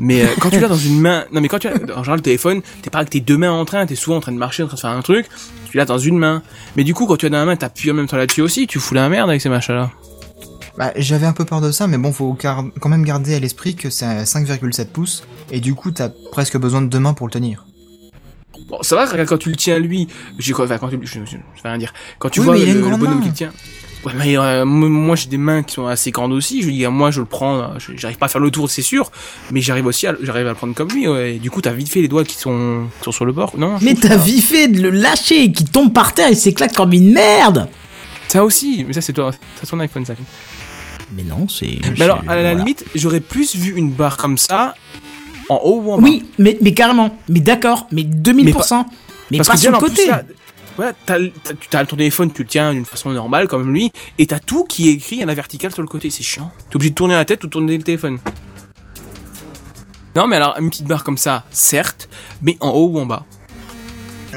Mais 0.00 0.22
euh, 0.22 0.26
quand 0.40 0.50
tu 0.50 0.60
l'as 0.60 0.68
dans 0.68 0.76
une 0.76 1.00
main, 1.00 1.24
non 1.32 1.40
mais 1.40 1.48
quand 1.48 1.58
tu 1.58 1.68
as 1.68 1.72
en 1.72 2.02
général 2.02 2.16
le 2.16 2.22
téléphone, 2.22 2.62
t'es 2.82 2.90
pas 2.90 2.98
avec 2.98 3.10
tes 3.10 3.20
deux 3.20 3.38
mains 3.38 3.52
en 3.52 3.64
train, 3.64 3.86
t'es 3.86 3.94
souvent 3.94 4.16
en 4.16 4.20
train 4.20 4.32
de 4.32 4.38
marcher, 4.38 4.62
en 4.62 4.66
train 4.66 4.76
de 4.76 4.80
faire 4.80 4.90
un 4.90 5.02
truc, 5.02 5.26
tu 5.70 5.76
l'as 5.76 5.86
dans 5.86 5.98
une 5.98 6.18
main. 6.18 6.42
Mais 6.76 6.84
du 6.84 6.94
coup, 6.94 7.06
quand 7.06 7.16
tu 7.16 7.26
as 7.26 7.30
dans 7.30 7.38
la 7.38 7.44
main, 7.46 7.56
t'appuies 7.56 7.90
en 7.90 7.94
même 7.94 8.06
temps 8.06 8.16
là-dessus 8.16 8.42
aussi, 8.42 8.66
tu 8.66 8.78
fous 8.78 8.94
la 8.94 9.08
merde 9.08 9.28
avec 9.30 9.40
ces 9.40 9.48
machins 9.48 9.74
là. 9.74 9.90
Bah, 10.78 10.92
j'avais 10.96 11.26
un 11.26 11.32
peu 11.32 11.44
peur 11.44 11.60
de 11.60 11.72
ça, 11.72 11.86
mais 11.86 11.98
bon, 11.98 12.12
faut 12.12 12.34
quand 12.34 12.88
même 12.88 13.04
garder 13.04 13.34
à 13.34 13.38
l'esprit 13.38 13.74
que 13.74 13.90
c'est 13.90 14.06
à 14.06 14.22
5,7 14.22 14.86
pouces, 14.86 15.24
et 15.50 15.60
du 15.60 15.74
coup, 15.74 15.90
t'as 15.90 16.08
presque 16.30 16.56
besoin 16.58 16.80
de 16.80 16.86
deux 16.86 17.00
mains 17.00 17.12
pour 17.12 17.26
le 17.26 17.32
tenir. 17.32 17.66
Bon, 18.70 18.78
ça 18.82 18.96
va, 18.96 19.24
quand 19.26 19.38
tu 19.38 19.50
le 19.50 19.56
tiens 19.56 19.78
lui, 19.78 20.08
j'ai 20.38 20.52
quoi, 20.52 20.64
enfin, 20.64 20.78
quand 20.78 20.88
tu, 20.88 20.98
je, 21.02 21.20
je, 21.24 21.30
je 21.30 21.62
vais 21.62 21.68
rien 21.68 21.78
dire. 21.78 21.92
Quand 22.18 22.28
tu 22.30 22.40
Oui, 22.40 22.46
vois 22.46 22.56
le, 22.56 22.64
le 22.90 22.96
bonhomme 22.96 23.20
qui 23.20 23.28
le 23.28 23.34
tient. 23.34 23.52
Ouais, 24.06 24.12
mais 24.16 24.38
euh, 24.38 24.64
moi 24.64 25.14
j'ai 25.14 25.28
des 25.28 25.36
mains 25.36 25.62
qui 25.62 25.74
sont 25.74 25.86
assez 25.86 26.10
grandes 26.10 26.32
aussi. 26.32 26.62
Je 26.62 26.68
lui 26.68 26.74
dis, 26.74 26.86
moi 26.86 27.10
je 27.10 27.20
le 27.20 27.26
prends, 27.26 27.58
euh, 27.58 27.66
j'arrive 27.96 28.16
pas 28.16 28.26
à 28.26 28.28
faire 28.30 28.40
le 28.40 28.50
tour, 28.50 28.70
c'est 28.70 28.80
sûr, 28.80 29.10
mais 29.50 29.60
j'arrive 29.60 29.84
aussi, 29.84 30.06
à, 30.06 30.14
j'arrive 30.22 30.46
à 30.46 30.50
le 30.50 30.54
prendre 30.54 30.74
comme 30.74 30.88
lui. 30.88 31.06
Ouais. 31.06 31.34
Et 31.34 31.38
du 31.38 31.50
coup, 31.50 31.60
t'as 31.60 31.72
vite 31.72 31.90
fait 31.90 32.00
les 32.00 32.08
doigts 32.08 32.24
qui 32.24 32.36
sont, 32.36 32.86
qui 32.98 33.04
sont 33.04 33.12
sur 33.12 33.26
le 33.26 33.32
bord, 33.32 33.52
non? 33.58 33.76
Mais 33.82 33.92
t'as 33.94 34.08
ça- 34.10 34.16
vite 34.16 34.42
fait 34.42 34.68
de 34.68 34.80
le 34.80 34.88
lâcher 34.88 35.42
et 35.44 35.52
qu'il 35.52 35.68
tombe 35.68 35.92
par 35.92 36.14
terre 36.14 36.28
et 36.30 36.34
s'éclate 36.34 36.74
comme 36.74 36.94
une 36.94 37.12
merde 37.12 37.68
Ça 38.28 38.42
aussi, 38.42 38.84
mais 38.88 38.94
ça 38.94 39.02
c'est 39.02 39.12
toi, 39.12 39.32
c'est 39.60 39.68
ton 39.68 39.78
iPhone 39.80 40.06
ça. 40.06 40.14
Mais 41.12 41.22
non, 41.24 41.46
c'est... 41.48 41.78
Mais 41.98 42.02
alors, 42.04 42.22
à 42.26 42.36
la 42.36 42.40
voilà. 42.42 42.54
limite, 42.54 42.84
j'aurais 42.94 43.20
plus 43.20 43.54
vu 43.56 43.74
une 43.76 43.90
barre 43.90 44.16
comme 44.16 44.38
ça 44.38 44.74
en 45.50 45.56
haut 45.64 45.82
ou 45.84 45.92
en 45.92 45.98
bas. 45.98 46.04
Oui, 46.04 46.24
mais, 46.38 46.56
mais 46.60 46.72
carrément. 46.72 47.16
Mais 47.28 47.40
d'accord, 47.40 47.86
mais 47.92 48.02
2000%. 48.02 48.84
Mais, 49.30 49.36
Parce 49.38 49.48
pas 49.48 49.54
que 49.54 49.60
sur 49.60 49.70
bien 49.70 49.80
le 49.80 49.86
côté. 49.86 50.06
là, 50.06 50.22
voilà, 50.76 50.92
t'as, 51.04 51.18
tu 51.18 51.76
as 51.76 51.84
ton 51.84 51.96
téléphone, 51.96 52.32
tu 52.32 52.42
le 52.42 52.48
tiens 52.48 52.72
d'une 52.72 52.84
façon 52.86 53.10
normale 53.10 53.48
comme 53.48 53.72
lui, 53.72 53.92
et 54.18 54.26
t'as 54.26 54.38
tout 54.38 54.64
qui 54.64 54.88
est 54.88 54.92
écrit 54.92 55.22
à 55.22 55.26
la 55.26 55.34
verticale 55.34 55.72
sur 55.72 55.82
le 55.82 55.88
côté, 55.88 56.08
c'est 56.10 56.22
chiant. 56.22 56.50
T'es 56.70 56.76
obligé 56.76 56.90
de 56.90 56.94
tourner 56.94 57.14
la 57.14 57.24
tête 57.24 57.44
ou 57.44 57.48
de 57.48 57.52
tourner 57.52 57.76
le 57.76 57.82
téléphone. 57.82 58.18
Non 60.16 60.26
mais 60.26 60.36
alors, 60.36 60.56
une 60.58 60.70
petite 60.70 60.86
barre 60.86 61.04
comme 61.04 61.18
ça, 61.18 61.44
certes, 61.50 62.08
mais 62.42 62.56
en 62.60 62.70
haut 62.70 62.88
ou 62.88 62.98
en 62.98 63.06
bas. 63.06 63.24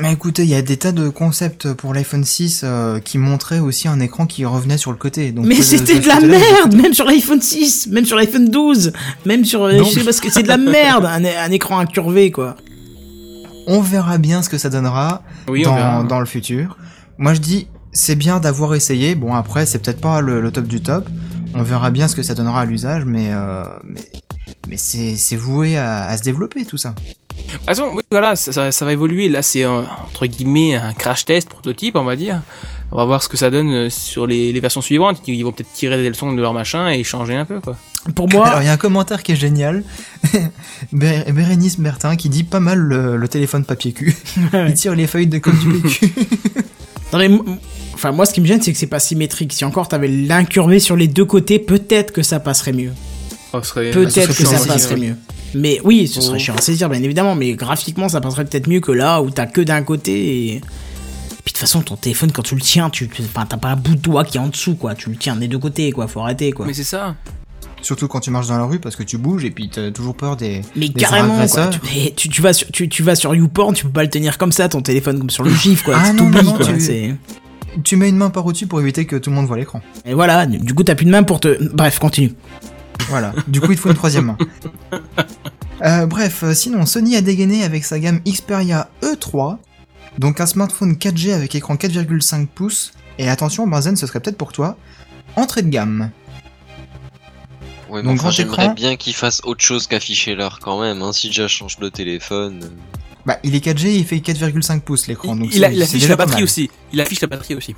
Mais 0.02 0.11
écoutez, 0.11 0.44
il 0.44 0.49
y 0.49 0.56
a 0.56 0.61
des 0.61 0.78
tas 0.78 0.91
de 0.91 1.10
concepts 1.10 1.72
pour 1.74 1.94
l'iPhone 1.94 2.24
6 2.24 2.61
euh, 2.64 2.99
qui 2.99 3.18
montraient 3.20 3.60
aussi 3.60 3.88
un 3.88 3.99
écran 3.99 4.26
qui 4.26 4.44
revenait 4.44 4.78
sur 4.78 4.91
le 4.91 4.98
côté. 4.98 5.32
Donc, 5.32 5.45
Mais 5.45 5.60
euh, 5.60 5.61
c'était 5.61 5.99
de 5.99 6.07
la 6.07 6.20
merde, 6.20 6.74
même 6.76 6.94
sur 6.94 7.06
l'iPhone 7.06 7.41
6, 7.41 7.88
même 7.88 8.06
sur 8.06 8.18
l'iPhone 8.18 8.49
12, 8.49 8.91
même 9.26 9.45
sur, 9.45 9.70
Donc- 9.70 9.88
je 9.88 9.99
sais 9.99 10.03
pas 10.03 10.11
ce 10.11 10.20
que 10.22 10.32
c'est 10.32 10.44
de 10.44 10.48
la 10.48 10.57
merde, 10.57 11.06
un, 11.06 11.24
un 11.24 11.52
écran 11.52 11.78
incurvé 11.80 12.32
quoi. 12.32 12.56
On 13.68 13.82
verra 13.82 14.18
bien 14.18 14.41
ce 14.41 14.49
que 14.49 14.57
ça 14.57 14.70
donnera 14.70 15.22
Oui, 15.48 15.64
on 15.68 15.74
verra. 15.76 15.98
dans, 15.99 16.03
dans 16.06 16.20
le 16.20 16.26
futur. 16.26 16.78
Moi 17.20 17.34
je 17.36 17.40
dis, 17.40 17.68
c'est 17.94 18.15
bien 18.15 18.40
d'avoir 18.40 18.74
essayé. 18.76 19.14
Bon 19.15 19.34
après, 19.36 19.65
c'est 19.68 19.78
peut-être 19.80 20.02
pas 20.02 20.20
le, 20.22 20.41
le 20.41 20.52
top 20.52 20.65
du 20.65 20.82
top. 20.82 21.07
On 21.53 21.61
verra 21.61 21.91
bien 21.91 22.07
ce 22.07 22.15
que 22.15 22.24
ça 22.24 22.34
donnera 22.34 22.61
à 22.61 22.65
l'usage, 22.65 23.03
mais 23.06 23.28
euh, 23.32 23.64
mais, 23.84 24.02
mais 24.68 24.78
c'est 24.78 25.15
c'est 25.15 25.36
voué 25.36 25.78
à, 25.78 26.06
à 26.06 26.18
se 26.18 26.24
développer 26.24 26.65
tout 26.65 26.78
ça. 26.78 26.95
De 27.38 27.51
toute 27.57 27.65
façon, 27.65 27.89
oui, 27.93 28.01
voilà, 28.11 28.35
ça, 28.35 28.51
ça, 28.51 28.72
ça 28.72 28.85
va 28.85 28.93
évoluer. 28.93 29.30
Là, 29.30 29.41
c'est 29.41 29.64
un- 29.64 29.85
entre 30.07 30.26
guillemets 30.26 30.76
un 30.76 30.93
crash 30.93 31.26
test 31.26 31.49
prototype, 31.49 31.95
on 31.95 32.03
va 32.03 32.15
dire. 32.15 32.41
On 32.91 32.97
va 32.97 33.05
voir 33.05 33.23
ce 33.23 33.30
que 33.30 33.38
ça 33.38 33.49
donne 33.49 33.72
euh, 33.73 33.89
sur 33.89 34.27
les, 34.27 34.53
les 34.53 34.60
versions 34.60 34.81
suivantes. 34.81 35.22
Ils 35.27 35.43
vont 35.43 35.51
peut-être 35.51 35.72
tirer 35.73 35.97
des 36.01 36.10
leçons 36.10 36.31
de 36.34 36.39
leur 36.41 36.53
machin 36.53 36.89
et 36.89 37.03
changer 37.03 37.35
un 37.35 37.45
peu, 37.45 37.60
quoi. 37.60 37.76
Pour 38.15 38.27
Alors 38.31 38.47
moi, 38.47 38.57
il 38.61 38.65
y 38.65 38.69
a 38.69 38.73
un 38.73 38.77
commentaire 38.77 39.23
qui 39.23 39.31
est 39.31 39.35
génial. 39.35 39.84
Bé- 40.91 41.23
Bérénice 41.31 41.80
Bertin 41.80 42.15
qui 42.15 42.30
dit 42.30 42.43
pas 42.43 42.60
mal 42.60 42.77
le, 42.77 43.18
le 43.18 43.27
téléphone 43.27 43.65
papier 43.65 43.93
cul. 43.93 44.15
Il 44.53 44.73
tire 44.73 44.93
les 44.95 45.07
feuilles 45.07 45.27
de 45.27 45.38
code 45.39 45.57
du 45.57 45.69
PQ. 45.80 46.14
dans 47.11 47.18
les- 47.18 47.39
enfin 47.93 48.11
moi 48.11 48.26
ce 48.26 48.34
qui 48.34 48.41
me 48.41 48.45
gêne 48.45 48.61
c'est 48.61 48.73
que 48.73 48.77
c'est 48.77 48.88
pas 48.88 48.99
symétrique. 48.99 49.53
Si 49.53 49.64
encore 49.65 49.88
t'avais 49.88 50.07
l'incurvé 50.10 50.80
sur 50.80 50.95
les 50.95 51.07
deux 51.07 51.26
côtés, 51.26 51.60
peut-être 51.60 52.11
que 52.11 52.22
ça 52.23 52.39
passerait 52.39 52.73
mieux. 52.73 52.91
Serait- 53.61 53.91
Peut-être 53.91 54.35
que 54.35 54.45
ça 54.45 54.65
passerait 54.65 54.95
mieux. 54.97 55.15
Mais 55.55 55.80
oui, 55.84 56.07
ce 56.07 56.19
serait 56.21 56.38
Oh. 56.38 56.39
chiant 56.39 56.55
à 56.55 56.61
saisir, 56.61 56.89
bien 56.89 57.01
évidemment, 57.03 57.35
mais 57.35 57.53
graphiquement, 57.53 58.09
ça 58.09 58.19
passerait 58.21 58.45
peut-être 58.45 58.67
mieux 58.67 58.80
que 58.80 58.91
là, 58.91 59.21
où 59.21 59.30
t'as 59.30 59.45
que 59.45 59.61
d'un 59.61 59.84
côté 59.84 60.47
et... 60.55 60.61
Puis 61.43 61.51
de 61.51 61.57
toute 61.57 61.57
façon, 61.57 61.81
ton 61.81 61.95
téléphone, 61.97 62.31
quand 62.31 62.41
tu 62.41 62.55
le 62.55 62.61
tiens, 62.61 62.89
tu 62.89 63.07
enfin, 63.19 63.45
t'as 63.47 63.57
pas 63.57 63.69
un 63.69 63.75
bout 63.75 63.95
de 63.95 63.99
doigt 64.01 64.23
qui 64.23 64.38
est 64.38 64.39
en 64.39 64.47
dessous, 64.47 64.75
quoi. 64.75 64.95
Tu 64.95 65.09
le 65.09 65.17
tiens 65.17 65.35
des 65.35 65.47
deux 65.49 65.59
côtés, 65.59 65.91
quoi. 65.91 66.07
Faut 66.07 66.21
arrêter, 66.21 66.51
quoi. 66.53 66.65
Mais 66.65 66.73
c'est 66.73 66.84
ça. 66.85 67.15
Surtout 67.81 68.07
quand 68.07 68.21
tu 68.21 68.31
marches 68.31 68.47
dans 68.47 68.57
la 68.57 68.63
rue 68.63 68.80
parce 68.80 68.95
que 68.95 69.03
tu 69.03 69.17
bouges 69.17 69.43
et 69.43 69.51
puis 69.51 69.69
t'as 69.69 69.91
toujours 69.91 70.15
peur 70.15 70.38
des. 70.38 70.61
Mais 70.77 70.88
des 70.88 70.93
carrément, 71.01 71.45
quoi. 71.45 71.67
Tu, 71.67 71.80
mais 71.84 72.13
tu, 72.15 72.30
tu 72.30 72.41
vas 72.41 72.53
sur, 72.53 72.71
tu, 72.71 72.88
tu 72.88 73.03
vas 73.03 73.15
sur 73.15 73.35
YouPorn, 73.35 73.73
tu 73.75 73.84
peux 73.84 73.91
pas 73.91 74.03
le 74.03 74.09
tenir 74.09 74.38
comme 74.38 74.53
ça, 74.53 74.69
ton 74.69 74.81
téléphone, 74.81 75.19
comme 75.19 75.30
sur 75.30 75.43
le 75.43 75.53
GIF, 75.53 75.84
quoi. 75.84 75.95
Ah 75.97 76.11
tu 76.11 76.15
non, 76.15 76.30
non, 76.30 76.43
non, 76.43 76.53
quoi. 76.53 76.65
tu- 76.65 76.80
c'est- 76.80 77.13
Tu 77.84 77.97
mets 77.97 78.07
une 78.07 78.15
main 78.17 78.30
par 78.30 78.45
au-dessus 78.45 78.67
pour 78.67 78.80
éviter 78.80 79.05
que 79.05 79.17
tout 79.17 79.30
le 79.30 79.35
monde 79.35 79.47
voit 79.47 79.57
l'écran. 79.57 79.81
Et 80.05 80.13
voilà, 80.13 80.45
du 80.45 80.73
coup, 80.73 80.84
t'as 80.84 80.95
plus 80.95 81.05
de 81.05 81.11
main 81.11 81.23
pour 81.23 81.41
te... 81.41 81.57
Bref, 81.73 81.99
continue. 81.99 82.31
Voilà. 83.10 83.34
Du 83.48 83.60
coup, 83.61 83.72
il 83.72 83.76
te 83.76 83.82
faut 83.82 83.90
une 83.90 83.95
troisième 83.95 84.26
main. 84.26 84.38
Euh, 85.84 86.06
bref, 86.06 86.44
euh, 86.44 86.53
sinon, 86.53 86.86
Sony 86.86 87.15
a 87.15 87.22
dégainé 87.22 87.64
avec 87.64 87.84
sa 87.84 87.99
gamme 87.99 88.22
Xperia 88.26 88.90
E3, 89.02 89.57
donc 90.18 90.40
un 90.40 90.45
smartphone 90.45 90.94
4G 90.95 91.34
avec 91.34 91.56
écran 91.56 91.76
4,5 91.76 92.48
pouces. 92.48 92.94
Et 93.20 93.30
attention, 93.30 93.68
Benzen, 93.68 93.95
ce 93.95 94.07
serait 94.07 94.20
peut-être 94.20 94.38
pour 94.38 94.52
toi. 94.53 94.78
Entrée 95.36 95.61
de 95.61 95.70
gamme. 95.70 96.10
Ouais, 97.90 98.02
mais 98.02 98.03
Donc, 98.03 98.14
enfin, 98.14 98.24
grand 98.24 98.32
j'aimerais 98.32 98.64
écran. 98.64 98.74
bien 98.74 98.95
qu'il 98.95 99.14
fasse 99.14 99.41
autre 99.44 99.64
chose 99.64 99.88
qu'afficher 99.88 100.36
l'heure 100.36 100.60
quand 100.61 100.82
même. 100.82 101.02
Hein. 101.02 101.11
Si 101.14 101.28
déjà 101.28 101.48
je 101.48 101.53
change 101.56 101.78
le 101.80 101.91
téléphone. 101.91 102.61
euh, 102.64 102.68
Bah, 103.26 103.38
il 103.44 103.53
est 103.56 103.64
4G, 103.64 103.94
il 103.95 104.06
fait 104.06 104.18
4,5 104.20 104.82
pouces 104.82 105.07
l'écran. 105.07 105.36
donc 105.36 105.49
il, 105.52 105.60
c'est- 105.60 105.64
a- 105.65 105.72
il 105.72 105.78
c'est 105.78 105.84
affiche 105.84 105.94
déjà 106.02 106.07
la 106.10 106.18
pas 106.18 106.26
batterie 106.26 106.41
mal. 106.41 106.44
aussi. 106.45 106.70
Il 106.91 107.02
affiche 107.02 107.22
la 107.22 107.28
batterie 107.28 107.56
aussi. 107.56 107.76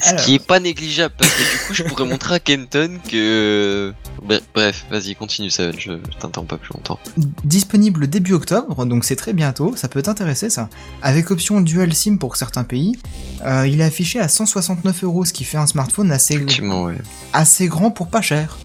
Ce 0.00 0.24
qui 0.24 0.34
est 0.34 0.44
pas 0.44 0.60
négligeable 0.60 1.14
parce 1.16 1.30
que 1.32 1.42
du 1.42 1.66
coup 1.66 1.74
je 1.74 1.82
pourrais 1.84 2.04
montrer 2.06 2.34
à 2.34 2.40
Kenton 2.40 2.98
que. 3.10 3.92
Bre- 4.26 4.40
Bref, 4.54 4.86
vas-y, 4.90 5.14
continue 5.14 5.50
Seven, 5.50 5.74
je 5.78 5.92
t'entends 6.20 6.44
pas 6.44 6.56
plus 6.56 6.72
longtemps. 6.74 6.98
Disponible 7.44 8.06
début 8.08 8.32
octobre, 8.32 8.84
donc 8.86 9.04
c'est 9.04 9.16
très 9.16 9.32
bientôt, 9.32 9.74
ça 9.76 9.88
peut 9.88 10.02
t'intéresser 10.02 10.50
ça. 10.50 10.68
Avec 11.02 11.30
option 11.30 11.60
dual 11.60 11.92
SIM 11.94 12.16
pour 12.18 12.36
certains 12.36 12.64
pays, 12.64 12.96
Euh, 13.44 13.66
il 13.66 13.80
est 13.80 13.84
affiché 13.84 14.20
à 14.20 14.28
169 14.28 15.04
euros, 15.04 15.24
ce 15.26 15.32
qui 15.34 15.44
fait 15.44 15.58
un 15.58 15.66
smartphone 15.66 16.10
assez, 16.10 16.38
ouais. 16.86 16.94
assez 17.34 17.66
grand 17.66 17.90
pour 17.90 18.08
pas 18.08 18.22
cher. 18.22 18.58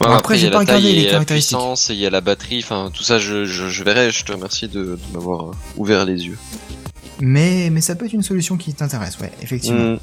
Ouais, 0.00 0.08
après, 0.12 0.36
j'ai 0.36 0.50
pas 0.50 0.58
regardé 0.60 0.82
les 0.82 0.90
il 0.90 0.96
y 0.96 1.00
a 1.02 1.04
la 1.06 1.10
caractéristiques. 1.12 1.56
il 1.90 1.96
y 1.96 2.06
a 2.06 2.10
la 2.10 2.20
batterie, 2.20 2.60
enfin 2.62 2.90
tout 2.92 3.04
ça 3.04 3.18
je, 3.20 3.44
je, 3.44 3.68
je 3.68 3.84
verrai, 3.84 4.10
je 4.10 4.24
te 4.24 4.32
remercie 4.32 4.66
de, 4.68 4.82
de 4.82 4.98
m'avoir 5.14 5.50
euh, 5.50 5.52
ouvert 5.76 6.04
les 6.04 6.26
yeux. 6.26 6.36
Mais, 7.20 7.70
mais 7.70 7.80
ça 7.80 7.94
peut 7.94 8.04
être 8.06 8.12
une 8.12 8.22
solution 8.22 8.56
qui 8.56 8.74
t'intéresse, 8.74 9.18
ouais, 9.20 9.32
effectivement. 9.42 9.92
Mm. 9.94 9.98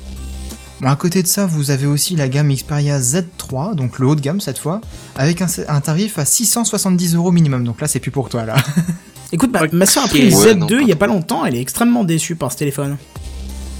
Bon, 0.83 0.89
à 0.89 0.95
côté 0.95 1.23
de 1.23 1.27
ça, 1.27 1.45
vous 1.45 1.71
avez 1.71 1.87
aussi 1.87 2.15
la 2.15 2.27
gamme 2.27 2.53
Xperia 2.53 2.99
Z3, 2.99 3.73
donc 3.75 3.99
le 3.99 4.07
haut 4.07 4.15
de 4.15 4.21
gamme 4.21 4.41
cette 4.41 4.57
fois, 4.59 4.81
avec 5.15 5.41
un, 5.41 5.47
un 5.69 5.81
tarif 5.81 6.19
à 6.19 6.25
670 6.25 7.15
euros 7.15 7.31
minimum. 7.31 7.63
Donc 7.63 7.79
là, 7.81 7.87
c'est 7.87 7.99
plus 7.99 8.11
pour 8.11 8.29
toi 8.29 8.45
là. 8.45 8.55
Écoute, 9.31 9.51
ma, 9.51 9.61
ma 9.71 9.85
soeur 9.85 10.03
a 10.03 10.07
pris 10.07 10.29
le 10.29 10.35
Ouais, 10.35 10.53
Z2 10.53 10.57
non, 10.57 10.67
il 10.81 10.87
y 10.87 10.91
a 10.91 10.95
pas 10.95 11.07
longtemps, 11.07 11.45
elle 11.45 11.55
est 11.55 11.61
extrêmement 11.61 12.03
déçue 12.03 12.35
par 12.35 12.51
ce 12.51 12.57
téléphone. 12.57 12.97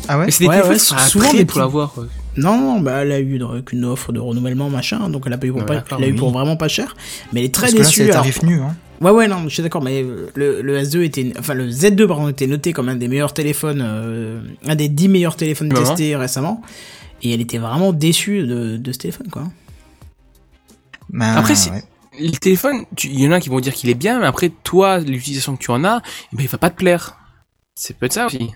Ah 0.08 0.18
ouais 0.18 0.32
c'est 0.32 0.40
des 0.44 0.48
Ouais, 0.48 0.56
téléphones 0.56 0.74
ouais, 0.74 0.80
qui 0.80 0.86
sont 0.86 0.98
souvent 0.98 1.32
des 1.32 1.46
pour 1.46 1.48
petits- 1.48 1.60
l'avoir. 1.60 1.94
Non, 2.36 2.58
non, 2.60 2.80
bah 2.80 3.04
elle 3.04 3.12
a 3.12 3.20
eu 3.20 3.40
qu'une 3.66 3.86
offre 3.86 4.12
de 4.12 4.20
renouvellement 4.20 4.70
machin, 4.70 5.08
donc 5.10 5.24
elle 5.28 5.34
a, 5.34 5.38
pas 5.38 5.46
eu 5.46 5.52
pour, 5.52 5.60
Ouais, 5.62 5.66
pas- 5.68 5.84
elle 5.98 6.04
a 6.04 6.08
eu 6.08 6.12
oui. 6.14 6.18
pour 6.18 6.32
vraiment 6.32 6.56
pas 6.58 6.68
cher. 6.68 6.96
Mais 7.32 7.42
elle 7.42 7.46
est 7.46 7.54
très 7.54 7.68
Parce 7.68 7.74
que 7.74 7.78
là, 7.80 7.84
déçue. 7.86 7.96
c'est 7.98 8.04
le 8.06 8.12
alors- 8.12 8.24
tarif 8.24 8.42
nu. 8.44 8.60
Hein. 8.62 8.76
Ouais, 9.02 9.12
ouais, 9.12 9.28
non, 9.28 9.44
je 9.44 9.50
suis 9.50 9.64
d'accord, 9.64 9.82
mais 9.82 10.04
le, 10.36 10.62
le 10.62 10.80
S2 10.82 11.02
était, 11.04 11.34
enfin 11.38 11.54
le 11.54 11.70
Z2 11.70 12.08
pardon 12.08 12.30
était 12.30 12.48
noté 12.48 12.72
comme 12.74 12.90
un 12.90 12.96
des 12.96 13.08
meilleurs 13.08 13.34
téléphones, 13.34 13.82
euh, 13.86 14.42
un 14.66 14.76
des 14.76 14.88
10 14.88 15.10
meilleurs 15.10 15.36
téléphones 15.36 15.70
testés 15.70 16.16
récemment, 16.16 16.62
et 17.22 17.34
elle 17.34 17.42
était 17.42 17.58
vraiment 17.58 17.92
déçue 17.92 18.44
de, 18.44 18.78
de 18.78 18.92
ce 18.92 18.98
téléphone, 19.00 19.28
quoi. 19.30 19.44
Ben, 21.10 21.36
Après, 21.36 21.54
ouais. 21.54 21.84
Le 22.20 22.32
téléphone, 22.32 22.86
il 23.04 23.20
y 23.20 23.28
en 23.28 23.32
a 23.32 23.40
qui 23.40 23.50
vont 23.50 23.60
dire 23.60 23.74
qu'il 23.74 23.90
est 23.90 23.96
bien, 23.96 24.20
mais 24.20 24.28
après, 24.28 24.52
toi, 24.64 25.00
l'utilisation 25.00 25.56
que 25.56 25.64
tu 25.64 25.72
en 25.72 25.84
as, 25.84 26.02
eh 26.32 26.36
ben, 26.36 26.44
il 26.44 26.50
va 26.50 26.58
pas 26.58 26.70
te 26.70 26.76
plaire. 26.76 27.18
C'est 27.76 27.98
peut-être 27.98 28.14
ça 28.14 28.28
aussi. 28.28 28.52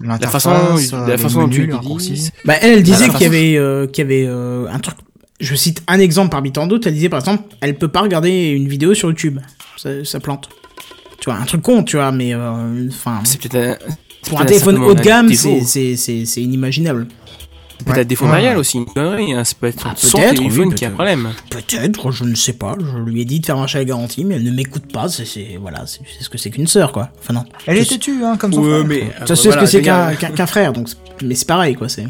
La 0.00 0.18
façon, 0.18 0.50
la 0.50 0.58
euh, 0.58 1.06
les 1.06 1.18
façon 1.18 1.42
dont 1.42 1.48
tu 1.48 1.62
l'utilises. 1.62 1.76
raccourcis. 1.76 2.30
Bah 2.44 2.54
elle, 2.60 2.78
elle 2.78 2.82
disait 2.82 3.06
la 3.06 3.12
qu'il 3.12 3.22
y 3.22 3.26
avait, 3.26 3.56
euh, 3.56 3.86
qu'il 3.86 4.02
y 4.02 4.06
avait 4.06 4.26
euh, 4.26 4.66
un 4.68 4.78
truc. 4.80 4.96
Je 5.40 5.54
cite 5.54 5.82
un 5.86 5.98
exemple 6.00 6.30
parmi 6.30 6.52
tant 6.52 6.66
d'autres. 6.66 6.88
Elle 6.88 6.94
disait 6.94 7.08
par 7.08 7.20
exemple, 7.20 7.44
elle 7.60 7.76
peut 7.76 7.88
pas 7.88 8.00
regarder 8.00 8.48
une 8.50 8.68
vidéo 8.68 8.94
sur 8.94 9.08
YouTube, 9.08 9.38
ça, 9.76 10.04
ça 10.04 10.20
plante. 10.20 10.48
Tu 11.20 11.30
vois, 11.30 11.38
un 11.38 11.44
truc 11.44 11.62
con, 11.62 11.82
tu 11.82 11.96
vois, 11.96 12.12
mais 12.12 12.34
euh, 12.34 12.88
enfin, 12.88 13.20
C'est 13.24 13.40
peut-être 13.40 13.56
un, 13.56 13.76
c'est 14.22 14.30
pour 14.30 14.40
un 14.40 14.44
téléphone 14.44 14.78
haut 14.78 14.94
de 14.94 15.00
un 15.00 15.02
gamme, 15.02 15.32
c'est 15.34 15.60
c'est 15.62 15.96
c'est 15.96 16.24
c'est 16.26 16.42
inimaginable. 16.42 17.06
Peut-être 17.84 17.96
Ouais. 17.98 18.04
défaut 18.04 18.24
Ouais, 18.26 18.30
matériel 18.30 18.54
ouais. 18.54 18.60
aussi, 18.60 18.78
une 18.78 18.86
connerie, 18.86 19.32
hein. 19.34 19.42
C'est 19.44 19.58
peut 19.58 19.66
être 19.66 19.84
Ah, 19.86 19.94
son 19.96 20.16
téléphone 20.18 20.68
oui, 20.68 20.74
qui 20.74 20.84
a 20.84 20.88
un 20.88 20.92
problème. 20.92 21.30
Peut-être, 21.50 22.12
je 22.12 22.24
ne 22.24 22.34
sais 22.34 22.52
pas. 22.54 22.76
Je 22.78 22.98
lui 22.98 23.20
ai 23.20 23.24
dit 23.24 23.40
de 23.40 23.46
faire 23.46 23.56
marcher 23.56 23.78
la 23.78 23.84
garantie, 23.84 24.24
mais 24.24 24.36
elle 24.36 24.44
ne 24.44 24.52
m'écoute 24.52 24.90
pas. 24.92 25.08
C'est, 25.08 25.24
c'est 25.26 25.58
voilà, 25.60 25.84
c'est 25.86 26.00
ce 26.20 26.28
que 26.28 26.38
c'est 26.38 26.50
qu'une 26.50 26.68
sœur, 26.68 26.92
quoi. 26.92 27.10
Enfin 27.18 27.34
non. 27.34 27.44
Elle 27.66 27.78
est 27.78 27.88
têtue, 27.88 28.24
hein, 28.24 28.36
comme 28.38 28.52
son 28.52 28.62
Ouais, 28.62 28.84
frère. 28.84 28.84
mais. 28.86 29.00
Ça, 29.26 29.32
euh, 29.32 29.36
c'est 29.36 29.50
ce 29.50 29.56
que 29.58 29.66
c'est 29.66 29.82
qu'un 29.82 30.46
frère, 30.46 30.72
donc. 30.72 30.88
Mais 31.22 31.34
c'est 31.34 31.48
pareil, 31.48 31.74
quoi. 31.74 31.88
C'est. 31.88 32.06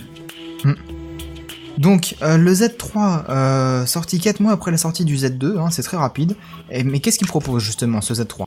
Donc, 1.78 2.16
euh, 2.22 2.36
le 2.36 2.52
Z3, 2.52 3.24
euh, 3.28 3.86
sorti 3.86 4.20
4 4.20 4.40
mois 4.40 4.52
après 4.52 4.70
la 4.70 4.76
sortie 4.76 5.04
du 5.04 5.16
Z2, 5.16 5.58
hein, 5.58 5.70
c'est 5.70 5.82
très 5.82 5.96
rapide. 5.96 6.36
Et, 6.70 6.84
mais 6.84 7.00
qu'est-ce 7.00 7.18
qu'il 7.18 7.26
propose 7.26 7.62
justement, 7.62 8.00
ce 8.00 8.14
Z3 8.14 8.44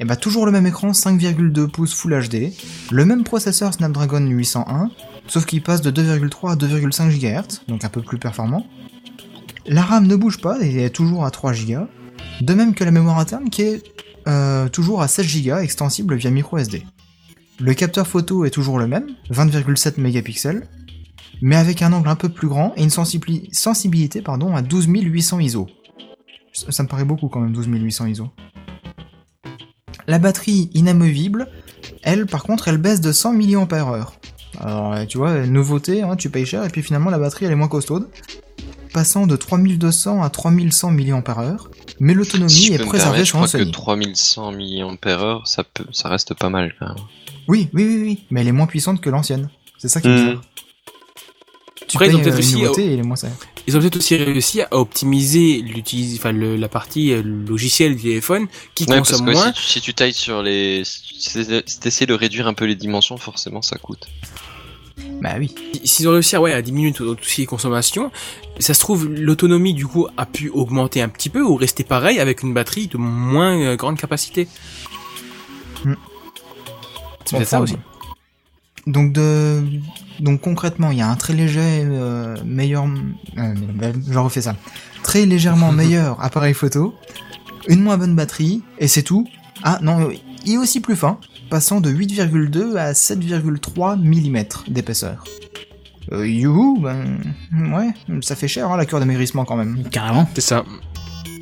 Eh 0.00 0.04
bah, 0.04 0.16
toujours 0.16 0.46
le 0.46 0.52
même 0.52 0.66
écran 0.66 0.92
5,2 0.92 1.68
pouces 1.68 1.94
Full 1.94 2.28
HD, 2.28 2.52
le 2.90 3.04
même 3.04 3.24
processeur 3.24 3.74
Snapdragon 3.74 4.26
801, 4.26 4.90
sauf 5.26 5.44
qu'il 5.44 5.62
passe 5.62 5.82
de 5.82 5.90
2,3 5.90 6.52
à 6.52 6.56
2,5 6.56 7.10
GHz, 7.10 7.62
donc 7.68 7.84
un 7.84 7.88
peu 7.90 8.00
plus 8.00 8.18
performant. 8.18 8.66
La 9.66 9.82
RAM 9.82 10.06
ne 10.06 10.16
bouge 10.16 10.40
pas 10.40 10.58
et 10.60 10.84
est 10.84 10.90
toujours 10.90 11.24
à 11.24 11.30
3 11.30 11.52
Go, 11.52 11.86
de 12.40 12.54
même 12.54 12.74
que 12.74 12.84
la 12.84 12.90
mémoire 12.90 13.18
interne 13.18 13.50
qui 13.50 13.62
est 13.62 13.82
euh, 14.26 14.68
toujours 14.68 15.02
à 15.02 15.08
16 15.08 15.42
Go, 15.44 15.56
extensible 15.58 16.14
via 16.16 16.30
micro 16.30 16.56
SD. 16.56 16.82
Le 17.60 17.74
capteur 17.74 18.06
photo 18.06 18.44
est 18.44 18.50
toujours 18.50 18.78
le 18.78 18.86
même, 18.86 19.06
20,7 19.30 20.00
mégapixels, 20.00 20.66
mais 21.44 21.56
avec 21.56 21.82
un 21.82 21.92
angle 21.92 22.08
un 22.08 22.16
peu 22.16 22.30
plus 22.30 22.48
grand 22.48 22.72
et 22.74 22.82
une 22.82 22.88
sensibili- 22.88 23.52
sensibilité 23.52 24.22
pardon, 24.22 24.56
à 24.56 24.62
12800 24.62 25.40
ISO. 25.40 25.66
Ça, 26.54 26.82
me 26.82 26.88
paraît 26.88 27.04
beaucoup 27.04 27.28
quand 27.28 27.40
même, 27.40 27.52
12800 27.52 28.06
ISO. 28.06 28.30
La 30.06 30.18
batterie 30.18 30.70
inamovible, 30.72 31.48
elle, 32.02 32.24
par 32.24 32.44
contre, 32.44 32.68
elle 32.68 32.78
baisse 32.78 33.02
de 33.02 33.12
100 33.12 33.34
mAh. 33.34 34.06
Alors, 34.58 34.94
euh, 34.94 35.04
tu 35.04 35.18
vois, 35.18 35.46
nouveauté, 35.46 36.00
hein, 36.02 36.16
tu 36.16 36.30
payes 36.30 36.46
cher, 36.46 36.64
et 36.64 36.70
puis 36.70 36.82
finalement, 36.82 37.10
la 37.10 37.18
batterie, 37.18 37.44
elle 37.44 37.52
est 37.52 37.56
moins 37.56 37.68
costaude, 37.68 38.08
passant 38.94 39.26
de 39.26 39.36
3200 39.36 40.22
à 40.22 40.30
3100 40.30 40.92
mAh, 40.92 41.56
mais 42.00 42.14
l'autonomie 42.14 42.48
Si 42.50 42.66
je 42.68 42.72
est 42.74 42.78
préservée 42.78 43.00
permettre, 43.02 43.18
je 43.18 43.28
sur 43.28 43.36
crois 43.38 43.48
que 43.48 43.58
Sony. 43.58 43.70
3100 43.70 44.52
mAh, 44.52 45.40
ça, 45.44 45.62
peut, 45.64 45.84
ça 45.92 46.08
reste 46.08 46.32
pas 46.32 46.48
mal 46.48 46.72
quand 46.78 46.86
même. 46.86 47.04
Oui, 47.48 47.68
oui, 47.74 47.84
oui, 47.84 48.00
oui, 48.02 48.24
mais 48.30 48.40
elle 48.40 48.48
est 48.48 48.52
moins 48.52 48.66
puissante 48.66 49.02
que 49.02 49.10
l'ancienne. 49.10 49.50
C'est 49.76 49.88
ça 49.88 50.00
qui 50.00 50.08
est 50.08 50.14
bizarre. 50.14 50.42
Tu 51.88 51.96
Après, 51.96 52.06
ils 52.06 52.10
payes 52.12 52.20
ont 52.20 52.22
peut-être 52.24 52.34
euh, 52.34 52.38
aussi. 52.38 52.52
Ils 53.66 53.76
ont 53.76 53.80
peut-être 53.80 53.96
aussi 53.96 54.16
réussi 54.16 54.60
à 54.62 54.68
optimiser 54.72 55.62
l'utilis- 55.62 56.16
enfin, 56.18 56.32
le- 56.32 56.56
la 56.56 56.68
partie 56.68 57.12
euh, 57.12 57.22
logicielle 57.22 57.96
du 57.96 58.02
téléphone 58.02 58.46
qui 58.74 58.84
Ouais, 58.84 58.96
parce 58.96 59.10
consomme 59.12 59.26
que 59.26 59.32
moins. 59.32 59.46
si, 59.48 59.52
tu- 59.52 59.62
si 59.62 59.80
tu 59.80 59.94
tailles 59.94 60.12
sur 60.12 60.42
les. 60.42 60.82
Si 60.84 61.00
tu 61.20 61.88
essaies 61.88 62.06
de 62.06 62.14
réduire 62.14 62.46
un 62.46 62.54
peu 62.54 62.64
les 62.66 62.74
dimensions, 62.74 63.16
forcément 63.16 63.62
ça 63.62 63.76
coûte. 63.78 64.06
Bah 65.22 65.34
oui. 65.38 65.54
S'ils 65.84 66.08
ont 66.08 66.12
réussi 66.12 66.36
à, 66.36 66.40
ouais, 66.40 66.52
à 66.52 66.60
diminuer 66.62 66.92
tout, 66.92 67.14
tout 67.14 67.24
ce 67.24 67.34
qui 67.34 67.42
est 67.42 67.46
consommation, 67.46 68.10
ça 68.58 68.74
se 68.74 68.80
trouve, 68.80 69.08
l'autonomie, 69.08 69.74
du 69.74 69.86
coup, 69.86 70.06
a 70.16 70.26
pu 70.26 70.50
augmenter 70.50 71.00
un 71.02 71.08
petit 71.08 71.30
peu 71.30 71.40
ou 71.42 71.56
rester 71.56 71.82
pareil 71.84 72.20
avec 72.20 72.42
une 72.42 72.52
batterie 72.54 72.86
de 72.88 72.96
moins 72.98 73.58
euh, 73.60 73.76
grande 73.76 73.98
capacité. 73.98 74.46
Hmm. 75.84 75.94
C'est 77.24 77.36
peut-être 77.36 77.48
ça 77.48 77.60
aussi. 77.60 77.76
Donc 78.86 79.12
de 79.12 79.62
donc 80.20 80.40
concrètement, 80.40 80.90
il 80.90 80.98
y 80.98 81.02
a 81.02 81.08
un 81.08 81.16
très 81.16 81.32
léger 81.32 81.82
euh, 81.84 82.36
meilleur 82.44 82.86
euh, 83.38 83.54
je 84.08 84.18
refais 84.18 84.42
ça. 84.42 84.56
Très 85.02 85.26
légèrement 85.26 85.72
meilleur 85.82 86.22
appareil 86.22 86.54
photo, 86.54 86.94
une 87.68 87.82
moins 87.82 87.96
bonne 87.96 88.14
batterie 88.14 88.62
et 88.78 88.88
c'est 88.88 89.02
tout. 89.02 89.26
Ah 89.62 89.78
non, 89.82 90.10
il 90.44 90.54
est 90.54 90.58
aussi 90.58 90.80
plus 90.80 90.96
fin, 90.96 91.18
passant 91.48 91.80
de 91.80 91.90
8,2 91.90 92.76
à 92.76 92.92
7,3 92.92 93.98
mm 93.98 94.72
d'épaisseur. 94.72 95.24
Euh, 96.12 96.28
youhou, 96.28 96.78
ben 96.80 97.18
ouais, 97.72 97.94
ça 98.20 98.36
fait 98.36 98.48
cher 98.48 98.70
hein, 98.70 98.76
la 98.76 98.84
cure 98.84 99.00
d'amaigrissement 99.00 99.46
quand 99.46 99.56
même. 99.56 99.88
Carrément. 99.90 100.28
C'est 100.34 100.42
ça. 100.42 100.64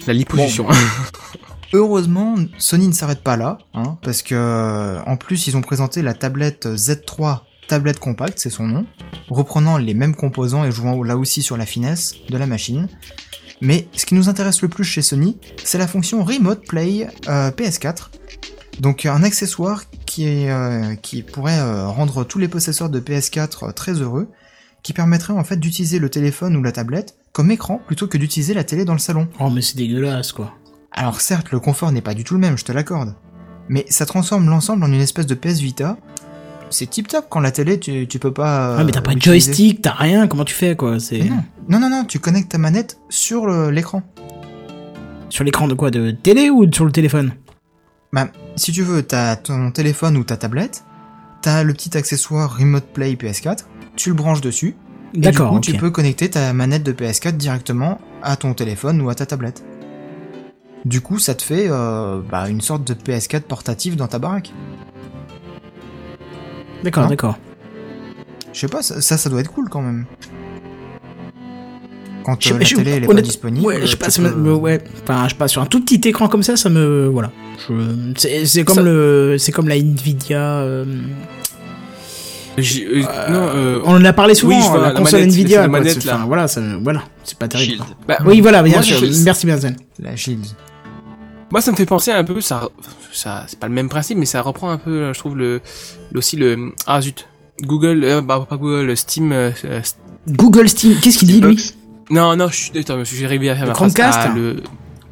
La 0.06 0.12
liposuction. 0.12 0.66
Heureusement, 1.72 2.36
Sony 2.58 2.88
ne 2.88 2.92
s'arrête 2.92 3.22
pas 3.22 3.36
là, 3.36 3.58
hein, 3.74 3.96
parce 4.02 4.22
que 4.22 4.98
en 5.06 5.16
plus 5.16 5.46
ils 5.46 5.56
ont 5.56 5.62
présenté 5.62 6.02
la 6.02 6.14
tablette 6.14 6.66
Z3 6.66 7.40
tablette 7.68 7.98
compacte, 7.98 8.38
c'est 8.38 8.50
son 8.50 8.66
nom, 8.66 8.84
reprenant 9.30 9.78
les 9.78 9.94
mêmes 9.94 10.14
composants 10.14 10.64
et 10.64 10.70
jouant 10.70 11.02
là 11.02 11.16
aussi 11.16 11.40
sur 11.40 11.56
la 11.56 11.64
finesse 11.64 12.16
de 12.28 12.36
la 12.36 12.46
machine. 12.46 12.88
Mais 13.62 13.88
ce 13.92 14.04
qui 14.04 14.14
nous 14.14 14.28
intéresse 14.28 14.60
le 14.60 14.68
plus 14.68 14.84
chez 14.84 15.02
Sony, 15.02 15.38
c'est 15.62 15.78
la 15.78 15.86
fonction 15.86 16.24
Remote 16.24 16.66
Play 16.66 17.08
euh, 17.28 17.50
PS4. 17.50 18.10
Donc 18.80 19.06
un 19.06 19.22
accessoire 19.22 19.84
qui, 20.06 20.26
est, 20.26 20.50
euh, 20.50 20.96
qui 20.96 21.22
pourrait 21.22 21.60
euh, 21.60 21.86
rendre 21.86 22.24
tous 22.24 22.38
les 22.38 22.48
possesseurs 22.48 22.90
de 22.90 23.00
PS4 23.00 23.68
euh, 23.68 23.72
très 23.72 23.92
heureux, 23.92 24.28
qui 24.82 24.92
permettrait 24.92 25.32
en 25.32 25.44
fait 25.44 25.56
d'utiliser 25.56 25.98
le 25.98 26.10
téléphone 26.10 26.56
ou 26.56 26.62
la 26.62 26.72
tablette 26.72 27.14
comme 27.32 27.50
écran 27.50 27.80
plutôt 27.86 28.08
que 28.08 28.18
d'utiliser 28.18 28.52
la 28.52 28.64
télé 28.64 28.84
dans 28.84 28.92
le 28.92 28.98
salon. 28.98 29.28
Oh, 29.40 29.48
mais 29.48 29.62
c'est 29.62 29.76
dégueulasse, 29.76 30.32
quoi. 30.32 30.52
Alors 30.94 31.20
certes, 31.20 31.50
le 31.50 31.60
confort 31.60 31.92
n'est 31.92 32.02
pas 32.02 32.14
du 32.14 32.24
tout 32.24 32.34
le 32.34 32.40
même, 32.40 32.58
je 32.58 32.64
te 32.64 32.72
l'accorde. 32.72 33.14
Mais 33.68 33.86
ça 33.88 34.06
transforme 34.06 34.48
l'ensemble 34.48 34.84
en 34.84 34.88
une 34.92 35.00
espèce 35.00 35.26
de 35.26 35.34
PS 35.34 35.60
Vita. 35.60 35.96
C'est 36.70 36.86
tip 36.88 37.08
top 37.08 37.26
quand 37.28 37.40
la 37.40 37.50
télé, 37.50 37.78
tu, 37.78 38.06
tu 38.06 38.18
peux 38.18 38.32
pas. 38.32 38.76
Ah, 38.78 38.84
mais 38.84 38.92
t'as 38.92 39.00
pas 39.02 39.14
de 39.14 39.20
joystick, 39.20 39.82
t'as 39.82 39.92
rien. 39.92 40.26
Comment 40.26 40.44
tu 40.44 40.54
fais, 40.54 40.74
quoi 40.74 41.00
C'est 41.00 41.24
non. 41.24 41.42
non, 41.68 41.80
non, 41.80 41.90
non, 41.90 42.04
tu 42.04 42.18
connectes 42.18 42.52
ta 42.52 42.58
manette 42.58 42.98
sur 43.08 43.46
l'écran. 43.70 44.02
sur 45.28 45.44
l'écran 45.44 45.68
de 45.68 45.74
quoi 45.74 45.90
De 45.90 46.10
télé 46.10 46.50
ou 46.50 46.70
sur 46.72 46.84
le 46.84 46.92
téléphone? 46.92 47.32
Bah, 48.12 48.28
si 48.56 48.72
tu 48.72 48.82
veux, 48.82 49.02
t'as 49.02 49.36
ton 49.36 49.70
téléphone 49.70 50.16
ou 50.16 50.24
ta 50.24 50.36
tablette, 50.36 50.84
t'as 51.40 51.62
le 51.62 51.72
petit 51.72 51.96
accessoire 51.96 52.56
Remote 52.58 52.84
Play 52.92 53.14
PS4, 53.14 53.64
tu 53.96 54.10
le 54.10 54.14
branches 54.14 54.40
dessus, 54.42 54.76
et 55.14 55.18
du 55.18 55.32
coup, 55.32 55.60
tu 55.60 55.74
peux 55.74 55.90
connecter 55.90 56.30
ta 56.30 56.52
manette 56.52 56.82
de 56.82 56.92
PS4 56.92 57.36
directement 57.36 58.00
à 58.22 58.36
ton 58.36 58.54
téléphone 58.54 59.00
ou 59.00 59.10
à 59.10 59.14
ta 59.14 59.24
tablette. 59.26 59.64
Du 60.84 61.00
coup, 61.00 61.18
ça 61.18 61.34
te 61.34 61.42
fait 61.42 61.66
euh, 61.70 62.20
bah, 62.28 62.48
une 62.48 62.60
sorte 62.60 62.84
de 62.84 62.94
PS4 62.94 63.42
portatif 63.42 63.96
dans 63.96 64.08
ta 64.08 64.18
baraque. 64.18 64.52
D'accord, 66.82 67.04
Hein 67.04 67.08
d'accord. 67.08 67.38
Je 68.52 68.58
sais 68.60 68.68
pas, 68.68 68.82
ça, 68.82 69.00
ça, 69.00 69.16
ça 69.16 69.30
doit 69.30 69.40
être 69.40 69.52
cool 69.52 69.68
quand 69.68 69.80
même. 69.80 70.04
Quand 72.24 72.34
euh, 72.46 72.58
la 72.58 72.64
télé 72.64 72.90
elle 72.92 73.04
est 73.04 73.06
pas 73.06 73.20
disponible. 73.20 73.64
Ouais, 73.66 73.80
je 73.82 73.86
sais 73.86 73.96
pas, 73.96 74.06
peux- 74.06 74.22
me- 74.22 74.34
me- 74.34 74.54
ouais. 74.54 74.82
Enfin, 75.02 75.24
je 75.24 75.30
sais 75.30 75.36
pas, 75.36 75.48
sur 75.48 75.62
un 75.62 75.66
tout 75.66 75.80
petit 75.84 76.08
écran 76.08 76.28
comme 76.28 76.42
ça, 76.42 76.56
ça 76.56 76.68
me, 76.68 77.06
voilà. 77.06 77.30
Je- 77.68 78.12
C'est 78.16 78.44
c'est 78.46 78.64
comme 78.64 78.76
Ça- 78.76 78.82
le, 78.82 79.36
c'est 79.38 79.50
comme 79.52 79.68
la 79.68 79.76
Nvidia. 79.76 80.40
euh, 80.60 80.84
euh, 82.58 83.02
non, 83.30 83.48
euh, 83.54 83.80
on 83.84 83.94
en 83.96 84.04
a 84.04 84.12
parlé 84.12 84.34
souvent. 84.34 84.56
oui, 84.56 84.62
vois, 84.68 84.78
la 84.78 84.88
la 84.88 84.92
console 84.94 85.20
manette, 85.20 85.34
Nvidia. 85.34 85.60
la 85.62 85.68
quoi, 85.68 85.78
manette, 85.80 86.00
c'est- 86.02 86.06
là. 86.08 86.14
enfin, 86.16 86.26
voilà, 86.26 86.48
ça, 86.48 86.60
voilà, 86.82 87.02
c'est 87.24 87.38
pas 87.38 87.48
terrible. 87.48 87.82
Bah, 88.06 88.18
Oui, 88.24 88.40
voilà, 88.40 88.62
bien 88.62 88.82
sûr. 88.82 89.00
Merci 89.24 89.46
Benzen. 89.46 89.76
La 90.00 90.14
Shield. 90.16 90.44
Moi, 91.52 91.60
ça 91.60 91.70
me 91.70 91.76
fait 91.76 91.84
penser 91.84 92.10
un 92.10 92.24
peu, 92.24 92.40
ça, 92.40 92.70
ça, 93.12 93.44
c'est 93.46 93.58
pas 93.58 93.68
le 93.68 93.74
même 93.74 93.90
principe, 93.90 94.16
mais 94.16 94.24
ça 94.24 94.40
reprend 94.40 94.70
un 94.70 94.78
peu, 94.78 95.12
je 95.12 95.18
trouve, 95.18 95.36
le, 95.36 95.60
aussi 96.14 96.36
le, 96.36 96.72
ah 96.86 96.98
zut, 97.02 97.28
Google, 97.60 98.04
euh, 98.04 98.22
bah, 98.22 98.46
pas 98.48 98.56
Google, 98.56 98.96
Steam, 98.96 99.32
euh, 99.32 99.50
euh, 99.66 99.82
Google 100.28 100.70
Steam, 100.70 100.96
qu'est-ce 100.98 101.18
qu'il 101.18 101.28
dit 101.28 101.42
lui 101.42 101.74
non, 102.10 102.36
non, 102.36 102.48
je 102.48 102.56
suis, 102.56 102.78
attends, 102.78 103.04
j'ai 103.04 103.26
arrivé 103.26 103.50
à 103.50 103.54
faire 103.54 103.64
Le 103.64 103.68
ma 103.68 103.74
phrase. 103.74 103.92
Chromecast 103.92 104.18
Ah, 104.22 104.34
le, 104.34 104.62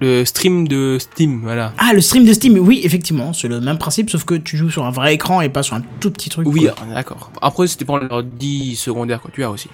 le 0.01 0.25
stream 0.25 0.67
de 0.67 0.97
Steam, 0.99 1.41
voilà. 1.43 1.75
Ah, 1.77 1.93
le 1.93 2.01
stream 2.01 2.25
de 2.25 2.33
Steam, 2.33 2.59
oui, 2.59 2.81
effectivement, 2.85 3.35
c'est 3.35 3.49
le 3.49 3.61
même 3.61 3.77
principe, 3.77 4.09
sauf 4.09 4.25
que 4.25 4.35
tu 4.35 4.57
joues 4.57 4.71
sur 4.71 4.87
un 4.87 4.91
vrai 4.91 5.13
écran 5.15 5.43
et 5.43 5.51
pas 5.51 5.63
sur 5.63 5.77
un 5.77 5.83
tout 6.01 6.11
petit 6.11 6.31
truc. 6.31 6.47
Oui, 6.49 6.63
quoi. 6.63 6.75
on 6.87 6.91
est 6.91 6.95
d'accord. 6.95 7.31
Après, 7.43 7.67
c'était 7.67 7.85
pour 7.85 7.99
l'ordi 7.99 8.77
secondaire 8.77 9.21
que 9.21 9.31
tu 9.31 9.45
as 9.45 9.51
aussi. 9.51 9.69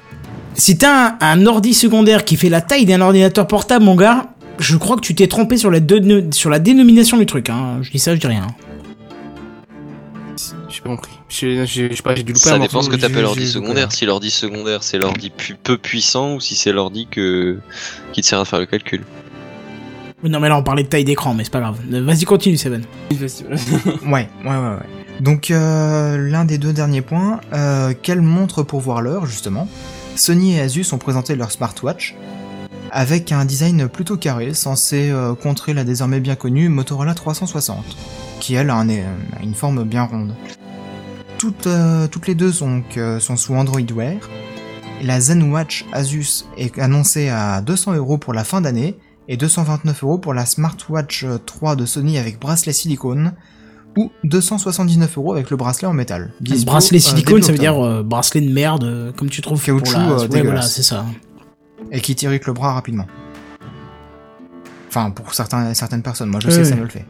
Si 0.55 0.79
t'as 0.79 1.11
un, 1.11 1.17
un 1.21 1.47
ordi 1.47 1.75
secondaire 1.75 2.25
qui 2.25 2.37
fait 2.37 2.49
la 2.49 2.61
taille 2.61 2.87
d'un 2.87 3.01
ordinateur 3.01 3.47
portable, 3.47 3.85
mon 3.85 3.95
gars, 3.95 4.27
je 4.59 4.77
crois 4.77 4.97
que 4.97 5.01
tu 5.03 5.15
t'es 5.15 5.27
trompé 5.27 5.57
sur 5.57 5.71
la, 5.71 5.81
de- 5.81 6.29
sur 6.33 6.51
la 6.51 6.59
dénomination 6.59 7.19
du 7.19 7.27
truc. 7.27 7.51
Hein. 7.51 7.79
Je 7.83 7.91
dis 7.91 7.99
ça, 7.99 8.15
je 8.15 8.21
dis 8.21 8.27
rien. 8.27 8.47
J'ai 10.69 10.81
pas 10.83 10.91
compris. 10.91 11.13
Je 11.29 11.65
sais 11.67 12.03
pas, 12.03 12.15
j'ai 12.15 12.23
dû 12.23 12.33
louper 12.33 12.49
Ça 12.49 12.55
un 12.57 12.59
dépend 12.59 12.83
ce 12.83 12.91
que 12.91 12.97
t'appelles 12.97 13.25
ordi 13.25 13.47
secondaire. 13.49 13.91
Si 13.93 14.05
l'ordi 14.05 14.31
secondaire 14.31 14.83
c'est 14.83 14.99
l'ordi 14.99 15.31
pu- 15.31 15.55
peu 15.55 15.79
puissant 15.79 16.35
ou 16.35 16.41
si 16.41 16.55
c'est 16.55 16.73
l'ordi 16.73 17.07
que 17.11 17.59
qui 18.13 18.21
te 18.21 18.27
sert 18.27 18.39
à 18.41 18.45
faire 18.45 18.59
le 18.61 18.67
calcul. 18.67 19.03
Non, 20.25 20.41
mais 20.41 20.49
là, 20.49 20.57
on 20.57 20.63
parlait 20.63 20.83
de 20.83 20.89
taille 20.89 21.05
d'écran, 21.05 21.35
mais 21.35 21.45
c'est 21.45 21.53
pas 21.53 21.61
grave. 21.61 21.79
Vas-y, 21.89 22.25
continue, 22.25 22.57
Seven. 22.57 22.83
Ouais, 23.11 23.21
ouais, 24.07 24.29
ouais, 24.45 24.51
ouais. 24.57 25.21
Donc, 25.21 25.51
euh, 25.51 26.17
l'un 26.19 26.45
des 26.45 26.59
deux 26.59 26.73
derniers 26.73 27.03
points, 27.03 27.41
euh, 27.53 27.93
quelle 28.03 28.23
montre 28.23 28.63
pour 28.63 28.81
voir 28.81 29.03
l'heure, 29.03 29.27
justement? 29.27 29.69
Sony 30.17 30.57
et 30.57 30.61
Asus 30.61 30.87
ont 30.93 30.99
présenté 30.99 31.37
leur 31.37 31.51
smartwatch 31.53 32.15
avec 32.93 33.33
un 33.33 33.45
design 33.45 33.89
plutôt 33.89 34.17
carré, 34.17 34.55
censé 34.55 35.11
euh, 35.11 35.35
contrer 35.35 35.75
la 35.75 35.85
désormais 35.85 36.21
bien 36.21 36.37
connue 36.37 36.69
Motorola 36.69 37.15
360, 37.15 37.85
qui 38.41 38.55
elle 38.55 38.71
a 38.71 38.81
euh, 38.81 39.03
une 39.43 39.55
forme 39.55 39.85
bien 39.85 40.05
ronde. 40.05 40.35
Toutes, 41.39 41.67
euh, 41.67 42.07
toutes 42.09 42.27
les 42.27 42.35
deux 42.35 42.53
sont, 42.53 42.83
sous 43.21 43.55
Android 43.55 43.81
Wear. 43.95 44.19
La 45.03 45.21
ZenWatch 45.21 45.85
Asus 45.93 46.47
est 46.57 46.79
annoncée 46.79 47.29
à 47.29 47.61
200 47.61 47.95
euros 47.95 48.17
pour 48.17 48.33
la 48.33 48.45
fin 48.45 48.63
d'année 48.63 48.99
et 49.29 49.37
229 49.37 50.05
euros 50.05 50.19
pour 50.19 50.33
la 50.33 50.47
Smartwatch 50.47 51.25
euh, 51.25 51.39
3 51.45 51.77
de 51.77 51.85
Sony 51.85 52.19
avec 52.19 52.41
bracelet 52.41 52.73
silicone 52.73 53.33
ou 53.97 54.11
279 54.25 55.19
euros 55.19 55.33
avec 55.33 55.51
le 55.51 55.57
bracelet 55.57 55.89
en 55.89 55.93
métal. 55.93 56.33
Dispo, 56.41 56.71
bracelet 56.71 56.99
euh, 56.99 57.01
silicone, 57.01 57.43
ça 57.43 57.53
veut 57.53 57.59
dire 57.59 57.83
euh, 57.85 58.03
bracelet 58.03 58.43
de 58.43 58.53
merde, 58.53 59.13
comme 59.17 59.31
tu 59.31 59.41
trouves 59.41 59.63
Caoutchouc, 59.63 59.93
pour 59.93 60.01
la... 60.01 60.11
euh, 60.11 60.29
ouais, 60.29 60.43
voilà, 60.43 60.63
c'est 60.63 60.83
ça. 60.83 61.07
Et 61.93 62.01
qui 62.01 62.15
t'irrite 62.15 62.47
le 62.47 62.53
bras 62.53 62.73
rapidement. 62.73 63.07
Enfin, 64.89 65.11
pour 65.11 65.35
certains, 65.35 65.75
certaines 65.75 66.03
personnes, 66.03 66.31
moi 66.31 66.41
je 66.43 66.51
sais, 66.51 66.59
ouais. 66.59 66.65
ça 66.65 66.77
me 66.77 66.83
le 66.83 66.89
fait. 66.89 67.05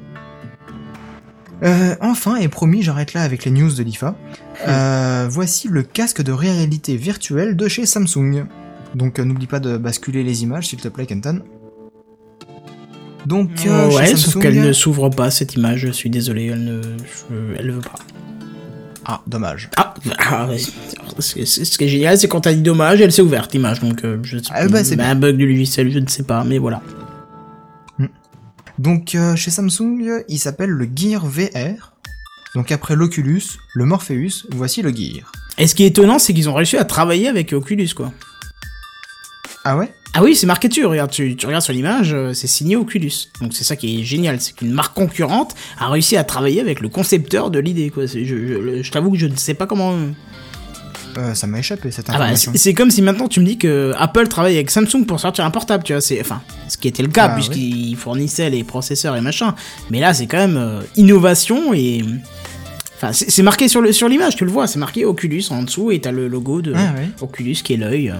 Euh, 1.62 1.94
enfin, 2.00 2.36
et 2.36 2.48
promis, 2.48 2.82
j'arrête 2.82 3.14
là 3.14 3.22
avec 3.22 3.44
les 3.44 3.50
news 3.50 3.72
de 3.72 3.82
l'IFA. 3.82 4.14
Euh, 4.66 5.26
voici 5.30 5.68
le 5.68 5.82
casque 5.82 6.22
de 6.22 6.32
réalité 6.32 6.96
virtuelle 6.96 7.56
de 7.56 7.68
chez 7.68 7.86
Samsung. 7.86 8.44
Donc 8.94 9.18
euh, 9.18 9.24
n'oublie 9.24 9.46
pas 9.46 9.60
de 9.60 9.76
basculer 9.76 10.22
les 10.22 10.42
images, 10.42 10.68
s'il 10.68 10.80
te 10.80 10.88
plaît, 10.88 11.06
Kenton. 11.06 11.42
Donc, 13.24 13.50
chez 13.56 13.70
ouais, 13.70 14.06
Samsung, 14.06 14.16
sauf 14.16 14.42
qu'elle 14.42 14.60
ne 14.60 14.72
s'ouvre 14.72 15.08
pas, 15.08 15.30
cette 15.30 15.54
image, 15.54 15.80
je 15.80 15.90
suis 15.90 16.10
désolé, 16.10 16.46
elle 16.46 16.64
ne... 16.64 16.80
Elle 17.58 17.72
veut 17.72 17.80
pas. 17.80 17.98
Ah, 19.08 19.22
dommage. 19.28 19.70
Ah, 19.76 19.94
ah, 20.18 20.48
ce, 21.20 21.34
qui 21.78 21.84
est 21.84 21.88
génial, 21.88 22.18
c'est 22.18 22.26
quand 22.26 22.40
t'as 22.40 22.52
dit 22.52 22.60
dommage, 22.60 23.00
elle 23.00 23.12
s'est 23.12 23.22
ouverte, 23.22 23.52
l'image, 23.52 23.78
donc 23.78 24.04
euh, 24.04 24.18
je 24.24 24.38
sais 24.38 24.50
Ah, 24.50 24.66
bah, 24.66 24.82
c'est 24.82 25.00
un 25.00 25.14
bug 25.14 25.36
du 25.36 25.46
logiciel, 25.46 25.92
je 25.92 26.00
ne 26.00 26.08
sais 26.08 26.24
pas, 26.24 26.42
mais 26.42 26.58
voilà. 26.58 26.82
Donc 28.78 29.14
euh, 29.14 29.36
chez 29.36 29.50
Samsung, 29.50 30.24
il 30.28 30.38
s'appelle 30.38 30.70
le 30.70 30.88
Gear 30.94 31.24
VR. 31.24 31.92
Donc 32.54 32.72
après 32.72 32.96
l'Oculus, 32.96 33.42
le 33.74 33.84
Morpheus, 33.84 34.46
voici 34.50 34.82
le 34.82 34.90
Gear. 34.90 35.32
Et 35.56 35.66
ce 35.66 35.74
qui 35.74 35.84
est 35.84 35.88
étonnant, 35.88 36.18
c'est 36.18 36.34
qu'ils 36.34 36.50
ont 36.50 36.54
réussi 36.54 36.76
à 36.76 36.84
travailler 36.84 37.28
avec 37.28 37.52
Oculus, 37.52 37.90
quoi. 37.94 38.12
Ah 39.64 39.76
ouais? 39.76 39.92
Ah 40.18 40.22
oui, 40.22 40.34
c'est 40.34 40.46
marqué 40.46 40.68
dessus, 40.68 40.84
regarde, 40.86 41.10
tu, 41.10 41.36
tu 41.36 41.44
regardes 41.46 41.62
sur 41.64 41.74
l'image, 41.74 42.12
euh, 42.14 42.32
c'est 42.32 42.46
signé 42.46 42.74
Oculus. 42.76 43.12
Donc 43.40 43.52
c'est 43.52 43.64
ça 43.64 43.76
qui 43.76 44.00
est 44.00 44.04
génial, 44.04 44.40
c'est 44.40 44.54
qu'une 44.54 44.70
marque 44.72 44.94
concurrente 44.94 45.54
a 45.78 45.88
réussi 45.90 46.16
à 46.16 46.24
travailler 46.24 46.60
avec 46.60 46.80
le 46.80 46.88
concepteur 46.88 47.50
de 47.50 47.58
l'idée, 47.58 47.90
quoi. 47.90 48.06
Je, 48.06 48.24
je, 48.24 48.82
je 48.82 48.90
t'avoue 48.90 49.10
que 49.12 49.18
je 49.18 49.26
ne 49.26 49.36
sais 49.36 49.52
pas 49.54 49.66
comment... 49.66 49.92
euh, 51.18 51.34
Ça 51.34 51.46
m'a 51.46 51.58
échappé 51.58 51.90
cette 51.90 52.06
Ah 52.08 52.12
bah, 52.12 52.18
information. 52.24 52.52
c'est 52.52 52.58
c'est 52.58 52.74
comme 52.74 52.90
si 52.90 53.02
maintenant 53.02 53.28
tu 53.28 53.40
me 53.40 53.44
dis 53.46 53.58
que 53.58 53.92
Apple 53.98 54.26
travaille 54.28 54.54
avec 54.54 54.70
Samsung 54.70 55.04
pour 55.06 55.20
sortir 55.20 55.44
un 55.44 55.50
portable, 55.50 55.84
tu 55.84 55.92
vois. 55.92 56.00
C'est 56.00 56.20
enfin, 56.20 56.40
ce 56.68 56.78
qui 56.78 56.88
était 56.88 57.02
le 57.02 57.08
cas 57.10 57.28
Ah, 57.30 57.34
puisqu'ils 57.34 57.94
fournissaient 57.96 58.48
les 58.50 58.64
processeurs 58.64 59.16
et 59.16 59.20
machin. 59.20 59.54
Mais 59.90 60.00
là, 60.00 60.14
c'est 60.14 60.26
quand 60.26 60.38
même 60.38 60.56
euh, 60.56 60.80
innovation 60.96 61.74
et 61.74 62.02
enfin, 62.96 63.12
c'est 63.12 63.42
marqué 63.42 63.68
sur 63.68 63.82
l'image, 63.82 64.36
tu 64.36 64.44
le 64.46 64.50
vois, 64.50 64.66
c'est 64.66 64.78
marqué 64.78 65.04
Oculus 65.04 65.44
en 65.50 65.62
dessous 65.62 65.90
et 65.90 66.00
t'as 66.00 66.12
le 66.12 66.26
logo 66.28 66.62
de 66.62 66.72
Ah 66.74 66.94
ouais. 66.96 67.08
Oculus 67.20 67.56
qui 67.62 67.74
est 67.74 67.76
l'œil. 67.76 68.08
euh. 68.10 68.14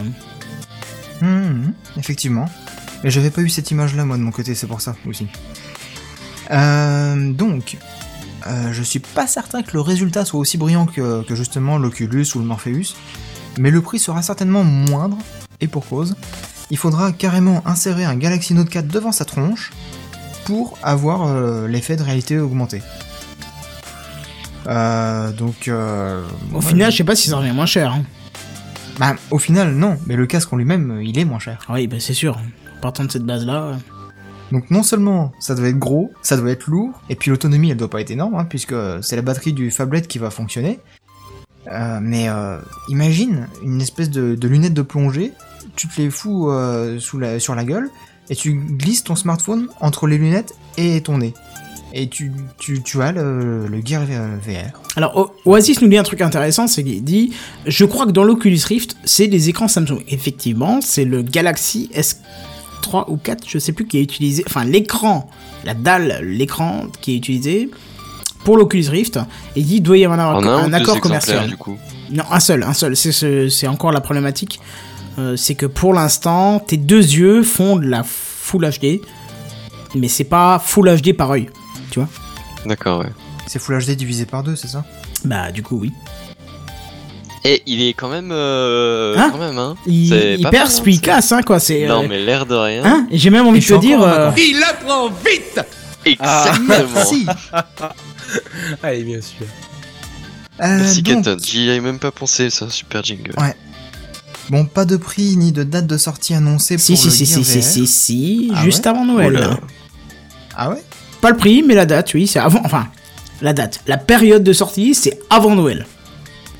Hum, 1.22 1.28
hum, 1.28 1.72
effectivement. 1.96 2.48
Mais 3.04 3.10
j'avais 3.10 3.30
pas 3.30 3.40
eu 3.42 3.48
cette 3.48 3.70
image-là, 3.70 4.04
moi, 4.04 4.16
de 4.16 4.22
mon 4.22 4.30
côté, 4.30 4.54
c'est 4.54 4.66
pour 4.66 4.80
ça, 4.80 4.96
aussi. 5.06 5.26
Euh, 6.50 7.32
donc, 7.32 7.76
euh, 8.46 8.72
je 8.72 8.82
suis 8.82 9.00
pas 9.00 9.26
certain 9.26 9.62
que 9.62 9.72
le 9.72 9.80
résultat 9.80 10.24
soit 10.24 10.40
aussi 10.40 10.56
brillant 10.58 10.86
que, 10.86 11.22
que 11.24 11.34
justement 11.34 11.78
l'Oculus 11.78 12.26
ou 12.34 12.38
le 12.38 12.44
Morpheus, 12.44 12.94
mais 13.58 13.70
le 13.70 13.80
prix 13.80 13.98
sera 13.98 14.22
certainement 14.22 14.64
moindre, 14.64 15.18
et 15.60 15.68
pour 15.68 15.86
cause. 15.86 16.16
Il 16.70 16.76
faudra 16.76 17.12
carrément 17.12 17.62
insérer 17.66 18.04
un 18.04 18.16
Galaxy 18.16 18.52
Note 18.54 18.68
4 18.68 18.88
devant 18.88 19.12
sa 19.12 19.24
tronche 19.24 19.72
pour 20.44 20.78
avoir 20.82 21.26
euh, 21.26 21.66
l'effet 21.68 21.96
de 21.96 22.02
réalité 22.02 22.38
augmentée. 22.38 22.82
Donc, 24.66 25.68
euh, 25.68 26.24
Au 26.52 26.60
final, 26.60 26.90
je 26.90 26.96
sais 26.96 27.04
pas 27.04 27.14
si 27.16 27.28
ça 27.28 27.36
revient 27.36 27.52
moins 27.52 27.66
cher. 27.66 27.92
hein. 27.92 28.02
Bah, 28.98 29.14
au 29.30 29.38
final, 29.38 29.74
non, 29.74 29.98
mais 30.06 30.16
le 30.16 30.26
casque 30.26 30.52
en 30.52 30.56
lui-même, 30.56 30.90
euh, 30.90 31.04
il 31.04 31.18
est 31.18 31.24
moins 31.24 31.38
cher. 31.38 31.64
Oui, 31.68 31.86
bah 31.86 31.96
c'est 32.00 32.14
sûr. 32.14 32.38
En 32.76 32.80
partant 32.80 33.04
de 33.04 33.10
cette 33.10 33.24
base-là. 33.24 33.62
euh. 33.64 33.74
Donc 34.52 34.70
non 34.70 34.82
seulement 34.84 35.32
ça 35.40 35.54
doit 35.54 35.68
être 35.68 35.78
gros, 35.78 36.12
ça 36.22 36.36
doit 36.36 36.50
être 36.50 36.68
lourd, 36.70 37.02
et 37.08 37.16
puis 37.16 37.30
l'autonomie 37.30 37.70
elle 37.70 37.76
doit 37.76 37.90
pas 37.90 38.00
être 38.00 38.12
énorme, 38.12 38.36
hein, 38.36 38.44
puisque 38.48 38.74
c'est 39.02 39.16
la 39.16 39.22
batterie 39.22 39.52
du 39.52 39.70
phablet 39.70 40.02
qui 40.02 40.18
va 40.18 40.30
fonctionner. 40.30 40.78
Euh, 41.72 41.98
mais 42.00 42.28
euh, 42.28 42.58
imagine 42.88 43.48
une 43.64 43.80
espèce 43.80 44.08
de, 44.08 44.36
de 44.36 44.48
lunettes 44.48 44.74
de 44.74 44.82
plongée, 44.82 45.32
tu 45.74 45.88
te 45.88 46.00
les 46.00 46.10
fous 46.10 46.48
euh, 46.48 47.00
sous 47.00 47.18
la, 47.18 47.40
sur 47.40 47.56
la 47.56 47.64
gueule, 47.64 47.90
et 48.30 48.36
tu 48.36 48.54
glisses 48.54 49.02
ton 49.02 49.16
smartphone 49.16 49.68
entre 49.80 50.06
les 50.06 50.16
lunettes 50.16 50.54
et 50.76 51.00
ton 51.00 51.18
nez. 51.18 51.34
Et 51.98 52.08
tu, 52.08 52.30
tu, 52.58 52.82
tu 52.82 53.00
as 53.00 53.10
le, 53.12 53.66
le 53.68 53.80
Gear 53.82 54.02
VR. 54.04 54.78
Alors, 54.96 55.16
O- 55.16 55.50
Oasis 55.50 55.80
nous 55.80 55.88
dit 55.88 55.96
un 55.96 56.02
truc 56.02 56.20
intéressant, 56.20 56.66
c'est 56.66 56.84
qu'il 56.84 57.02
dit 57.02 57.32
Je 57.64 57.86
crois 57.86 58.04
que 58.04 58.10
dans 58.10 58.22
l'Oculus 58.22 58.60
Rift, 58.68 58.98
c'est 59.04 59.28
des 59.28 59.48
écrans 59.48 59.66
Samsung. 59.66 60.02
Effectivement, 60.08 60.80
c'est 60.82 61.06
le 61.06 61.22
Galaxy 61.22 61.88
S3 61.94 63.04
ou 63.08 63.16
4, 63.16 63.44
je 63.48 63.58
sais 63.58 63.72
plus, 63.72 63.86
qui 63.86 63.96
est 63.96 64.02
utilisé. 64.02 64.44
Enfin, 64.46 64.64
l'écran, 64.66 65.30
la 65.64 65.72
dalle, 65.72 66.20
l'écran 66.22 66.84
qui 67.00 67.14
est 67.14 67.16
utilisé 67.16 67.70
pour 68.44 68.58
l'Oculus 68.58 68.90
Rift. 68.90 69.16
Et 69.56 69.60
il 69.60 69.64
dit 69.66 69.80
doit 69.80 69.96
y 69.96 70.04
avoir 70.04 70.20
un, 70.20 70.38
accord- 70.38 70.58
un, 70.64 70.72
accord 70.74 70.94
commercial. 71.00 71.38
du 71.48 71.56
coup. 71.56 71.78
Non, 72.10 72.24
un 72.30 72.40
seul, 72.40 72.62
un 72.62 72.74
seul. 72.74 72.94
C'est 72.94 73.10
ce- 73.12 73.48
c'est 73.48 73.68
encore 73.68 73.90
la 73.92 74.02
problématique. 74.02 74.60
Euh, 75.18 75.34
c'est 75.36 75.54
que 75.54 75.64
pour 75.64 75.94
l'instant, 75.94 76.58
tes 76.60 76.76
deux 76.76 77.00
yeux 77.14 77.42
font 77.42 77.76
de 77.76 77.86
la 77.86 78.02
Full 78.04 78.68
HD, 78.68 79.00
mais 79.94 80.08
c'est 80.08 80.24
pas 80.24 80.58
Full 80.62 80.94
HD 81.00 81.14
par 81.16 81.30
œil. 81.30 81.48
Tu 81.90 81.98
vois 82.00 82.08
D'accord, 82.64 83.00
ouais. 83.00 83.12
C'est 83.46 83.58
Full 83.60 83.78
HD 83.84 83.90
divisé 83.92 84.26
par 84.26 84.42
deux, 84.42 84.56
c'est 84.56 84.68
ça? 84.68 84.84
Bah, 85.24 85.52
du 85.52 85.62
coup, 85.62 85.78
oui. 85.80 85.92
Et 87.44 87.62
il 87.66 87.80
est 87.82 87.92
quand 87.94 88.08
même, 88.08 88.30
euh, 88.32 89.14
Hein 89.16 89.28
quand 89.30 89.38
même, 89.38 89.58
hein. 89.58 89.76
Il, 89.86 90.12
il 90.12 90.42
pas 90.42 90.50
perce 90.50 90.74
mal, 90.74 90.82
puis 90.82 90.92
il 90.94 90.96
c'est- 90.96 91.02
casse, 91.02 91.30
hein, 91.30 91.42
quoi. 91.42 91.60
C'est. 91.60 91.86
Non, 91.86 92.02
euh, 92.02 92.06
mais 92.08 92.18
l'air 92.20 92.44
de 92.44 92.56
rien. 92.56 92.84
Hein 92.84 93.06
Et 93.10 93.18
j'ai 93.18 93.30
même 93.30 93.46
envie 93.46 93.58
Et 93.58 93.60
de 93.60 93.66
te 93.66 93.80
dire. 93.80 94.02
euh. 94.02 94.32
Il 94.36 94.60
apprend 94.68 95.08
vite 95.08 95.60
Exactement. 96.04 96.86
Merci 96.94 97.26
Allez, 98.82 99.04
bien 99.04 99.20
sûr. 99.20 99.46
Euh, 100.60 100.78
Merci 100.78 101.02
donc. 101.02 101.38
J'y 101.44 101.70
avais 101.70 101.80
même 101.80 101.98
pas 102.00 102.10
pensé, 102.10 102.48
un 102.62 102.68
super 102.70 103.04
jingle. 103.04 103.32
Ouais. 103.38 103.54
Bon, 104.50 104.64
pas 104.64 104.84
de 104.84 104.96
prix 104.96 105.36
ni 105.36 105.52
de 105.52 105.62
date 105.64 105.86
de 105.86 105.98
sortie 105.98 106.34
annoncée 106.34 106.78
Si, 106.78 106.92
pour 106.94 107.00
si, 107.02 107.06
le 107.08 107.12
si, 107.12 107.26
Gear 107.26 107.38
si, 107.44 107.44
si, 107.44 107.62
si, 107.62 107.86
si, 107.86 108.52
Ah 108.54 108.64
juste 108.64 108.84
ouais? 108.86 108.90
avant 108.90 109.04
Noël. 109.04 109.28
Oula. 109.34 109.40
là. 109.40 109.60
Ah 110.56 110.70
ouais? 110.70 110.82
Pas 111.20 111.30
le 111.30 111.36
prix, 111.36 111.62
mais 111.62 111.74
la 111.74 111.86
date, 111.86 112.12
oui, 112.14 112.26
c'est 112.26 112.38
avant. 112.38 112.60
Enfin, 112.64 112.88
la 113.42 113.52
date. 113.52 113.80
La 113.86 113.98
période 113.98 114.42
de 114.42 114.52
sortie, 114.52 114.94
c'est 114.94 115.18
avant 115.30 115.54
Noël. 115.54 115.86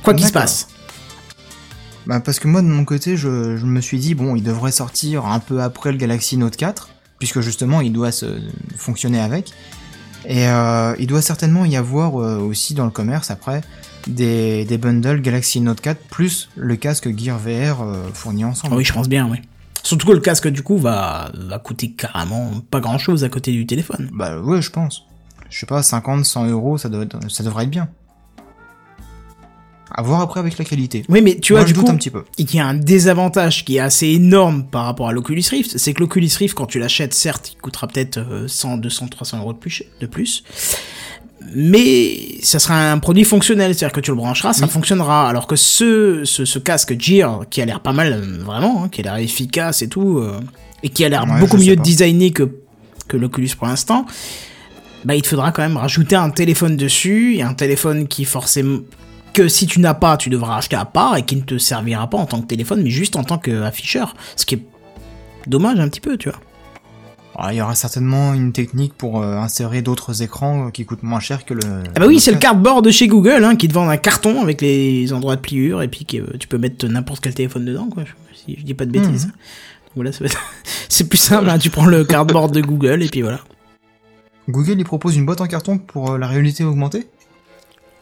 Quoi 0.02 0.14
qu'il 0.14 0.26
se 0.26 0.32
passe. 0.32 0.68
Bah 2.06 2.20
parce 2.20 2.38
que 2.38 2.46
moi 2.46 2.62
de 2.62 2.68
mon 2.68 2.84
côté 2.84 3.16
je, 3.16 3.56
je 3.56 3.66
me 3.66 3.80
suis 3.80 3.98
dit 3.98 4.14
bon 4.14 4.36
il 4.36 4.42
devrait 4.44 4.70
sortir 4.70 5.26
un 5.26 5.40
peu 5.40 5.60
après 5.60 5.90
le 5.90 5.98
Galaxy 5.98 6.36
Note 6.36 6.54
4 6.54 6.90
puisque 7.18 7.40
justement 7.40 7.80
il 7.80 7.92
doit 7.92 8.12
se 8.12 8.26
fonctionner 8.76 9.18
avec 9.18 9.52
et 10.24 10.46
euh, 10.46 10.94
il 11.00 11.08
doit 11.08 11.22
certainement 11.22 11.64
y 11.64 11.74
avoir 11.76 12.20
euh, 12.20 12.38
aussi 12.38 12.74
dans 12.74 12.84
le 12.84 12.92
commerce 12.92 13.32
après 13.32 13.62
des, 14.06 14.64
des 14.64 14.78
bundles 14.78 15.20
Galaxy 15.20 15.60
Note 15.60 15.80
4 15.80 16.00
plus 16.08 16.48
le 16.54 16.76
casque 16.76 17.08
Gear 17.16 17.38
VR 17.38 17.82
euh, 17.82 18.08
fourni 18.14 18.44
ensemble. 18.44 18.74
Ah 18.74 18.76
oui, 18.76 18.84
je 18.84 18.92
pense 18.92 19.08
bien, 19.08 19.28
oui. 19.28 19.38
Surtout 19.86 20.08
que 20.08 20.12
le 20.12 20.20
casque, 20.20 20.48
du 20.48 20.62
coup, 20.62 20.78
va, 20.78 21.30
va 21.34 21.58
coûter 21.60 21.92
carrément 21.92 22.50
pas 22.70 22.80
grand 22.80 22.98
chose 22.98 23.22
à 23.22 23.28
côté 23.28 23.52
du 23.52 23.66
téléphone. 23.66 24.10
Bah 24.12 24.40
ouais 24.40 24.60
je 24.60 24.70
pense. 24.70 25.04
Je 25.48 25.60
sais 25.60 25.66
pas 25.66 25.80
50 25.82 26.24
100 26.24 26.46
euros 26.48 26.76
ça, 26.76 26.88
doit 26.88 27.04
être- 27.04 27.30
ça 27.30 27.44
devrait 27.44 27.64
être 27.64 27.70
bien. 27.70 27.88
À 29.92 30.02
voir 30.02 30.20
après 30.20 30.40
avec 30.40 30.58
la 30.58 30.64
qualité. 30.64 31.04
Oui, 31.08 31.22
mais 31.22 31.38
tu 31.38 31.52
Moi, 31.52 31.60
vois, 31.60 31.68
je 31.68 31.72
du 31.72 31.78
doute 31.78 31.86
coup, 31.86 31.92
un 31.92 31.96
petit 31.96 32.10
peu. 32.10 32.24
il 32.38 32.52
y 32.52 32.58
a 32.58 32.66
un 32.66 32.74
désavantage 32.74 33.64
qui 33.64 33.76
est 33.76 33.80
assez 33.80 34.08
énorme 34.08 34.66
par 34.66 34.84
rapport 34.84 35.08
à 35.08 35.12
l'Oculus 35.12 35.44
Rift, 35.48 35.78
c'est 35.78 35.94
que 35.94 36.00
l'Oculus 36.00 36.28
Rift, 36.36 36.54
quand 36.54 36.66
tu 36.66 36.80
l'achètes, 36.80 37.14
certes, 37.14 37.52
il 37.52 37.58
coûtera 37.58 37.86
peut-être 37.86 38.18
euh, 38.18 38.48
100, 38.48 38.78
200, 38.78 39.06
300 39.08 39.38
euros 39.38 39.52
de 39.52 39.58
plus, 39.58 39.84
de 40.00 40.06
plus, 40.06 40.42
mais 41.54 42.38
ça 42.42 42.58
sera 42.58 42.92
un 42.92 42.98
produit 42.98 43.24
fonctionnel, 43.24 43.74
c'est-à-dire 43.74 43.94
que 43.94 44.00
tu 44.00 44.10
le 44.10 44.16
brancheras, 44.16 44.52
ça 44.52 44.66
fonctionnera, 44.66 45.28
alors 45.28 45.46
que 45.46 45.56
ce, 45.56 46.22
ce, 46.24 46.44
ce 46.44 46.58
casque 46.58 46.98
Gear, 46.98 47.44
qui 47.50 47.60
a 47.60 47.64
l'air 47.64 47.80
pas 47.80 47.92
mal, 47.92 48.12
euh, 48.12 48.42
vraiment, 48.42 48.84
hein, 48.84 48.88
qui 48.88 49.00
a 49.00 49.04
l'air 49.04 49.16
efficace 49.16 49.82
et 49.82 49.88
tout, 49.88 50.18
euh, 50.18 50.40
et 50.82 50.88
qui 50.88 51.04
a 51.04 51.08
l'air 51.08 51.24
Ouais, 51.24 51.40
beaucoup 51.40 51.56
mieux 51.56 51.76
designé 51.76 52.30
que, 52.30 52.48
que 53.08 53.16
l'Oculus 53.16 53.50
pour 53.56 53.66
l'instant, 53.66 54.06
bah 55.04 55.14
il 55.14 55.22
te 55.22 55.28
faudra 55.28 55.52
quand 55.52 55.62
même 55.62 55.76
rajouter 55.76 56.16
un 56.16 56.30
téléphone 56.30 56.76
dessus, 56.76 57.36
et 57.36 57.42
un 57.42 57.54
téléphone 57.54 58.08
qui 58.08 58.24
forcément 58.24 58.80
que 59.32 59.48
si 59.48 59.66
tu 59.66 59.80
n'as 59.80 59.94
pas, 59.94 60.16
tu 60.16 60.30
devras 60.30 60.56
acheter 60.56 60.76
à 60.76 60.86
part 60.86 61.16
et 61.18 61.22
qui 61.22 61.36
ne 61.36 61.42
te 61.42 61.58
servira 61.58 62.08
pas 62.08 62.16
en 62.16 62.24
tant 62.24 62.40
que 62.40 62.46
téléphone, 62.46 62.82
mais 62.82 62.88
juste 62.88 63.16
en 63.16 63.22
tant 63.22 63.36
qu'afficheur. 63.36 64.14
Ce 64.34 64.46
qui 64.46 64.54
est 64.54 64.62
dommage 65.46 65.78
un 65.78 65.88
petit 65.88 66.00
peu, 66.00 66.16
tu 66.16 66.30
vois. 66.30 66.40
Alors, 67.38 67.52
il 67.52 67.56
y 67.56 67.60
aura 67.60 67.74
certainement 67.74 68.32
une 68.34 68.52
technique 68.52 68.94
pour 68.94 69.22
euh, 69.22 69.36
insérer 69.36 69.82
d'autres 69.82 70.22
écrans 70.22 70.66
euh, 70.66 70.70
qui 70.70 70.84
coûtent 70.86 71.02
moins 71.02 71.20
cher 71.20 71.44
que 71.44 71.52
le. 71.54 71.60
Ah 71.94 72.00
bah 72.00 72.06
oui, 72.06 72.18
c'est 72.18 72.30
le 72.30 72.36
Note 72.36 72.42
4. 72.42 72.52
cardboard 72.52 72.84
de 72.84 72.90
chez 72.90 73.08
Google, 73.08 73.44
hein, 73.44 73.56
qui 73.56 73.68
te 73.68 73.74
vend 73.74 73.88
un 73.88 73.96
carton 73.98 74.40
avec 74.40 74.62
les 74.62 75.12
endroits 75.12 75.36
de 75.36 75.40
pliure 75.42 75.82
et 75.82 75.88
puis 75.88 76.06
que 76.06 76.16
euh, 76.16 76.36
tu 76.40 76.48
peux 76.48 76.56
mettre 76.58 76.86
n'importe 76.86 77.20
quel 77.22 77.34
téléphone 77.34 77.64
dedans, 77.66 77.88
quoi. 77.88 78.04
Si 78.34 78.56
je 78.58 78.64
dis 78.64 78.74
pas 78.74 78.86
de 78.86 78.90
bêtises. 78.90 79.26
Mhm. 79.26 79.32
Voilà, 79.96 80.12
ça 80.12 80.20
va 80.20 80.26
être- 80.26 80.40
c'est 80.88 81.08
plus 81.08 81.18
simple, 81.18 81.48
hein, 81.50 81.58
tu 81.58 81.68
prends 81.70 81.86
le 81.86 82.04
cardboard 82.04 82.52
de 82.54 82.60
Google 82.62 83.02
et 83.02 83.08
puis 83.08 83.22
voilà. 83.22 83.40
Google, 84.48 84.76
il 84.78 84.84
propose 84.84 85.16
une 85.16 85.26
boîte 85.26 85.40
en 85.40 85.46
carton 85.46 85.78
pour 85.78 86.16
la 86.18 86.26
réalité 86.28 86.62
augmentée? 86.64 87.08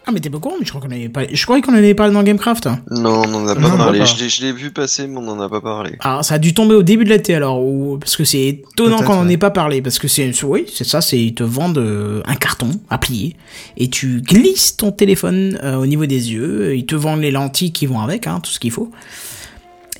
Ah 0.06 0.12
mais 0.12 0.20
t'es 0.20 0.28
pas 0.28 0.38
courant, 0.38 0.56
mais 0.60 0.66
je 0.66 0.70
crois 0.70 0.82
qu'on 0.82 0.90
avait 0.90 1.08
pas... 1.08 1.22
Je 1.32 1.42
croyais 1.44 1.62
qu'on 1.62 1.72
en 1.72 1.76
avait 1.78 1.94
parlé 1.94 2.12
dans 2.12 2.22
Gamecraft. 2.22 2.68
Non, 2.90 3.22
on 3.24 3.34
en 3.34 3.48
a 3.48 3.54
pas 3.54 3.60
Non, 3.62 3.76
parlé. 3.78 4.00
pas. 4.00 4.04
Je 4.04 4.22
l'ai- 4.22 4.28
je 4.28 4.42
l'ai 4.42 4.52
vu 4.52 4.70
passer, 4.70 5.06
mais 5.06 5.16
on 5.18 5.28
en 5.28 5.40
a 5.40 5.48
pas 5.48 5.62
parlé. 5.62 5.96
Alors 6.00 6.22
ça 6.24 6.34
a 6.34 6.38
dû 6.38 6.52
tomber 6.52 6.74
au 6.74 6.82
début 6.82 7.04
de 7.04 7.08
l'été 7.08 7.34
alors, 7.34 7.64
ou- 7.64 7.96
parce 7.98 8.14
que 8.16 8.24
c'est 8.24 8.44
étonnant 8.46 8.98
qu'on 9.02 9.14
en 9.14 9.26
ouais. 9.26 9.32
ait 9.32 9.38
pas 9.38 9.50
parlé, 9.50 9.80
parce 9.80 9.98
que 9.98 10.06
c'est, 10.06 10.30
oui, 10.44 10.66
c'est 10.72 10.84
ça, 10.86 11.00
c'est 11.00 11.18
ils 11.18 11.34
te 11.34 11.42
vendent 11.42 11.78
euh, 11.78 12.20
un 12.26 12.34
carton 12.34 12.70
à 12.90 12.98
plier 12.98 13.34
et 13.78 13.88
tu 13.88 14.20
glisses 14.20 14.76
ton 14.76 14.92
téléphone 14.92 15.58
euh, 15.62 15.76
au 15.76 15.86
niveau 15.86 16.04
des 16.04 16.32
yeux, 16.32 16.76
ils 16.76 16.84
te 16.86 16.94
vendent 16.94 17.20
les 17.22 17.30
lentilles 17.30 17.72
qui 17.72 17.86
vont 17.86 18.00
avec, 18.00 18.26
hein, 18.26 18.40
tout 18.42 18.50
ce 18.50 18.58
qu'il 18.60 18.72
faut. 18.72 18.90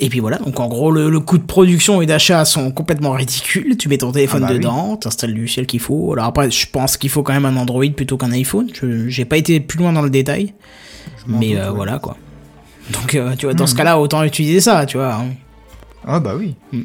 Et 0.00 0.08
puis 0.08 0.18
voilà, 0.18 0.38
donc 0.38 0.58
en 0.58 0.66
gros 0.66 0.90
le, 0.90 1.08
le 1.08 1.20
coût 1.20 1.38
de 1.38 1.44
production 1.44 2.02
et 2.02 2.06
d'achat 2.06 2.44
sont 2.44 2.72
complètement 2.72 3.12
ridicules. 3.12 3.76
Tu 3.76 3.88
mets 3.88 3.98
ton 3.98 4.10
téléphone 4.10 4.42
Ah 4.44 4.48
bah 4.48 4.52
oui. 4.54 4.58
dedans, 4.58 4.96
t'installes 4.96 5.30
le 5.30 5.40
logiciel 5.40 5.66
qu'il 5.66 5.78
faut. 5.80 6.12
Alors 6.12 6.24
après, 6.26 6.50
je 6.50 6.66
pense 6.68 6.96
qu'il 6.96 7.10
faut 7.10 7.22
quand 7.22 7.32
même 7.32 7.44
un 7.44 7.56
Android 7.56 7.84
plutôt 7.96 8.16
qu'un 8.16 8.32
iPhone. 8.32 8.68
Je, 8.74 9.08
j'ai 9.08 9.24
pas 9.24 9.36
été 9.36 9.60
plus 9.60 9.78
loin 9.78 9.92
dans 9.92 10.02
le 10.02 10.10
détail, 10.10 10.52
mais 11.28 11.56
euh, 11.56 11.70
voilà 11.70 11.98
quoi. 12.00 12.16
Donc 12.92 13.14
euh, 13.14 13.34
tu 13.36 13.46
vois, 13.46 13.54
dans 13.54 13.66
ce 13.68 13.72
Mhm. 13.72 13.78
cas-là, 13.78 14.00
autant 14.00 14.24
utiliser 14.24 14.60
ça, 14.60 14.84
tu 14.84 14.96
vois. 14.96 15.14
hein. 15.14 15.26
Ah 16.06 16.18
bah 16.18 16.34
oui. 16.36 16.56
Hmm. 16.72 16.82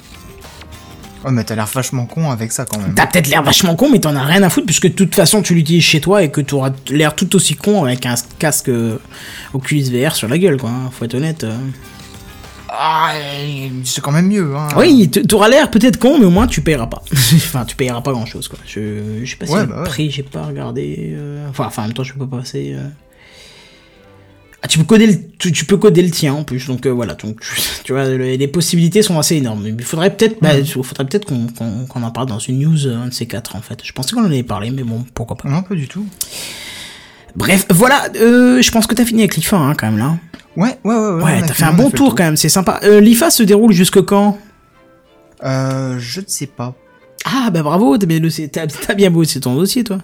Oh 1.27 1.31
mais 1.31 1.43
t'as 1.43 1.55
l'air 1.55 1.65
vachement 1.65 2.05
con 2.05 2.31
avec 2.31 2.51
ça 2.51 2.65
quand 2.65 2.79
même. 2.79 2.93
T'as 2.95 3.07
peut-être 3.07 3.27
l'air 3.27 3.43
vachement 3.43 3.75
con, 3.75 3.89
mais 3.89 3.99
t'en 3.99 4.15
as 4.15 4.23
rien 4.23 4.43
à 4.43 4.49
foutre, 4.49 4.65
puisque 4.67 4.87
de 4.87 4.93
toute 4.93 5.15
façon 5.15 5.41
tu 5.41 5.55
l'utilises 5.55 5.83
chez 5.83 5.99
toi 5.99 6.21
et 6.23 6.29
que 6.29 6.41
tu 6.41 6.53
auras 6.53 6.71
l'air 6.89 7.15
tout 7.15 7.35
aussi 7.35 7.55
con 7.55 7.83
avec 7.83 8.05
un 8.05 8.15
casque 8.39 8.69
Oculus 9.53 9.83
VR 9.91 10.15
sur 10.15 10.27
la 10.27 10.37
gueule, 10.37 10.57
quoi. 10.57 10.69
hein, 10.69 10.89
Faut 10.91 11.05
être 11.05 11.15
honnête. 11.15 11.45
Ah, 12.69 13.13
c'est 13.83 14.01
quand 14.01 14.11
même 14.11 14.27
mieux, 14.27 14.55
hein. 14.55 14.67
Oui, 14.77 15.09
t'auras 15.09 15.47
l'air 15.49 15.69
peut-être 15.69 15.97
con, 15.99 16.17
mais 16.19 16.25
au 16.25 16.29
moins 16.31 16.47
tu 16.47 16.61
payeras 16.61 16.87
pas. 16.87 17.01
enfin, 17.11 17.63
tu 17.65 17.75
payeras 17.75 18.01
pas 18.01 18.11
grand 18.11 18.25
chose, 18.25 18.47
quoi. 18.47 18.57
Je, 18.65 19.23
je 19.23 19.29
sais 19.29 19.37
pas 19.37 19.45
si 19.45 19.53
Ouais, 19.53 19.61
le 19.61 19.67
bah 19.67 19.77
ouais. 19.83 19.83
prix, 19.89 20.09
j'ai 20.11 20.23
pas 20.23 20.43
regardé. 20.47 21.11
euh, 21.15 21.47
Enfin, 21.49 21.65
enfin, 21.67 21.83
en 21.83 21.85
même 21.85 21.93
temps, 21.93 22.03
je 22.03 22.13
peux 22.13 22.25
pas 22.27 22.37
passer. 22.37 22.73
euh. 22.75 22.87
Ah, 24.63 24.67
tu 24.67 24.79
peux 24.79 24.83
coder 24.83 25.05
le, 25.05 25.13
tu, 25.37 25.51
tu 25.51 25.65
peux 25.65 25.77
coder 25.77 26.01
le 26.01 26.09
tien 26.09 26.33
en 26.33 26.43
plus, 26.43 26.65
donc 26.67 26.87
euh, 26.87 26.89
voilà. 26.89 27.13
Donc, 27.13 27.39
tu, 27.39 27.55
tu 27.83 27.93
vois, 27.93 28.05
le- 28.09 28.35
les 28.35 28.47
possibilités 28.47 29.03
sont 29.03 29.19
assez 29.19 29.35
énormes. 29.35 29.63
Il 29.67 29.83
faudrait 29.83 30.15
peut-être, 30.15 30.37
bah, 30.41 30.51
faudrait 30.65 31.05
peut-être 31.05 31.25
qu'on 31.25 32.01
en 32.03 32.11
parle 32.11 32.27
dans 32.27 32.39
une 32.39 32.59
news, 32.59 32.87
un 32.87 33.07
de 33.09 33.13
ces 33.13 33.27
quatre, 33.27 33.55
en 33.55 33.61
fait. 33.61 33.79
Je 33.83 33.91
pensais 33.93 34.15
qu'on 34.15 34.21
en 34.23 34.25
avait 34.25 34.41
parlé, 34.43 34.71
mais 34.71 34.83
bon, 34.83 35.05
pourquoi 35.13 35.37
pas. 35.37 35.47
Non, 35.49 35.61
pas 35.61 35.75
du 35.75 35.87
tout. 35.87 36.05
Bref, 37.35 37.67
voilà. 37.69 38.07
Je 38.15 38.71
pense 38.71 38.87
que 38.87 38.95
t'as 38.95 39.05
fini 39.05 39.21
avec 39.21 39.35
l'IFA, 39.35 39.57
hein, 39.57 39.75
quand 39.75 39.85
même 39.87 39.99
là. 39.99 40.17
Ouais, 40.55 40.77
ouais, 40.83 40.95
ouais. 40.95 41.09
Ouais, 41.11 41.23
Ouais, 41.23 41.41
t'as 41.41 41.53
fait 41.53 41.63
un 41.65 41.73
bon 41.73 41.89
tour 41.89 42.15
quand 42.15 42.23
même, 42.23 42.37
c'est 42.37 42.49
sympa. 42.49 42.79
Euh, 42.83 42.99
L'IFA 43.01 43.29
se 43.29 43.43
déroule 43.43 43.71
jusque 43.73 44.01
quand? 44.03 44.37
Euh, 45.43 45.97
je 45.99 46.21
ne 46.21 46.25
sais 46.27 46.47
pas. 46.47 46.73
Ah 47.25 47.49
bah 47.51 47.61
bravo, 47.63 47.97
t'as 47.97 48.05
bien, 48.05 48.19
t'as- 48.51 48.67
t'as 48.67 48.93
bien 48.93 49.09
bossé 49.11 49.39
ton 49.39 49.55
dossier 49.55 49.83
toi. 49.83 49.97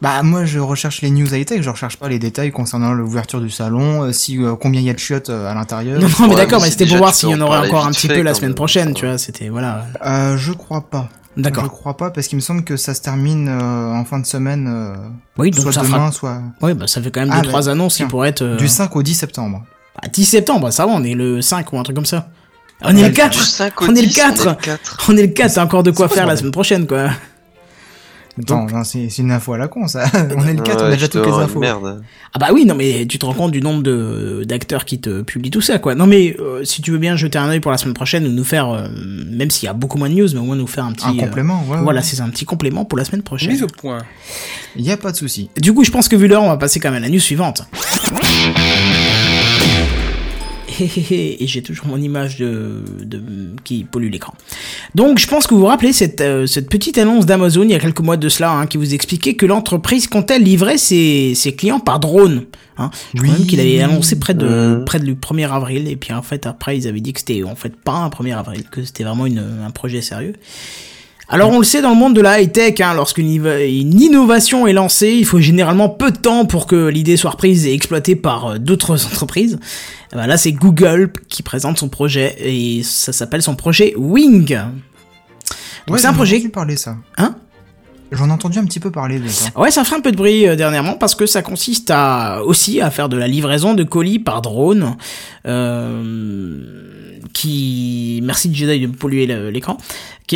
Bah 0.00 0.22
moi 0.22 0.44
je 0.44 0.60
recherche 0.60 1.02
les 1.02 1.10
news 1.10 1.34
high-tech, 1.34 1.60
je 1.60 1.70
recherche 1.70 1.96
pas 1.96 2.08
les 2.08 2.20
détails 2.20 2.52
concernant 2.52 2.92
l'ouverture 2.92 3.40
du 3.40 3.50
salon, 3.50 4.04
euh, 4.04 4.12
si 4.12 4.38
euh, 4.38 4.54
combien 4.54 4.80
il 4.80 4.86
y 4.86 4.90
a 4.90 4.94
de 4.94 4.98
chiottes 5.00 5.28
euh, 5.28 5.50
à 5.50 5.54
l'intérieur. 5.54 6.00
Non, 6.00 6.06
non 6.06 6.14
mais 6.20 6.28
ouais, 6.28 6.36
d'accord, 6.36 6.62
mais 6.62 6.70
c'était 6.70 6.86
pour 6.86 6.98
voir 6.98 7.14
s'il 7.14 7.30
y 7.30 7.34
en 7.34 7.40
aurait 7.40 7.66
encore 7.66 7.84
un 7.84 7.90
petit 7.90 8.06
peu 8.06 8.22
la 8.22 8.32
semaine 8.34 8.54
prochaine, 8.54 8.94
tu 8.94 9.06
vois, 9.06 9.18
c'était 9.18 9.48
voilà. 9.48 9.86
Euh, 10.06 10.36
je 10.36 10.52
crois 10.52 10.82
pas. 10.82 11.08
Je 11.38 11.42
D'accord. 11.44 11.70
crois 11.70 11.96
pas 11.96 12.10
parce 12.10 12.26
qu'il 12.26 12.36
me 12.36 12.40
semble 12.42 12.64
que 12.64 12.76
ça 12.76 12.94
se 12.94 13.00
termine 13.00 13.48
euh, 13.48 13.92
en 13.92 14.04
fin 14.04 14.18
de 14.18 14.26
semaine, 14.26 14.66
euh, 14.68 14.96
Oui, 15.38 15.50
donc 15.52 15.62
soit 15.62 15.72
ça 15.72 15.82
demain, 15.82 15.98
fera. 15.98 16.12
soit 16.12 16.42
Oui, 16.60 16.74
bah 16.74 16.86
ça 16.88 17.00
fait 17.00 17.10
quand 17.12 17.20
même 17.20 17.30
Ah, 17.32 17.40
deux 17.42 17.48
trois 17.48 17.62
bah, 17.66 17.70
annonces 17.70 17.96
qui 17.96 18.04
pourraient 18.04 18.30
être. 18.30 18.42
euh, 18.42 18.56
du 18.56 18.66
5 18.68 18.94
au 18.96 19.02
10 19.04 19.14
septembre. 19.14 19.62
bah, 20.02 20.08
10 20.12 20.24
septembre, 20.24 20.70
ça 20.72 20.84
va, 20.84 20.92
on 20.92 21.04
est 21.04 21.14
le 21.14 21.40
5 21.40 21.72
ou 21.72 21.78
un 21.78 21.82
truc 21.84 21.94
comme 21.96 22.06
ça. 22.06 22.28
On 22.82 22.96
est 22.96 23.08
le 23.08 23.14
4 23.14 23.32
Du 23.38 23.38
5 23.44 23.82
au 23.82 23.84
On 23.86 23.94
est 23.94 24.00
le 24.02 24.06
10, 24.08 24.14
4. 24.16 24.40
On 24.40 24.42
est 24.42 24.48
le 24.48 24.54
4. 24.56 25.06
On 25.10 25.16
est 25.16 25.22
le 25.22 25.28
4, 25.28 25.54
t'as 25.54 25.64
encore 25.64 25.82
de 25.84 25.90
quoi 25.92 26.08
faire 26.08 26.26
la 26.26 26.36
semaine 26.36 26.52
prochaine 26.52 26.86
quoi. 26.86 27.10
Non, 28.48 28.84
c'est 28.84 29.08
c'est 29.08 29.22
une 29.22 29.30
info 29.30 29.52
à 29.52 29.58
la 29.58 29.68
con, 29.68 29.88
ça. 29.88 30.04
on 30.36 30.46
est 30.46 30.54
le 30.54 30.62
4, 30.62 30.82
on 30.82 30.86
a 30.86 30.90
déjà 30.90 31.08
toutes 31.08 31.26
les 31.26 31.32
infos. 31.32 31.60
Merde. 31.60 32.02
Ah 32.34 32.38
bah 32.38 32.48
oui, 32.52 32.64
non 32.66 32.74
mais 32.74 33.06
tu 33.06 33.18
te 33.18 33.26
rends 33.26 33.34
compte 33.34 33.52
du 33.52 33.60
nombre 33.60 33.82
de 33.82 34.44
d'acteurs 34.46 34.84
qui 34.84 35.00
te 35.00 35.22
publient 35.22 35.50
tout 35.50 35.60
ça, 35.60 35.78
quoi. 35.78 35.94
Non 35.94 36.06
mais 36.06 36.36
euh, 36.38 36.64
si 36.64 36.82
tu 36.82 36.90
veux 36.90 36.98
bien 36.98 37.16
jeter 37.16 37.38
un 37.38 37.48
œil 37.48 37.60
pour 37.60 37.70
la 37.70 37.78
semaine 37.78 37.94
prochaine 37.94 38.26
ou 38.26 38.30
nous 38.30 38.44
faire, 38.44 38.68
euh, 38.70 38.88
même 39.30 39.50
s'il 39.50 39.66
y 39.66 39.68
a 39.68 39.72
beaucoup 39.72 39.98
moins 39.98 40.08
de 40.08 40.14
news, 40.14 40.28
mais 40.32 40.40
au 40.40 40.44
moins 40.44 40.56
nous 40.56 40.66
faire 40.66 40.84
un 40.84 40.92
petit... 40.92 41.06
Un 41.06 41.16
euh, 41.16 41.20
complément, 41.20 41.64
ouais. 41.68 41.78
Voilà, 41.82 42.00
ouais. 42.00 42.06
c'est 42.06 42.20
un 42.20 42.28
petit 42.28 42.44
complément 42.44 42.84
pour 42.84 42.98
la 42.98 43.04
semaine 43.04 43.22
prochaine. 43.22 43.50
Mise 43.50 43.62
au 43.62 43.66
point. 43.66 43.98
Il 44.76 44.84
y 44.84 44.92
a 44.92 44.96
pas 44.96 45.12
de 45.12 45.16
souci. 45.16 45.50
Du 45.56 45.72
coup, 45.72 45.84
je 45.84 45.90
pense 45.90 46.08
que 46.08 46.16
vu 46.16 46.28
l'heure, 46.28 46.42
on 46.42 46.48
va 46.48 46.56
passer 46.56 46.80
quand 46.80 46.90
même 46.90 47.02
à 47.02 47.06
la 47.06 47.12
news 47.12 47.20
suivante. 47.20 47.62
Et 51.10 51.46
j'ai 51.46 51.62
toujours 51.62 51.86
mon 51.86 52.00
image 52.00 52.36
de, 52.38 52.82
de 53.02 53.22
qui 53.64 53.84
pollue 53.84 54.10
l'écran. 54.10 54.34
Donc, 54.94 55.18
je 55.18 55.26
pense 55.26 55.46
que 55.46 55.54
vous 55.54 55.60
vous 55.60 55.66
rappelez 55.66 55.92
cette, 55.92 56.20
euh, 56.20 56.46
cette 56.46 56.68
petite 56.68 56.98
annonce 56.98 57.26
d'Amazon 57.26 57.62
il 57.64 57.70
y 57.70 57.74
a 57.74 57.78
quelques 57.78 58.00
mois 58.00 58.16
de 58.16 58.28
cela, 58.28 58.52
hein, 58.52 58.66
qui 58.66 58.76
vous 58.76 58.94
expliquait 58.94 59.34
que 59.34 59.46
l'entreprise 59.46 60.06
comptait 60.06 60.38
livrer 60.38 60.78
ses, 60.78 61.34
ses 61.34 61.54
clients 61.54 61.80
par 61.80 62.00
drone. 62.00 62.44
Hein. 62.78 62.90
Je 63.14 63.20
crois 63.22 63.32
Oui. 63.32 63.38
même 63.38 63.46
qu'il 63.48 63.60
avait 63.60 63.80
annoncé 63.80 64.18
près 64.18 64.34
de 64.34 64.82
près 64.86 65.00
du 65.00 65.14
1er 65.14 65.50
avril, 65.50 65.88
et 65.88 65.96
puis 65.96 66.12
en 66.12 66.22
fait 66.22 66.46
après 66.46 66.76
ils 66.78 66.86
avaient 66.86 67.00
dit 67.00 67.12
que 67.12 67.18
c'était 67.20 67.42
en 67.42 67.56
fait 67.56 67.74
pas 67.74 67.94
un 67.94 68.08
1er 68.08 68.36
avril, 68.36 68.62
que 68.70 68.84
c'était 68.84 69.02
vraiment 69.04 69.26
une, 69.26 69.42
un 69.66 69.70
projet 69.70 70.00
sérieux. 70.00 70.34
Alors 71.30 71.50
on 71.50 71.58
le 71.58 71.64
sait 71.64 71.82
dans 71.82 71.90
le 71.90 71.96
monde 71.96 72.14
de 72.14 72.22
la 72.22 72.40
high-tech, 72.40 72.80
hein, 72.80 72.94
lorsqu'une 72.94 73.28
innovation 73.28 74.66
est 74.66 74.72
lancée, 74.72 75.10
il 75.10 75.26
faut 75.26 75.40
généralement 75.40 75.90
peu 75.90 76.10
de 76.10 76.16
temps 76.16 76.46
pour 76.46 76.66
que 76.66 76.88
l'idée 76.88 77.18
soit 77.18 77.32
reprise 77.32 77.66
et 77.66 77.74
exploitée 77.74 78.16
par 78.16 78.46
euh, 78.46 78.58
d'autres 78.58 79.04
entreprises. 79.12 79.58
Eh 80.12 80.16
ben 80.16 80.26
là 80.26 80.38
c'est 80.38 80.52
Google 80.52 81.12
qui 81.28 81.42
présente 81.42 81.76
son 81.76 81.90
projet 81.90 82.34
et 82.40 82.82
ça 82.82 83.12
s'appelle 83.12 83.42
son 83.42 83.56
projet 83.56 83.92
Wing. 83.96 84.56
Donc 84.56 85.96
Ouais, 85.96 85.98
c'est 85.98 86.06
un 86.06 86.14
projet... 86.14 86.36
entendu 86.36 86.48
parler 86.50 86.76
ça. 86.78 86.96
Hein? 87.18 87.34
J'en 88.10 88.28
ai 88.28 88.32
entendu 88.32 88.58
un 88.58 88.64
petit 88.64 88.80
peu 88.80 88.90
parler 88.90 89.18
de 89.18 89.28
ça. 89.28 89.50
Ouais, 89.54 89.70
ça 89.70 89.84
fait 89.84 89.94
un 89.94 90.00
peu 90.00 90.12
de 90.12 90.16
bruit 90.16 90.48
euh, 90.48 90.56
dernièrement 90.56 90.94
parce 90.94 91.14
que 91.14 91.26
ça 91.26 91.42
consiste 91.42 91.90
à 91.90 92.42
aussi 92.42 92.80
à 92.80 92.90
faire 92.90 93.10
de 93.10 93.18
la 93.18 93.28
livraison 93.28 93.74
de 93.74 93.84
colis 93.84 94.18
par 94.18 94.40
drone, 94.40 94.96
euh, 95.46 97.17
qui 97.32 98.20
merci 98.22 98.52
Jedi 98.52 98.86
de 98.86 98.86
polluer 98.86 99.26
l'écran. 99.26 99.78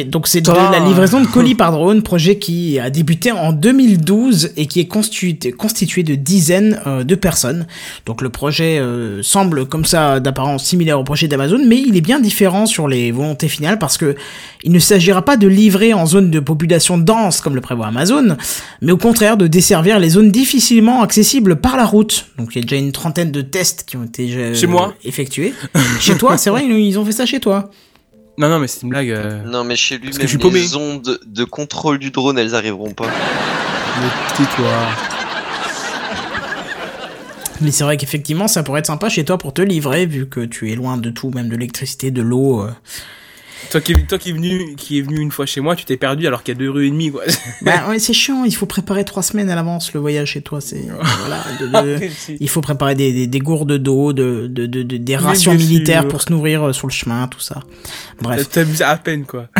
Donc 0.07 0.27
c'est 0.27 0.41
de 0.41 0.51
la 0.51 0.81
livraison 0.81 1.21
de 1.21 1.27
colis 1.27 1.55
par 1.55 1.71
drone, 1.71 2.03
projet 2.03 2.39
qui 2.39 2.79
a 2.79 2.89
débuté 2.89 3.31
en 3.31 3.53
2012 3.53 4.53
et 4.57 4.67
qui 4.67 4.81
est 4.81 4.87
constitué, 4.87 5.53
constitué 5.53 6.03
de 6.03 6.15
dizaines 6.15 6.81
euh, 6.87 7.05
de 7.05 7.15
personnes. 7.15 7.67
Donc 8.07 8.23
le 8.23 8.31
projet 8.31 8.79
euh, 8.79 9.23
semble 9.23 9.67
comme 9.67 9.85
ça 9.85 10.19
d'apparence 10.19 10.65
similaire 10.65 10.99
au 10.99 11.05
projet 11.05 11.29
d'Amazon, 11.29 11.61
mais 11.67 11.77
il 11.77 11.95
est 11.97 12.01
bien 12.01 12.21
différent 12.21 12.65
sur 12.65 12.89
les 12.89 13.13
volontés 13.13 13.49
finales 13.49 13.79
parce 13.79 13.99
que 13.99 14.17
il 14.65 14.73
ne 14.73 14.79
s'agira 14.79 15.23
pas 15.23 15.37
de 15.37 15.47
livrer 15.47 15.93
en 15.93 16.07
zone 16.07 16.31
de 16.31 16.41
population 16.41 16.97
dense 16.97 17.43
comme 17.43 17.55
le 17.55 17.61
prévoit 17.61 17.89
Amazon, 17.89 18.37
mais 18.81 18.93
au 18.93 18.97
contraire 18.97 19.37
de 19.37 19.47
desservir 19.47 19.99
les 19.99 20.11
zones 20.11 20.31
difficilement 20.31 21.03
accessibles 21.03 21.57
par 21.57 21.77
la 21.77 21.85
route. 21.85 22.29
Donc 22.39 22.55
il 22.55 22.61
y 22.61 22.63
a 22.63 22.63
déjà 22.63 22.77
une 22.77 22.93
trentaine 22.93 23.31
de 23.31 23.43
tests 23.43 23.85
qui 23.87 23.99
ont 23.99 24.05
été 24.05 24.33
euh, 24.37 24.55
Chez 24.55 24.67
moi 24.67 24.95
effectués. 25.05 25.53
chez 26.01 26.17
toi, 26.17 26.39
c'est 26.39 26.49
vrai, 26.49 26.65
ils 26.79 26.99
ont 26.99 27.05
fait 27.05 27.13
ça 27.13 27.27
chez 27.27 27.41
toi. 27.41 27.71
Non, 28.39 28.49
non, 28.49 28.59
mais 28.59 28.67
c'est 28.67 28.83
une 28.83 28.89
blague. 28.89 29.11
euh, 29.11 29.43
Non, 29.45 29.63
mais 29.65 29.77
chez 29.77 29.99
lui, 29.99 30.05
Parce 30.07 30.17
que 30.17 30.23
même 30.23 30.27
je 30.29 30.31
suis 30.31 30.39
paumé. 30.39 30.61
les 30.61 30.75
ondes 30.77 31.19
de 31.27 31.45
contrôle 31.45 31.99
du 31.99 32.11
drone, 32.11 32.39
elles 32.39 32.55
arriveront 32.55 32.93
pas. 32.93 33.07
mais 33.07 34.09
tais-toi. 34.37 34.71
Mais 37.61 37.71
c'est 37.71 37.85
vrai 37.85 37.97
qu'effectivement, 37.97 38.49
ça 38.49 38.63
pourrait 38.63 38.81
être 38.81 38.87
sympa 38.87 39.09
chez 39.09 39.25
toi 39.25 39.39
pour 39.39 39.53
te 39.55 39.63
livrer, 39.63 40.07
vu 40.07 40.27
que 40.29 40.41
tu 40.41 40.73
es 40.73 40.75
loin 40.75 40.97
de 40.97 41.11
tout, 41.11 41.31
même 41.31 41.49
de 41.49 41.53
l'électricité, 41.55 42.11
de 42.11 42.23
l'eau. 42.23 42.63
euh. 42.63 42.71
Toi 43.71 43.81
qui, 43.81 43.93
es- 43.93 44.03
toi 44.07 44.19
qui 44.19 44.31
est 44.31 44.33
venu, 44.33 44.75
qui 44.77 44.99
est 44.99 45.03
venu 45.03 45.21
une 45.21 45.31
fois 45.31 45.47
chez 45.47 45.61
moi, 45.61 45.75
tu 45.77 45.85
t'es 45.85 45.97
perdu 45.97 46.27
alors 46.27 46.43
qu'il 46.43 46.55
y 46.55 46.57
a 46.57 46.59
deux 46.59 46.71
rues 46.71 46.87
et 46.87 46.91
demie, 46.91 47.11
quoi. 47.11 47.23
Bah 47.63 47.89
ouais, 47.89 47.99
c'est 47.99 48.13
chiant, 48.13 48.45
il 48.45 48.55
faut 48.55 48.67
préparer 48.67 49.05
trois 49.05 49.23
semaines 49.23 49.49
à 49.51 49.55
l'avance 49.55 49.93
le 49.95 50.01
voyage 50.01 50.31
chez 50.33 50.43
toi. 50.43 50.61
C'est 50.61 50.85
voilà, 51.21 51.45
de- 51.61 51.67
de- 52.01 52.37
il 52.41 52.49
faut 52.49 52.61
préparer 52.61 52.95
des, 52.95 53.13
des, 53.13 53.27
des 53.27 53.39
gourdes 53.39 53.77
d'eau, 53.79 54.13
de, 54.13 54.47
de, 54.49 54.67
de, 54.67 54.83
de- 54.83 54.97
des 54.97 55.17
rations 55.17 55.55
militaires 55.55 56.09
pour 56.09 56.23
se 56.23 56.31
nourrir 56.33 56.69
euh, 56.69 56.73
sur 56.73 56.87
le 56.87 56.93
chemin, 56.93 57.27
tout 57.29 57.41
ça. 57.41 57.61
Bref. 58.21 58.49
T'amuses 58.51 58.83
à 58.83 58.97
peine, 58.97 59.25
quoi. 59.25 59.49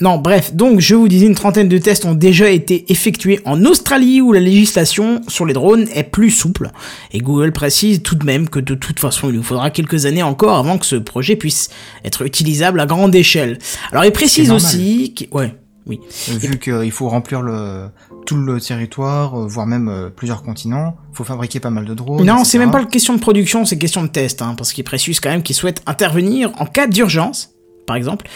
Non, 0.00 0.18
bref, 0.18 0.54
donc 0.54 0.80
je 0.80 0.94
vous 0.94 1.08
disais, 1.08 1.26
une 1.26 1.34
trentaine 1.34 1.68
de 1.68 1.78
tests 1.78 2.04
ont 2.04 2.14
déjà 2.14 2.50
été 2.50 2.90
effectués 2.92 3.40
en 3.46 3.64
Australie 3.64 4.20
où 4.20 4.32
la 4.32 4.40
législation 4.40 5.22
sur 5.28 5.46
les 5.46 5.54
drones 5.54 5.86
est 5.94 6.02
plus 6.04 6.30
souple. 6.30 6.70
Et 7.12 7.20
Google 7.20 7.52
précise 7.52 8.02
tout 8.02 8.14
de 8.14 8.24
même 8.26 8.48
que 8.48 8.60
de 8.60 8.74
toute 8.74 9.00
façon, 9.00 9.30
il 9.30 9.36
nous 9.36 9.42
faudra 9.42 9.70
quelques 9.70 10.04
années 10.04 10.22
encore 10.22 10.58
avant 10.58 10.76
que 10.78 10.84
ce 10.86 10.96
projet 10.96 11.34
puisse 11.36 11.70
être 12.04 12.26
utilisable 12.26 12.78
à 12.80 12.86
grande 12.86 13.14
échelle. 13.14 13.58
Alors 13.90 14.04
il 14.04 14.12
précise 14.12 14.50
aussi... 14.50 15.14
qu'- 15.14 15.28
Ouais, 15.32 15.54
oui. 15.86 16.00
Vu 16.28 16.58
qu'il 16.58 16.90
faut 16.92 17.08
remplir 17.08 17.40
le, 17.40 17.86
tout 18.26 18.36
le 18.36 18.60
territoire, 18.60 19.40
euh, 19.40 19.46
voire 19.46 19.66
même 19.66 19.88
euh, 19.88 20.10
plusieurs 20.10 20.42
continents, 20.42 20.96
faut 21.14 21.24
fabriquer 21.24 21.58
pas 21.60 21.70
mal 21.70 21.84
de 21.86 21.94
drones. 21.94 22.24
Non, 22.26 22.44
c'est 22.44 22.58
même 22.58 22.70
pas 22.70 22.80
une 22.82 22.88
question 22.88 23.14
de 23.14 23.20
production, 23.20 23.64
c'est 23.64 23.78
question 23.78 24.02
de 24.02 24.08
test, 24.08 24.42
hein, 24.42 24.54
parce 24.58 24.72
qu'il 24.74 24.84
précise 24.84 25.20
quand 25.20 25.30
même 25.30 25.42
qu'il 25.42 25.56
souhaite 25.56 25.82
intervenir 25.86 26.50
en 26.58 26.66
cas 26.66 26.86
d'urgence, 26.86 27.50
par 27.86 27.96
exemple, 27.96 28.26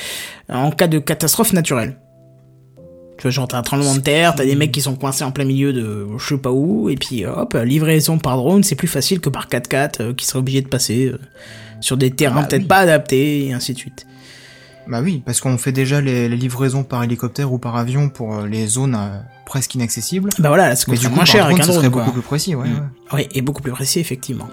en 0.49 0.71
cas 0.71 0.87
de 0.87 0.99
catastrophe 0.99 1.53
naturelle. 1.53 1.97
Tu 3.19 3.25
vois, 3.25 3.31
genre 3.33 3.49
t'as 3.49 3.59
un 3.59 3.63
tremblement 3.63 3.95
de 3.95 4.01
terre, 4.01 4.35
t'as 4.35 4.47
des 4.47 4.55
mecs 4.55 4.73
qui 4.73 4.81
sont 4.81 4.97
coincés 4.97 5.25
en 5.25 5.31
plein 5.31 5.45
milieu 5.45 5.75
de 5.75 6.07
je 6.17 6.27
sais 6.27 6.39
pas 6.39 6.53
où, 6.53 6.89
et 6.89 6.97
puis 6.97 7.27
hop, 7.27 7.55
livraison 7.65 8.19
par 8.19 8.39
drone, 8.39 8.63
c'est 8.63 8.77
plus 8.77 8.89
facile 8.89 9.21
que 9.21 9.29
par 9.29 9.49
4x4 9.49 10.01
euh, 10.01 10.15
qui 10.15 10.25
serait 10.25 10.39
obligé 10.39 10.63
de 10.63 10.69
passer 10.69 11.09
euh, 11.09 11.19
sur 11.81 11.99
des 11.99 12.11
terrains 12.11 12.41
bah 12.41 12.47
peut-être 12.49 12.63
oui. 12.63 12.69
pas 12.69 12.79
adaptés, 12.79 13.47
et 13.47 13.53
ainsi 13.53 13.75
de 13.75 13.79
suite. 13.79 14.07
Bah 14.89 15.03
oui, 15.03 15.23
parce 15.25 15.41
qu'on 15.41 15.59
fait 15.59 15.73
déjà 15.73 16.01
les, 16.01 16.31
les 16.31 16.37
livraisons 16.37 16.83
par 16.83 17.05
hélicoptère 17.05 17.53
ou 17.53 17.59
par 17.59 17.77
avion 17.77 18.09
pour 18.09 18.37
euh, 18.37 18.47
les 18.47 18.67
zones 18.67 18.97
presque 19.51 19.75
inaccessibles. 19.75 20.31
Bah 20.39 20.49
voilà, 20.49 20.69
là, 20.69 20.77
ça 20.77 20.85
Mais 20.87 20.95
coûterait 20.95 21.09
du 21.09 21.11
coup, 21.11 21.17
moins 21.17 21.25
cher 21.25 21.45
avec 21.45 21.57
drone, 21.57 21.63
un 21.63 21.65
ce 21.67 21.71
drone, 21.73 21.83
serait 21.83 21.93
quoi. 21.93 22.03
beaucoup 22.05 22.21
plus 22.21 22.23
précis, 22.23 22.55
ouais. 22.55 22.69
Mm. 22.69 22.73
ouais. 22.73 22.81
Oui, 23.13 23.27
et 23.33 23.43
beaucoup 23.43 23.63
plus 23.63 23.73
précis, 23.73 23.99
effectivement. 23.99 24.49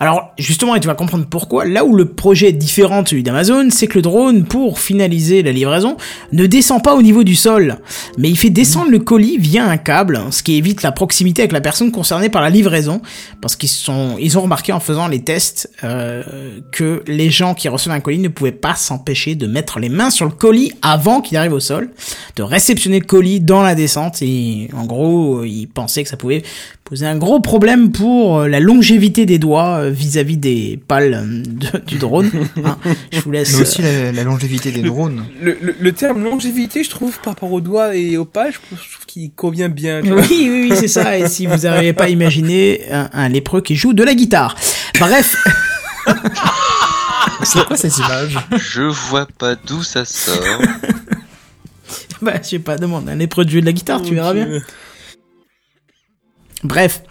Alors, 0.00 0.32
justement, 0.36 0.74
et 0.74 0.80
tu 0.80 0.88
vas 0.88 0.94
comprendre 0.94 1.26
pourquoi, 1.30 1.64
là 1.64 1.84
où 1.84 1.94
le 1.94 2.06
projet 2.06 2.48
est 2.48 2.52
différent 2.52 3.02
de 3.02 3.08
celui 3.08 3.22
d'Amazon, 3.22 3.68
c'est 3.70 3.86
que 3.86 3.94
le 3.98 4.02
drone, 4.02 4.44
pour 4.44 4.80
finaliser 4.80 5.44
la 5.44 5.52
livraison, 5.52 5.96
ne 6.32 6.46
descend 6.46 6.82
pas 6.82 6.96
au 6.96 7.02
niveau 7.02 7.22
du 7.22 7.36
sol, 7.36 7.78
mais 8.18 8.28
il 8.28 8.36
fait 8.36 8.50
descendre 8.50 8.90
le 8.90 8.98
colis 8.98 9.38
via 9.38 9.64
un 9.64 9.76
câble, 9.76 10.20
ce 10.32 10.42
qui 10.42 10.56
évite 10.56 10.82
la 10.82 10.90
proximité 10.90 11.42
avec 11.42 11.52
la 11.52 11.60
personne 11.60 11.92
concernée 11.92 12.28
par 12.28 12.42
la 12.42 12.50
livraison, 12.50 13.00
parce 13.40 13.54
qu'ils 13.54 13.68
sont, 13.68 14.16
ils 14.18 14.36
ont 14.36 14.42
remarqué 14.42 14.72
en 14.72 14.80
faisant 14.80 15.06
les 15.06 15.22
tests 15.22 15.70
euh, 15.84 16.58
que 16.72 17.04
les 17.06 17.30
gens 17.30 17.54
qui 17.54 17.68
recevaient 17.68 17.94
un 17.94 18.00
colis 18.00 18.18
ne 18.18 18.28
pouvaient 18.28 18.50
pas 18.50 18.74
s'empêcher 18.74 19.36
de 19.36 19.46
mettre 19.46 19.78
les 19.78 19.88
mains 19.88 20.10
sur 20.10 20.24
le 20.24 20.32
colis 20.32 20.72
avant 20.82 21.20
qu'il 21.20 21.36
arrive 21.36 21.52
au 21.52 21.60
sol, 21.60 21.90
de 22.34 22.42
réceptionner 22.42 22.98
le 22.98 23.06
colis 23.06 23.38
dans 23.38 23.62
la 23.62 23.76
descente, 23.76 24.20
et 24.22 24.39
en 24.76 24.84
gros, 24.86 25.44
ils 25.44 25.66
pensaient 25.66 26.02
que 26.02 26.08
ça 26.08 26.16
pouvait 26.16 26.42
poser 26.84 27.06
un 27.06 27.16
gros 27.16 27.40
problème 27.40 27.92
pour 27.92 28.38
euh, 28.40 28.48
la 28.48 28.58
longévité 28.60 29.24
des 29.26 29.38
doigts 29.38 29.78
euh, 29.78 29.90
vis-à-vis 29.90 30.36
des 30.36 30.80
pales 30.88 31.14
euh, 31.14 31.42
de- 31.46 31.84
du 31.86 31.98
drone. 31.98 32.30
hein. 32.64 32.76
Je 33.12 33.20
vous 33.20 33.30
laisse. 33.30 33.54
Mais 33.54 33.62
aussi 33.62 33.82
la, 33.82 34.12
la 34.12 34.24
longévité 34.24 34.70
des 34.72 34.82
drones. 34.82 35.24
Le, 35.40 35.56
le, 35.62 35.74
le 35.78 35.92
terme 35.92 36.24
longévité, 36.24 36.82
je 36.84 36.90
trouve, 36.90 37.16
par 37.20 37.34
rapport 37.34 37.52
aux 37.52 37.60
doigts 37.60 37.94
et 37.94 38.16
aux 38.16 38.24
pages, 38.24 38.60
je 38.70 38.76
trouve 38.92 39.06
qu'il 39.06 39.30
convient 39.32 39.68
bien. 39.68 40.00
Oui, 40.04 40.26
oui, 40.30 40.68
oui, 40.70 40.72
c'est 40.74 40.88
ça. 40.88 41.16
Et 41.18 41.28
si 41.28 41.46
vous 41.46 41.58
n'arrivez 41.58 41.92
pas 41.92 42.04
à 42.04 42.08
imaginer 42.08 42.82
un, 42.90 43.08
un 43.12 43.28
lépreux 43.28 43.60
qui 43.60 43.76
joue 43.76 43.92
de 43.92 44.02
la 44.02 44.14
guitare. 44.14 44.56
Bref, 44.98 45.36
C'est 47.42 47.64
quoi 47.66 47.76
cette 47.76 47.96
image? 47.96 48.36
Je 48.58 48.82
vois 48.82 49.26
pas 49.38 49.54
d'où 49.54 49.82
ça 49.82 50.04
sort. 50.04 50.42
bah, 52.22 52.34
je 52.42 52.48
sais 52.48 52.58
pas, 52.58 52.76
demande 52.76 53.08
un 53.08 53.16
lépreux 53.16 53.44
de 53.44 53.50
jouer 53.50 53.60
de 53.60 53.66
la 53.66 53.72
guitare, 53.72 54.02
tu 54.02 54.14
verras 54.14 54.34
bien. 54.34 54.60
Bref. 56.62 57.02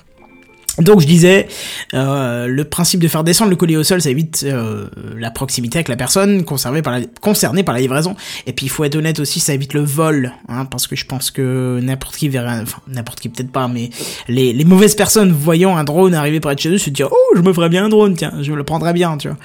Donc 0.78 1.02
je 1.02 1.08
disais, 1.08 1.48
euh, 1.94 2.48
le 2.48 2.64
principe 2.64 3.02
de 3.02 3.08
faire 3.10 3.26
descendre 3.26 3.50
le 3.50 3.58
colis 3.58 3.76
au 3.76 3.84
sol, 3.84 4.02
ça 4.02 4.10
évite 4.10 4.44
euh, 4.44 4.88
la 5.18 5.30
proximité 5.30 5.78
avec 5.78 5.90
la 5.90 5.98
personne 5.98 6.46
concernée 6.46 6.82
par 6.82 6.94
la, 6.94 7.06
concernée 7.20 7.64
par 7.64 7.76
la 7.76 7.82
livraison. 7.82 8.16
Et 8.48 8.54
puis 8.54 8.68
il 8.68 8.70
faut 8.70 8.86
être 8.86 8.96
honnête 8.96 9.20
aussi, 9.20 9.42
ça 9.42 9.54
évite 9.54 9.74
le 9.74 9.82
vol, 9.82 10.32
hein, 10.48 10.64
parce 10.66 10.88
que 10.88 10.96
je 10.96 11.06
pense 11.06 11.32
que 11.32 11.80
n'importe 11.82 12.16
qui 12.16 12.30
verrait, 12.30 12.62
enfin 12.62 12.82
n'importe 12.88 13.20
qui 13.20 13.28
peut-être 13.28 13.52
pas, 13.52 13.68
mais 13.68 13.90
les, 14.30 14.54
les 14.54 14.64
mauvaises 14.64 14.96
personnes 14.96 15.34
voyant 15.34 15.76
un 15.76 15.84
drone 15.84 16.14
arriver 16.14 16.40
près 16.40 16.56
de 16.56 16.60
chez 16.60 16.70
eux 16.70 16.78
se 16.78 16.90
dire 16.90 17.10
oh 17.12 17.36
je 17.36 17.42
me 17.42 17.52
ferais 17.52 17.70
bien 17.70 17.86
un 17.86 17.90
drone, 17.90 18.16
tiens, 18.16 18.34
je 18.42 18.54
le 18.54 18.64
prendrais 18.64 18.94
bien, 18.94 19.18
tu 19.18 19.28
vois. 19.28 19.38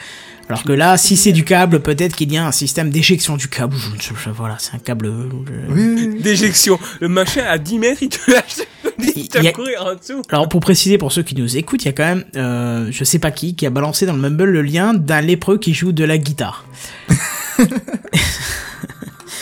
Alors 0.49 0.63
que 0.63 0.73
là, 0.73 0.97
si 0.99 1.17
c'est 1.17 1.33
du 1.33 1.45
câble, 1.45 1.81
peut-être 1.81 2.15
qu'il 2.17 2.31
y 2.33 2.37
a 2.37 2.47
un 2.47 2.53
système 2.53 2.91
d'éjection 2.91 3.37
du 3.37 3.49
câble. 3.49 3.75
Je- 3.77 4.03
je- 4.09 4.15
je- 4.25 4.31
voilà, 4.31 4.57
c'est 4.59 4.75
un 4.75 4.79
câble. 4.79 5.07
euh, 5.07 5.29
Oui. 5.71 6.21
D'éjection. 6.21 6.79
Le 7.01 7.09
machin 7.09 7.43
à 7.49 7.57
10 7.59 7.79
mètres, 7.79 8.03
il 8.03 8.09
te 8.11 8.31
lâche. 8.31 8.59
Il 8.99 9.13
Il 9.17 9.29
te 9.29 9.39
a- 9.39 9.53
courir 9.53 9.85
en 9.87 9.95
dessous. 9.95 10.23
Alors 10.31 10.49
pour 10.49 10.61
préciser 10.61 10.99
pour 10.99 11.13
ceux 11.13 11.23
qui 11.23 11.35
nous 11.35 11.57
écoutent, 11.57 11.83
il 11.85 11.87
y 11.87 11.89
a 11.89 11.93
quand 11.93 12.05
même, 12.05 12.25
euh, 12.37 12.89
je 12.91 13.05
sais 13.05 13.19
pas 13.19 13.31
qui, 13.31 13.55
qui 13.57 13.67
a 13.67 13.71
balancé 13.71 14.07
dans 14.07 14.13
le 14.13 14.21
Mumble 14.21 14.45
le 14.45 14.63
lien 14.63 14.93
d'un 14.95 15.21
lépreux 15.21 15.59
qui 15.59 15.73
joue 15.75 15.93
de 15.93 16.05
la 16.05 16.19
guitare. 16.19 16.65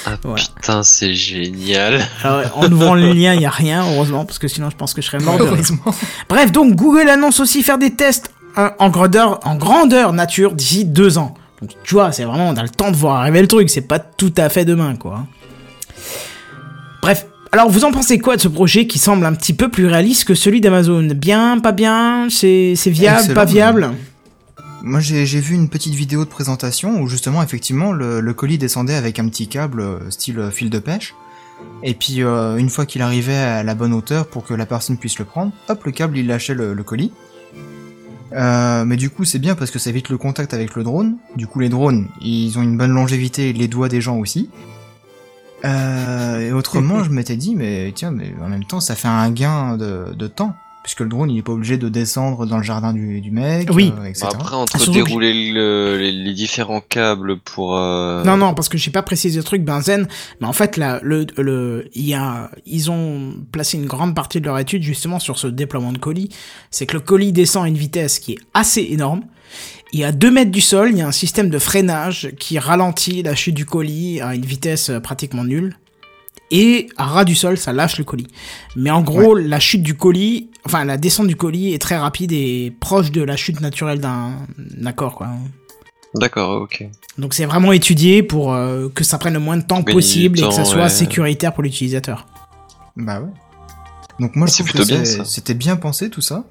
Ah 0.05 0.17
Voilà. 0.25 0.43
putain, 0.57 0.83
c'est 0.83 1.15
génial. 1.15 2.05
Alors 2.25 2.59
en 2.59 2.71
ouvrant 2.73 2.95
le 2.95 3.13
lien, 3.13 3.35
il 3.35 3.41
y 3.43 3.47
a 3.47 3.51
rien, 3.51 3.85
heureusement, 3.95 4.25
parce 4.25 4.41
que 4.41 4.49
sinon 4.49 4.69
je 4.69 4.75
pense 4.77 4.95
que 4.95 5.01
je 5.03 5.07
serais 5.07 5.21
mort 5.21 5.39
de. 5.39 5.45
Bref, 6.29 6.51
donc 6.51 6.75
Google 6.75 7.09
annonce 7.09 7.39
aussi 7.39 7.63
faire 7.63 7.79
des 7.79 7.95
tests 7.95 8.33
en 8.57 8.89
grandeur, 8.91 9.41
en 9.45 9.57
grandeur 9.57 10.13
nature 10.13 10.53
d'ici 10.55 10.85
deux 10.85 11.19
ans. 11.19 11.35
Donc 11.61 11.71
tu 11.85 11.95
vois, 11.95 12.13
c'est 12.13 12.25
vraiment, 12.25 12.49
on 12.49 12.57
a 12.57 12.63
le 12.63 12.69
temps 12.69 12.91
de 12.91 12.97
voir 12.97 13.17
arriver 13.21 13.41
le 13.41 13.49
truc, 13.49 13.71
c'est 13.71 13.81
pas 13.83 13.99
tout 13.99 14.33
à 14.37 14.49
fait 14.49 14.65
demain, 14.65 14.97
quoi. 14.97 15.27
Bref, 17.03 17.27
alors 17.53 17.69
vous 17.71 17.85
en 17.85 17.93
pensez 17.93 18.19
quoi 18.19 18.37
de 18.37 18.41
ce 18.41 18.49
projet 18.49 18.87
qui 18.87 18.99
semble 18.99 19.25
un 19.27 19.35
petit 19.35 19.53
peu 19.53 19.69
plus 19.69 19.87
réaliste 19.87 20.25
que 20.25 20.35
celui 20.35 20.61
d'Amazon? 20.61 21.09
Bien, 21.15 21.59
pas 21.59 21.73
bien? 21.73 22.29
C'est 22.31 22.75
c'est 22.77 22.91
viable, 22.91 23.19
Excellent. 23.21 23.35
pas 23.35 23.45
viable? 23.45 23.91
Moi, 24.85 24.99
j'ai 24.99 25.25
vu 25.25 25.55
une 25.55 25.69
petite 25.69 25.95
vidéo 25.95 26.25
de 26.25 26.31
présentation 26.31 27.01
où 27.01 27.07
justement, 27.07 27.41
effectivement, 27.43 27.93
le, 27.93 28.21
le 28.21 28.35
colis 28.35 28.59
descendait 28.59 28.97
avec 28.97 29.21
un 29.21 29.29
petit 29.29 29.47
câble 29.47 29.81
euh, 29.81 30.11
style 30.11 30.41
euh, 30.41 30.51
fil 30.51 30.71
de 30.71 30.81
pêche. 30.81 31.15
Et 31.85 31.95
puis, 31.95 32.25
euh, 32.25 32.57
une 32.57 32.69
fois 32.69 32.85
qu'il 32.85 33.01
arrivait 33.03 33.37
à 33.37 33.63
la 33.63 33.77
bonne 33.77 33.93
hauteur 33.93 34.27
pour 34.27 34.43
que 34.45 34.55
la 34.55 34.67
personne 34.67 34.97
puisse 34.97 35.21
le 35.21 35.25
prendre, 35.25 35.53
hop, 35.69 35.85
le 35.85 35.93
câble, 35.93 36.19
il 36.19 36.27
lâchait 36.27 36.55
le, 36.55 36.75
le 36.75 36.83
colis. 36.83 37.13
Euh, 38.35 38.85
mais 38.85 38.97
du 38.97 39.11
coup, 39.11 39.25
c'est 39.25 39.39
bien 39.39 39.55
parce 39.55 39.71
que 39.71 39.79
ça 39.79 39.91
évite 39.91 40.09
le 40.09 40.19
contact 40.19 40.55
avec 40.55 40.75
le 40.75 40.83
drone. 40.83 41.17
Du 41.37 41.47
coup, 41.47 41.61
les 41.61 41.69
drones, 41.69 42.09
ils 42.21 42.59
ont 42.59 42.63
une 42.63 42.77
bonne 42.77 42.93
longévité, 42.93 43.53
les 43.53 43.69
doigts 43.69 43.89
des 43.89 44.01
gens 44.01 44.19
aussi. 44.19 44.51
Euh, 45.65 46.41
et 46.41 46.53
autrement, 46.53 47.05
je 47.05 47.11
m'étais 47.11 47.37
dit, 47.37 47.55
mais 47.55 47.93
tiens, 47.95 48.11
mais 48.11 48.33
en 48.43 48.49
même 48.49 48.65
temps, 48.65 48.81
ça 48.81 48.95
fait 48.95 49.09
un 49.09 49.31
gain 49.31 49.77
de, 49.77 50.13
de 50.15 50.27
temps. 50.27 50.55
Puisque 50.83 51.01
le 51.01 51.09
drone, 51.09 51.31
il 51.31 51.39
est 51.39 51.43
pas 51.43 51.53
obligé 51.53 51.79
de 51.79 51.89
descendre 51.89 52.45
dans 52.45 52.57
le 52.57 52.65
jardin 52.65 52.93
du, 52.93 53.21
du 53.21 53.31
mec, 53.31 53.69
Oui. 53.73 53.93
euh, 53.97 54.05
etc. 54.05 54.27
Bah, 54.33 54.37
après, 54.41 54.57
entre 54.57 54.85
que- 54.85 54.91
dérouler 54.91 55.53
le- 55.53 55.97
les, 55.97 56.11
les 56.11 56.33
différents 56.35 56.81
câbles 56.81 57.39
pour... 57.39 57.77
euh, 57.77 58.25
Non, 58.25 58.37
non, 58.37 58.53
parce 58.53 58.69
que 58.69 58.77
j'ai 58.77 58.91
pas 58.91 59.03
précisé 59.03 59.39
le 59.39 59.45
truc, 59.45 59.63
Benzen, 59.63 60.09
mais 60.41 60.47
en 60.49 60.53
fait, 60.53 60.77
là, 60.77 60.99
le, 61.05 61.25
le, 61.39 61.89
il 61.95 62.05
y 62.05 62.15
a, 62.15 62.51
ils 62.67 62.91
ont 62.91 63.33
placé 63.53 63.79
une 63.79 63.87
grande 63.87 64.15
partie 64.17 64.41
de 64.41 64.47
leur 64.47 64.59
étude 64.59 64.83
justement 64.83 65.21
sur 65.21 65.39
ce 65.39 65.47
déploiement 65.47 65.93
de 65.93 65.99
colis. 65.99 66.31
C'est 66.73 66.87
que 66.87 66.95
le 66.95 67.01
colis 67.01 67.31
descend 67.33 67.65
à 67.65 67.69
une 67.69 67.79
vitesse 67.79 68.19
qui 68.19 68.33
est 68.33 68.39
assez 68.53 68.83
énorme. 68.91 69.23
Il 69.93 70.01
y 70.01 70.05
a 70.05 70.11
2 70.11 70.31
mètres 70.33 70.51
du 70.51 70.63
sol, 70.63 70.89
il 70.91 70.99
y 70.99 71.03
a 71.03 71.07
un 71.07 71.13
système 71.13 71.49
de 71.51 71.59
freinage 71.61 72.31
qui 72.41 72.59
ralentit 72.59 73.23
la 73.23 73.35
chute 73.37 73.55
du 73.55 73.67
colis 73.67 74.21
à 74.21 74.35
une 74.35 74.45
vitesse 74.45 74.89
euh, 74.91 74.99
pratiquement 75.01 75.45
nulle. 75.45 75.77
Et 76.55 76.89
à 76.99 77.07
ras 77.07 77.25
du 77.25 77.35
sol, 77.35 77.57
ça 77.57 77.73
lâche 77.73 77.97
le 77.97 78.05
colis. 78.05 78.29
Mais 78.77 78.91
en 78.91 79.01
gros, 79.01 79.35
la 79.35 79.59
chute 79.59 79.83
du 79.83 79.97
colis, 79.97 80.51
enfin 80.67 80.85
la 80.85 80.99
descente 80.99 81.27
du 81.27 81.35
colis 81.35 81.73
est 81.73 81.81
très 81.81 81.97
rapide 81.97 82.31
et 82.31 82.77
proche 82.79 83.11
de 83.11 83.23
la 83.23 83.37
chute 83.37 83.61
naturelle 83.63 84.01
d'un 84.01 84.93
corps, 84.93 85.17
quoi. 85.17 85.29
D'accord, 86.15 86.61
ok. 86.61 86.87
Donc 87.17 87.33
c'est 87.33 87.47
vraiment 87.47 87.73
étudié 87.73 88.23
pour 88.23 88.53
euh, 88.53 88.91
que 88.95 89.03
ça 89.03 89.17
prenne 89.17 89.33
le 89.33 89.41
moins 89.41 89.57
de 89.57 89.63
temps 89.63 89.81
Gagner 89.81 89.95
possible 89.95 90.41
et 90.41 90.43
que 90.43 90.51
ça 90.51 90.67
soit 90.67 90.83
ouais. 90.83 90.89
sécuritaire 90.91 91.55
pour 91.55 91.63
l'utilisateur. 91.63 92.27
Bah 92.97 93.21
ouais. 93.21 93.31
Donc 94.21 94.37
moi 94.37 94.47
je 94.47 94.63
trouve 94.63 94.73
que 94.73 95.25
c'était 95.25 95.55
bien 95.55 95.77
pensé 95.77 96.11
tout 96.11 96.21
ça. 96.21 96.45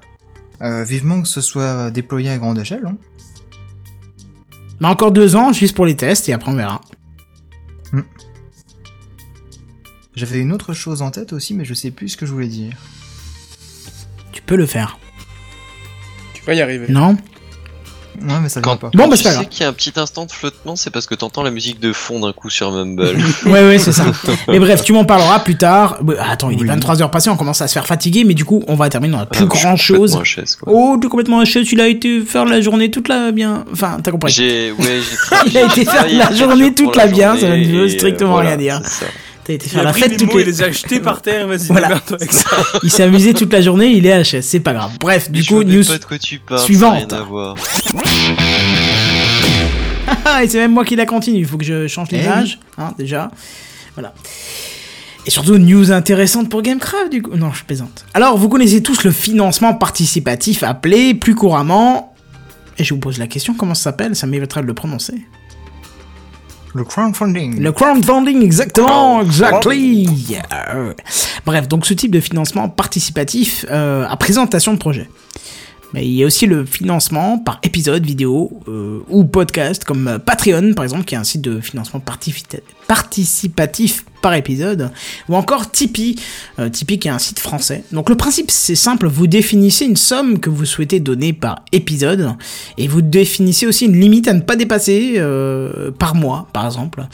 Euh, 0.62 0.82
vivement 0.82 1.22
que 1.22 1.28
ce 1.28 1.40
soit 1.40 1.92
déployé 1.92 2.30
à 2.30 2.38
grande 2.38 2.58
échelle. 2.58 2.86
Hein. 2.86 2.96
Mais 4.80 4.88
encore 4.88 5.12
deux 5.12 5.36
ans 5.36 5.52
juste 5.52 5.76
pour 5.76 5.86
les 5.86 5.94
tests 5.94 6.28
et 6.28 6.32
après 6.32 6.50
on 6.50 6.56
verra. 6.56 6.80
J'avais 10.14 10.38
une 10.40 10.52
autre 10.52 10.74
chose 10.74 11.00
en 11.02 11.10
tête 11.10 11.32
aussi, 11.32 11.54
mais 11.54 11.64
je 11.64 11.74
sais 11.74 11.90
plus 11.90 12.10
ce 12.10 12.16
que 12.16 12.26
je 12.26 12.32
voulais 12.32 12.46
dire. 12.48 12.72
Tu 14.32 14.42
peux 14.42 14.56
le 14.56 14.66
faire. 14.66 14.98
Tu 16.34 16.42
vas 16.44 16.54
y 16.54 16.60
arriver. 16.60 16.86
Non 16.88 17.16
Ouais, 18.20 18.34
mais 18.42 18.50
ça 18.50 18.60
vient 18.60 18.72
Quand, 18.72 18.76
pas. 18.76 18.90
Bon, 18.92 19.08
bah, 19.08 19.16
tu 19.16 19.22
c'est 19.22 19.30
pas 19.30 19.38
sais 19.40 19.46
qu'il 19.46 19.62
y 19.62 19.64
a 19.64 19.68
un 19.70 19.72
petit 19.72 19.92
instant 19.96 20.26
de 20.26 20.30
flottement, 20.30 20.76
c'est 20.76 20.90
parce 20.90 21.06
que 21.06 21.14
t'entends 21.14 21.42
la 21.42 21.50
musique 21.50 21.80
de 21.80 21.94
fond 21.94 22.20
d'un 22.20 22.32
coup 22.34 22.50
sur 22.50 22.70
Mumble. 22.70 23.16
Ouais 23.46 23.66
ouais 23.66 23.78
c'est 23.78 23.92
ça. 23.92 24.04
mais 24.48 24.58
bref, 24.58 24.84
tu 24.84 24.92
m'en 24.92 25.06
parleras 25.06 25.40
plus 25.40 25.56
tard. 25.56 25.96
Ouais, 26.04 26.16
Attends, 26.20 26.50
il 26.50 26.58
est 26.58 26.70
Oui. 26.70 26.78
23h 26.78 27.08
passé, 27.10 27.30
on 27.30 27.36
commence 27.38 27.62
à 27.62 27.68
se 27.68 27.72
faire 27.72 27.86
fatiguer, 27.86 28.24
mais 28.24 28.34
du 28.34 28.44
coup 28.44 28.62
on 28.68 28.74
va 28.74 28.90
terminer 28.90 29.12
dans 29.12 29.20
la 29.20 29.26
plus 29.26 29.42
Ah, 29.44 29.46
grande 29.46 29.78
chose. 29.78 30.12
complètement 30.14 30.42
HS, 30.44 30.56
quoi. 30.60 30.72
Oh, 30.76 30.98
tu 31.00 31.06
es 31.06 31.10
complètement 31.10 31.42
HS, 31.42 31.72
il 31.72 31.80
a 31.80 31.88
été 31.88 32.20
faire 32.20 32.44
la 32.44 32.60
journée 32.60 32.90
toute 32.90 33.08
la 33.08 33.32
bien. 33.32 33.64
Enfin, 33.72 33.96
t'as 34.02 34.10
compris. 34.10 34.30
J'ai, 34.30 34.72
ouais, 34.72 35.00
j'ai 35.00 35.16
tra- 35.16 35.42
Il 35.46 35.56
a 35.56 35.62
été 35.64 35.84
faire 35.86 36.06
la 36.12 36.34
journée 36.34 36.74
toute 36.74 36.94
la 36.94 37.06
bien, 37.06 37.36
ça 37.38 37.48
ne 37.48 37.64
veut 37.64 37.84
euh, 37.84 37.88
strictement 37.88 38.32
voilà, 38.32 38.50
rien 38.50 38.58
dire. 38.58 38.82
T'as 39.44 39.54
été 39.54 39.66
Il 39.66 39.70
faire 39.72 39.82
la 39.82 39.92
fête 39.92 40.10
les 40.10 40.16
toute 40.16 40.32
mots, 40.32 40.38
il 40.38 40.46
les... 40.46 40.52
les 40.52 40.62
a 40.62 40.70
jetés 40.70 41.00
par 41.00 41.20
terre, 41.20 41.48
vas-y, 41.48 41.66
Voilà. 41.66 41.88
démerde-toi 41.88 42.16
avec 42.16 42.32
ça. 42.32 42.48
Il 42.84 42.90
s'est 42.90 43.02
amusé 43.02 43.34
toute 43.34 43.52
la 43.52 43.60
journée, 43.60 43.88
il 43.90 44.06
est 44.06 44.22
HS, 44.22 44.40
c'est 44.42 44.60
pas 44.60 44.72
grave. 44.72 44.92
Bref, 45.00 45.28
Mais 45.32 45.40
du 45.40 45.44
coup, 45.44 45.64
news 45.64 45.84
pas 45.84 45.98
de 45.98 46.04
quoi 46.04 46.18
tu 46.18 46.38
parles, 46.38 46.60
suivante. 46.60 47.12
Ah, 50.24 50.44
et 50.44 50.48
c'est 50.48 50.58
même 50.58 50.72
moi 50.72 50.84
qui 50.84 50.96
la 50.96 51.06
continue. 51.06 51.38
Il 51.38 51.46
faut 51.46 51.56
que 51.58 51.64
je 51.64 51.86
change 51.88 52.08
Eh 52.12 52.18
l'image, 52.18 52.58
hein, 52.78 52.92
déjà. 52.98 53.30
Voilà. 53.94 54.12
Et 55.26 55.30
surtout, 55.30 55.56
news 55.58 55.92
intéressante 55.92 56.48
pour 56.48 56.62
Gamecraft, 56.62 57.10
du 57.10 57.22
coup. 57.22 57.34
Non, 57.36 57.52
je 57.52 57.64
plaisante. 57.64 58.04
Alors, 58.14 58.36
vous 58.36 58.48
connaissez 58.48 58.82
tous 58.82 59.04
le 59.04 59.10
financement 59.12 59.74
participatif 59.74 60.62
appelé 60.64 61.14
plus 61.14 61.34
couramment. 61.34 62.14
Et 62.78 62.84
je 62.84 62.94
vous 62.94 63.00
pose 63.00 63.18
la 63.18 63.26
question, 63.26 63.54
comment 63.54 63.74
ça 63.74 63.84
s'appelle? 63.84 64.16
Ça 64.16 64.26
m'éviterait 64.26 64.62
de 64.62 64.66
le 64.66 64.74
prononcer. 64.74 65.14
Le 66.74 66.84
crowdfunding. 66.84 67.60
Le 67.60 67.72
crowdfunding, 67.72 68.42
exactement, 68.42 69.20
exactly. 69.22 70.04
Yeah. 70.28 70.94
Bref, 71.44 71.68
donc 71.68 71.84
ce 71.86 71.94
type 71.94 72.10
de 72.12 72.20
financement 72.20 72.68
participatif 72.68 73.66
euh, 73.70 74.06
à 74.08 74.16
présentation 74.16 74.72
de 74.72 74.78
projet. 74.78 75.08
Mais 75.94 76.06
il 76.06 76.12
y 76.14 76.22
a 76.22 76.26
aussi 76.26 76.46
le 76.46 76.64
financement 76.64 77.38
par 77.38 77.58
épisode 77.62 78.06
vidéo 78.06 78.50
euh, 78.66 79.00
ou 79.10 79.24
podcast, 79.24 79.84
comme 79.84 80.08
euh, 80.08 80.18
Patreon 80.18 80.72
par 80.72 80.84
exemple, 80.84 81.04
qui 81.04 81.14
est 81.14 81.18
un 81.18 81.24
site 81.24 81.42
de 81.42 81.60
financement 81.60 82.00
participita- 82.00 82.60
participatif 82.92 84.04
par 84.20 84.34
épisode, 84.34 84.90
ou 85.30 85.34
encore 85.34 85.70
Tipeee, 85.70 86.16
euh, 86.58 86.68
Tipeee 86.68 86.98
qui 86.98 87.08
est 87.08 87.10
un 87.10 87.18
site 87.18 87.40
français. 87.40 87.84
Donc 87.90 88.10
le 88.10 88.16
principe 88.16 88.50
c'est 88.50 88.74
simple, 88.74 89.06
vous 89.08 89.26
définissez 89.26 89.86
une 89.86 89.96
somme 89.96 90.38
que 90.38 90.50
vous 90.50 90.66
souhaitez 90.66 91.00
donner 91.00 91.32
par 91.32 91.64
épisode, 91.72 92.34
et 92.76 92.88
vous 92.88 93.00
définissez 93.00 93.66
aussi 93.66 93.86
une 93.86 93.98
limite 93.98 94.28
à 94.28 94.34
ne 94.34 94.42
pas 94.42 94.56
dépasser 94.56 95.14
euh, 95.16 95.90
par 95.90 96.14
mois, 96.14 96.48
par 96.52 96.66
exemple. 96.66 97.06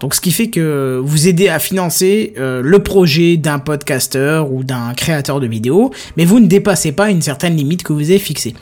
Donc 0.00 0.14
ce 0.14 0.20
qui 0.20 0.32
fait 0.32 0.50
que 0.50 1.00
vous 1.02 1.28
aidez 1.28 1.48
à 1.48 1.58
financer 1.58 2.34
euh, 2.36 2.60
le 2.62 2.82
projet 2.82 3.38
d'un 3.38 3.58
podcasteur 3.58 4.52
ou 4.52 4.64
d'un 4.64 4.92
créateur 4.92 5.40
de 5.40 5.46
vidéos, 5.46 5.92
mais 6.18 6.26
vous 6.26 6.40
ne 6.40 6.46
dépassez 6.46 6.92
pas 6.92 7.08
une 7.08 7.22
certaine 7.22 7.56
limite 7.56 7.84
que 7.84 7.94
vous 7.94 8.10
avez 8.10 8.18
fixée. 8.18 8.52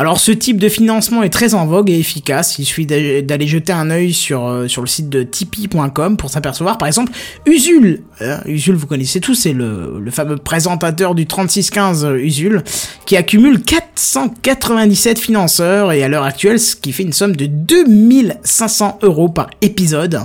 Alors 0.00 0.18
ce 0.18 0.32
type 0.32 0.58
de 0.58 0.70
financement 0.70 1.22
est 1.22 1.28
très 1.28 1.52
en 1.52 1.66
vogue 1.66 1.90
et 1.90 1.98
efficace, 1.98 2.58
il 2.58 2.64
suffit 2.64 2.86
d'a- 2.86 3.20
d'aller 3.20 3.46
jeter 3.46 3.72
un 3.72 3.90
œil 3.90 4.14
sur, 4.14 4.46
euh, 4.46 4.66
sur 4.66 4.80
le 4.80 4.88
site 4.88 5.10
de 5.10 5.22
tipeee.com 5.22 6.16
pour 6.16 6.30
s'apercevoir 6.30 6.78
par 6.78 6.88
exemple 6.88 7.12
Usul, 7.44 8.02
Euh, 8.22 8.38
Usul 8.46 8.76
vous 8.76 8.86
connaissez 8.86 9.20
tous, 9.20 9.34
c'est 9.34 9.52
le, 9.52 10.00
le 10.02 10.10
fameux 10.10 10.36
présentateur 10.38 11.14
du 11.14 11.26
3615 11.26 12.04
euh, 12.06 12.14
Usul, 12.16 12.62
qui 13.04 13.16
accumule 13.18 13.60
497 13.62 15.18
financeurs 15.18 15.92
et 15.92 16.02
à 16.02 16.08
l'heure 16.08 16.24
actuelle 16.24 16.58
ce 16.58 16.76
qui 16.76 16.92
fait 16.92 17.02
une 17.02 17.12
somme 17.12 17.36
de 17.36 17.44
2500 17.44 19.00
euros 19.02 19.28
par 19.28 19.50
épisode. 19.60 20.20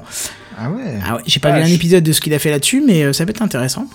Ah 0.57 0.69
ouais. 0.69 0.83
Ah 1.05 1.15
ouais, 1.15 1.21
j'ai 1.25 1.41
pas 1.41 1.51
vu 1.51 1.61
un 1.61 1.65
épisode 1.75 2.03
de 2.05 2.13
ce 2.13 2.21
qu'il 2.21 2.33
a 2.33 2.39
fait 2.39 2.49
là-dessus, 2.49 2.81
mais 2.85 3.03
euh, 3.03 3.11
ça 3.11 3.25
peut 3.25 3.31
être 3.31 3.41
intéressant. 3.41 3.87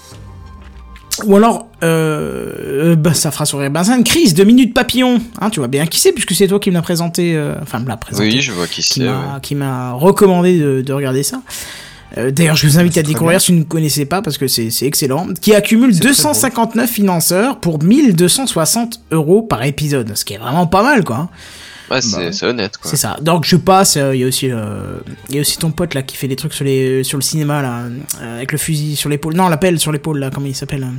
Ou 1.24 1.36
alors, 1.36 1.69
euh, 1.82 2.96
bah, 2.96 3.14
ça 3.14 3.30
fera 3.30 3.46
sourire 3.46 3.70
Benzen, 3.70 4.04
crise 4.04 4.34
de 4.34 4.44
minutes 4.44 4.74
papillon. 4.74 5.20
Hein, 5.40 5.50
tu 5.50 5.60
vois 5.60 5.68
bien 5.68 5.86
qui 5.86 5.98
c'est, 6.00 6.12
puisque 6.12 6.34
c'est 6.34 6.46
toi 6.48 6.58
qui 6.60 6.70
me 6.70 6.74
l'a 6.74 6.82
présenté, 6.82 7.34
euh, 7.36 7.54
enfin 7.62 7.78
me 7.78 7.88
l'a 7.88 7.96
présenté, 7.96 8.28
Oui, 8.28 8.40
je 8.40 8.52
vois 8.52 8.66
qui 8.66 8.82
qui 8.82 9.00
c'est. 9.00 9.04
m'a 9.06 9.38
qui 9.42 9.54
m'a 9.54 9.92
recommandé 9.92 10.58
de, 10.58 10.82
de 10.82 10.92
regarder 10.92 11.22
ça. 11.22 11.40
Euh, 12.18 12.32
D'ailleurs, 12.32 12.56
je 12.56 12.66
vous 12.66 12.78
invite 12.78 12.94
C'est 12.94 13.00
à 13.00 13.02
découvrir 13.04 13.34
bien. 13.34 13.38
si 13.38 13.52
vous 13.52 13.58
ne 13.58 13.64
connaissez 13.64 14.04
pas, 14.04 14.20
parce 14.20 14.36
que 14.36 14.48
c'est 14.48 14.70
c'est 14.70 14.86
excellent. 14.86 15.28
Qui 15.40 15.54
accumule 15.54 15.94
C'est 15.94 16.00
très 16.00 16.08
259 16.08 16.90
financeurs 16.90 17.60
pour 17.60 17.80
1260 17.82 19.00
euros 19.12 19.42
par 19.42 19.62
épisode, 19.64 20.16
ce 20.16 20.24
qui 20.24 20.34
est 20.34 20.38
vraiment 20.38 20.66
pas 20.66 20.82
mal, 20.82 21.04
quoi. 21.04 21.28
Ouais, 21.88 22.00
c'est, 22.00 22.16
Bah. 22.16 22.32
c'est 22.32 22.46
honnête, 22.46 22.76
quoi. 22.78 22.90
C'est 22.90 22.96
ça. 22.96 23.16
Donc 23.20 23.44
je 23.44 23.56
passe. 23.56 23.96
euh, 23.96 24.14
Il 24.14 24.20
y 24.20 24.24
a 24.24 24.26
aussi, 24.26 24.50
euh, 24.50 24.98
y 25.30 25.38
a 25.38 25.40
aussi 25.40 25.56
ton 25.58 25.70
pote 25.70 25.94
là 25.94 26.02
qui 26.02 26.16
fait 26.16 26.28
des 26.28 26.36
trucs 26.36 26.52
sur 26.54 26.64
les, 26.64 27.02
sur 27.04 27.16
le 27.18 27.22
cinéma 27.22 27.62
là, 27.62 27.82
avec 28.34 28.50
le 28.52 28.58
fusil 28.58 28.96
sur 28.96 29.08
l'épaule. 29.08 29.34
Non, 29.34 29.48
la 29.48 29.56
pelle 29.56 29.78
sur 29.78 29.90
l'épaule 29.92 30.18
là. 30.18 30.30
Comment 30.34 30.46
il 30.46 30.54
s'appelle 30.54 30.82
hein 30.84 30.94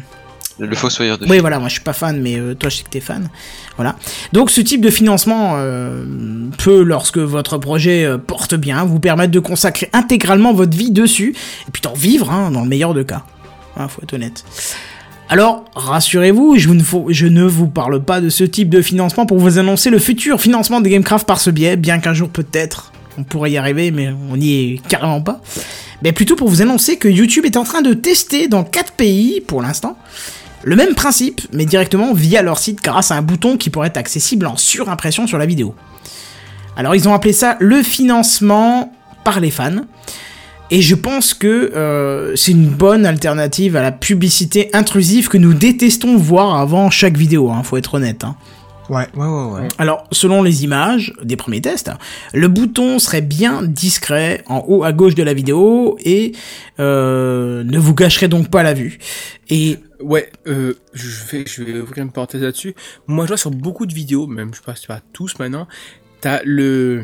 Le 0.62 0.76
fossoyeur 0.76 1.18
de 1.18 1.26
Oui, 1.28 1.40
voilà. 1.40 1.58
Moi, 1.58 1.70
je 1.70 1.74
suis 1.74 1.84
pas 1.84 1.94
fan, 1.94 2.22
mais 2.22 2.40
euh, 2.40 2.54
toi, 2.54 2.70
je 2.70 2.78
sais 2.78 2.84
que 2.84 2.90
t'es 2.90 3.00
fan. 3.00 3.30
Voilà. 3.78 3.96
Donc 4.32 4.52
ce 4.52 4.62
type 4.62 4.82
de 4.82 4.92
financement 4.92 5.54
euh, 5.56 6.06
peut, 6.60 6.84
lorsque 6.84 7.18
votre 7.18 7.58
projet 7.58 8.06
euh, 8.06 8.18
porte 8.20 8.54
bien, 8.54 8.84
vous 8.86 9.00
permettre 9.00 9.32
de 9.32 9.40
consacrer 9.40 9.90
intégralement 9.92 10.54
votre 10.54 10.78
vie 10.78 10.92
dessus 10.92 11.34
et 11.68 11.72
puis 11.72 11.82
d'en 11.82 11.94
vivre, 11.94 12.30
hein, 12.32 12.52
dans 12.52 12.62
le 12.62 12.70
meilleur 12.70 12.94
des 12.94 13.06
cas. 13.06 13.24
Hein, 13.76 13.88
faut 13.88 14.04
être 14.04 14.14
honnête. 14.14 14.44
Alors, 15.30 15.66
rassurez-vous, 15.76 16.58
je 16.58 17.26
ne 17.28 17.44
vous 17.44 17.68
parle 17.68 18.04
pas 18.04 18.22
de 18.22 18.30
ce 18.30 18.44
type 18.44 18.70
de 18.70 18.82
financement 18.82 19.26
pour 19.26 19.40
vous 19.40 19.58
annoncer 19.58 19.90
le 19.90 19.98
futur 19.98 20.40
financement 20.42 20.82
de 20.82 20.90
Gamecraft 20.90 21.26
par 21.26 21.40
ce 21.40 21.50
biais, 21.50 21.78
bien 21.78 22.00
qu'un 22.00 22.14
jour 22.14 22.30
peut-être 22.30 22.92
on 23.18 23.24
pourrait 23.24 23.52
y 23.52 23.58
arriver, 23.58 23.92
mais 23.92 24.10
on 24.30 24.38
n'y 24.38 24.54
est 24.54 24.88
carrément 24.88 25.22
pas. 25.22 25.42
Mais 26.04 26.12
plutôt 26.12 26.36
pour 26.36 26.48
vous 26.48 26.62
annoncer 26.62 26.98
que 26.98 27.08
YouTube 27.08 27.46
est 27.46 27.58
en 27.58 27.64
train 27.64 27.82
de 27.82 27.94
tester 27.94 28.48
dans 28.48 28.64
4 28.64 28.94
pays, 28.94 29.42
pour 29.42 29.62
l'instant, 29.62 29.98
le 30.64 30.76
même 30.76 30.96
principe, 30.96 31.42
mais 31.54 31.66
directement 31.66 32.14
via 32.14 32.42
leur 32.42 32.60
site 32.60 32.82
grâce 32.84 33.12
à 33.12 33.16
un 33.16 33.22
bouton 33.22 33.58
qui 33.58 33.70
pourrait 33.70 33.88
être 33.88 33.98
accessible 33.98 34.46
en 34.46 34.58
surimpression 34.58 35.28
sur 35.28 35.38
la 35.38 35.46
vidéo. 35.46 35.76
Alors 36.76 36.96
ils 36.96 37.08
ont 37.10 37.14
appelé 37.14 37.34
ça 37.34 37.58
le 37.60 37.84
financement 37.84 38.94
par 39.24 39.40
les 39.40 39.52
fans. 39.52 39.86
Et 40.74 40.82
je 40.82 40.96
pense 40.96 41.34
que 41.34 41.48
euh, 41.76 42.34
c'est 42.38 42.54
une 42.54 42.70
bonne 42.70 43.06
alternative 43.06 43.76
à 43.76 43.82
la 43.82 43.92
publicité 43.92 44.70
intrusive 44.72 45.28
que 45.28 45.38
nous 45.38 45.54
détestons 45.54 46.16
voir 46.16 46.56
avant 46.56 46.90
chaque 46.90 47.18
vidéo, 47.18 47.52
hein, 47.52 47.62
faut 47.64 47.76
être 47.76 47.96
honnête. 47.96 48.24
Hein. 48.24 48.38
Ouais, 48.90 49.08
ouais, 49.16 49.26
ouais, 49.26 49.52
ouais. 49.54 49.68
Alors, 49.78 50.06
selon 50.12 50.44
les 50.44 50.64
images 50.64 51.14
des 51.24 51.38
premiers 51.38 51.62
tests, 51.62 51.92
le 52.34 52.48
bouton 52.50 53.00
serait 53.00 53.22
bien 53.22 53.64
discret 53.64 54.44
en 54.48 54.66
haut 54.68 54.84
à 54.84 54.92
gauche 54.92 55.16
de 55.16 55.24
la 55.24 55.34
vidéo 55.34 55.98
et 56.04 56.34
euh, 56.80 57.64
ne 57.64 57.78
vous 57.78 57.94
gâcherait 57.94 58.28
donc 58.28 58.50
pas 58.50 58.64
la 58.64 58.74
vue. 58.74 59.00
Et 59.52 59.78
Ouais, 60.00 60.32
euh, 60.48 60.74
je 60.94 61.24
vais, 61.30 61.46
je 61.46 61.62
vais 61.64 61.80
ouvrir 61.80 62.04
une 62.04 62.12
parenthèse 62.12 62.42
là-dessus. 62.42 62.74
Moi, 63.06 63.26
je 63.26 63.30
vois 63.30 63.38
sur 63.38 63.52
beaucoup 63.52 63.86
de 63.86 63.94
vidéos, 63.94 64.26
même 64.26 64.52
je 64.54 64.80
sais 64.80 64.88
pas 64.88 65.00
tous 65.14 65.38
maintenant, 65.38 65.68
t'as 66.22 66.42
le 66.44 67.04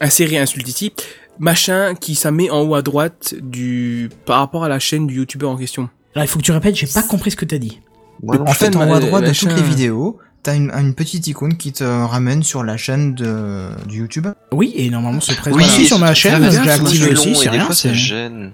inséré 0.00 0.38
insulte 0.38 0.68
ici, 0.68 0.92
machin 1.40 1.94
qui 1.96 2.14
ça 2.14 2.30
met 2.30 2.50
en 2.50 2.60
haut 2.60 2.74
à 2.76 2.82
droite 2.82 3.34
du 3.40 4.08
par 4.26 4.38
rapport 4.38 4.62
à 4.64 4.68
la 4.68 4.78
chaîne 4.78 5.08
du 5.08 5.16
youtubeur 5.16 5.50
en 5.50 5.56
question. 5.56 5.88
là, 6.14 6.22
il 6.22 6.28
faut 6.28 6.38
que 6.38 6.44
tu 6.44 6.52
répètes, 6.52 6.76
j'ai 6.76 6.86
pas 6.86 7.02
compris 7.02 7.32
ce 7.32 7.36
que 7.36 7.44
t'as 7.44 7.58
dit. 7.58 7.80
En 8.28 8.46
fait, 8.46 8.66
chaîne, 8.66 8.76
en 8.76 8.88
haut 8.88 8.94
à 8.94 9.00
droite 9.00 9.22
de 9.24 9.28
machin. 9.28 9.48
toutes 9.48 9.56
les 9.56 9.62
vidéos, 9.68 10.18
t'as 10.44 10.54
une, 10.54 10.70
une 10.70 10.94
petite 10.94 11.26
icône 11.26 11.56
qui 11.56 11.72
te 11.72 11.82
ramène 11.84 12.42
sur 12.44 12.62
la 12.62 12.76
chaîne 12.76 13.14
de, 13.14 13.70
du 13.88 13.98
YouTuber. 13.98 14.32
Oui, 14.52 14.72
et 14.76 14.90
normalement, 14.90 15.20
se 15.20 15.34
présente 15.34 15.60
Oui, 15.60 15.86
sur 15.86 15.98
ma 15.98 16.14
chaîne, 16.14 16.40
très 16.40 16.50
je 16.52 16.62
l'ai 16.62 16.70
activé 16.70 17.06
c'est 17.06 17.12
aussi, 17.12 17.34
c'est 17.34 17.48
rien. 17.50 17.72
c'est- 17.72 17.94
gêne. 17.94 18.52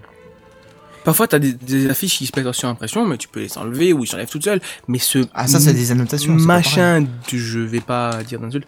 Parfois, 1.05 1.28
t'as 1.28 1.39
des, 1.39 1.52
des 1.52 1.89
affiches 1.90 2.18
qui 2.18 2.26
se 2.26 2.32
mettent 2.39 2.52
sur 2.55 2.68
impression, 2.68 3.05
mais 3.06 3.16
tu 3.18 3.28
peux 3.28 3.40
les 3.40 3.59
enlever 3.59 3.93
ou 3.93 4.05
ils 4.05 4.06
s'enlèvent 4.06 4.28
toutes 4.31 4.44
seules. 4.44 4.60
Mais 4.89 4.98
ce 4.98 5.18
Ah, 5.35 5.47
ça, 5.47 5.60
c'est 5.60 5.74
des 5.74 5.90
annotations. 5.93 6.39
c'est 6.39 6.47
pas 6.47 6.55
pareil. 6.60 6.64
machin, 6.64 7.01
de- 7.02 7.09
je 7.39 7.59
vais 7.60 7.81
pas 7.81 8.22
dire 8.22 8.40
d'insulte, 8.40 8.66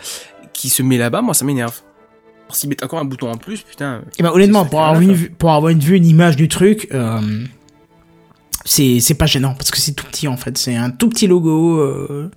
qui 0.52 0.68
se 0.68 0.82
met 0.82 0.98
là-bas, 0.98 1.22
moi 1.22 1.34
ça 1.34 1.44
m'énerve. 1.44 1.74
S'ils 2.50 2.68
mettent 2.68 2.84
encore 2.84 3.00
un 3.00 3.04
bouton 3.04 3.30
en 3.30 3.36
plus, 3.36 3.62
putain. 3.62 4.02
Et 4.18 4.22
ben 4.22 4.30
honnêtement, 4.30 4.64
pour 4.66 4.80
avoir, 4.84 5.00
une 5.00 5.12
vue, 5.14 5.30
pour 5.30 5.50
avoir 5.52 5.70
une 5.72 5.80
vue, 5.80 5.96
une 5.96 6.06
image 6.06 6.36
du 6.36 6.46
truc, 6.48 6.86
euh, 6.94 7.20
c'est 8.64 9.00
c'est 9.00 9.14
pas 9.14 9.26
gênant 9.26 9.54
parce 9.54 9.70
que 9.70 9.78
c'est 9.78 9.92
tout 9.92 10.04
petit 10.06 10.28
en 10.28 10.36
fait. 10.36 10.56
C'est 10.58 10.76
un 10.76 10.90
tout 10.90 11.08
petit 11.08 11.26
logo, 11.26 11.78
euh, 11.80 12.30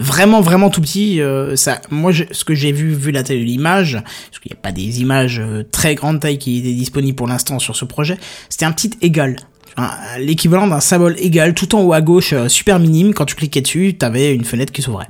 vraiment 0.00 0.40
vraiment 0.40 0.70
tout 0.70 0.80
petit. 0.80 1.20
euh, 1.20 1.54
ça, 1.54 1.80
moi, 1.90 2.10
je- 2.10 2.24
ce 2.32 2.44
que 2.44 2.54
j'ai 2.54 2.72
vu 2.72 2.92
vu 2.92 3.12
la 3.12 3.22
taille 3.22 3.38
de 3.40 3.44
l'image, 3.44 3.92
parce 4.02 4.40
qu'il 4.40 4.50
n'y 4.50 4.58
a 4.58 4.60
pas 4.60 4.72
des 4.72 5.00
images 5.00 5.38
euh, 5.38 5.62
très 5.70 5.94
grande 5.94 6.18
taille 6.20 6.38
qui 6.38 6.58
étaient 6.58 6.72
disponibles 6.72 7.14
pour 7.16 7.28
l'instant 7.28 7.58
sur 7.60 7.76
ce 7.76 7.84
projet, 7.84 8.18
c'était 8.48 8.64
un 8.64 8.72
petit 8.72 8.90
égal. 9.02 9.36
Un- 9.76 9.90
L'équivalent 10.18 10.66
d'un 10.66 10.80
symbole 10.80 11.14
égal, 11.18 11.54
tout 11.54 11.74
en 11.76 11.82
haut 11.82 11.92
à 11.92 12.00
gauche, 12.00 12.32
euh, 12.32 12.48
super 12.48 12.80
minime. 12.80 13.14
Quand 13.14 13.26
tu 13.26 13.36
cliquais 13.36 13.60
dessus, 13.60 13.94
t'avais 13.96 14.34
une 14.34 14.44
fenêtre 14.44 14.72
qui 14.72 14.82
s'ouvrait. 14.82 15.06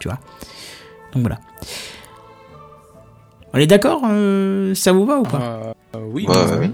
Tu 0.00 0.08
vois? 0.08 0.18
Donc 1.12 1.22
voilà. 1.22 1.38
On 3.52 3.58
est 3.58 3.66
d'accord 3.66 4.02
euh, 4.08 4.74
Ça 4.74 4.92
vous 4.92 5.04
va 5.06 5.18
ou 5.18 5.22
pas? 5.24 5.40
Euh, 5.40 5.72
euh, 5.96 6.00
oui, 6.12 6.24
Ouais, 6.26 6.34
ouais. 6.58 6.70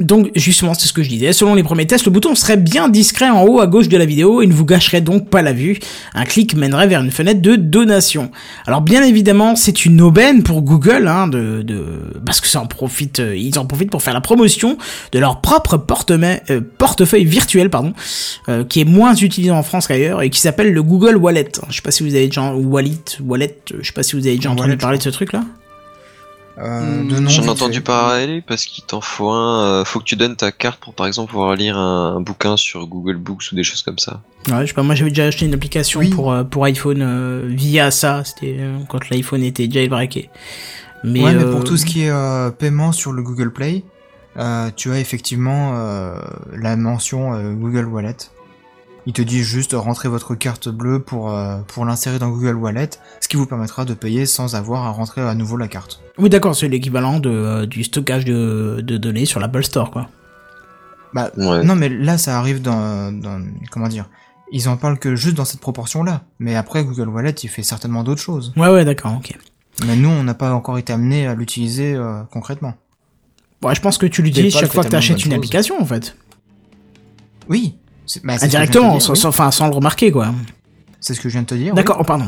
Donc 0.00 0.30
justement, 0.34 0.74
c'est 0.74 0.86
ce 0.88 0.92
que 0.92 1.02
je 1.02 1.08
disais. 1.08 1.32
Selon 1.32 1.54
les 1.54 1.62
premiers 1.62 1.86
tests, 1.86 2.04
le 2.04 2.10
bouton 2.10 2.34
serait 2.34 2.56
bien 2.56 2.88
discret 2.88 3.28
en 3.30 3.44
haut 3.44 3.60
à 3.60 3.66
gauche 3.66 3.88
de 3.88 3.96
la 3.96 4.04
vidéo 4.04 4.42
et 4.42 4.46
ne 4.46 4.52
vous 4.52 4.64
gâcherait 4.64 5.00
donc 5.00 5.28
pas 5.30 5.42
la 5.42 5.52
vue. 5.52 5.78
Un 6.14 6.24
clic 6.24 6.54
mènerait 6.54 6.86
vers 6.86 7.02
une 7.02 7.10
fenêtre 7.10 7.40
de 7.40 7.56
donation. 7.56 8.30
Alors 8.66 8.80
bien 8.80 9.02
évidemment, 9.02 9.56
c'est 9.56 9.84
une 9.84 10.00
aubaine 10.00 10.42
pour 10.42 10.62
Google, 10.62 11.08
hein, 11.08 11.28
de, 11.28 11.62
de 11.62 11.84
parce 12.24 12.40
que 12.40 12.48
ça 12.48 12.60
en 12.60 12.66
profite, 12.66 13.20
euh, 13.20 13.36
ils 13.36 13.58
en 13.58 13.66
profitent 13.66 13.90
pour 13.90 14.02
faire 14.02 14.14
la 14.14 14.20
promotion 14.20 14.76
de 15.12 15.18
leur 15.18 15.40
propre 15.40 15.76
portema- 15.76 16.40
euh, 16.50 16.60
portefeuille 16.78 17.24
virtuel, 17.24 17.70
pardon, 17.70 17.92
euh, 18.48 18.64
qui 18.64 18.80
est 18.80 18.84
moins 18.84 19.14
utilisé 19.14 19.50
en 19.50 19.62
France 19.62 19.86
qu'ailleurs 19.86 20.22
et 20.22 20.30
qui 20.30 20.40
s'appelle 20.40 20.72
le 20.72 20.82
Google 20.82 21.16
Wallet. 21.16 21.48
Je 21.70 21.76
sais 21.76 21.82
pas 21.82 21.90
si 21.90 22.02
vous 22.02 22.14
avez 22.14 22.26
déjà 22.26 22.52
Wallet, 22.54 22.92
Wallet, 23.24 23.56
euh, 23.72 23.78
je 23.80 23.86
sais 23.86 23.92
pas 23.92 24.02
si 24.02 24.16
vous 24.16 24.26
avez 24.26 24.36
déjà 24.36 24.50
entendu 24.50 24.68
Wallet, 24.70 24.76
parler 24.78 24.98
de 24.98 25.02
ce 25.02 25.10
truc-là. 25.10 25.42
Euh, 26.58 27.02
Hmm, 27.02 27.08
de 27.08 27.18
nom, 27.18 27.28
J'en 27.28 27.42
ai 27.42 27.48
entendu 27.50 27.82
parler 27.82 28.40
parce 28.40 28.64
qu'il 28.64 28.82
t'en 28.84 29.02
faut 29.02 29.28
un. 29.28 29.62
euh, 29.80 29.84
faut 29.84 29.98
que 29.98 30.04
tu 30.04 30.16
donnes 30.16 30.36
ta 30.36 30.52
carte 30.52 30.80
pour 30.80 30.94
par 30.94 31.06
exemple 31.06 31.30
pouvoir 31.32 31.54
lire 31.54 31.76
un, 31.76 32.16
un 32.16 32.20
bouquin 32.22 32.56
sur 32.56 32.86
Google 32.86 33.16
Books 33.16 33.44
ou 33.52 33.54
des 33.56 33.62
choses 33.62 33.82
comme 33.82 33.98
ça. 33.98 34.22
Ouais, 34.48 34.62
je 34.62 34.68
sais 34.68 34.72
pas, 34.72 34.82
moi 34.82 34.94
j'avais 34.94 35.10
déjà 35.10 35.24
acheté 35.26 35.44
une 35.44 35.52
application 35.54 36.00
Oui. 36.00 36.08
pour, 36.08 36.32
euh, 36.32 36.44
pour 36.44 36.64
iPhone 36.64 37.02
euh, 37.02 37.42
via 37.46 37.90
ça, 37.90 38.24
c'était 38.24 38.56
euh, 38.58 38.78
quand 38.88 39.10
l'iPhone 39.10 39.42
était 39.42 39.70
jailbreaké. 39.70 40.30
Mais, 41.04 41.22
ouais, 41.22 41.34
mais 41.34 41.44
pour 41.50 41.62
tout 41.64 41.76
ce 41.76 41.84
qui 41.84 42.04
est 42.04 42.10
euh, 42.10 42.50
paiement 42.50 42.90
sur 42.92 43.12
le 43.12 43.22
Google 43.22 43.52
Play, 43.52 43.84
euh, 44.38 44.70
tu 44.74 44.90
as 44.92 44.98
effectivement 44.98 45.72
euh, 45.76 46.14
la 46.56 46.76
mention 46.76 47.34
euh, 47.34 47.52
Google 47.52 47.84
Wallet. 47.84 48.16
Il 49.08 49.12
te 49.12 49.22
dit 49.22 49.44
juste 49.44 49.72
rentrer 49.74 50.08
votre 50.08 50.34
carte 50.34 50.68
bleue 50.68 50.98
pour, 51.00 51.30
euh, 51.30 51.58
pour 51.68 51.84
l'insérer 51.84 52.18
dans 52.18 52.28
Google 52.30 52.56
Wallet, 52.56 52.90
ce 53.20 53.28
qui 53.28 53.36
vous 53.36 53.46
permettra 53.46 53.84
de 53.84 53.94
payer 53.94 54.26
sans 54.26 54.56
avoir 54.56 54.84
à 54.84 54.90
rentrer 54.90 55.20
à 55.20 55.34
nouveau 55.34 55.56
la 55.56 55.68
carte. 55.68 56.00
Oui, 56.18 56.28
d'accord, 56.28 56.56
c'est 56.56 56.66
l'équivalent 56.68 57.20
de, 57.20 57.30
euh, 57.30 57.66
du 57.66 57.84
stockage 57.84 58.24
de, 58.24 58.80
de 58.82 58.96
données 58.96 59.24
sur 59.24 59.38
l'Apple 59.38 59.62
Store, 59.64 59.90
quoi. 59.92 60.08
Bah, 61.14 61.30
Ouais. 61.36 61.62
non, 61.62 61.76
mais 61.76 61.88
là, 61.88 62.18
ça 62.18 62.36
arrive 62.38 62.60
dans, 62.60 63.12
dans. 63.12 63.40
Comment 63.70 63.86
dire 63.88 64.08
Ils 64.50 64.68
en 64.68 64.76
parlent 64.76 64.98
que 64.98 65.14
juste 65.14 65.36
dans 65.36 65.44
cette 65.44 65.60
proportion-là. 65.60 66.22
Mais 66.40 66.56
après, 66.56 66.84
Google 66.84 67.08
Wallet, 67.08 67.30
il 67.30 67.48
fait 67.48 67.62
certainement 67.62 68.02
d'autres 68.02 68.20
choses. 68.20 68.52
Ouais, 68.56 68.68
ouais, 68.68 68.84
d'accord, 68.84 69.14
ok. 69.18 69.32
Mais 69.86 69.94
nous, 69.94 70.08
on 70.08 70.24
n'a 70.24 70.34
pas 70.34 70.52
encore 70.52 70.78
été 70.78 70.92
amené 70.92 71.26
à 71.28 71.34
l'utiliser 71.34 71.94
euh, 71.94 72.22
concrètement. 72.32 72.74
Bon, 73.62 73.72
je 73.72 73.80
pense 73.80 73.98
que 73.98 74.06
tu 74.06 74.20
l'utilises 74.22 74.52
chaque 74.54 74.72
fois 74.72 74.82
que 74.84 74.88
tu 74.88 74.96
achètes 74.96 75.24
une 75.24 75.32
application, 75.32 75.80
en 75.80 75.84
fait. 75.84 76.16
Oui. 77.48 77.76
C'est- 78.06 78.24
bah, 78.24 78.34
Indirectement, 78.40 78.98
sans, 79.00 79.12
oui. 79.12 79.18
sans- 79.18 79.28
enfin, 79.28 79.50
sans 79.50 79.68
le 79.68 79.74
remarquer, 79.74 80.10
quoi. 80.10 80.32
C'est 80.98 81.14
ce 81.14 81.20
que 81.20 81.28
je 81.28 81.34
viens 81.34 81.42
de 81.42 81.46
te 81.46 81.54
dire. 81.54 81.68
oui. 81.68 81.76
D'accord, 81.76 81.98
oh, 82.00 82.04
pardon. 82.04 82.24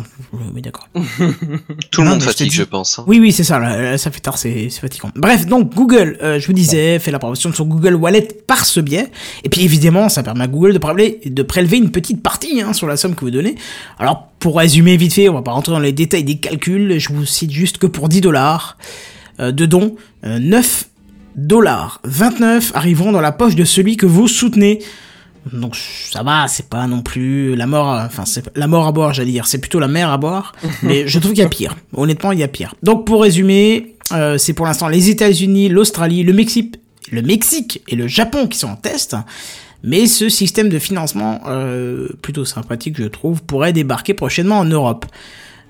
Oui, 0.55 0.61
d'accord. 0.63 0.89
Tout 1.91 2.03
le 2.03 2.09
monde 2.11 2.21
je 2.21 2.27
fatigue, 2.27 2.53
je 2.53 2.63
pense. 2.63 2.99
hein. 2.99 3.05
Oui, 3.09 3.19
oui, 3.19 3.33
c'est 3.33 3.43
ça, 3.43 3.59
là, 3.59 3.81
là, 3.81 3.99
ça 3.99 4.11
fait 4.13 4.21
tard, 4.21 4.39
c'est 4.39 4.69
c'est 4.71 4.81
fatigant. 4.81 5.11
Bref, 5.17 5.47
donc 5.47 5.75
Google, 5.75 6.17
euh, 6.23 6.39
je 6.39 6.47
vous 6.47 6.53
disais, 6.53 6.99
fait 7.01 7.11
la 7.11 7.19
promotion 7.19 7.51
de 7.51 7.55
son 7.57 7.65
Google 7.65 7.95
Wallet 7.95 8.29
par 8.47 8.65
ce 8.65 8.79
biais. 8.79 9.11
Et 9.43 9.49
puis 9.49 9.63
évidemment, 9.63 10.09
ça 10.09 10.23
permet 10.23 10.45
à 10.45 10.47
Google 10.47 10.75
de 10.75 10.79
prélever, 10.79 11.19
de 11.25 11.43
prélever 11.43 11.79
une 11.79 11.91
petite 11.91 12.23
partie 12.23 12.61
hein, 12.61 12.73
sur 12.73 12.87
la 12.87 12.97
somme 12.97 13.15
que 13.17 13.23
vous 13.23 13.31
donnez. 13.33 13.57
Alors, 13.99 14.29
pour 14.39 14.59
résumer 14.59 14.97
vite 14.97 15.15
fait, 15.15 15.29
on 15.29 15.35
va 15.35 15.43
pas 15.43 15.53
rentrer 15.53 15.73
dans 15.73 15.81
les 15.81 15.93
détails 15.93 16.25
des 16.25 16.39
calculs, 16.39 16.99
je 17.01 17.09
vous 17.13 17.25
cite 17.25 17.51
juste 17.51 17.79
que 17.79 17.87
pour 17.89 18.09
10 18.09 18.21
dollars 18.21 18.77
euh, 19.41 19.51
de 19.51 19.67
dons, 19.67 19.97
euh, 20.25 20.39
9 20.39 20.85
dollars 21.37 22.01
29 22.05 22.73
arriveront 22.75 23.13
dans 23.13 23.21
la 23.21 23.33
poche 23.33 23.55
de 23.57 23.65
celui 23.65 23.97
que 23.97 24.07
vous 24.07 24.29
soutenez. 24.29 24.81
Donc 25.53 25.77
ça 25.77 26.23
va, 26.23 26.49
c'est 26.49 26.69
pas 26.69 26.87
non 26.87 27.03
plus 27.03 27.55
la 27.57 27.67
mort, 27.67 27.93
euh, 27.93 28.07
enfin 28.07 28.25
c'est 28.25 28.45
la 28.57 28.67
mort 28.67 28.87
à 28.87 28.93
boire, 28.93 29.13
j'allais 29.13 29.33
dire, 29.33 29.47
c'est 29.47 29.59
plutôt 29.59 29.81
la 29.81 29.89
mer 29.89 30.11
à 30.11 30.19
boire, 30.19 30.53
mais 30.83 31.07
je 31.07 31.19
trouve 31.19 31.33
qu'il 31.33 31.43
y 31.43 31.47
a 31.47 31.49
pire. 31.49 31.77
Honnêtement, 31.95 32.33
il 32.33 32.39
y 32.39 32.43
a 32.43 32.49
pire. 32.49 32.75
Donc 32.83 33.07
pour 33.07 33.23
résumer, 33.23 33.97
euh, 34.13 34.39
c'est 34.39 34.53
pour 34.53 34.67
l'instant 34.67 34.89
les 34.89 35.11
États-Unis, 35.11 35.69
l'Australie, 35.69 36.23
le 36.23 36.33
Mexique, 36.33 36.77
le 37.11 37.23
Mexique 37.23 37.83
et 37.89 37.97
le 37.97 38.07
Japon 38.07 38.47
qui 38.47 38.59
sont 38.59 38.69
en 38.69 38.77
test. 38.77 39.17
Mais 39.85 40.07
ce 40.07 40.29
système 40.29 40.69
de 40.69 40.79
financement, 40.79 41.43
euh, 41.47 42.09
plutôt 42.21 42.45
sympathique 42.45 42.97
je 42.99 43.05
trouve, 43.05 43.43
pourrait 43.43 43.73
débarquer 43.73 44.15
prochainement 44.15 44.59
en 44.59 44.65
Europe. 44.65 45.07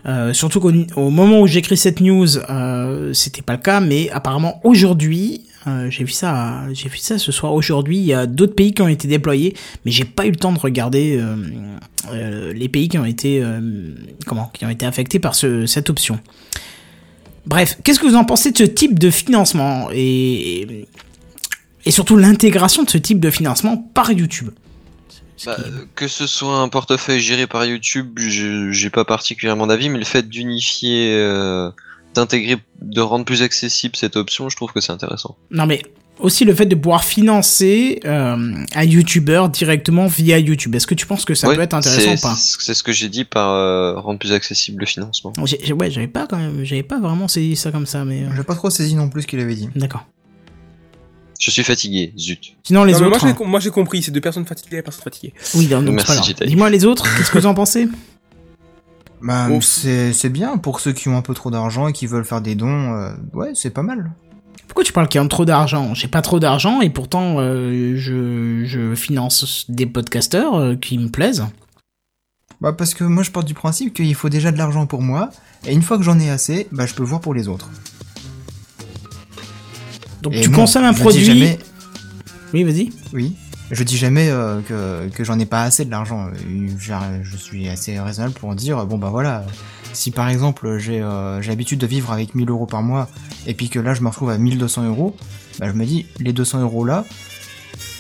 Euh, 0.07 0.33
surtout 0.33 0.61
qu'au 0.61 0.73
au 0.97 1.11
moment 1.11 1.41
où 1.41 1.47
j'écris 1.47 1.77
cette 1.77 2.01
news, 2.01 2.39
euh, 2.39 3.13
c'était 3.13 3.43
pas 3.43 3.55
le 3.55 3.59
cas, 3.59 3.81
mais 3.81 4.09
apparemment 4.11 4.61
aujourd'hui, 4.65 5.43
euh, 5.67 5.91
j'ai 5.91 6.05
vu 6.05 6.13
ça, 6.13 6.63
j'ai 6.73 6.89
vu 6.89 6.99
ça 6.99 7.19
ce 7.19 7.33
soir. 7.33 7.53
Aujourd'hui, 7.53 7.99
il 7.99 8.05
y 8.05 8.13
a 8.15 8.27
d'autres 8.27 8.55
pays 8.55 8.73
qui 8.73 8.83
ont 8.83 8.89
été 8.89 9.09
déployés, 9.09 9.55
mais 9.85 9.91
j'ai 9.91 10.05
pas 10.05 10.27
eu 10.27 10.31
le 10.31 10.37
temps 10.37 10.53
de 10.53 10.59
regarder 10.59 11.19
euh, 11.19 11.37
euh, 12.13 12.53
les 12.53 12.69
pays 12.69 12.89
qui 12.89 12.99
ont 12.99 13.05
été, 13.05 13.43
comment, 14.27 14.51
qui 14.55 14.65
ont 14.65 14.71
été 14.71 14.87
affectés 14.87 15.19
par 15.19 15.35
ce, 15.35 15.67
cette 15.67 15.91
option. 15.91 16.21
Bref, 17.47 17.79
qu'est-ce 17.83 17.99
que 17.99 18.07
vous 18.07 18.15
en 18.17 18.25
pensez 18.25 18.53
de 18.53 18.59
ce 18.59 18.63
type 18.65 18.99
de 18.99 19.11
financement 19.11 19.89
et 19.93 20.87
et 21.87 21.91
surtout 21.91 22.17
l'intégration 22.17 22.83
de 22.83 22.91
ce 22.91 22.99
type 22.99 23.19
de 23.21 23.31
financement 23.31 23.77
par 23.95 24.13
YouTube? 24.13 24.51
Bah, 25.47 25.57
que 25.95 26.09
ce 26.09 26.27
soit 26.27 26.59
un 26.59 26.69
portefeuille 26.69 27.21
géré 27.21 27.47
par 27.47 27.65
YouTube, 27.65 28.19
je- 28.19 28.73
j'ai 28.73 28.91
pas 28.91 29.05
particulièrement 29.05 29.67
d'avis, 29.69 29.89
mais 29.89 29.99
le 29.99 30.05
fait 30.05 30.29
d'unifier, 30.29 31.15
euh, 31.15 31.71
d'intégrer, 32.19 32.57
de 32.83 33.01
rendre 33.01 33.25
plus 33.25 33.43
accessible 33.43 33.97
cette 33.97 34.17
option, 34.17 34.49
je 34.49 34.57
trouve 34.57 34.73
que 34.73 34.81
c'est 34.81 34.93
intéressant. 34.93 35.37
Non 35.51 35.67
mais 35.67 35.83
aussi 36.21 36.45
le 36.45 36.53
fait 36.53 36.67
de 36.67 36.75
pouvoir 36.75 37.05
financer 37.05 38.01
euh, 38.05 38.55
un 38.75 38.85
YouTuber 38.85 39.45
directement 39.53 40.07
via 40.09 40.39
YouTube. 40.39 40.75
Est-ce 40.75 40.87
que 40.89 40.95
tu 40.97 41.07
penses 41.07 41.25
que 41.25 41.35
ça 41.35 41.49
Ouais, 41.49 41.55
peut 41.55 41.63
être 41.63 41.75
intéressant 41.75 42.15
ou 42.15 42.21
pas? 42.21 42.35
C'est 42.37 42.75
ce 42.75 42.83
que 42.83 42.93
j'ai 42.93 43.09
dit 43.09 43.25
par 43.25 43.51
euh, 43.53 43.95
rendre 44.01 44.19
plus 44.19 44.33
accessible 44.33 44.81
le 44.81 44.87
financement. 44.87 45.33
Ouais, 45.39 45.91
j'avais 45.91 46.09
pas 46.09 46.27
quand 46.27 46.37
même, 46.37 46.65
j'avais 46.65 46.83
pas 46.83 46.99
vraiment 46.99 47.29
saisi 47.29 47.55
ça 47.55 47.71
comme 47.71 47.87
ça, 47.87 48.05
mais 48.05 48.23
euh, 48.25 48.29
J'ai 48.37 48.43
pas 48.43 48.57
trop 48.57 48.69
saisi 48.69 48.95
non 48.97 49.09
plus 49.09 49.23
ce 49.23 49.27
qu'il 49.29 49.39
avait 49.41 49.55
dit. 49.55 49.69
d'accord. 49.77 50.05
Je 51.41 51.53
suis 51.53 51.63
fatigué, 51.63 52.13
zut. 52.19 52.57
Sinon 52.65 52.83
les 52.83 52.95
Non, 52.95 52.99
autres, 52.99 53.09
moi, 53.11 53.19
hein. 53.31 53.37
j'ai, 53.39 53.45
moi 53.45 53.61
j'ai 53.61 53.71
compris, 53.71 54.03
c'est 54.03 54.11
deux 54.11 54.21
personnes 54.21 54.45
fatiguées, 54.45 54.83
personnes 54.83 55.05
fatiguées. 55.05 55.33
oui, 55.55 55.67
donc, 55.69 55.85
donc, 55.85 55.95
Merci. 55.95 56.35
Dis-moi 56.45 56.69
les 56.69 56.85
autres, 56.85 57.05
qu'est-ce 57.17 57.31
que 57.31 57.39
vous 57.39 57.47
en 57.47 57.55
pensez? 57.55 57.87
Bah, 59.23 59.49
Oh. 59.51 59.61
c'est 59.61 60.13
c'est 60.13 60.29
bien 60.29 60.57
pour 60.59 60.81
ceux 60.81 60.93
qui 60.93 61.09
ont 61.09 61.17
un 61.17 61.23
peu 61.23 61.35
trop 61.35 61.51
d'argent 61.51 61.89
et 61.89 61.93
qui 61.93 62.07
veulent 62.07 62.25
faire 62.25 62.41
des 62.41 62.55
dons. 62.55 62.93
euh, 62.95 63.11
ouais, 63.35 63.51
c'est 63.55 63.71
pas 63.71 63.83
mal. 63.83 64.13
Pourquoi 64.69 64.85
tu 64.85 64.93
parles 64.93 65.09
qu'il 65.09 65.21
y 65.21 65.25
a 65.25 65.29
trop 65.29 65.45
d'argent? 65.45 65.95
J'ai 65.95 66.09
pas 66.09 66.23
trop 66.23 66.39
d'argent 66.39 66.81
et 66.81 66.91
pourtant 66.91 67.37
euh, 67.39 67.95
je, 67.97 68.65
je 68.65 68.95
finance 68.95 69.65
des 69.69 69.87
podcasteurs 69.87 70.55
euh, 70.55 70.75
qui 70.77 70.99
me 70.99 71.09
plaisent. 71.09 71.47
Bah, 72.61 72.73
parce 72.73 72.93
que 72.95 73.05
moi, 73.05 73.23
je 73.23 73.31
pars 73.31 73.45
du 73.45 73.55
principe 73.55 73.95
qu'il 73.95 74.15
faut 74.15 74.29
déjà 74.29 74.51
de 74.53 74.59
l'argent 74.59 74.87
pour 74.87 75.01
moi, 75.01 75.31
et 75.67 75.73
une 75.73 75.83
fois 75.83 75.97
que 75.97 76.03
j'en 76.03 76.19
ai 76.19 76.29
assez, 76.29 76.67
bah, 76.73 76.87
je 76.87 76.95
peux 76.95 77.05
voir 77.05 77.21
pour 77.21 77.33
les 77.33 77.47
autres. 77.49 77.71
Donc 80.23 80.35
Et 80.35 80.41
tu 80.41 80.51
consommes 80.51 80.85
un 80.85 80.93
produit. 80.95 81.25
jamais- 81.25 81.59
Oui, 82.53 82.65
vas-y. 82.65 82.91
Oui. 83.13 83.37
Je 83.71 83.83
dis 83.83 83.97
jamais 83.99 84.31
euh, 84.31 84.61
que, 84.63 85.09
que 85.15 85.25
j'en 85.25 85.39
ai 85.39 85.47
pas 85.47 85.63
assez 85.63 85.85
de 85.85 85.91
l'argent. 85.91 86.29
Euh, 86.29 86.69
Je 87.23 87.37
suis 87.37 87.69
assez 87.69 87.99
raisonnable 88.01 88.35
pour 88.35 88.55
dire 88.55 88.87
bon 88.87 88.97
bah 88.99 89.11
voilà, 89.11 89.45
si 89.93 90.11
par 90.11 90.29
exemple 90.29 90.79
j'ai 90.79 91.01
euh, 91.03 91.41
l'habitude 91.43 91.79
de 91.79 91.87
vivre 91.87 92.13
avec 92.13 92.35
1000 92.35 92.49
euros 92.49 92.67
par 92.67 92.83
mois 92.83 93.09
et 93.47 93.55
puis 93.55 93.69
que 93.69 93.79
là 93.79 93.95
je 93.95 94.01
me 94.03 94.09
retrouve 94.09 94.31
à 94.31 94.39
1200 94.39 94.85
euros, 94.87 95.15
bah 95.59 95.67
je 95.69 95.73
me 95.73 95.85
dis 95.85 96.07
les 96.19 96.33
200 96.33 96.63
euros 96.63 96.85
là, 96.85 97.05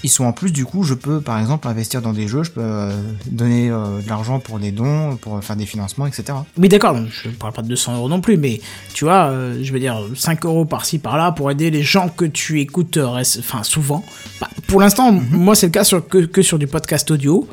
ils 0.05 0.09
sont 0.09 0.24
en 0.24 0.32
plus 0.32 0.53
du 0.53 0.65
coup 0.65 0.85
je 0.85 0.95
peux 0.95 1.20
par 1.20 1.39
exemple 1.39 1.66
investir 1.69 2.01
dans 2.01 2.12
des 2.12 2.28
jeux, 2.28 2.45
je 2.45 2.51
peux 2.53 2.61
euh, 2.62 2.93
donner 3.31 3.69
euh, 3.70 4.01
de 4.01 4.09
l'argent 4.09 4.39
pour 4.39 4.59
des 4.59 4.70
dons, 4.70 5.16
pour 5.16 5.43
faire 5.43 5.57
des 5.57 5.66
financements, 5.66 6.07
etc. 6.07 6.39
Oui, 6.57 6.69
d'accord, 6.69 6.97
je 7.11 7.28
parle 7.31 7.53
pas 7.53 7.62
de 7.62 7.69
200 7.69 7.97
euros 7.97 8.09
non 8.09 8.20
plus, 8.20 8.36
mais 8.36 8.61
tu 8.95 9.05
vois, 9.05 9.27
euh, 9.31 9.59
je 9.62 9.73
veux 9.73 9.81
dire, 9.81 10.01
5 10.15 10.45
euros 10.45 10.65
par-ci 10.65 10.99
par-là 10.99 11.32
pour 11.32 11.51
aider 11.51 11.70
les 11.70 11.82
gens 11.82 12.09
que 12.09 12.24
tu 12.24 12.61
écoutes, 12.61 12.97
euh, 12.97 13.23
enfin, 13.39 13.62
souvent. 13.62 14.05
Bah, 14.40 14.49
pour 14.69 14.81
l'instant, 14.81 15.11
moi, 15.11 15.55
c'est 15.57 15.66
le 15.66 15.73
cas 15.73 15.82
sur, 15.85 16.07
que, 16.07 16.19
que 16.19 16.43
sur 16.43 16.59
du 16.59 16.66
podcast 16.69 17.11
audio. 17.11 17.49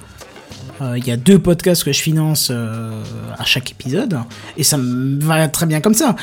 Euh, 0.81 0.97
Il 0.97 1.07
y 1.07 1.11
a 1.11 1.17
deux 1.17 1.39
podcasts 1.39 1.83
que 1.83 1.91
je 1.93 1.99
finance 2.01 2.49
euh, 2.51 3.01
à 3.39 3.45
chaque 3.45 3.71
épisode, 3.71 4.19
et 4.57 4.63
ça 4.63 4.77
me 4.77 5.19
va 5.23 5.47
très 5.47 5.65
bien 5.65 5.79
comme 5.81 5.93
ça. 5.95 6.15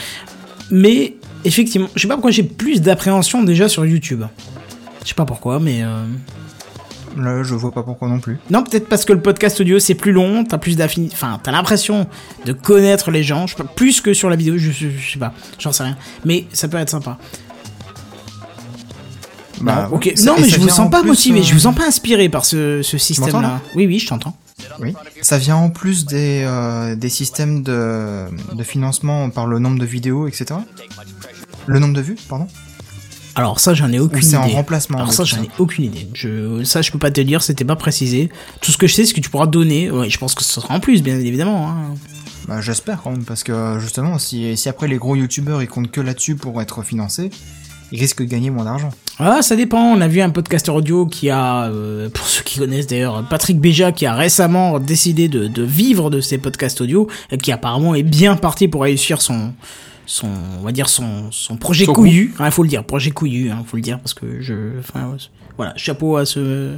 Mais, 0.71 1.15
effectivement, 1.45 1.89
je 1.97 2.03
sais 2.03 2.09
pas 2.09 2.15
pourquoi 2.15 2.31
j'ai 2.31 2.43
plus 2.43 2.81
d'appréhension 2.83 3.43
déjà 3.43 3.69
sur 3.69 3.85
YouTube. 3.87 4.23
Je 5.03 5.09
sais 5.09 5.15
pas 5.15 5.25
pourquoi, 5.25 5.59
mais... 5.59 5.83
euh, 5.83 6.05
Là 7.15 7.43
je 7.43 7.55
vois 7.55 7.73
pas 7.73 7.83
pourquoi 7.83 8.09
non 8.09 8.21
plus. 8.21 8.39
non, 8.49 8.63
peut-être 8.63 8.89
parce 8.89 9.05
que 9.05 9.13
le 9.13 9.21
podcast 9.21 9.61
audio 9.61 9.79
c'est 9.79 9.95
plus 9.95 10.13
long, 10.13 10.45
t'as 10.45 10.57
plus 10.57 10.77
d'affinité, 10.79 11.13
enfin 11.15 11.39
t'as 11.43 11.53
l'impression 11.53 12.07
de 12.47 12.55
connaître 12.55 13.11
les 13.11 13.23
gens, 13.23 13.47
je 13.47 13.55
sais 13.55 13.63
pas, 13.63 13.69
plus 13.69 14.01
que 14.01 14.15
sur 14.15 14.31
la 14.31 14.37
vidéo, 14.37 14.57
je, 14.57 14.71
je- 14.71 14.89
je 14.89 15.13
sais 15.13 15.19
pas, 15.19 15.35
j'en 15.59 15.73
sais 15.73 15.83
rien, 15.83 15.99
mais 16.25 16.47
ça 16.55 16.69
peut 16.69 16.79
être 16.79 16.89
sympa. 16.89 17.19
Bah, 19.61 19.89
non, 19.91 19.97
ok, 19.97 20.07
ouais, 20.07 20.17
ça- 20.17 20.25
non 20.25 20.37
mais 20.41 20.49
je 20.49 20.59
vous 20.59 20.69
sens 20.69 20.81
en 20.81 20.91
pas 20.91 21.03
motivé, 21.03 21.41
euh, 21.41 21.43
je 21.43 21.53
vous 21.53 21.61
sens 21.61 21.75
pas 21.75 21.87
inspiré 21.87 22.29
par 22.29 22.45
ce, 22.45 22.83
système-là. 22.83 23.41
là? 23.41 23.61
Oui, 23.77 23.87
oui, 23.87 23.99
je 23.99 24.09
t'entends. 24.09 24.37
Oui, 24.81 24.95
ça 25.23 25.39
vient 25.39 25.57
en 25.57 25.71
plus 25.71 26.05
des, 26.07 26.43
euh, 26.47 26.95
des 26.97 27.09
systèmes 27.09 27.63
de, 27.63 28.27
de 28.55 28.63
financement 28.63 29.29
par 29.31 29.47
le 29.47 29.59
nombre 29.59 29.79
de 29.79 29.85
vidéos, 29.85 30.27
etc. 30.29 30.61
Le 31.67 31.79
nombre 31.79 31.95
de 31.95 32.01
vues, 32.01 32.17
pardon? 32.29 32.47
Alors 33.35 33.61
ça 33.61 33.73
j'en 33.73 33.91
ai 33.91 33.99
aucune 33.99 34.21
c'est 34.21 34.37
en 34.37 34.45
idée. 34.45 34.55
remplacement 34.57 34.99
Alors 34.99 35.13
ça 35.15 35.25
j'en 35.25 35.43
ai 35.43 35.49
aucune 35.59 35.85
idée. 35.85 36.07
Je, 36.13 36.63
ça 36.65 36.83
je 36.83 36.91
peux 36.91 36.99
pas 36.99 37.11
te 37.11 37.21
dire, 37.23 37.43
c'était 37.43 37.65
pas 37.65 37.77
précisé. 37.77 38.31
Tout 38.61 38.73
ce 38.73 38.77
que 38.79 38.87
je 38.87 38.95
sais 38.95 39.07
c'est 39.07 39.15
que 39.15 39.21
tu 39.21 39.31
pourras 39.31 39.47
donner. 39.47 39.91
Ouais, 39.91 40.11
je 40.11 40.19
pense 40.19 40.35
que 40.35 40.45
ce 40.45 40.53
sera 40.61 40.75
en 40.75 40.81
plus, 40.81 41.03
bien 41.03 41.19
évidemment. 41.19 41.71
hein. 41.71 41.95
Bah, 42.47 42.61
J'espère 42.61 43.01
quand 43.03 43.11
même, 43.13 43.25
parce 43.25 43.43
que 43.43 43.79
justement, 43.81 44.19
si, 44.19 44.55
si 44.57 44.69
après 44.69 44.87
les 44.87 44.97
gros 44.99 45.17
youtubeurs 45.17 45.63
ils 45.63 45.69
comptent 45.69 45.91
que 45.91 46.01
là-dessus 46.03 46.35
pour 46.37 46.61
être 46.61 46.83
financés, 46.83 47.31
ils 47.93 48.01
risquent 48.01 48.23
de 48.23 48.29
gagner 48.29 48.51
moins 48.51 48.65
d'argent. 48.65 48.91
Ah, 49.19 49.43
ça 49.43 49.55
dépend. 49.55 49.81
On 49.83 50.01
a 50.01 50.09
vu 50.09 50.21
un 50.21 50.31
podcasteur 50.31 50.75
audio 50.75 51.07
qui 51.07 51.29
a, 51.31 51.65
euh, 51.67 52.09
pour 52.09 52.27
ceux 52.27 52.43
qui 52.43 52.59
connaissent 52.59 52.87
d'ailleurs, 52.87 53.25
Patrick 53.29 53.61
Béja, 53.61 53.93
qui 53.93 54.07
a 54.07 54.15
récemment 54.15 54.81
décidé 54.81 55.29
de, 55.29 55.47
de 55.47 55.63
vivre 55.63 56.11
de 56.11 56.21
ses 56.21 56.39
podcasts 56.39 56.81
audio 56.81 57.07
et 57.31 57.39
qui 57.39 57.53
apparemment 57.53 57.95
est 57.95 58.03
bien 58.03 58.35
parti 58.37 58.67
pour 58.69 58.83
réussir 58.83 59.21
son, 59.21 59.53
son, 60.07 60.29
on 60.59 60.65
va 60.65 60.73
dire 60.73 60.89
son, 60.89 61.31
son 61.31 61.57
projet 61.57 61.85
Son 61.85 61.93
couillu. 61.93 62.35
Il 62.41 62.51
faut 62.51 62.63
le 62.63 62.69
dire, 62.71 62.83
projet 62.85 63.11
couillu, 63.11 63.51
hein, 63.51 63.63
faut 63.67 63.77
le 63.77 63.83
dire 63.83 63.99
parce 64.01 64.15
que 64.15 64.41
je, 64.41 64.79
enfin, 64.79 65.11
ouais, 65.11 65.19
voilà, 65.59 65.75
chapeau 65.77 66.17
à 66.17 66.25
ce, 66.25 66.75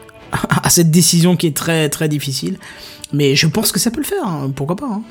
à 0.62 0.70
cette 0.70 0.90
décision 0.90 1.36
qui 1.36 1.46
est 1.46 1.56
très 1.56 1.88
très 1.90 2.08
difficile. 2.08 2.58
Mais 3.12 3.36
je 3.36 3.46
pense 3.46 3.70
que 3.70 3.78
ça 3.78 3.90
peut 3.90 4.00
le 4.00 4.06
faire. 4.06 4.26
hein, 4.26 4.50
Pourquoi 4.56 4.74
pas 4.76 4.86
hein. 4.90 5.02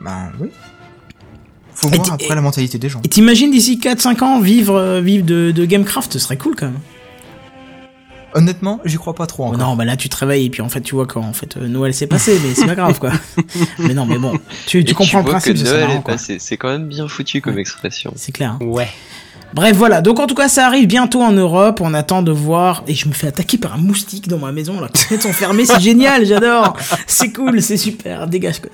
Bah 0.00 0.32
oui. 0.40 0.48
Faut 1.74 1.88
Et 1.90 1.96
voir 1.96 2.12
après 2.12 2.26
et- 2.26 2.34
la 2.34 2.40
mentalité 2.40 2.78
des 2.78 2.88
gens. 2.88 3.00
Et 3.04 3.08
t'imagines 3.08 3.50
d'ici 3.50 3.78
4-5 3.78 4.22
ans 4.22 4.40
vivre, 4.40 4.76
euh, 4.76 5.00
vivre 5.00 5.24
de, 5.24 5.50
de 5.50 5.64
Gamecraft, 5.64 6.12
ce 6.12 6.18
serait 6.18 6.36
cool 6.38 6.54
quand 6.56 6.66
même. 6.66 6.78
Honnêtement, 8.36 8.80
j'y 8.84 8.96
crois 8.96 9.14
pas 9.14 9.26
trop 9.26 9.44
Oh 9.44 9.46
encore. 9.48 9.58
non, 9.60 9.76
bah 9.76 9.84
là 9.84 9.96
tu 9.96 10.08
te 10.08 10.16
réveilles 10.16 10.46
et 10.46 10.50
puis 10.50 10.60
en 10.60 10.68
fait 10.68 10.80
tu 10.80 10.96
vois 10.96 11.06
quand 11.06 11.20
en 11.20 11.32
fait 11.32 11.56
euh, 11.56 11.68
Noël 11.68 11.94
s'est 11.94 12.08
passé, 12.08 12.36
mais 12.42 12.52
c'est 12.54 12.66
pas 12.66 12.74
grave 12.74 12.98
quoi. 12.98 13.12
mais 13.78 13.94
non, 13.94 14.06
mais 14.06 14.18
bon, 14.18 14.32
tu, 14.66 14.84
tu 14.84 14.92
comprends 14.92 15.18
le 15.18 15.24
vois 15.24 15.34
principe, 15.34 15.54
que 15.58 15.62
Noël 15.62 15.86
marrant, 15.86 16.00
est 16.00 16.04
passé. 16.04 16.38
C'est 16.40 16.56
quand 16.56 16.68
même 16.68 16.88
bien 16.88 17.06
foutu 17.06 17.40
comme 17.40 17.58
expression. 17.60 18.12
C'est 18.16 18.32
clair. 18.32 18.58
hein. 18.60 18.64
Ouais. 18.64 18.88
Bref, 19.52 19.76
voilà. 19.76 20.00
Donc 20.02 20.18
en 20.18 20.26
tout 20.26 20.34
cas, 20.34 20.48
ça 20.48 20.66
arrive 20.66 20.88
bientôt 20.88 21.22
en 21.22 21.30
Europe. 21.30 21.80
On 21.80 21.94
attend 21.94 22.22
de 22.22 22.32
voir. 22.32 22.82
Et 22.88 22.94
je 22.94 23.06
me 23.06 23.12
fais 23.12 23.28
attaquer 23.28 23.56
par 23.56 23.74
un 23.74 23.78
moustique 23.78 24.26
dans 24.26 24.38
ma 24.38 24.50
maison. 24.50 24.80
là. 24.80 24.88
Les 24.92 24.98
fenêtres 24.98 25.22
sont 25.22 25.32
fermées. 25.32 25.64
C'est 25.64 25.78
génial. 25.80 26.26
J'adore. 26.26 26.76
C'est 27.06 27.32
cool. 27.32 27.62
C'est 27.62 27.76
super. 27.76 28.26
Dégage. 28.26 28.58
quoi. 28.60 28.70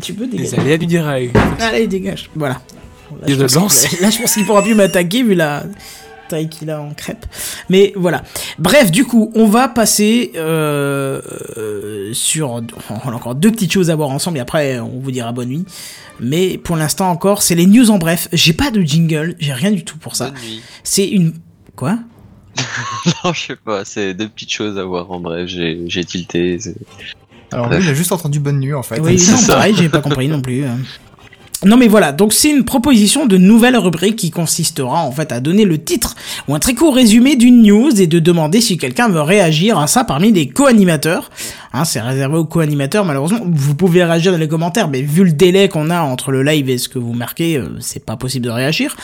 Tu 0.00 0.14
peux 0.14 0.24
Les 0.24 0.38
dégager. 0.38 0.58
aléas 0.58 0.78
du 0.78 0.86
direct. 0.86 1.36
Allez, 1.60 1.86
dégage. 1.86 2.30
Voilà. 2.34 2.60
Là, 3.20 3.26
je 3.26 3.36
Là, 4.02 4.10
je 4.10 4.18
pense 4.20 4.34
qu'il 4.34 4.44
pourra 4.44 4.62
plus 4.62 4.74
m'attaquer 4.74 5.22
vu 5.22 5.34
la 5.34 5.64
taille 6.28 6.48
qu'il 6.48 6.68
a 6.70 6.80
en 6.80 6.92
crêpe. 6.92 7.24
Mais 7.70 7.92
voilà. 7.96 8.22
Bref, 8.58 8.90
du 8.90 9.04
coup, 9.04 9.32
on 9.34 9.46
va 9.46 9.68
passer 9.68 10.32
euh, 10.36 11.20
euh, 11.56 12.12
sur. 12.12 12.50
On 12.90 13.10
a 13.10 13.14
encore 13.14 13.34
deux 13.34 13.50
petites 13.50 13.72
choses 13.72 13.90
à 13.90 13.96
voir 13.96 14.10
ensemble 14.10 14.36
et 14.38 14.40
après, 14.40 14.78
on 14.78 15.00
vous 15.00 15.10
dira 15.10 15.32
bonne 15.32 15.48
nuit. 15.48 15.64
Mais 16.20 16.58
pour 16.58 16.76
l'instant 16.76 17.10
encore, 17.10 17.42
c'est 17.42 17.54
les 17.54 17.66
news 17.66 17.90
en 17.90 17.98
bref. 17.98 18.28
J'ai 18.32 18.52
pas 18.52 18.70
de 18.70 18.82
jingle, 18.82 19.36
j'ai 19.38 19.52
rien 19.52 19.70
du 19.70 19.84
tout 19.84 19.96
pour 19.96 20.16
ça. 20.16 20.30
Bonne 20.30 20.40
nuit. 20.42 20.62
C'est 20.84 21.06
une. 21.08 21.32
Quoi? 21.76 21.98
Non, 23.24 23.32
je 23.32 23.46
sais 23.46 23.56
pas, 23.56 23.84
c'est 23.84 24.14
deux 24.14 24.28
petites 24.28 24.52
choses 24.52 24.78
à 24.78 24.84
voir 24.84 25.10
en 25.12 25.20
bref, 25.20 25.46
j'ai 25.46 25.80
j'ai 25.86 26.04
tilté. 26.04 26.58
Alors 27.52 27.68
lui, 27.70 27.78
il 27.82 27.88
a 27.88 27.94
juste 27.94 28.12
entendu 28.12 28.40
bonne 28.40 28.60
nuit 28.60 28.74
en 28.74 28.82
fait. 28.82 29.00
Oui, 29.00 29.16
non, 29.30 29.36
pareil, 29.48 29.74
j'ai 29.76 29.88
pas 29.88 30.00
compris 30.00 30.28
non 30.28 30.40
plus. 30.40 30.64
euh. 30.64 30.68
Non 31.64 31.76
mais 31.76 31.88
voilà, 31.88 32.12
donc 32.12 32.32
c'est 32.32 32.50
une 32.50 32.64
proposition 32.64 33.26
de 33.26 33.36
nouvelle 33.36 33.76
rubrique 33.76 34.14
qui 34.14 34.30
consistera 34.30 35.02
en 35.02 35.10
fait 35.10 35.32
à 35.32 35.40
donner 35.40 35.64
le 35.64 35.82
titre 35.82 36.14
ou 36.46 36.54
un 36.54 36.60
très 36.60 36.74
court 36.74 36.94
résumé 36.94 37.34
d'une 37.34 37.62
news 37.64 37.90
et 38.00 38.06
de 38.06 38.20
demander 38.20 38.60
si 38.60 38.78
quelqu'un 38.78 39.08
veut 39.08 39.22
réagir 39.22 39.76
à 39.76 39.88
ça 39.88 40.04
parmi 40.04 40.30
les 40.30 40.48
co-animateurs. 40.48 41.30
Hein, 41.72 41.84
c'est 41.84 42.00
réservé 42.00 42.36
aux 42.36 42.44
co-animateurs 42.44 43.04
malheureusement. 43.04 43.40
Vous 43.44 43.74
pouvez 43.74 44.04
réagir 44.04 44.30
dans 44.30 44.38
les 44.38 44.46
commentaires, 44.46 44.86
mais 44.86 45.02
vu 45.02 45.24
le 45.24 45.32
délai 45.32 45.68
qu'on 45.68 45.90
a 45.90 46.00
entre 46.00 46.30
le 46.30 46.44
live 46.44 46.70
et 46.70 46.78
ce 46.78 46.88
que 46.88 47.00
vous 47.00 47.12
marquez, 47.12 47.56
euh, 47.56 47.70
c'est 47.80 48.04
pas 48.04 48.16
possible 48.16 48.44
de 48.46 48.50
réagir. 48.50 48.94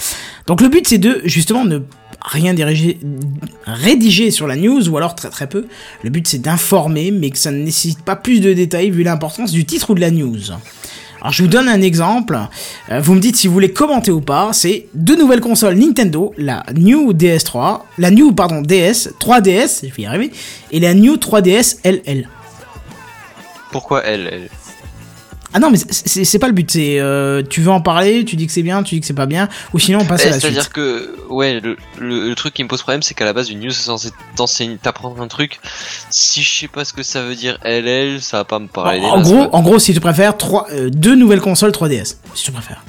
Donc 0.47 0.61
le 0.61 0.69
but 0.69 0.87
c'est 0.87 0.99
de 0.99 1.23
justement 1.25 1.65
ne 1.65 1.81
rien 2.25 2.55
rédiger 3.67 4.31
sur 4.31 4.47
la 4.47 4.57
news 4.57 4.89
ou 4.89 4.97
alors 4.97 5.15
très 5.15 5.29
très 5.31 5.47
peu. 5.47 5.67
Le 6.03 6.11
but 6.11 6.27
c'est 6.27 6.39
d'informer 6.39 7.11
mais 7.11 7.31
que 7.31 7.39
ça 7.39 7.51
ne 7.51 7.59
nécessite 7.63 8.03
pas 8.03 8.17
plus 8.17 8.41
de 8.41 8.53
détails 8.53 8.91
vu 8.91 9.03
l'importance 9.03 9.53
du 9.53 9.65
titre 9.65 9.91
ou 9.91 9.95
de 9.95 10.01
la 10.01 10.11
news. 10.11 10.39
Alors 11.21 11.33
je 11.33 11.43
vous 11.43 11.49
donne 11.49 11.69
un 11.69 11.81
exemple, 11.81 12.39
Euh, 12.91 13.01
vous 13.01 13.15
me 13.15 13.21
dites 13.21 13.37
si 13.37 13.47
vous 13.47 13.55
voulez 13.55 13.73
commenter 13.73 14.11
ou 14.11 14.21
pas, 14.21 14.53
c'est 14.53 14.89
deux 14.93 15.17
nouvelles 15.17 15.41
consoles 15.41 15.75
Nintendo, 15.75 16.35
la 16.37 16.65
New 16.75 17.15
DS3, 17.15 17.81
la 17.97 18.11
New 18.11 18.33
pardon 18.33 18.61
DS, 18.61 19.09
3DS, 19.19 19.89
je 19.89 19.95
vais 19.95 20.03
y 20.03 20.07
arriver, 20.07 20.31
et 20.71 20.81
la 20.81 20.93
New 20.93 21.17
3DS 21.17 21.79
LL. 21.85 22.29
Pourquoi 23.73 24.05
elle 24.05 24.49
Ah 25.57 25.61
non 25.61 25.71
mais 25.71 25.79
c'est- 25.79 26.39
pas 26.41 26.49
le 26.49 26.53
but, 26.53 26.69
c'est 26.71 26.99
euh, 26.99 27.43
tu 27.49 27.61
veux 27.61 27.71
en 27.71 27.81
parler, 27.81 28.25
tu 28.25 28.35
dis 28.35 28.47
que 28.49 28.53
c'est 28.53 28.63
bien, 28.65 28.83
tu 28.83 28.97
dis 28.97 29.01
que 29.01 29.07
c'est 29.07 29.13
pas 29.15 29.27
bien, 29.27 29.49
ou 29.73 29.79
sinon 29.79 30.01
on 30.03 30.05
passe 30.05 30.23
Eh, 30.25 30.27
à 30.27 30.31
la 30.31 30.41
suite. 30.41 30.43
C'est-à-dire 30.53 30.71
que, 30.73 31.15
ouais, 31.31 31.61
le, 31.61 31.77
le, 32.01 32.29
le 32.29 32.35
truc 32.35 32.53
qui 32.55 32.65
me 32.65 32.69
pose 32.69 32.83
problème, 32.83 33.03
c'est 33.03 33.15
qu'à 33.15 33.25
la 33.25 33.33
base, 33.33 33.51
une 33.51 33.61
news 33.61 33.71
c'est 33.71 33.85
censé 33.85 34.11
t'enseigner, 34.37 34.77
t'apprendre 34.83 35.23
un 35.23 35.29
truc. 35.29 35.61
Si 36.11 36.43
je 36.43 36.53
sais 36.61 36.67
pas 36.69 36.85
ce 36.85 36.93
que 36.93 37.05
ça 37.05 37.23
veut 37.23 37.37
dire 37.37 37.57
LL, 37.65 38.21
ça 38.21 38.39
va 38.39 38.45
pas 38.45 38.59
me 38.59 38.67
parler. 38.67 38.99
des 38.99 39.07
En, 39.07 39.11
en 39.19 39.23
gros, 39.23 39.49
en 39.53 39.63
gros, 39.63 39.79
si 39.79 39.95
tu 39.95 40.01
préfères, 40.01 40.37
trois, 40.37 40.67
euh, 40.73 40.91
deux 40.91 41.15
nouvelles 41.15 41.41
consoles 41.41 41.71
3DS, 41.71 42.17
si 42.35 42.45
tu 42.45 42.51
préfères. 42.53 42.83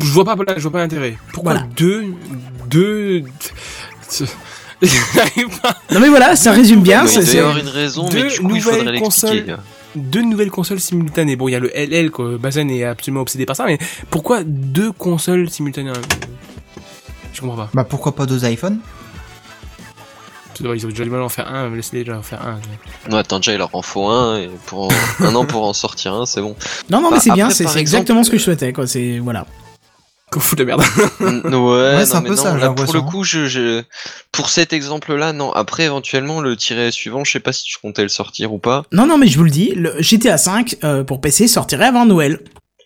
Je 0.00 0.06
vois 0.12 0.24
pas, 0.24 0.36
je 0.56 0.62
vois 0.62 0.70
pas 0.72 0.78
l'intérêt. 0.78 1.18
Pourquoi 1.32 1.54
Voilà. 1.54 1.66
deux, 1.76 2.04
deux. 2.70 3.24
Non 5.90 5.98
mais 6.00 6.08
voilà, 6.08 6.36
ça 6.36 6.52
résume 6.52 6.82
bien. 6.82 7.02
Ouais, 7.02 7.08
c'est- 7.08 7.20
il 7.20 7.24
doit 7.24 7.24
y 7.24 7.32
c'est- 7.32 7.38
avoir 7.40 7.58
une 7.58 7.68
raison, 7.68 8.08
mais 8.12 8.28
du 8.28 8.38
coup, 8.40 8.54
il 8.54 8.62
faudrait 8.62 8.84
l'expliquer. 8.92 9.56
Deux 9.98 10.22
nouvelles 10.22 10.50
consoles 10.50 10.80
simultanées. 10.80 11.36
Bon, 11.36 11.48
il 11.48 11.52
y 11.52 11.54
a 11.54 11.60
le 11.60 11.70
LL, 11.74 12.10
quoi. 12.10 12.38
Bazen 12.38 12.70
est 12.70 12.84
absolument 12.84 13.20
obsédé 13.22 13.46
par 13.46 13.56
ça, 13.56 13.64
mais 13.66 13.78
pourquoi 14.10 14.42
deux 14.44 14.92
consoles 14.92 15.48
simultanées 15.50 15.92
Je 17.34 17.40
comprends 17.40 17.56
pas. 17.56 17.70
Bah 17.74 17.84
pourquoi 17.84 18.14
pas 18.14 18.26
deux 18.26 18.44
iPhones? 18.48 18.78
Ils 20.60 20.66
ont 20.86 20.88
déjà 20.88 21.04
du 21.04 21.10
mal 21.10 21.20
à 21.20 21.24
en 21.24 21.28
faire 21.28 21.46
un, 21.54 21.70
laissez-les 21.70 22.02
déjà 22.02 22.18
en 22.18 22.22
faire 22.22 22.44
un. 22.44 22.58
Non, 23.08 23.18
attends, 23.18 23.36
déjà, 23.38 23.52
il 23.52 23.58
leur 23.58 23.72
en 23.72 23.82
faut 23.82 24.08
un, 24.08 24.38
et 24.40 24.50
pour 24.66 24.88
en- 24.88 24.88
un 25.24 25.34
an 25.36 25.44
pour 25.44 25.62
en 25.64 25.72
sortir 25.72 26.14
un, 26.14 26.26
c'est 26.26 26.40
bon. 26.40 26.56
Non, 26.90 27.00
non, 27.00 27.10
mais 27.10 27.18
Bah, 27.18 27.22
c'est 27.22 27.30
bien, 27.32 27.50
c'est 27.50 27.76
exactement 27.76 28.24
ce 28.24 28.30
que 28.30 28.38
je 28.38 28.42
souhaitais, 28.42 28.72
quoi. 28.72 28.86
C'est 28.88 29.20
voilà. 29.20 29.46
Qu'on 30.30 30.40
fout 30.40 30.58
de 30.58 30.64
la 30.64 30.76
merde. 30.76 30.82
Ouais, 31.20 32.04
c'est 32.04 32.12
non, 32.12 32.18
un 32.18 32.20
mais 32.20 32.28
peu 32.28 32.34
non, 32.34 32.42
ça, 32.42 32.44
là, 32.44 32.50
pour 32.50 32.54
le 32.54 32.60
l'impression. 32.60 33.02
coup, 33.02 33.24
je, 33.24 33.46
je, 33.46 33.82
pour 34.32 34.50
cet 34.50 34.72
exemple-là, 34.72 35.32
non. 35.32 35.52
Après, 35.52 35.84
éventuellement, 35.84 36.40
le 36.40 36.56
tiret 36.56 36.90
suivant, 36.90 37.24
je 37.24 37.32
sais 37.32 37.40
pas 37.40 37.52
si 37.52 37.64
tu 37.64 37.76
comptais 37.80 38.02
le 38.02 38.08
sortir 38.08 38.52
ou 38.52 38.58
pas. 38.58 38.84
Non, 38.92 39.06
non, 39.06 39.16
mais 39.18 39.26
je 39.28 39.38
vous 39.38 39.44
le 39.44 39.50
dis, 39.50 39.72
le 39.74 39.94
GTA 40.00 40.36
5 40.36 40.76
euh, 40.84 41.04
pour 41.04 41.20
PC 41.20 41.48
sortirait 41.48 41.86
avant 41.86 42.04
Noël. 42.06 42.40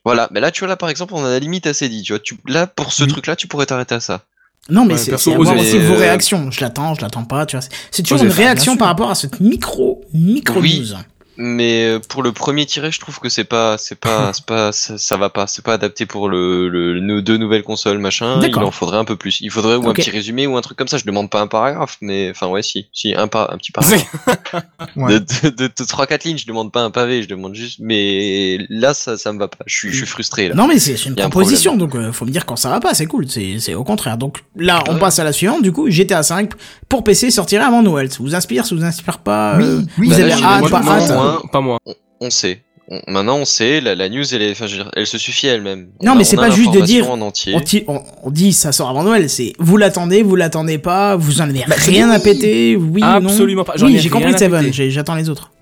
Voilà, 0.04 0.28
mais 0.32 0.40
là, 0.40 0.50
tu 0.50 0.60
vois, 0.60 0.68
là, 0.68 0.76
par 0.76 0.88
exemple, 0.88 1.14
on 1.14 1.24
a 1.24 1.30
la 1.30 1.38
limite 1.38 1.66
assez 1.66 1.88
dit, 1.88 2.02
tu 2.02 2.12
vois. 2.12 2.20
Tu, 2.20 2.36
là, 2.46 2.66
pour 2.66 2.92
ce 2.92 3.04
Oui. 3.04 3.08
truc-là, 3.10 3.36
tu 3.36 3.46
pourrais 3.46 3.66
t'arrêter 3.66 3.94
à 3.94 4.00
ça. 4.00 4.22
Non, 4.70 4.84
mais 4.84 4.94
Ouais, 4.94 4.98
c'est 4.98 5.12
à 5.12 5.36
voir 5.36 5.56
aussi 5.56 5.76
vos 5.78 5.94
Euh, 5.94 5.98
réactions. 5.98 6.52
Je 6.52 6.60
l'attends, 6.60 6.94
je 6.94 7.00
l'attends 7.00 7.24
pas, 7.24 7.46
tu 7.46 7.56
vois. 7.56 7.62
C'est- 7.62 7.70
C'est 7.90 8.02
toujours 8.04 8.22
une 8.22 8.30
réaction 8.30 8.76
par 8.76 8.86
rapport 8.86 9.10
à 9.10 9.16
cette 9.16 9.40
micro, 9.40 10.04
micro 10.14 10.60
Oui. 10.60 10.78
news. 10.80 10.96
Mais 11.36 11.84
euh, 11.86 11.98
pour 11.98 12.22
le 12.22 12.32
premier 12.32 12.66
tiré, 12.66 12.90
je 12.90 13.00
trouve 13.00 13.18
que 13.18 13.28
c'est 13.28 13.44
pas, 13.44 13.78
c'est 13.78 13.94
pas, 13.98 14.30
c'est 14.34 14.44
pas, 14.44 14.72
ça, 14.72 14.98
ça 14.98 15.16
va 15.16 15.30
pas, 15.30 15.46
c'est 15.46 15.64
pas 15.64 15.74
adapté 15.74 16.04
pour 16.06 16.28
le, 16.28 16.68
le, 16.68 17.00
nos 17.00 17.20
deux 17.20 17.36
nouvelles 17.38 17.62
consoles, 17.62 17.98
machin. 17.98 18.40
Il 18.42 18.54
en 18.58 18.70
faudrait 18.70 18.98
un 18.98 19.04
peu 19.04 19.16
plus. 19.16 19.40
Il 19.40 19.50
faudrait 19.50 19.76
ou 19.76 19.88
un 19.88 19.92
petit 19.94 20.10
résumé 20.10 20.46
ou 20.46 20.56
un 20.56 20.60
truc 20.60 20.76
comme 20.76 20.88
ça. 20.88 20.98
Je 20.98 21.04
demande 21.04 21.30
pas 21.30 21.40
un 21.40 21.46
paragraphe, 21.46 21.96
mais 22.00 22.30
enfin 22.30 22.48
ouais, 22.48 22.62
si, 22.62 22.86
si 22.92 23.14
un 23.14 23.28
par, 23.28 23.52
un 23.52 23.56
petit 23.56 23.72
paragraphe 23.72 24.06
Ouais. 24.96 25.14
de, 25.14 25.18
de, 25.18 25.48
de, 25.50 25.66
de 25.68 25.84
3-4 25.84 26.26
lignes. 26.26 26.38
Je 26.38 26.46
demande 26.46 26.70
pas 26.72 26.82
un 26.82 26.90
pavé, 26.90 27.22
je 27.22 27.28
demande 27.28 27.54
juste. 27.54 27.78
Mais 27.80 28.58
là, 28.68 28.92
ça, 28.94 29.16
ça 29.16 29.32
me 29.32 29.38
va 29.38 29.48
pas. 29.48 29.58
Je 29.66 29.74
suis, 29.74 29.90
je 29.90 29.96
suis 29.98 30.06
frustré 30.06 30.48
là. 30.48 30.54
Non 30.54 30.66
mais 30.66 30.78
c'est 30.78 30.94
une 31.06 31.12
un 31.20 31.30
proposition, 31.30 31.76
donc 31.76 31.94
euh, 31.94 32.12
faut 32.12 32.24
me 32.24 32.30
dire 32.30 32.44
quand 32.46 32.56
ça 32.56 32.68
va 32.68 32.80
pas, 32.80 32.94
c'est 32.94 33.06
cool, 33.06 33.28
c'est 33.28 33.58
c'est 33.58 33.74
au 33.74 33.84
contraire. 33.84 34.18
Donc 34.18 34.38
là, 34.56 34.82
on 34.88 34.94
Ouais. 34.94 35.00
passe 35.00 35.18
à 35.18 35.24
la 35.24 35.32
suivante. 35.32 35.62
Du 35.62 35.72
coup, 35.72 35.88
GTA 35.90 36.22
5 36.22 36.50
pour 36.88 37.04
PC 37.04 37.30
sortirait 37.30 37.64
avant 37.64 37.82
Noël. 37.82 38.10
Ça 38.10 38.18
vous 38.20 38.34
inspire, 38.34 38.66
ça 38.66 38.74
vous 38.74 38.84
inspire 38.84 39.18
pas 39.18 39.56
Oui, 39.56 39.64
euh, 39.64 39.80
oui, 39.98 40.08
Vous 40.08 40.16
bah, 40.16 40.24
avez 40.24 40.70
pas 40.70 40.78
hâte 40.82 41.10
Pas 41.52 41.60
moi. 41.60 41.78
On 42.20 42.30
sait. 42.30 42.62
On- 42.88 43.00
maintenant, 43.06 43.36
on 43.38 43.44
sait. 43.44 43.80
La, 43.80 43.94
la 43.94 44.08
news, 44.08 44.24
elle, 44.34 44.42
est, 44.42 44.50
enfin, 44.52 44.66
dire, 44.66 44.90
elle 44.96 45.06
se 45.06 45.16
suffit 45.18 45.46
elle-même. 45.46 45.90
On 46.00 46.06
Non, 46.06 46.12
a- 46.12 46.14
mais 46.16 46.24
c'est 46.24 46.36
pas 46.36 46.50
juste 46.50 46.72
de 46.72 46.80
dire- 46.80 47.10
En 47.10 47.20
entier. 47.20 47.54
on, 47.54 47.60
ti- 47.60 47.84
on- 47.88 48.02
on 48.24 48.30
dit 48.30 48.52
ça 48.52 48.72
sort 48.72 48.88
avant 48.90 49.02
Noël, 49.04 49.30
c'est 49.30 49.52
vous 49.58 49.76
l'attendez, 49.76 50.22
vous 50.22 50.36
l'attendez 50.36 50.78
pas, 50.78 51.16
vous 51.16 51.40
en 51.40 51.44
avez 51.48 51.64
Bah, 51.68 51.76
c'est 51.78 51.90
rien 51.90 52.10
à 52.10 52.18
oui. 52.18 52.22
péter, 52.24 52.76
oui 52.76 53.00
non 53.00 53.08
Absolument 53.28 53.64
pas, 53.64 53.74
j'en 53.76 53.86
Oui, 53.86 53.96
ai 53.96 53.98
j'ai 53.98 54.08
compris 54.10 54.34
à 54.34 54.38
Seven, 54.38 54.72
j'attends 54.72 55.14
les 55.14 55.28
autres. 55.30 55.52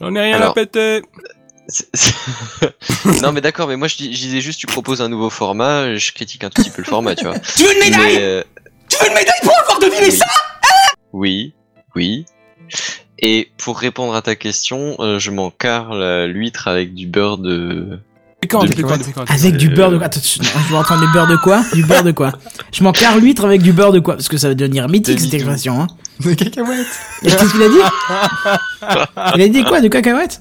On 0.00 0.14
est 0.16 0.20
rien 0.22 0.36
Alors. 0.36 0.50
à 0.50 0.54
péter. 0.54 1.02
Non 3.22 3.32
mais 3.32 3.40
d'accord, 3.40 3.68
mais 3.68 3.76
moi 3.76 3.86
je, 3.88 3.96
dis- 3.96 4.12
je 4.14 4.18
disais 4.20 4.40
juste 4.40 4.58
tu 4.58 4.66
proposes 4.66 5.00
un 5.00 5.08
nouveau 5.08 5.30
format, 5.30 5.94
je 5.96 6.12
critique 6.12 6.42
un 6.44 6.50
tout 6.50 6.62
petit 6.62 6.70
peu 6.70 6.82
le 6.82 6.86
format, 6.88 7.14
tu 7.14 7.24
vois. 7.24 7.38
Tu 7.56 7.62
veux 7.62 7.72
une 7.74 7.78
Mais, 7.96 8.16
euh, 8.18 8.42
Tu 8.88 8.96
veux 8.98 9.06
une 9.08 9.14
médaille 9.14 9.40
pour 9.42 9.56
avoir 9.60 9.78
deviné 9.78 10.06
oui. 10.06 10.12
ça? 10.12 10.26
Oui, 11.12 11.54
oui. 11.94 12.24
Et 13.22 13.50
pour 13.58 13.78
répondre 13.78 14.14
à 14.14 14.22
ta 14.22 14.34
question, 14.34 14.96
euh, 15.00 15.18
je 15.18 15.30
m'en 15.30 15.50
carre 15.50 15.94
la- 15.94 16.26
l'huître 16.26 16.68
avec 16.68 16.94
du 16.94 17.06
beurre 17.06 17.38
de. 17.38 17.98
Quand, 18.48 18.64
De- 18.64 18.72
Avec 19.28 19.56
du 19.58 19.68
Euh, 19.68 19.74
beurre 19.74 19.90
de 19.90 19.98
quoi? 19.98 20.06
Attends, 20.06 20.20
je 20.24 20.70
vais 20.70 20.76
entendre 20.78 21.06
du 21.06 21.12
beurre 21.12 21.26
de 21.28 21.36
quoi? 21.36 21.62
Du 21.74 21.84
beurre 21.84 22.02
de 22.04 22.10
quoi? 22.12 22.32
Je 22.72 22.82
m'en 22.82 22.92
carre 22.92 23.18
l'huître 23.18 23.44
avec 23.44 23.60
du 23.60 23.72
beurre 23.74 23.92
de 23.92 24.00
quoi? 24.00 24.14
Parce 24.14 24.28
que 24.28 24.38
ça 24.38 24.48
va 24.48 24.54
devenir 24.54 24.88
mythique 24.88 25.20
cette 25.20 25.34
expression. 25.34 25.82
Hein. 25.82 25.86
De 26.24 26.32
cacahuètes. 26.32 26.86
Et 27.22 27.28
Qu'est-ce 27.30 27.52
qu'il 27.52 27.62
a 27.62 27.68
dit? 27.68 27.74
Il 29.36 29.42
a 29.42 29.48
dit 29.48 29.62
quoi 29.64 29.80
De 29.82 29.88
cacahuètes? 29.88 30.40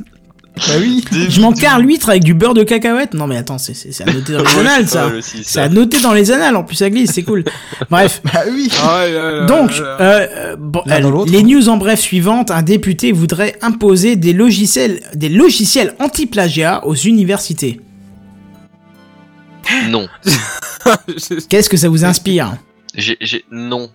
Bah 0.68 0.74
oui. 0.80 1.04
Je 1.30 1.42
m'en 1.42 1.54
carre 1.54 1.80
l'huître 1.80 2.10
avec 2.10 2.24
du 2.24 2.34
beurre 2.34 2.54
de 2.54 2.64
cacahuète 2.64 3.14
Non 3.14 3.28
mais 3.28 3.38
attends, 3.38 3.58
c'est 3.58 3.74
c'est- 3.74 3.92
c'est 3.92 4.08
à 4.08 4.12
noter 4.14 4.34
dans 4.34 4.44
les 4.44 4.50
annales 4.60 4.88
ça. 4.88 5.12
C'est 5.44 5.62
à 5.62 5.70
noter 5.70 6.00
dans 6.02 6.14
les 6.14 6.32
annales, 6.32 6.56
en 6.56 6.64
plus 6.64 6.76
ça 6.76 6.90
glisse, 6.90 7.12
c'est 7.14 7.24
cool. 7.24 7.44
Bref, 7.90 8.22
Bah 8.24 8.42
oui. 8.52 8.70
Donc, 9.48 9.72
euh, 9.80 10.56
bon, 10.58 10.84
les 11.28 11.44
news 11.44 11.70
en 11.70 11.78
bref 11.78 12.00
suivantes, 12.00 12.52
un 12.52 12.62
député 12.62 13.12
voudrait 13.12 13.56
imposer 13.62 14.16
des 14.16 14.34
logiciels, 14.34 15.02
des 15.16 15.30
logiciels 15.30 15.96
anti-plagiat 16.00 16.86
aux 16.86 16.96
universités. 16.96 17.82
Non. 19.90 20.08
Qu'est-ce 21.50 21.70
que 21.70 21.78
ça 21.78 21.90
vous 21.90 22.04
inspire? 22.04 22.54
J'ai, 22.96 23.18
non. 23.52 23.90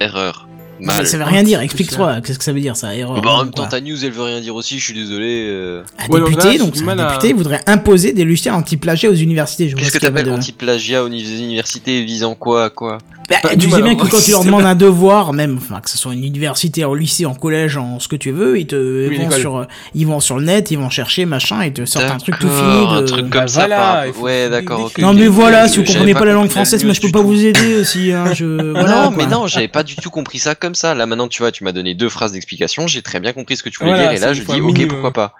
Erreur. 0.00 0.48
Mal. 0.84 0.98
mais 1.00 1.04
Ça 1.06 1.18
veut 1.18 1.24
rien 1.24 1.42
dire, 1.42 1.60
explique-toi, 1.60 2.20
qu'est-ce 2.20 2.38
que 2.38 2.44
ça 2.44 2.52
veut 2.52 2.60
dire 2.60 2.76
ça, 2.76 2.94
erreur 2.94 3.20
Bah, 3.20 3.30
en 3.30 3.38
non, 3.38 3.44
même 3.44 3.52
temps, 3.54 3.66
ta 3.66 3.80
news, 3.80 4.04
elle 4.04 4.10
veut 4.12 4.22
rien 4.22 4.40
dire 4.40 4.54
aussi, 4.54 4.78
je 4.78 4.84
suis 4.84 4.94
désolé. 4.94 5.46
euh. 5.48 5.82
Un 5.98 6.06
Ouais, 6.12 6.20
donc 6.20 6.30
député, 6.30 6.52
là, 6.52 6.58
donc 6.64 6.76
un 6.76 6.98
à- 6.98 7.08
député 7.08 7.32
voudrait 7.32 7.60
imposer 7.66 8.12
des 8.12 8.24
logiciels 8.24 8.54
anti-plagiat 8.54 9.10
aux 9.10 9.14
universités. 9.14 9.72
Qu'est-ce 9.72 9.88
ce 9.88 9.92
que 9.94 9.98
qu'il 9.98 10.04
y 10.04 10.06
avait 10.06 10.20
t'appelles 10.20 10.32
de- 10.32 10.38
anti-plagiat 10.38 11.02
aux 11.04 11.08
universités 11.08 12.02
visant 12.04 12.34
quoi 12.34 12.64
à 12.66 12.70
quoi? 12.70 12.98
Bah, 13.30 13.36
Pas 13.42 13.56
tu 13.56 13.70
sais 13.70 13.80
bien 13.82 13.94
que 13.94 14.02
quand 14.02 14.20
tu 14.20 14.30
leur 14.32 14.44
demandes 14.44 14.64
un 14.66 14.74
devoir, 14.74 15.32
même, 15.32 15.56
enfin, 15.56 15.80
que 15.80 15.88
ce 15.88 15.96
soit 15.96 16.12
une 16.12 16.24
université, 16.24 16.84
en 16.84 16.92
lycée, 16.92 17.24
en 17.24 17.34
collège, 17.34 17.76
en 17.78 17.98
ce 17.98 18.06
que 18.06 18.16
tu 18.16 18.30
veux, 18.32 18.58
ils 18.58 18.66
te 18.66 19.08
Oui, 19.08 19.16
vont 19.16 19.30
sur, 19.30 19.56
euh, 19.56 19.64
ils 19.94 20.06
vont 20.06 20.20
sur 20.20 20.38
le 20.38 20.44
net, 20.44 20.70
ils 20.70 20.78
vont 20.78 20.90
chercher, 20.90 21.24
machin, 21.24 21.64
ils 21.64 21.72
te 21.72 21.84
sortent 21.86 22.10
un 22.10 22.18
truc 22.18 22.38
tout 22.38 22.48
fini. 22.50 22.86
Un 22.88 23.02
truc 23.04 23.26
Bah 23.26 23.38
comme 23.40 23.48
ça. 23.48 23.60
voilà, 23.66 24.04
faut- 24.12 24.22
Ouais, 24.24 24.50
d'accord. 24.50 24.80
ok, 24.80 24.86
décrire. 24.88 25.06
Non 25.06 25.14
mais 25.14 25.26
voilà, 25.26 25.68
si 25.68 25.78
vous 25.78 25.84
comprenez 25.84 26.12
pas 26.14 26.24
la 26.26 26.32
langue 26.34 26.50
française, 26.50 26.84
moi 26.84 26.92
je 26.92 27.00
peux 27.00 27.10
pas 27.10 27.22
vous 27.22 27.44
aider 27.44 27.76
aussi, 27.76 28.12
hein, 28.12 28.34
je... 28.34 28.44
Voilà, 28.72 29.04
non, 29.04 29.10
mais 29.16 29.26
non, 29.26 29.46
j'avais 29.46 29.68
pas 29.68 29.82
du 29.82 29.96
tout 29.96 30.10
compris 30.10 30.38
ça 30.38 30.54
comme 30.54 30.74
ça. 30.74 30.94
Là, 30.94 31.06
maintenant, 31.06 31.28
tu 31.28 31.40
vois, 31.42 31.50
tu 31.52 31.64
m'as 31.64 31.72
donné 31.72 31.94
deux 31.94 32.08
phrases 32.08 32.32
d'explication, 32.32 32.86
j'ai 32.86 33.00
très 33.02 33.20
bien 33.20 33.32
compris 33.32 33.56
ce 33.56 33.62
que 33.62 33.68
tu 33.70 33.78
voulais 33.78 33.92
Voilà, 33.92 34.08
dire, 34.08 34.16
et 34.18 34.20
là, 34.20 34.32
je 34.34 34.42
dis, 34.42 34.52
un 34.60 34.64
ok, 34.64 34.86
pourquoi 34.88 35.12
pas. 35.12 35.34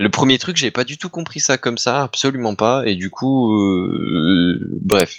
Le 0.00 0.08
premier 0.10 0.38
truc, 0.38 0.56
j'ai 0.56 0.70
pas 0.70 0.84
du 0.84 0.96
tout 0.98 1.08
compris 1.08 1.40
ça 1.40 1.58
comme 1.58 1.76
ça, 1.78 2.02
absolument 2.02 2.54
pas, 2.54 2.82
et 2.86 2.94
du 2.94 3.10
coup, 3.10 3.52
euh, 3.54 4.60
bref. 4.82 5.18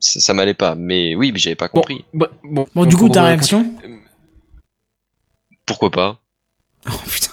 Ça, 0.00 0.20
ça 0.20 0.34
m'allait 0.34 0.54
pas, 0.54 0.74
mais 0.74 1.14
oui, 1.14 1.32
mais 1.32 1.38
j'avais 1.38 1.56
pas 1.56 1.68
compris. 1.68 2.04
bon, 2.12 2.26
bon, 2.44 2.66
Bon, 2.74 2.84
du 2.84 2.96
coup, 2.96 3.08
ta 3.08 3.24
réaction 3.24 3.66
Pourquoi 5.64 5.90
pas 5.90 6.20
Oh 6.88 6.92
putain. 7.06 7.30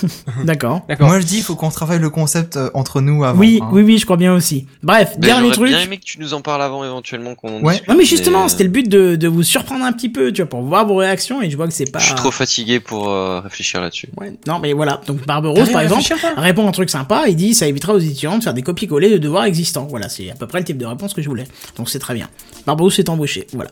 D'accord. 0.44 0.86
Moi 1.00 1.20
je 1.20 1.26
dis, 1.26 1.38
il 1.38 1.42
faut 1.42 1.56
qu'on 1.56 1.70
travaille 1.70 1.98
le 1.98 2.10
concept 2.10 2.56
euh, 2.56 2.70
entre 2.74 3.00
nous 3.00 3.24
avant. 3.24 3.38
Oui, 3.38 3.58
hein. 3.62 3.68
oui, 3.72 3.82
oui, 3.82 3.98
je 3.98 4.04
crois 4.04 4.16
bien 4.16 4.32
aussi. 4.32 4.66
Bref, 4.82 5.18
dernier 5.18 5.46
J'aurais 5.52 5.52
truc. 5.54 5.68
bien 5.68 5.80
aimé 5.80 5.98
que 5.98 6.04
tu 6.04 6.20
nous 6.20 6.34
en 6.34 6.40
parles 6.40 6.62
avant, 6.62 6.84
éventuellement, 6.84 7.34
qu'on 7.34 7.60
Ouais. 7.62 7.72
discute, 7.74 7.88
Non 7.88 7.96
mais 7.96 8.04
justement, 8.04 8.42
mais, 8.44 8.48
c'était 8.48 8.64
le 8.64 8.70
but 8.70 8.88
de, 8.88 9.16
de 9.16 9.28
vous 9.28 9.42
surprendre 9.42 9.84
un 9.84 9.92
petit 9.92 10.08
peu, 10.08 10.32
tu 10.32 10.40
vois, 10.42 10.48
pour 10.48 10.62
voir 10.62 10.86
vos 10.86 10.96
réactions, 10.96 11.42
et 11.42 11.50
je 11.50 11.56
vois 11.56 11.66
que 11.66 11.72
c'est 11.72 11.90
pas... 11.90 11.98
Je 11.98 12.06
suis 12.06 12.14
trop 12.14 12.30
fatigué 12.30 12.78
pour 12.80 13.08
euh, 13.08 13.40
réfléchir 13.40 13.80
là-dessus. 13.80 14.08
Ouais, 14.18 14.32
non 14.46 14.58
mais 14.60 14.72
voilà, 14.72 15.00
donc 15.06 15.26
Barberousse 15.26 15.70
par 15.70 15.82
exemple 15.82 16.04
répond 16.36 16.66
un 16.68 16.72
truc 16.72 16.90
sympa, 16.90 17.24
il 17.28 17.36
dit 17.36 17.54
ça 17.54 17.66
évitera 17.66 17.94
aux 17.94 17.98
étudiants 17.98 18.38
de 18.38 18.42
faire 18.44 18.54
des 18.54 18.62
copier-coller 18.62 19.10
de 19.10 19.18
devoirs 19.18 19.44
existants. 19.44 19.86
Voilà, 19.90 20.08
c'est 20.08 20.30
à 20.30 20.34
peu 20.34 20.46
près 20.46 20.58
le 20.60 20.64
type 20.64 20.78
de 20.78 20.86
réponse 20.86 21.12
que 21.14 21.22
je 21.22 21.28
voulais. 21.28 21.46
Donc 21.76 21.90
c'est 21.90 21.98
très 21.98 22.14
bien. 22.14 22.28
Barberousse 22.66 22.98
est 22.98 23.08
embauché, 23.08 23.46
voilà. 23.52 23.70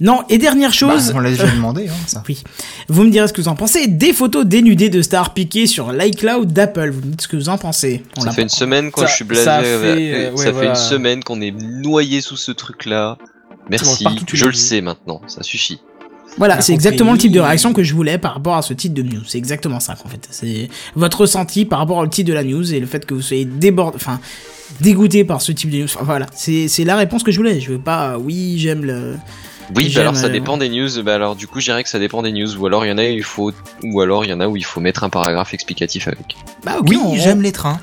Non, 0.00 0.22
et 0.28 0.38
dernière 0.38 0.70
Bah, 0.70 0.74
chose, 0.74 1.12
on 1.14 1.18
l'a 1.18 1.30
déjà 1.30 1.46
demandé, 1.54 1.88
hein, 1.88 1.92
ça. 2.06 2.22
oui, 2.28 2.42
vous 2.88 3.04
me 3.04 3.10
direz 3.10 3.26
ce 3.28 3.32
que 3.32 3.40
vous 3.40 3.48
en 3.48 3.56
pensez, 3.56 3.86
des 3.88 4.12
photos 4.12 4.46
dénudées 4.46 4.90
de 4.90 5.02
stars 5.02 5.34
piquées 5.34 5.66
sur 5.66 5.92
l'iCloud 5.92 6.52
d'Apple, 6.52 6.90
vous 6.90 7.00
me 7.00 7.10
dites 7.12 7.22
ce 7.22 7.28
que 7.28 7.36
vous 7.36 7.48
en 7.48 7.58
pensez. 7.58 8.02
On 8.16 8.20
Ça 8.22 8.30
fait 8.32 8.42
une 8.42 8.48
semaine 8.48 8.90
qu'on 8.90 9.00
Ça- 9.02 9.06
je 9.08 9.14
suis 9.14 9.24
blasé. 9.24 9.44
ça 9.44 9.60
fait, 9.60 9.66
euh, 9.66 10.30
ouais, 10.32 10.36
ça 10.44 10.52
fait 10.52 10.66
une 10.66 10.74
semaine 10.76 11.24
qu'on 11.24 11.40
est 11.40 11.50
noyé 11.52 12.20
sous 12.20 12.36
ce 12.36 12.52
truc-là. 12.52 13.18
Merci. 13.70 14.06
Je 14.32 14.46
le 14.46 14.52
sais 14.52 14.80
maintenant. 14.80 15.20
Ça 15.26 15.42
suffit. 15.42 15.80
Voilà, 16.36 16.60
c'est 16.60 16.72
exactement 16.72 17.12
le 17.12 17.18
type 17.18 17.32
de 17.32 17.40
réaction 17.40 17.72
que 17.72 17.82
je 17.82 17.92
voulais 17.94 18.16
par 18.16 18.34
rapport 18.34 18.56
à 18.56 18.62
ce 18.62 18.72
titre 18.72 18.94
de 18.94 19.02
news. 19.02 19.22
C'est 19.26 19.38
exactement 19.38 19.80
ça, 19.80 19.96
en 20.04 20.08
fait. 20.08 20.28
C'est 20.30 20.68
votre 20.94 21.22
ressenti 21.22 21.64
par 21.64 21.80
rapport 21.80 21.96
au 21.98 22.06
titre 22.06 22.28
de 22.28 22.32
la 22.34 22.44
news 22.44 22.72
et 22.72 22.78
le 22.78 22.86
fait 22.86 23.04
que 23.04 23.14
vous 23.14 23.22
soyez 23.22 23.44
débordé, 23.44 23.96
enfin, 23.96 24.20
dégoûté 24.80 25.24
par 25.24 25.42
ce 25.42 25.50
type 25.50 25.70
de 25.70 25.78
news. 25.78 25.84
Enfin, 25.86 26.04
voilà, 26.04 26.26
c'est 26.34 26.68
c'est 26.68 26.84
la 26.84 26.94
réponse 26.96 27.24
que 27.24 27.32
je 27.32 27.36
voulais. 27.38 27.60
Je 27.60 27.72
veux 27.72 27.78
pas, 27.80 28.10
euh, 28.12 28.18
oui, 28.18 28.54
j'aime 28.58 28.84
le. 28.84 29.16
Oui, 29.76 29.92
bah 29.94 30.00
alors 30.02 30.16
ça 30.16 30.26
euh, 30.26 30.30
dépend 30.30 30.56
des 30.56 30.68
news. 30.68 30.88
Bah 31.02 31.14
alors 31.14 31.36
du 31.36 31.46
coup, 31.46 31.60
je 31.60 31.66
dirais 31.66 31.82
que 31.82 31.88
ça 31.88 31.98
dépend 31.98 32.22
des 32.22 32.32
news. 32.32 32.56
Ou 32.56 32.66
alors 32.66 32.84
il 32.84 32.88
y 32.88 32.92
en 32.92 32.98
a 32.98 33.04
il 33.04 33.22
faut, 33.22 33.52
ou 33.84 34.00
alors 34.00 34.24
il 34.24 34.30
y 34.30 34.32
en 34.32 34.40
a 34.40 34.48
où 34.48 34.56
il 34.56 34.64
faut 34.64 34.80
mettre 34.80 35.04
un 35.04 35.10
paragraphe 35.10 35.54
explicatif 35.54 36.08
avec. 36.08 36.36
Bah, 36.64 36.76
ok, 36.78 36.86
Oui, 36.88 36.98
on- 37.02 37.14
j'aime 37.16 37.42
les 37.42 37.52
trains. 37.52 37.80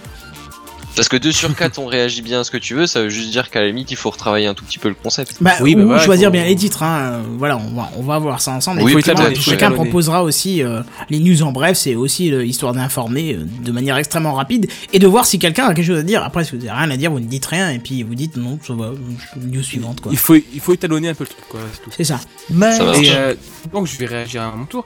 Parce 0.96 1.10
que 1.10 1.18
2 1.18 1.32
sur 1.32 1.54
4 1.58 1.80
on 1.80 1.86
réagit 1.86 2.22
bien 2.22 2.42
à 2.42 2.44
ce 2.44 2.52
que 2.52 2.58
tu 2.58 2.74
veux, 2.74 2.88
ça 2.88 3.02
veut 3.02 3.10
juste 3.10 3.30
dire 3.32 3.50
qu'à 3.50 3.62
la 3.62 3.68
limite 3.68 3.92
il 3.92 3.98
faut 3.98 4.10
retravailler 4.10 4.48
un 4.48 4.54
tout 4.54 4.64
petit 4.66 4.80
peu 4.80 4.90
le 4.90 4.96
concept. 4.96 5.38
Bah, 5.42 5.52
Oui, 5.62 5.76
ou 5.76 5.80
bah 5.80 5.84
voilà, 5.86 6.04
choisir 6.04 6.28
faut- 6.30 6.34
bien 6.34 6.46
les 6.46 6.56
titres. 6.56 6.84
Hein. 6.84 7.00
euh, 7.14 7.22
Voilà, 7.38 7.58
on 7.58 7.76
va, 7.76 7.92
on 7.98 8.02
va 8.04 8.20
voir 8.20 8.42
ça 8.42 8.52
ensemble. 8.52 8.82
Oui, 8.82 8.96
et 8.98 9.36
chacun 9.36 9.72
proposera 9.72 10.24
aussi 10.24 10.64
euh, 10.64 10.82
les 11.10 11.20
news 11.20 11.44
en 11.44 11.52
bref. 11.52 11.78
C'est 11.78 11.96
aussi 11.96 12.32
euh, 12.32 12.46
histoire 12.46 12.74
d'informer 12.74 13.34
euh, 13.36 13.46
de 13.64 13.72
manière 13.72 13.98
extrêmement 13.98 14.34
rapide 14.34 14.68
et 14.94 15.00
de 15.00 15.08
voir 15.08 15.26
si 15.26 15.40
quelqu'un 15.40 15.66
a 15.66 15.74
quelque 15.74 15.86
chose 15.86 16.00
à 16.00 16.04
dire. 16.04 16.24
Après, 16.24 16.44
si 16.44 16.56
vous 16.56 16.62
avez 16.66 16.72
rien 16.72 16.90
à 16.90 16.98
dire, 16.98 17.12
vous 17.12 17.20
ne 17.20 17.26
dites 17.26 17.46
rien 17.46 17.70
et 17.72 17.80
puis 17.80 18.04
vous 18.04 18.16
dites 18.16 18.38
non, 18.38 18.58
ça 18.66 18.74
va, 18.74 18.92
news 19.38 19.64
suivante 19.64 20.02
quoi. 20.02 20.12
Il 20.12 20.18
faut, 20.18 20.36
il 20.36 20.60
faut 20.60 20.74
étalonner 20.74 21.10
un 21.10 21.14
peu 21.14 21.24
le 21.26 21.30
truc, 21.30 21.46
quoi, 21.50 21.60
c'est 21.74 21.82
tout. 21.84 21.90
C'est 21.96 22.04
ça. 22.04 22.20
Mais 22.50 22.72
Ça. 22.72 22.94
Et 22.98 23.12
euh, 23.12 23.34
donc 23.74 23.88
je 23.88 23.98
vais 23.98 24.06
réagir 24.06 24.44
à 24.44 24.54
mon 24.56 24.66
tour. 24.66 24.86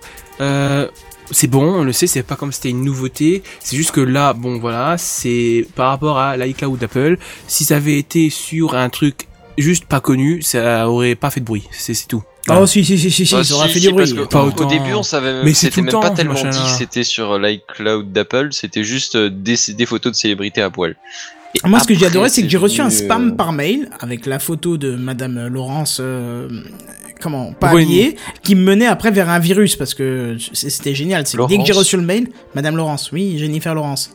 Euh, 1.30 1.33
c'est 1.33 1.48
bon, 1.48 1.64
on 1.80 1.83
le 1.83 1.93
sait, 1.93 2.08
c'est 2.08 2.24
pas 2.24 2.35
comme 2.35 2.51
si 2.51 2.58
c'était 2.58 2.69
une 2.69 2.83
nouveauté. 2.83 3.43
C'est 3.59 3.75
juste 3.77 3.91
que 3.91 4.01
là, 4.01 4.33
bon 4.33 4.59
voilà, 4.59 4.98
c'est 4.98 5.66
par 5.75 5.90
rapport 5.90 6.17
à 6.19 6.38
l'iCloud 6.38 6.80
d'Apple. 6.80 7.17
Si 7.48 7.66
ça 7.66 7.77
avait 7.77 7.98
été 7.98 8.30
sur 8.30 8.75
un 8.75 8.90
truc 8.90 9.27
juste 9.58 9.85
pas 9.85 9.99
connu, 9.99 10.41
ça 10.41 10.90
aurait 10.90 11.16
pas 11.16 11.30
fait 11.30 11.40
de 11.41 11.45
bruit. 11.45 11.64
C'est 11.72 11.93
c'est 11.93 12.08
tout. 12.08 12.24
Oh 12.51 12.66
si 12.66 12.83
si 12.83 12.98
si 12.98 13.11
si, 13.11 13.25
si 13.27 13.35
Bah, 13.35 13.43
ça 13.43 13.53
aura 13.56 13.67
si, 13.67 13.74
fait 13.74 13.80
si, 13.80 13.88
du 13.88 13.93
bruit. 13.93 14.06
parce 14.06 14.14
que 14.27 14.32
Pas 14.32 14.43
au- 14.43 14.48
autant. 14.48 14.66
Au 14.66 14.69
début, 14.69 14.93
on 14.93 15.03
savait 15.03 15.33
même, 15.33 15.45
Mais 15.45 15.53
c'est 15.53 15.67
c'était 15.67 15.72
tout 15.75 15.80
le 15.82 15.83
même 15.85 15.91
temps, 15.91 16.01
pas 16.01 16.09
tellement 16.11 16.33
dit 16.33 16.41
que 16.49 16.77
c'était 16.77 17.03
sur 17.03 17.38
l'iCloud 17.38 18.11
d'Apple, 18.11 18.49
c'était 18.51 18.83
juste 18.83 19.16
euh, 19.16 19.30
des, 19.30 19.56
des 19.69 19.85
photos 19.85 20.14
de 20.14 20.17
célébrités 20.17 20.61
à 20.61 20.69
poil. 20.69 20.95
Et 21.64 21.67
Moi, 21.67 21.80
ce 21.80 21.88
que 21.88 21.93
j'ai 21.95 22.06
adoré, 22.06 22.30
c'est 22.30 22.41
que 22.43 22.49
j'ai 22.49 22.58
reçu 22.58 22.80
un 22.82 22.90
spam 22.91 23.30
euh, 23.30 23.35
par 23.35 23.53
mail 23.53 23.90
avec 23.99 24.25
la 24.25 24.40
photo 24.40 24.77
de 24.77 24.95
Madame 24.95 25.48
Laurence, 25.48 25.98
euh, 25.99 26.48
comment, 27.22 27.54
pas 27.54 27.70
habillée, 27.70 28.16
qui 28.44 28.56
me 28.56 28.62
menait 28.64 28.88
après 28.88 29.12
vers 29.12 29.30
un 29.30 29.40
virus 29.40 29.76
parce 29.76 29.94
que 29.94 30.38
c'était 30.54 30.96
génial. 30.96 31.26
C'est 31.28 31.38
dès 31.48 31.58
que 31.58 31.66
j'ai 31.66 31.74
reçu 31.74 31.96
le 31.98 32.04
mail, 32.04 32.30
Madame 32.56 32.78
Laurence, 32.78 33.12
oui, 33.12 33.38
Jennifer 33.38 33.74
Laurence. 33.76 34.12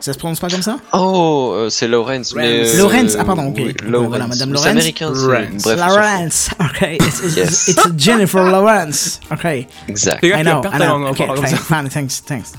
Ça 0.00 0.12
se 0.12 0.18
prononce 0.18 0.38
pas 0.38 0.50
comme 0.50 0.60
ça? 0.60 0.76
Oh, 0.92 1.52
euh, 1.54 1.70
c'est 1.70 1.88
Lawrence, 1.88 2.34
mais. 2.34 2.66
euh, 2.66 2.76
Lawrence, 2.76 3.16
ah, 3.18 3.24
pardon, 3.24 3.46
ok. 3.48 3.54
oui, 3.56 3.74
Lawrence. 3.88 4.08
voilà, 4.08 4.26
Madame 4.26 4.48
C'est 4.50 4.54
Lawrence. 4.54 4.66
américain, 4.66 5.12
c'est. 5.14 5.62
Bref. 5.62 5.78
Lawrence, 5.78 6.50
ok. 6.60 6.88
It's, 7.00 7.20
it's, 7.24 7.36
Yes. 7.36 7.68
it's 7.68 7.86
Jennifer 7.96 8.42
Lawrence, 8.44 9.18
ok. 9.32 9.66
Exact. 9.88 10.22
I 10.22 10.42
know, 10.42 10.60
I 10.70 10.76
know. 10.78 11.06
Okay, 11.08 11.26
fine, 11.56 11.88
thanks, 11.88 12.22
thanks. 12.22 12.52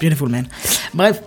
Beautiful 0.00 0.28
man. 0.28 0.48
Bref, 0.92 1.20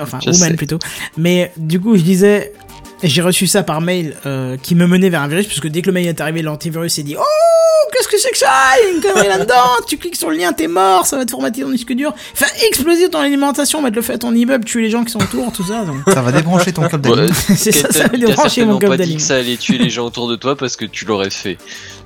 enfin, 0.00 0.18
Je 0.24 0.30
woman 0.30 0.48
sais. 0.52 0.56
plutôt. 0.56 0.78
Mais 1.18 1.52
du 1.58 1.78
coup, 1.78 1.94
je 1.98 2.02
disais, 2.02 2.54
j'ai 3.02 3.22
reçu 3.22 3.46
ça 3.46 3.62
par 3.62 3.80
mail 3.80 4.16
euh, 4.26 4.56
qui 4.62 4.74
me 4.74 4.86
menait 4.86 5.10
vers 5.10 5.22
un 5.22 5.28
virus, 5.28 5.46
puisque 5.46 5.68
dès 5.68 5.82
que 5.82 5.86
le 5.86 5.92
mail 5.92 6.06
est 6.08 6.20
arrivé, 6.20 6.42
l'antivirus 6.42 6.94
s'est 6.94 7.02
dit 7.02 7.16
Oh, 7.18 7.90
qu'est-ce 7.92 8.08
que 8.08 8.18
c'est 8.18 8.30
que 8.30 8.38
ça? 8.38 8.48
Il 8.80 8.84
y 8.84 8.90
a 8.90 8.94
une 8.96 9.02
connerie 9.02 9.28
là-dedans. 9.28 9.54
Tu 9.86 9.98
cliques 9.98 10.16
sur 10.16 10.30
le 10.30 10.36
lien, 10.36 10.52
t'es 10.52 10.66
mort, 10.68 11.04
ça 11.06 11.16
va 11.18 11.24
te 11.26 11.30
formater 11.30 11.60
ton 11.62 11.70
disque 11.70 11.92
dur. 11.92 12.12
Faire 12.34 12.48
exploser 12.66 13.08
ton 13.10 13.18
alimentation, 13.20 13.82
mettre 13.82 13.96
le 13.96 14.02
feu 14.02 14.14
à 14.14 14.18
ton 14.18 14.34
immeuble, 14.34 14.64
tuer 14.64 14.82
les 14.82 14.90
gens 14.90 15.04
qui 15.04 15.12
sont 15.12 15.22
autour, 15.22 15.52
tout 15.52 15.64
ça. 15.66 15.84
donc. 15.84 15.96
Ça 16.12 16.22
va 16.22 16.32
débrancher 16.32 16.72
ton 16.72 16.88
câble 16.88 17.08
Ouais, 17.10 17.16
d'allume. 17.16 17.34
C'est 17.34 17.72
ça, 17.72 17.90
ça 17.92 18.08
va 18.08 18.16
débrancher 18.16 18.64
mon 18.64 18.78
câble 18.78 18.92
pas 18.92 18.96
dit 18.96 19.02
d'allume. 19.02 19.16
que 19.18 19.22
ça 19.22 19.36
allait 19.36 19.56
tuer 19.56 19.78
les 19.78 19.90
gens 19.90 20.06
autour 20.06 20.28
de 20.28 20.36
toi 20.36 20.56
parce 20.56 20.76
que 20.76 20.84
tu 20.86 21.04
l'aurais 21.04 21.30
fait. 21.30 21.58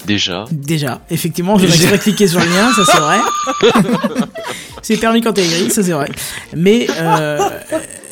Déjà. 0.06 0.44
Déjà, 0.50 1.00
effectivement, 1.10 1.58
je 1.58 1.66
vais 1.66 1.98
cliquer 1.98 2.26
sur 2.28 2.40
le 2.40 2.46
lien, 2.46 2.72
ça 2.74 2.84
c'est 2.84 2.98
vrai. 2.98 3.18
c'est 4.94 4.96
permis 4.96 5.20
quand 5.20 5.32
t'es 5.32 5.46
gris, 5.46 5.70
ça 5.70 5.82
c'est 5.82 5.92
vrai. 5.92 6.08
Mais 6.56 6.86
euh, 6.98 7.38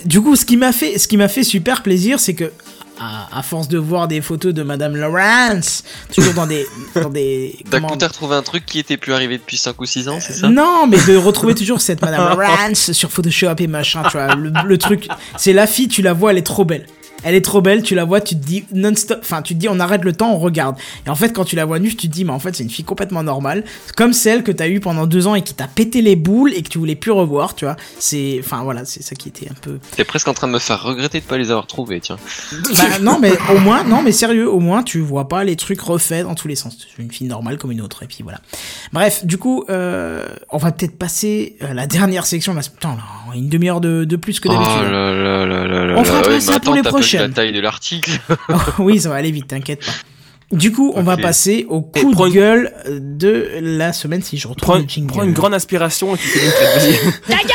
du 0.04 0.20
coup, 0.20 0.36
ce 0.36 0.44
qui 0.44 0.56
m'a 0.56 0.72
fait, 0.72 0.98
ce 0.98 1.08
qui 1.08 1.16
m'a 1.16 1.28
fait 1.28 1.42
super 1.44 1.82
plaisir, 1.82 2.20
c'est 2.20 2.34
que 2.34 2.52
à, 2.98 3.28
à 3.38 3.42
force 3.42 3.68
de 3.68 3.76
voir 3.76 4.08
des 4.08 4.22
photos 4.22 4.54
de 4.54 4.62
Madame 4.62 4.96
Lawrence, 4.96 5.84
toujours 6.14 6.32
dans 6.32 6.46
des, 6.46 6.66
dans 6.94 7.10
des, 7.10 7.58
T'as 7.70 7.78
comment- 7.80 7.88
retrouvé 7.92 8.36
un 8.36 8.42
truc 8.42 8.64
qui 8.64 8.78
était 8.78 8.96
plus 8.96 9.12
arrivé 9.12 9.36
depuis 9.36 9.58
5 9.58 9.78
ou 9.80 9.84
6 9.84 10.08
ans, 10.08 10.18
c'est 10.18 10.32
ça? 10.32 10.48
Non, 10.48 10.86
mais 10.86 10.96
de 11.06 11.14
retrouver 11.16 11.54
toujours 11.54 11.80
cette 11.82 12.00
Madame 12.00 12.28
Lawrence 12.38 12.92
sur 12.92 13.10
Photoshop 13.10 13.56
et 13.58 13.66
machin, 13.66 14.02
tu 14.10 14.16
vois, 14.16 14.34
le, 14.34 14.50
le 14.64 14.78
truc, 14.78 15.08
c'est 15.36 15.52
la 15.52 15.66
fille, 15.66 15.88
tu 15.88 16.00
la 16.00 16.14
vois, 16.14 16.30
elle 16.30 16.38
est 16.38 16.42
trop 16.46 16.64
belle. 16.64 16.86
Elle 17.24 17.34
est 17.34 17.44
trop 17.44 17.60
belle, 17.60 17.82
tu 17.82 17.94
la 17.94 18.04
vois, 18.04 18.20
tu 18.20 18.36
te 18.36 18.44
dis 18.44 18.64
non-stop, 18.72 19.18
enfin 19.22 19.42
tu 19.42 19.54
te 19.54 19.58
dis 19.58 19.68
on 19.68 19.80
arrête 19.80 20.04
le 20.04 20.12
temps, 20.12 20.32
on 20.32 20.38
regarde. 20.38 20.76
Et 21.06 21.10
en 21.10 21.14
fait 21.14 21.32
quand 21.32 21.44
tu 21.44 21.56
la 21.56 21.64
vois 21.64 21.78
nue, 21.78 21.88
tu 21.88 22.08
te 22.08 22.12
dis 22.12 22.24
mais 22.24 22.32
en 22.32 22.38
fait 22.38 22.54
c'est 22.54 22.62
une 22.62 22.70
fille 22.70 22.84
complètement 22.84 23.22
normale, 23.22 23.64
comme 23.96 24.12
celle 24.12 24.42
que 24.42 24.52
t'as 24.52 24.68
eue 24.68 24.80
pendant 24.80 25.06
deux 25.06 25.26
ans 25.26 25.34
et 25.34 25.42
qui 25.42 25.54
t'a 25.54 25.66
pété 25.66 26.02
les 26.02 26.16
boules 26.16 26.52
et 26.54 26.62
que 26.62 26.68
tu 26.68 26.78
voulais 26.78 26.94
plus 26.94 27.10
revoir, 27.10 27.54
tu 27.54 27.64
vois. 27.64 27.76
C'est, 27.98 28.36
enfin 28.40 28.62
voilà, 28.62 28.84
c'est 28.84 29.02
ça 29.02 29.14
qui 29.14 29.28
était 29.28 29.48
un 29.50 29.54
peu. 29.60 29.78
T'es 29.96 30.04
presque 30.04 30.28
en 30.28 30.34
train 30.34 30.46
de 30.46 30.52
me 30.52 30.58
faire 30.58 30.82
regretter 30.82 31.20
de 31.20 31.24
pas 31.24 31.38
les 31.38 31.50
avoir 31.50 31.66
trouvés, 31.66 32.00
tiens. 32.00 32.18
Bah 32.76 32.98
non 33.00 33.18
mais 33.20 33.32
au 33.54 33.58
moins, 33.58 33.82
non 33.84 34.02
mais 34.02 34.12
sérieux, 34.12 34.50
au 34.50 34.60
moins 34.60 34.82
tu 34.82 35.00
vois 35.00 35.28
pas 35.28 35.42
les 35.44 35.56
trucs 35.56 35.80
refaits 35.80 36.24
dans 36.24 36.34
tous 36.34 36.48
les 36.48 36.56
sens. 36.56 36.76
C'est 36.96 37.02
une 37.02 37.10
fille 37.10 37.26
normale 37.26 37.58
comme 37.58 37.72
une 37.72 37.80
autre 37.80 38.02
et 38.02 38.06
puis 38.06 38.22
voilà. 38.22 38.40
Bref, 38.92 39.24
du 39.24 39.38
coup, 39.38 39.64
euh, 39.70 40.26
on 40.50 40.58
va 40.58 40.72
peut-être 40.72 40.96
passer 40.98 41.56
à 41.60 41.74
la 41.74 41.86
dernière 41.86 42.26
section. 42.26 42.54
Putain, 42.54 42.90
là, 42.96 43.34
une 43.34 43.48
demi-heure 43.48 43.80
de, 43.80 44.04
de 44.04 44.16
plus 44.16 44.40
que 44.40 44.48
Oh 44.48 44.52
d'habitude. 44.52 44.90
là 44.92 45.12
là 45.12 45.46
là 45.46 45.66
là 45.66 45.84
là 45.86 45.94
On 45.98 46.04
fera 46.04 46.26
Ouais, 46.28 46.40
ça 46.40 46.58
pour 46.58 46.74
les 46.74 46.82
t'as 46.82 46.90
la 47.14 47.28
taille 47.28 47.52
de 47.52 47.60
l'article. 47.60 48.10
Oh, 48.48 48.54
oui, 48.78 49.00
ça 49.00 49.08
va 49.08 49.16
aller 49.16 49.30
vite, 49.30 49.48
t'inquiète 49.48 49.84
pas. 49.84 49.92
Du 50.52 50.70
coup, 50.70 50.92
on 50.94 51.02
va 51.02 51.16
passer 51.16 51.66
au 51.68 51.80
coup 51.82 52.12
prends 52.12 52.26
de 52.26 52.28
une- 52.30 52.34
gueule 52.34 52.72
de 52.88 53.48
la 53.60 53.92
semaine 53.92 54.22
si 54.22 54.38
je 54.38 54.46
retrouve 54.46 54.62
Prends, 54.74 54.78
le 54.78 54.88
jingle. 54.88 55.08
prends 55.12 55.22
une 55.24 55.32
grande 55.32 55.54
inspiration 55.54 56.14
et 56.14 56.18
tu 56.18 56.28
fais 56.28 56.44
une 56.44 56.52
fête, 56.52 56.98
vas-y. 57.28 57.36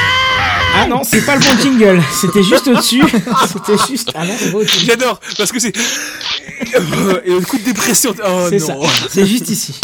Ah 0.73 0.87
non, 0.87 1.01
c'est 1.03 1.25
pas 1.25 1.35
le 1.35 1.41
bon 1.41 1.61
jingle. 1.61 2.01
C'était 2.13 2.43
juste 2.43 2.65
au-dessus. 2.67 3.03
C'était 3.51 3.77
juste. 3.89 4.11
Ah 4.15 4.25
non, 4.25 4.33
c'est 4.39 4.51
pas 4.51 4.57
au-dessus. 4.59 4.85
J'adore, 4.85 5.19
parce 5.37 5.51
que 5.51 5.59
c'est... 5.59 5.73
Et 5.75 7.29
le 7.29 7.41
coup 7.45 7.57
de 7.57 7.63
dépression, 7.65 8.15
oh 8.25 8.45
C'est 8.49 8.59
non. 8.59 8.81
ça. 8.81 8.89
C'est 9.09 9.25
juste 9.25 9.49
ici. 9.49 9.79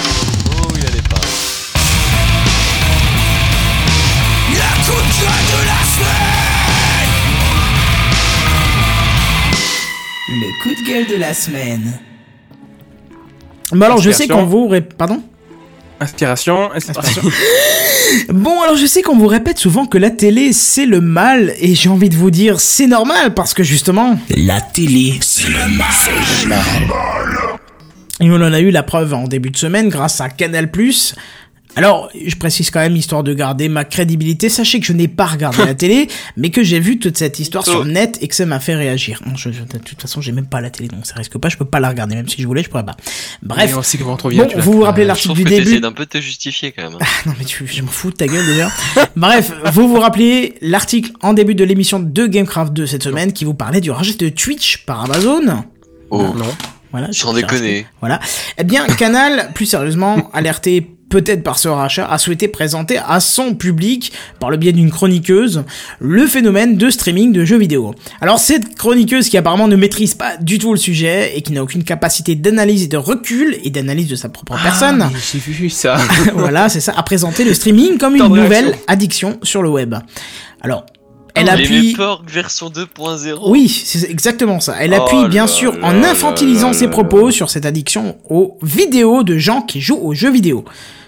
Coup 10.64 10.70
de 10.70 10.88
gueule 10.88 11.08
de 11.08 11.16
la 11.16 11.34
semaine. 11.34 12.00
Bah 13.72 13.88
alors, 13.88 13.98
je 14.02 14.12
sais 14.12 14.24
Inspiration. 14.24 14.46
qu'on 14.46 14.50
vous 14.50 14.68
ré... 14.68 14.82
Pardon? 14.82 15.22
Inspiration, 16.00 16.72
inspiration. 16.74 17.22
Bon, 18.30 18.62
alors 18.62 18.78
je 18.78 18.86
sais 18.86 19.02
qu'on 19.02 19.18
vous 19.18 19.28
répète 19.28 19.58
souvent 19.60 19.86
que 19.86 19.98
la 19.98 20.10
télé 20.10 20.54
c'est 20.54 20.86
le 20.86 21.02
mal, 21.02 21.54
et 21.60 21.76
j'ai 21.76 21.90
envie 21.90 22.08
de 22.08 22.16
vous 22.16 22.32
dire 22.32 22.62
c'est 22.62 22.88
normal 22.88 23.34
parce 23.34 23.54
que 23.54 23.64
justement. 23.64 24.18
La 24.30 24.62
télé 24.62 25.16
c'est 25.20 25.50
le 25.50 25.68
mal. 25.76 25.88
C'est 25.92 26.44
le 26.44 26.48
mal. 26.48 26.62
Et 28.22 28.32
on 28.32 28.36
en 28.36 28.54
a 28.54 28.62
eu 28.62 28.72
la 28.72 28.84
preuve 28.84 29.14
en 29.14 29.26
début 29.28 29.50
de 29.52 29.58
semaine 29.58 29.90
grâce 29.90 30.22
à 30.22 30.30
Canal+. 30.30 30.70
Alors, 31.78 32.10
je 32.26 32.36
précise 32.36 32.72
quand 32.72 32.80
même, 32.80 32.96
histoire 32.96 33.24
de 33.24 33.34
garder 33.34 33.70
ma 33.70 33.86
crédibilité, 33.86 34.50
sachez 34.50 34.80
que 34.80 34.86
je 34.88 34.94
n'ai 34.94 35.08
pas 35.08 35.26
regardé 35.28 35.64
la 35.64 35.76
télé, 35.76 36.08
mais 36.36 36.50
que 36.50 36.64
j'ai 36.64 36.80
vu 36.80 36.98
toute 36.98 37.18
cette 37.18 37.40
histoire 37.40 37.64
sur 37.64 37.84
le 37.84 37.92
net 37.92 38.18
et 38.22 38.28
que 38.28 38.34
ça 38.36 38.46
m'a 38.48 38.60
fait 38.60 38.74
réagir. 38.76 39.22
Non, 39.28 39.36
je- 39.36 39.52
je- 39.52 39.62
de 39.62 39.78
toute 39.78 40.02
façon, 40.02 40.20
j'ai 40.20 40.32
même 40.32 40.48
pas 40.48 40.60
la 40.60 40.72
télé, 40.72 40.90
donc 40.90 41.06
ça 41.06 41.14
risque 41.16 41.38
pas, 41.38 41.50
je 41.50 41.58
peux 41.58 41.66
pas 41.66 41.80
la 41.80 41.90
regarder, 41.90 42.16
même 42.16 42.28
si 42.28 42.42
je 42.42 42.48
voulais, 42.48 42.64
je 42.64 42.70
pourrais 42.70 42.84
pas. 42.86 42.96
Bref. 43.44 43.70
Bon, 44.56 44.62
vous 44.62 44.72
vous 44.74 44.82
rappelez 44.82 45.04
Je 45.04 45.08
l'article 45.08 45.36
du 45.36 45.44
que 45.44 45.50
début 45.50 45.80
d'un 45.80 45.92
peu 45.92 46.06
te 46.08 46.20
justifier 46.20 46.72
quand 46.72 46.82
même. 46.84 46.98
hein. 47.00 47.06
non 47.28 47.34
mais 47.38 47.46
tu, 47.46 47.68
je 47.68 47.82
m'en 47.84 47.88
fous 47.92 48.10
de 48.10 48.16
ta 48.16 48.26
gueule 48.28 48.46
déjà. 48.48 48.72
Bref, 49.16 49.52
vous 49.72 49.88
vous 49.88 50.00
rappelez 50.00 50.56
l'article 50.62 51.12
en 51.22 51.34
début 51.34 51.54
de 51.54 51.64
l'émission 51.64 52.00
de 52.00 52.26
Gamecraft 52.28 52.74
2 52.74 52.88
cette 52.88 53.04
semaine 53.04 53.34
qui 53.34 53.46
vous 53.46 53.54
parlait 53.54 53.82
du 53.82 53.92
rachat 53.92 54.14
de 54.18 54.30
Twitch 54.30 54.84
par 54.86 55.04
Amazon. 55.04 55.64
Oh, 56.10 56.24
Non. 56.36 56.46
Voilà. 56.92 57.10
sans 57.12 57.34
déconner. 57.34 57.86
Voilà. 58.00 58.20
Eh 58.58 58.64
bien, 58.64 58.88
Canal, 58.88 59.52
plus 59.54 59.66
sérieusement, 59.68 60.32
alerté 60.34 60.90
peut-être 61.10 61.44
par 61.44 61.58
ce 61.58 61.68
rachat, 61.68 62.08
a 62.10 62.18
souhaité 62.18 62.48
présenter 62.48 62.98
à 62.98 63.20
son 63.20 63.54
public, 63.54 64.12
par 64.40 64.50
le 64.50 64.58
biais 64.58 64.74
d'une 64.74 64.92
chroniqueuse, 64.92 65.64
le 66.00 66.28
phénomène 66.28 66.78
de 66.78 66.90
streaming 66.90 67.32
de 67.32 67.46
jeux 67.46 67.58
vidéo. 67.58 67.94
Alors 68.22 68.40
cette 68.40 68.76
chroniqueuse 68.76 69.30
qui 69.30 69.38
apparemment 69.38 69.68
ne 69.68 69.76
maîtrise 69.76 70.16
pas 70.16 70.38
du 70.38 70.60
tout 70.60 70.72
le 70.72 70.78
sujet 70.80 71.34
et 71.36 71.42
qui 71.42 71.54
n'a 71.54 71.64
aucune 71.64 71.84
capacité 71.84 72.36
d'analyse 72.36 72.84
et 72.84 72.88
de 72.88 72.98
recul 72.98 73.58
et 73.64 73.70
d'analyse 73.70 74.08
de 74.08 74.16
sa 74.16 74.30
propre 74.30 74.58
personne, 74.62 75.02
Ah, 75.02 75.10
mais 75.14 75.20
J'ai 75.32 75.40
vu 75.40 75.70
ça. 75.70 75.98
voilà, 76.34 76.70
c'est 76.70 76.82
ça, 76.82 76.94
a 76.96 77.04
présenté 77.04 77.44
le 77.44 77.54
streaming 77.54 77.98
comme 77.98 78.16
une 78.16 78.28
nouvelle 78.28 78.66
réaction. 78.66 78.84
addiction 78.88 79.40
sur 79.44 79.62
le 79.62 79.70
web. 79.70 79.96
Alors, 80.62 80.86
elle 81.38 81.46
Les 81.46 81.52
appuie... 81.52 81.96
Version 82.28 82.70
2.0. 82.70 83.38
Oui, 83.50 83.70
c'est 83.70 84.10
exactement 84.10 84.60
ça. 84.60 84.76
Elle 84.80 84.96
Oh 84.98 85.04
appuie 85.04 85.28
bien 85.30 85.44
là 85.44 85.48
sûr 85.48 85.78
là 85.78 85.88
en 85.88 86.04
infantilisant 86.04 86.70
là 86.70 86.74
ses 86.74 86.86
là 86.86 86.92
propos 86.92 87.32
sur 87.32 87.50
cette 87.50 87.66
addiction 87.66 88.18
aux 88.30 88.58
vidéos 88.64 89.24
de 89.24 89.38
gens 89.38 89.62
qui 89.62 89.80
jouent 89.80 90.00
aux 90.02 90.14
jeux 90.14 90.32
vidéo. 90.32 90.66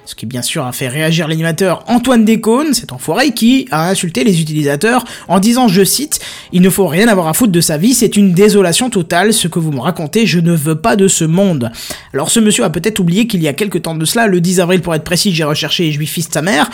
Ce 0.09 0.15
qui 0.15 0.25
bien 0.25 0.41
sûr 0.41 0.65
a 0.65 0.71
fait 0.71 0.87
réagir 0.87 1.27
l'animateur 1.27 1.83
Antoine 1.85 2.25
Décaune, 2.25 2.73
cet 2.73 2.93
enfoiré 2.93 3.29
qui 3.29 3.67
a 3.69 3.91
insulté 3.91 4.23
les 4.23 4.41
utilisateurs 4.41 5.05
en 5.27 5.39
disant, 5.39 5.67
je 5.67 5.83
cite, 5.83 6.19
Il 6.51 6.63
ne 6.63 6.71
faut 6.71 6.87
rien 6.87 7.07
avoir 7.07 7.27
à 7.27 7.33
foutre 7.33 7.51
de 7.51 7.61
sa 7.61 7.77
vie, 7.77 7.93
c'est 7.93 8.17
une 8.17 8.33
désolation 8.33 8.89
totale, 8.89 9.33
ce 9.33 9.47
que 9.47 9.59
vous 9.59 9.71
me 9.71 9.79
racontez, 9.79 10.25
je 10.25 10.39
ne 10.39 10.51
veux 10.51 10.81
pas 10.81 10.95
de 10.95 11.07
ce 11.07 11.25
monde. 11.25 11.71
Alors 12.11 12.31
ce 12.31 12.39
monsieur 12.39 12.63
a 12.63 12.71
peut-être 12.71 12.97
oublié 12.97 13.27
qu'il 13.27 13.43
y 13.43 13.47
a 13.47 13.53
quelques 13.53 13.83
temps 13.83 13.93
de 13.93 14.03
cela, 14.03 14.25
le 14.25 14.41
10 14.41 14.61
avril 14.61 14.81
pour 14.81 14.95
être 14.95 15.03
précis, 15.03 15.31
j'ai 15.31 15.43
recherché 15.43 15.85
et 15.85 15.91
je 15.91 15.99
lui 15.99 16.07
fiste 16.07 16.33
sa 16.33 16.41
mère, 16.41 16.71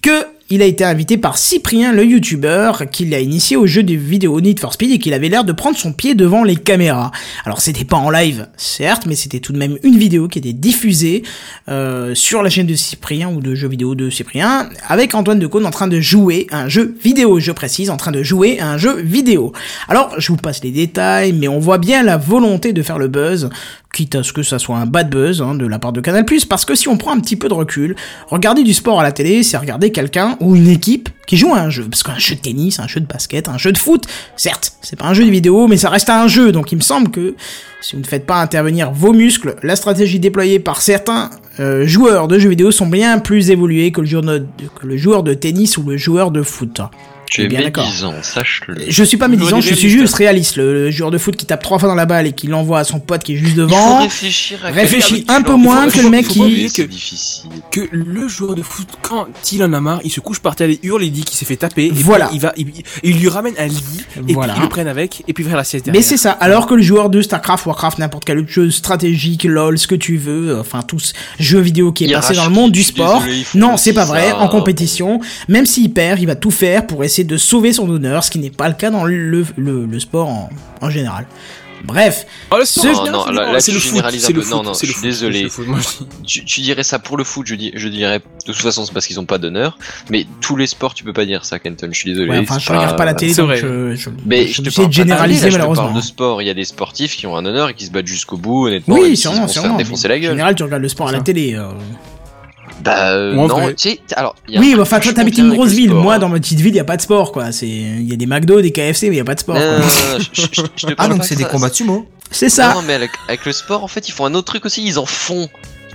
que 0.00 0.24
il 0.48 0.62
a 0.62 0.64
été 0.64 0.84
invité 0.84 1.16
par 1.16 1.38
Cyprien, 1.38 1.92
le 1.92 2.04
youtubeur, 2.04 2.84
qui 2.90 3.04
l'a 3.06 3.20
initié 3.20 3.56
au 3.56 3.66
jeu 3.66 3.82
de 3.82 3.94
vidéo 3.94 4.40
Need 4.40 4.60
for 4.60 4.72
Speed 4.72 4.92
et 4.92 4.98
qu'il 4.98 5.12
avait 5.12 5.28
l'air 5.28 5.44
de 5.44 5.52
prendre 5.52 5.76
son 5.76 5.92
pied 5.92 6.14
devant 6.14 6.44
les 6.44 6.56
caméras. 6.56 7.10
Alors 7.44 7.60
c'était 7.60 7.84
pas 7.84 7.96
en 7.96 8.10
live, 8.10 8.46
certes, 8.56 9.06
mais 9.06 9.16
c'était 9.16 9.40
tout 9.40 9.52
de 9.52 9.58
même 9.58 9.76
une 9.82 9.98
vidéo 9.98 10.28
qui 10.28 10.38
était 10.38 10.52
diffusée 10.52 11.24
euh, 11.68 12.14
sur 12.14 12.42
la 12.42 12.50
chaîne 12.50 12.66
de 12.66 12.74
Cyprien 12.74 13.28
ou 13.28 13.40
de 13.40 13.54
jeux 13.54 13.68
vidéo 13.68 13.94
de 13.94 14.08
Cyprien, 14.08 14.68
avec 14.86 15.14
Antoine 15.14 15.40
Decaune 15.40 15.66
en 15.66 15.70
train 15.70 15.88
de 15.88 16.00
jouer 16.00 16.46
un 16.52 16.68
jeu 16.68 16.94
vidéo, 17.02 17.40
je 17.40 17.50
précise, 17.50 17.90
en 17.90 17.96
train 17.96 18.12
de 18.12 18.22
jouer 18.22 18.60
un 18.60 18.78
jeu 18.78 19.00
vidéo. 19.00 19.52
Alors 19.88 20.14
je 20.18 20.28
vous 20.28 20.36
passe 20.36 20.62
les 20.62 20.70
détails, 20.70 21.32
mais 21.32 21.48
on 21.48 21.58
voit 21.58 21.78
bien 21.78 22.04
la 22.04 22.16
volonté 22.16 22.72
de 22.72 22.82
faire 22.82 22.98
le 22.98 23.08
buzz, 23.08 23.50
quitte 23.96 24.14
à 24.14 24.22
ce 24.22 24.34
que 24.34 24.42
ça 24.42 24.58
soit 24.58 24.76
un 24.76 24.84
bad 24.84 25.08
buzz 25.08 25.40
hein, 25.40 25.54
de 25.54 25.66
la 25.66 25.78
part 25.78 25.90
de 25.90 26.02
Canal+, 26.02 26.26
parce 26.50 26.66
que 26.66 26.74
si 26.74 26.86
on 26.86 26.98
prend 26.98 27.12
un 27.12 27.20
petit 27.20 27.36
peu 27.36 27.48
de 27.48 27.54
recul, 27.54 27.96
regarder 28.28 28.62
du 28.62 28.74
sport 28.74 29.00
à 29.00 29.02
la 29.02 29.10
télé, 29.10 29.42
c'est 29.42 29.56
regarder 29.56 29.90
quelqu'un 29.90 30.36
ou 30.40 30.54
une 30.54 30.68
équipe 30.68 31.08
qui 31.26 31.38
joue 31.38 31.54
à 31.54 31.60
un 31.60 31.70
jeu, 31.70 31.86
parce 31.90 32.02
qu'un 32.02 32.18
jeu 32.18 32.34
de 32.34 32.40
tennis, 32.40 32.78
un 32.78 32.86
jeu 32.86 33.00
de 33.00 33.06
basket, 33.06 33.48
un 33.48 33.56
jeu 33.56 33.72
de 33.72 33.78
foot, 33.78 34.04
certes, 34.36 34.74
c'est 34.82 34.96
pas 34.96 35.06
un 35.06 35.14
jeu 35.14 35.24
de 35.24 35.30
vidéo, 35.30 35.66
mais 35.66 35.78
ça 35.78 35.88
reste 35.88 36.10
un 36.10 36.28
jeu, 36.28 36.52
donc 36.52 36.72
il 36.72 36.76
me 36.76 36.82
semble 36.82 37.10
que 37.10 37.36
si 37.80 37.96
vous 37.96 38.02
ne 38.02 38.06
faites 38.06 38.26
pas 38.26 38.42
intervenir 38.42 38.90
vos 38.90 39.14
muscles, 39.14 39.56
la 39.62 39.76
stratégie 39.76 40.20
déployée 40.20 40.58
par 40.58 40.82
certains 40.82 41.30
euh, 41.58 41.86
joueurs 41.86 42.28
de 42.28 42.38
jeux 42.38 42.50
vidéo 42.50 42.70
sont 42.70 42.86
bien 42.86 43.18
plus 43.18 43.48
de, 43.48 43.54
que 43.54 44.86
le 44.86 44.96
joueur 44.98 45.22
de 45.22 45.32
tennis 45.32 45.78
ou 45.78 45.84
le 45.84 45.96
joueur 45.96 46.30
de 46.30 46.42
foot. 46.42 46.82
Tu 47.28 47.42
es 47.42 47.48
bien 47.48 47.60
d'accord. 47.62 47.84
médisant, 47.86 48.14
sache-le. 48.22 48.76
Je 48.88 49.02
suis 49.04 49.16
pas 49.16 49.28
médisant, 49.28 49.60
je 49.60 49.74
suis 49.74 49.88
juste 49.90 50.14
réaliste. 50.14 50.56
Le, 50.56 50.84
le 50.84 50.90
joueur 50.90 51.10
de 51.10 51.18
foot 51.18 51.34
qui 51.36 51.44
tape 51.44 51.62
trois 51.62 51.78
fois 51.78 51.88
dans 51.88 51.94
la 51.94 52.06
balle 52.06 52.26
et 52.26 52.32
qui 52.32 52.46
l'envoie 52.46 52.78
à 52.78 52.84
son 52.84 53.00
pote 53.00 53.24
qui 53.24 53.34
est 53.34 53.36
juste 53.36 53.56
devant. 53.56 54.00
réfléchir 54.00 54.58
à 54.64 54.70
Réfléchis 54.70 55.14
quelqu'un 55.24 55.34
un 55.34 55.42
peu 55.42 55.54
moins 55.54 55.88
que 55.88 56.00
le 56.00 56.08
mec 56.10 56.28
qui- 56.28 56.66
que- 56.66 56.68
C'est 56.70 56.86
difficile. 56.86 57.50
que 57.70 57.80
le 57.92 58.28
joueur 58.28 58.54
de 58.54 58.62
foot, 58.62 58.86
quand 59.02 59.26
il 59.52 59.62
en 59.64 59.72
a 59.72 59.80
marre, 59.80 60.00
il 60.04 60.10
se 60.10 60.20
couche 60.20 60.38
par 60.40 60.54
terre, 60.56 60.70
il 60.70 60.78
hurle, 60.82 61.02
il 61.04 61.10
dit 61.10 61.24
qu'il 61.24 61.36
s'est 61.36 61.44
fait 61.44 61.56
taper, 61.56 61.86
et 61.86 61.90
Voilà. 61.92 62.26
puis 62.26 62.36
il 62.36 62.40
va, 62.40 62.52
il, 62.56 62.66
il 63.02 63.18
lui 63.18 63.28
ramène 63.28 63.54
un 63.58 63.66
lit, 63.66 63.82
et 64.28 64.32
Voilà. 64.32 64.52
puis 64.54 64.62
il 64.62 64.64
le 64.64 64.68
prenne 64.68 64.88
avec, 64.88 65.22
et 65.26 65.32
puis 65.32 65.42
il 65.42 65.46
va 65.46 65.50
faire 65.50 65.58
la 65.58 65.64
sieste 65.64 65.88
Mais 65.92 66.02
c'est 66.02 66.16
ça. 66.16 66.30
Alors 66.32 66.66
que 66.66 66.74
le 66.74 66.82
joueur 66.82 67.10
de 67.10 67.20
StarCraft, 67.22 67.66
Warcraft, 67.66 67.98
n'importe 67.98 68.24
quel 68.24 68.38
autre 68.38 68.50
jeu 68.50 68.70
stratégique, 68.70 69.44
LOL, 69.44 69.78
ce 69.78 69.86
que 69.86 69.94
tu 69.94 70.16
veux, 70.16 70.58
enfin 70.58 70.82
tous 70.82 71.12
jeux 71.38 71.60
vidéo 71.60 71.92
qui 71.92 72.04
est 72.04 72.06
Il 72.08 72.12
passé 72.12 72.34
dans 72.34 72.44
le 72.44 72.50
monde 72.50 72.72
du 72.72 72.82
sport. 72.82 73.20
désolé, 73.20 73.44
ils 73.54 73.58
non, 73.58 73.76
c'est 73.76 73.92
pas 73.92 74.04
vrai. 74.04 74.32
En 74.32 74.48
compétition, 74.48 75.20
même 75.48 75.66
s'il 75.66 75.92
perd, 75.92 76.20
il 76.20 76.26
va 76.26 76.36
tout 76.36 76.50
faire 76.50 76.86
pour 76.86 77.02
essayer 77.04 77.15
de 77.24 77.36
sauver 77.36 77.72
son 77.72 77.88
honneur, 77.88 78.24
ce 78.24 78.30
qui 78.30 78.38
n'est 78.38 78.50
pas 78.50 78.68
le 78.68 78.74
cas 78.74 78.90
dans 78.90 79.04
le, 79.04 79.44
le, 79.56 79.86
le 79.86 80.00
sport 80.00 80.28
en, 80.28 80.50
en 80.80 80.90
général. 80.90 81.26
Bref, 81.84 82.26
Oh, 82.50 82.56
le 82.58 82.64
Ce- 82.64 82.80
sport, 82.80 83.04
Non, 83.06 83.12
non, 83.12 83.24
c'est 83.26 83.32
là- 83.32 83.52
là, 83.52 83.60
c'est 83.60 83.70
tu 83.70 83.74
le 83.76 83.80
foot, 83.80 84.04
un 84.04 84.10
c'est 84.18 84.32
peu. 84.32 84.40
Non, 84.40 84.46
foot, 84.56 84.64
non, 84.64 84.74
c'est 84.74 84.86
je 84.86 84.92
suis 84.92 85.02
désolé. 85.02 85.42
c'est 85.42 85.48
foot. 85.50 85.66
Moi, 85.68 85.78
Tu, 86.26 86.44
tu 86.44 86.60
dirais 86.62 86.82
ça 86.82 86.98
pour 86.98 87.16
le 87.16 87.22
foot, 87.22 87.46
je, 87.46 87.54
dis, 87.54 87.70
je 87.76 87.86
dirais 87.88 88.18
de 88.18 88.52
toute 88.52 88.56
façon 88.56 88.84
c'est 88.86 88.92
parce 88.92 89.06
qu'ils 89.06 89.20
ont 89.20 89.26
pas 89.26 89.38
d'honneur, 89.38 89.78
mais 90.10 90.26
tous 90.40 90.56
les 90.56 90.66
sports 90.66 90.94
tu 90.94 91.04
peux 91.04 91.12
pas 91.12 91.26
dire 91.26 91.44
ça 91.44 91.58
Kenton, 91.60 91.88
je 91.92 91.98
suis 91.98 92.10
désolé. 92.12 92.30
ouais, 92.30 92.38
enfin, 92.40 92.58
c'est 92.58 92.64
je 92.66 92.72
regarde 92.72 92.96
pas 92.96 93.04
la 93.04 93.14
télé, 93.14 93.34
c'est 93.34 93.42
donc 93.42 93.50
vrai. 93.50 93.58
je, 93.58 93.94
je, 93.94 94.10
Mais 94.24 94.48
je 94.48 94.62
te 94.62 94.74
parle 94.74 94.88
de 94.88 94.92
généraliser 94.94 95.42
là, 95.44 95.50
je 95.50 95.52
te 95.54 95.58
malheureusement. 95.58 95.84
parle 95.84 95.96
de 95.96 96.00
sport, 96.04 96.42
il 96.42 96.46
y 96.46 96.50
a 96.50 96.54
des 96.54 96.64
sportifs 96.64 97.14
qui 97.16 97.26
ont 97.26 97.36
un 97.36 97.44
honneur 97.44 97.68
et 97.68 97.74
qui 97.74 97.84
se 97.86 97.90
battent 97.92 98.06
jusqu'au 98.06 98.38
bout, 98.38 98.66
honnêtement, 98.66 98.96
Oui, 98.96 99.16
sûrement, 99.16 99.46
sûrement. 99.46 99.76
défoncer 99.76 100.08
la 100.08 100.14
En 100.16 100.18
gueule. 100.18 100.30
général, 100.32 100.54
tu 100.56 100.62
regardes 100.64 100.82
le 100.82 100.88
sport 100.88 101.08
à 101.08 101.12
la 101.12 101.20
télé. 101.20 101.56
Euh. 102.86 102.90
Bah 102.94 103.08
euh, 103.12 103.34
Ou 103.34 103.40
en 103.40 103.46
non, 103.48 103.54
vrai. 103.60 103.74
tu 103.74 103.90
sais, 103.90 104.00
alors 104.14 104.34
il 104.48 104.54
y 104.54 104.56
a 104.56 104.60
un 104.60 104.62
Oui, 104.62 104.68
truc 104.68 104.76
bah, 104.78 104.82
enfin, 104.82 104.98
que 104.98 105.02
toi, 105.04 105.10
je 105.12 105.16
t'habites 105.16 105.38
une 105.38 105.50
grosse 105.52 105.70
le 105.70 105.76
ville. 105.76 105.90
sport, 105.90 106.02
Moi, 106.02 106.14
hein. 106.14 106.18
dans 106.18 106.28
ma 106.28 106.38
petite 106.38 106.60
ville, 106.60 106.74
y 106.74 106.80
a 106.80 106.84
pas 106.84 106.96
de 106.96 107.02
sport, 107.02 107.32
quoi. 107.32 107.52
C'est, 107.52 107.66
il 107.68 108.08
y 108.08 108.12
a 108.12 108.16
des 108.16 108.26
McDo, 108.26 108.60
des 108.60 108.72
KFC, 108.72 109.10
mais 109.10 109.16
y 109.16 109.20
a 109.20 109.24
pas 109.24 109.34
de 109.34 109.40
sport. 109.40 109.54
Non, 109.56 109.60
quoi. 109.60 109.70
non, 109.78 109.78
non, 109.78 109.84
non, 110.18 110.24
je- 110.32 110.40
je- 110.52 110.62
je 110.76 110.86
te 110.86 110.92
Ah, 110.92 110.94
parle 110.96 111.10
donc 111.10 111.18
pas 111.18 111.24
c'est 111.24 111.34
de 111.34 111.38
des 111.38 111.44
ça. 111.44 111.50
combats 111.50 111.68
de 111.68 111.74
sumo 111.74 112.06
C'est 112.30 112.48
ça. 112.48 112.74
Non, 112.74 112.82
mais 112.86 112.94
avec, 112.94 113.10
avec 113.28 113.44
le 113.46 113.52
sport, 113.52 113.82
en 113.84 113.88
fait, 113.88 114.08
ils 114.08 114.12
font 114.12 114.26
un 114.26 114.34
autre 114.34 114.46
truc 114.46 114.64
aussi, 114.66 114.84
ils 114.84 114.98
en 114.98 115.06
font, 115.06 115.48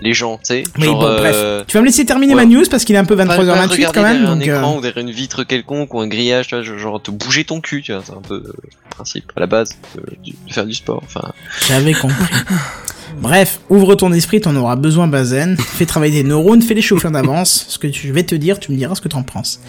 les 0.04 0.14
gens, 0.16 0.38
tu 0.38 0.46
sais. 0.46 0.64
Genre, 0.80 0.96
bon, 1.00 1.16
bref. 1.18 1.36
euh, 1.36 1.64
Tu 1.68 1.78
vas 1.78 1.82
me 1.82 1.86
laisser 1.86 2.06
terminer 2.06 2.34
ouais. 2.34 2.46
ma 2.46 2.52
news 2.52 2.64
parce 2.72 2.86
qu'il 2.86 2.96
est 2.96 3.00
un 3.00 3.06
peu 3.06 3.16
pas- 3.16 3.26
pas 3.28 3.38
23h28 3.38 3.70
regarder 3.72 3.86
quand 3.94 4.02
même. 4.02 4.14
derrière 4.24 4.30
Donc, 4.36 4.42
un 4.48 4.50
euh, 4.52 4.58
écran 4.58 4.78
ou 4.78 4.82
derrière 4.82 4.98
une 5.06 5.12
vitre 5.12 5.44
quelconque 5.44 5.94
ou 5.94 6.00
un 6.00 6.08
grillage, 6.08 6.48
tu 6.48 6.56
vois, 6.56 6.64
genre 6.64 7.00
te 7.02 7.12
bouger 7.12 7.44
ton 7.46 7.62
cul, 7.62 7.84
tu 7.84 7.94
vois, 7.94 8.02
c'est 8.06 8.14
un 8.14 8.22
peu 8.22 8.36
euh, 8.36 8.54
le 8.64 8.70
principe 8.90 9.32
à 9.36 9.40
la 9.42 9.46
base 9.46 9.78
de, 9.96 10.04
faire 10.52 10.66
du 10.66 10.74
sport. 10.74 11.02
Enfin, 11.06 11.32
J'avais 11.68 11.94
compris. 11.94 12.16
Bref, 13.20 13.60
ouvre 13.70 13.96
ton 13.96 14.12
esprit, 14.14 14.42
t'en 14.42 14.56
auras 14.56 14.76
besoin, 14.76 15.08
Bazen. 15.08 15.58
Fais 15.60 15.86
travailler 15.86 16.22
tes 16.22 16.28
neurones, 16.28 16.62
fais 16.62 16.74
les 16.74 16.82
chauffer 16.82 17.08
en 17.08 17.16
avance. 17.16 17.66
Ce 17.68 17.78
que 17.78 17.92
je 17.92 18.12
vais 18.12 18.24
te 18.24 18.36
dire, 18.36 18.60
tu 18.60 18.72
me 18.72 18.78
diras 18.78 18.96
ce 18.96 19.02
que 19.02 19.08
t'en 19.10 19.24
penses. 19.24 19.60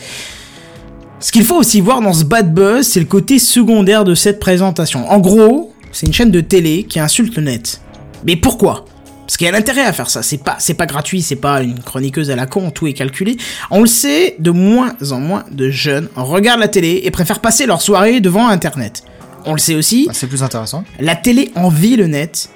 Ce 1.21 1.31
qu'il 1.33 1.45
faut 1.45 1.57
aussi 1.57 1.81
voir 1.81 2.01
dans 2.01 2.13
ce 2.13 2.25
bad 2.25 2.53
buzz, 2.53 2.87
c'est 2.87 3.01
le 3.01 3.07
côté 3.07 3.39
secondaire 3.39 4.05
de 4.05 4.15
cette 4.15 4.41
présentation. 4.41 5.09
En 5.11 5.19
gros, 5.19 5.73
c'est 5.93 6.07
une 6.07 6.13
chaîne 6.13 6.31
de 6.31 6.41
télé 6.41 6.85
qui 6.85 6.99
insulte 6.99 7.37
le 7.37 7.43
net. 7.45 7.81
Mais 8.27 8.37
pourquoi? 8.37 8.87
Parce 9.27 9.37
qu'il 9.37 9.45
y 9.45 9.49
a 9.49 9.53
l'intérêt 9.53 9.83
à 9.83 9.93
faire 9.93 10.11
ça. 10.11 10.23
C'est 10.23 10.39
pas, 10.43 10.57
c'est 10.59 10.75
pas 10.75 10.87
gratuit, 10.87 11.23
c'est 11.23 11.37
pas 11.37 11.63
une 11.63 11.79
chroniqueuse 11.79 12.31
à 12.31 12.37
la 12.37 12.47
con, 12.47 12.71
tout 12.71 12.87
est 12.89 12.93
calculé. 12.93 13.37
On 13.71 13.81
le 13.81 13.87
sait, 13.87 14.35
de 14.41 14.51
moins 14.51 14.95
en 15.13 15.21
moins 15.21 15.45
de 15.53 15.71
jeunes 15.71 16.09
regardent 16.17 16.61
la 16.61 16.69
télé 16.69 17.03
et 17.05 17.11
préfèrent 17.11 17.41
passer 17.41 17.67
leur 17.67 17.83
soirée 17.83 18.21
devant 18.21 18.49
Internet. 18.49 19.05
On 19.45 19.53
le 19.53 19.59
sait 19.59 19.75
aussi, 19.77 20.07
Bah, 20.09 20.13
C'est 20.15 20.27
plus 20.27 20.43
intéressant. 20.43 20.83
la 20.99 21.15
télé 21.17 21.51
envie 21.55 21.97
le 21.97 22.09
net. 22.09 22.49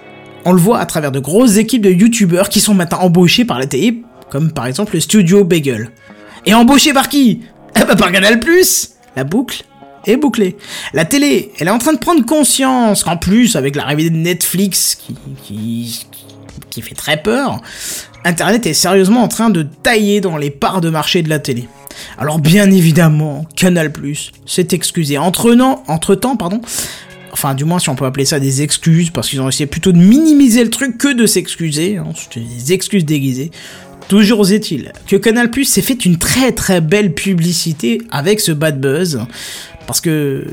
On 0.49 0.53
le 0.53 0.61
voit 0.61 0.79
à 0.79 0.87
travers 0.87 1.11
de 1.11 1.19
grosses 1.19 1.57
équipes 1.57 1.83
de 1.83 1.91
youtubeurs 1.91 2.49
qui 2.49 2.61
sont 2.61 2.73
maintenant 2.73 3.01
embauchés 3.01 3.45
par 3.45 3.59
la 3.59 3.67
télé, 3.67 4.03
comme 4.31 4.53
par 4.53 4.67
exemple 4.67 4.95
le 4.95 5.01
studio 5.01 5.43
Bagel. 5.43 5.91
Et 6.47 6.55
embauchés 6.55 6.93
par 6.93 7.09
qui? 7.09 7.41
Eh 7.75 7.85
ben 7.85 7.97
par 7.97 8.13
Canal+. 8.13 8.41
La 9.17 9.25
boucle 9.25 9.65
est 10.07 10.17
bouclée. 10.17 10.57
La 10.95 11.05
télé, 11.05 11.51
elle 11.59 11.67
est 11.67 11.73
en 11.73 11.79
train 11.79 11.95
de 11.95 11.99
prendre 11.99 12.25
conscience 12.25 13.03
qu'en 13.03 13.17
plus, 13.17 13.57
avec 13.57 13.75
l'arrivée 13.75 14.09
de 14.09 14.15
Netflix 14.15 14.95
qui, 14.95 15.17
qui, 15.43 16.07
qui 16.71 16.81
fait 16.81 16.95
très 16.95 17.21
peur, 17.21 17.61
Internet 18.25 18.67
est 18.67 18.75
sérieusement 18.75 19.25
en 19.25 19.29
train 19.29 19.51
de 19.51 19.65
tailler 19.65 20.21
dans 20.21 20.37
les 20.37 20.51
parts 20.51 20.81
de 20.81 20.91
marché 20.91 21.23
de 21.23 21.29
la 21.29 21.41
télé. 21.41 21.67
Alors 22.19 22.39
bien 22.39 22.71
évidemment, 22.71 23.47
Canal+, 23.57 23.91
s'est 24.47 24.69
excusé. 24.71 25.19
Entre, 25.19 25.55
non, 25.55 25.83
entre 25.89 26.15
temps, 26.15 26.37
pardon, 26.37 26.61
enfin 27.37 27.55
du 27.55 27.65
moins 27.65 27.79
si 27.79 27.91
on 27.91 27.95
peut 27.95 28.07
appeler 28.07 28.25
ça 28.25 28.41
des 28.41 28.63
excuses, 28.63 29.11
parce 29.11 29.29
qu'ils 29.29 29.41
ont 29.41 29.49
essayé 29.49 29.67
plutôt 29.67 29.93
de 29.93 29.99
minimiser 29.99 30.65
le 30.65 30.71
truc 30.71 30.97
que 30.97 31.13
de 31.13 31.27
s'excuser, 31.27 31.99
hein, 31.99 32.07
c'était 32.15 32.41
des 32.41 32.73
excuses 32.73 33.05
déguisées. 33.05 33.51
Toujours 34.09 34.51
est-il 34.51 34.93
que 35.07 35.17
Canal 35.17 35.51
Plus 35.51 35.65
s'est 35.65 35.83
fait 35.83 36.05
une 36.05 36.17
très 36.17 36.53
très 36.53 36.81
belle 36.81 37.13
publicité 37.13 38.01
avec 38.11 38.41
ce 38.41 38.53
bad 38.53 38.81
buzz, 38.81 39.21
parce 39.87 40.01
que 40.01 40.45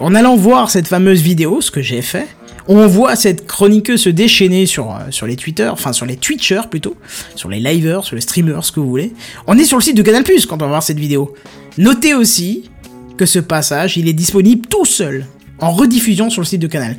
en 0.00 0.14
allant 0.14 0.36
voir 0.36 0.70
cette 0.70 0.88
fameuse 0.88 1.20
vidéo, 1.20 1.60
ce 1.60 1.70
que 1.70 1.82
j'ai 1.82 2.02
fait, 2.02 2.26
on 2.66 2.86
voit 2.86 3.14
cette 3.14 3.46
chroniqueuse 3.46 4.00
se 4.00 4.08
déchaîner 4.08 4.66
sur, 4.66 4.90
euh, 4.90 5.10
sur 5.10 5.26
les 5.26 5.36
Twitter, 5.36 5.68
enfin 5.68 5.92
sur 5.92 6.06
les 6.06 6.16
Twitchers 6.16 6.62
plutôt, 6.70 6.96
sur 7.34 7.48
les 7.48 7.60
livers, 7.60 8.04
sur 8.04 8.16
les 8.16 8.22
streamers, 8.22 8.64
ce 8.64 8.72
que 8.72 8.80
vous 8.80 8.88
voulez. 8.88 9.12
On 9.46 9.56
est 9.58 9.64
sur 9.64 9.76
le 9.76 9.82
site 9.82 9.96
de 9.96 10.02
Canal 10.02 10.24
Plus 10.24 10.46
quand 10.46 10.56
on 10.56 10.64
va 10.64 10.68
voir 10.68 10.82
cette 10.82 10.98
vidéo. 10.98 11.34
Notez 11.76 12.14
aussi 12.14 12.70
que 13.16 13.26
ce 13.26 13.38
passage, 13.38 13.96
il 13.96 14.08
est 14.08 14.14
disponible 14.14 14.66
tout 14.66 14.84
seul, 14.84 15.26
en 15.60 15.72
rediffusion 15.72 16.30
sur 16.30 16.40
le 16.42 16.46
site 16.46 16.60
de 16.60 16.66
Canal. 16.66 16.96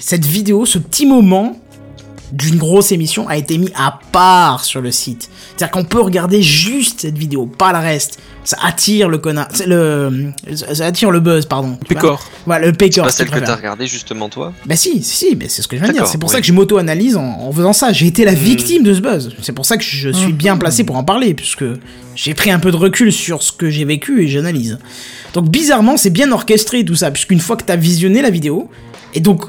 Cette 0.00 0.24
vidéo, 0.24 0.66
ce 0.66 0.78
petit 0.78 1.06
moment 1.06 1.60
d'une 2.32 2.56
grosse 2.56 2.92
émission 2.92 3.28
a 3.28 3.36
été 3.36 3.58
mis 3.58 3.70
à 3.76 3.98
part 4.12 4.64
sur 4.64 4.80
le 4.80 4.90
site. 4.90 5.30
C'est-à-dire 5.56 5.70
qu'on 5.70 5.84
peut 5.84 6.00
regarder 6.00 6.42
juste 6.42 7.02
cette 7.02 7.16
vidéo, 7.16 7.46
pas 7.46 7.72
le 7.72 7.78
reste. 7.78 8.18
Ça 8.44 8.58
attire 8.62 9.08
le 9.08 9.18
connard, 9.18 9.48
c'est 9.52 9.66
le, 9.66 10.32
ça 10.54 10.86
attire 10.86 11.10
le 11.10 11.18
buzz, 11.18 11.46
pardon. 11.46 11.70
Vois 11.70 11.78
Pécor. 11.88 12.24
Voilà, 12.46 12.66
le 12.66 12.72
c'est 12.72 12.78
pécor. 12.78 13.04
pas 13.04 13.10
si 13.10 13.16
celle 13.16 13.30
que 13.30 13.40
t'as 13.40 13.56
regardé 13.56 13.88
justement 13.88 14.28
toi? 14.28 14.52
Bah 14.66 14.76
si, 14.76 15.02
si, 15.02 15.16
si, 15.16 15.36
mais 15.36 15.48
c'est 15.48 15.62
ce 15.62 15.68
que 15.68 15.76
je 15.76 15.82
viens 15.82 15.92
de 15.92 15.98
dire. 15.98 16.06
C'est 16.06 16.18
pour 16.18 16.28
oui. 16.28 16.34
ça 16.34 16.40
que 16.40 16.46
je 16.46 16.52
m'auto-analyse 16.52 17.16
en, 17.16 17.24
en 17.24 17.52
faisant 17.52 17.72
ça. 17.72 17.92
J'ai 17.92 18.06
été 18.06 18.24
la 18.24 18.34
victime 18.34 18.84
de 18.84 18.94
ce 18.94 19.00
buzz. 19.00 19.34
C'est 19.42 19.52
pour 19.52 19.66
ça 19.66 19.76
que 19.76 19.82
je 19.82 20.10
suis 20.10 20.32
bien 20.32 20.56
placé 20.56 20.84
pour 20.84 20.96
en 20.96 21.02
parler, 21.02 21.34
puisque 21.34 21.64
j'ai 22.14 22.34
pris 22.34 22.52
un 22.52 22.60
peu 22.60 22.70
de 22.70 22.76
recul 22.76 23.12
sur 23.12 23.42
ce 23.42 23.50
que 23.50 23.68
j'ai 23.68 23.84
vécu 23.84 24.22
et 24.22 24.28
j'analyse. 24.28 24.78
Donc 25.34 25.48
bizarrement, 25.48 25.96
c'est 25.96 26.10
bien 26.10 26.30
orchestré 26.30 26.84
tout 26.84 26.94
ça, 26.94 27.10
puisqu'une 27.10 27.40
fois 27.40 27.56
que 27.56 27.64
t'as 27.64 27.76
visionné 27.76 28.22
la 28.22 28.30
vidéo, 28.30 28.70
et 29.14 29.20
donc 29.20 29.42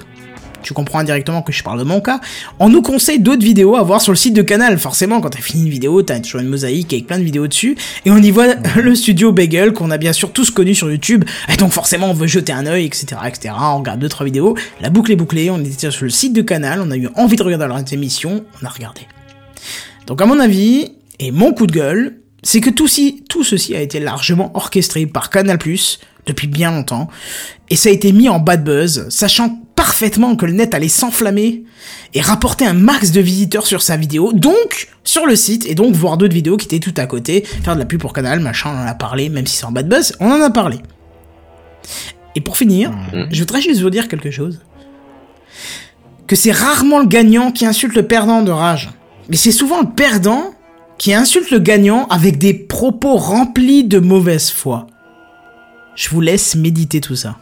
tu 0.64 0.74
comprends 0.74 1.00
indirectement 1.00 1.42
que 1.42 1.52
je 1.52 1.64
parle 1.64 1.80
de 1.80 1.84
mon 1.84 2.02
cas, 2.02 2.19
on 2.60 2.69
nous 2.69 2.82
conseille 2.82 3.19
d'autres 3.19 3.44
vidéos 3.44 3.76
à 3.76 3.84
voir 3.84 4.02
sur 4.02 4.11
le 4.11 4.18
site 4.18 4.34
de 4.34 4.42
Canal. 4.42 4.77
Forcément, 4.77 5.22
quand 5.22 5.30
t'as 5.30 5.40
fini 5.40 5.64
une 5.64 5.69
vidéo, 5.69 6.02
t'as 6.02 6.19
toujours 6.19 6.42
une 6.42 6.48
mosaïque 6.48 6.92
avec 6.94 7.08
plein 7.08 7.19
de 7.19 7.24
vidéos 7.24 7.48
dessus, 7.48 7.77
et 8.06 8.11
on 8.11 8.18
y 8.18 8.32
voit 8.32 8.56
le 8.76 8.95
studio 8.95 9.32
Bagel 9.32 9.74
qu'on 9.74 9.92
a 9.92 9.98
bien 9.98 10.14
sûr 10.14 10.32
tous 10.34 10.52
connu 10.52 10.76
sur 10.76 10.90
YouTube, 10.90 11.26
et 11.52 11.56
donc 11.58 11.72
forcément 11.72 12.10
on 12.10 12.14
veut 12.14 12.27
jeter 12.27 12.52
un 12.53 12.66
œil, 12.66 12.86
etc., 12.86 13.06
etc. 13.27 13.53
On 13.60 13.77
regarde 13.80 14.00
deux 14.00 14.10
trois 14.10 14.26
vidéos, 14.26 14.56
la 14.82 14.90
boucle 14.90 15.11
est 15.11 15.16
bouclée, 15.16 15.50
on 15.50 15.60
était 15.60 15.92
sur 15.92 16.03
le 16.03 16.10
site 16.10 16.34
de 16.34 16.42
Canal, 16.42 16.82
on 16.82 16.92
a 16.92 16.98
eu 16.98 17.10
envie 17.16 17.36
de 17.36 17.44
regarder 17.44 17.68
leur 17.68 17.82
émission, 17.92 18.44
on 18.61 18.66
a 18.66 18.69
regardé. 18.69 19.02
Donc 20.06 20.22
à 20.22 20.26
mon 20.26 20.40
avis, 20.40 20.94
et 21.19 21.32
mon 21.32 21.53
coup 21.53 21.68
de 21.68 21.74
gueule, 21.74 22.19
c'est 22.44 22.61
que 22.61 22.69
tout, 22.69 22.88
ci- 22.88 23.24
tout 23.27 23.44
ceci 23.44 23.76
a 23.76 23.82
été 23.82 24.00
largement 24.00 24.52
orchestré 24.56 25.06
par 25.06 25.30
Canal+, 25.30 25.58
depuis 26.26 26.48
bien 26.48 26.72
longtemps, 26.72 27.08
et 27.69 27.76
ça 27.76 27.90
a 27.90 27.92
été 27.92 28.11
mis 28.11 28.30
en 28.30 28.40
bad 28.40 28.64
buzz, 28.64 29.08
sachant 29.10 29.60
parfaitement 29.78 30.36
que 30.36 30.46
le 30.46 30.54
net 30.54 30.74
allait 30.74 30.90
s'enflammer 30.90 31.64
et 32.14 32.20
rapporter 32.20 32.66
un 32.66 32.74
max 32.74 33.12
de 33.12 33.22
visiteurs 33.22 33.68
sur 33.68 33.82
sa 33.82 33.96
vidéo, 33.96 34.34
donc 34.34 34.90
sur 35.06 35.26
le 35.26 35.38
site, 35.38 35.66
et 35.68 35.76
donc 35.76 35.94
voir 35.94 36.18
d'autres 36.18 36.34
vidéos 36.34 36.58
qui 36.58 36.66
étaient 36.66 36.80
tout 36.80 37.00
à 37.00 37.06
côté, 37.06 37.46
faire 37.64 37.76
de 37.76 37.80
la 37.80 37.86
pub 37.86 38.02
pour 38.02 38.12
Canal, 38.12 38.40
machin, 38.40 38.72
on 38.74 38.84
en 38.84 38.88
a 38.88 38.96
parlé, 38.96 39.30
même 39.30 39.46
si 39.46 39.56
c'est 39.56 39.66
en 39.66 39.72
bad 39.72 39.88
buzz, 39.88 40.14
on 40.20 40.32
en 40.32 40.42
a 40.42 40.50
parlé. 40.50 40.80
Et 42.36 42.42
pour 42.42 42.58
finir, 42.58 42.92
je 43.32 43.40
voudrais 43.40 43.62
juste 43.62 43.82
vous 43.82 43.90
dire 43.90 44.08
quelque 44.08 44.32
chose. 44.32 44.60
Que 46.26 46.36
c'est 46.36 46.52
rarement 46.52 47.00
le 47.00 47.08
gagnant 47.08 47.52
qui 47.52 47.66
insulte 47.66 47.96
le 47.96 48.06
perdant 48.06 48.42
de 48.42 48.52
rage. 48.52 48.90
Mais 49.30 49.38
c'est 49.38 49.52
souvent 49.52 49.82
le 49.82 49.90
perdant 49.90 50.54
qui 50.98 51.14
insulte 51.14 51.52
le 51.52 51.60
gagnant 51.60 52.08
avec 52.08 52.40
des 52.40 52.54
propos 52.54 53.16
remplis 53.16 53.84
de 53.84 54.00
mauvaise 54.00 54.50
foi. 54.50 54.88
Je 55.96 56.10
vous 56.10 56.22
laisse 56.22 56.56
méditer 56.56 57.00
tout 57.00 57.16
ça. 57.16 57.38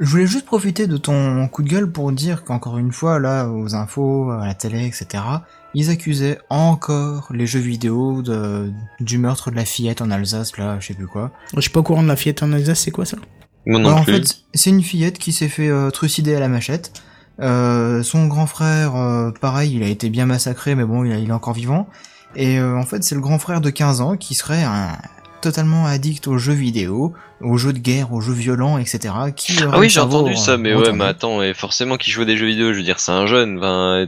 Je 0.00 0.10
voulais 0.10 0.26
juste 0.26 0.46
profiter 0.46 0.86
de 0.86 0.96
ton 0.96 1.46
coup 1.48 1.62
de 1.62 1.68
gueule 1.68 1.90
pour 1.90 2.10
dire 2.12 2.42
qu'encore 2.44 2.78
une 2.78 2.90
fois, 2.90 3.18
là, 3.18 3.48
aux 3.48 3.74
infos, 3.74 4.30
à 4.30 4.46
la 4.46 4.54
télé, 4.54 4.86
etc., 4.86 5.22
ils 5.74 5.90
accusaient 5.90 6.38
encore 6.48 7.28
les 7.32 7.46
jeux 7.46 7.60
vidéo 7.60 8.22
de, 8.22 8.72
du 8.98 9.18
meurtre 9.18 9.50
de 9.50 9.56
la 9.56 9.64
fillette 9.66 10.00
en 10.00 10.10
Alsace, 10.10 10.56
là, 10.56 10.78
je 10.80 10.86
sais 10.88 10.94
plus 10.94 11.06
quoi. 11.06 11.30
Je 11.54 11.60
suis 11.60 11.70
pas 11.70 11.80
au 11.80 11.82
courant 11.82 12.02
de 12.02 12.08
la 12.08 12.16
fillette 12.16 12.42
en 12.42 12.50
Alsace, 12.52 12.80
c'est 12.80 12.90
quoi 12.90 13.04
ça? 13.04 13.18
Non 13.66 13.82
Bah, 13.82 13.94
en 13.94 14.02
fait, 14.02 14.38
c'est 14.54 14.70
une 14.70 14.82
fillette 14.82 15.18
qui 15.18 15.32
s'est 15.32 15.48
fait 15.50 15.68
euh, 15.68 15.90
trucider 15.90 16.34
à 16.34 16.40
la 16.40 16.48
machette. 16.48 16.92
Euh, 17.40 18.02
son 18.02 18.26
grand 18.26 18.46
frère, 18.46 18.96
euh, 18.96 19.30
pareil, 19.38 19.74
il 19.76 19.82
a 19.82 19.86
été 19.88 20.08
bien 20.08 20.24
massacré, 20.26 20.74
mais 20.74 20.84
bon, 20.84 21.04
il, 21.04 21.12
a- 21.12 21.18
il 21.18 21.28
est 21.28 21.32
encore 21.32 21.54
vivant. 21.54 21.86
Et 22.36 22.58
euh, 22.58 22.76
en 22.78 22.84
fait, 22.84 23.04
c'est 23.04 23.14
le 23.14 23.20
grand 23.20 23.38
frère 23.38 23.60
de 23.60 23.68
15 23.70 24.00
ans 24.00 24.16
qui 24.16 24.34
serait 24.34 24.62
un, 24.64 24.92
totalement 25.40 25.86
addict 25.86 26.26
aux 26.28 26.38
jeux 26.38 26.52
vidéo, 26.52 27.12
aux 27.40 27.56
jeux 27.56 27.72
de 27.72 27.78
guerre, 27.78 28.12
aux 28.12 28.20
jeux 28.20 28.32
violents, 28.32 28.78
etc. 28.78 29.12
Qui 29.34 29.54
Ah 29.72 29.78
oui, 29.78 29.88
j'ai 29.88 30.00
entendu 30.00 30.36
ça, 30.36 30.56
mais 30.56 30.74
ouais, 30.74 30.92
mais 30.92 31.04
attends, 31.04 31.42
et 31.42 31.54
forcément 31.54 31.96
qui 31.96 32.10
joue 32.10 32.22
à 32.22 32.24
des 32.24 32.36
jeux 32.36 32.46
vidéo, 32.46 32.72
je 32.72 32.78
veux 32.78 32.84
dire, 32.84 33.00
c'est 33.00 33.12
un 33.12 33.26
jeune. 33.26 33.60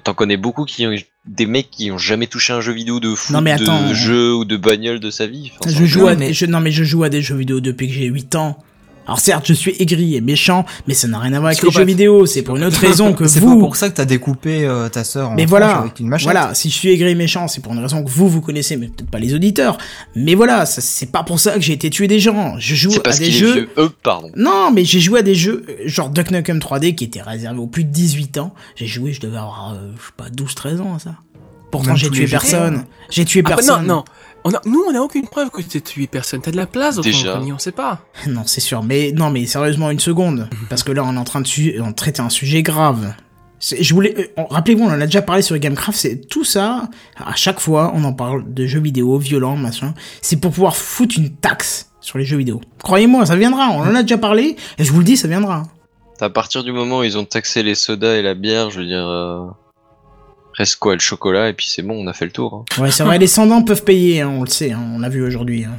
T'en 0.03 0.15
connais 0.15 0.37
beaucoup 0.37 0.65
qui 0.65 0.87
ont 0.87 0.95
des 1.27 1.47
mecs 1.47 1.71
qui 1.71 1.91
ont 1.91 1.99
jamais 1.99 2.27
touché 2.27 2.53
un 2.53 2.61
jeu 2.61 2.73
vidéo 2.73 2.99
de 3.01 3.15
foot, 3.15 3.35
Non, 3.35 3.41
mais 3.41 3.53
attends. 3.53 3.89
de 3.89 3.95
jeu 3.95 4.35
ou 4.35 4.45
de 4.45 4.57
bagnole 4.57 4.99
de 5.01 5.11
sa 5.11 5.27
vie. 5.27 5.53
Enfin, 5.61 5.71
je 5.71 5.85
joue 5.85 6.01
jeu. 6.01 6.09
à, 6.09 6.15
mais- 6.17 6.33
je, 6.33 6.47
non 6.47 6.61
mais 6.61 6.71
je 6.73 6.83
joue 6.85 7.05
à 7.05 7.09
des 7.09 7.23
jeux 7.23 7.37
vidéo 7.37 7.61
depuis 7.61 7.87
que 7.89 7.95
j'ai 7.95 8.07
8 8.07 8.35
ans. 8.35 8.59
Alors 9.07 9.19
certes, 9.19 9.47
je 9.47 9.53
suis 9.53 9.75
aigri 9.81 10.15
et 10.15 10.21
méchant, 10.21 10.65
mais 10.87 10.95
ça 10.95 11.09
n'a 11.09 11.19
rien 11.19 11.33
à 11.33 11.41
voir 11.41 11.47
avec 11.51 11.63
les 11.63 11.71
jeux 11.73 11.85
vidéo, 11.85 12.25
c'est 12.25 12.43
pour 12.43 12.57
une 12.57 12.63
autre 12.65 12.79
raison 12.79 13.13
que 13.15 13.27
C'est 13.27 13.41
vous. 13.41 13.55
pas 13.55 13.61
pour 13.61 13.75
ça 13.77 13.91
que 13.91 13.95
t'as 13.97 14.05
découpé 14.05 14.65
euh, 14.65 14.89
ta 14.89 15.03
sœur 15.03 15.31
en 15.31 15.35
Mais 15.35 15.43
tranches 15.43 15.51
voilà, 15.51 15.79
avec 15.79 15.99
une 15.99 16.07
machette. 16.09 16.25
voilà, 16.25 16.55
si 16.55 16.71
je 16.71 16.75
suis 16.77 16.91
aigri 16.91 17.11
et 17.11 17.15
méchant, 17.17 17.49
c'est 17.49 17.61
pour 17.61 17.73
une 17.73 17.81
raison 17.81 18.05
que 18.05 18.09
vous, 18.11 18.29
vous 18.29 18.41
connaissez, 18.41 18.77
mais 18.77 18.87
peut-être 18.87 19.11
pas 19.11 19.19
les 19.19 19.35
auditeurs. 19.35 19.77
Mais 20.15 20.37
voilà, 20.37 20.67
ça- 20.67 20.81
c'est 20.81 21.11
pas 21.11 21.25
pour 21.25 21.41
ça 21.41 21.55
que 21.55 21.61
j'ai 21.61 21.73
été 21.73 21.91
tué 21.91 22.07
des 22.07 22.21
gens. 22.21 22.55
Je 22.59 22.75
joue 22.77 22.91
C'est 22.93 23.09
à 23.09 23.11
des 23.17 23.29
est 23.29 23.31
jeux... 23.33 23.53
vieux. 23.53 23.69
Euh, 23.79 23.89
pardon. 24.05 24.31
Non, 24.37 24.71
mais 24.73 24.85
j'ai 24.85 25.01
joué 25.01 25.19
à 25.19 25.23
des 25.23 25.35
jeux 25.35 25.65
euh, 25.69 25.73
genre 25.87 26.09
Duck 26.11 26.31
Nukem 26.31 26.59
3D 26.59 26.95
qui 26.95 27.03
étaient 27.05 27.23
réservés 27.23 27.59
aux 27.59 27.67
plus 27.67 27.83
de 27.85 27.91
18 27.91 28.39
ans. 28.39 28.55
J'ai 28.77 28.87
joué, 28.87 29.13
je 29.13 29.21
devais 29.21 29.37
avoir, 29.39 29.75
euh, 29.75 29.91
je 29.99 30.07
sais 30.07 30.13
pas, 30.17 30.29
12-13 30.31 30.81
ans 30.81 30.95
à 30.95 30.99
ça. 31.01 31.15
Pourtant, 31.73 31.97
j'ai 31.97 32.11
tué 32.11 32.21
les 32.21 32.27
GT, 32.27 32.31
personne. 32.33 32.85
J'ai 33.11 33.25
tué 33.25 33.41
Ah, 33.45 33.49
bah, 33.49 33.55
personne. 33.57 33.87
non, 33.87 33.95
non. 33.97 34.05
On 34.45 34.53
a, 34.53 34.61
nous, 34.67 34.83
on 34.89 34.95
a 34.95 35.01
aucune 35.01 35.27
preuve 35.29 35.51
que 35.51 35.63
tu 35.63 35.79
as 35.79 35.81
tué 35.81 36.07
personne. 36.07 36.41
T'as 36.41 36.51
de 36.51 36.57
la 36.57 36.67
place 36.67 36.97
dans 36.97 37.03
ton 37.03 37.09
Déjà. 37.09 37.33
compagnie, 37.35 37.53
on 37.53 37.59
sait 37.59 37.73
pas. 37.73 38.01
Non, 38.27 38.43
c'est 38.45 38.61
sûr. 38.61 38.83
Mais 38.83 39.13
non, 39.13 39.31
mais 39.31 39.47
sérieusement, 39.47 39.91
une 39.91 40.01
seconde. 40.01 40.49
Parce 40.69 40.83
que 40.83 40.91
là, 40.93 41.05
on 41.05 41.15
est 41.15 41.19
en 41.19 41.25
train 41.25 41.41
de 41.41 41.47
su- 41.47 41.81
on 41.81 41.93
traiter 41.93 42.23
un 42.23 42.31
sujet 42.31 42.63
grave. 42.63 43.15
Je 43.61 43.95
voulais, 43.95 44.33
euh, 44.39 44.43
rappelez-vous, 44.51 44.83
on 44.83 44.89
en 44.89 45.01
a 45.01 45.07
déjà 45.07 45.23
parlé 45.23 45.43
sur 45.43 45.57
Gamecraft. 45.57 45.97
C'est 45.97 46.29
tout 46.29 46.43
ça. 46.45 46.89
À 47.17 47.37
chaque 47.37 47.61
fois, 47.61 47.93
on 47.95 48.03
en 48.03 48.13
parle 48.13 48.53
de 48.53 48.67
jeux 48.67 48.81
vidéo 48.81 49.19
violents, 49.19 49.57
machin. 49.57 49.95
C'est 50.21 50.41
pour 50.41 50.51
pouvoir 50.51 50.75
foutre 50.77 51.15
une 51.17 51.31
taxe 51.31 51.91
sur 52.01 52.19
les 52.19 52.25
jeux 52.25 52.37
vidéo. 52.39 52.61
Croyez-moi, 52.83 53.25
ça 53.27 53.37
viendra. 53.37 53.69
On 53.71 53.83
en 53.83 53.95
a 53.95 54.03
déjà 54.03 54.19
parlé. 54.19 54.57
Et 54.79 54.85
je 54.85 54.91
vous 54.93 54.99
le 54.99 55.05
dis, 55.05 55.17
ça 55.17 55.29
viendra. 55.29 55.63
À 56.21 56.31
partir 56.31 56.65
du 56.65 56.73
moment 56.73 56.99
où 57.01 57.05
ils 57.05 57.17
ont 57.19 57.25
taxé 57.25 57.63
les 57.63 57.77
sodas 57.77 58.15
et 58.17 58.23
la 58.23 58.35
bière, 58.35 58.71
je 58.71 58.81
veux 58.81 58.87
dire, 58.87 59.07
euh, 59.07 59.47
reste 60.57 60.77
quoi, 60.77 60.95
le 60.95 61.01
chocolat, 61.01 61.49
et 61.49 61.53
puis 61.55 61.67
c'est 61.69 61.83
bon, 61.83 61.95
on 62.03 62.07
a 62.07 62.13
fait 62.13 62.25
le 62.27 62.31
tour. 62.33 62.65
hein. 62.79 62.83
Ouais, 62.83 62.91
c'est 62.91 63.03
vrai. 63.05 63.19
les 63.19 63.27
sans-dents 63.27 63.63
peuvent 63.63 63.85
payer. 63.85 64.21
hein, 64.21 64.29
on 64.29 64.43
le 64.43 64.49
sait. 64.49 64.73
hein, 64.73 64.83
on 64.95 64.99
l'a 64.99 65.09
vu 65.09 65.23
aujourd'hui. 65.25 65.65
hein? 65.65 65.77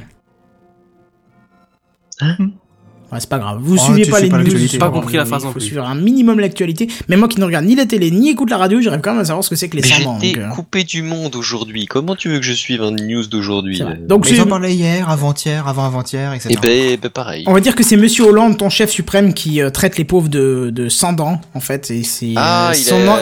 Ouais, 3.12 3.20
c'est 3.20 3.28
pas 3.28 3.38
grave. 3.38 3.58
Vous 3.60 3.76
Oh, 3.76 3.80
suivez 3.84 4.06
pas 4.10 4.16
suis 4.16 4.24
les 4.24 4.30
pas 4.30 4.38
news. 4.42 4.50
J'ai 4.56 4.78
pas 4.78 4.90
compris 4.90 5.16
la 5.16 5.24
phrase 5.24 5.42
faut 5.42 5.48
non 5.48 5.52
plus. 5.52 5.60
suivre 5.60 5.84
un 5.86 5.94
minimum 5.94 6.40
l'actualité. 6.40 6.88
Mais 7.08 7.16
moi 7.16 7.28
qui 7.28 7.38
ne 7.38 7.44
regarde 7.44 7.64
ni 7.64 7.74
la 7.76 7.86
télé 7.86 8.10
ni 8.10 8.30
écoute 8.30 8.50
la 8.50 8.56
radio, 8.56 8.80
j'arrive 8.80 9.00
quand 9.02 9.12
même 9.12 9.20
à 9.20 9.24
savoir 9.24 9.44
ce 9.44 9.50
que 9.50 9.56
c'est 9.56 9.68
que 9.68 9.76
les 9.76 9.82
Mais 9.82 9.88
sans-dents. 9.88 10.18
j'étais 10.20 10.40
donc, 10.40 10.50
euh, 10.50 10.54
coupé 10.54 10.82
du 10.84 11.02
monde 11.02 11.36
aujourd'hui. 11.36 11.86
Comment 11.86 12.16
tu 12.16 12.28
veux 12.30 12.38
que 12.38 12.44
je 12.44 12.52
suive 12.52 12.82
un 12.82 12.90
news 12.90 13.26
d'aujourd'hui? 13.26 13.82
Euh 13.82 13.94
Donc 14.06 14.24
Mais 14.28 14.36
ils 14.36 14.40
en 14.40 14.46
parlaient 14.46 14.74
hier, 14.74 15.08
avant-hier, 15.10 15.68
avant-avant-hier, 15.68 16.32
etc. 16.32 16.48
Eh 16.50 16.56
ben, 16.60 16.88
eh 16.92 16.96
ben, 16.96 17.08
pareil. 17.10 17.44
On 17.46 17.52
va 17.52 17.60
dire 17.60 17.74
que 17.76 17.84
c'est 17.84 17.96
Monsieur 17.96 18.24
Hollande, 18.24 18.56
ton 18.56 18.68
chef 18.70 18.90
suprême, 18.90 19.32
qui 19.34 19.60
euh, 19.62 19.70
traite 19.70 19.96
les 19.98 20.04
pauvres 20.04 20.28
de, 20.28 20.70
de 20.74 20.88
sans 20.88 21.12
dents, 21.12 21.40
en 21.54 21.60
fait, 21.60 21.90
et 21.90 22.02
c'est 22.02 22.32
Ah, 22.36 22.72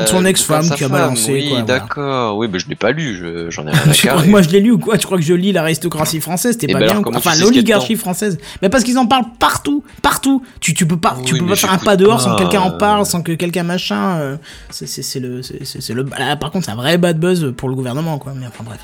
son, 0.07 0.25
ex-femme 0.25 0.70
qui 0.70 0.85
a 0.85 0.89
balancé. 0.89 1.33
Oui, 1.33 1.52
d'accord. 1.67 2.39
Oui, 2.39 2.49
ben 2.49 2.59
je 2.59 2.69
l'ai 2.69 2.77
pas 2.77 2.93
lu. 2.93 3.17
je- 3.20 3.51
J'en 3.51 3.67
ai 3.67 3.70
rien 3.73 3.81
à 3.86 3.93
Tu 3.93 4.07
crois 4.07 4.12
carrer. 4.15 4.27
que 4.27 4.31
moi 4.31 4.43
je 4.43 4.49
l'ai 4.51 4.61
lu 4.61 4.70
ou 4.70 4.78
quoi? 4.78 4.97
Tu 4.97 5.07
crois 5.07 5.19
que 5.19 5.25
je 5.25 5.35
lis 5.35 5.52
l'aristocratie 5.52 6.20
française? 6.20 6.57
T'es 6.57 6.67
Eh 6.69 6.73
pas 6.73 6.78
ben 6.78 6.86
bien 7.02 7.02
Enfin, 7.15 7.35
l'oligarchie 7.41 7.97
française. 7.97 8.39
Mais 8.62 8.69
parce 8.69 8.85
qu'ils 8.85 8.99
en 8.99 9.07
parlent 9.07 9.25
partout, 9.39 9.82
partout. 10.02 10.43
Tu, 10.61 10.75
tu 10.75 10.86
peux 10.86 10.97
pas, 10.97 11.17
tu 11.25 11.35
Oui, 11.35 11.41
peux 11.41 11.47
pas 11.47 11.57
faire 11.57 11.73
un 11.73 11.78
pas 11.78 11.97
dehors 11.97 12.20
sans 12.20 12.35
que 12.35 12.43
quelqu'un 12.43 12.61
en 12.61 12.70
euh. 12.73 12.78
parle, 12.78 13.07
sans 13.07 13.23
que 13.23 13.33
quelqu'un 13.33 13.62
machin. 13.62 14.17
euh, 14.19 14.36
c'est 14.70 15.20
le, 15.20 15.41
c'est 15.43 15.91
le. 15.94 16.05
là, 16.19 16.36
par 16.36 16.51
contre, 16.51 16.67
c'est 16.67 16.73
un 16.73 16.77
vrai 16.77 16.99
bad 16.99 17.19
buzz 17.19 17.52
pour 17.57 17.69
le 17.69 17.75
gouvernement, 17.75 18.19
quoi. 18.19 18.33
Mais 18.39 18.47
enfin 18.47 18.65
bref. 18.65 18.81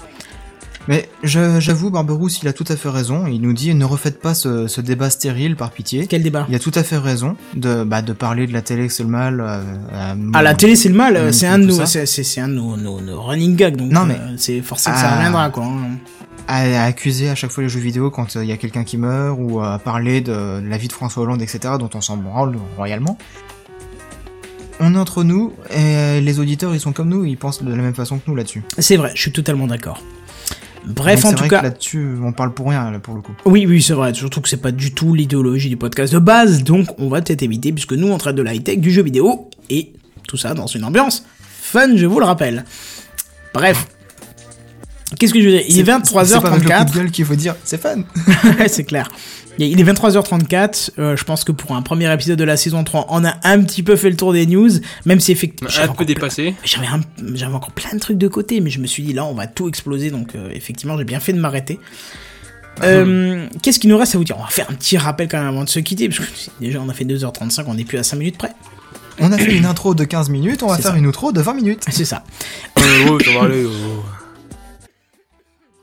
Mais 0.91 1.07
j'avoue, 1.23 1.91
Barberousse, 1.91 2.41
il 2.43 2.49
a 2.49 2.55
tout 2.55 2.65
à 2.67 2.75
fait 2.75 2.89
raison. 2.89 3.27
Il 3.27 3.43
nous 3.43 3.53
dit 3.53 3.75
ne 3.75 3.85
refaites 3.85 4.23
pas 4.23 4.33
ce, 4.33 4.67
ce 4.69 4.81
débat 4.81 5.11
stérile 5.11 5.55
par 5.55 5.71
pitié. 5.71 6.07
Quel 6.07 6.23
débat 6.23 6.47
Il 6.49 6.55
a 6.55 6.59
tout 6.59 6.73
à 6.75 6.83
fait 6.83 6.97
raison 6.97 7.37
de, 7.55 7.85
bah, 7.85 8.01
de 8.01 8.15
parler 8.15 8.47
de 8.47 8.55
la 8.55 8.63
télé 8.63 8.87
que 8.87 8.93
c'est 8.95 9.03
le 9.03 9.11
mal. 9.11 9.39
euh, 9.47 10.15
Ah, 10.33 10.43
la 10.43 10.55
télé, 10.55 10.77
c'est 10.77 10.89
le 10.89 10.95
mal. 10.95 11.35
C'est 11.35 11.47
un 11.47 11.59
de 11.59 11.65
nos, 11.67 11.79
un 11.83 11.85
de 12.49 12.55
nos, 12.55 12.77
nos, 12.79 13.01
nos 13.03 13.21
running 13.21 13.55
gags. 13.55 13.77
Donc, 13.77 13.93
Non, 13.93 14.07
mais- 14.07 14.15
euh, 14.15 14.35
c'est 14.39 14.63
forcé 14.63 14.91
que 14.91 14.97
ça 14.97 15.11
Ah. 15.11 15.17
reviendra, 15.17 15.51
quoi. 15.51 15.65
hein. 15.65 15.99
À, 16.49 16.85
accuser 16.85 17.29
à 17.29 17.35
chaque 17.35 17.51
fois 17.51 17.63
les 17.63 17.69
jeux 17.69 17.81
vidéo 17.81 18.11
quand 18.11 18.35
euh, 18.35 18.45
il 18.45 18.49
y 18.49 18.53
a 18.53 18.57
quelqu'un 18.57 18.85
qui 18.85 18.97
meurt 18.97 19.39
ou 19.41 19.61
à 19.61 19.79
parler 19.79 20.21
de, 20.21 20.61
de 20.61 20.69
la 20.69 20.79
vie 20.79 20.89
de 20.89 20.93
François 20.93 21.23
Hollande, 21.23 21.43
etc., 21.43 21.75
dont 21.79 21.91
on 21.95 22.01
s'en 22.01 22.17
branle 22.17 22.57
royalement. 22.77 23.17
On 24.81 24.95
est 24.95 24.99
entre 24.99 25.25
nous 25.25 25.53
et 25.71 26.21
les 26.21 26.39
auditeurs 26.39 26.75
ils 26.75 26.81
sont 26.81 26.93
comme 26.93 27.09
nous, 27.09 27.25
ils 27.25 27.37
pensent 27.37 27.63
de 27.63 27.71
la 27.71 27.83
même 27.83 27.95
façon 27.95 28.19
que 28.19 28.25
nous 28.29 28.37
là-dessus. 28.37 28.63
C'est 28.79 28.97
vrai, 28.97 29.13
je 29.15 29.21
suis 29.21 29.33
totalement 29.33 29.67
d'accord. 29.67 30.03
Bref, 30.87 31.23
Donc, 31.23 31.33
en 31.33 31.35
tout 31.35 31.39
vrai 31.41 31.49
cas, 31.49 31.63
là-dessus 31.63 32.15
on 32.23 32.33
parle 32.33 32.55
pour 32.55 32.69
rien 32.69 32.91
là, 32.91 32.99
pour 32.99 33.15
le 33.15 33.21
coup. 33.21 33.33
oui, 33.45 33.67
oui, 33.67 33.83
c'est 33.83 33.95
vrai. 33.95 34.15
Surtout 34.15 34.41
que 34.41 34.49
c'est 34.49 34.63
pas 34.63 34.71
du 34.71 34.95
tout 34.95 35.15
l'idéologie 35.15 35.69
du 35.69 35.77
podcast 35.77 36.13
de 36.13 36.19
base, 36.19 36.63
donc 36.63 36.89
on 36.99 37.09
va 37.09 37.21
peut-être 37.21 37.43
éviter 37.43 37.73
puisque 37.73 37.93
nous 37.93 38.09
on 38.09 38.19
traite 38.19 38.37
de 38.37 38.43
la 38.43 38.55
high 38.55 38.63
tech, 38.63 38.79
du 38.79 38.91
jeu 38.91 39.03
vidéo 39.03 39.51
et 39.69 39.93
tout 40.29 40.37
ça 40.37 40.55
dans 40.55 40.67
une 40.67 40.85
ambiance 40.85 41.25
fun, 41.69 41.97
je 41.97 42.07
vous 42.07 42.19
le 42.19 42.25
rappelle. 42.25 42.65
Bref. 43.53 43.87
Qu'est-ce 45.19 45.33
que 45.33 45.41
je 45.41 45.45
veux 45.47 45.51
dire? 45.53 45.63
Il 45.69 45.75
est 45.75 45.79
C'est 45.79 45.85
pas 45.85 45.95
avec 45.95 46.05
le 46.07 46.11
coup 46.11 46.69
23h34. 46.69 46.91
de 46.91 46.95
gueule 46.99 47.11
qu'il 47.11 47.25
faut 47.25 47.35
dire, 47.35 47.55
c'est 47.65 47.81
fun. 47.81 48.03
Ouais, 48.59 48.69
c'est 48.69 48.85
clair. 48.85 49.09
Il 49.61 49.81
est 49.81 49.85
23h34. 49.85 50.91
euh, 50.99 51.17
je 51.17 51.25
pense 51.25 51.43
que 51.45 51.51
pour 51.53 51.75
un 51.75 51.83
premier 51.83 52.13
épisode 52.13 52.39
de 52.39 52.45
la 52.45 52.57
saison 52.57 52.85
3, 52.85 53.07
on 53.09 53.25
a 53.25 53.35
un 53.43 53.61
petit 53.63 53.83
peu 53.83 53.97
fait 53.97 54.11
le 54.11 54.17
tour 54.17 54.33
des 54.33 54.47
news, 54.47 54.69
même 55.07 55.19
si 55.19 55.33
effectivement. 55.33 55.71
Un 55.83 55.89
peu 55.89 56.05
dépassé. 56.05 56.55
J'avais 56.65 56.87
un- 56.87 57.01
j'avais 57.35 57.55
encore 57.55 57.73
plein 57.73 57.91
de 57.95 57.99
trucs 57.99 58.19
de 58.19 58.29
côté, 58.29 58.61
mais 58.61 58.71
je 58.71 58.79
me 58.81 58.87
suis 58.87 59.03
dit 59.03 59.13
là, 59.15 59.25
on 59.25 59.35
va 59.35 59.47
tout 59.47 59.69
exploser, 59.69 60.11
donc 60.11 60.35
euh, 60.37 60.51
effectivement, 60.53 60.97
j'ai 60.99 61.05
bien 61.05 61.21
fait 61.21 61.33
de 61.33 61.41
m'arrêter. 61.41 61.81
Euh, 62.85 63.47
Qu'est-ce 63.63 63.81
qu'il 63.81 63.91
nous 63.91 63.99
reste 63.99 64.15
à 64.15 64.19
vous 64.19 64.25
dire? 64.25 64.37
On 64.39 64.43
va 64.43 64.49
faire 64.49 64.67
un 64.71 64.75
petit 64.75 64.97
rappel 64.99 65.27
quand 65.29 65.39
même 65.39 65.49
avant 65.49 65.65
de 65.65 65.69
se 65.69 65.81
quitter, 65.81 66.09
parce 66.09 66.21
que 66.21 66.25
déjà 66.61 66.81
on 66.81 66.89
a 66.89 66.95
fait 66.95 67.05
2h35, 67.05 67.65
on 67.67 67.77
est 67.79 67.85
plus 67.85 67.99
à 67.99 68.03
5 68.05 68.17
minutes 68.17 68.39
près. 68.39 68.53
On 69.19 69.33
a 69.33 69.39
fait 69.39 69.57
une 69.57 69.65
intro 69.67 69.97
de 69.97 70.05
15 70.05 70.29
minutes, 70.31 70.63
on 70.63 70.69
va 70.69 70.77
C'est 70.77 70.83
faire 70.83 70.93
ça. 70.93 70.99
une 70.99 71.07
outro 71.09 71.33
de 71.33 71.41
20 71.41 71.55
minutes. 71.55 71.83
C'est 71.91 72.05
ça. 72.05 72.23
Ouais, 72.77 72.85
ça 73.25 73.33
va 73.33 73.47
aller. 73.47 73.65
oh. 73.67 74.05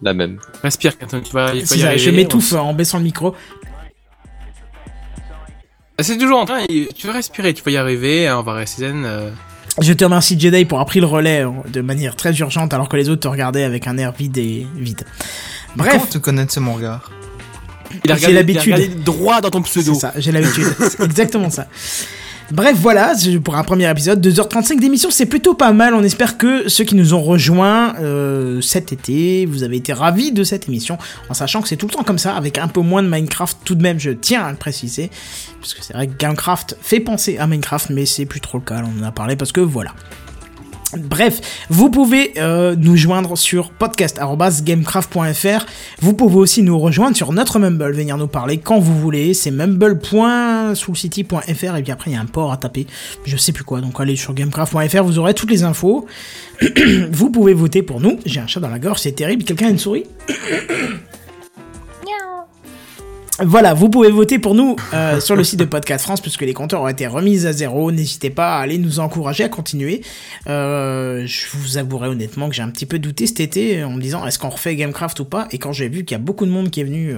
La 0.01 0.14
même. 0.14 0.40
Respire, 0.61 0.98
Quentin, 0.98 1.22
tu 1.22 1.32
vas, 1.33 1.53
il 1.56 1.61
faut 1.61 1.67
C'est 1.67 1.77
y 1.77 1.80
ça, 1.82 1.88
arriver. 1.88 2.03
je 2.03 2.09
m'étouffe 2.11 2.53
en 2.53 2.74
baissant 2.74 2.98
le 2.98 3.03
micro. 3.06 3.33
Ah, 5.98 6.03
C'est 6.03 6.17
toujours 6.17 6.40
en 6.40 6.45
train, 6.45 6.65
tu 6.95 7.07
vas 7.07 7.14
respirer, 7.14 7.53
tu 7.53 7.64
vas 7.64 7.72
y 7.72 7.77
arriver, 7.77 8.27
hein, 8.27 8.38
on 8.40 8.43
va 8.43 8.53
rester 8.53 8.82
zen. 8.88 9.03
euh. 9.06 9.30
Je 9.82 9.93
te 9.93 10.03
remercie 10.03 10.40
Jedi 10.40 10.65
pour 10.65 10.77
avoir 10.77 10.85
pris 10.88 10.99
le 10.99 11.06
relais 11.06 11.45
euh, 11.45 11.49
de 11.69 11.82
manière 11.82 12.15
très 12.15 12.35
urgente, 12.38 12.74
alors 12.74 12.90
que 12.90 12.98
les 12.98 13.09
autres 13.09 13.22
te 13.22 13.27
regardaient 13.27 13.64
avec 13.64 13.88
un 13.88 13.98
air 13.98 14.11
vide 14.11 14.38
et 14.38 14.67
vide. 14.75 15.03
Comment 15.77 15.85
Bref, 15.90 16.09
te 16.09 16.17
connaître 16.17 16.51
ce 16.53 16.59
mon 16.59 16.74
regard 16.74 17.11
Il 18.03 18.11
a 18.11 18.15
J'ai 18.17 18.27
regardé, 18.27 18.56
a 18.57 18.77
l'habitude. 18.77 19.03
droit 19.03 19.40
dans 19.41 19.49
ton 19.49 19.64
c'est 19.64 19.82
pseudo. 19.82 19.98
ça, 19.98 20.14
j'ai 20.17 20.32
l'habitude. 20.33 20.65
C'est 20.80 21.01
exactement 21.03 21.49
ça. 21.49 21.67
Bref, 22.51 22.77
voilà, 22.80 23.14
pour 23.43 23.56
un 23.56 23.64
premier 23.64 23.90
épisode, 23.90 24.25
2h35 24.25 24.80
d'émission, 24.80 25.09
c'est 25.09 25.25
plutôt 25.25 25.56
pas 25.56 25.72
mal. 25.72 25.95
On 25.95 26.03
espère 26.03 26.38
que 26.38 26.69
ceux 26.69 26.83
qui 26.83 26.93
nous 26.93 27.15
ont 27.15 27.22
rejoints 27.22 27.95
euh, 27.99 28.61
cet 28.61 28.93
été, 28.93 29.48
vous 29.48 29.64
avez 29.64 29.77
été 29.77 29.93
ravis 29.93 30.32
de 30.32 30.43
cette 30.43 30.67
émission, 30.67 30.99
en 31.30 31.33
sachant 31.33 31.64
que 31.64 31.67
c'est 31.67 31.75
tout 31.75 31.88
le 31.88 31.93
temps 31.93 32.03
comme 32.03 32.19
ça, 32.19 32.35
avec 32.35 32.59
un 32.59 32.67
peu 32.67 32.82
moins 32.82 33.01
de 33.01 33.07
Minecraft 33.07 33.57
tout 33.65 33.74
de 33.74 33.82
même, 33.82 33.99
je 33.99 34.11
tiens 34.11 34.43
à 34.45 34.51
le 34.51 34.57
préciser, 34.57 35.09
parce 35.59 35.74
que 35.74 35.83
c'est 35.83 35.93
vrai 35.93 36.06
que 36.06 36.15
Gamecraft 36.17 36.77
fait 36.80 36.99
penser 36.99 37.40
à 37.40 37.48
Minecraft, 37.48 37.90
mais 37.90 38.06
c'est 38.06 38.25
plus 38.27 38.41
trop 38.41 38.59
le 38.59 38.64
cas, 38.64 38.83
on 38.83 39.03
en 39.03 39.07
a 39.07 39.11
parlé, 39.11 39.35
parce 39.35 39.51
que 39.51 39.61
voilà. 39.61 39.91
Bref, 40.98 41.41
vous 41.69 41.90
pouvez 41.90 42.33
euh, 42.38 42.75
nous 42.77 42.95
joindre 42.95 43.38
sur 43.38 43.72
podcast.gamecraft.fr. 43.72 45.65
Vous 46.01 46.14
pouvez 46.14 46.35
aussi 46.35 46.64
nous 46.64 46.80
rejoindre 46.80 47.15
sur 47.15 47.33
notre 47.33 47.59
Mumble, 47.59 47.93
venir 47.93 48.17
nous 48.17 48.27
parler 48.27 48.57
quand 48.57 48.80
vous 48.80 48.99
voulez. 48.99 49.33
C'est 49.33 49.51
mumble.soulcity.fr 49.51 51.75
et 51.75 51.83
puis 51.83 51.91
après 51.91 52.11
il 52.11 52.14
y 52.14 52.17
a 52.17 52.22
un 52.22 52.25
port 52.25 52.51
à 52.51 52.57
taper. 52.57 52.88
Je 53.25 53.38
sais 53.38 53.51
plus 53.51 53.64
quoi, 53.64 53.82
donc 53.82 53.99
allez 53.99 54.15
sur 54.15 54.33
gamecraft.fr, 54.33 55.03
vous 55.03 55.19
aurez 55.19 55.33
toutes 55.33 55.51
les 55.51 55.64
infos. 55.64 56.06
vous 57.11 57.30
pouvez 57.30 57.53
voter 57.53 57.82
pour 57.82 57.99
nous. 57.99 58.19
J'ai 58.25 58.40
un 58.40 58.48
chat 58.48 58.59
dans 58.59 58.69
la 58.69 58.80
gorge, 58.80 58.99
c'est 58.99 59.14
terrible. 59.14 59.43
Quelqu'un 59.43 59.67
a 59.67 59.72
une 59.72 59.80
souris? 59.80 60.06
Voilà, 63.44 63.74
vous 63.74 63.90
pouvez 63.90 64.12
voter 64.12 64.40
pour 64.40 64.56
nous 64.56 64.78
euh, 64.94 65.20
sur 65.20 65.36
le 65.36 65.44
site 65.44 65.60
de 65.60 65.66
Podcast 65.66 66.06
France 66.06 66.22
puisque 66.22 66.44
les 66.44 66.54
compteurs 66.54 66.84
ont 66.84 66.88
été 66.88 67.06
remis 67.06 67.46
à 67.46 67.52
zéro. 67.52 67.92
N'hésitez 67.92 68.30
pas 68.30 68.56
à 68.56 68.62
aller 68.62 68.78
nous 68.78 69.00
encourager 69.02 69.44
à 69.44 69.50
continuer. 69.50 70.02
Euh, 70.48 71.24
je 71.26 71.48
vous 71.54 71.78
avouerai 71.78 72.08
honnêtement 72.08 72.48
que 72.48 72.56
j'ai 72.56 72.62
un 72.62 72.70
petit 72.70 72.86
peu 72.86 72.98
douté 72.98 73.28
cet 73.28 73.42
été 73.42 73.84
en 73.84 73.92
me 73.92 74.02
disant 74.02 74.26
est-ce 74.26 74.40
qu'on 74.40 74.48
refait 74.48 74.78
Gamecraft 74.78 75.20
ou 75.20 75.26
pas? 75.26 75.50
Et 75.52 75.58
quand 75.58 75.74
j'ai 75.74 75.90
vu 75.90 76.06
qu'il 76.06 76.16
y 76.16 76.20
a 76.20 76.24
beaucoup 76.24 76.46
de 76.46 76.52
monde 76.52 76.70
qui 76.70 76.80
est 76.80 76.86
venu 76.86 77.12
euh, 77.12 77.18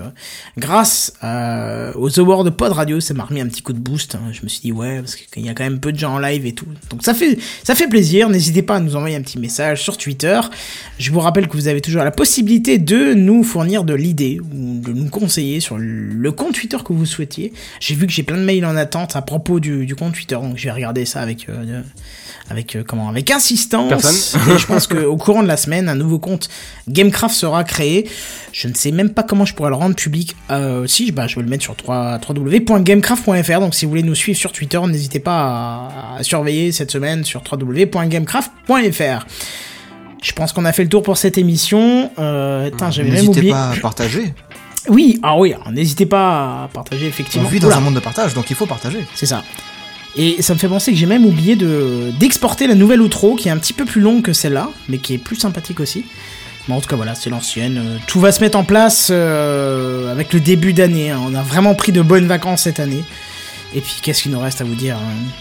grâce 0.57 1.13
euh, 1.23 1.91
aux 1.95 2.19
awards 2.19 2.43
de 2.43 2.49
Pod 2.49 2.71
Radio, 2.71 2.99
ça 2.99 3.13
m'a 3.13 3.23
remis 3.23 3.41
un 3.41 3.47
petit 3.47 3.61
coup 3.61 3.73
de 3.73 3.79
boost. 3.79 4.15
hein. 4.15 4.31
Je 4.31 4.41
me 4.41 4.47
suis 4.47 4.61
dit 4.61 4.71
ouais 4.71 4.99
parce 4.99 5.15
qu'il 5.15 5.45
y 5.45 5.49
a 5.49 5.53
quand 5.53 5.65
même 5.65 5.79
peu 5.79 5.91
de 5.91 5.99
gens 5.99 6.15
en 6.15 6.19
live 6.19 6.47
et 6.47 6.53
tout. 6.53 6.65
Donc 6.89 7.03
ça 7.03 7.13
fait 7.13 7.37
ça 7.63 7.75
fait 7.75 7.87
plaisir. 7.87 8.27
N'hésitez 8.29 8.63
pas 8.63 8.77
à 8.77 8.79
nous 8.79 8.95
envoyer 8.95 9.15
un 9.17 9.21
petit 9.21 9.37
message 9.37 9.83
sur 9.83 9.97
Twitter. 9.97 10.39
Je 10.97 11.11
vous 11.11 11.19
rappelle 11.19 11.47
que 11.47 11.53
vous 11.53 11.67
avez 11.67 11.81
toujours 11.81 12.03
la 12.03 12.09
possibilité 12.11 12.79
de 12.79 13.13
nous 13.13 13.43
fournir 13.43 13.83
de 13.83 13.93
l'idée 13.93 14.39
ou 14.39 14.79
de 14.81 14.91
nous 14.93 15.09
conseiller 15.09 15.59
sur 15.59 15.77
le 15.77 16.06
compte 16.31 16.55
Twitter 16.55 16.77
que 16.83 16.93
vous 16.93 17.05
souhaitiez. 17.05 17.53
J'ai 17.79 17.95
vu 17.95 18.07
que 18.07 18.13
j'ai 18.13 18.23
plein 18.23 18.37
de 18.37 18.43
mails 18.43 18.65
en 18.65 18.75
attente 18.75 19.15
à 19.15 19.21
propos 19.21 19.59
du, 19.59 19.85
du 19.85 19.95
compte 19.95 20.13
Twitter, 20.13 20.35
donc 20.35 20.57
je 20.57 20.65
vais 20.65 20.71
regarder 20.71 21.05
ça 21.05 21.21
avec 21.21 21.49
euh, 21.49 21.81
avec 22.49 22.75
euh, 22.75 22.83
comment 22.87 23.09
avec 23.09 23.29
insistance. 23.31 23.89
Personne. 23.89 24.41
Et 24.55 24.57
je 24.57 24.65
pense 24.65 24.87
qu'au 24.87 25.17
courant 25.17 25.43
de 25.43 25.47
la 25.47 25.57
semaine, 25.57 25.89
un 25.89 25.95
nouveau 25.95 26.19
compte 26.19 26.49
Gamecraft 26.87 27.35
sera 27.35 27.63
créé. 27.63 28.09
Je 28.51 28.67
ne 28.67 28.73
sais 28.73 28.91
même 28.91 29.09
pas 29.09 29.23
comment 29.23 29.45
je 29.45 29.53
pourrais 29.53 29.69
le 29.69 29.75
rendre 29.75 29.95
public. 29.95 30.35
Euh, 30.51 30.87
si, 30.87 31.11
bah, 31.11 31.27
je 31.27 31.35
vais 31.35 31.41
le 31.41 31.49
mettre 31.49 31.63
sur 31.63 31.75
3 31.75 32.19
www.gamecraft.fr. 32.27 33.59
Donc 33.59 33.75
si 33.75 33.85
vous 33.85 33.89
voulez 33.89 34.03
nous 34.03 34.15
suivre 34.15 34.37
sur 34.37 34.51
Twitter, 34.51 34.79
n'hésitez 34.87 35.19
pas 35.19 35.37
à, 35.37 36.17
à 36.19 36.23
surveiller 36.23 36.71
cette 36.71 36.91
semaine 36.91 37.23
sur 37.23 37.43
www.gamecraft.fr. 37.51 39.25
Je 40.21 40.31
pense 40.33 40.51
qu'on 40.51 40.65
a 40.65 40.73
fait 40.73 40.83
le 40.83 40.89
tour 40.89 41.03
pour 41.03 41.17
cette 41.17 41.37
émission. 41.37 42.11
Euh, 42.17 42.69
j'avais 42.89 43.11
même 43.11 43.27
N'hésitez 43.27 43.49
pas 43.49 43.69
à 43.69 43.75
partager. 43.75 44.33
Oui, 44.89 45.19
ah 45.23 45.37
oui, 45.37 45.53
n'hésitez 45.71 46.05
pas 46.05 46.63
à 46.63 46.69
partager 46.73 47.05
On 47.05 47.09
effectivement. 47.09 47.49
vit 47.49 47.59
dans 47.59 47.67
Oula, 47.67 47.77
un 47.77 47.81
monde 47.81 47.95
de 47.95 47.99
partage, 47.99 48.33
donc 48.33 48.49
il 48.49 48.55
faut 48.55 48.65
partager. 48.65 49.05
C'est 49.15 49.25
ça. 49.25 49.43
Et 50.15 50.41
ça 50.41 50.53
me 50.53 50.59
fait 50.59 50.67
penser 50.67 50.91
que 50.91 50.97
j'ai 50.97 51.05
même 51.05 51.25
oublié 51.25 51.55
de 51.55 52.11
d'exporter 52.19 52.65
la 52.67 52.73
nouvelle 52.75 53.01
outro 53.01 53.35
qui 53.35 53.49
est 53.49 53.51
un 53.51 53.57
petit 53.57 53.73
peu 53.73 53.85
plus 53.85 54.01
longue 54.01 54.23
que 54.23 54.33
celle-là, 54.33 54.69
mais 54.89 54.97
qui 54.97 55.13
est 55.13 55.17
plus 55.19 55.35
sympathique 55.35 55.79
aussi. 55.79 56.05
Mais 56.67 56.73
en 56.75 56.81
tout 56.81 56.89
cas 56.89 56.95
voilà, 56.95 57.13
c'est 57.15 57.29
l'ancienne. 57.29 57.77
Euh, 57.77 57.97
Tout 58.07 58.19
va 58.19 58.31
se 58.31 58.41
mettre 58.41 58.57
en 58.57 58.63
place 58.63 59.09
euh, 59.11 60.11
avec 60.11 60.33
le 60.33 60.39
début 60.39 60.73
d'année. 60.73 61.11
hein. 61.11 61.19
On 61.25 61.35
a 61.35 61.41
vraiment 61.43 61.75
pris 61.75 61.91
de 61.91 62.01
bonnes 62.01 62.25
vacances 62.27 62.63
cette 62.63 62.79
année. 62.79 63.03
Et 63.75 63.81
puis 63.81 63.93
qu'est-ce 64.01 64.23
qu'il 64.23 64.31
nous 64.31 64.39
reste 64.39 64.59
à 64.61 64.63
vous 64.63 64.75
dire 64.75 64.95
hein? 64.97 65.31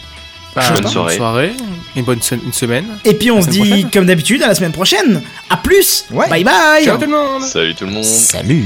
Bah, 0.55 0.62
Bonne 0.81 1.10
soirée. 1.10 1.52
une 1.97 2.05
bonne 2.05 2.23
se- 2.23 2.34
une 2.34 2.52
semaine. 2.52 2.84
Et 3.05 3.15
puis 3.15 3.31
on 3.31 3.42
se 3.42 3.49
dit 3.49 3.58
prochaine. 3.60 3.91
comme 3.91 4.07
d'habitude 4.07 4.42
à 4.42 4.49
la 4.49 4.55
semaine 4.55 4.73
prochaine. 4.73 5.23
À 5.50 5.57
plus. 5.57 6.05
Ouais. 6.10 6.28
Bye 6.28 6.44
bye. 6.44 6.84
Ciao 6.84 6.97
tout 6.97 7.02
le 7.02 7.08
monde 7.16 7.42
Salut 7.42 7.75
tout 7.75 7.84
le 7.86 7.92
monde. 7.92 8.05
Salut 8.05 8.65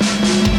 Thank 0.00 0.52
you. 0.52 0.57